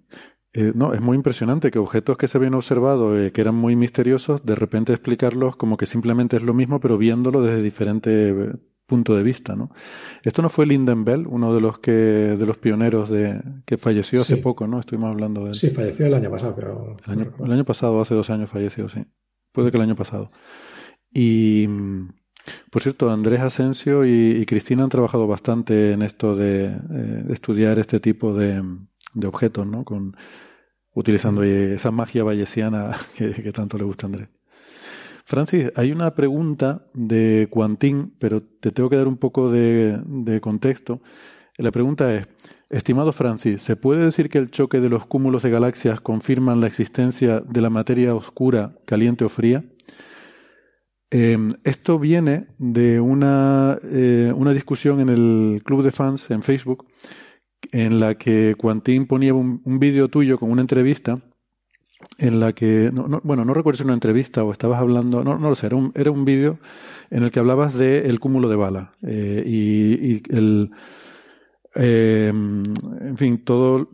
Eh, 0.55 0.71
no, 0.75 0.93
es 0.93 1.01
muy 1.01 1.17
impresionante 1.17 1.71
que 1.71 1.79
objetos 1.79 2.15
que 2.15 2.27
se 2.27 2.37
habían 2.37 2.53
observado, 2.53 3.19
eh, 3.19 3.31
que 3.31 3.41
eran 3.41 3.55
muy 3.55 3.75
misteriosos, 3.75 4.45
de 4.45 4.53
repente 4.53 4.93
explicarlos 4.93 5.55
como 5.55 5.77
que 5.77 5.87
simplemente 5.87 6.37
es 6.37 6.43
lo 6.43 6.53
mismo, 6.53 6.79
pero 6.79 6.97
viéndolo 6.97 7.41
desde 7.41 7.63
diferente 7.63 8.29
eh, 8.29 8.53
punto 8.85 9.15
de 9.15 9.23
vista, 9.23 9.55
¿no? 9.55 9.71
Esto 10.21 10.43
no 10.43 10.49
fue 10.49 10.67
Linden 10.67 11.05
Bell, 11.05 11.25
uno 11.25 11.55
de 11.55 11.61
los 11.61 11.79
que 11.79 11.91
de 11.91 12.45
los 12.45 12.57
pioneros 12.57 13.09
de 13.09 13.41
que 13.65 13.77
falleció 13.77 14.21
hace 14.21 14.37
poco, 14.37 14.67
¿no? 14.67 14.79
Estuvimos 14.79 15.09
hablando 15.09 15.43
de 15.43 15.49
él. 15.49 15.55
Sí, 15.55 15.69
falleció 15.69 16.05
el 16.05 16.13
año 16.13 16.29
pasado, 16.29 16.53
pero 16.55 16.97
el 17.07 17.11
año, 17.11 17.33
el 17.43 17.51
año 17.51 17.65
pasado, 17.65 17.99
hace 17.99 18.13
dos 18.13 18.29
años 18.29 18.51
falleció, 18.51 18.89
sí. 18.89 19.03
Puede 19.51 19.71
que 19.71 19.77
el 19.77 19.83
año 19.83 19.95
pasado. 19.95 20.29
Y 21.11 21.65
mm, 21.67 22.09
por 22.69 22.81
cierto, 22.81 23.09
Andrés 23.09 23.41
Asensio 23.41 24.05
y, 24.05 24.45
Cristina 24.45 24.83
han 24.83 24.89
trabajado 24.89 25.27
bastante 25.27 25.93
en 25.93 26.01
esto 26.01 26.35
de, 26.35 26.65
eh, 26.65 27.25
estudiar 27.29 27.79
este 27.79 27.99
tipo 27.99 28.33
de, 28.33 28.61
objetos, 29.25 29.65
¿no? 29.65 29.83
Con, 29.85 30.15
utilizando 30.93 31.43
esa 31.43 31.91
magia 31.91 32.23
bayesiana 32.23 32.95
que, 33.17 33.51
tanto 33.51 33.77
le 33.77 33.83
gusta 33.83 34.07
a 34.07 34.09
Andrés. 34.09 34.29
Francis, 35.25 35.71
hay 35.75 35.91
una 35.91 36.13
pregunta 36.15 36.85
de 36.93 37.47
Quantín, 37.49 38.13
pero 38.19 38.41
te 38.41 38.71
tengo 38.71 38.89
que 38.89 38.97
dar 38.97 39.07
un 39.07 39.17
poco 39.17 39.49
de, 39.49 39.99
de 40.05 40.41
contexto. 40.41 41.01
La 41.57 41.71
pregunta 41.71 42.13
es, 42.13 42.27
estimado 42.69 43.13
Francis, 43.13 43.61
¿se 43.61 43.77
puede 43.77 44.03
decir 44.03 44.29
que 44.29 44.37
el 44.37 44.51
choque 44.51 44.81
de 44.81 44.89
los 44.89 45.05
cúmulos 45.05 45.43
de 45.43 45.49
galaxias 45.49 46.01
confirman 46.01 46.59
la 46.59 46.67
existencia 46.67 47.39
de 47.39 47.61
la 47.61 47.69
materia 47.69 48.13
oscura, 48.13 48.73
caliente 48.85 49.23
o 49.23 49.29
fría? 49.29 49.63
Em, 51.15 51.53
esto 51.63 51.99
viene 51.99 52.47
de 52.57 52.99
una, 52.99 53.77
eh, 53.83 54.33
una, 54.35 54.51
discusión 54.51 54.99
en 54.99 55.09
el 55.09 55.61
club 55.63 55.83
de 55.83 55.91
fans 55.91 56.31
en 56.31 56.41
Facebook 56.41 56.87
en 57.71 57.99
la 57.99 58.15
que 58.15 58.55
Quantín 58.57 59.05
ponía 59.05 59.35
un, 59.35 59.61
vídeo 59.63 60.07
tuyo 60.07 60.39
con 60.39 60.49
una 60.49 60.61
entrevista 60.61 61.21
en 62.17 62.39
la 62.39 62.53
que, 62.53 62.89
bueno, 63.21 63.45
no 63.45 63.53
recuerdo 63.53 63.77
si 63.77 63.83
era 63.83 63.89
una 63.89 63.93
entrevista 63.93 64.43
o 64.43 64.51
estabas 64.51 64.81
hablando, 64.81 65.23
no, 65.23 65.37
no 65.37 65.49
lo 65.49 65.55
sé, 65.55 65.67
era 65.67 65.75
un, 65.75 65.91
era 65.93 66.09
un 66.09 66.25
vídeo 66.25 66.57
en 67.11 67.21
el 67.21 67.29
que 67.29 67.37
hablabas 67.37 67.75
del 67.75 68.19
cúmulo 68.19 68.49
de 68.49 68.55
bala 68.55 68.93
eh, 69.03 69.43
y, 69.45 70.13
y, 70.13 70.23
el, 70.29 70.71
eh, 71.75 72.29
en 72.33 73.17
fin, 73.17 73.43
todo 73.43 73.87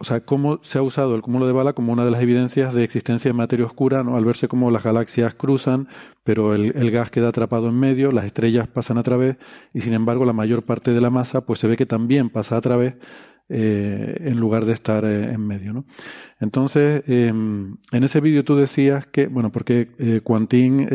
o 0.00 0.04
sea, 0.04 0.20
cómo 0.20 0.60
se 0.62 0.78
ha 0.78 0.82
usado 0.82 1.14
el 1.14 1.20
cúmulo 1.20 1.46
de 1.46 1.52
bala 1.52 1.74
como 1.74 1.92
una 1.92 2.06
de 2.06 2.10
las 2.10 2.22
evidencias 2.22 2.74
de 2.74 2.84
existencia 2.84 3.28
de 3.28 3.34
materia 3.34 3.66
oscura, 3.66 4.02
¿no? 4.02 4.16
al 4.16 4.24
verse 4.24 4.48
cómo 4.48 4.70
las 4.70 4.82
galaxias 4.82 5.34
cruzan, 5.34 5.88
pero 6.24 6.54
el, 6.54 6.90
gas 6.90 7.10
queda 7.10 7.28
atrapado 7.28 7.68
en 7.68 7.78
medio, 7.78 8.10
las 8.10 8.24
estrellas 8.24 8.66
pasan 8.66 8.96
a 8.96 9.02
través, 9.02 9.36
y 9.74 9.82
sin 9.82 9.92
embargo 9.92 10.24
la 10.24 10.32
mayor 10.32 10.62
parte 10.62 10.94
de 10.94 11.02
la 11.02 11.10
masa, 11.10 11.44
pues 11.44 11.60
se 11.60 11.68
ve 11.68 11.76
que 11.76 11.84
también 11.84 12.30
pasa 12.30 12.56
a 12.56 12.62
través 12.62 12.94
eh, 13.50 14.16
en 14.20 14.40
lugar 14.40 14.64
de 14.64 14.72
estar 14.72 15.04
eh, 15.04 15.34
en 15.34 15.46
medio. 15.46 15.74
¿no? 15.74 15.84
Entonces, 16.40 17.02
em, 17.06 17.76
en 17.92 18.02
ese 18.02 18.22
vídeo 18.22 18.42
tú 18.42 18.56
decías 18.56 19.06
que, 19.06 19.26
bueno, 19.26 19.52
porque 19.52 19.90
eh, 19.98 20.22
Quantín 20.24 20.88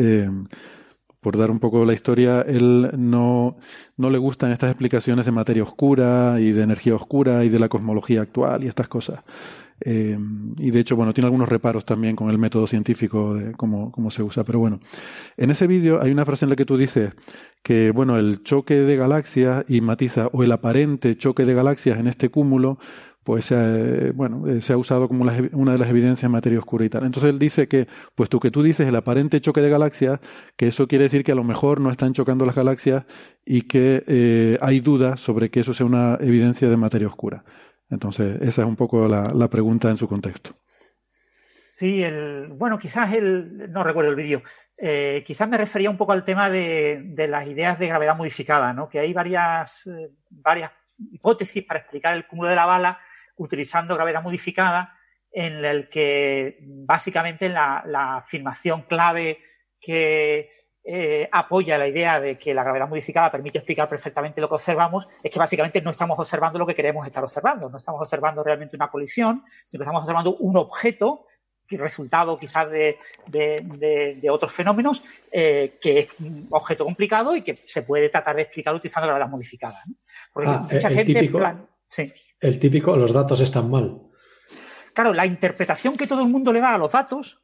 por 1.26 1.50
un 1.50 1.58
poco 1.58 1.84
la 1.84 1.92
historia, 1.92 2.42
él 2.42 2.88
no, 2.96 3.56
no 3.96 4.10
le 4.10 4.16
gustan 4.16 4.52
estas 4.52 4.70
explicaciones 4.70 5.26
de 5.26 5.32
materia 5.32 5.64
oscura 5.64 6.36
y 6.38 6.52
de 6.52 6.62
energía 6.62 6.94
oscura 6.94 7.44
y 7.44 7.48
de 7.48 7.58
la 7.58 7.68
cosmología 7.68 8.22
actual 8.22 8.62
y 8.62 8.68
estas 8.68 8.86
cosas. 8.86 9.24
Eh, 9.80 10.16
y 10.56 10.70
de 10.70 10.78
hecho, 10.78 10.94
bueno, 10.94 11.12
tiene 11.12 11.26
algunos 11.26 11.48
reparos 11.48 11.84
también 11.84 12.14
con 12.14 12.30
el 12.30 12.38
método 12.38 12.68
científico 12.68 13.34
de 13.34 13.50
cómo, 13.54 13.90
cómo 13.90 14.12
se 14.12 14.22
usa. 14.22 14.44
Pero 14.44 14.60
bueno, 14.60 14.78
en 15.36 15.50
ese 15.50 15.66
vídeo 15.66 16.00
hay 16.00 16.12
una 16.12 16.24
frase 16.24 16.44
en 16.44 16.50
la 16.50 16.54
que 16.56 16.64
tú 16.64 16.76
dices 16.76 17.12
que, 17.60 17.90
bueno, 17.90 18.18
el 18.18 18.44
choque 18.44 18.74
de 18.74 18.96
galaxias 18.96 19.64
y 19.68 19.80
matiza, 19.80 20.28
o 20.32 20.44
el 20.44 20.52
aparente 20.52 21.16
choque 21.16 21.44
de 21.44 21.54
galaxias 21.54 21.98
en 21.98 22.06
este 22.06 22.28
cúmulo, 22.28 22.78
pues 23.26 23.50
eh, 23.50 24.12
bueno, 24.14 24.46
eh, 24.46 24.60
se 24.60 24.72
ha 24.72 24.76
usado 24.76 25.08
como 25.08 25.24
una 25.24 25.72
de 25.72 25.78
las 25.78 25.90
evidencias 25.90 26.22
en 26.22 26.30
materia 26.30 26.60
oscura 26.60 26.84
y 26.84 26.88
tal. 26.88 27.04
Entonces 27.04 27.28
él 27.28 27.40
dice 27.40 27.66
que, 27.66 27.88
puesto 28.14 28.38
que 28.38 28.52
tú 28.52 28.62
dices 28.62 28.86
el 28.86 28.94
aparente 28.94 29.40
choque 29.40 29.60
de 29.60 29.68
galaxias, 29.68 30.20
que 30.56 30.68
eso 30.68 30.86
quiere 30.86 31.02
decir 31.02 31.24
que 31.24 31.32
a 31.32 31.34
lo 31.34 31.42
mejor 31.42 31.80
no 31.80 31.90
están 31.90 32.12
chocando 32.12 32.46
las 32.46 32.54
galaxias 32.54 33.04
y 33.44 33.62
que 33.62 34.04
eh, 34.06 34.58
hay 34.60 34.78
dudas 34.78 35.18
sobre 35.18 35.50
que 35.50 35.58
eso 35.58 35.74
sea 35.74 35.86
una 35.86 36.16
evidencia 36.20 36.70
de 36.70 36.76
materia 36.76 37.08
oscura. 37.08 37.42
Entonces, 37.90 38.40
esa 38.42 38.62
es 38.62 38.68
un 38.68 38.76
poco 38.76 39.08
la, 39.08 39.48
pregunta 39.48 39.90
en 39.90 39.96
su 39.96 40.06
contexto. 40.06 40.52
Sí, 41.76 42.04
el, 42.04 42.46
bueno, 42.52 42.78
quizás 42.78 43.12
el, 43.12 43.72
no 43.72 43.82
recuerdo 43.82 44.10
el 44.10 44.16
vídeo, 44.16 44.42
quizás 45.24 45.48
me 45.48 45.58
refería 45.58 45.90
un 45.90 45.96
poco 45.96 46.12
al 46.12 46.24
tema 46.24 46.48
de, 46.48 47.26
las 47.28 47.48
ideas 47.48 47.76
de 47.76 47.88
gravedad 47.88 48.16
modificada, 48.16 48.72
¿no? 48.72 48.88
Que 48.88 49.00
hay 49.00 49.12
varias, 49.12 49.90
varias 50.30 50.70
hipótesis 51.10 51.64
para 51.64 51.80
explicar 51.80 52.16
el 52.16 52.26
cúmulo 52.28 52.48
de 52.50 52.56
la 52.56 52.66
bala 52.66 53.00
utilizando 53.36 53.94
gravedad 53.94 54.22
modificada, 54.22 54.94
en 55.30 55.64
el 55.64 55.88
que 55.88 56.58
básicamente 56.60 57.48
la, 57.48 58.16
afirmación 58.16 58.82
clave 58.82 59.38
que 59.78 60.50
eh, 60.82 61.28
apoya 61.30 61.76
la 61.76 61.88
idea 61.88 62.20
de 62.20 62.38
que 62.38 62.54
la 62.54 62.62
gravedad 62.62 62.88
modificada 62.88 63.30
permite 63.30 63.58
explicar 63.58 63.88
perfectamente 63.88 64.40
lo 64.40 64.48
que 64.48 64.54
observamos, 64.54 65.06
es 65.22 65.30
que 65.30 65.38
básicamente 65.38 65.82
no 65.82 65.90
estamos 65.90 66.18
observando 66.18 66.58
lo 66.58 66.66
que 66.66 66.74
queremos 66.74 67.06
estar 67.06 67.22
observando, 67.22 67.68
no 67.68 67.78
estamos 67.78 68.00
observando 68.00 68.42
realmente 68.42 68.76
una 68.76 68.90
colisión, 68.90 69.42
sino 69.64 69.80
que 69.80 69.84
estamos 69.84 70.02
observando 70.02 70.36
un 70.36 70.56
objeto 70.56 71.26
resultado 71.68 72.38
quizás 72.38 72.70
de, 72.70 74.28
otros 74.30 74.52
fenómenos, 74.52 75.02
eh, 75.32 75.76
que 75.80 75.98
es 75.98 76.08
un 76.20 76.46
objeto 76.50 76.84
complicado 76.84 77.34
y 77.34 77.42
que 77.42 77.56
se 77.56 77.82
puede 77.82 78.08
tratar 78.08 78.36
de 78.36 78.42
explicar 78.42 78.74
utilizando 78.74 79.08
gravedad 79.08 79.28
modificada. 79.28 79.82
Porque 80.32 80.48
ah, 80.48 80.62
mucha 80.70 80.88
gente. 80.88 81.14
Típico, 81.14 81.40
sí. 81.86 82.12
El 82.40 82.58
típico, 82.58 82.96
los 82.96 83.12
datos 83.12 83.40
están 83.40 83.70
mal. 83.70 84.02
Claro, 84.92 85.12
la 85.12 85.26
interpretación 85.26 85.96
que 85.96 86.06
todo 86.06 86.22
el 86.22 86.28
mundo 86.28 86.52
le 86.52 86.60
da 86.60 86.74
a 86.74 86.78
los 86.78 86.92
datos 86.92 87.42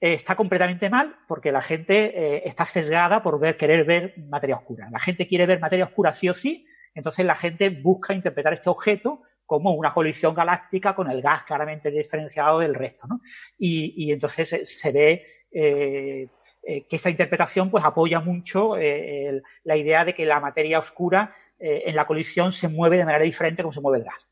está 0.00 0.36
completamente 0.36 0.90
mal 0.90 1.16
porque 1.26 1.50
la 1.50 1.62
gente 1.62 2.36
eh, 2.36 2.42
está 2.44 2.64
sesgada 2.64 3.22
por 3.22 3.40
ver, 3.40 3.56
querer 3.56 3.84
ver 3.84 4.14
materia 4.28 4.56
oscura. 4.56 4.88
La 4.90 5.00
gente 5.00 5.26
quiere 5.26 5.46
ver 5.46 5.60
materia 5.60 5.86
oscura 5.86 6.12
sí 6.12 6.28
o 6.28 6.34
sí, 6.34 6.66
entonces 6.94 7.24
la 7.24 7.34
gente 7.34 7.70
busca 7.70 8.14
interpretar 8.14 8.52
este 8.52 8.70
objeto 8.70 9.22
como 9.44 9.72
una 9.72 9.94
colisión 9.94 10.34
galáctica 10.34 10.94
con 10.94 11.10
el 11.10 11.22
gas 11.22 11.44
claramente 11.44 11.90
diferenciado 11.90 12.58
del 12.58 12.74
resto. 12.74 13.06
¿no? 13.06 13.20
Y, 13.56 14.12
entonces 14.12 14.62
se, 14.64 14.92
ve 14.92 15.24
eh, 15.50 16.28
eh, 16.62 16.86
que 16.86 16.96
esa 16.96 17.08
interpretación 17.08 17.70
pues 17.70 17.82
apoya 17.82 18.20
mucho 18.20 18.76
la 18.76 19.76
idea 19.76 20.04
de 20.04 20.14
que 20.14 20.26
la 20.26 20.38
materia 20.38 20.78
oscura 20.78 21.34
en 21.58 21.96
la 21.96 22.06
colisión 22.06 22.52
se 22.52 22.68
mueve 22.68 22.98
de 22.98 23.04
manera 23.04 23.24
diferente 23.24 23.62
como 23.62 23.72
se 23.72 23.80
mueve 23.80 23.98
el 23.98 24.04
gas. 24.04 24.30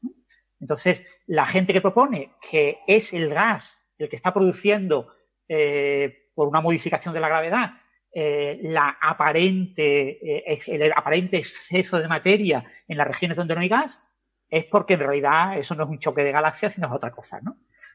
Entonces, 0.61 1.03
la 1.27 1.45
gente 1.45 1.73
que 1.73 1.81
propone 1.81 2.33
que 2.41 2.79
es 2.87 3.13
el 3.13 3.29
gas 3.29 3.87
el 3.99 4.09
que 4.09 4.17
está 4.17 4.33
produciendo 4.33 5.09
eh, 5.49 6.31
por 6.35 6.49
una 6.49 6.61
modificación 6.61 7.15
de 7.15 7.21
la 7.21 7.29
gravedad, 7.29 7.71
eh, 8.13 8.59
la 8.63 8.97
aparente, 9.01 10.53
eh, 10.53 10.59
el 10.67 10.93
aparente 10.93 11.37
exceso 11.39 11.99
de 11.99 12.09
materia 12.09 12.65
en 12.89 12.99
las 12.99 13.07
regiones 13.07 13.37
donde 13.37 13.55
no 13.55 13.61
hay 13.61 13.69
gas, 13.69 14.07
es 14.49 14.65
porque 14.65 14.95
en 14.95 15.01
realidad 15.01 15.59
eso 15.59 15.75
no 15.75 15.85
es 15.85 15.91
un 15.91 15.99
choque 15.99 16.25
de 16.25 16.33
galaxias, 16.33 16.75
sino 16.75 16.87
es 16.87 16.93
otra 16.93 17.11
cosa. 17.11 17.41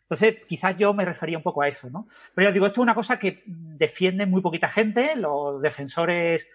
Entonces, 0.02 0.38
quizás 0.48 0.76
yo 0.78 0.94
me 0.94 1.06
refería 1.06 1.38
un 1.38 1.44
poco 1.44 1.62
a 1.62 1.68
eso, 1.68 1.90
¿no? 1.90 2.08
Pero 2.36 2.50
yo 2.50 2.54
digo, 2.54 2.66
esto 2.66 2.82
es 2.82 2.84
una 2.84 2.96
cosa 2.96 3.18
que 3.18 3.44
defiende 3.46 4.26
muy 4.26 4.42
poquita 4.42 4.68
gente, 4.68 5.16
los 5.16 5.62
defensores 5.62 6.50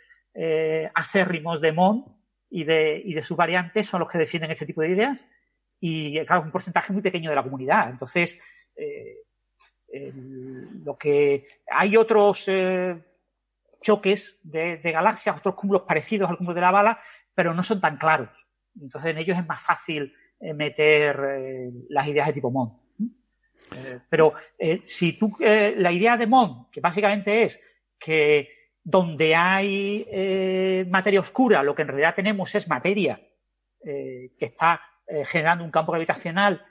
acérrimos 0.94 1.62
de 1.62 1.73
Mond 1.73 2.05
y 2.51 2.64
de, 2.64 3.01
y 3.05 3.14
de 3.14 3.23
sus 3.23 3.36
variantes 3.36 3.86
son 3.86 4.01
los 4.01 4.10
que 4.10 4.18
defienden 4.18 4.51
este 4.51 4.66
tipo 4.66 4.82
de 4.82 4.90
ideas, 4.90 5.27
y 5.81 6.24
claro, 6.24 6.43
es 6.43 6.47
un 6.47 6.52
porcentaje 6.52 6.93
muy 6.93 7.02
pequeño 7.02 7.31
de 7.31 7.36
la 7.36 7.43
comunidad. 7.43 7.90
Entonces, 7.90 8.40
lo 10.85 10.97
que 10.97 11.47
hay 11.70 11.97
otros 11.97 12.44
eh, 12.48 12.97
choques 13.81 14.40
de, 14.43 14.78
galaxias, 14.78 15.36
otros 15.36 15.55
cúmulos 15.55 15.82
parecidos 15.82 16.31
al 16.31 16.36
cúmulo 16.36 16.55
de 16.55 16.60
la 16.60 16.70
bala, 16.70 17.01
pero 17.35 17.55
no 17.55 17.62
son 17.62 17.81
tan 17.81 17.97
claros. 17.97 18.47
Entonces 18.81 19.10
en 19.10 19.18
ellos 19.18 19.39
es 19.39 19.47
más 19.47 19.62
fácil 19.62 20.12
eh, 20.40 20.52
meter 20.52 21.20
eh, 21.24 21.70
las 21.89 22.06
ideas 22.06 22.28
de 22.28 22.32
tipo 22.32 22.51
Mond. 22.51 22.73
pero 24.09 24.35
si 24.85 25.18
tú, 25.18 25.36
la 25.40 25.93
idea 25.93 26.16
de 26.16 26.27
Mond, 26.27 26.70
que 26.70 26.81
básicamente 26.81 27.43
es 27.43 27.60
que 27.98 28.48
donde 28.89 29.35
hay 29.35 30.87
materia 30.89 31.19
oscura, 31.19 31.65
lo 31.65 31.75
que 31.75 31.83
en 31.83 31.89
realidad 31.89 32.15
tenemos 32.15 32.55
es 32.55 32.69
materia 32.69 33.21
que 33.83 34.31
está 34.39 34.81
generando 35.25 35.65
un 35.65 35.73
campo 35.73 35.91
gravitacional 35.91 36.65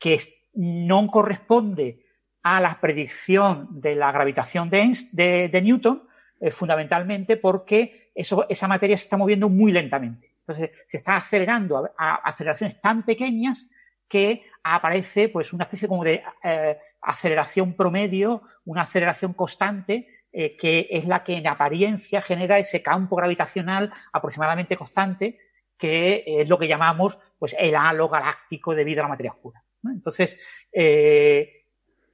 que 0.00 0.18
no 0.54 1.06
corresponde 1.06 2.04
a 2.42 2.60
la 2.60 2.80
predicción 2.80 3.68
de 3.80 3.94
la 3.94 4.12
gravitación 4.12 4.70
de, 4.70 5.60
Newton, 5.62 6.08
eh, 6.40 6.50
fundamentalmente 6.50 7.36
porque 7.36 8.12
esa 8.14 8.68
materia 8.68 8.96
se 8.96 9.04
está 9.04 9.16
moviendo 9.16 9.48
muy 9.48 9.72
lentamente. 9.72 10.34
Entonces, 10.40 10.70
se 10.86 10.96
está 10.96 11.16
acelerando 11.16 11.90
a, 11.96 12.14
aceleraciones 12.16 12.80
tan 12.80 13.04
pequeñas 13.04 13.68
que 14.08 14.42
aparece 14.64 15.28
pues 15.28 15.52
una 15.52 15.64
especie 15.64 15.86
como 15.86 16.02
de 16.02 16.22
eh, 16.42 16.78
aceleración 17.02 17.74
promedio, 17.74 18.42
una 18.64 18.82
aceleración 18.82 19.32
constante, 19.32 20.08
eh, 20.32 20.56
que 20.56 20.88
es 20.90 21.06
la 21.06 21.24
que 21.24 21.36
en 21.36 21.46
apariencia 21.46 22.22
genera 22.22 22.58
ese 22.58 22.82
campo 22.82 23.16
gravitacional 23.16 23.92
aproximadamente 24.12 24.76
constante, 24.76 25.38
que 25.76 26.24
es 26.26 26.48
lo 26.48 26.58
que 26.58 26.68
llamamos 26.68 27.18
pues 27.38 27.56
el 27.58 27.74
halo 27.74 28.08
galáctico 28.08 28.74
debido 28.74 29.00
a 29.00 29.04
la 29.04 29.08
materia 29.08 29.32
oscura. 29.32 29.64
Entonces, 29.84 30.36
eh, 30.72 31.64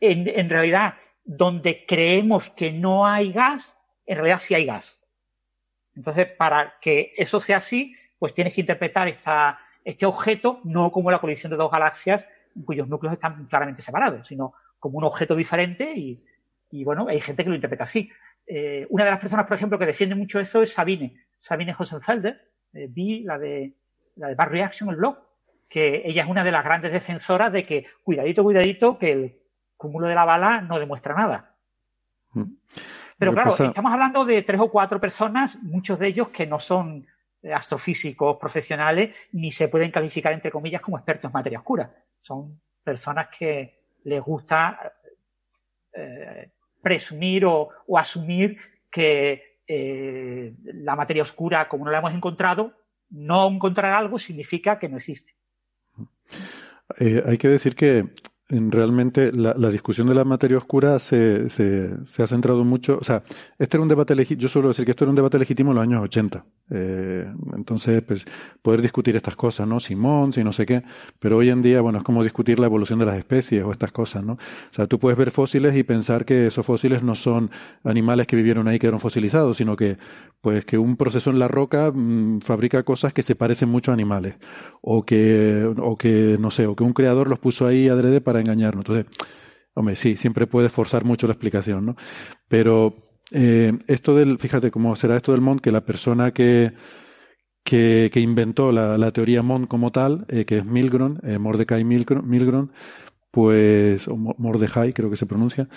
en, 0.01 0.49
realidad, 0.49 0.95
donde 1.25 1.85
creemos 1.85 2.49
que 2.49 2.71
no 2.71 3.07
hay 3.07 3.33
gas, 3.33 3.77
en 4.07 4.17
realidad 4.17 4.39
sí 4.41 4.55
hay 4.55 4.67
gas. 4.67 5.03
Entonces, 5.95 6.27
para 6.27 6.79
que 6.81 7.13
eso 7.17 7.41
sea 7.41 7.57
así, 7.57 7.97
pues 8.19 8.33
tienes 8.33 8.55
que 8.55 8.61
interpretar 8.61 9.13
este 9.85 10.07
objeto 10.07 10.61
no 10.65 10.93
como 10.93 11.11
la 11.11 11.19
colisión 11.19 11.51
de 11.51 11.57
dos 11.57 11.71
galaxias 11.71 12.27
cuyos 12.65 12.89
núcleos 12.89 13.15
están 13.15 13.47
claramente 13.47 13.83
separados, 13.83 14.27
sino 14.27 14.55
como 14.79 14.99
un 14.99 15.05
objeto 15.05 15.35
diferente 15.35 15.93
y, 16.71 16.85
bueno, 16.85 17.07
hay 17.09 17.21
gente 17.21 17.43
que 17.43 17.49
lo 17.49 17.55
interpreta 17.55 17.85
así. 17.85 18.11
Eh, 18.47 18.87
una 18.91 19.05
de 19.05 19.11
las 19.11 19.21
personas, 19.21 19.47
por 19.47 19.57
ejemplo, 19.57 19.79
que 19.79 19.87
defiende 19.87 20.15
mucho 20.15 20.39
eso 20.39 20.63
es 20.63 20.73
Sabine, 20.73 21.25
Sabine 21.39 21.75
Hosenfelder, 21.77 22.53
eh, 22.73 22.87
vi 22.89 23.23
la 23.23 23.39
de, 23.39 23.75
la 24.17 24.29
de 24.29 24.35
Bar 24.35 24.51
Reaction, 24.51 24.91
el 24.91 24.97
blog, 24.97 25.19
que 25.69 26.03
ella 26.05 26.23
es 26.23 26.29
una 26.29 26.45
de 26.45 26.53
las 26.53 26.65
grandes 26.65 26.93
defensoras 26.93 27.53
de 27.53 27.65
que, 27.65 27.87
cuidadito, 28.05 28.45
cuidadito, 28.45 28.99
que 28.99 29.11
el 29.11 29.41
cúmulo 29.77 30.07
de 30.07 30.15
la 30.15 30.25
bala 30.25 30.61
no 30.61 30.79
demuestra 30.79 31.15
nada. 31.15 31.57
Mm. 32.33 32.53
Pero 33.19 33.33
claro, 33.33 33.57
estamos 33.59 33.93
hablando 33.93 34.25
de 34.25 34.43
tres 34.43 34.61
o 34.61 34.71
cuatro 34.71 35.01
personas, 35.01 35.57
muchos 35.63 35.99
de 35.99 36.09
ellos 36.09 36.29
que 36.29 36.47
no 36.47 36.59
son 36.59 37.07
astrofísicos 37.53 38.37
profesionales, 38.37 39.15
ni 39.33 39.51
se 39.51 39.69
pueden 39.69 39.91
calificar, 39.91 40.33
entre 40.33 40.51
comillas, 40.51 40.81
como 40.81 40.99
expertos 40.99 41.29
en 41.29 41.33
materia 41.33 41.59
oscura. 41.59 41.95
Son 42.21 42.61
personas 42.83 43.29
que 43.37 43.76
les 44.07 44.21
gusta 44.21 44.93
eh, 45.93 46.51
presumir 46.81 47.45
o, 47.45 47.69
asumir 47.99 48.57
que 48.91 49.61
eh, 49.67 50.55
la 50.63 50.95
materia 50.95 51.23
oscura, 51.23 51.69
como 51.69 51.85
no 51.85 51.91
la 51.91 51.99
hemos 51.99 52.15
encontrado, 52.15 52.73
no 53.11 53.49
encontrar 53.49 53.93
algo 53.93 54.19
significa 54.19 54.79
que 54.79 54.89
no 54.89 54.97
existe. 54.97 55.35
Eh, 56.99 57.23
hay 57.27 57.37
que 57.37 57.49
decir 57.49 57.75
que 57.75 58.09
realmente 58.49 59.33
la, 59.33 59.55
discusión 59.71 60.07
de 60.07 60.15
la 60.15 60.25
materia 60.25 60.57
oscura 60.57 60.99
se, 61.01 61.49
se, 61.49 62.23
ha 62.23 62.27
centrado 62.27 62.65
mucho, 62.65 62.99
o 63.01 63.05
sea, 63.05 63.23
este 63.59 63.77
era 63.77 63.83
un 63.83 63.89
debate 63.89 64.15
legítimo, 64.15 64.43
yo 64.43 64.49
suelo 64.49 64.69
decir 64.69 64.85
que 64.85 64.93
esto 64.93 65.05
era 65.05 65.11
un 65.11 65.17
debate 65.17 65.39
legítimo 65.39 65.73
en 65.73 65.77
los 65.77 65.83
años 65.83 66.03
80. 66.05 66.45
Eh, 66.71 67.27
entonces, 67.55 68.03
pues, 68.03 68.25
poder 68.63 68.83
discutir 68.83 69.17
estas 69.17 69.37
cosas, 69.37 69.67
¿no? 69.67 69.81
Simón, 69.81 70.33
si 70.33 70.45
no 70.45 70.53
sé 70.53 70.67
qué, 70.67 70.83
pero 71.19 71.39
hoy 71.39 71.51
en 71.51 71.63
día, 71.63 71.81
bueno, 71.81 71.99
es 71.99 72.05
como 72.05 72.23
discutir 72.23 72.59
la 72.59 72.67
evolución 72.67 72.99
de 72.99 73.07
las 73.07 73.17
especies 73.17 73.65
o 73.65 73.73
estas 73.73 73.93
cosas, 73.93 74.25
¿no? 74.25 74.35
O 74.35 74.75
sea, 74.75 74.87
tú 74.87 74.99
puedes 74.99 75.19
ver 75.19 75.31
fósiles 75.31 75.77
y 75.77 75.83
pensar 75.83 76.25
que 76.25 76.49
esos 76.49 76.65
fósiles 76.65 77.03
no 77.03 77.15
son 77.15 77.51
animales 77.85 78.27
que 78.27 78.37
vivieron 78.37 78.69
ahí, 78.69 78.79
que 78.79 78.87
eran 78.87 79.01
fosilizados, 79.01 79.57
sino 79.57 79.77
que, 79.77 79.99
pues, 80.41 80.65
que 80.65 80.79
un 80.79 80.97
proceso 80.97 81.31
en 81.31 81.39
la 81.39 81.49
roca 81.49 81.91
mm, 81.93 82.41
fabrica 82.41 82.83
cosas 82.85 83.13
que 83.13 83.23
se 83.23 83.35
parecen 83.35 83.69
mucho 83.69 83.91
a 83.91 83.95
animales, 83.95 84.37
o 84.83 85.05
que, 85.05 85.69
o 85.79 85.97
que, 85.97 86.37
no 86.41 86.51
sé, 86.51 86.67
o 86.67 86.77
que 86.77 86.85
un 86.85 86.93
creador 86.93 87.29
los 87.29 87.39
puso 87.39 87.67
ahí 87.67 87.89
adrede 87.89 88.21
para 88.21 88.36
engañarnos. 88.41 88.85
Entonces, 88.89 89.07
hombre, 89.75 89.97
sí, 89.97 90.17
siempre 90.17 90.47
puedes 90.47 90.73
forzar 90.73 91.05
mucho 91.05 91.27
la 91.27 91.35
explicación, 91.35 91.87
¿no? 91.87 91.97
Pero 92.49 92.95
eh, 93.31 93.73
esto 93.87 94.15
del, 94.15 94.39
fíjate 94.39 94.71
cómo 94.71 94.95
será 94.97 95.17
esto 95.17 95.33
del 95.33 95.41
Mond, 95.41 95.61
que 95.61 95.73
la 95.73 95.85
persona 95.85 96.33
que, 96.33 96.73
que, 97.63 98.11
inventó 98.17 98.73
la, 98.73 98.97
la, 98.97 99.11
teoría 99.11 99.43
Mond 99.43 99.69
como 99.69 99.91
tal, 99.91 100.27
eh, 100.29 100.45
que 100.45 100.59
es 100.59 100.65
Milgrom, 100.65 101.19
eh, 101.23 101.39
Mordecai 101.39 101.85
Milgrom, 101.85 102.71
pues, 103.31 104.09
o 104.09 104.17
Mordecai 104.17 104.93
creo 104.93 105.11
que 105.11 105.17
se 105.17 105.27
pronuncia, 105.27 105.69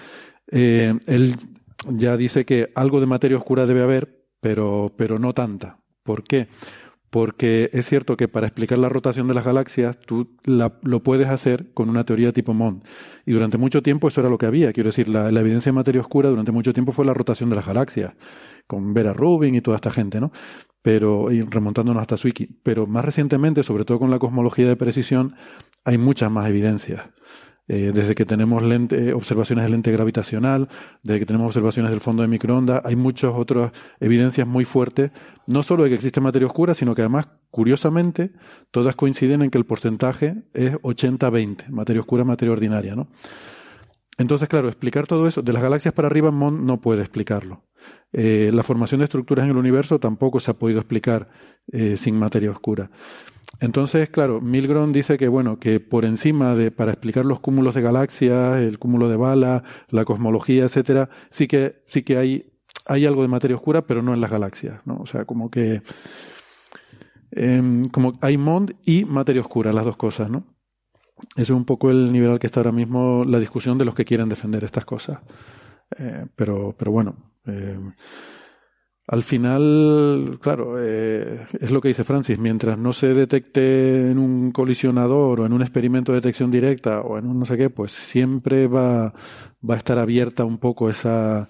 él 0.48 1.36
ya 1.88 2.18
dice 2.18 2.46
que 2.46 2.72
algo 2.76 3.00
de 3.00 3.06
materia 3.06 3.38
oscura 3.38 3.66
debe 3.66 3.84
haber, 3.84 4.26
pero, 4.40 4.94
pero 4.98 5.20
no 5.20 5.34
tanta. 5.34 5.80
¿Por 6.04 6.24
qué? 6.24 6.48
Porque 7.10 7.70
es 7.74 7.88
cierto 7.88 8.18
que 8.18 8.28
para 8.28 8.48
explicar 8.48 8.78
la 8.78 8.90
rotación 8.90 9.28
de 9.28 9.34
las 9.34 9.46
galaxias 9.46 9.98
tú 10.00 10.30
lo 10.44 11.04
puedes 11.04 11.28
hacer 11.28 11.74
con 11.74 11.90
una 11.90 12.04
teoría 12.04 12.32
tipo 12.34 12.54
Mond. 12.54 12.84
Y 13.26 13.32
durante 13.32 13.58
mucho 13.58 13.82
tiempo 13.82 14.08
eso 14.08 14.22
era 14.22 14.30
lo 14.30 14.38
que 14.38 14.46
había. 14.46 14.74
Quiero 14.74 14.90
decir, 14.90 15.10
la, 15.10 15.30
evidencia 15.30 15.72
de 15.72 15.76
materia 15.76 16.02
oscura 16.02 16.30
durante 16.30 16.52
mucho 16.52 16.74
tiempo 16.74 16.92
fue 16.92 17.06
la 17.06 17.14
rotación 17.14 17.50
de 17.50 17.56
las 17.56 17.66
galaxias, 17.66 18.14
con 18.68 18.94
Vera 18.94 19.14
Rubin 19.14 19.56
y 19.56 19.62
toda 19.62 19.78
esta 19.78 19.92
gente, 19.92 20.20
¿no? 20.20 20.32
Pero, 20.82 21.32
y 21.32 21.42
remontándonos 21.42 22.02
hasta 22.02 22.18
Zwicky. 22.18 22.48
Pero 22.64 22.86
más 22.86 23.04
recientemente, 23.04 23.64
sobre 23.64 23.86
todo 23.86 24.00
con 24.00 24.12
la 24.12 24.20
cosmología 24.20 24.68
de 24.68 24.76
precisión, 24.76 25.36
hay 25.86 25.98
muchas 25.98 26.32
más 26.32 26.48
evidencias. 26.48 27.02
Eh, 27.72 27.92
desde 27.94 28.16
que 28.16 28.26
tenemos 28.26 28.64
lente, 28.64 29.14
observaciones 29.14 29.64
de 29.64 29.70
lente 29.70 29.92
gravitacional, 29.92 30.68
desde 31.04 31.20
que 31.20 31.26
tenemos 31.28 31.48
observaciones 31.48 31.92
del 31.92 32.00
fondo 32.00 32.24
de 32.24 32.28
microondas, 32.28 32.82
hay 32.84 32.96
muchas 32.96 33.32
otras 33.36 33.72
evidencias 34.00 34.48
muy 34.48 34.66
fuertes, 34.66 35.12
no 35.46 35.62
solo 35.62 35.84
de 35.84 35.90
que 35.90 35.96
existe 35.96 36.20
materia 36.20 36.48
oscura, 36.48 36.74
sino 36.74 36.96
que 36.96 37.04
además, 37.04 37.28
curiosamente, 37.52 38.32
todas 38.72 38.96
coinciden 38.96 39.44
en 39.44 39.52
que 39.52 39.60
el 39.60 39.66
porcentaje 39.66 40.44
es 40.56 40.74
80-20, 40.78 41.70
materia 41.70 42.02
oscura, 42.02 42.24
materia 42.24 42.54
ordinaria, 42.54 42.96
¿no? 42.96 43.08
Entonces, 44.18 44.50
claro, 44.50 44.68
explicar 44.68 45.06
todo 45.06 45.28
eso, 45.28 45.44
de 45.44 45.54
las 45.54 45.62
galaxias 45.62 45.94
para 45.94 46.08
arriba, 46.08 46.32
Mond 46.32 46.66
no 46.66 46.82
puede 46.82 47.02
explicarlo. 47.02 47.64
Eh, 48.12 48.50
la 48.52 48.64
formación 48.64 49.00
de 49.00 49.06
estructuras 49.06 49.46
en 49.46 49.52
el 49.52 49.58
universo 49.58 50.00
tampoco 50.00 50.40
se 50.40 50.50
ha 50.50 50.56
podido 50.56 50.80
explicar 50.80 51.30
eh, 51.72 51.98
sin 51.98 52.18
materia 52.18 52.50
oscura. 52.50 52.90
Entonces, 53.60 54.10
claro, 54.10 54.40
Milgrom 54.40 54.94
dice 54.94 55.18
que, 55.18 55.28
bueno, 55.28 55.60
que 55.60 55.80
por 55.80 56.06
encima 56.06 56.56
de, 56.56 56.72
para 56.72 56.92
explicar 56.92 57.26
los 57.26 57.40
cúmulos 57.42 57.76
de 57.76 57.82
galaxias, 57.82 58.62
el 58.62 58.80
cúmulo 58.80 59.10
de 59.10 59.18
bala, 59.18 59.64
la 59.90 60.06
cosmología, 60.06 60.64
etcétera, 60.66 61.10
sí 61.30 61.48
que, 61.48 61.82
sí 61.86 62.04
que 62.04 62.18
hay, 62.18 62.54
hay 62.86 63.06
algo 63.06 63.22
de 63.22 63.28
materia 63.28 63.58
oscura, 63.58 63.86
pero 63.86 64.02
no 64.02 64.14
en 64.14 64.22
las 64.22 64.32
galaxias, 64.32 64.80
¿no? 64.86 64.98
O 64.98 65.06
sea, 65.06 65.26
como 65.26 65.52
que, 65.52 65.82
em, 67.32 67.90
como 67.90 68.18
hay 68.22 68.38
MOND 68.38 68.72
y 68.86 69.04
materia 69.06 69.42
oscura, 69.42 69.74
las 69.74 69.86
dos 69.86 69.98
cosas, 69.98 70.30
¿no? 70.30 70.46
ese 71.36 71.44
es 71.44 71.50
un 71.50 71.66
poco 71.66 71.90
el 71.92 72.12
nivel 72.12 72.32
al 72.32 72.40
que 72.40 72.48
está 72.48 72.62
ahora 72.62 72.72
mismo 72.72 73.24
la 73.26 73.40
discusión 73.40 73.78
de 73.78 73.86
los 73.86 73.96
que 73.96 74.06
quieren 74.06 74.30
defender 74.30 74.64
estas 74.64 74.86
cosas. 74.86 75.20
Eh, 75.98 76.26
pero, 76.36 76.76
pero 76.78 76.92
bueno, 76.92 77.16
eh, 77.46 77.78
al 79.12 79.24
final, 79.24 80.38
claro, 80.40 80.76
eh, 80.78 81.48
es 81.60 81.72
lo 81.72 81.82
que 81.82 81.88
dice 81.88 82.04
Francis, 82.04 82.38
mientras 82.38 82.78
no 82.78 82.94
se 82.94 83.16
detecte 83.16 84.12
en 84.12 84.20
un 84.20 84.52
colisionador 84.52 85.42
o 85.42 85.46
en 85.48 85.54
un 85.54 85.64
experimento 85.64 86.12
de 86.12 86.18
detección 86.18 86.52
directa 86.52 87.02
o 87.02 87.18
en 87.18 87.26
un 87.26 87.40
no 87.40 87.46
sé 87.46 87.58
qué, 87.58 87.72
pues 87.72 87.92
siempre 87.92 88.68
va, 88.68 89.08
a 89.08 89.76
estar 89.76 89.98
abierta 89.98 90.46
un 90.46 90.60
poco 90.60 90.92
esa, 90.92 91.50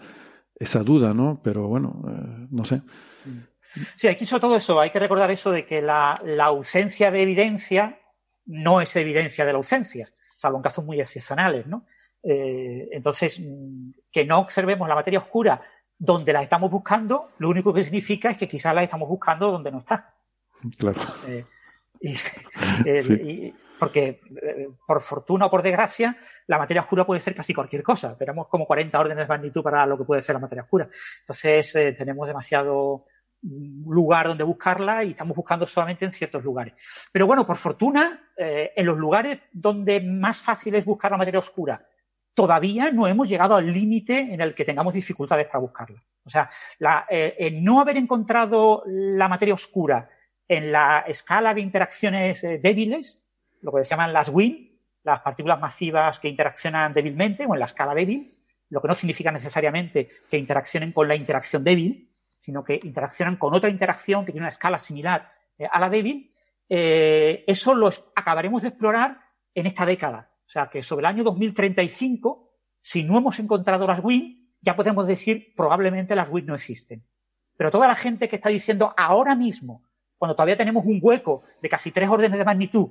esa 0.55 0.83
duda, 0.83 1.13
¿no? 1.13 1.41
Pero 1.43 1.67
bueno, 1.67 2.01
eh, 2.07 2.47
no 2.49 2.63
sé. 2.63 2.81
Sí, 3.93 4.07
aquí 4.07 4.25
sobre 4.25 4.39
todo 4.39 4.55
eso, 4.55 4.79
hay 4.79 4.91
que 4.91 4.99
recordar 4.99 5.29
eso 5.29 5.51
de 5.51 5.65
que 5.65 5.81
la, 5.81 6.17
la 6.23 6.45
ausencia 6.45 7.11
de 7.11 7.23
evidencia 7.23 7.99
no 8.45 8.79
es 8.79 8.95
evidencia 8.95 9.43
de 9.43 9.51
la 9.51 9.57
ausencia, 9.57 10.07
salvo 10.33 10.59
en 10.59 10.63
casos 10.63 10.85
muy 10.85 11.01
excepcionales, 11.01 11.67
¿no? 11.67 11.85
Eh, 12.23 12.88
entonces, 12.93 13.38
mm, 13.38 13.91
que 14.09 14.23
no 14.23 14.39
observemos 14.39 14.88
la 14.88 14.95
materia 14.95 15.19
oscura 15.19 15.61
donde 16.00 16.32
la 16.32 16.42
estamos 16.42 16.72
buscando, 16.72 17.34
lo 17.40 17.50
único 17.50 17.74
que 17.74 17.84
significa 17.84 18.32
es 18.32 18.38
que 18.38 18.48
quizás 18.48 18.74
la 18.74 18.82
estamos 18.82 19.10
buscando 19.10 19.52
donde 19.52 19.69
no 19.69 19.80
está. 19.80 20.16
Claro. 20.78 21.00
Eh, 21.28 21.45
eh, 22.86 23.53
porque, 23.78 24.22
eh, 24.42 24.69
por 24.88 25.02
fortuna 25.02 25.48
o 25.48 25.52
por 25.52 25.61
desgracia, 25.61 26.18
la 26.48 26.58
materia 26.58 26.82
oscura 26.82 27.06
puede 27.06 27.19
ser 27.19 27.36
casi 27.36 27.53
cualquier 27.53 27.84
cosa. 27.84 28.18
Tenemos 28.18 28.48
como 28.48 28.66
40 28.66 28.98
órdenes 28.98 29.26
de 29.26 29.28
magnitud 29.28 29.61
para 29.61 29.86
lo 29.86 29.98
que 29.98 30.06
puede 30.06 30.22
ser 30.22 30.36
la 30.36 30.40
materia 30.40 30.64
oscura. 30.64 30.88
Entonces, 31.22 31.74
tenemos 31.98 32.28
demasiado 32.28 33.06
mm, 33.42 33.92
lugar 33.92 34.28
donde 34.28 34.45
buscarla 34.45 35.03
y 35.03 35.11
estamos 35.11 35.36
buscando 35.36 35.66
solamente 35.66 36.06
en 36.06 36.14
ciertos 36.14 36.44
lugares. 36.44 36.76
Pero 37.11 37.28
bueno, 37.28 37.45
por 37.45 37.58
fortuna, 37.58 38.32
en 38.38 38.86
los 38.86 38.98
lugares 38.98 39.40
donde 39.52 40.00
más 40.00 40.40
fácil 40.40 40.76
es 40.76 40.86
buscar 40.86 41.11
la 41.11 41.18
materia 41.18 41.40
oscura, 41.40 41.86
todavía 42.33 42.91
no 42.91 43.08
hemos 43.08 43.27
llegado 43.27 43.56
al 43.56 43.72
límite 43.72 44.19
en 44.19 44.41
el 44.41 44.56
que 44.56 44.66
tengamos 44.66 44.93
dificultades 44.93 45.48
para 45.48 45.59
buscarla. 45.59 46.03
O 46.25 46.30
sea, 46.30 46.49
la, 46.77 47.06
eh, 47.09 47.49
no 47.61 47.82
haber 47.82 47.98
encontrado 47.98 48.83
la 48.85 49.27
materia 49.27 49.53
oscura 49.53 50.09
en 50.48 50.72
la 50.72 51.03
escala 51.08 51.53
de 51.53 51.61
interacciones 51.61 52.43
eh, 52.43 52.59
débiles, 52.59 53.27
lo 53.61 53.72
que 53.72 53.83
se 53.83 53.90
llaman 53.90 54.14
las 54.14 54.30
WIN, 54.30 54.80
las 55.03 55.22
partículas 55.22 55.59
masivas 55.59 56.19
que 56.19 56.27
interaccionan 56.27 56.93
débilmente 56.93 57.45
o 57.45 57.53
en 57.53 57.59
la 57.59 57.66
escala 57.66 57.93
débil, 57.93 58.38
lo 58.69 58.82
que 58.82 58.88
no 58.88 58.93
significa 58.93 59.32
necesariamente 59.32 60.09
que 60.30 60.38
interaccionen 60.38 60.91
con 60.91 61.08
la 61.08 61.16
interacción 61.16 61.64
débil, 61.64 62.14
sino 62.40 62.64
que 62.64 62.80
interaccionan 62.83 63.38
con 63.38 63.53
otra 63.53 63.69
interacción 63.69 64.25
que 64.25 64.32
tiene 64.32 64.45
una 64.45 64.51
escala 64.51 64.77
similar 64.77 65.32
eh, 65.58 65.67
a 65.72 65.80
la 65.80 65.90
débil, 65.90 66.33
eso 66.72 67.74
lo 67.74 67.90
acabaremos 68.16 68.61
de 68.61 68.67
explorar 68.67 69.22
en 69.56 69.66
esta 69.66 69.88
década. 69.88 70.28
O 70.50 70.52
sea 70.52 70.68
que 70.68 70.82
sobre 70.82 71.02
el 71.02 71.06
año 71.06 71.24
2035, 71.24 72.50
si 72.80 73.03
no 73.03 73.19
hemos 73.19 73.38
encontrado 73.38 73.86
las 73.86 74.03
WIN, 74.03 74.52
ya 74.61 74.76
podemos 74.76 75.06
decir 75.06 75.53
probablemente 75.56 76.16
las 76.16 76.28
WIN 76.28 76.48
no 76.48 76.56
existen. 76.56 77.06
Pero 77.56 77.69
toda 77.69 77.88
la 77.88 77.94
gente 77.94 78.28
que 78.28 78.38
está 78.38 78.50
diciendo 78.50 78.92
ahora 78.98 79.36
mismo, 79.36 79.84
cuando 80.18 80.34
todavía 80.34 80.58
tenemos 80.58 80.88
un 80.88 80.98
hueco 81.03 81.44
de 81.61 81.69
casi 81.69 81.92
tres 81.92 82.10
órdenes 82.10 82.40
de 82.40 82.45
magnitud 82.45 82.90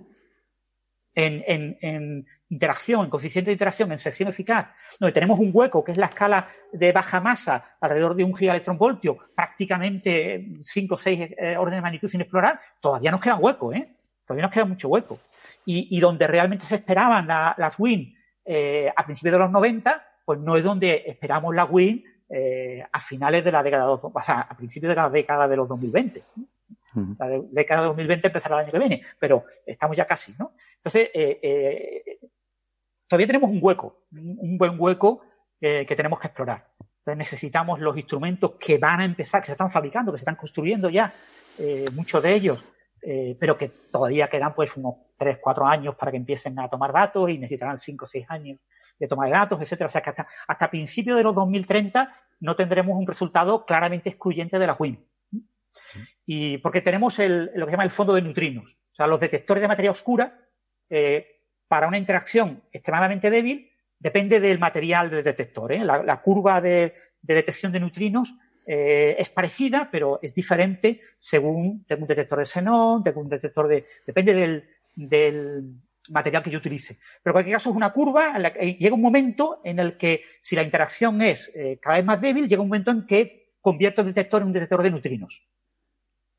en, 1.16 2.24
interacción, 2.48 3.06
en 3.06 3.10
coeficiente 3.10 3.50
de 3.50 3.54
interacción, 3.54 3.90
en 3.90 3.98
sección 3.98 4.28
eficaz, 4.28 4.68
donde 5.00 5.12
tenemos 5.12 5.40
un 5.40 5.50
hueco 5.52 5.82
que 5.82 5.90
es 5.90 5.98
la 5.98 6.06
escala 6.06 6.46
de 6.72 6.92
baja 6.92 7.20
masa 7.20 7.76
alrededor 7.80 8.14
de 8.14 8.22
un 8.22 8.36
gigaelectronvoltio, 8.36 9.18
prácticamente 9.34 10.60
cinco 10.62 10.94
o 10.94 10.98
seis 10.98 11.28
eh, 11.36 11.56
órdenes 11.56 11.78
de 11.78 11.82
magnitud 11.82 12.08
sin 12.08 12.20
explorar, 12.20 12.60
todavía 12.80 13.10
nos 13.10 13.20
queda 13.20 13.34
hueco, 13.34 13.72
¿eh? 13.72 13.96
Todavía 14.24 14.44
nos 14.44 14.52
queda 14.52 14.64
mucho 14.64 14.86
hueco 14.86 15.18
y, 15.70 16.00
donde 16.00 16.26
realmente 16.26 16.64
se 16.64 16.76
esperaban 16.76 17.26
las 17.26 17.78
WIN 17.78 18.16
eh, 18.42 18.90
a 18.96 19.04
principios 19.04 19.32
de 19.32 19.38
los 19.38 19.50
90, 19.50 20.02
pues 20.24 20.38
no 20.38 20.56
es 20.56 20.64
donde 20.64 21.04
esperamos 21.06 21.54
la 21.54 21.66
WIN 21.66 22.02
eh, 22.30 22.82
a 22.90 23.00
finales 23.00 23.44
de 23.44 23.52
la 23.52 23.62
década, 23.62 23.90
o 23.90 24.22
sea, 24.22 24.40
a 24.40 24.56
principios 24.56 24.88
de 24.88 24.96
la 24.96 25.10
década 25.10 25.46
de 25.46 25.56
los 25.56 25.68
2020. 25.68 26.24
La 27.18 27.28
década 27.50 27.82
de 27.82 27.88
2020 27.88 28.28
empezará 28.28 28.56
el 28.56 28.62
año 28.62 28.72
que 28.72 28.78
viene, 28.78 29.02
pero 29.18 29.44
estamos 29.66 29.94
ya 29.94 30.06
casi, 30.06 30.34
¿no? 30.38 30.54
Entonces, 30.76 31.10
eh, 31.12 32.18
todavía 33.06 33.26
tenemos 33.26 33.50
un 33.50 33.58
hueco, 33.60 34.06
un 34.10 34.56
buen 34.56 34.80
hueco 34.80 35.20
que 35.60 35.94
tenemos 35.94 36.18
que 36.18 36.28
explorar. 36.28 36.66
Entonces 36.80 37.18
necesitamos 37.18 37.78
los 37.78 37.94
instrumentos 37.94 38.52
que 38.52 38.78
van 38.78 39.00
a 39.00 39.04
empezar, 39.04 39.42
que 39.42 39.46
se 39.46 39.52
están 39.52 39.70
fabricando, 39.70 40.12
que 40.12 40.18
se 40.18 40.22
están 40.22 40.36
construyendo 40.36 40.88
ya, 40.88 41.12
muchos 41.92 42.22
de 42.22 42.34
ellos, 42.34 42.64
eh, 43.02 43.36
pero 43.38 43.56
que 43.56 43.68
todavía 43.90 44.28
quedan 44.28 44.54
pues 44.54 44.76
unos 44.76 44.94
3, 45.16 45.38
4 45.40 45.66
años 45.66 45.94
para 45.94 46.10
que 46.10 46.16
empiecen 46.16 46.58
a 46.58 46.68
tomar 46.68 46.92
datos 46.92 47.30
y 47.30 47.38
necesitarán 47.38 47.78
5 47.78 48.04
o 48.04 48.08
6 48.08 48.26
años 48.28 48.58
de 48.98 49.08
toma 49.08 49.26
de 49.26 49.32
datos, 49.32 49.60
etcétera. 49.60 49.86
O 49.86 49.90
sea 49.90 50.00
que 50.00 50.10
hasta, 50.10 50.26
hasta 50.46 50.70
principios 50.70 51.16
de 51.16 51.22
los 51.22 51.34
2030 51.34 52.12
no 52.40 52.56
tendremos 52.56 52.96
un 52.96 53.06
resultado 53.06 53.64
claramente 53.64 54.08
excluyente 54.08 54.58
de 54.58 54.66
la 54.66 54.76
WIN. 54.78 55.04
Y 56.26 56.58
porque 56.58 56.80
tenemos 56.80 57.18
el, 57.18 57.50
lo 57.54 57.64
que 57.66 57.70
se 57.70 57.72
llama 57.72 57.84
el 57.84 57.90
fondo 57.90 58.14
de 58.14 58.22
neutrinos. 58.22 58.76
O 58.92 58.94
sea, 58.94 59.06
los 59.06 59.20
detectores 59.20 59.62
de 59.62 59.68
materia 59.68 59.90
oscura, 59.90 60.38
eh, 60.90 61.42
para 61.68 61.88
una 61.88 61.98
interacción 61.98 62.62
extremadamente 62.72 63.30
débil, 63.30 63.70
depende 63.98 64.40
del 64.40 64.58
material 64.58 65.10
del 65.10 65.24
detector. 65.24 65.72
¿eh? 65.72 65.84
La, 65.84 66.20
curva 66.20 66.60
de, 66.60 66.94
de 67.22 67.34
detección 67.34 67.72
de 67.72 67.80
neutrinos 67.80 68.34
eh, 68.70 69.16
es 69.18 69.30
parecida, 69.30 69.88
pero 69.90 70.18
es 70.20 70.34
diferente 70.34 71.00
según 71.18 71.86
tengo 71.86 72.02
un 72.02 72.08
detector 72.08 72.38
de 72.38 72.44
xenón, 72.44 73.02
tengo 73.02 73.22
un 73.22 73.28
detector 73.30 73.66
de. 73.66 73.86
depende 74.06 74.62
del, 74.94 75.74
material 76.10 76.42
que 76.42 76.50
yo 76.50 76.58
utilice. 76.58 76.98
Pero 77.22 77.32
en 77.32 77.34
cualquier 77.34 77.56
caso 77.56 77.70
es 77.70 77.76
una 77.76 77.92
curva, 77.94 78.36
en 78.36 78.42
la 78.42 78.52
que 78.52 78.74
llega 78.74 78.94
un 78.94 79.00
momento 79.00 79.62
en 79.64 79.78
el 79.78 79.96
que 79.96 80.22
si 80.42 80.54
la 80.54 80.62
interacción 80.62 81.22
es 81.22 81.50
eh, 81.54 81.78
cada 81.80 81.96
vez 81.96 82.04
más 82.04 82.20
débil, 82.20 82.46
llega 82.46 82.60
un 82.60 82.68
momento 82.68 82.90
en 82.90 83.06
que 83.06 83.54
convierto 83.60 84.02
el 84.02 84.08
detector 84.08 84.42
en 84.42 84.48
un 84.48 84.52
detector 84.52 84.82
de 84.82 84.90
neutrinos. 84.90 85.48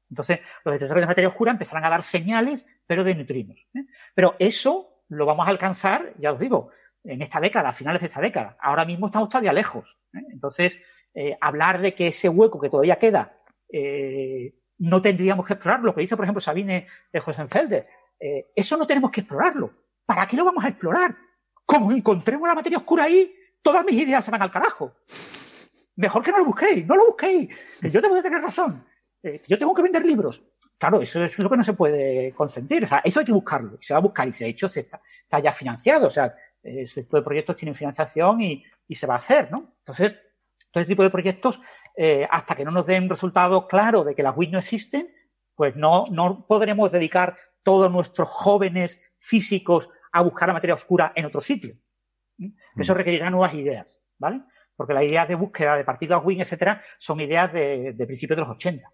Entonces, 0.09 0.39
los 0.65 0.73
detectores 0.73 1.01
de 1.01 1.07
materia 1.07 1.29
oscura 1.29 1.51
empezarán 1.51 1.85
a 1.85 1.89
dar 1.89 2.03
señales, 2.03 2.65
pero 2.85 3.03
de 3.03 3.15
neutrinos. 3.15 3.67
¿eh? 3.73 3.85
Pero 4.13 4.35
eso 4.37 5.03
lo 5.07 5.25
vamos 5.25 5.47
a 5.47 5.49
alcanzar, 5.49 6.13
ya 6.19 6.33
os 6.33 6.39
digo, 6.39 6.71
en 7.03 7.21
esta 7.21 7.39
década, 7.39 7.69
a 7.69 7.73
finales 7.73 8.01
de 8.01 8.07
esta 8.07 8.21
década. 8.21 8.57
Ahora 8.59 8.85
mismo 8.85 9.07
estamos 9.07 9.29
todavía 9.29 9.53
lejos. 9.53 9.97
Entonces, 10.13 10.79
eh, 11.13 11.37
hablar 11.41 11.81
de 11.81 11.93
que 11.93 12.07
ese 12.07 12.29
hueco 12.29 12.59
que 12.59 12.69
todavía 12.69 12.97
queda 12.97 13.41
eh, 13.71 14.55
no 14.77 15.01
tendríamos 15.01 15.45
que 15.45 15.53
explorarlo, 15.53 15.87
lo 15.87 15.95
que 15.95 16.01
dice, 16.01 16.15
por 16.15 16.23
ejemplo, 16.25 16.39
Sabine 16.39 16.87
de 17.11 17.19
Josenfelder. 17.19 17.87
Eh, 18.19 18.51
eso 18.55 18.77
no 18.77 18.85
tenemos 18.85 19.11
que 19.11 19.21
explorarlo. 19.21 19.73
¿Para 20.05 20.25
qué 20.25 20.37
lo 20.37 20.45
vamos 20.45 20.63
a 20.63 20.69
explorar? 20.69 21.15
Como 21.65 21.91
encontremos 21.91 22.47
la 22.47 22.55
materia 22.55 22.77
oscura 22.77 23.05
ahí, 23.05 23.33
todas 23.61 23.83
mis 23.85 23.95
ideas 23.95 24.23
se 24.23 24.31
van 24.31 24.41
al 24.41 24.51
carajo. 24.51 24.95
Mejor 25.95 26.23
que 26.23 26.31
no 26.31 26.37
lo 26.37 26.45
busquéis, 26.45 26.85
no 26.85 26.95
lo 26.95 27.07
busquéis, 27.07 27.49
yo 27.81 28.01
tengo 28.01 28.15
que 28.15 28.23
tener 28.23 28.41
razón. 28.41 28.85
yo 29.21 29.57
tengo 29.57 29.73
que 29.73 29.81
vender 29.81 30.05
libros. 30.05 30.41
Claro, 30.77 31.01
eso 31.01 31.21
es 31.21 31.37
lo 31.37 31.49
que 31.49 31.57
no 31.57 31.63
se 31.63 31.73
puede 31.73 32.31
consentir. 32.33 32.83
O 32.85 32.87
sea, 32.87 33.01
eso 33.03 33.19
hay 33.19 33.25
que 33.25 33.33
buscarlo. 33.33 33.77
Se 33.81 33.93
va 33.93 33.97
a 33.97 34.01
buscar 34.03 34.27
y 34.29 34.31
de 34.31 34.47
hecho 34.47 34.69
se 34.69 34.79
está, 34.79 35.01
ya 35.43 35.51
financiado. 35.51 36.07
O 36.07 36.09
sea, 36.09 36.33
ese 36.63 37.03
tipo 37.03 37.17
de 37.17 37.23
proyectos 37.23 37.57
tienen 37.57 37.75
financiación 37.75 38.39
y 38.41 38.63
se 38.95 39.05
va 39.05 39.15
a 39.15 39.17
hacer, 39.17 39.51
¿no? 39.51 39.75
Entonces, 39.79 40.13
todo 40.71 40.81
este 40.81 40.91
tipo 40.91 41.03
de 41.03 41.09
proyectos, 41.09 41.61
eh, 41.95 42.27
hasta 42.29 42.55
que 42.55 42.65
no 42.65 42.71
nos 42.71 42.85
den 42.85 43.03
un 43.03 43.09
resultado 43.09 43.67
claro 43.67 44.03
de 44.03 44.15
que 44.15 44.23
las 44.23 44.35
WIC 44.35 44.51
no 44.51 44.59
existen, 44.59 45.13
pues 45.55 45.75
no, 45.75 46.05
no 46.11 46.45
podremos 46.47 46.91
dedicar 46.91 47.37
todos 47.63 47.91
nuestros 47.91 48.29
jóvenes 48.29 49.01
físicos 49.17 49.89
a 50.11 50.21
buscar 50.21 50.47
la 50.47 50.53
materia 50.53 50.75
oscura 50.75 51.11
en 51.15 51.25
otro 51.25 51.41
sitio. 51.41 51.75
¿Mm? 52.37 52.49
Eso 52.77 52.93
requerirá 52.93 53.29
nuevas 53.29 53.53
ideas, 53.53 53.99
¿vale? 54.17 54.41
Porque 54.75 54.93
las 54.93 55.03
ideas 55.03 55.27
de 55.27 55.35
búsqueda 55.35 55.75
de 55.75 55.83
partículas 55.83 56.23
WIN, 56.23 56.41
etcétera, 56.41 56.81
son 56.97 57.19
ideas 57.19 57.51
de, 57.51 57.93
de 57.93 58.05
principios 58.05 58.37
de 58.37 58.41
los 58.41 58.51
80. 58.51 58.89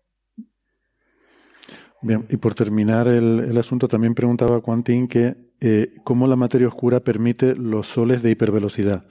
Bien, 2.06 2.25
y 2.30 2.38
por 2.38 2.53
terminar 2.53 3.08
el, 3.08 3.58
asunto, 3.58 3.88
también 3.88 4.14
preguntaba 4.14 4.61
Quantin 4.61 5.08
que 5.08 5.35
eh, 5.59 5.95
cómo 6.03 6.27
la 6.27 6.35
materia 6.35 6.67
oscura 6.67 7.00
permite 7.00 7.56
los 7.56 7.88
soles 7.88 8.22
de 8.22 8.30
hipervelocidad 8.30 9.06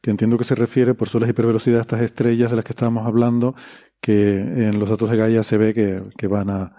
que 0.00 0.10
entiendo 0.10 0.38
que 0.38 0.44
se 0.44 0.54
refiere 0.54 0.94
por 0.94 1.08
soles 1.08 1.28
hipervelocidad 1.28 1.78
a 1.78 1.82
estas 1.82 2.02
estrellas 2.02 2.50
de 2.50 2.56
las 2.56 2.64
que 2.64 2.72
estábamos 2.72 3.06
hablando, 3.06 3.54
que 4.00 4.36
en 4.36 4.78
los 4.78 4.88
datos 4.88 5.10
de 5.10 5.16
Gaia 5.16 5.42
se 5.42 5.58
ve 5.58 5.74
que, 5.74 6.26
van 6.26 6.50
a, 6.50 6.76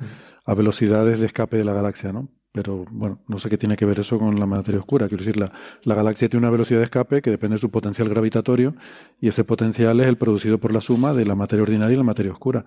velocidades 0.56 1.19
de 1.19 1.27
escape 1.27 1.57
de 1.57 1.65
la 1.65 1.73
galaxia, 1.73 2.11
¿no? 2.11 2.30
Pero 2.51 2.85
bueno, 2.89 3.22
no 3.27 3.38
sé 3.38 3.48
qué 3.49 3.57
tiene 3.59 3.77
que 3.77 3.85
ver 3.85 3.99
eso 3.99 4.17
con 4.17 4.39
la 4.39 4.48
materia 4.48 4.80
oscura. 4.80 5.07
Quiero 5.07 5.23
decir, 5.23 5.38
la, 5.38 5.51
la 5.83 5.93
galaxia 5.93 6.30
tiene 6.30 6.48
una 6.48 6.51
velocidad 6.51 6.80
de 6.80 6.85
escape 6.85 7.22
que 7.22 7.30
depende 7.30 7.57
de 7.57 7.59
su 7.59 7.69
potencial 7.69 8.09
gravitatorio 8.09 8.73
y 9.22 9.27
ese 9.27 9.43
potencial 9.43 9.99
es 9.99 10.07
el 10.07 10.17
producido 10.17 10.57
por 10.57 10.73
la 10.73 10.81
suma 10.81 11.14
de 11.14 11.25
la 11.25 11.35
materia 11.35 11.61
ordinaria 11.61 11.93
y 11.93 11.98
la 11.98 12.03
materia 12.03 12.31
oscura. 12.31 12.65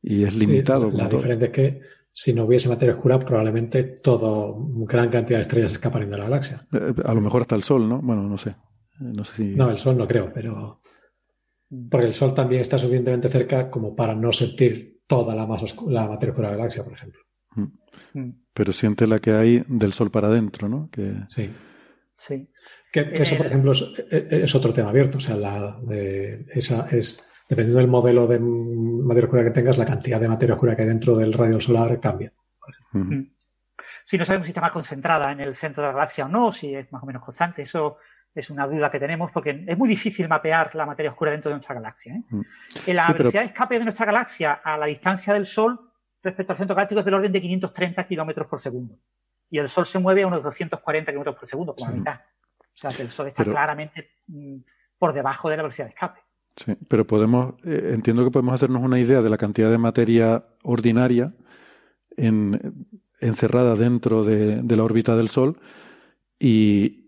Y 0.00 0.22
es 0.22 0.36
limitado. 0.36 0.92
la 0.92 1.08
diferencia 1.08 1.46
es 1.46 1.52
que 1.52 1.80
si 2.18 2.32
no 2.32 2.44
hubiese 2.44 2.66
materia 2.66 2.94
oscura, 2.94 3.18
probablemente 3.18 3.82
todo, 3.82 4.56
gran 4.86 5.10
cantidad 5.10 5.36
de 5.36 5.42
estrellas 5.42 5.72
escaparían 5.72 6.10
de 6.10 6.16
la 6.16 6.24
galaxia. 6.24 6.66
Eh, 6.72 6.94
a 7.04 7.12
lo 7.12 7.20
mejor 7.20 7.42
hasta 7.42 7.56
el 7.56 7.62
Sol, 7.62 7.86
¿no? 7.86 8.00
Bueno, 8.00 8.22
no 8.22 8.38
sé. 8.38 8.56
No 8.98 9.22
sé 9.22 9.36
si. 9.36 9.44
No, 9.54 9.70
el 9.70 9.76
Sol 9.76 9.98
no 9.98 10.08
creo, 10.08 10.32
pero. 10.32 10.80
Porque 11.90 12.06
el 12.06 12.14
Sol 12.14 12.32
también 12.32 12.62
está 12.62 12.78
suficientemente 12.78 13.28
cerca 13.28 13.70
como 13.70 13.94
para 13.94 14.14
no 14.14 14.32
sentir 14.32 15.02
toda 15.06 15.34
la, 15.34 15.46
masa 15.46 15.66
la 15.88 16.08
materia 16.08 16.32
oscura 16.32 16.48
de 16.48 16.54
la 16.54 16.58
galaxia, 16.58 16.84
por 16.84 16.94
ejemplo. 16.94 17.20
Mm. 17.54 18.18
Mm. 18.18 18.42
Pero 18.54 18.72
siente 18.72 19.06
la 19.06 19.18
que 19.18 19.32
hay 19.32 19.62
del 19.68 19.92
Sol 19.92 20.10
para 20.10 20.28
adentro, 20.28 20.70
¿no? 20.70 20.88
Que... 20.90 21.06
Sí. 21.28 21.50
Sí. 22.14 22.48
Que, 22.90 23.10
eso, 23.12 23.36
por 23.36 23.46
ejemplo, 23.46 23.72
es, 23.72 24.54
otro 24.54 24.72
tema 24.72 24.88
abierto. 24.88 25.18
O 25.18 25.20
sea, 25.20 25.36
la, 25.36 25.78
esa 26.54 26.88
es, 26.88 27.22
dependiendo 27.48 27.78
del 27.78 27.88
modelo 27.88 28.26
de 28.26 28.38
materia 28.40 29.26
oscura 29.26 29.44
que 29.44 29.50
tengas, 29.50 29.78
la 29.78 29.84
cantidad 29.84 30.20
de 30.20 30.28
materia 30.28 30.54
oscura 30.54 30.74
que 30.74 30.82
hay 30.82 30.88
dentro 30.88 31.16
del 31.16 31.32
radio 31.32 31.60
solar 31.60 31.98
cambia. 32.00 32.32
Si 34.04 34.16
no 34.16 34.24
sabemos 34.24 34.46
si 34.46 34.50
está 34.50 34.60
más 34.60 34.70
concentrada 34.70 35.32
en 35.32 35.40
el 35.40 35.54
centro 35.54 35.82
de 35.82 35.88
la 35.88 35.94
galaxia 35.94 36.26
o 36.26 36.28
no, 36.28 36.52
si 36.52 36.74
es 36.74 36.90
más 36.92 37.02
o 37.02 37.06
menos 37.06 37.22
constante, 37.22 37.62
eso 37.62 37.98
es 38.34 38.50
una 38.50 38.66
duda 38.66 38.90
que 38.90 39.00
tenemos 39.00 39.30
porque 39.32 39.64
es 39.66 39.78
muy 39.78 39.88
difícil 39.88 40.28
mapear 40.28 40.74
la 40.74 40.86
materia 40.86 41.10
oscura 41.10 41.30
dentro 41.30 41.48
de 41.48 41.54
nuestra 41.54 41.74
galaxia. 41.74 42.14
¿eh? 42.14 42.92
La 42.92 43.12
velocidad 43.12 43.42
de 43.42 43.46
escape 43.48 43.78
de 43.78 43.84
nuestra 43.84 44.06
galaxia 44.06 44.52
a 44.52 44.76
la 44.76 44.86
distancia 44.86 45.32
del 45.32 45.46
Sol 45.46 45.90
respecto 46.22 46.52
al 46.52 46.56
centro 46.56 46.76
galáctico 46.76 47.00
es 47.00 47.04
del 47.04 47.14
orden 47.14 47.32
de 47.32 47.40
530 47.40 48.06
kilómetros 48.06 48.46
por 48.46 48.60
segundo. 48.60 48.98
Y 49.48 49.58
el 49.58 49.68
Sol 49.68 49.86
se 49.86 49.98
mueve 49.98 50.22
a 50.22 50.26
unos 50.26 50.42
240 50.42 51.12
kilómetros 51.12 51.36
por 51.36 51.48
segundo, 51.48 51.74
como 51.74 51.90
la 51.90 51.96
mitad. 51.96 52.20
O 52.60 52.78
sea 52.78 52.90
que 52.90 53.02
el 53.02 53.10
Sol 53.10 53.28
está 53.28 53.44
claramente 53.44 54.10
mm, 54.26 54.56
por 54.98 55.12
debajo 55.12 55.48
de 55.48 55.56
la 55.56 55.62
velocidad 55.62 55.86
de 55.86 55.94
escape. 55.94 56.20
Sí, 56.56 56.74
pero 56.88 57.06
podemos, 57.06 57.54
eh, 57.64 57.92
entiendo 57.94 58.24
que 58.24 58.30
podemos 58.30 58.54
hacernos 58.54 58.82
una 58.82 58.98
idea 58.98 59.20
de 59.22 59.30
la 59.30 59.36
cantidad 59.36 59.70
de 59.70 59.78
materia 59.78 60.44
ordinaria 60.62 61.34
encerrada 63.20 63.76
dentro 63.76 64.24
de, 64.24 64.62
la 64.62 64.82
órbita 64.82 65.16
del 65.16 65.28
Sol 65.28 65.58
y, 66.38 67.02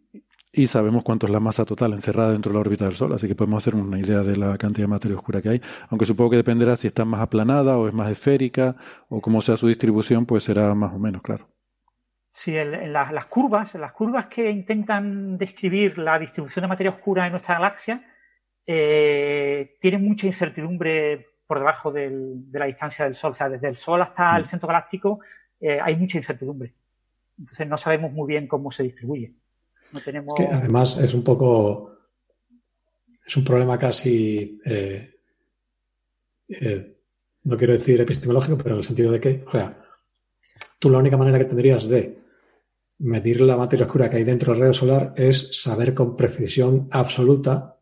sabemos 0.66 1.04
cuánto 1.04 1.26
es 1.26 1.32
la 1.32 1.40
masa 1.40 1.64
total 1.64 1.92
encerrada 1.92 2.32
dentro 2.32 2.50
de 2.50 2.54
la 2.54 2.60
órbita 2.60 2.84
del 2.84 2.94
Sol, 2.94 3.12
así 3.14 3.26
que 3.26 3.34
podemos 3.34 3.62
hacer 3.62 3.74
una 3.74 3.98
idea 3.98 4.22
de 4.22 4.36
la 4.36 4.58
cantidad 4.58 4.84
de 4.84 4.90
materia 4.90 5.16
oscura 5.16 5.40
que 5.40 5.48
hay, 5.48 5.62
aunque 5.88 6.04
supongo 6.04 6.30
que 6.30 6.36
dependerá 6.36 6.76
si 6.76 6.88
está 6.88 7.04
más 7.04 7.20
aplanada 7.20 7.78
o 7.78 7.88
es 7.88 7.94
más 7.94 8.10
esférica 8.10 8.76
o 9.08 9.20
cómo 9.20 9.40
sea 9.40 9.56
su 9.56 9.68
distribución, 9.68 10.26
pues 10.26 10.44
será 10.44 10.74
más 10.74 10.92
o 10.92 10.98
menos 10.98 11.22
claro. 11.22 11.48
Sí, 12.30 12.56
en, 12.56 12.92
las 12.92 13.26
curvas, 13.26 13.74
las 13.74 13.92
curvas 13.92 14.26
que 14.26 14.50
intentan 14.50 15.38
describir 15.38 15.98
la 15.98 16.18
distribución 16.18 16.62
de 16.64 16.68
materia 16.68 16.90
oscura 16.90 17.26
en 17.26 17.32
nuestra 17.32 17.54
galaxia, 17.54 18.04
eh, 18.70 19.78
tienen 19.80 20.04
mucha 20.04 20.26
incertidumbre 20.26 21.26
por 21.46 21.58
debajo 21.58 21.90
de 21.90 22.10
la 22.52 22.66
distancia 22.66 23.06
del 23.06 23.14
Sol. 23.14 23.32
O 23.32 23.34
sea, 23.34 23.48
desde 23.48 23.66
el 23.66 23.76
Sol 23.76 24.02
hasta 24.02 24.36
el 24.36 24.42
mm. 24.42 24.46
centro 24.46 24.68
galáctico 24.68 25.20
eh, 25.58 25.80
hay 25.82 25.96
mucha 25.96 26.18
incertidumbre. 26.18 26.74
Entonces 27.38 27.66
no 27.66 27.78
sabemos 27.78 28.12
muy 28.12 28.28
bien 28.28 28.46
cómo 28.46 28.70
se 28.70 28.82
distribuye. 28.82 29.32
No 29.90 30.00
tenemos... 30.02 30.38
además 30.38 30.98
es 30.98 31.14
un 31.14 31.24
poco... 31.24 31.96
Es 33.26 33.34
un 33.38 33.44
problema 33.44 33.78
casi... 33.78 34.60
Eh, 34.66 35.14
no 37.44 37.56
quiero 37.56 37.72
decir 37.72 37.98
epistemológico, 38.02 38.58
pero 38.58 38.74
en 38.74 38.80
el 38.80 38.84
sentido 38.84 39.12
de 39.12 39.20
que, 39.20 39.44
o 39.46 39.50
sea, 39.50 39.82
tú 40.78 40.90
la 40.90 40.98
única 40.98 41.16
manera 41.16 41.38
que 41.38 41.46
tendrías 41.46 41.88
de 41.88 42.18
medir 42.98 43.40
la 43.40 43.56
materia 43.56 43.86
oscura 43.86 44.10
que 44.10 44.18
hay 44.18 44.24
dentro 44.24 44.52
del 44.52 44.60
radio 44.60 44.74
solar 44.74 45.14
es 45.16 45.58
saber 45.62 45.94
con 45.94 46.16
precisión 46.16 46.88
absoluta 46.90 47.77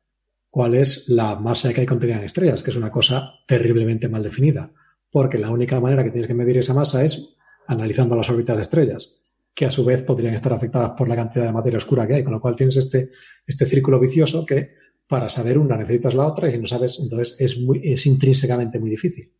cuál 0.57 0.75
es 0.75 1.07
la 1.11 1.37
masa 1.37 1.71
que 1.75 1.83
hay 1.83 1.87
contenida 1.87 2.17
en 2.17 2.25
estrellas, 2.25 2.63
que 2.63 2.71
es 2.71 2.77
una 2.77 2.91
cosa 2.91 3.35
terriblemente 3.47 4.09
mal 4.09 4.23
definida, 4.23 4.73
porque 5.11 5.37
la 5.37 5.51
única 5.51 5.79
manera 5.81 6.03
que 6.03 6.11
tienes 6.11 6.27
que 6.27 6.33
medir 6.33 6.57
esa 6.57 6.73
masa 6.73 7.05
es 7.05 7.37
analizando 7.67 8.17
las 8.17 8.31
órbitas 8.31 8.57
de 8.57 8.63
estrellas, 8.63 9.23
que 9.53 9.67
a 9.67 9.71
su 9.71 9.85
vez 9.85 10.03
podrían 10.03 10.33
estar 10.33 10.55
afectadas 10.55 10.93
por 10.97 11.11
la 11.11 11.15
cantidad 11.15 11.45
de 11.45 11.53
materia 11.53 11.77
oscura 11.77 12.07
que 12.07 12.15
hay, 12.15 12.25
con 12.25 12.33
lo 12.33 12.41
cual 12.41 12.57
tienes 12.57 12.79
este, 12.79 13.11
este 13.47 13.67
círculo 13.67 14.01
vicioso 14.01 14.47
que 14.47 14.71
para 15.07 15.29
saber 15.29 15.59
una 15.59 15.77
necesitas 15.77 16.15
la 16.15 16.27
otra 16.27 16.49
y 16.49 16.53
si 16.53 16.59
no 16.59 16.67
sabes, 16.67 17.01
entonces 17.01 17.37
es, 17.39 17.59
muy, 17.59 17.83
es 17.85 18.07
intrínsecamente 18.07 18.81
muy 18.81 18.89
difícil. 18.89 19.31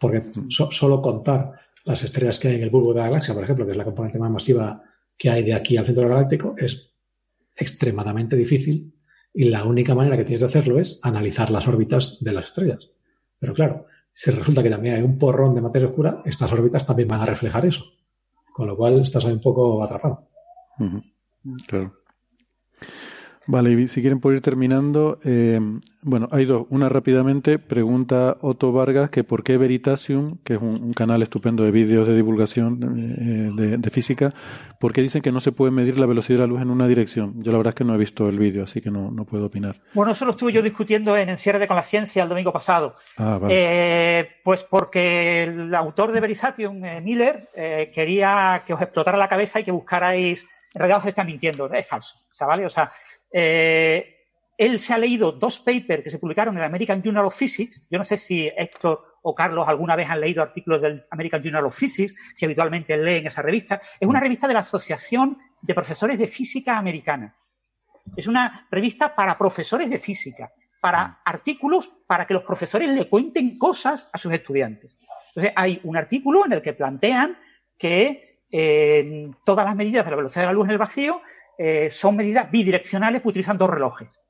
Porque 0.00 0.24
solo 0.48 1.00
contar 1.00 1.52
las 1.84 2.02
estrellas 2.02 2.40
que 2.40 2.48
hay 2.48 2.56
en 2.56 2.62
el 2.62 2.70
bulbo 2.70 2.92
de 2.92 2.98
la 2.98 3.06
galaxia, 3.06 3.32
por 3.32 3.44
ejemplo, 3.44 3.64
que 3.64 3.70
es 3.70 3.78
la 3.78 3.84
componente 3.84 4.18
más 4.18 4.28
masiva 4.32 4.82
que 5.16 5.30
hay 5.30 5.44
de 5.44 5.54
aquí 5.54 5.76
al 5.76 5.86
centro 5.86 6.08
galáctico, 6.08 6.56
es 6.58 6.90
extremadamente 7.54 8.34
difícil 8.34 8.95
y 9.38 9.44
la 9.44 9.66
única 9.66 9.94
manera 9.94 10.16
que 10.16 10.24
tienes 10.24 10.40
de 10.40 10.46
hacerlo 10.46 10.80
es 10.80 10.98
analizar 11.02 11.50
las 11.50 11.68
órbitas 11.68 12.16
de 12.24 12.32
las 12.32 12.46
estrellas. 12.46 12.88
Pero 13.38 13.52
claro, 13.52 13.84
si 14.10 14.30
resulta 14.30 14.62
que 14.62 14.70
también 14.70 14.94
hay 14.94 15.02
un 15.02 15.18
porrón 15.18 15.54
de 15.54 15.60
materia 15.60 15.88
oscura, 15.88 16.22
estas 16.24 16.50
órbitas 16.52 16.86
también 16.86 17.06
van 17.06 17.20
a 17.20 17.26
reflejar 17.26 17.66
eso. 17.66 17.84
Con 18.50 18.66
lo 18.66 18.74
cual 18.74 18.98
estás 19.02 19.26
ahí 19.26 19.34
un 19.34 19.42
poco 19.42 19.84
atrapado. 19.84 20.26
Claro. 21.68 21.92
Vale, 23.48 23.70
y 23.70 23.88
si 23.88 24.00
quieren 24.00 24.20
por 24.20 24.34
ir 24.34 24.40
terminando, 24.40 25.20
eh, 25.24 25.60
bueno, 26.02 26.28
hay 26.32 26.46
dos. 26.46 26.66
Una 26.68 26.88
rápidamente, 26.88 27.60
pregunta 27.60 28.36
Otto 28.40 28.72
Vargas 28.72 29.10
que 29.10 29.22
por 29.22 29.44
qué 29.44 29.56
Veritasium, 29.56 30.38
que 30.42 30.54
es 30.54 30.60
un, 30.60 30.92
canal 30.94 31.22
estupendo 31.22 31.62
de 31.62 31.70
vídeos 31.70 32.08
de 32.08 32.16
divulgación 32.16 33.54
eh, 33.58 33.78
de, 33.78 33.90
física, 33.90 34.34
¿por 34.80 34.92
qué 34.92 35.00
dicen 35.00 35.22
que 35.22 35.30
no 35.30 35.38
se 35.38 35.52
puede 35.52 35.70
medir 35.70 35.98
la 35.98 36.06
velocidad 36.06 36.38
de 36.38 36.42
la 36.42 36.46
luz 36.48 36.60
en 36.60 36.70
una 36.70 36.88
dirección? 36.88 37.40
Yo 37.42 37.52
la 37.52 37.58
verdad 37.58 37.72
es 37.72 37.76
que 37.76 37.84
no 37.84 37.94
he 37.94 37.98
visto 37.98 38.28
el 38.28 38.38
vídeo, 38.38 38.64
así 38.64 38.80
que 38.80 38.90
no, 38.90 39.12
no 39.12 39.24
puedo 39.24 39.46
opinar. 39.46 39.80
Bueno, 39.94 40.12
eso 40.12 40.24
lo 40.24 40.32
estuve 40.32 40.52
yo 40.52 40.62
discutiendo 40.62 41.16
en 41.16 41.28
Encierre 41.28 41.68
con 41.68 41.76
la 41.76 41.82
Ciencia 41.82 42.24
el 42.24 42.28
domingo 42.28 42.52
pasado. 42.52 42.96
Ah, 43.16 43.38
vale. 43.40 43.54
Eh, 43.56 44.28
pues 44.42 44.64
porque 44.64 45.44
el 45.44 45.74
autor 45.74 46.10
de 46.10 46.20
Veritasium, 46.20 46.80
Miller, 47.02 47.48
quería 47.94 48.62
que 48.66 48.74
os 48.74 48.82
explotara 48.82 49.16
la 49.16 49.28
cabeza 49.28 49.60
y 49.60 49.64
que 49.64 49.70
buscarais, 49.70 50.46
en 50.74 50.78
realidad 50.80 50.98
os 50.98 51.06
está 51.06 51.22
mintiendo, 51.22 51.72
es 51.72 51.86
falso. 51.86 52.16
O 52.30 52.34
sea, 52.34 52.46
¿vale? 52.46 52.66
O 52.66 52.70
sea, 52.70 52.90
eh, 53.32 54.16
él 54.56 54.80
se 54.80 54.94
ha 54.94 54.98
leído 54.98 55.32
dos 55.32 55.58
papers 55.58 56.02
que 56.02 56.10
se 56.10 56.18
publicaron 56.18 56.54
en 56.54 56.60
el 56.60 56.66
American 56.66 57.02
Journal 57.02 57.26
of 57.26 57.36
Physics. 57.36 57.84
Yo 57.90 57.98
no 57.98 58.04
sé 58.04 58.16
si 58.16 58.50
Héctor 58.56 59.18
o 59.22 59.34
Carlos 59.34 59.68
alguna 59.68 59.96
vez 59.96 60.08
han 60.08 60.20
leído 60.20 60.42
artículos 60.42 60.80
del 60.80 61.04
American 61.10 61.42
Journal 61.42 61.66
of 61.66 61.76
Physics, 61.76 62.14
si 62.34 62.44
habitualmente 62.44 62.96
leen 62.96 63.26
esa 63.26 63.42
revista. 63.42 63.80
Es 64.00 64.08
una 64.08 64.20
revista 64.20 64.46
de 64.46 64.54
la 64.54 64.60
Asociación 64.60 65.38
de 65.60 65.74
Profesores 65.74 66.18
de 66.18 66.28
Física 66.28 66.78
Americana. 66.78 67.36
Es 68.16 68.26
una 68.26 68.66
revista 68.70 69.14
para 69.14 69.36
profesores 69.36 69.90
de 69.90 69.98
física, 69.98 70.52
para 70.80 71.20
artículos 71.24 71.90
para 72.06 72.26
que 72.26 72.34
los 72.34 72.44
profesores 72.44 72.88
le 72.88 73.08
cuenten 73.08 73.58
cosas 73.58 74.08
a 74.12 74.18
sus 74.18 74.32
estudiantes. 74.32 74.96
Entonces, 75.28 75.52
hay 75.56 75.80
un 75.82 75.96
artículo 75.96 76.46
en 76.46 76.52
el 76.52 76.62
que 76.62 76.72
plantean 76.72 77.36
que 77.76 78.44
eh, 78.50 79.28
todas 79.44 79.66
las 79.66 79.74
medidas 79.74 80.04
de 80.04 80.10
la 80.10 80.16
velocidad 80.16 80.42
de 80.42 80.46
la 80.46 80.52
luz 80.52 80.66
en 80.66 80.70
el 80.70 80.78
vacío 80.78 81.20
eh, 81.58 81.90
son 81.90 82.16
medidas 82.16 82.50
bidireccionales 82.50 83.22
que 83.22 83.28
utilizan 83.28 83.58
dos 83.58 83.70
relojes. 83.70 84.20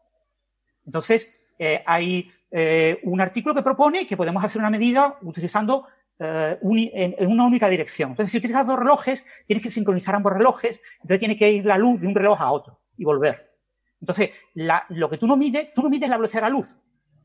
Entonces, 0.84 1.28
eh, 1.58 1.82
hay 1.86 2.30
eh, 2.50 3.00
un 3.02 3.20
artículo 3.20 3.54
que 3.54 3.62
propone 3.62 4.06
que 4.06 4.16
podemos 4.16 4.42
hacer 4.44 4.60
una 4.60 4.70
medida 4.70 5.16
utilizando 5.22 5.86
en, 6.18 7.14
una 7.28 7.44
única 7.44 7.68
dirección. 7.68 8.10
Entonces, 8.10 8.32
si 8.32 8.38
utilizas 8.38 8.66
dos 8.66 8.78
relojes, 8.78 9.26
tienes 9.46 9.62
que 9.62 9.70
sincronizar 9.70 10.14
ambos 10.14 10.32
relojes, 10.32 10.80
entonces 10.94 11.18
tiene 11.18 11.36
que 11.36 11.50
ir 11.50 11.66
la 11.66 11.76
luz 11.76 12.00
de 12.00 12.06
un 12.06 12.14
reloj 12.14 12.40
a 12.40 12.50
otro 12.50 12.80
y 12.96 13.04
volver. 13.04 13.52
Entonces, 14.00 14.30
lo 14.54 15.10
que 15.10 15.18
tú 15.18 15.26
no 15.26 15.36
mides, 15.36 15.74
tú 15.74 15.82
no 15.82 15.90
mides 15.90 16.08
la 16.08 16.16
velocidad 16.16 16.40
de 16.42 16.48
la 16.48 16.56
luz. 16.56 16.78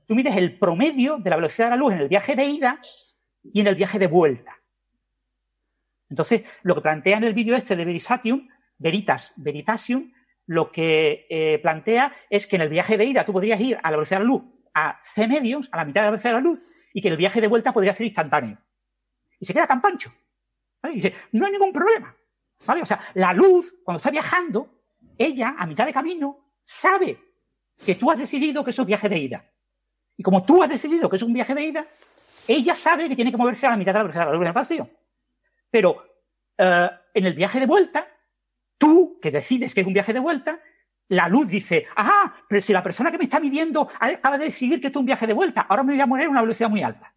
Tú 0.05 0.13
mides 0.13 0.35
el 0.35 0.59
promedio 0.59 1.19
de 1.19 1.29
la 1.29 1.37
velocidad 1.37 1.67
de 1.67 1.69
la 1.69 1.77
luz 1.77 1.93
en 1.93 1.99
el 1.99 2.09
viaje 2.09 2.35
de 2.35 2.43
ida 2.43 2.81
y 3.43 3.61
en 3.61 3.67
el 3.67 3.75
viaje 3.75 3.97
de 3.97 4.07
vuelta. 4.07 4.57
Entonces, 6.09 6.43
lo 6.63 6.75
que 6.75 6.81
plantea 6.81 7.17
en 7.17 7.23
el 7.23 7.33
vídeo 7.33 7.55
este 7.55 7.77
de 7.77 7.85
Verisatium 7.85 8.49
Veritas, 8.81 9.33
Veritasium, 9.37 10.11
lo 10.47 10.71
que 10.71 11.27
eh, 11.29 11.59
plantea 11.61 12.15
es 12.29 12.47
que 12.47 12.55
en 12.55 12.63
el 12.63 12.69
viaje 12.69 12.97
de 12.97 13.05
ida 13.05 13.23
tú 13.23 13.31
podrías 13.31 13.59
ir 13.61 13.77
a 13.81 13.91
la 13.91 13.97
velocidad 13.97 14.19
de 14.19 14.25
la 14.25 14.31
luz 14.31 14.43
a 14.73 14.97
c 15.01 15.27
medios, 15.27 15.69
a 15.71 15.77
la 15.77 15.85
mitad 15.85 16.01
de 16.01 16.07
la 16.07 16.11
velocidad 16.11 16.31
de 16.31 16.35
la 16.35 16.41
luz, 16.41 16.65
y 16.93 17.01
que 17.01 17.09
el 17.09 17.17
viaje 17.17 17.41
de 17.41 17.47
vuelta 17.47 17.71
podría 17.71 17.93
ser 17.93 18.07
instantáneo. 18.07 18.57
Y 19.39 19.45
se 19.45 19.53
queda 19.53 19.67
tan 19.67 19.81
pancho. 19.81 20.11
Y 20.83 20.95
dice, 20.95 21.13
no 21.33 21.45
hay 21.45 21.51
ningún 21.51 21.71
problema. 21.71 22.15
¿Vale? 22.65 22.81
O 22.81 22.85
sea, 22.85 22.99
la 23.15 23.33
luz, 23.33 23.73
cuando 23.83 23.97
está 23.97 24.11
viajando, 24.11 24.83
ella, 25.17 25.55
a 25.57 25.65
mitad 25.67 25.85
de 25.85 25.93
camino, 25.93 26.55
sabe 26.63 27.17
que 27.85 27.95
tú 27.95 28.09
has 28.09 28.19
decidido 28.19 28.63
que 28.63 28.71
es 28.71 28.85
viaje 28.85 29.09
de 29.09 29.17
ida. 29.17 29.51
Y 30.17 30.23
como 30.23 30.43
tú 30.43 30.63
has 30.63 30.69
decidido 30.69 31.09
que 31.09 31.17
es 31.17 31.23
un 31.23 31.33
viaje 31.33 31.53
de 31.53 31.63
ida, 31.63 31.87
ella 32.47 32.75
sabe 32.75 33.07
que 33.07 33.15
tiene 33.15 33.31
que 33.31 33.37
moverse 33.37 33.67
a 33.67 33.71
la 33.71 33.77
mitad 33.77 33.93
de 33.93 33.99
la 33.99 34.03
velocidad 34.03 34.25
de 34.25 34.31
la 34.31 34.37
luz 34.37 34.45
del 34.45 34.53
vacío. 34.53 34.89
Pero 35.69 36.05
eh, 36.57 36.89
en 37.13 37.25
el 37.25 37.33
viaje 37.33 37.59
de 37.59 37.65
vuelta, 37.65 38.07
Tú, 38.81 39.19
que 39.21 39.29
decides 39.29 39.75
que 39.75 39.81
es 39.81 39.87
un 39.87 39.93
viaje 39.93 40.11
de 40.11 40.19
vuelta, 40.19 40.59
la 41.09 41.27
luz 41.27 41.47
dice, 41.47 41.85
ah, 41.95 42.33
pero 42.49 42.63
si 42.63 42.73
la 42.73 42.81
persona 42.81 43.11
que 43.11 43.19
me 43.19 43.25
está 43.25 43.39
midiendo 43.39 43.87
acaba 43.99 44.39
de 44.39 44.45
decidir 44.45 44.81
que 44.81 44.87
es 44.87 44.95
un 44.95 45.05
viaje 45.05 45.27
de 45.27 45.33
vuelta, 45.33 45.61
ahora 45.69 45.83
me 45.83 45.93
voy 45.93 46.01
a 46.01 46.07
mover 46.07 46.25
a 46.25 46.29
una 46.31 46.41
velocidad 46.41 46.67
muy 46.67 46.81
alta. 46.81 47.13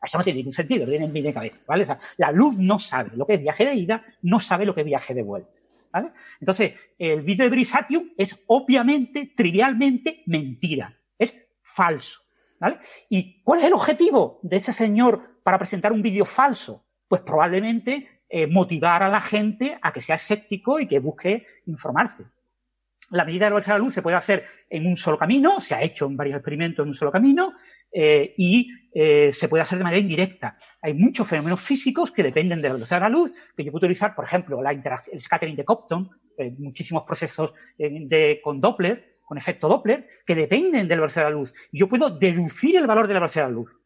Eso 0.00 0.18
no 0.18 0.22
tiene 0.22 0.36
ningún 0.36 0.52
sentido, 0.52 0.86
no 0.86 0.90
tiene 0.92 1.06
en 1.06 1.12
mi 1.12 1.32
cabeza, 1.32 1.64
¿vale? 1.66 1.84
la 2.16 2.30
luz 2.30 2.56
no 2.58 2.78
sabe 2.78 3.10
lo 3.16 3.26
que 3.26 3.34
es 3.34 3.40
viaje 3.40 3.64
de 3.64 3.74
ida, 3.74 4.04
no 4.22 4.38
sabe 4.38 4.64
lo 4.64 4.72
que 4.72 4.82
es 4.82 4.86
viaje 4.86 5.12
de 5.12 5.24
vuelta, 5.24 5.50
¿vale? 5.92 6.12
Entonces, 6.38 6.74
el 6.96 7.22
vídeo 7.22 7.42
de 7.42 7.50
Brisatium 7.50 8.10
es 8.16 8.44
obviamente, 8.46 9.32
trivialmente, 9.36 10.22
mentira. 10.26 10.96
Es 11.18 11.34
falso, 11.60 12.20
¿vale? 12.60 12.78
¿Y 13.08 13.42
cuál 13.42 13.58
es 13.58 13.64
el 13.64 13.72
objetivo 13.72 14.38
de 14.44 14.58
este 14.58 14.72
señor 14.72 15.40
para 15.42 15.58
presentar 15.58 15.90
un 15.90 16.02
vídeo 16.02 16.24
falso? 16.24 16.86
Pues 17.08 17.22
probablemente 17.22 18.19
eh, 18.32 18.46
motivar 18.46 19.02
a 19.02 19.08
la 19.08 19.20
gente 19.20 19.76
a 19.82 19.92
que 19.92 20.00
sea 20.00 20.14
escéptico 20.14 20.78
y 20.78 20.86
que 20.86 21.00
busque 21.00 21.46
informarse. 21.66 22.26
la 23.10 23.24
medida 23.24 23.46
de 23.46 23.50
la 23.50 23.54
velocidad 23.56 23.74
de 23.74 23.80
la 23.80 23.84
luz 23.84 23.94
se 23.94 24.02
puede 24.02 24.16
hacer 24.16 24.44
en 24.68 24.86
un 24.86 24.96
solo 24.96 25.18
camino, 25.18 25.58
se 25.58 25.74
ha 25.74 25.82
hecho 25.82 26.06
en 26.06 26.16
varios 26.16 26.36
experimentos 26.36 26.84
en 26.84 26.90
un 26.90 26.94
solo 26.94 27.10
camino, 27.10 27.54
eh, 27.90 28.34
y 28.38 28.70
eh, 28.94 29.32
se 29.32 29.48
puede 29.48 29.62
hacer 29.62 29.78
de 29.78 29.82
manera 29.82 30.00
indirecta. 30.00 30.56
Hay 30.80 30.94
muchos 30.94 31.26
fenómenos 31.28 31.60
físicos 31.60 32.12
que 32.12 32.22
dependen 32.22 32.62
de 32.62 32.68
la 32.68 32.74
velocidad 32.74 32.98
de 32.98 33.02
la 33.02 33.08
luz, 33.08 33.32
que 33.56 33.64
yo 33.64 33.72
puedo 33.72 33.86
utilizar, 33.86 34.14
por 34.14 34.24
ejemplo, 34.24 34.62
la 34.62 34.70
el 34.70 35.20
scattering 35.20 35.56
de 35.56 35.64
Compton, 35.64 36.08
eh, 36.38 36.54
muchísimos 36.56 37.02
procesos 37.02 37.52
de, 37.76 38.40
con 38.44 38.60
Doppler, 38.60 39.18
con 39.22 39.38
efecto 39.38 39.68
Doppler, 39.68 40.06
que 40.24 40.36
dependen 40.36 40.86
de 40.86 40.94
la 40.94 41.00
velocidad 41.00 41.24
de 41.24 41.30
la 41.30 41.36
luz. 41.36 41.52
Yo 41.72 41.88
puedo 41.88 42.10
deducir 42.10 42.76
el 42.76 42.86
valor 42.86 43.08
de 43.08 43.14
la 43.14 43.20
velocidad 43.20 43.46
de 43.46 43.50
la 43.50 43.56
luz. 43.56 43.80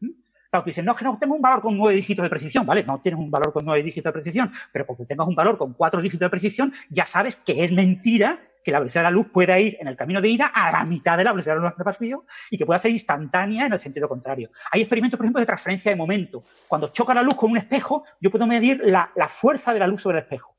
Claro, 0.55 0.63
tú 0.63 0.71
dices, 0.71 0.85
no, 0.85 0.93
es 0.93 0.99
que 0.99 1.05
no 1.05 1.19
tengo 1.19 1.35
un 1.35 1.43
valor 1.43 1.61
con 1.61 1.77
nueve 1.77 1.97
dígitos 1.97 2.23
de 2.23 2.31
precisión, 2.31 2.65
¿vale? 2.65 2.85
No 2.85 3.01
tienes 3.01 3.19
un 3.19 3.29
valor 3.29 3.53
con 3.53 3.65
nueve 3.65 3.83
dígitos 3.83 4.05
de 4.05 4.13
precisión, 4.13 4.53
pero 4.71 4.87
cuando 4.87 5.05
tengas 5.05 5.27
un 5.27 5.35
valor 5.35 5.59
con 5.59 5.73
cuatro 5.73 6.01
dígitos 6.01 6.27
de 6.27 6.31
precisión, 6.31 6.73
ya 6.91 7.07
sabes 7.07 7.35
que 7.35 7.65
es 7.65 7.73
mentira 7.73 8.39
que 8.63 8.71
la 8.71 8.79
velocidad 8.79 9.01
de 9.01 9.07
la 9.07 9.11
luz 9.11 9.27
pueda 9.33 9.59
ir 9.59 9.77
en 9.81 9.89
el 9.89 9.97
camino 9.97 10.21
de 10.21 10.29
ida 10.29 10.47
a 10.47 10.71
la 10.71 10.85
mitad 10.85 11.19
de 11.19 11.25
la 11.25 11.33
velocidad 11.33 11.57
de 11.57 11.61
la 11.61 11.71
luz 11.71 11.75
el 11.77 11.85
vacío 11.85 12.25
y 12.53 12.57
que 12.57 12.65
pueda 12.65 12.79
ser 12.79 12.93
instantánea 12.93 13.67
en 13.67 13.73
el 13.73 13.81
sentido 13.81 14.09
contrario. 14.09 14.53
Hay 14.71 14.83
experimentos, 14.83 15.19
por 15.19 15.27
ejemplo, 15.27 15.41
de 15.41 15.47
transferencia 15.47 15.91
de 15.91 15.97
momento. 15.97 16.45
Cuando 16.69 16.87
choca 16.93 17.13
la 17.15 17.25
luz 17.25 17.35
con 17.35 17.51
un 17.51 17.57
espejo, 17.57 18.05
yo 18.21 18.31
puedo 18.31 18.47
medir 18.47 18.81
la, 18.85 19.11
fuerza 19.27 19.75
de 19.75 19.81
la 19.81 19.89
luz 19.89 20.03
sobre 20.03 20.19
el 20.19 20.23
espejo. 20.23 20.57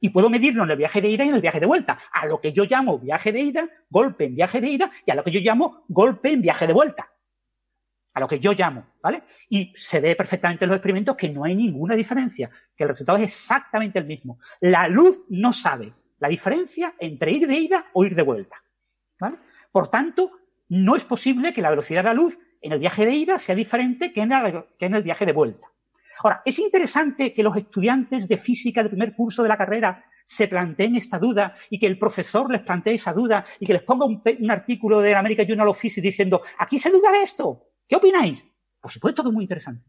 Y 0.00 0.08
puedo 0.08 0.28
medirlo 0.28 0.64
en 0.64 0.70
el 0.72 0.76
viaje 0.76 1.00
de 1.00 1.08
ida 1.08 1.24
y 1.24 1.28
en 1.28 1.36
el 1.36 1.40
viaje 1.40 1.60
de 1.60 1.66
vuelta. 1.66 2.00
A 2.12 2.26
lo 2.26 2.40
que 2.40 2.52
yo 2.52 2.64
llamo 2.64 2.98
viaje 2.98 3.30
de 3.30 3.38
ida, 3.42 3.68
golpe 3.88 4.24
en 4.24 4.34
viaje 4.34 4.60
de 4.60 4.70
ida, 4.70 4.90
y 5.06 5.12
a 5.12 5.14
lo 5.14 5.22
que 5.22 5.30
yo 5.30 5.38
llamo 5.38 5.84
golpe 5.86 6.32
en 6.32 6.42
viaje 6.42 6.66
de 6.66 6.72
vuelta. 6.72 7.13
A 8.14 8.20
lo 8.20 8.28
que 8.28 8.38
yo 8.38 8.52
llamo, 8.52 8.86
¿vale? 9.02 9.24
Y 9.48 9.72
se 9.76 10.00
ve 10.00 10.14
perfectamente 10.14 10.64
en 10.64 10.70
los 10.70 10.76
experimentos 10.76 11.16
que 11.16 11.28
no 11.28 11.44
hay 11.44 11.54
ninguna 11.54 11.94
diferencia, 11.94 12.48
que 12.76 12.84
el 12.84 12.88
resultado 12.88 13.18
es 13.18 13.24
exactamente 13.24 13.98
el 13.98 14.06
mismo. 14.06 14.38
La 14.60 14.88
luz 14.88 15.24
no 15.28 15.52
sabe 15.52 15.92
la 16.20 16.28
diferencia 16.28 16.94
entre 16.98 17.32
ir 17.32 17.46
de 17.46 17.56
ida 17.56 17.86
o 17.92 18.04
ir 18.04 18.14
de 18.14 18.22
vuelta. 18.22 18.56
Por 19.72 19.88
tanto, 19.88 20.30
no 20.68 20.96
es 20.96 21.04
posible 21.04 21.52
que 21.52 21.62
la 21.62 21.70
velocidad 21.70 22.02
de 22.02 22.08
la 22.10 22.14
luz 22.14 22.38
en 22.60 22.72
el 22.72 22.78
viaje 22.78 23.04
de 23.04 23.12
ida 23.12 23.38
sea 23.38 23.54
diferente 23.54 24.12
que 24.12 24.22
en, 24.22 24.94
el 24.94 25.02
viaje 25.02 25.26
de 25.26 25.32
vuelta. 25.32 25.66
Ahora, 26.20 26.40
es 26.44 26.58
interesante 26.58 27.34
que 27.34 27.42
los 27.42 27.56
estudiantes 27.56 28.28
de 28.28 28.38
física 28.38 28.82
del 28.82 28.90
primer 28.90 29.14
curso 29.14 29.42
de 29.42 29.48
la 29.48 29.58
carrera 29.58 30.04
se 30.24 30.48
planteen 30.48 30.96
esta 30.96 31.18
duda 31.18 31.54
y 31.68 31.78
que 31.78 31.86
el 31.86 31.98
profesor 31.98 32.50
les 32.50 32.62
plantee 32.62 32.94
esa 32.94 33.12
duda 33.12 33.44
y 33.60 33.66
que 33.66 33.74
les 33.74 33.82
ponga 33.82 34.06
un, 34.06 34.22
artículo 34.50 35.00
de 35.00 35.14
American 35.14 35.46
Journal 35.46 35.68
of 35.68 35.78
Physics 35.78 36.02
diciendo, 36.02 36.40
aquí 36.58 36.78
se 36.78 36.90
duda 36.90 37.12
de 37.12 37.22
esto. 37.22 37.73
¿Qué 37.88 37.96
opináis? 37.96 38.46
Por 38.80 38.90
supuesto 38.90 39.22
que 39.22 39.28
es 39.28 39.34
muy 39.34 39.44
interesante. 39.44 39.84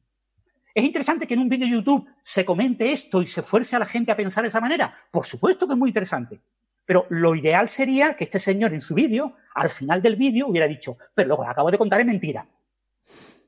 ¿Es 0.73 0.83
interesante 0.83 1.25
que 1.25 1.33
en 1.33 1.39
un 1.39 1.49
vídeo 1.49 1.67
de 1.67 1.73
YouTube 1.73 2.07
se 2.21 2.43
comente 2.43 2.91
esto 2.91 3.21
y 3.21 3.27
se 3.27 3.41
fuerce 3.41 3.75
a 3.75 3.79
la 3.79 3.85
gente 3.85 4.11
a 4.11 4.17
pensar 4.17 4.43
de 4.43 4.49
esa 4.49 4.59
manera? 4.59 4.93
Por 5.09 5.25
supuesto 5.25 5.65
que 5.65 5.73
es 5.73 5.79
muy 5.79 5.89
interesante. 5.89 6.41
Pero 6.85 7.07
lo 7.09 7.33
ideal 7.33 7.67
sería 7.69 8.15
que 8.15 8.25
este 8.25 8.39
señor 8.39 8.73
en 8.73 8.81
su 8.81 8.93
vídeo, 8.93 9.35
al 9.55 9.69
final 9.69 10.01
del 10.01 10.17
vídeo, 10.17 10.47
hubiera 10.47 10.67
dicho, 10.67 10.97
pero 11.13 11.29
lo 11.29 11.37
que 11.37 11.47
acabo 11.47 11.71
de 11.71 11.77
contar 11.77 12.01
es 12.01 12.05
mentira. 12.05 12.47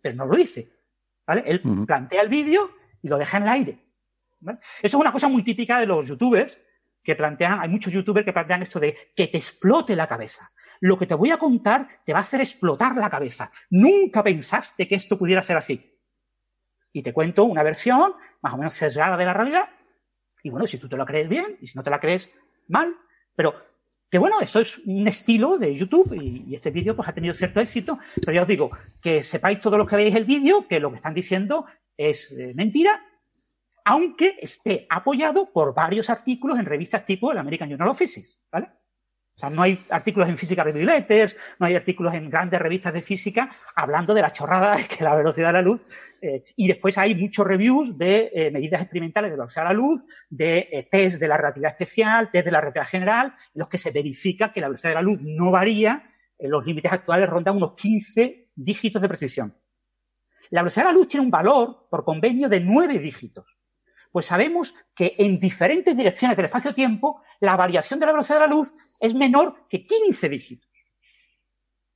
Pero 0.01 0.15
no 0.15 0.25
lo 0.25 0.35
dice. 0.35 0.71
¿Vale? 1.25 1.43
Él 1.45 1.61
plantea 1.85 2.21
el 2.21 2.29
vídeo 2.29 2.71
y 3.01 3.09
lo 3.09 3.17
deja 3.17 3.37
en 3.37 3.43
el 3.43 3.49
aire. 3.49 3.87
Eso 4.41 4.59
es 4.81 4.93
una 4.93 5.11
cosa 5.11 5.27
muy 5.27 5.43
típica 5.43 5.79
de 5.79 5.85
los 5.85 6.07
youtubers 6.07 6.59
que 7.03 7.15
plantean, 7.15 7.59
hay 7.61 7.69
muchos 7.69 7.91
youtubers 7.93 8.25
que 8.25 8.33
plantean 8.33 8.63
esto 8.63 8.79
de 8.79 8.95
que 9.15 9.27
te 9.27 9.37
explote 9.37 9.95
la 9.95 10.07
cabeza. 10.07 10.51
Lo 10.79 10.97
que 10.97 11.07
te 11.07 11.15
voy 11.15 11.31
a 11.31 11.37
contar 11.37 11.87
te 12.05 12.13
va 12.13 12.19
a 12.19 12.21
hacer 12.21 12.41
explotar 12.41 12.95
la 12.95 13.09
cabeza. 13.09 13.51
Nunca 13.69 14.23
pensaste 14.23 14.87
que 14.87 14.95
esto 14.95 15.17
pudiera 15.17 15.41
ser 15.41 15.57
así 15.57 15.97
y 16.97 17.03
te 17.03 17.13
cuento 17.13 17.43
una 17.43 17.63
versión 17.63 18.13
más 18.41 18.53
o 18.53 18.57
menos 18.57 18.73
sesgada 18.73 19.17
de 19.17 19.25
la 19.25 19.33
realidad. 19.33 19.69
Y 20.41 20.49
bueno, 20.49 20.65
si 20.65 20.77
tú 20.77 20.89
te 20.89 20.97
lo 20.97 21.05
crees 21.05 21.29
bien 21.29 21.57
y 21.61 21.67
si 21.67 21.77
no 21.77 21.83
te 21.83 21.89
la 21.89 21.99
crees 21.99 22.29
mal, 22.67 22.95
pero 23.35 23.53
que 24.09 24.17
bueno, 24.17 24.39
eso 24.41 24.59
es 24.59 24.79
un 24.79 25.07
estilo 25.07 25.57
de 25.57 25.75
YouTube 25.75 26.13
y, 26.13 26.55
este 26.55 26.71
vídeo 26.71 26.95
pues 26.95 27.07
ha 27.07 27.13
tenido 27.13 27.33
cierto 27.33 27.59
éxito, 27.59 27.99
pero 28.15 28.31
ya 28.31 28.41
os 28.41 28.47
digo, 28.47 28.71
que 29.01 29.21
sepáis 29.21 29.59
todos 29.59 29.77
los 29.77 29.87
que 29.87 29.95
veis 29.95 30.15
el 30.15 30.25
vídeo 30.25 30.67
que 30.67 30.79
lo 30.79 30.89
que 30.89 30.95
están 30.95 31.13
diciendo 31.13 31.65
es 31.95 32.31
eh, 32.31 32.53
mentira, 32.55 33.05
aunque 33.85 34.37
esté 34.41 34.87
apoyado 34.89 35.51
por 35.51 35.75
varios 35.75 36.09
artículos 36.09 36.57
en 36.57 36.65
revistas 36.65 37.05
tipo 37.05 37.31
el 37.31 37.37
American 37.37 37.69
Journal 37.69 37.89
of 37.89 37.99
Physics, 37.99 38.41
¿vale? 38.51 38.69
O 39.37 39.39
sea, 39.39 39.51
no 39.51 39.61
hay 39.61 39.85
artículos 39.91 40.27
en 40.29 40.35
Física 40.35 40.63
Review 40.63 40.83
Letters, 40.83 41.37
no 41.59 41.67
hay 41.67 41.75
artículos 41.75 42.11
en 42.15 42.27
grandes 42.27 42.59
revistas 42.59 42.91
de 42.91 43.03
física 43.03 43.55
hablando 43.75 44.15
de 44.15 44.23
la 44.23 44.33
chorrada 44.33 44.75
de 44.75 44.87
que 44.97 45.03
la 45.03 45.15
velocidad 45.15 45.49
de 45.49 45.53
la 45.53 45.61
luz. 45.61 45.79
Eh, 46.19 46.43
y 46.55 46.67
después 46.67 46.97
hay 46.97 47.13
muchos 47.13 47.45
reviews 47.45 47.95
de 47.95 48.31
eh, 48.33 48.49
medidas 48.49 48.81
experimentales 48.81 49.29
de 49.29 49.37
la 49.37 49.43
velocidad 49.43 49.65
de 49.65 49.69
la 49.69 49.73
luz, 49.75 50.05
de 50.27 50.69
eh, 50.71 50.87
test 50.89 51.19
de 51.19 51.27
la 51.27 51.37
relatividad 51.37 51.69
especial, 51.69 52.31
test 52.31 52.45
de 52.45 52.51
la 52.51 52.61
relatividad 52.61 52.87
general, 52.87 53.27
en 53.27 53.59
los 53.59 53.69
que 53.69 53.77
se 53.77 53.91
verifica 53.91 54.51
que 54.51 54.59
la 54.59 54.69
velocidad 54.69 54.89
de 54.89 54.95
la 54.95 55.01
luz 55.03 55.21
no 55.21 55.51
varía, 55.51 56.09
en 56.39 56.49
los 56.49 56.65
límites 56.65 56.91
actuales 56.91 57.29
rondan 57.29 57.57
unos 57.57 57.75
15 57.75 58.49
dígitos 58.55 58.99
de 59.03 59.07
precisión. 59.07 59.55
La 60.49 60.63
velocidad 60.63 60.85
de 60.85 60.93
la 60.93 60.97
luz 60.97 61.09
tiene 61.09 61.23
un 61.23 61.31
valor 61.31 61.87
por 61.91 62.03
convenio 62.03 62.49
de 62.49 62.59
9 62.59 62.97
dígitos. 62.97 63.45
Pues 64.11 64.25
sabemos 64.25 64.73
que 64.95 65.15
en 65.19 65.39
diferentes 65.39 65.95
direcciones 65.95 66.35
del 66.35 66.47
espacio-tiempo 66.47 67.21
la 67.39 67.55
variación 67.55 67.99
de 67.99 68.07
la 68.07 68.13
velocidad 68.13 68.39
de 68.39 68.47
la 68.47 68.53
luz 68.53 68.73
es 68.99 69.13
menor 69.13 69.67
que 69.67 69.85
15 69.85 70.29
dígitos. 70.29 70.69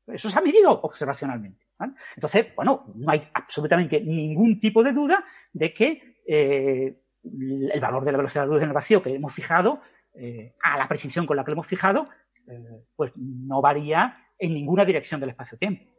Eso 0.08 0.30
se 0.30 0.38
ha 0.38 0.42
medido 0.42 0.82
observacionalmente. 0.82 1.68
Entonces, 2.16 2.48
bueno, 2.56 2.86
no 2.96 3.12
hay 3.12 3.22
absolutamente 3.34 4.02
ningún 4.02 4.60
tipo 4.60 4.84
de 4.84 4.94
duda 4.94 5.24
de 5.52 5.74
que 5.74 6.22
eh, 6.28 7.02
el 7.24 7.80
valor 7.80 8.06
de 8.06 8.12
la 8.12 8.18
velocidad 8.18 8.44
de 8.44 8.48
la 8.48 8.54
luz 8.54 8.64
en 8.64 8.70
el 8.70 8.74
vacío 8.74 9.02
que 9.02 9.16
hemos 9.16 9.34
fijado, 9.34 9.82
eh, 10.14 10.56
a 10.62 10.78
la 10.78 10.88
precisión 10.88 11.26
con 11.26 11.38
la 11.38 11.44
que 11.44 11.52
lo 11.52 11.54
hemos 11.54 11.68
fijado, 11.68 12.10
eh, 12.48 12.86
pues 12.96 13.14
no 13.16 13.62
varía 13.62 14.18
en 14.38 14.54
ninguna 14.54 14.86
dirección 14.86 15.20
del 15.20 15.30
espacio-tiempo. 15.30 15.91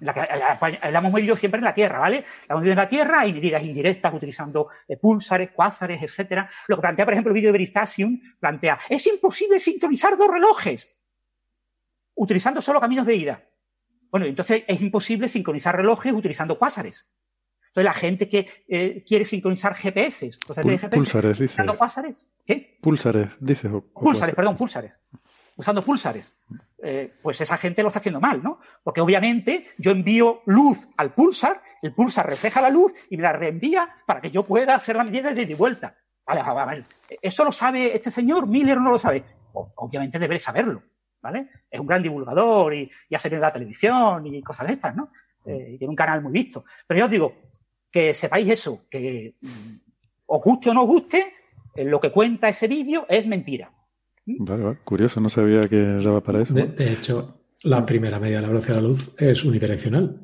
La, 0.00 0.58
la, 0.90 0.98
hemos 0.98 1.12
medido 1.12 1.36
siempre 1.36 1.58
en 1.58 1.64
la 1.64 1.74
Tierra, 1.74 1.98
¿vale? 1.98 2.24
La 2.48 2.54
hemos 2.54 2.62
medido 2.62 2.72
en 2.72 2.78
la 2.78 2.88
Tierra, 2.88 3.20
hay 3.20 3.32
medidas 3.32 3.62
indirectas 3.62 4.14
utilizando 4.14 4.68
eh, 4.88 4.96
púlsares, 4.96 5.50
cuásares, 5.50 6.02
etcétera. 6.02 6.48
Lo 6.68 6.76
que 6.76 6.82
plantea, 6.82 7.04
por 7.04 7.12
ejemplo, 7.12 7.30
el 7.30 7.34
vídeo 7.34 7.48
de 7.48 7.52
Veritasium, 7.52 8.20
plantea, 8.40 8.78
es 8.88 9.06
imposible 9.06 9.58
sincronizar 9.58 10.16
dos 10.16 10.28
relojes 10.28 10.98
utilizando 12.14 12.62
solo 12.62 12.80
caminos 12.80 13.06
de 13.06 13.14
ida. 13.14 13.42
Bueno, 14.10 14.26
entonces 14.26 14.64
es 14.66 14.80
imposible 14.80 15.28
sincronizar 15.28 15.74
relojes 15.76 16.12
utilizando 16.12 16.58
cuásares. 16.58 17.10
Entonces 17.68 17.84
la 17.84 17.94
gente 17.94 18.28
que 18.28 18.64
eh, 18.68 19.02
quiere 19.06 19.24
sincronizar 19.24 19.74
GPS, 19.74 20.30
GPS 20.46 20.88
pulsares, 20.90 21.38
dice. 21.38 21.54
usando 21.54 21.78
cuásares, 21.78 22.28
¿qué? 22.44 22.78
Pulsares, 22.82 23.30
dice. 23.40 23.70
pulsares, 23.70 24.34
perdón, 24.34 24.58
pulsares. 24.58 25.00
Usando 25.56 25.82
pulsares. 25.82 26.34
Eh, 26.84 27.14
pues 27.22 27.40
esa 27.40 27.56
gente 27.56 27.82
lo 27.82 27.88
está 27.88 28.00
haciendo 28.00 28.20
mal, 28.20 28.42
¿no? 28.42 28.58
Porque 28.82 29.00
obviamente 29.00 29.68
yo 29.78 29.92
envío 29.92 30.42
luz 30.46 30.88
al 30.96 31.14
pulsar, 31.14 31.62
el 31.80 31.94
pulsar 31.94 32.28
refleja 32.28 32.60
la 32.60 32.70
luz 32.70 32.92
y 33.08 33.16
me 33.16 33.22
la 33.22 33.32
reenvía 33.32 33.88
para 34.04 34.20
que 34.20 34.32
yo 34.32 34.44
pueda 34.44 34.74
hacer 34.74 34.96
la 34.96 35.04
medida 35.04 35.32
de 35.32 35.54
vuelta. 35.54 35.96
Vale, 36.26 36.40
a 36.40 36.66
ver, 36.66 36.84
¿eso 37.20 37.44
lo 37.44 37.52
sabe 37.52 37.94
este 37.94 38.10
señor? 38.10 38.48
¿Miller 38.48 38.80
no 38.80 38.90
lo 38.90 38.98
sabe? 38.98 39.24
obviamente 39.54 40.18
debe 40.18 40.38
saberlo, 40.38 40.82
¿vale? 41.20 41.50
Es 41.70 41.78
un 41.78 41.86
gran 41.86 42.02
divulgador 42.02 42.74
y, 42.74 42.90
hace 43.14 43.30
la 43.30 43.52
televisión 43.52 44.26
y 44.26 44.42
cosas 44.42 44.66
de 44.66 44.72
estas, 44.72 44.96
¿no? 44.96 45.10
Eh, 45.44 45.72
y 45.74 45.78
tiene 45.78 45.90
un 45.90 45.96
canal 45.96 46.22
muy 46.22 46.32
visto. 46.32 46.64
Pero 46.86 47.00
yo 47.00 47.04
os 47.04 47.10
digo, 47.10 47.34
que 47.90 48.14
sepáis 48.14 48.48
eso, 48.48 48.86
que 48.90 49.34
mm, 49.40 49.76
os 50.26 50.42
guste 50.42 50.70
o 50.70 50.74
no 50.74 50.82
os 50.82 50.88
guste, 50.88 51.34
eh, 51.74 51.84
lo 51.84 52.00
que 52.00 52.10
cuenta 52.10 52.48
ese 52.48 52.66
vídeo 52.66 53.06
es 53.08 53.26
mentira. 53.26 53.70
Vale, 54.26 54.62
vale, 54.62 54.78
curioso, 54.84 55.20
no 55.20 55.28
sabía 55.28 55.62
que 55.62 55.80
daba 55.80 56.20
para 56.20 56.42
eso. 56.42 56.54
De, 56.54 56.92
hecho, 56.92 57.40
la 57.64 57.84
primera 57.84 58.20
medida 58.20 58.36
de 58.36 58.42
la 58.42 58.48
velocidad 58.48 58.76
de 58.76 58.82
la 58.82 58.88
luz 58.88 59.12
es 59.18 59.44
unidireccional. 59.44 60.20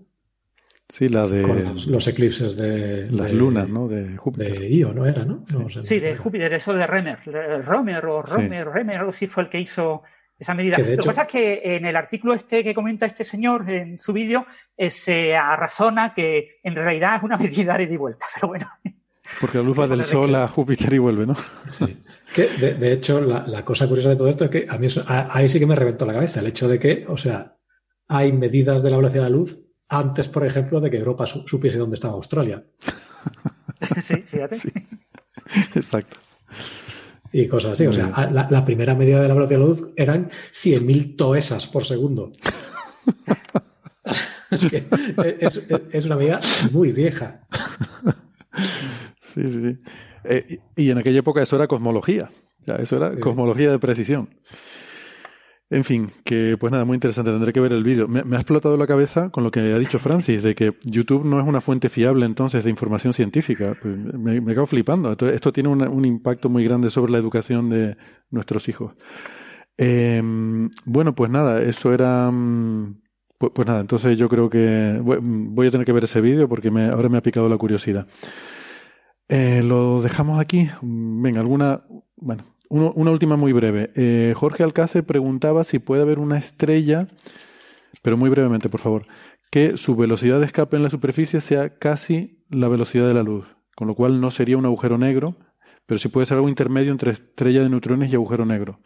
Sí, 0.88 1.08
la 1.08 1.26
de. 1.26 1.42
Con 1.42 1.64
los, 1.90 2.06
eclipses 2.06 2.56
de. 2.56 3.10
Las 3.10 3.32
lunas, 3.32 3.68
¿no? 3.68 3.88
De 3.88 4.16
Júpiter. 4.16 4.58
De 4.58 4.70
Io, 4.70 4.94
¿no 4.94 5.04
era, 5.04 5.24
no? 5.24 5.44
sí, 5.82 6.00
de 6.00 6.16
Júpiter, 6.16 6.52
eso 6.54 6.72
de 6.72 6.86
Remer. 6.86 7.18
Romer 7.64 8.06
o 8.06 8.22
Romer, 8.22 8.68
Remer, 8.68 8.96
algo 8.96 9.10
así 9.10 9.26
fue 9.26 9.42
el 9.42 9.48
que 9.50 9.60
hizo 9.60 10.02
esa 10.38 10.54
medida. 10.54 10.78
Lo 10.78 10.84
que 10.84 10.96
pasa 10.96 11.22
es 11.22 11.28
que 11.28 11.60
en 11.76 11.84
el 11.84 11.96
artículo 11.96 12.32
este 12.32 12.62
que 12.62 12.74
comenta 12.74 13.04
este 13.04 13.24
señor 13.24 13.68
en 13.68 13.98
su 13.98 14.12
vídeo 14.12 14.46
eh, 14.76 14.90
se 14.90 15.36
razona 15.36 16.14
que 16.14 16.60
en 16.62 16.74
realidad 16.76 17.16
es 17.16 17.22
una 17.22 17.36
medida 17.38 17.76
de 17.76 17.84
ida 17.84 17.92
y 17.92 17.96
vuelta, 17.96 18.26
pero 18.34 18.48
bueno. 18.48 18.66
Porque 19.40 19.58
la 19.58 19.64
luz 19.64 19.78
va 19.78 19.86
del 19.86 20.04
Sol 20.04 20.34
a 20.36 20.48
Júpiter 20.48 20.92
y 20.94 20.98
vuelve, 20.98 21.26
¿no? 21.26 21.34
Sí. 21.78 22.02
Que, 22.34 22.46
de, 22.46 22.92
hecho, 22.92 23.20
la, 23.20 23.64
cosa 23.64 23.88
curiosa 23.88 24.10
de 24.10 24.16
todo 24.16 24.28
esto 24.28 24.44
es 24.44 24.50
que 24.50 24.66
a 24.68 24.76
mí 24.76 24.86
ahí 25.06 25.48
sí 25.48 25.58
que 25.58 25.66
me 25.66 25.74
reventó 25.74 26.04
la 26.04 26.12
cabeza 26.12 26.40
el 26.40 26.46
hecho 26.46 26.68
de 26.68 26.78
que, 26.78 27.06
o 27.08 27.16
sea, 27.16 27.56
hay 28.06 28.32
medidas 28.32 28.82
de 28.82 28.90
la 28.90 28.96
velocidad 28.96 29.24
de 29.24 29.30
la 29.30 29.36
luz 29.36 29.58
antes, 29.88 30.28
por 30.28 30.44
ejemplo, 30.44 30.80
de 30.80 30.90
que 30.90 30.98
Europa 30.98 31.26
supiese 31.26 31.78
dónde 31.78 31.94
estaba 31.94 32.14
Australia. 32.14 32.62
sí, 34.02 34.16
fíjate. 34.26 34.58
Exacto. 35.74 36.18
Y 37.32 37.46
cosas 37.48 37.72
así. 37.72 37.86
O 37.86 37.92
sea, 37.92 38.30
la, 38.30 38.64
primera 38.64 38.94
medida 38.94 39.22
de 39.22 39.28
la 39.28 39.34
velocidad 39.34 39.58
de 39.58 39.64
la 39.64 39.68
luz 39.68 39.90
eran 39.96 40.30
100.000 40.30 41.16
toesas 41.16 41.66
por 41.66 41.84
segundo. 41.84 42.30
es, 44.50 45.60
es 45.92 46.04
una 46.04 46.16
medida 46.16 46.40
muy 46.70 46.92
vieja. 46.92 47.46
Sí, 49.20 49.48
sí, 49.50 49.60
sí. 49.60 49.78
Eh, 50.24 50.58
y 50.76 50.90
en 50.90 50.98
aquella 50.98 51.20
época 51.20 51.42
eso 51.42 51.56
era 51.56 51.66
cosmología. 51.66 52.30
Ya, 52.66 52.76
eso 52.76 52.96
era 52.96 53.18
cosmología 53.18 53.70
de 53.70 53.78
precisión. 53.78 54.28
En 55.70 55.84
fin, 55.84 56.10
que 56.24 56.56
pues 56.58 56.72
nada, 56.72 56.86
muy 56.86 56.94
interesante, 56.94 57.30
tendré 57.30 57.52
que 57.52 57.60
ver 57.60 57.74
el 57.74 57.84
vídeo. 57.84 58.08
Me, 58.08 58.20
ha 58.20 58.40
explotado 58.40 58.76
la 58.78 58.86
cabeza 58.86 59.28
con 59.30 59.44
lo 59.44 59.50
que 59.50 59.60
ha 59.60 59.78
dicho 59.78 59.98
Francis, 59.98 60.42
de 60.42 60.54
que 60.54 60.74
YouTube 60.82 61.26
no 61.26 61.38
es 61.40 61.46
una 61.46 61.60
fuente 61.60 61.90
fiable 61.90 62.24
entonces 62.24 62.64
de 62.64 62.70
información 62.70 63.12
científica. 63.12 63.76
Pues 63.80 63.96
me, 63.96 64.40
me 64.40 64.66
flipando. 64.66 65.12
Esto, 65.12 65.52
tiene 65.52 65.68
un 65.68 66.04
impacto 66.06 66.48
muy 66.48 66.64
grande 66.64 66.90
sobre 66.90 67.12
la 67.12 67.18
educación 67.18 67.68
de 67.68 67.96
nuestros 68.30 68.68
hijos. 68.68 68.94
Eh, 69.76 70.22
bueno, 70.84 71.14
pues 71.14 71.30
nada, 71.30 71.62
eso 71.62 71.92
era... 71.92 72.30
Mm, 72.30 73.00
pues, 73.38 73.52
pues, 73.54 73.68
nada, 73.68 73.80
entonces 73.80 74.18
yo 74.18 74.28
creo 74.28 74.50
que 74.50 74.98
voy 75.00 75.68
a 75.68 75.70
tener 75.70 75.86
que 75.86 75.92
ver 75.92 76.04
ese 76.04 76.20
vídeo 76.20 76.48
porque 76.48 76.72
me, 76.72 76.86
ahora 76.86 77.08
me 77.08 77.18
ha 77.18 77.22
picado 77.22 77.48
la 77.48 77.56
curiosidad. 77.56 78.08
Eh, 79.28 79.62
lo 79.62 80.00
dejamos 80.02 80.40
aquí. 80.40 80.68
Venga, 80.82 81.40
alguna... 81.40 81.82
Bueno, 82.16 82.44
una 82.68 83.10
última 83.10 83.36
muy 83.36 83.52
breve. 83.52 83.90
Eh, 83.94 84.34
Jorge 84.36 84.62
Alcácer 84.62 85.04
preguntaba 85.04 85.64
si 85.64 85.78
puede 85.78 86.02
haber 86.02 86.18
una 86.18 86.38
estrella, 86.38 87.08
pero 88.02 88.16
muy 88.16 88.30
brevemente, 88.30 88.68
por 88.68 88.80
favor, 88.80 89.06
que 89.50 89.76
su 89.76 89.96
velocidad 89.96 90.40
de 90.40 90.46
escape 90.46 90.76
en 90.76 90.82
la 90.82 90.90
superficie 90.90 91.40
sea 91.40 91.78
casi 91.78 92.44
la 92.50 92.68
velocidad 92.68 93.06
de 93.06 93.14
la 93.14 93.22
luz, 93.22 93.46
con 93.74 93.88
lo 93.88 93.94
cual 93.94 94.20
no 94.20 94.30
sería 94.30 94.58
un 94.58 94.66
agujero 94.66 94.98
negro, 94.98 95.36
pero 95.86 95.98
sí 95.98 96.08
puede 96.08 96.26
ser 96.26 96.36
algo 96.36 96.48
intermedio 96.48 96.92
entre 96.92 97.12
estrella 97.12 97.62
de 97.62 97.70
neutrones 97.70 98.12
y 98.12 98.16
agujero 98.16 98.44
negro 98.44 98.80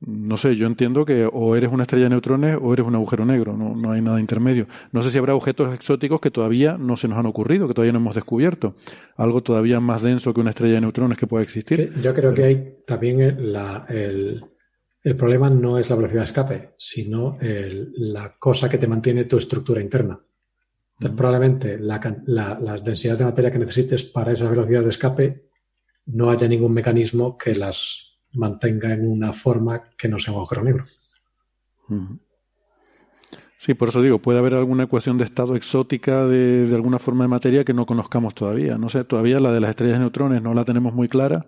no 0.00 0.36
sé, 0.36 0.54
yo 0.54 0.66
entiendo 0.66 1.04
que 1.04 1.28
o 1.30 1.56
eres 1.56 1.72
una 1.72 1.82
estrella 1.82 2.04
de 2.04 2.10
neutrones 2.10 2.56
o 2.60 2.72
eres 2.72 2.86
un 2.86 2.94
agujero 2.94 3.24
negro, 3.24 3.56
no, 3.56 3.74
no, 3.74 3.90
hay 3.90 4.00
nada 4.00 4.20
intermedio. 4.20 4.68
No 4.92 5.02
sé 5.02 5.10
si 5.10 5.18
habrá 5.18 5.34
objetos 5.34 5.74
exóticos 5.74 6.20
que 6.20 6.30
todavía 6.30 6.78
no 6.78 6.96
se 6.96 7.08
nos 7.08 7.18
han 7.18 7.26
ocurrido, 7.26 7.66
que 7.66 7.74
todavía 7.74 7.92
no 7.92 7.98
hemos 7.98 8.14
descubierto. 8.14 8.76
Algo 9.16 9.42
todavía 9.42 9.80
más 9.80 10.02
denso 10.02 10.32
que 10.32 10.40
una 10.40 10.50
estrella 10.50 10.74
de 10.74 10.82
neutrones 10.82 11.18
que 11.18 11.26
pueda 11.26 11.42
existir. 11.42 11.92
Yo 12.00 12.14
creo 12.14 12.32
que 12.32 12.44
hay 12.44 12.76
también 12.86 13.20
el, 13.20 14.44
el, 15.02 15.16
problema 15.16 15.50
no 15.50 15.78
es 15.78 15.90
la 15.90 15.96
velocidad 15.96 16.20
de 16.20 16.26
escape, 16.26 16.74
sino 16.76 17.36
la 17.40 18.36
cosa 18.38 18.68
que 18.68 18.78
te 18.78 18.86
mantiene 18.86 19.24
tu 19.24 19.36
estructura 19.36 19.82
interna. 19.82 20.20
Entonces, 20.94 21.16
probablemente 21.16 21.78
las 21.78 22.84
densidades 22.84 23.18
de 23.18 23.24
materia 23.24 23.50
que 23.50 23.58
necesites 23.58 24.04
para 24.04 24.32
esa 24.32 24.48
velocidad 24.48 24.82
de 24.82 24.90
escape 24.90 25.48
no 26.06 26.30
haya 26.30 26.46
ningún 26.46 26.72
mecanismo 26.72 27.36
que 27.36 27.54
las 27.54 28.07
mantenga 28.38 28.92
en 28.92 29.06
una 29.06 29.32
forma 29.32 29.90
que 29.96 30.08
no 30.08 30.18
sea 30.18 30.32
un 30.32 30.38
agujero 30.38 30.62
negro. 30.62 30.84
Sí, 33.58 33.74
por 33.74 33.88
eso 33.88 34.00
digo, 34.00 34.20
puede 34.20 34.38
haber 34.38 34.54
alguna 34.54 34.84
ecuación 34.84 35.18
de 35.18 35.24
estado 35.24 35.56
exótica 35.56 36.26
de, 36.26 36.66
de, 36.66 36.74
alguna 36.76 37.00
forma 37.00 37.24
de 37.24 37.28
materia 37.28 37.64
que 37.64 37.74
no 37.74 37.86
conozcamos 37.86 38.34
todavía. 38.34 38.78
No 38.78 38.88
sé, 38.88 39.04
todavía 39.04 39.40
la 39.40 39.50
de 39.50 39.60
las 39.60 39.70
estrellas 39.70 39.94
de 39.94 40.00
neutrones 40.00 40.40
no 40.40 40.54
la 40.54 40.64
tenemos 40.64 40.94
muy 40.94 41.08
clara. 41.08 41.46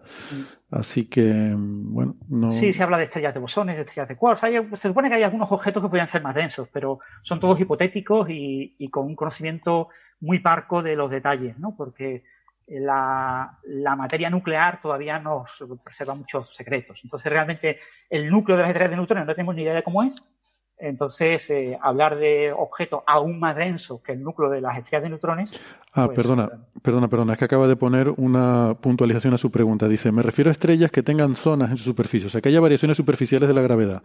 Así 0.71 1.09
que, 1.09 1.55
bueno, 1.57 2.17
no. 2.29 2.53
Sí, 2.53 2.73
se 2.73 2.83
habla 2.83 2.99
de 2.99 3.05
estrellas 3.05 3.35
de 3.35 3.41
bosones, 3.41 3.77
de 3.77 3.83
estrellas 3.83 4.09
de 4.09 4.17
quarks. 4.17 4.41
se 4.75 4.89
supone 4.89 5.09
que 5.09 5.15
hay 5.17 5.23
algunos 5.23 5.53
objetos 5.53 5.83
que 5.83 5.89
podrían 5.89 6.09
ser 6.09 6.23
más 6.23 6.35
densos, 6.35 6.69
pero 6.73 6.99
son 7.23 7.39
todos 7.39 7.61
hipotéticos 7.61 8.29
y, 8.29 8.75
y 8.79 8.89
con 8.89 9.07
un 9.07 9.15
conocimiento 9.15 9.89
muy 10.21 10.41
parco 10.41 10.83
de 10.83 10.97
los 10.97 11.11
detalles, 11.11 11.59
¿no? 11.59 11.77
Porque 11.77 12.25
la, 12.79 13.59
materia 13.97 14.31
nuclear 14.31 14.81
todavía 14.81 15.19
nos 15.19 15.65
preserva 15.83 16.15
muchos 16.15 16.55
secretos. 16.55 17.01
Entonces, 17.03 17.31
realmente, 17.31 17.79
el 18.09 18.31
núcleo 18.31 18.57
de 18.57 18.63
las 18.63 18.71
estrellas 18.71 18.91
de 18.91 18.97
neutrones 18.97 19.27
no 19.27 19.35
tenemos 19.35 19.55
ni 19.55 19.63
idea 19.63 19.75
de 19.75 19.83
cómo 19.83 20.03
es. 20.03 20.23
Entonces, 20.81 21.51
eh, 21.51 21.79
hablar 21.83 22.17
de 22.17 22.55
objetos 22.57 23.03
aún 23.07 23.39
más 23.39 23.55
densos 23.55 24.01
que 24.01 24.13
el 24.13 24.23
núcleo 24.23 24.49
de 24.49 24.63
las 24.63 24.79
estrellas 24.79 25.03
de 25.03 25.09
neutrones. 25.11 25.61
Ah, 25.93 26.07
pues, 26.07 26.17
perdona, 26.17 26.49
perdona, 26.81 27.09
perdona. 27.09 27.33
Es 27.35 27.39
que 27.39 27.45
acaba 27.45 27.69
de 27.69 27.77
poner 27.77 28.09
una 28.17 28.75
puntualización 28.81 29.35
a 29.35 29.39
su 29.39 29.51
pregunta. 29.51 29.89
Dice: 29.89 30.11
Me 30.11 30.23
refiero 30.23 30.49
a 30.49 30.53
estrellas 30.53 30.91
que 30.91 31.03
tengan 31.03 31.37
zonas 31.37 31.71
en 31.71 31.77
su 31.77 31.85
superficie, 31.85 32.29
o 32.29 32.31
sea, 32.31 32.41
que 32.41 32.49
haya 32.49 32.61
variaciones 32.61 32.97
superficiales 32.97 33.47
de 33.49 33.55
la 33.55 33.61
gravedad, 33.61 34.03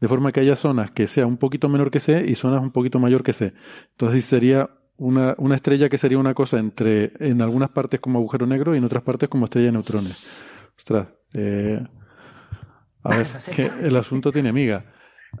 de 0.00 0.08
forma 0.08 0.30
que 0.30 0.40
haya 0.40 0.54
zonas 0.54 0.90
que 0.90 1.06
sea 1.06 1.26
un 1.26 1.38
poquito 1.38 1.70
menor 1.70 1.90
que 1.90 2.00
C 2.00 2.22
y 2.26 2.34
zonas 2.34 2.60
un 2.60 2.72
poquito 2.72 2.98
mayor 2.98 3.22
que 3.22 3.32
C. 3.32 3.54
Entonces, 3.92 4.26
sería 4.26 4.68
una, 4.98 5.34
una, 5.38 5.54
estrella 5.54 5.88
que 5.88 5.98
sería 5.98 6.18
una 6.18 6.34
cosa 6.34 6.58
entre, 6.58 7.12
en 7.20 7.40
algunas 7.40 7.70
partes 7.70 8.00
como 8.00 8.18
agujero 8.18 8.46
negro 8.46 8.74
y 8.74 8.78
en 8.78 8.84
otras 8.84 9.02
partes 9.02 9.28
como 9.28 9.46
estrella 9.46 9.66
de 9.66 9.72
neutrones. 9.72 10.16
Ostras, 10.76 11.08
eh, 11.32 11.80
a 13.02 13.16
ver, 13.16 13.26
que 13.54 13.70
el 13.82 13.96
asunto 13.96 14.30
tiene 14.30 14.50
amiga. 14.50 14.84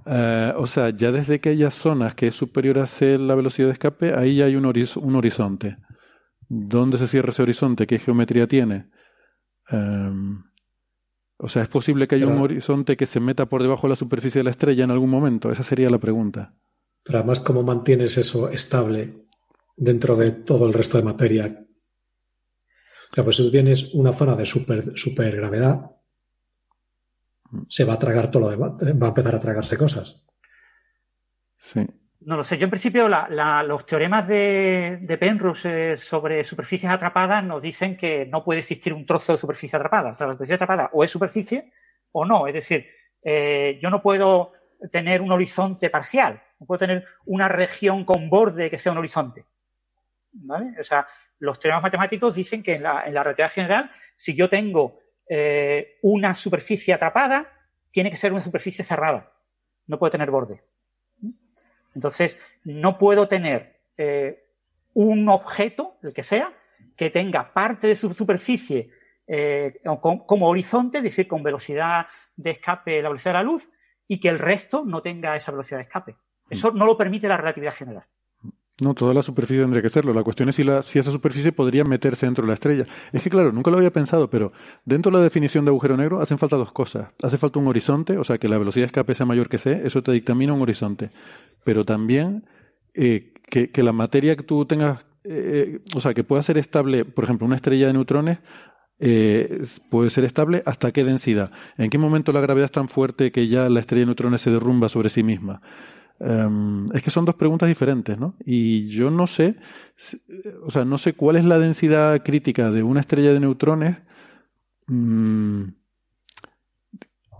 Eh, 0.06 0.52
o 0.56 0.66
sea, 0.66 0.90
ya 0.90 1.12
desde 1.12 1.40
que 1.40 1.50
haya 1.50 1.70
zonas 1.70 2.14
que 2.14 2.28
es 2.28 2.34
superior 2.34 2.78
a 2.78 2.86
C 2.86 3.18
la 3.18 3.34
velocidad 3.34 3.68
de 3.68 3.72
escape, 3.72 4.14
ahí 4.14 4.36
ya 4.36 4.46
hay 4.46 4.56
un, 4.56 4.64
un 4.64 5.16
horizonte. 5.16 5.76
¿Dónde 6.48 6.98
se 6.98 7.08
cierra 7.08 7.30
ese 7.30 7.42
horizonte? 7.42 7.86
¿Qué 7.86 7.98
geometría 7.98 8.46
tiene? 8.46 8.88
Em, 9.68 10.42
o 11.36 11.48
sea, 11.48 11.62
¿es 11.62 11.68
posible 11.68 12.08
que 12.08 12.14
haya 12.14 12.26
un 12.26 12.38
horizonte 12.38 12.96
que 12.96 13.06
se 13.06 13.20
meta 13.20 13.46
por 13.46 13.62
debajo 13.62 13.86
de 13.86 13.90
la 13.90 13.96
superficie 13.96 14.40
de 14.40 14.44
la 14.44 14.50
estrella 14.50 14.84
en 14.84 14.90
algún 14.90 15.10
momento? 15.10 15.52
Esa 15.52 15.62
sería 15.62 15.90
la 15.90 15.98
pregunta. 15.98 16.54
Pero 17.04 17.18
además, 17.18 17.40
¿cómo 17.40 17.62
mantienes 17.62 18.18
eso 18.18 18.48
estable 18.48 19.27
dentro 19.78 20.16
de 20.16 20.32
todo 20.32 20.66
el 20.66 20.74
resto 20.74 20.98
de 20.98 21.04
materia. 21.04 21.64
O 23.16 23.24
pues 23.24 23.36
si 23.36 23.42
tú 23.44 23.50
tienes 23.50 23.94
una 23.94 24.12
zona 24.12 24.34
de 24.34 24.44
super, 24.44 25.36
gravedad, 25.36 25.90
se 27.66 27.84
va 27.84 27.94
a 27.94 27.98
tragar 27.98 28.30
todo 28.30 28.42
lo 28.42 28.50
demás, 28.50 28.72
va 28.72 29.06
a 29.06 29.08
empezar 29.08 29.34
a 29.34 29.40
tragarse 29.40 29.78
cosas. 29.78 30.24
Sí. 31.56 31.86
No 32.20 32.36
lo 32.36 32.44
sé. 32.44 32.58
Yo, 32.58 32.64
en 32.64 32.70
principio, 32.70 33.08
los 33.08 33.86
teoremas 33.86 34.28
de, 34.28 35.16
Penrose 35.18 35.96
sobre 35.96 36.44
superficies 36.44 36.92
atrapadas 36.92 37.42
nos 37.42 37.62
dicen 37.62 37.96
que 37.96 38.26
no 38.26 38.44
puede 38.44 38.60
existir 38.60 38.92
un 38.92 39.06
trozo 39.06 39.32
de 39.32 39.38
superficie 39.38 39.76
atrapada. 39.76 40.12
O 40.12 40.18
sea, 40.18 40.26
la 40.26 40.32
superficie 40.34 40.56
atrapada 40.56 40.90
o 40.92 41.04
es 41.04 41.10
superficie 41.10 41.70
o 42.12 42.26
no. 42.26 42.46
Es 42.46 42.52
decir, 42.52 42.86
eh, 43.22 43.78
yo 43.80 43.88
no 43.88 44.02
puedo 44.02 44.52
tener 44.92 45.22
un 45.22 45.32
horizonte 45.32 45.88
parcial. 45.88 46.42
No 46.60 46.66
puedo 46.66 46.80
tener 46.80 47.06
una 47.24 47.48
región 47.48 48.04
con 48.04 48.28
borde 48.28 48.68
que 48.68 48.78
sea 48.78 48.92
un 48.92 48.98
horizonte. 48.98 49.46
O 50.78 50.82
sea, 50.82 51.06
los 51.38 51.58
teoremas 51.58 51.82
matemáticos 51.82 52.34
dicen 52.34 52.62
que 52.62 52.74
en 52.74 52.82
la, 52.82 53.04
en 53.06 53.14
relatividad 53.14 53.52
general, 53.52 53.90
si 54.14 54.34
yo 54.34 54.48
tengo 54.48 55.00
eh, 55.28 55.98
una 56.02 56.34
superficie 56.34 56.94
atrapada, 56.94 57.52
tiene 57.90 58.10
que 58.10 58.16
ser 58.16 58.32
una 58.32 58.42
superficie 58.42 58.84
cerrada. 58.84 59.32
No 59.86 59.98
puede 59.98 60.12
tener 60.12 60.30
borde. 60.30 60.64
Entonces, 61.94 62.38
no 62.64 62.98
puedo 62.98 63.28
tener 63.28 63.80
eh, 63.96 64.52
un 64.94 65.28
objeto, 65.28 65.98
el 66.02 66.12
que 66.12 66.22
sea, 66.22 66.52
que 66.96 67.10
tenga 67.10 67.52
parte 67.52 67.86
de 67.86 67.96
su 67.96 68.12
superficie 68.14 68.90
eh, 69.26 69.80
como 70.00 70.48
horizonte, 70.48 70.98
es 70.98 71.04
decir, 71.04 71.28
con 71.28 71.42
velocidad 71.42 72.06
de 72.36 72.52
escape, 72.52 73.02
la 73.02 73.08
velocidad 73.08 73.32
de 73.32 73.38
la 73.38 73.42
luz, 73.42 73.70
y 74.06 74.20
que 74.20 74.28
el 74.28 74.38
resto 74.38 74.84
no 74.84 75.02
tenga 75.02 75.36
esa 75.36 75.52
velocidad 75.52 75.78
de 75.78 75.84
escape. 75.84 76.16
Eso 76.48 76.72
no 76.72 76.86
lo 76.86 76.96
permite 76.96 77.28
la 77.28 77.36
relatividad 77.36 77.74
general. 77.74 78.06
No, 78.80 78.94
toda 78.94 79.12
la 79.12 79.22
superficie 79.22 79.62
tendría 79.62 79.82
que 79.82 79.90
serlo. 79.90 80.14
La 80.14 80.22
cuestión 80.22 80.48
es 80.48 80.54
si, 80.54 80.62
la, 80.62 80.82
si 80.82 81.00
esa 81.00 81.10
superficie 81.10 81.50
podría 81.50 81.82
meterse 81.82 82.26
dentro 82.26 82.42
de 82.42 82.48
la 82.48 82.54
estrella. 82.54 82.84
Es 83.12 83.22
que, 83.22 83.30
claro, 83.30 83.50
nunca 83.50 83.72
lo 83.72 83.78
había 83.78 83.92
pensado, 83.92 84.30
pero 84.30 84.52
dentro 84.84 85.10
de 85.10 85.18
la 85.18 85.24
definición 85.24 85.64
de 85.64 85.70
agujero 85.70 85.96
negro 85.96 86.20
hacen 86.20 86.38
falta 86.38 86.56
dos 86.56 86.70
cosas. 86.70 87.08
Hace 87.20 87.38
falta 87.38 87.58
un 87.58 87.66
horizonte, 87.66 88.16
o 88.18 88.24
sea, 88.24 88.38
que 88.38 88.48
la 88.48 88.56
velocidad 88.56 88.84
de 88.84 88.86
escape 88.86 89.14
sea 89.14 89.26
mayor 89.26 89.48
que 89.48 89.58
c, 89.58 89.82
eso 89.84 90.02
te 90.02 90.12
dictamina 90.12 90.52
un 90.52 90.62
horizonte. 90.62 91.10
Pero 91.64 91.84
también 91.84 92.44
eh, 92.94 93.32
que, 93.48 93.82
la 93.82 93.92
materia 93.92 94.36
que 94.36 94.44
tú 94.44 94.64
tengas, 94.64 95.04
eh, 95.24 95.80
o 95.96 96.00
sea, 96.00 96.14
que 96.14 96.22
pueda 96.22 96.44
ser 96.44 96.56
estable, 96.56 97.04
por 97.04 97.24
ejemplo, 97.24 97.46
una 97.46 97.56
estrella 97.56 97.88
de 97.88 97.94
neutrones, 97.94 98.38
eh, 99.00 99.60
puede 99.90 100.10
ser 100.10 100.22
estable 100.22 100.62
hasta 100.66 100.92
qué 100.92 101.02
densidad. 101.02 101.50
¿En 101.78 101.90
qué 101.90 101.98
momento 101.98 102.32
la 102.32 102.40
gravedad 102.40 102.66
es 102.66 102.72
tan 102.72 102.88
fuerte 102.88 103.32
que 103.32 103.48
ya 103.48 103.68
la 103.68 103.80
estrella 103.80 104.02
de 104.02 104.06
neutrones 104.06 104.40
se 104.40 104.50
derrumba 104.50 104.88
sobre 104.88 105.10
sí 105.10 105.24
misma? 105.24 105.62
Em, 106.20 106.86
es 106.92 107.02
que 107.02 107.10
son 107.10 107.24
dos 107.24 107.36
preguntas 107.36 107.68
diferentes, 107.68 108.18
¿no? 108.18 108.34
Y 108.44 108.88
yo 108.88 109.10
no 109.10 109.26
sé, 109.26 109.56
o 110.64 110.70
sea, 110.70 110.84
no 110.84 110.98
sé 110.98 111.12
cuál 111.12 111.36
es 111.36 111.44
la 111.44 111.58
densidad 111.58 112.22
crítica 112.24 112.70
de 112.70 112.82
una 112.82 113.00
estrella 113.00 113.32
de 113.32 113.40
neutrones. 113.40 113.98
Mm, 114.86 115.64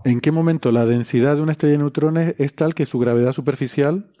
¿En 0.05 0.21
qué 0.21 0.31
momento 0.31 0.71
la 0.71 0.85
densidad 0.85 1.35
de 1.35 1.41
una 1.41 1.51
estrella 1.51 1.73
de 1.73 1.79
neutrones 1.79 2.35
es 2.39 2.55
tal 2.55 2.73
que 2.73 2.85
su 2.85 2.99
gravedad 2.99 3.33
superficial 3.33 4.13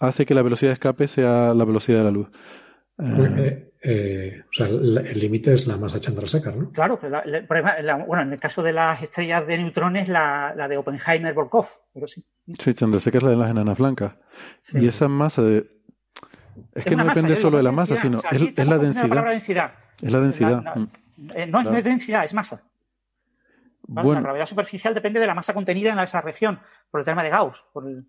hace 0.00 0.24
que 0.24 0.34
la 0.34 0.42
velocidad 0.42 0.70
de 0.70 0.74
escape 0.74 1.06
sea 1.06 1.52
la 1.52 1.64
velocidad 1.66 1.98
de 1.98 2.04
la 2.04 2.10
luz? 2.10 2.28
Eh, 2.98 3.70
eh, 3.80 4.42
o 4.48 4.52
sea, 4.52 4.66
el 4.66 5.18
límite 5.18 5.52
es 5.52 5.66
la 5.66 5.76
masa 5.76 6.00
Chandrasekhar, 6.00 6.56
¿no? 6.56 6.72
Claro, 6.72 6.98
bueno, 7.00 8.22
en 8.22 8.32
el 8.32 8.40
caso 8.40 8.62
de 8.62 8.72
las 8.72 9.02
estrellas 9.02 9.46
de 9.46 9.58
neutrones, 9.58 10.08
la, 10.08 10.52
la 10.56 10.66
de 10.66 10.78
Oppenheimer-Volkov, 10.78 11.66
pero 11.94 12.08
sí. 12.08 12.24
Sí, 12.58 12.74
Chandrasekhar 12.74 13.18
es 13.18 13.24
la 13.24 13.30
de 13.30 13.36
las 13.36 13.50
enanas 13.50 13.78
blancas. 13.78 14.14
Y 14.72 14.88
esa 14.88 15.06
masa 15.06 15.42
de... 15.42 15.70
Es, 16.74 16.84
que 16.84 16.96
no 16.96 17.04
depende 17.04 17.36
solo 17.36 17.58
de 17.58 17.62
la 17.62 17.70
masa, 17.70 17.96
sino 17.96 18.18
es, 18.18 18.40
la 18.66 18.78
densidad. 18.78 19.24
densidad. 19.24 19.72
Es 20.02 20.12
la 20.12 20.20
densidad. 20.20 20.62
No, 20.62 20.74
mm. 20.74 20.90
eh, 21.36 21.46
no, 21.46 21.72
es 21.72 21.84
densidad, 21.84 22.24
es 22.24 22.34
masa. 22.34 22.64
Bueno. 23.82 24.14
La 24.14 24.20
gravedad 24.20 24.46
superficial 24.46 24.92
depende 24.92 25.20
de 25.20 25.26
la 25.26 25.34
masa 25.34 25.54
contenida 25.54 25.92
en 25.92 25.98
esa 26.00 26.20
región, 26.20 26.58
por 26.90 27.00
el 27.00 27.04
tema 27.04 27.22
de 27.22 27.30
Gauss. 27.30 27.64
Por 27.72 27.86
el... 27.86 28.08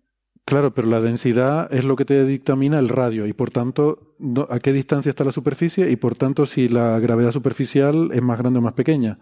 Claro, 0.50 0.74
pero 0.74 0.88
la 0.88 1.00
densidad 1.00 1.72
es 1.72 1.84
lo 1.84 1.94
que 1.94 2.04
te 2.04 2.26
dictamina 2.26 2.80
el 2.80 2.88
radio 2.88 3.24
y 3.24 3.32
por 3.32 3.52
tanto 3.52 4.16
a 4.48 4.58
qué 4.58 4.72
distancia 4.72 5.10
está 5.10 5.22
la 5.22 5.30
superficie 5.30 5.88
y 5.88 5.94
por 5.94 6.16
tanto 6.16 6.44
si 6.44 6.68
la 6.68 6.98
gravedad 6.98 7.30
superficial 7.30 8.10
es 8.12 8.20
más 8.20 8.36
grande 8.36 8.58
o 8.58 8.62
más 8.62 8.72
pequeña. 8.72 9.20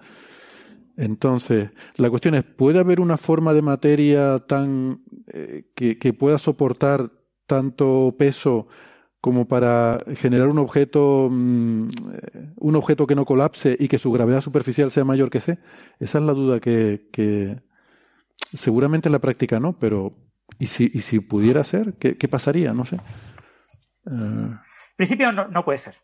Entonces, 0.97 1.68
la 1.97 2.08
cuestión 2.08 2.34
es, 2.34 2.44
¿puede 2.44 2.78
haber 2.78 2.98
una 2.98 3.18
forma 3.18 3.52
de 3.52 3.60
materia 3.60 4.39
tan 4.39 5.02
eh, 5.26 5.65
que, 5.74 6.12
pueda 6.15 6.39
soportar 6.39 7.10
tanto 7.47 8.15
peso 8.18 8.66
como 9.20 9.47
para 9.47 9.98
generar 10.16 10.48
un 10.48 10.58
objeto 10.58 11.28
mm, 11.31 11.89
un 12.57 12.76
objeto 12.76 13.07
que 13.07 13.15
no 13.15 13.26
colapse 13.26 13.76
y 13.78 13.89
que 13.89 13.98
su 13.98 14.10
gravedad 14.12 14.40
superficial 14.40 14.90
sea 14.90 15.05
mayor 15.05 15.28
que 15.28 15.40
c? 15.40 15.58
Esa 16.00 16.18
es 16.20 16.24
la 16.24 16.32
duda 16.32 16.58
que, 16.58 17.60
seguramente 18.55 19.08
en 19.08 19.12
la 19.12 19.18
práctica 19.18 19.60
no, 19.60 19.78
pero 19.78 20.15
¿y 20.59 20.67
si, 20.67 20.91
y 20.93 21.01
si 21.01 21.20
pudiera 21.20 21.65
ser? 21.65 21.94
¿Qué, 21.94 22.28
pasaría? 22.28 22.73
No 22.73 22.85
sé. 22.85 22.99
En 24.07 24.59
principio 24.97 25.33
no, 25.33 25.65
puede 25.65 25.78
ser. 25.78 25.97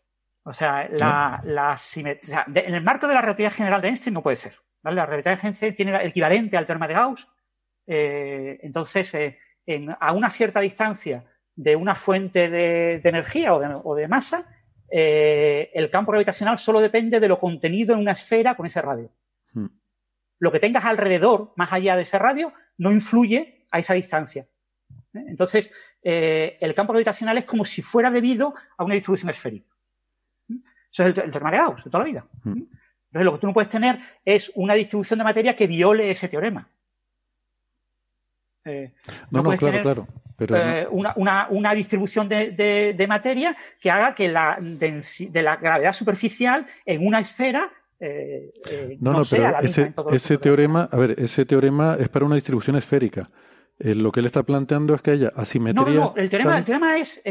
O 0.43 0.53
sea, 0.53 0.87
la, 0.89 1.41
la 1.43 1.75
en 1.95 2.75
el 2.75 2.83
marco 2.83 3.07
de 3.07 3.15
la 3.15 3.21
relatividad 3.21 3.51
general 3.51 3.81
de 3.81 3.87
Einstein 3.87 4.13
no 4.13 4.21
puede 4.21 4.35
ser. 4.35 4.55
La 4.83 5.05
relatividad 5.05 5.39
general 5.39 5.75
tiene 5.75 5.95
el 5.95 6.07
equivalente 6.07 6.57
al 6.57 6.65
teorema 6.65 6.87
de 6.87 6.93
Gauss. 6.93 7.27
Eh, 7.87 8.59
entonces, 8.61 9.13
eh, 9.15 9.37
a 9.99 10.13
una 10.13 10.29
cierta 10.29 10.59
distancia 10.59 11.25
de 11.55 11.75
una 11.75 11.95
fuente 11.95 12.49
de, 12.49 13.01
energía 13.03 13.55
o 13.55 13.95
de, 13.95 14.07
masa, 14.07 14.45
eh, 14.91 15.71
el 15.73 15.89
campo 15.89 16.11
gravitacional 16.11 16.57
solo 16.57 16.81
depende 16.81 17.19
de 17.19 17.27
lo 17.27 17.39
contenido 17.39 17.93
en 17.93 18.01
una 18.01 18.11
esfera 18.11 18.55
con 18.55 18.65
ese 18.65 18.81
radio. 18.81 19.09
Hmm. 19.53 19.67
Lo 20.37 20.51
que 20.51 20.59
tengas 20.59 20.85
alrededor, 20.85 21.53
más 21.55 21.71
allá 21.71 21.95
de 21.95 22.03
ese 22.03 22.19
radio, 22.19 22.53
no 22.77 22.91
influye 22.91 23.54
a 23.71 23.79
esa 23.79 23.93
distancia. 23.93 24.47
Entonces, 25.13 25.71
el 26.01 26.73
campo 26.73 26.93
gravitacional 26.93 27.37
es 27.37 27.45
como 27.45 27.65
si 27.65 27.81
fuera 27.81 28.11
debido 28.11 28.53
a 28.77 28.83
una 28.83 28.95
distribución 28.95 29.29
esférica. 29.29 29.69
Eso 30.49 31.03
es 31.03 31.17
el, 31.17 31.23
el 31.23 31.31
teorema 31.31 31.51
de 31.51 31.57
Gauss 31.57 31.83
de 31.83 31.89
toda 31.89 32.03
la 32.03 32.09
vida. 32.09 32.27
Hmm. 32.43 32.63
Entonces, 33.15 33.25
lo 33.25 33.33
que 33.33 33.39
tú 33.39 33.47
no 33.47 33.53
puedes 33.53 33.69
tener 33.69 33.97
es 34.25 34.51
una 34.55 34.73
distribución 34.73 35.19
de 35.19 35.23
materia 35.23 35.55
que 35.55 35.67
viole 35.67 36.11
ese 36.11 36.27
teorema. 36.27 36.67
Eh, 38.65 38.91
no, 39.29 39.43
no, 39.43 39.51
claro, 39.57 39.81
claro. 39.81 40.07
Pero 40.37 40.57
eh, 40.57 40.87
una, 40.89 41.73
distribución 41.73 42.27
de, 42.27 43.05
materia 43.07 43.55
que 43.79 43.89
haga 43.89 44.13
que 44.13 44.27
la 44.27 44.57
de 44.59 45.41
la 45.41 45.55
gravedad 45.55 45.93
superficial 45.93 46.67
en 46.85 47.07
una 47.07 47.19
esfera 47.19 47.71
eh, 47.97 48.51
no, 48.99 49.13
no, 49.13 49.21
pero 49.29 49.59
ese, 49.61 49.93
ese 50.11 50.37
teorema, 50.37 50.89
a 50.91 50.97
ver, 50.97 51.15
ese 51.17 51.45
teorema 51.45 51.95
es 51.97 52.09
para 52.09 52.25
una 52.25 52.35
distribución 52.35 52.75
esférica. 52.75 53.29
Lo 53.77 54.11
que 54.11 54.21
él 54.21 54.25
está 54.25 54.43
planteando 54.43 54.95
es 54.95 55.01
que 55.01 55.11
haya 55.11 55.31
asimetría. 55.35 55.85
No, 55.85 55.91
no, 55.91 56.13
el 56.15 56.29
teorema, 56.29 56.57
el 56.57 56.63
teorema 56.63 56.97
es 56.97 57.21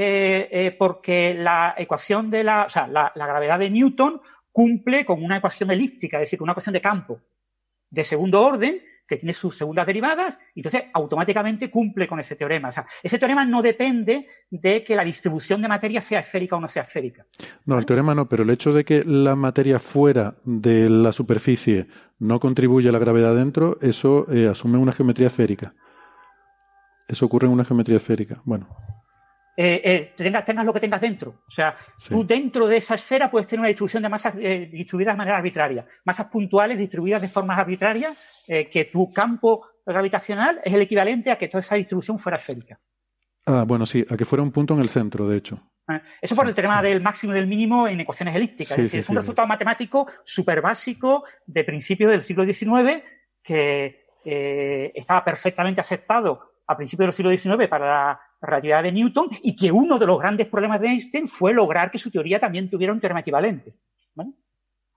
porque 0.78 1.34
la 1.39 1.74
ecuación 1.76 2.31
de 2.31 2.44
la, 2.44 2.64
o 2.64 2.68
sea, 2.68 2.86
la, 2.86 3.12
la 3.14 3.26
gravedad 3.26 3.58
de 3.58 3.70
Newton 3.70 4.20
cumple 4.52 5.05
con 5.05 5.23
una 5.23 5.39
ecuación 5.39 5.70
elíptica, 5.70 6.18
es 6.18 6.23
decir, 6.23 6.39
con 6.39 6.47
una 6.47 6.52
ecuación 6.52 6.74
de 6.74 6.81
campo 6.81 7.20
de 7.90 8.05
segundo 8.05 8.44
orden 8.44 8.81
que 9.06 9.16
tiene 9.16 9.34
sus 9.34 9.56
segundas 9.56 9.86
derivadas, 9.86 10.39
y 10.55 10.60
entonces 10.60 10.84
automáticamente 10.94 11.70
cumple 11.70 12.08
con 12.08 12.20
ese 12.20 12.36
teorema. 12.36 12.68
O 12.68 12.73
sea, 12.73 12.86
ese 13.02 13.18
teorema 13.18 13.44
no 13.44 13.60
depende 13.60 14.26
de 14.50 14.82
que 14.82 14.97
la 14.97 15.05
distribución 15.05 15.60
de 15.60 15.68
materia 15.68 16.00
sea 16.00 16.20
esférica 16.20 16.56
o 16.56 16.60
no 16.60 16.68
sea 16.68 16.84
esférica. 16.84 17.26
No, 17.66 17.78
el 17.78 17.84
teorema 17.84 18.14
no, 18.14 18.28
pero 18.28 18.44
el 18.44 18.50
hecho 18.50 18.73
de 18.73 18.84
que 18.84 19.05
la 19.05 19.36
materia 19.36 19.78
fuera 19.78 20.36
de 20.44 20.89
la 20.89 21.12
superficie 21.12 21.86
no 22.18 22.40
contribuye 22.40 22.89
a 22.89 22.92
la 22.92 22.98
gravedad 22.98 23.36
dentro, 23.36 23.78
eso 23.82 24.26
eh, 24.32 24.48
asume 24.48 24.78
una 24.78 24.92
geometría 24.92 25.26
esférica. 25.26 25.74
Eso 27.07 27.26
ocurre 27.26 27.47
en 27.47 27.52
una 27.52 27.65
geometría 27.65 27.97
esférica. 27.97 28.41
Bueno. 28.44 28.68
Eh, 29.57 29.81
eh, 29.84 30.15
tengas, 30.16 30.65
lo 30.65 30.73
que 30.73 30.81
tengas 30.81 31.00
dentro. 31.00 31.42
O 31.47 31.50
sea, 31.50 31.76
tú 32.08 32.26
dentro 32.26 32.66
de 32.66 32.78
esa 32.78 32.97
esfera 32.97 33.31
puedes 33.31 33.47
tener 33.47 33.60
una 33.60 33.68
distribución 33.68 34.02
de 34.02 34.08
masas 34.08 34.34
eh, 34.39 34.68
distribuidas 34.73 35.15
de 35.15 35.18
manera 35.18 35.36
arbitraria, 35.36 35.86
masas 36.05 36.26
puntuales 36.26 36.76
distribuidas 36.76 37.23
de 37.23 37.28
formas 37.28 37.58
arbitrarias, 37.58 38.16
que 38.47 38.91
tu 38.92 39.10
campo 39.10 39.66
gravitacional 39.86 40.60
es 40.62 40.74
el 40.74 40.83
equivalente 40.83 41.31
a 41.31 41.39
que 41.39 41.49
toda 41.49 41.60
esa 41.60 41.76
distribución 41.76 42.18
fuera 42.18 42.36
esférica. 42.36 42.78
Ah, 43.47 43.65
bueno, 43.66 43.86
sí, 43.86 44.05
a 44.08 44.16
que 44.18 44.26
fuera 44.26 44.42
un 44.42 44.52
punto 44.52 44.74
en 44.74 44.81
el 44.81 44.91
centro, 44.91 45.26
de 45.26 45.39
hecho. 45.39 45.60
Ah, 45.86 46.02
eso 46.20 46.36
por 46.36 46.47
el 46.47 46.55
tema 46.55 46.83
del 46.83 47.00
máximo 47.00 47.33
y 47.33 47.36
del 47.36 47.47
mínimo 47.47 47.89
en 47.89 48.00
ecuaciones 48.00 48.34
elípticas. 48.34 48.76
es 48.76 48.84
decir, 48.84 49.00
es 49.00 49.08
un 49.08 49.16
resultado 49.16 49.49
matemático 49.49 50.07
súper 50.24 50.60
básico 50.60 51.24
de 51.47 51.65
principios 51.65 52.10
del 52.10 52.23
siglo 52.23 52.44
XIX 52.44 53.02
que 53.42 54.02
estaba 54.94 55.24
perfectamente 55.24 55.81
aceptado 55.81 56.53
a 56.67 56.76
principios 56.76 57.07
del 57.07 57.15
siglo 57.15 57.57
XIX 57.57 57.68
para 57.68 57.86
la 57.86 58.20
relatividad 58.41 58.83
de 58.83 58.93
Newton 58.93 59.28
y 59.43 59.55
que 59.55 59.70
uno 59.70 59.99
de 59.99 60.07
los 60.07 60.18
grandes 60.18 60.47
problemas 60.49 60.81
de 60.81 60.89
Einstein 60.89 61.28
fue 61.28 61.52
lograr 61.52 61.91
que 61.91 61.99
su 61.99 62.10
teoría 62.10 62.41
también 62.41 62.70
tuviera 62.70 62.93
un 62.93 63.01
teorema 63.01 63.20
equivalente. 63.20 63.75
¿vale? 64.15 64.31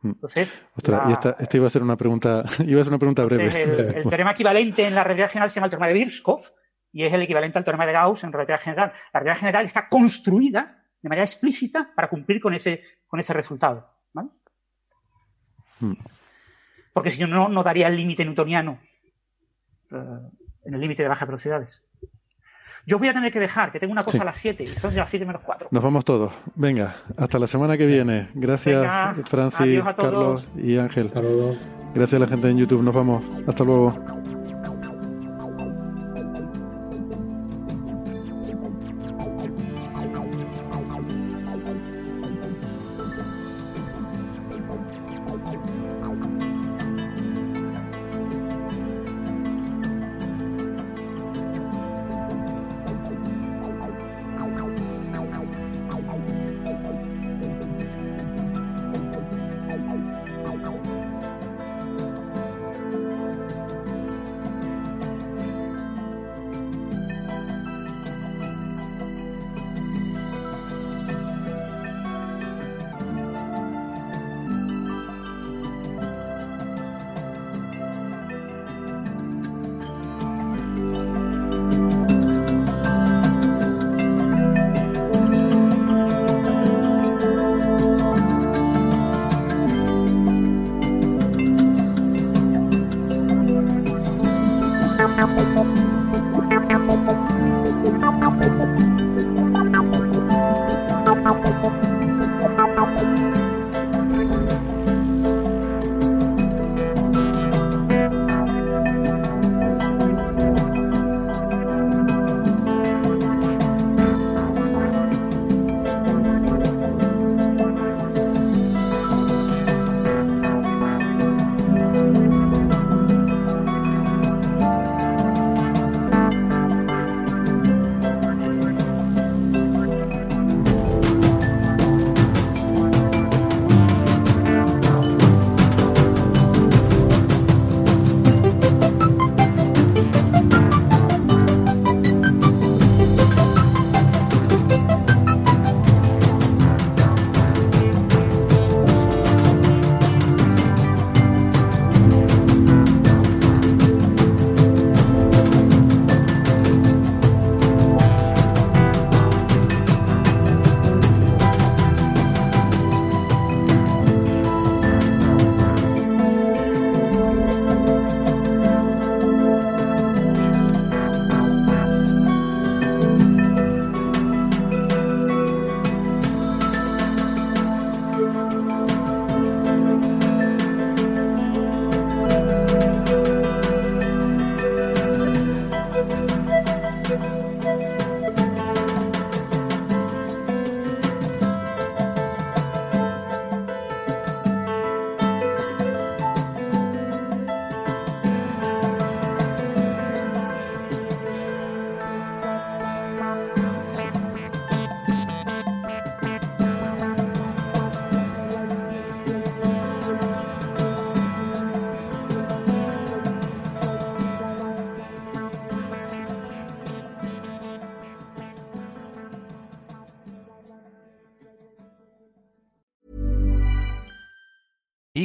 Mm. 0.02 0.10
Entonces, 0.10 0.50
y 0.76 1.12
esta, 1.12 1.36
iba 1.54 1.68
a 1.68 1.70
ser 1.70 1.84
una 1.84 1.98
pregunta, 1.98 2.44
iba 2.66 2.82
a 2.82 2.84
ser 2.84 2.94
una 2.94 3.00
pregunta 3.00 3.24
breve. 3.26 3.64
El, 3.98 4.10
teorema 4.10 4.32
equivalente 4.32 4.88
en 4.88 4.96
la 4.96 5.04
realidad 5.04 5.30
general 5.30 5.50
se 5.50 5.56
llama 5.56 5.66
el 5.66 5.72
teorema 5.72 5.88
de 5.88 5.94
Birchkopf 5.94 6.50
y 6.94 7.04
es 7.04 7.14
el 7.14 7.22
equivalente 7.22 7.58
al 7.58 7.64
teorema 7.64 7.86
de 7.86 7.94
Gauss 7.94 8.24
en 8.24 8.32
relatividad 8.32 8.62
general. 8.62 8.94
La 9.14 9.20
realidad 9.20 9.40
general 9.40 9.66
está 9.66 9.90
construida 9.90 10.84
de 11.02 11.10
manera 11.10 11.26
explícita 11.26 11.92
para 11.94 12.10
cumplir 12.10 12.40
con 12.42 12.54
ese, 12.54 12.82
con 13.08 13.20
ese 13.20 13.34
resultado. 13.34 13.90
¿vale? 14.14 14.30
Mm. 15.80 15.94
Porque 16.94 17.12
si 17.12 17.24
no, 17.26 17.50
no 17.50 17.64
daría 17.64 17.88
el 17.88 17.96
límite 17.96 18.26
newtoniano 18.26 18.80
eh, 19.92 19.98
en 20.68 20.74
el 20.74 20.82
límite 20.82 21.04
de 21.04 21.10
bajas 21.10 21.28
velocidades. 21.28 21.82
Yo 22.86 23.00
voy 23.00 23.10
a 23.10 23.14
tener 23.14 23.34
que 23.34 23.40
dejar, 23.40 23.72
que 23.72 23.80
tengo 23.80 23.92
una 23.92 24.04
cosa 24.04 24.22
a 24.22 24.26
las 24.26 24.38
7 24.38 24.64
y 24.64 24.68
son 24.78 24.92
ya 24.94 25.02
las 25.02 25.10
7 25.10 25.26
menos 25.26 25.42
4. 25.44 25.68
Nos 25.72 25.84
vamos 25.84 26.06
todos. 26.06 26.34
Venga, 26.56 26.96
hasta 27.18 27.38
la 27.38 27.48
semana 27.48 27.78
que 27.78 27.86
viene. 27.86 28.30
Gracias, 28.34 28.88
Francis, 29.30 29.82
Carlos 29.98 30.48
y 30.56 30.78
Ángel. 30.78 31.12
Gracias 31.94 32.14
a 32.14 32.26
la 32.26 32.28
gente 32.28 32.50
en 32.50 32.58
YouTube. 32.58 32.82
Nos 32.82 32.96
vamos. 32.96 33.24
Hasta 33.46 33.66
luego. 33.66 33.94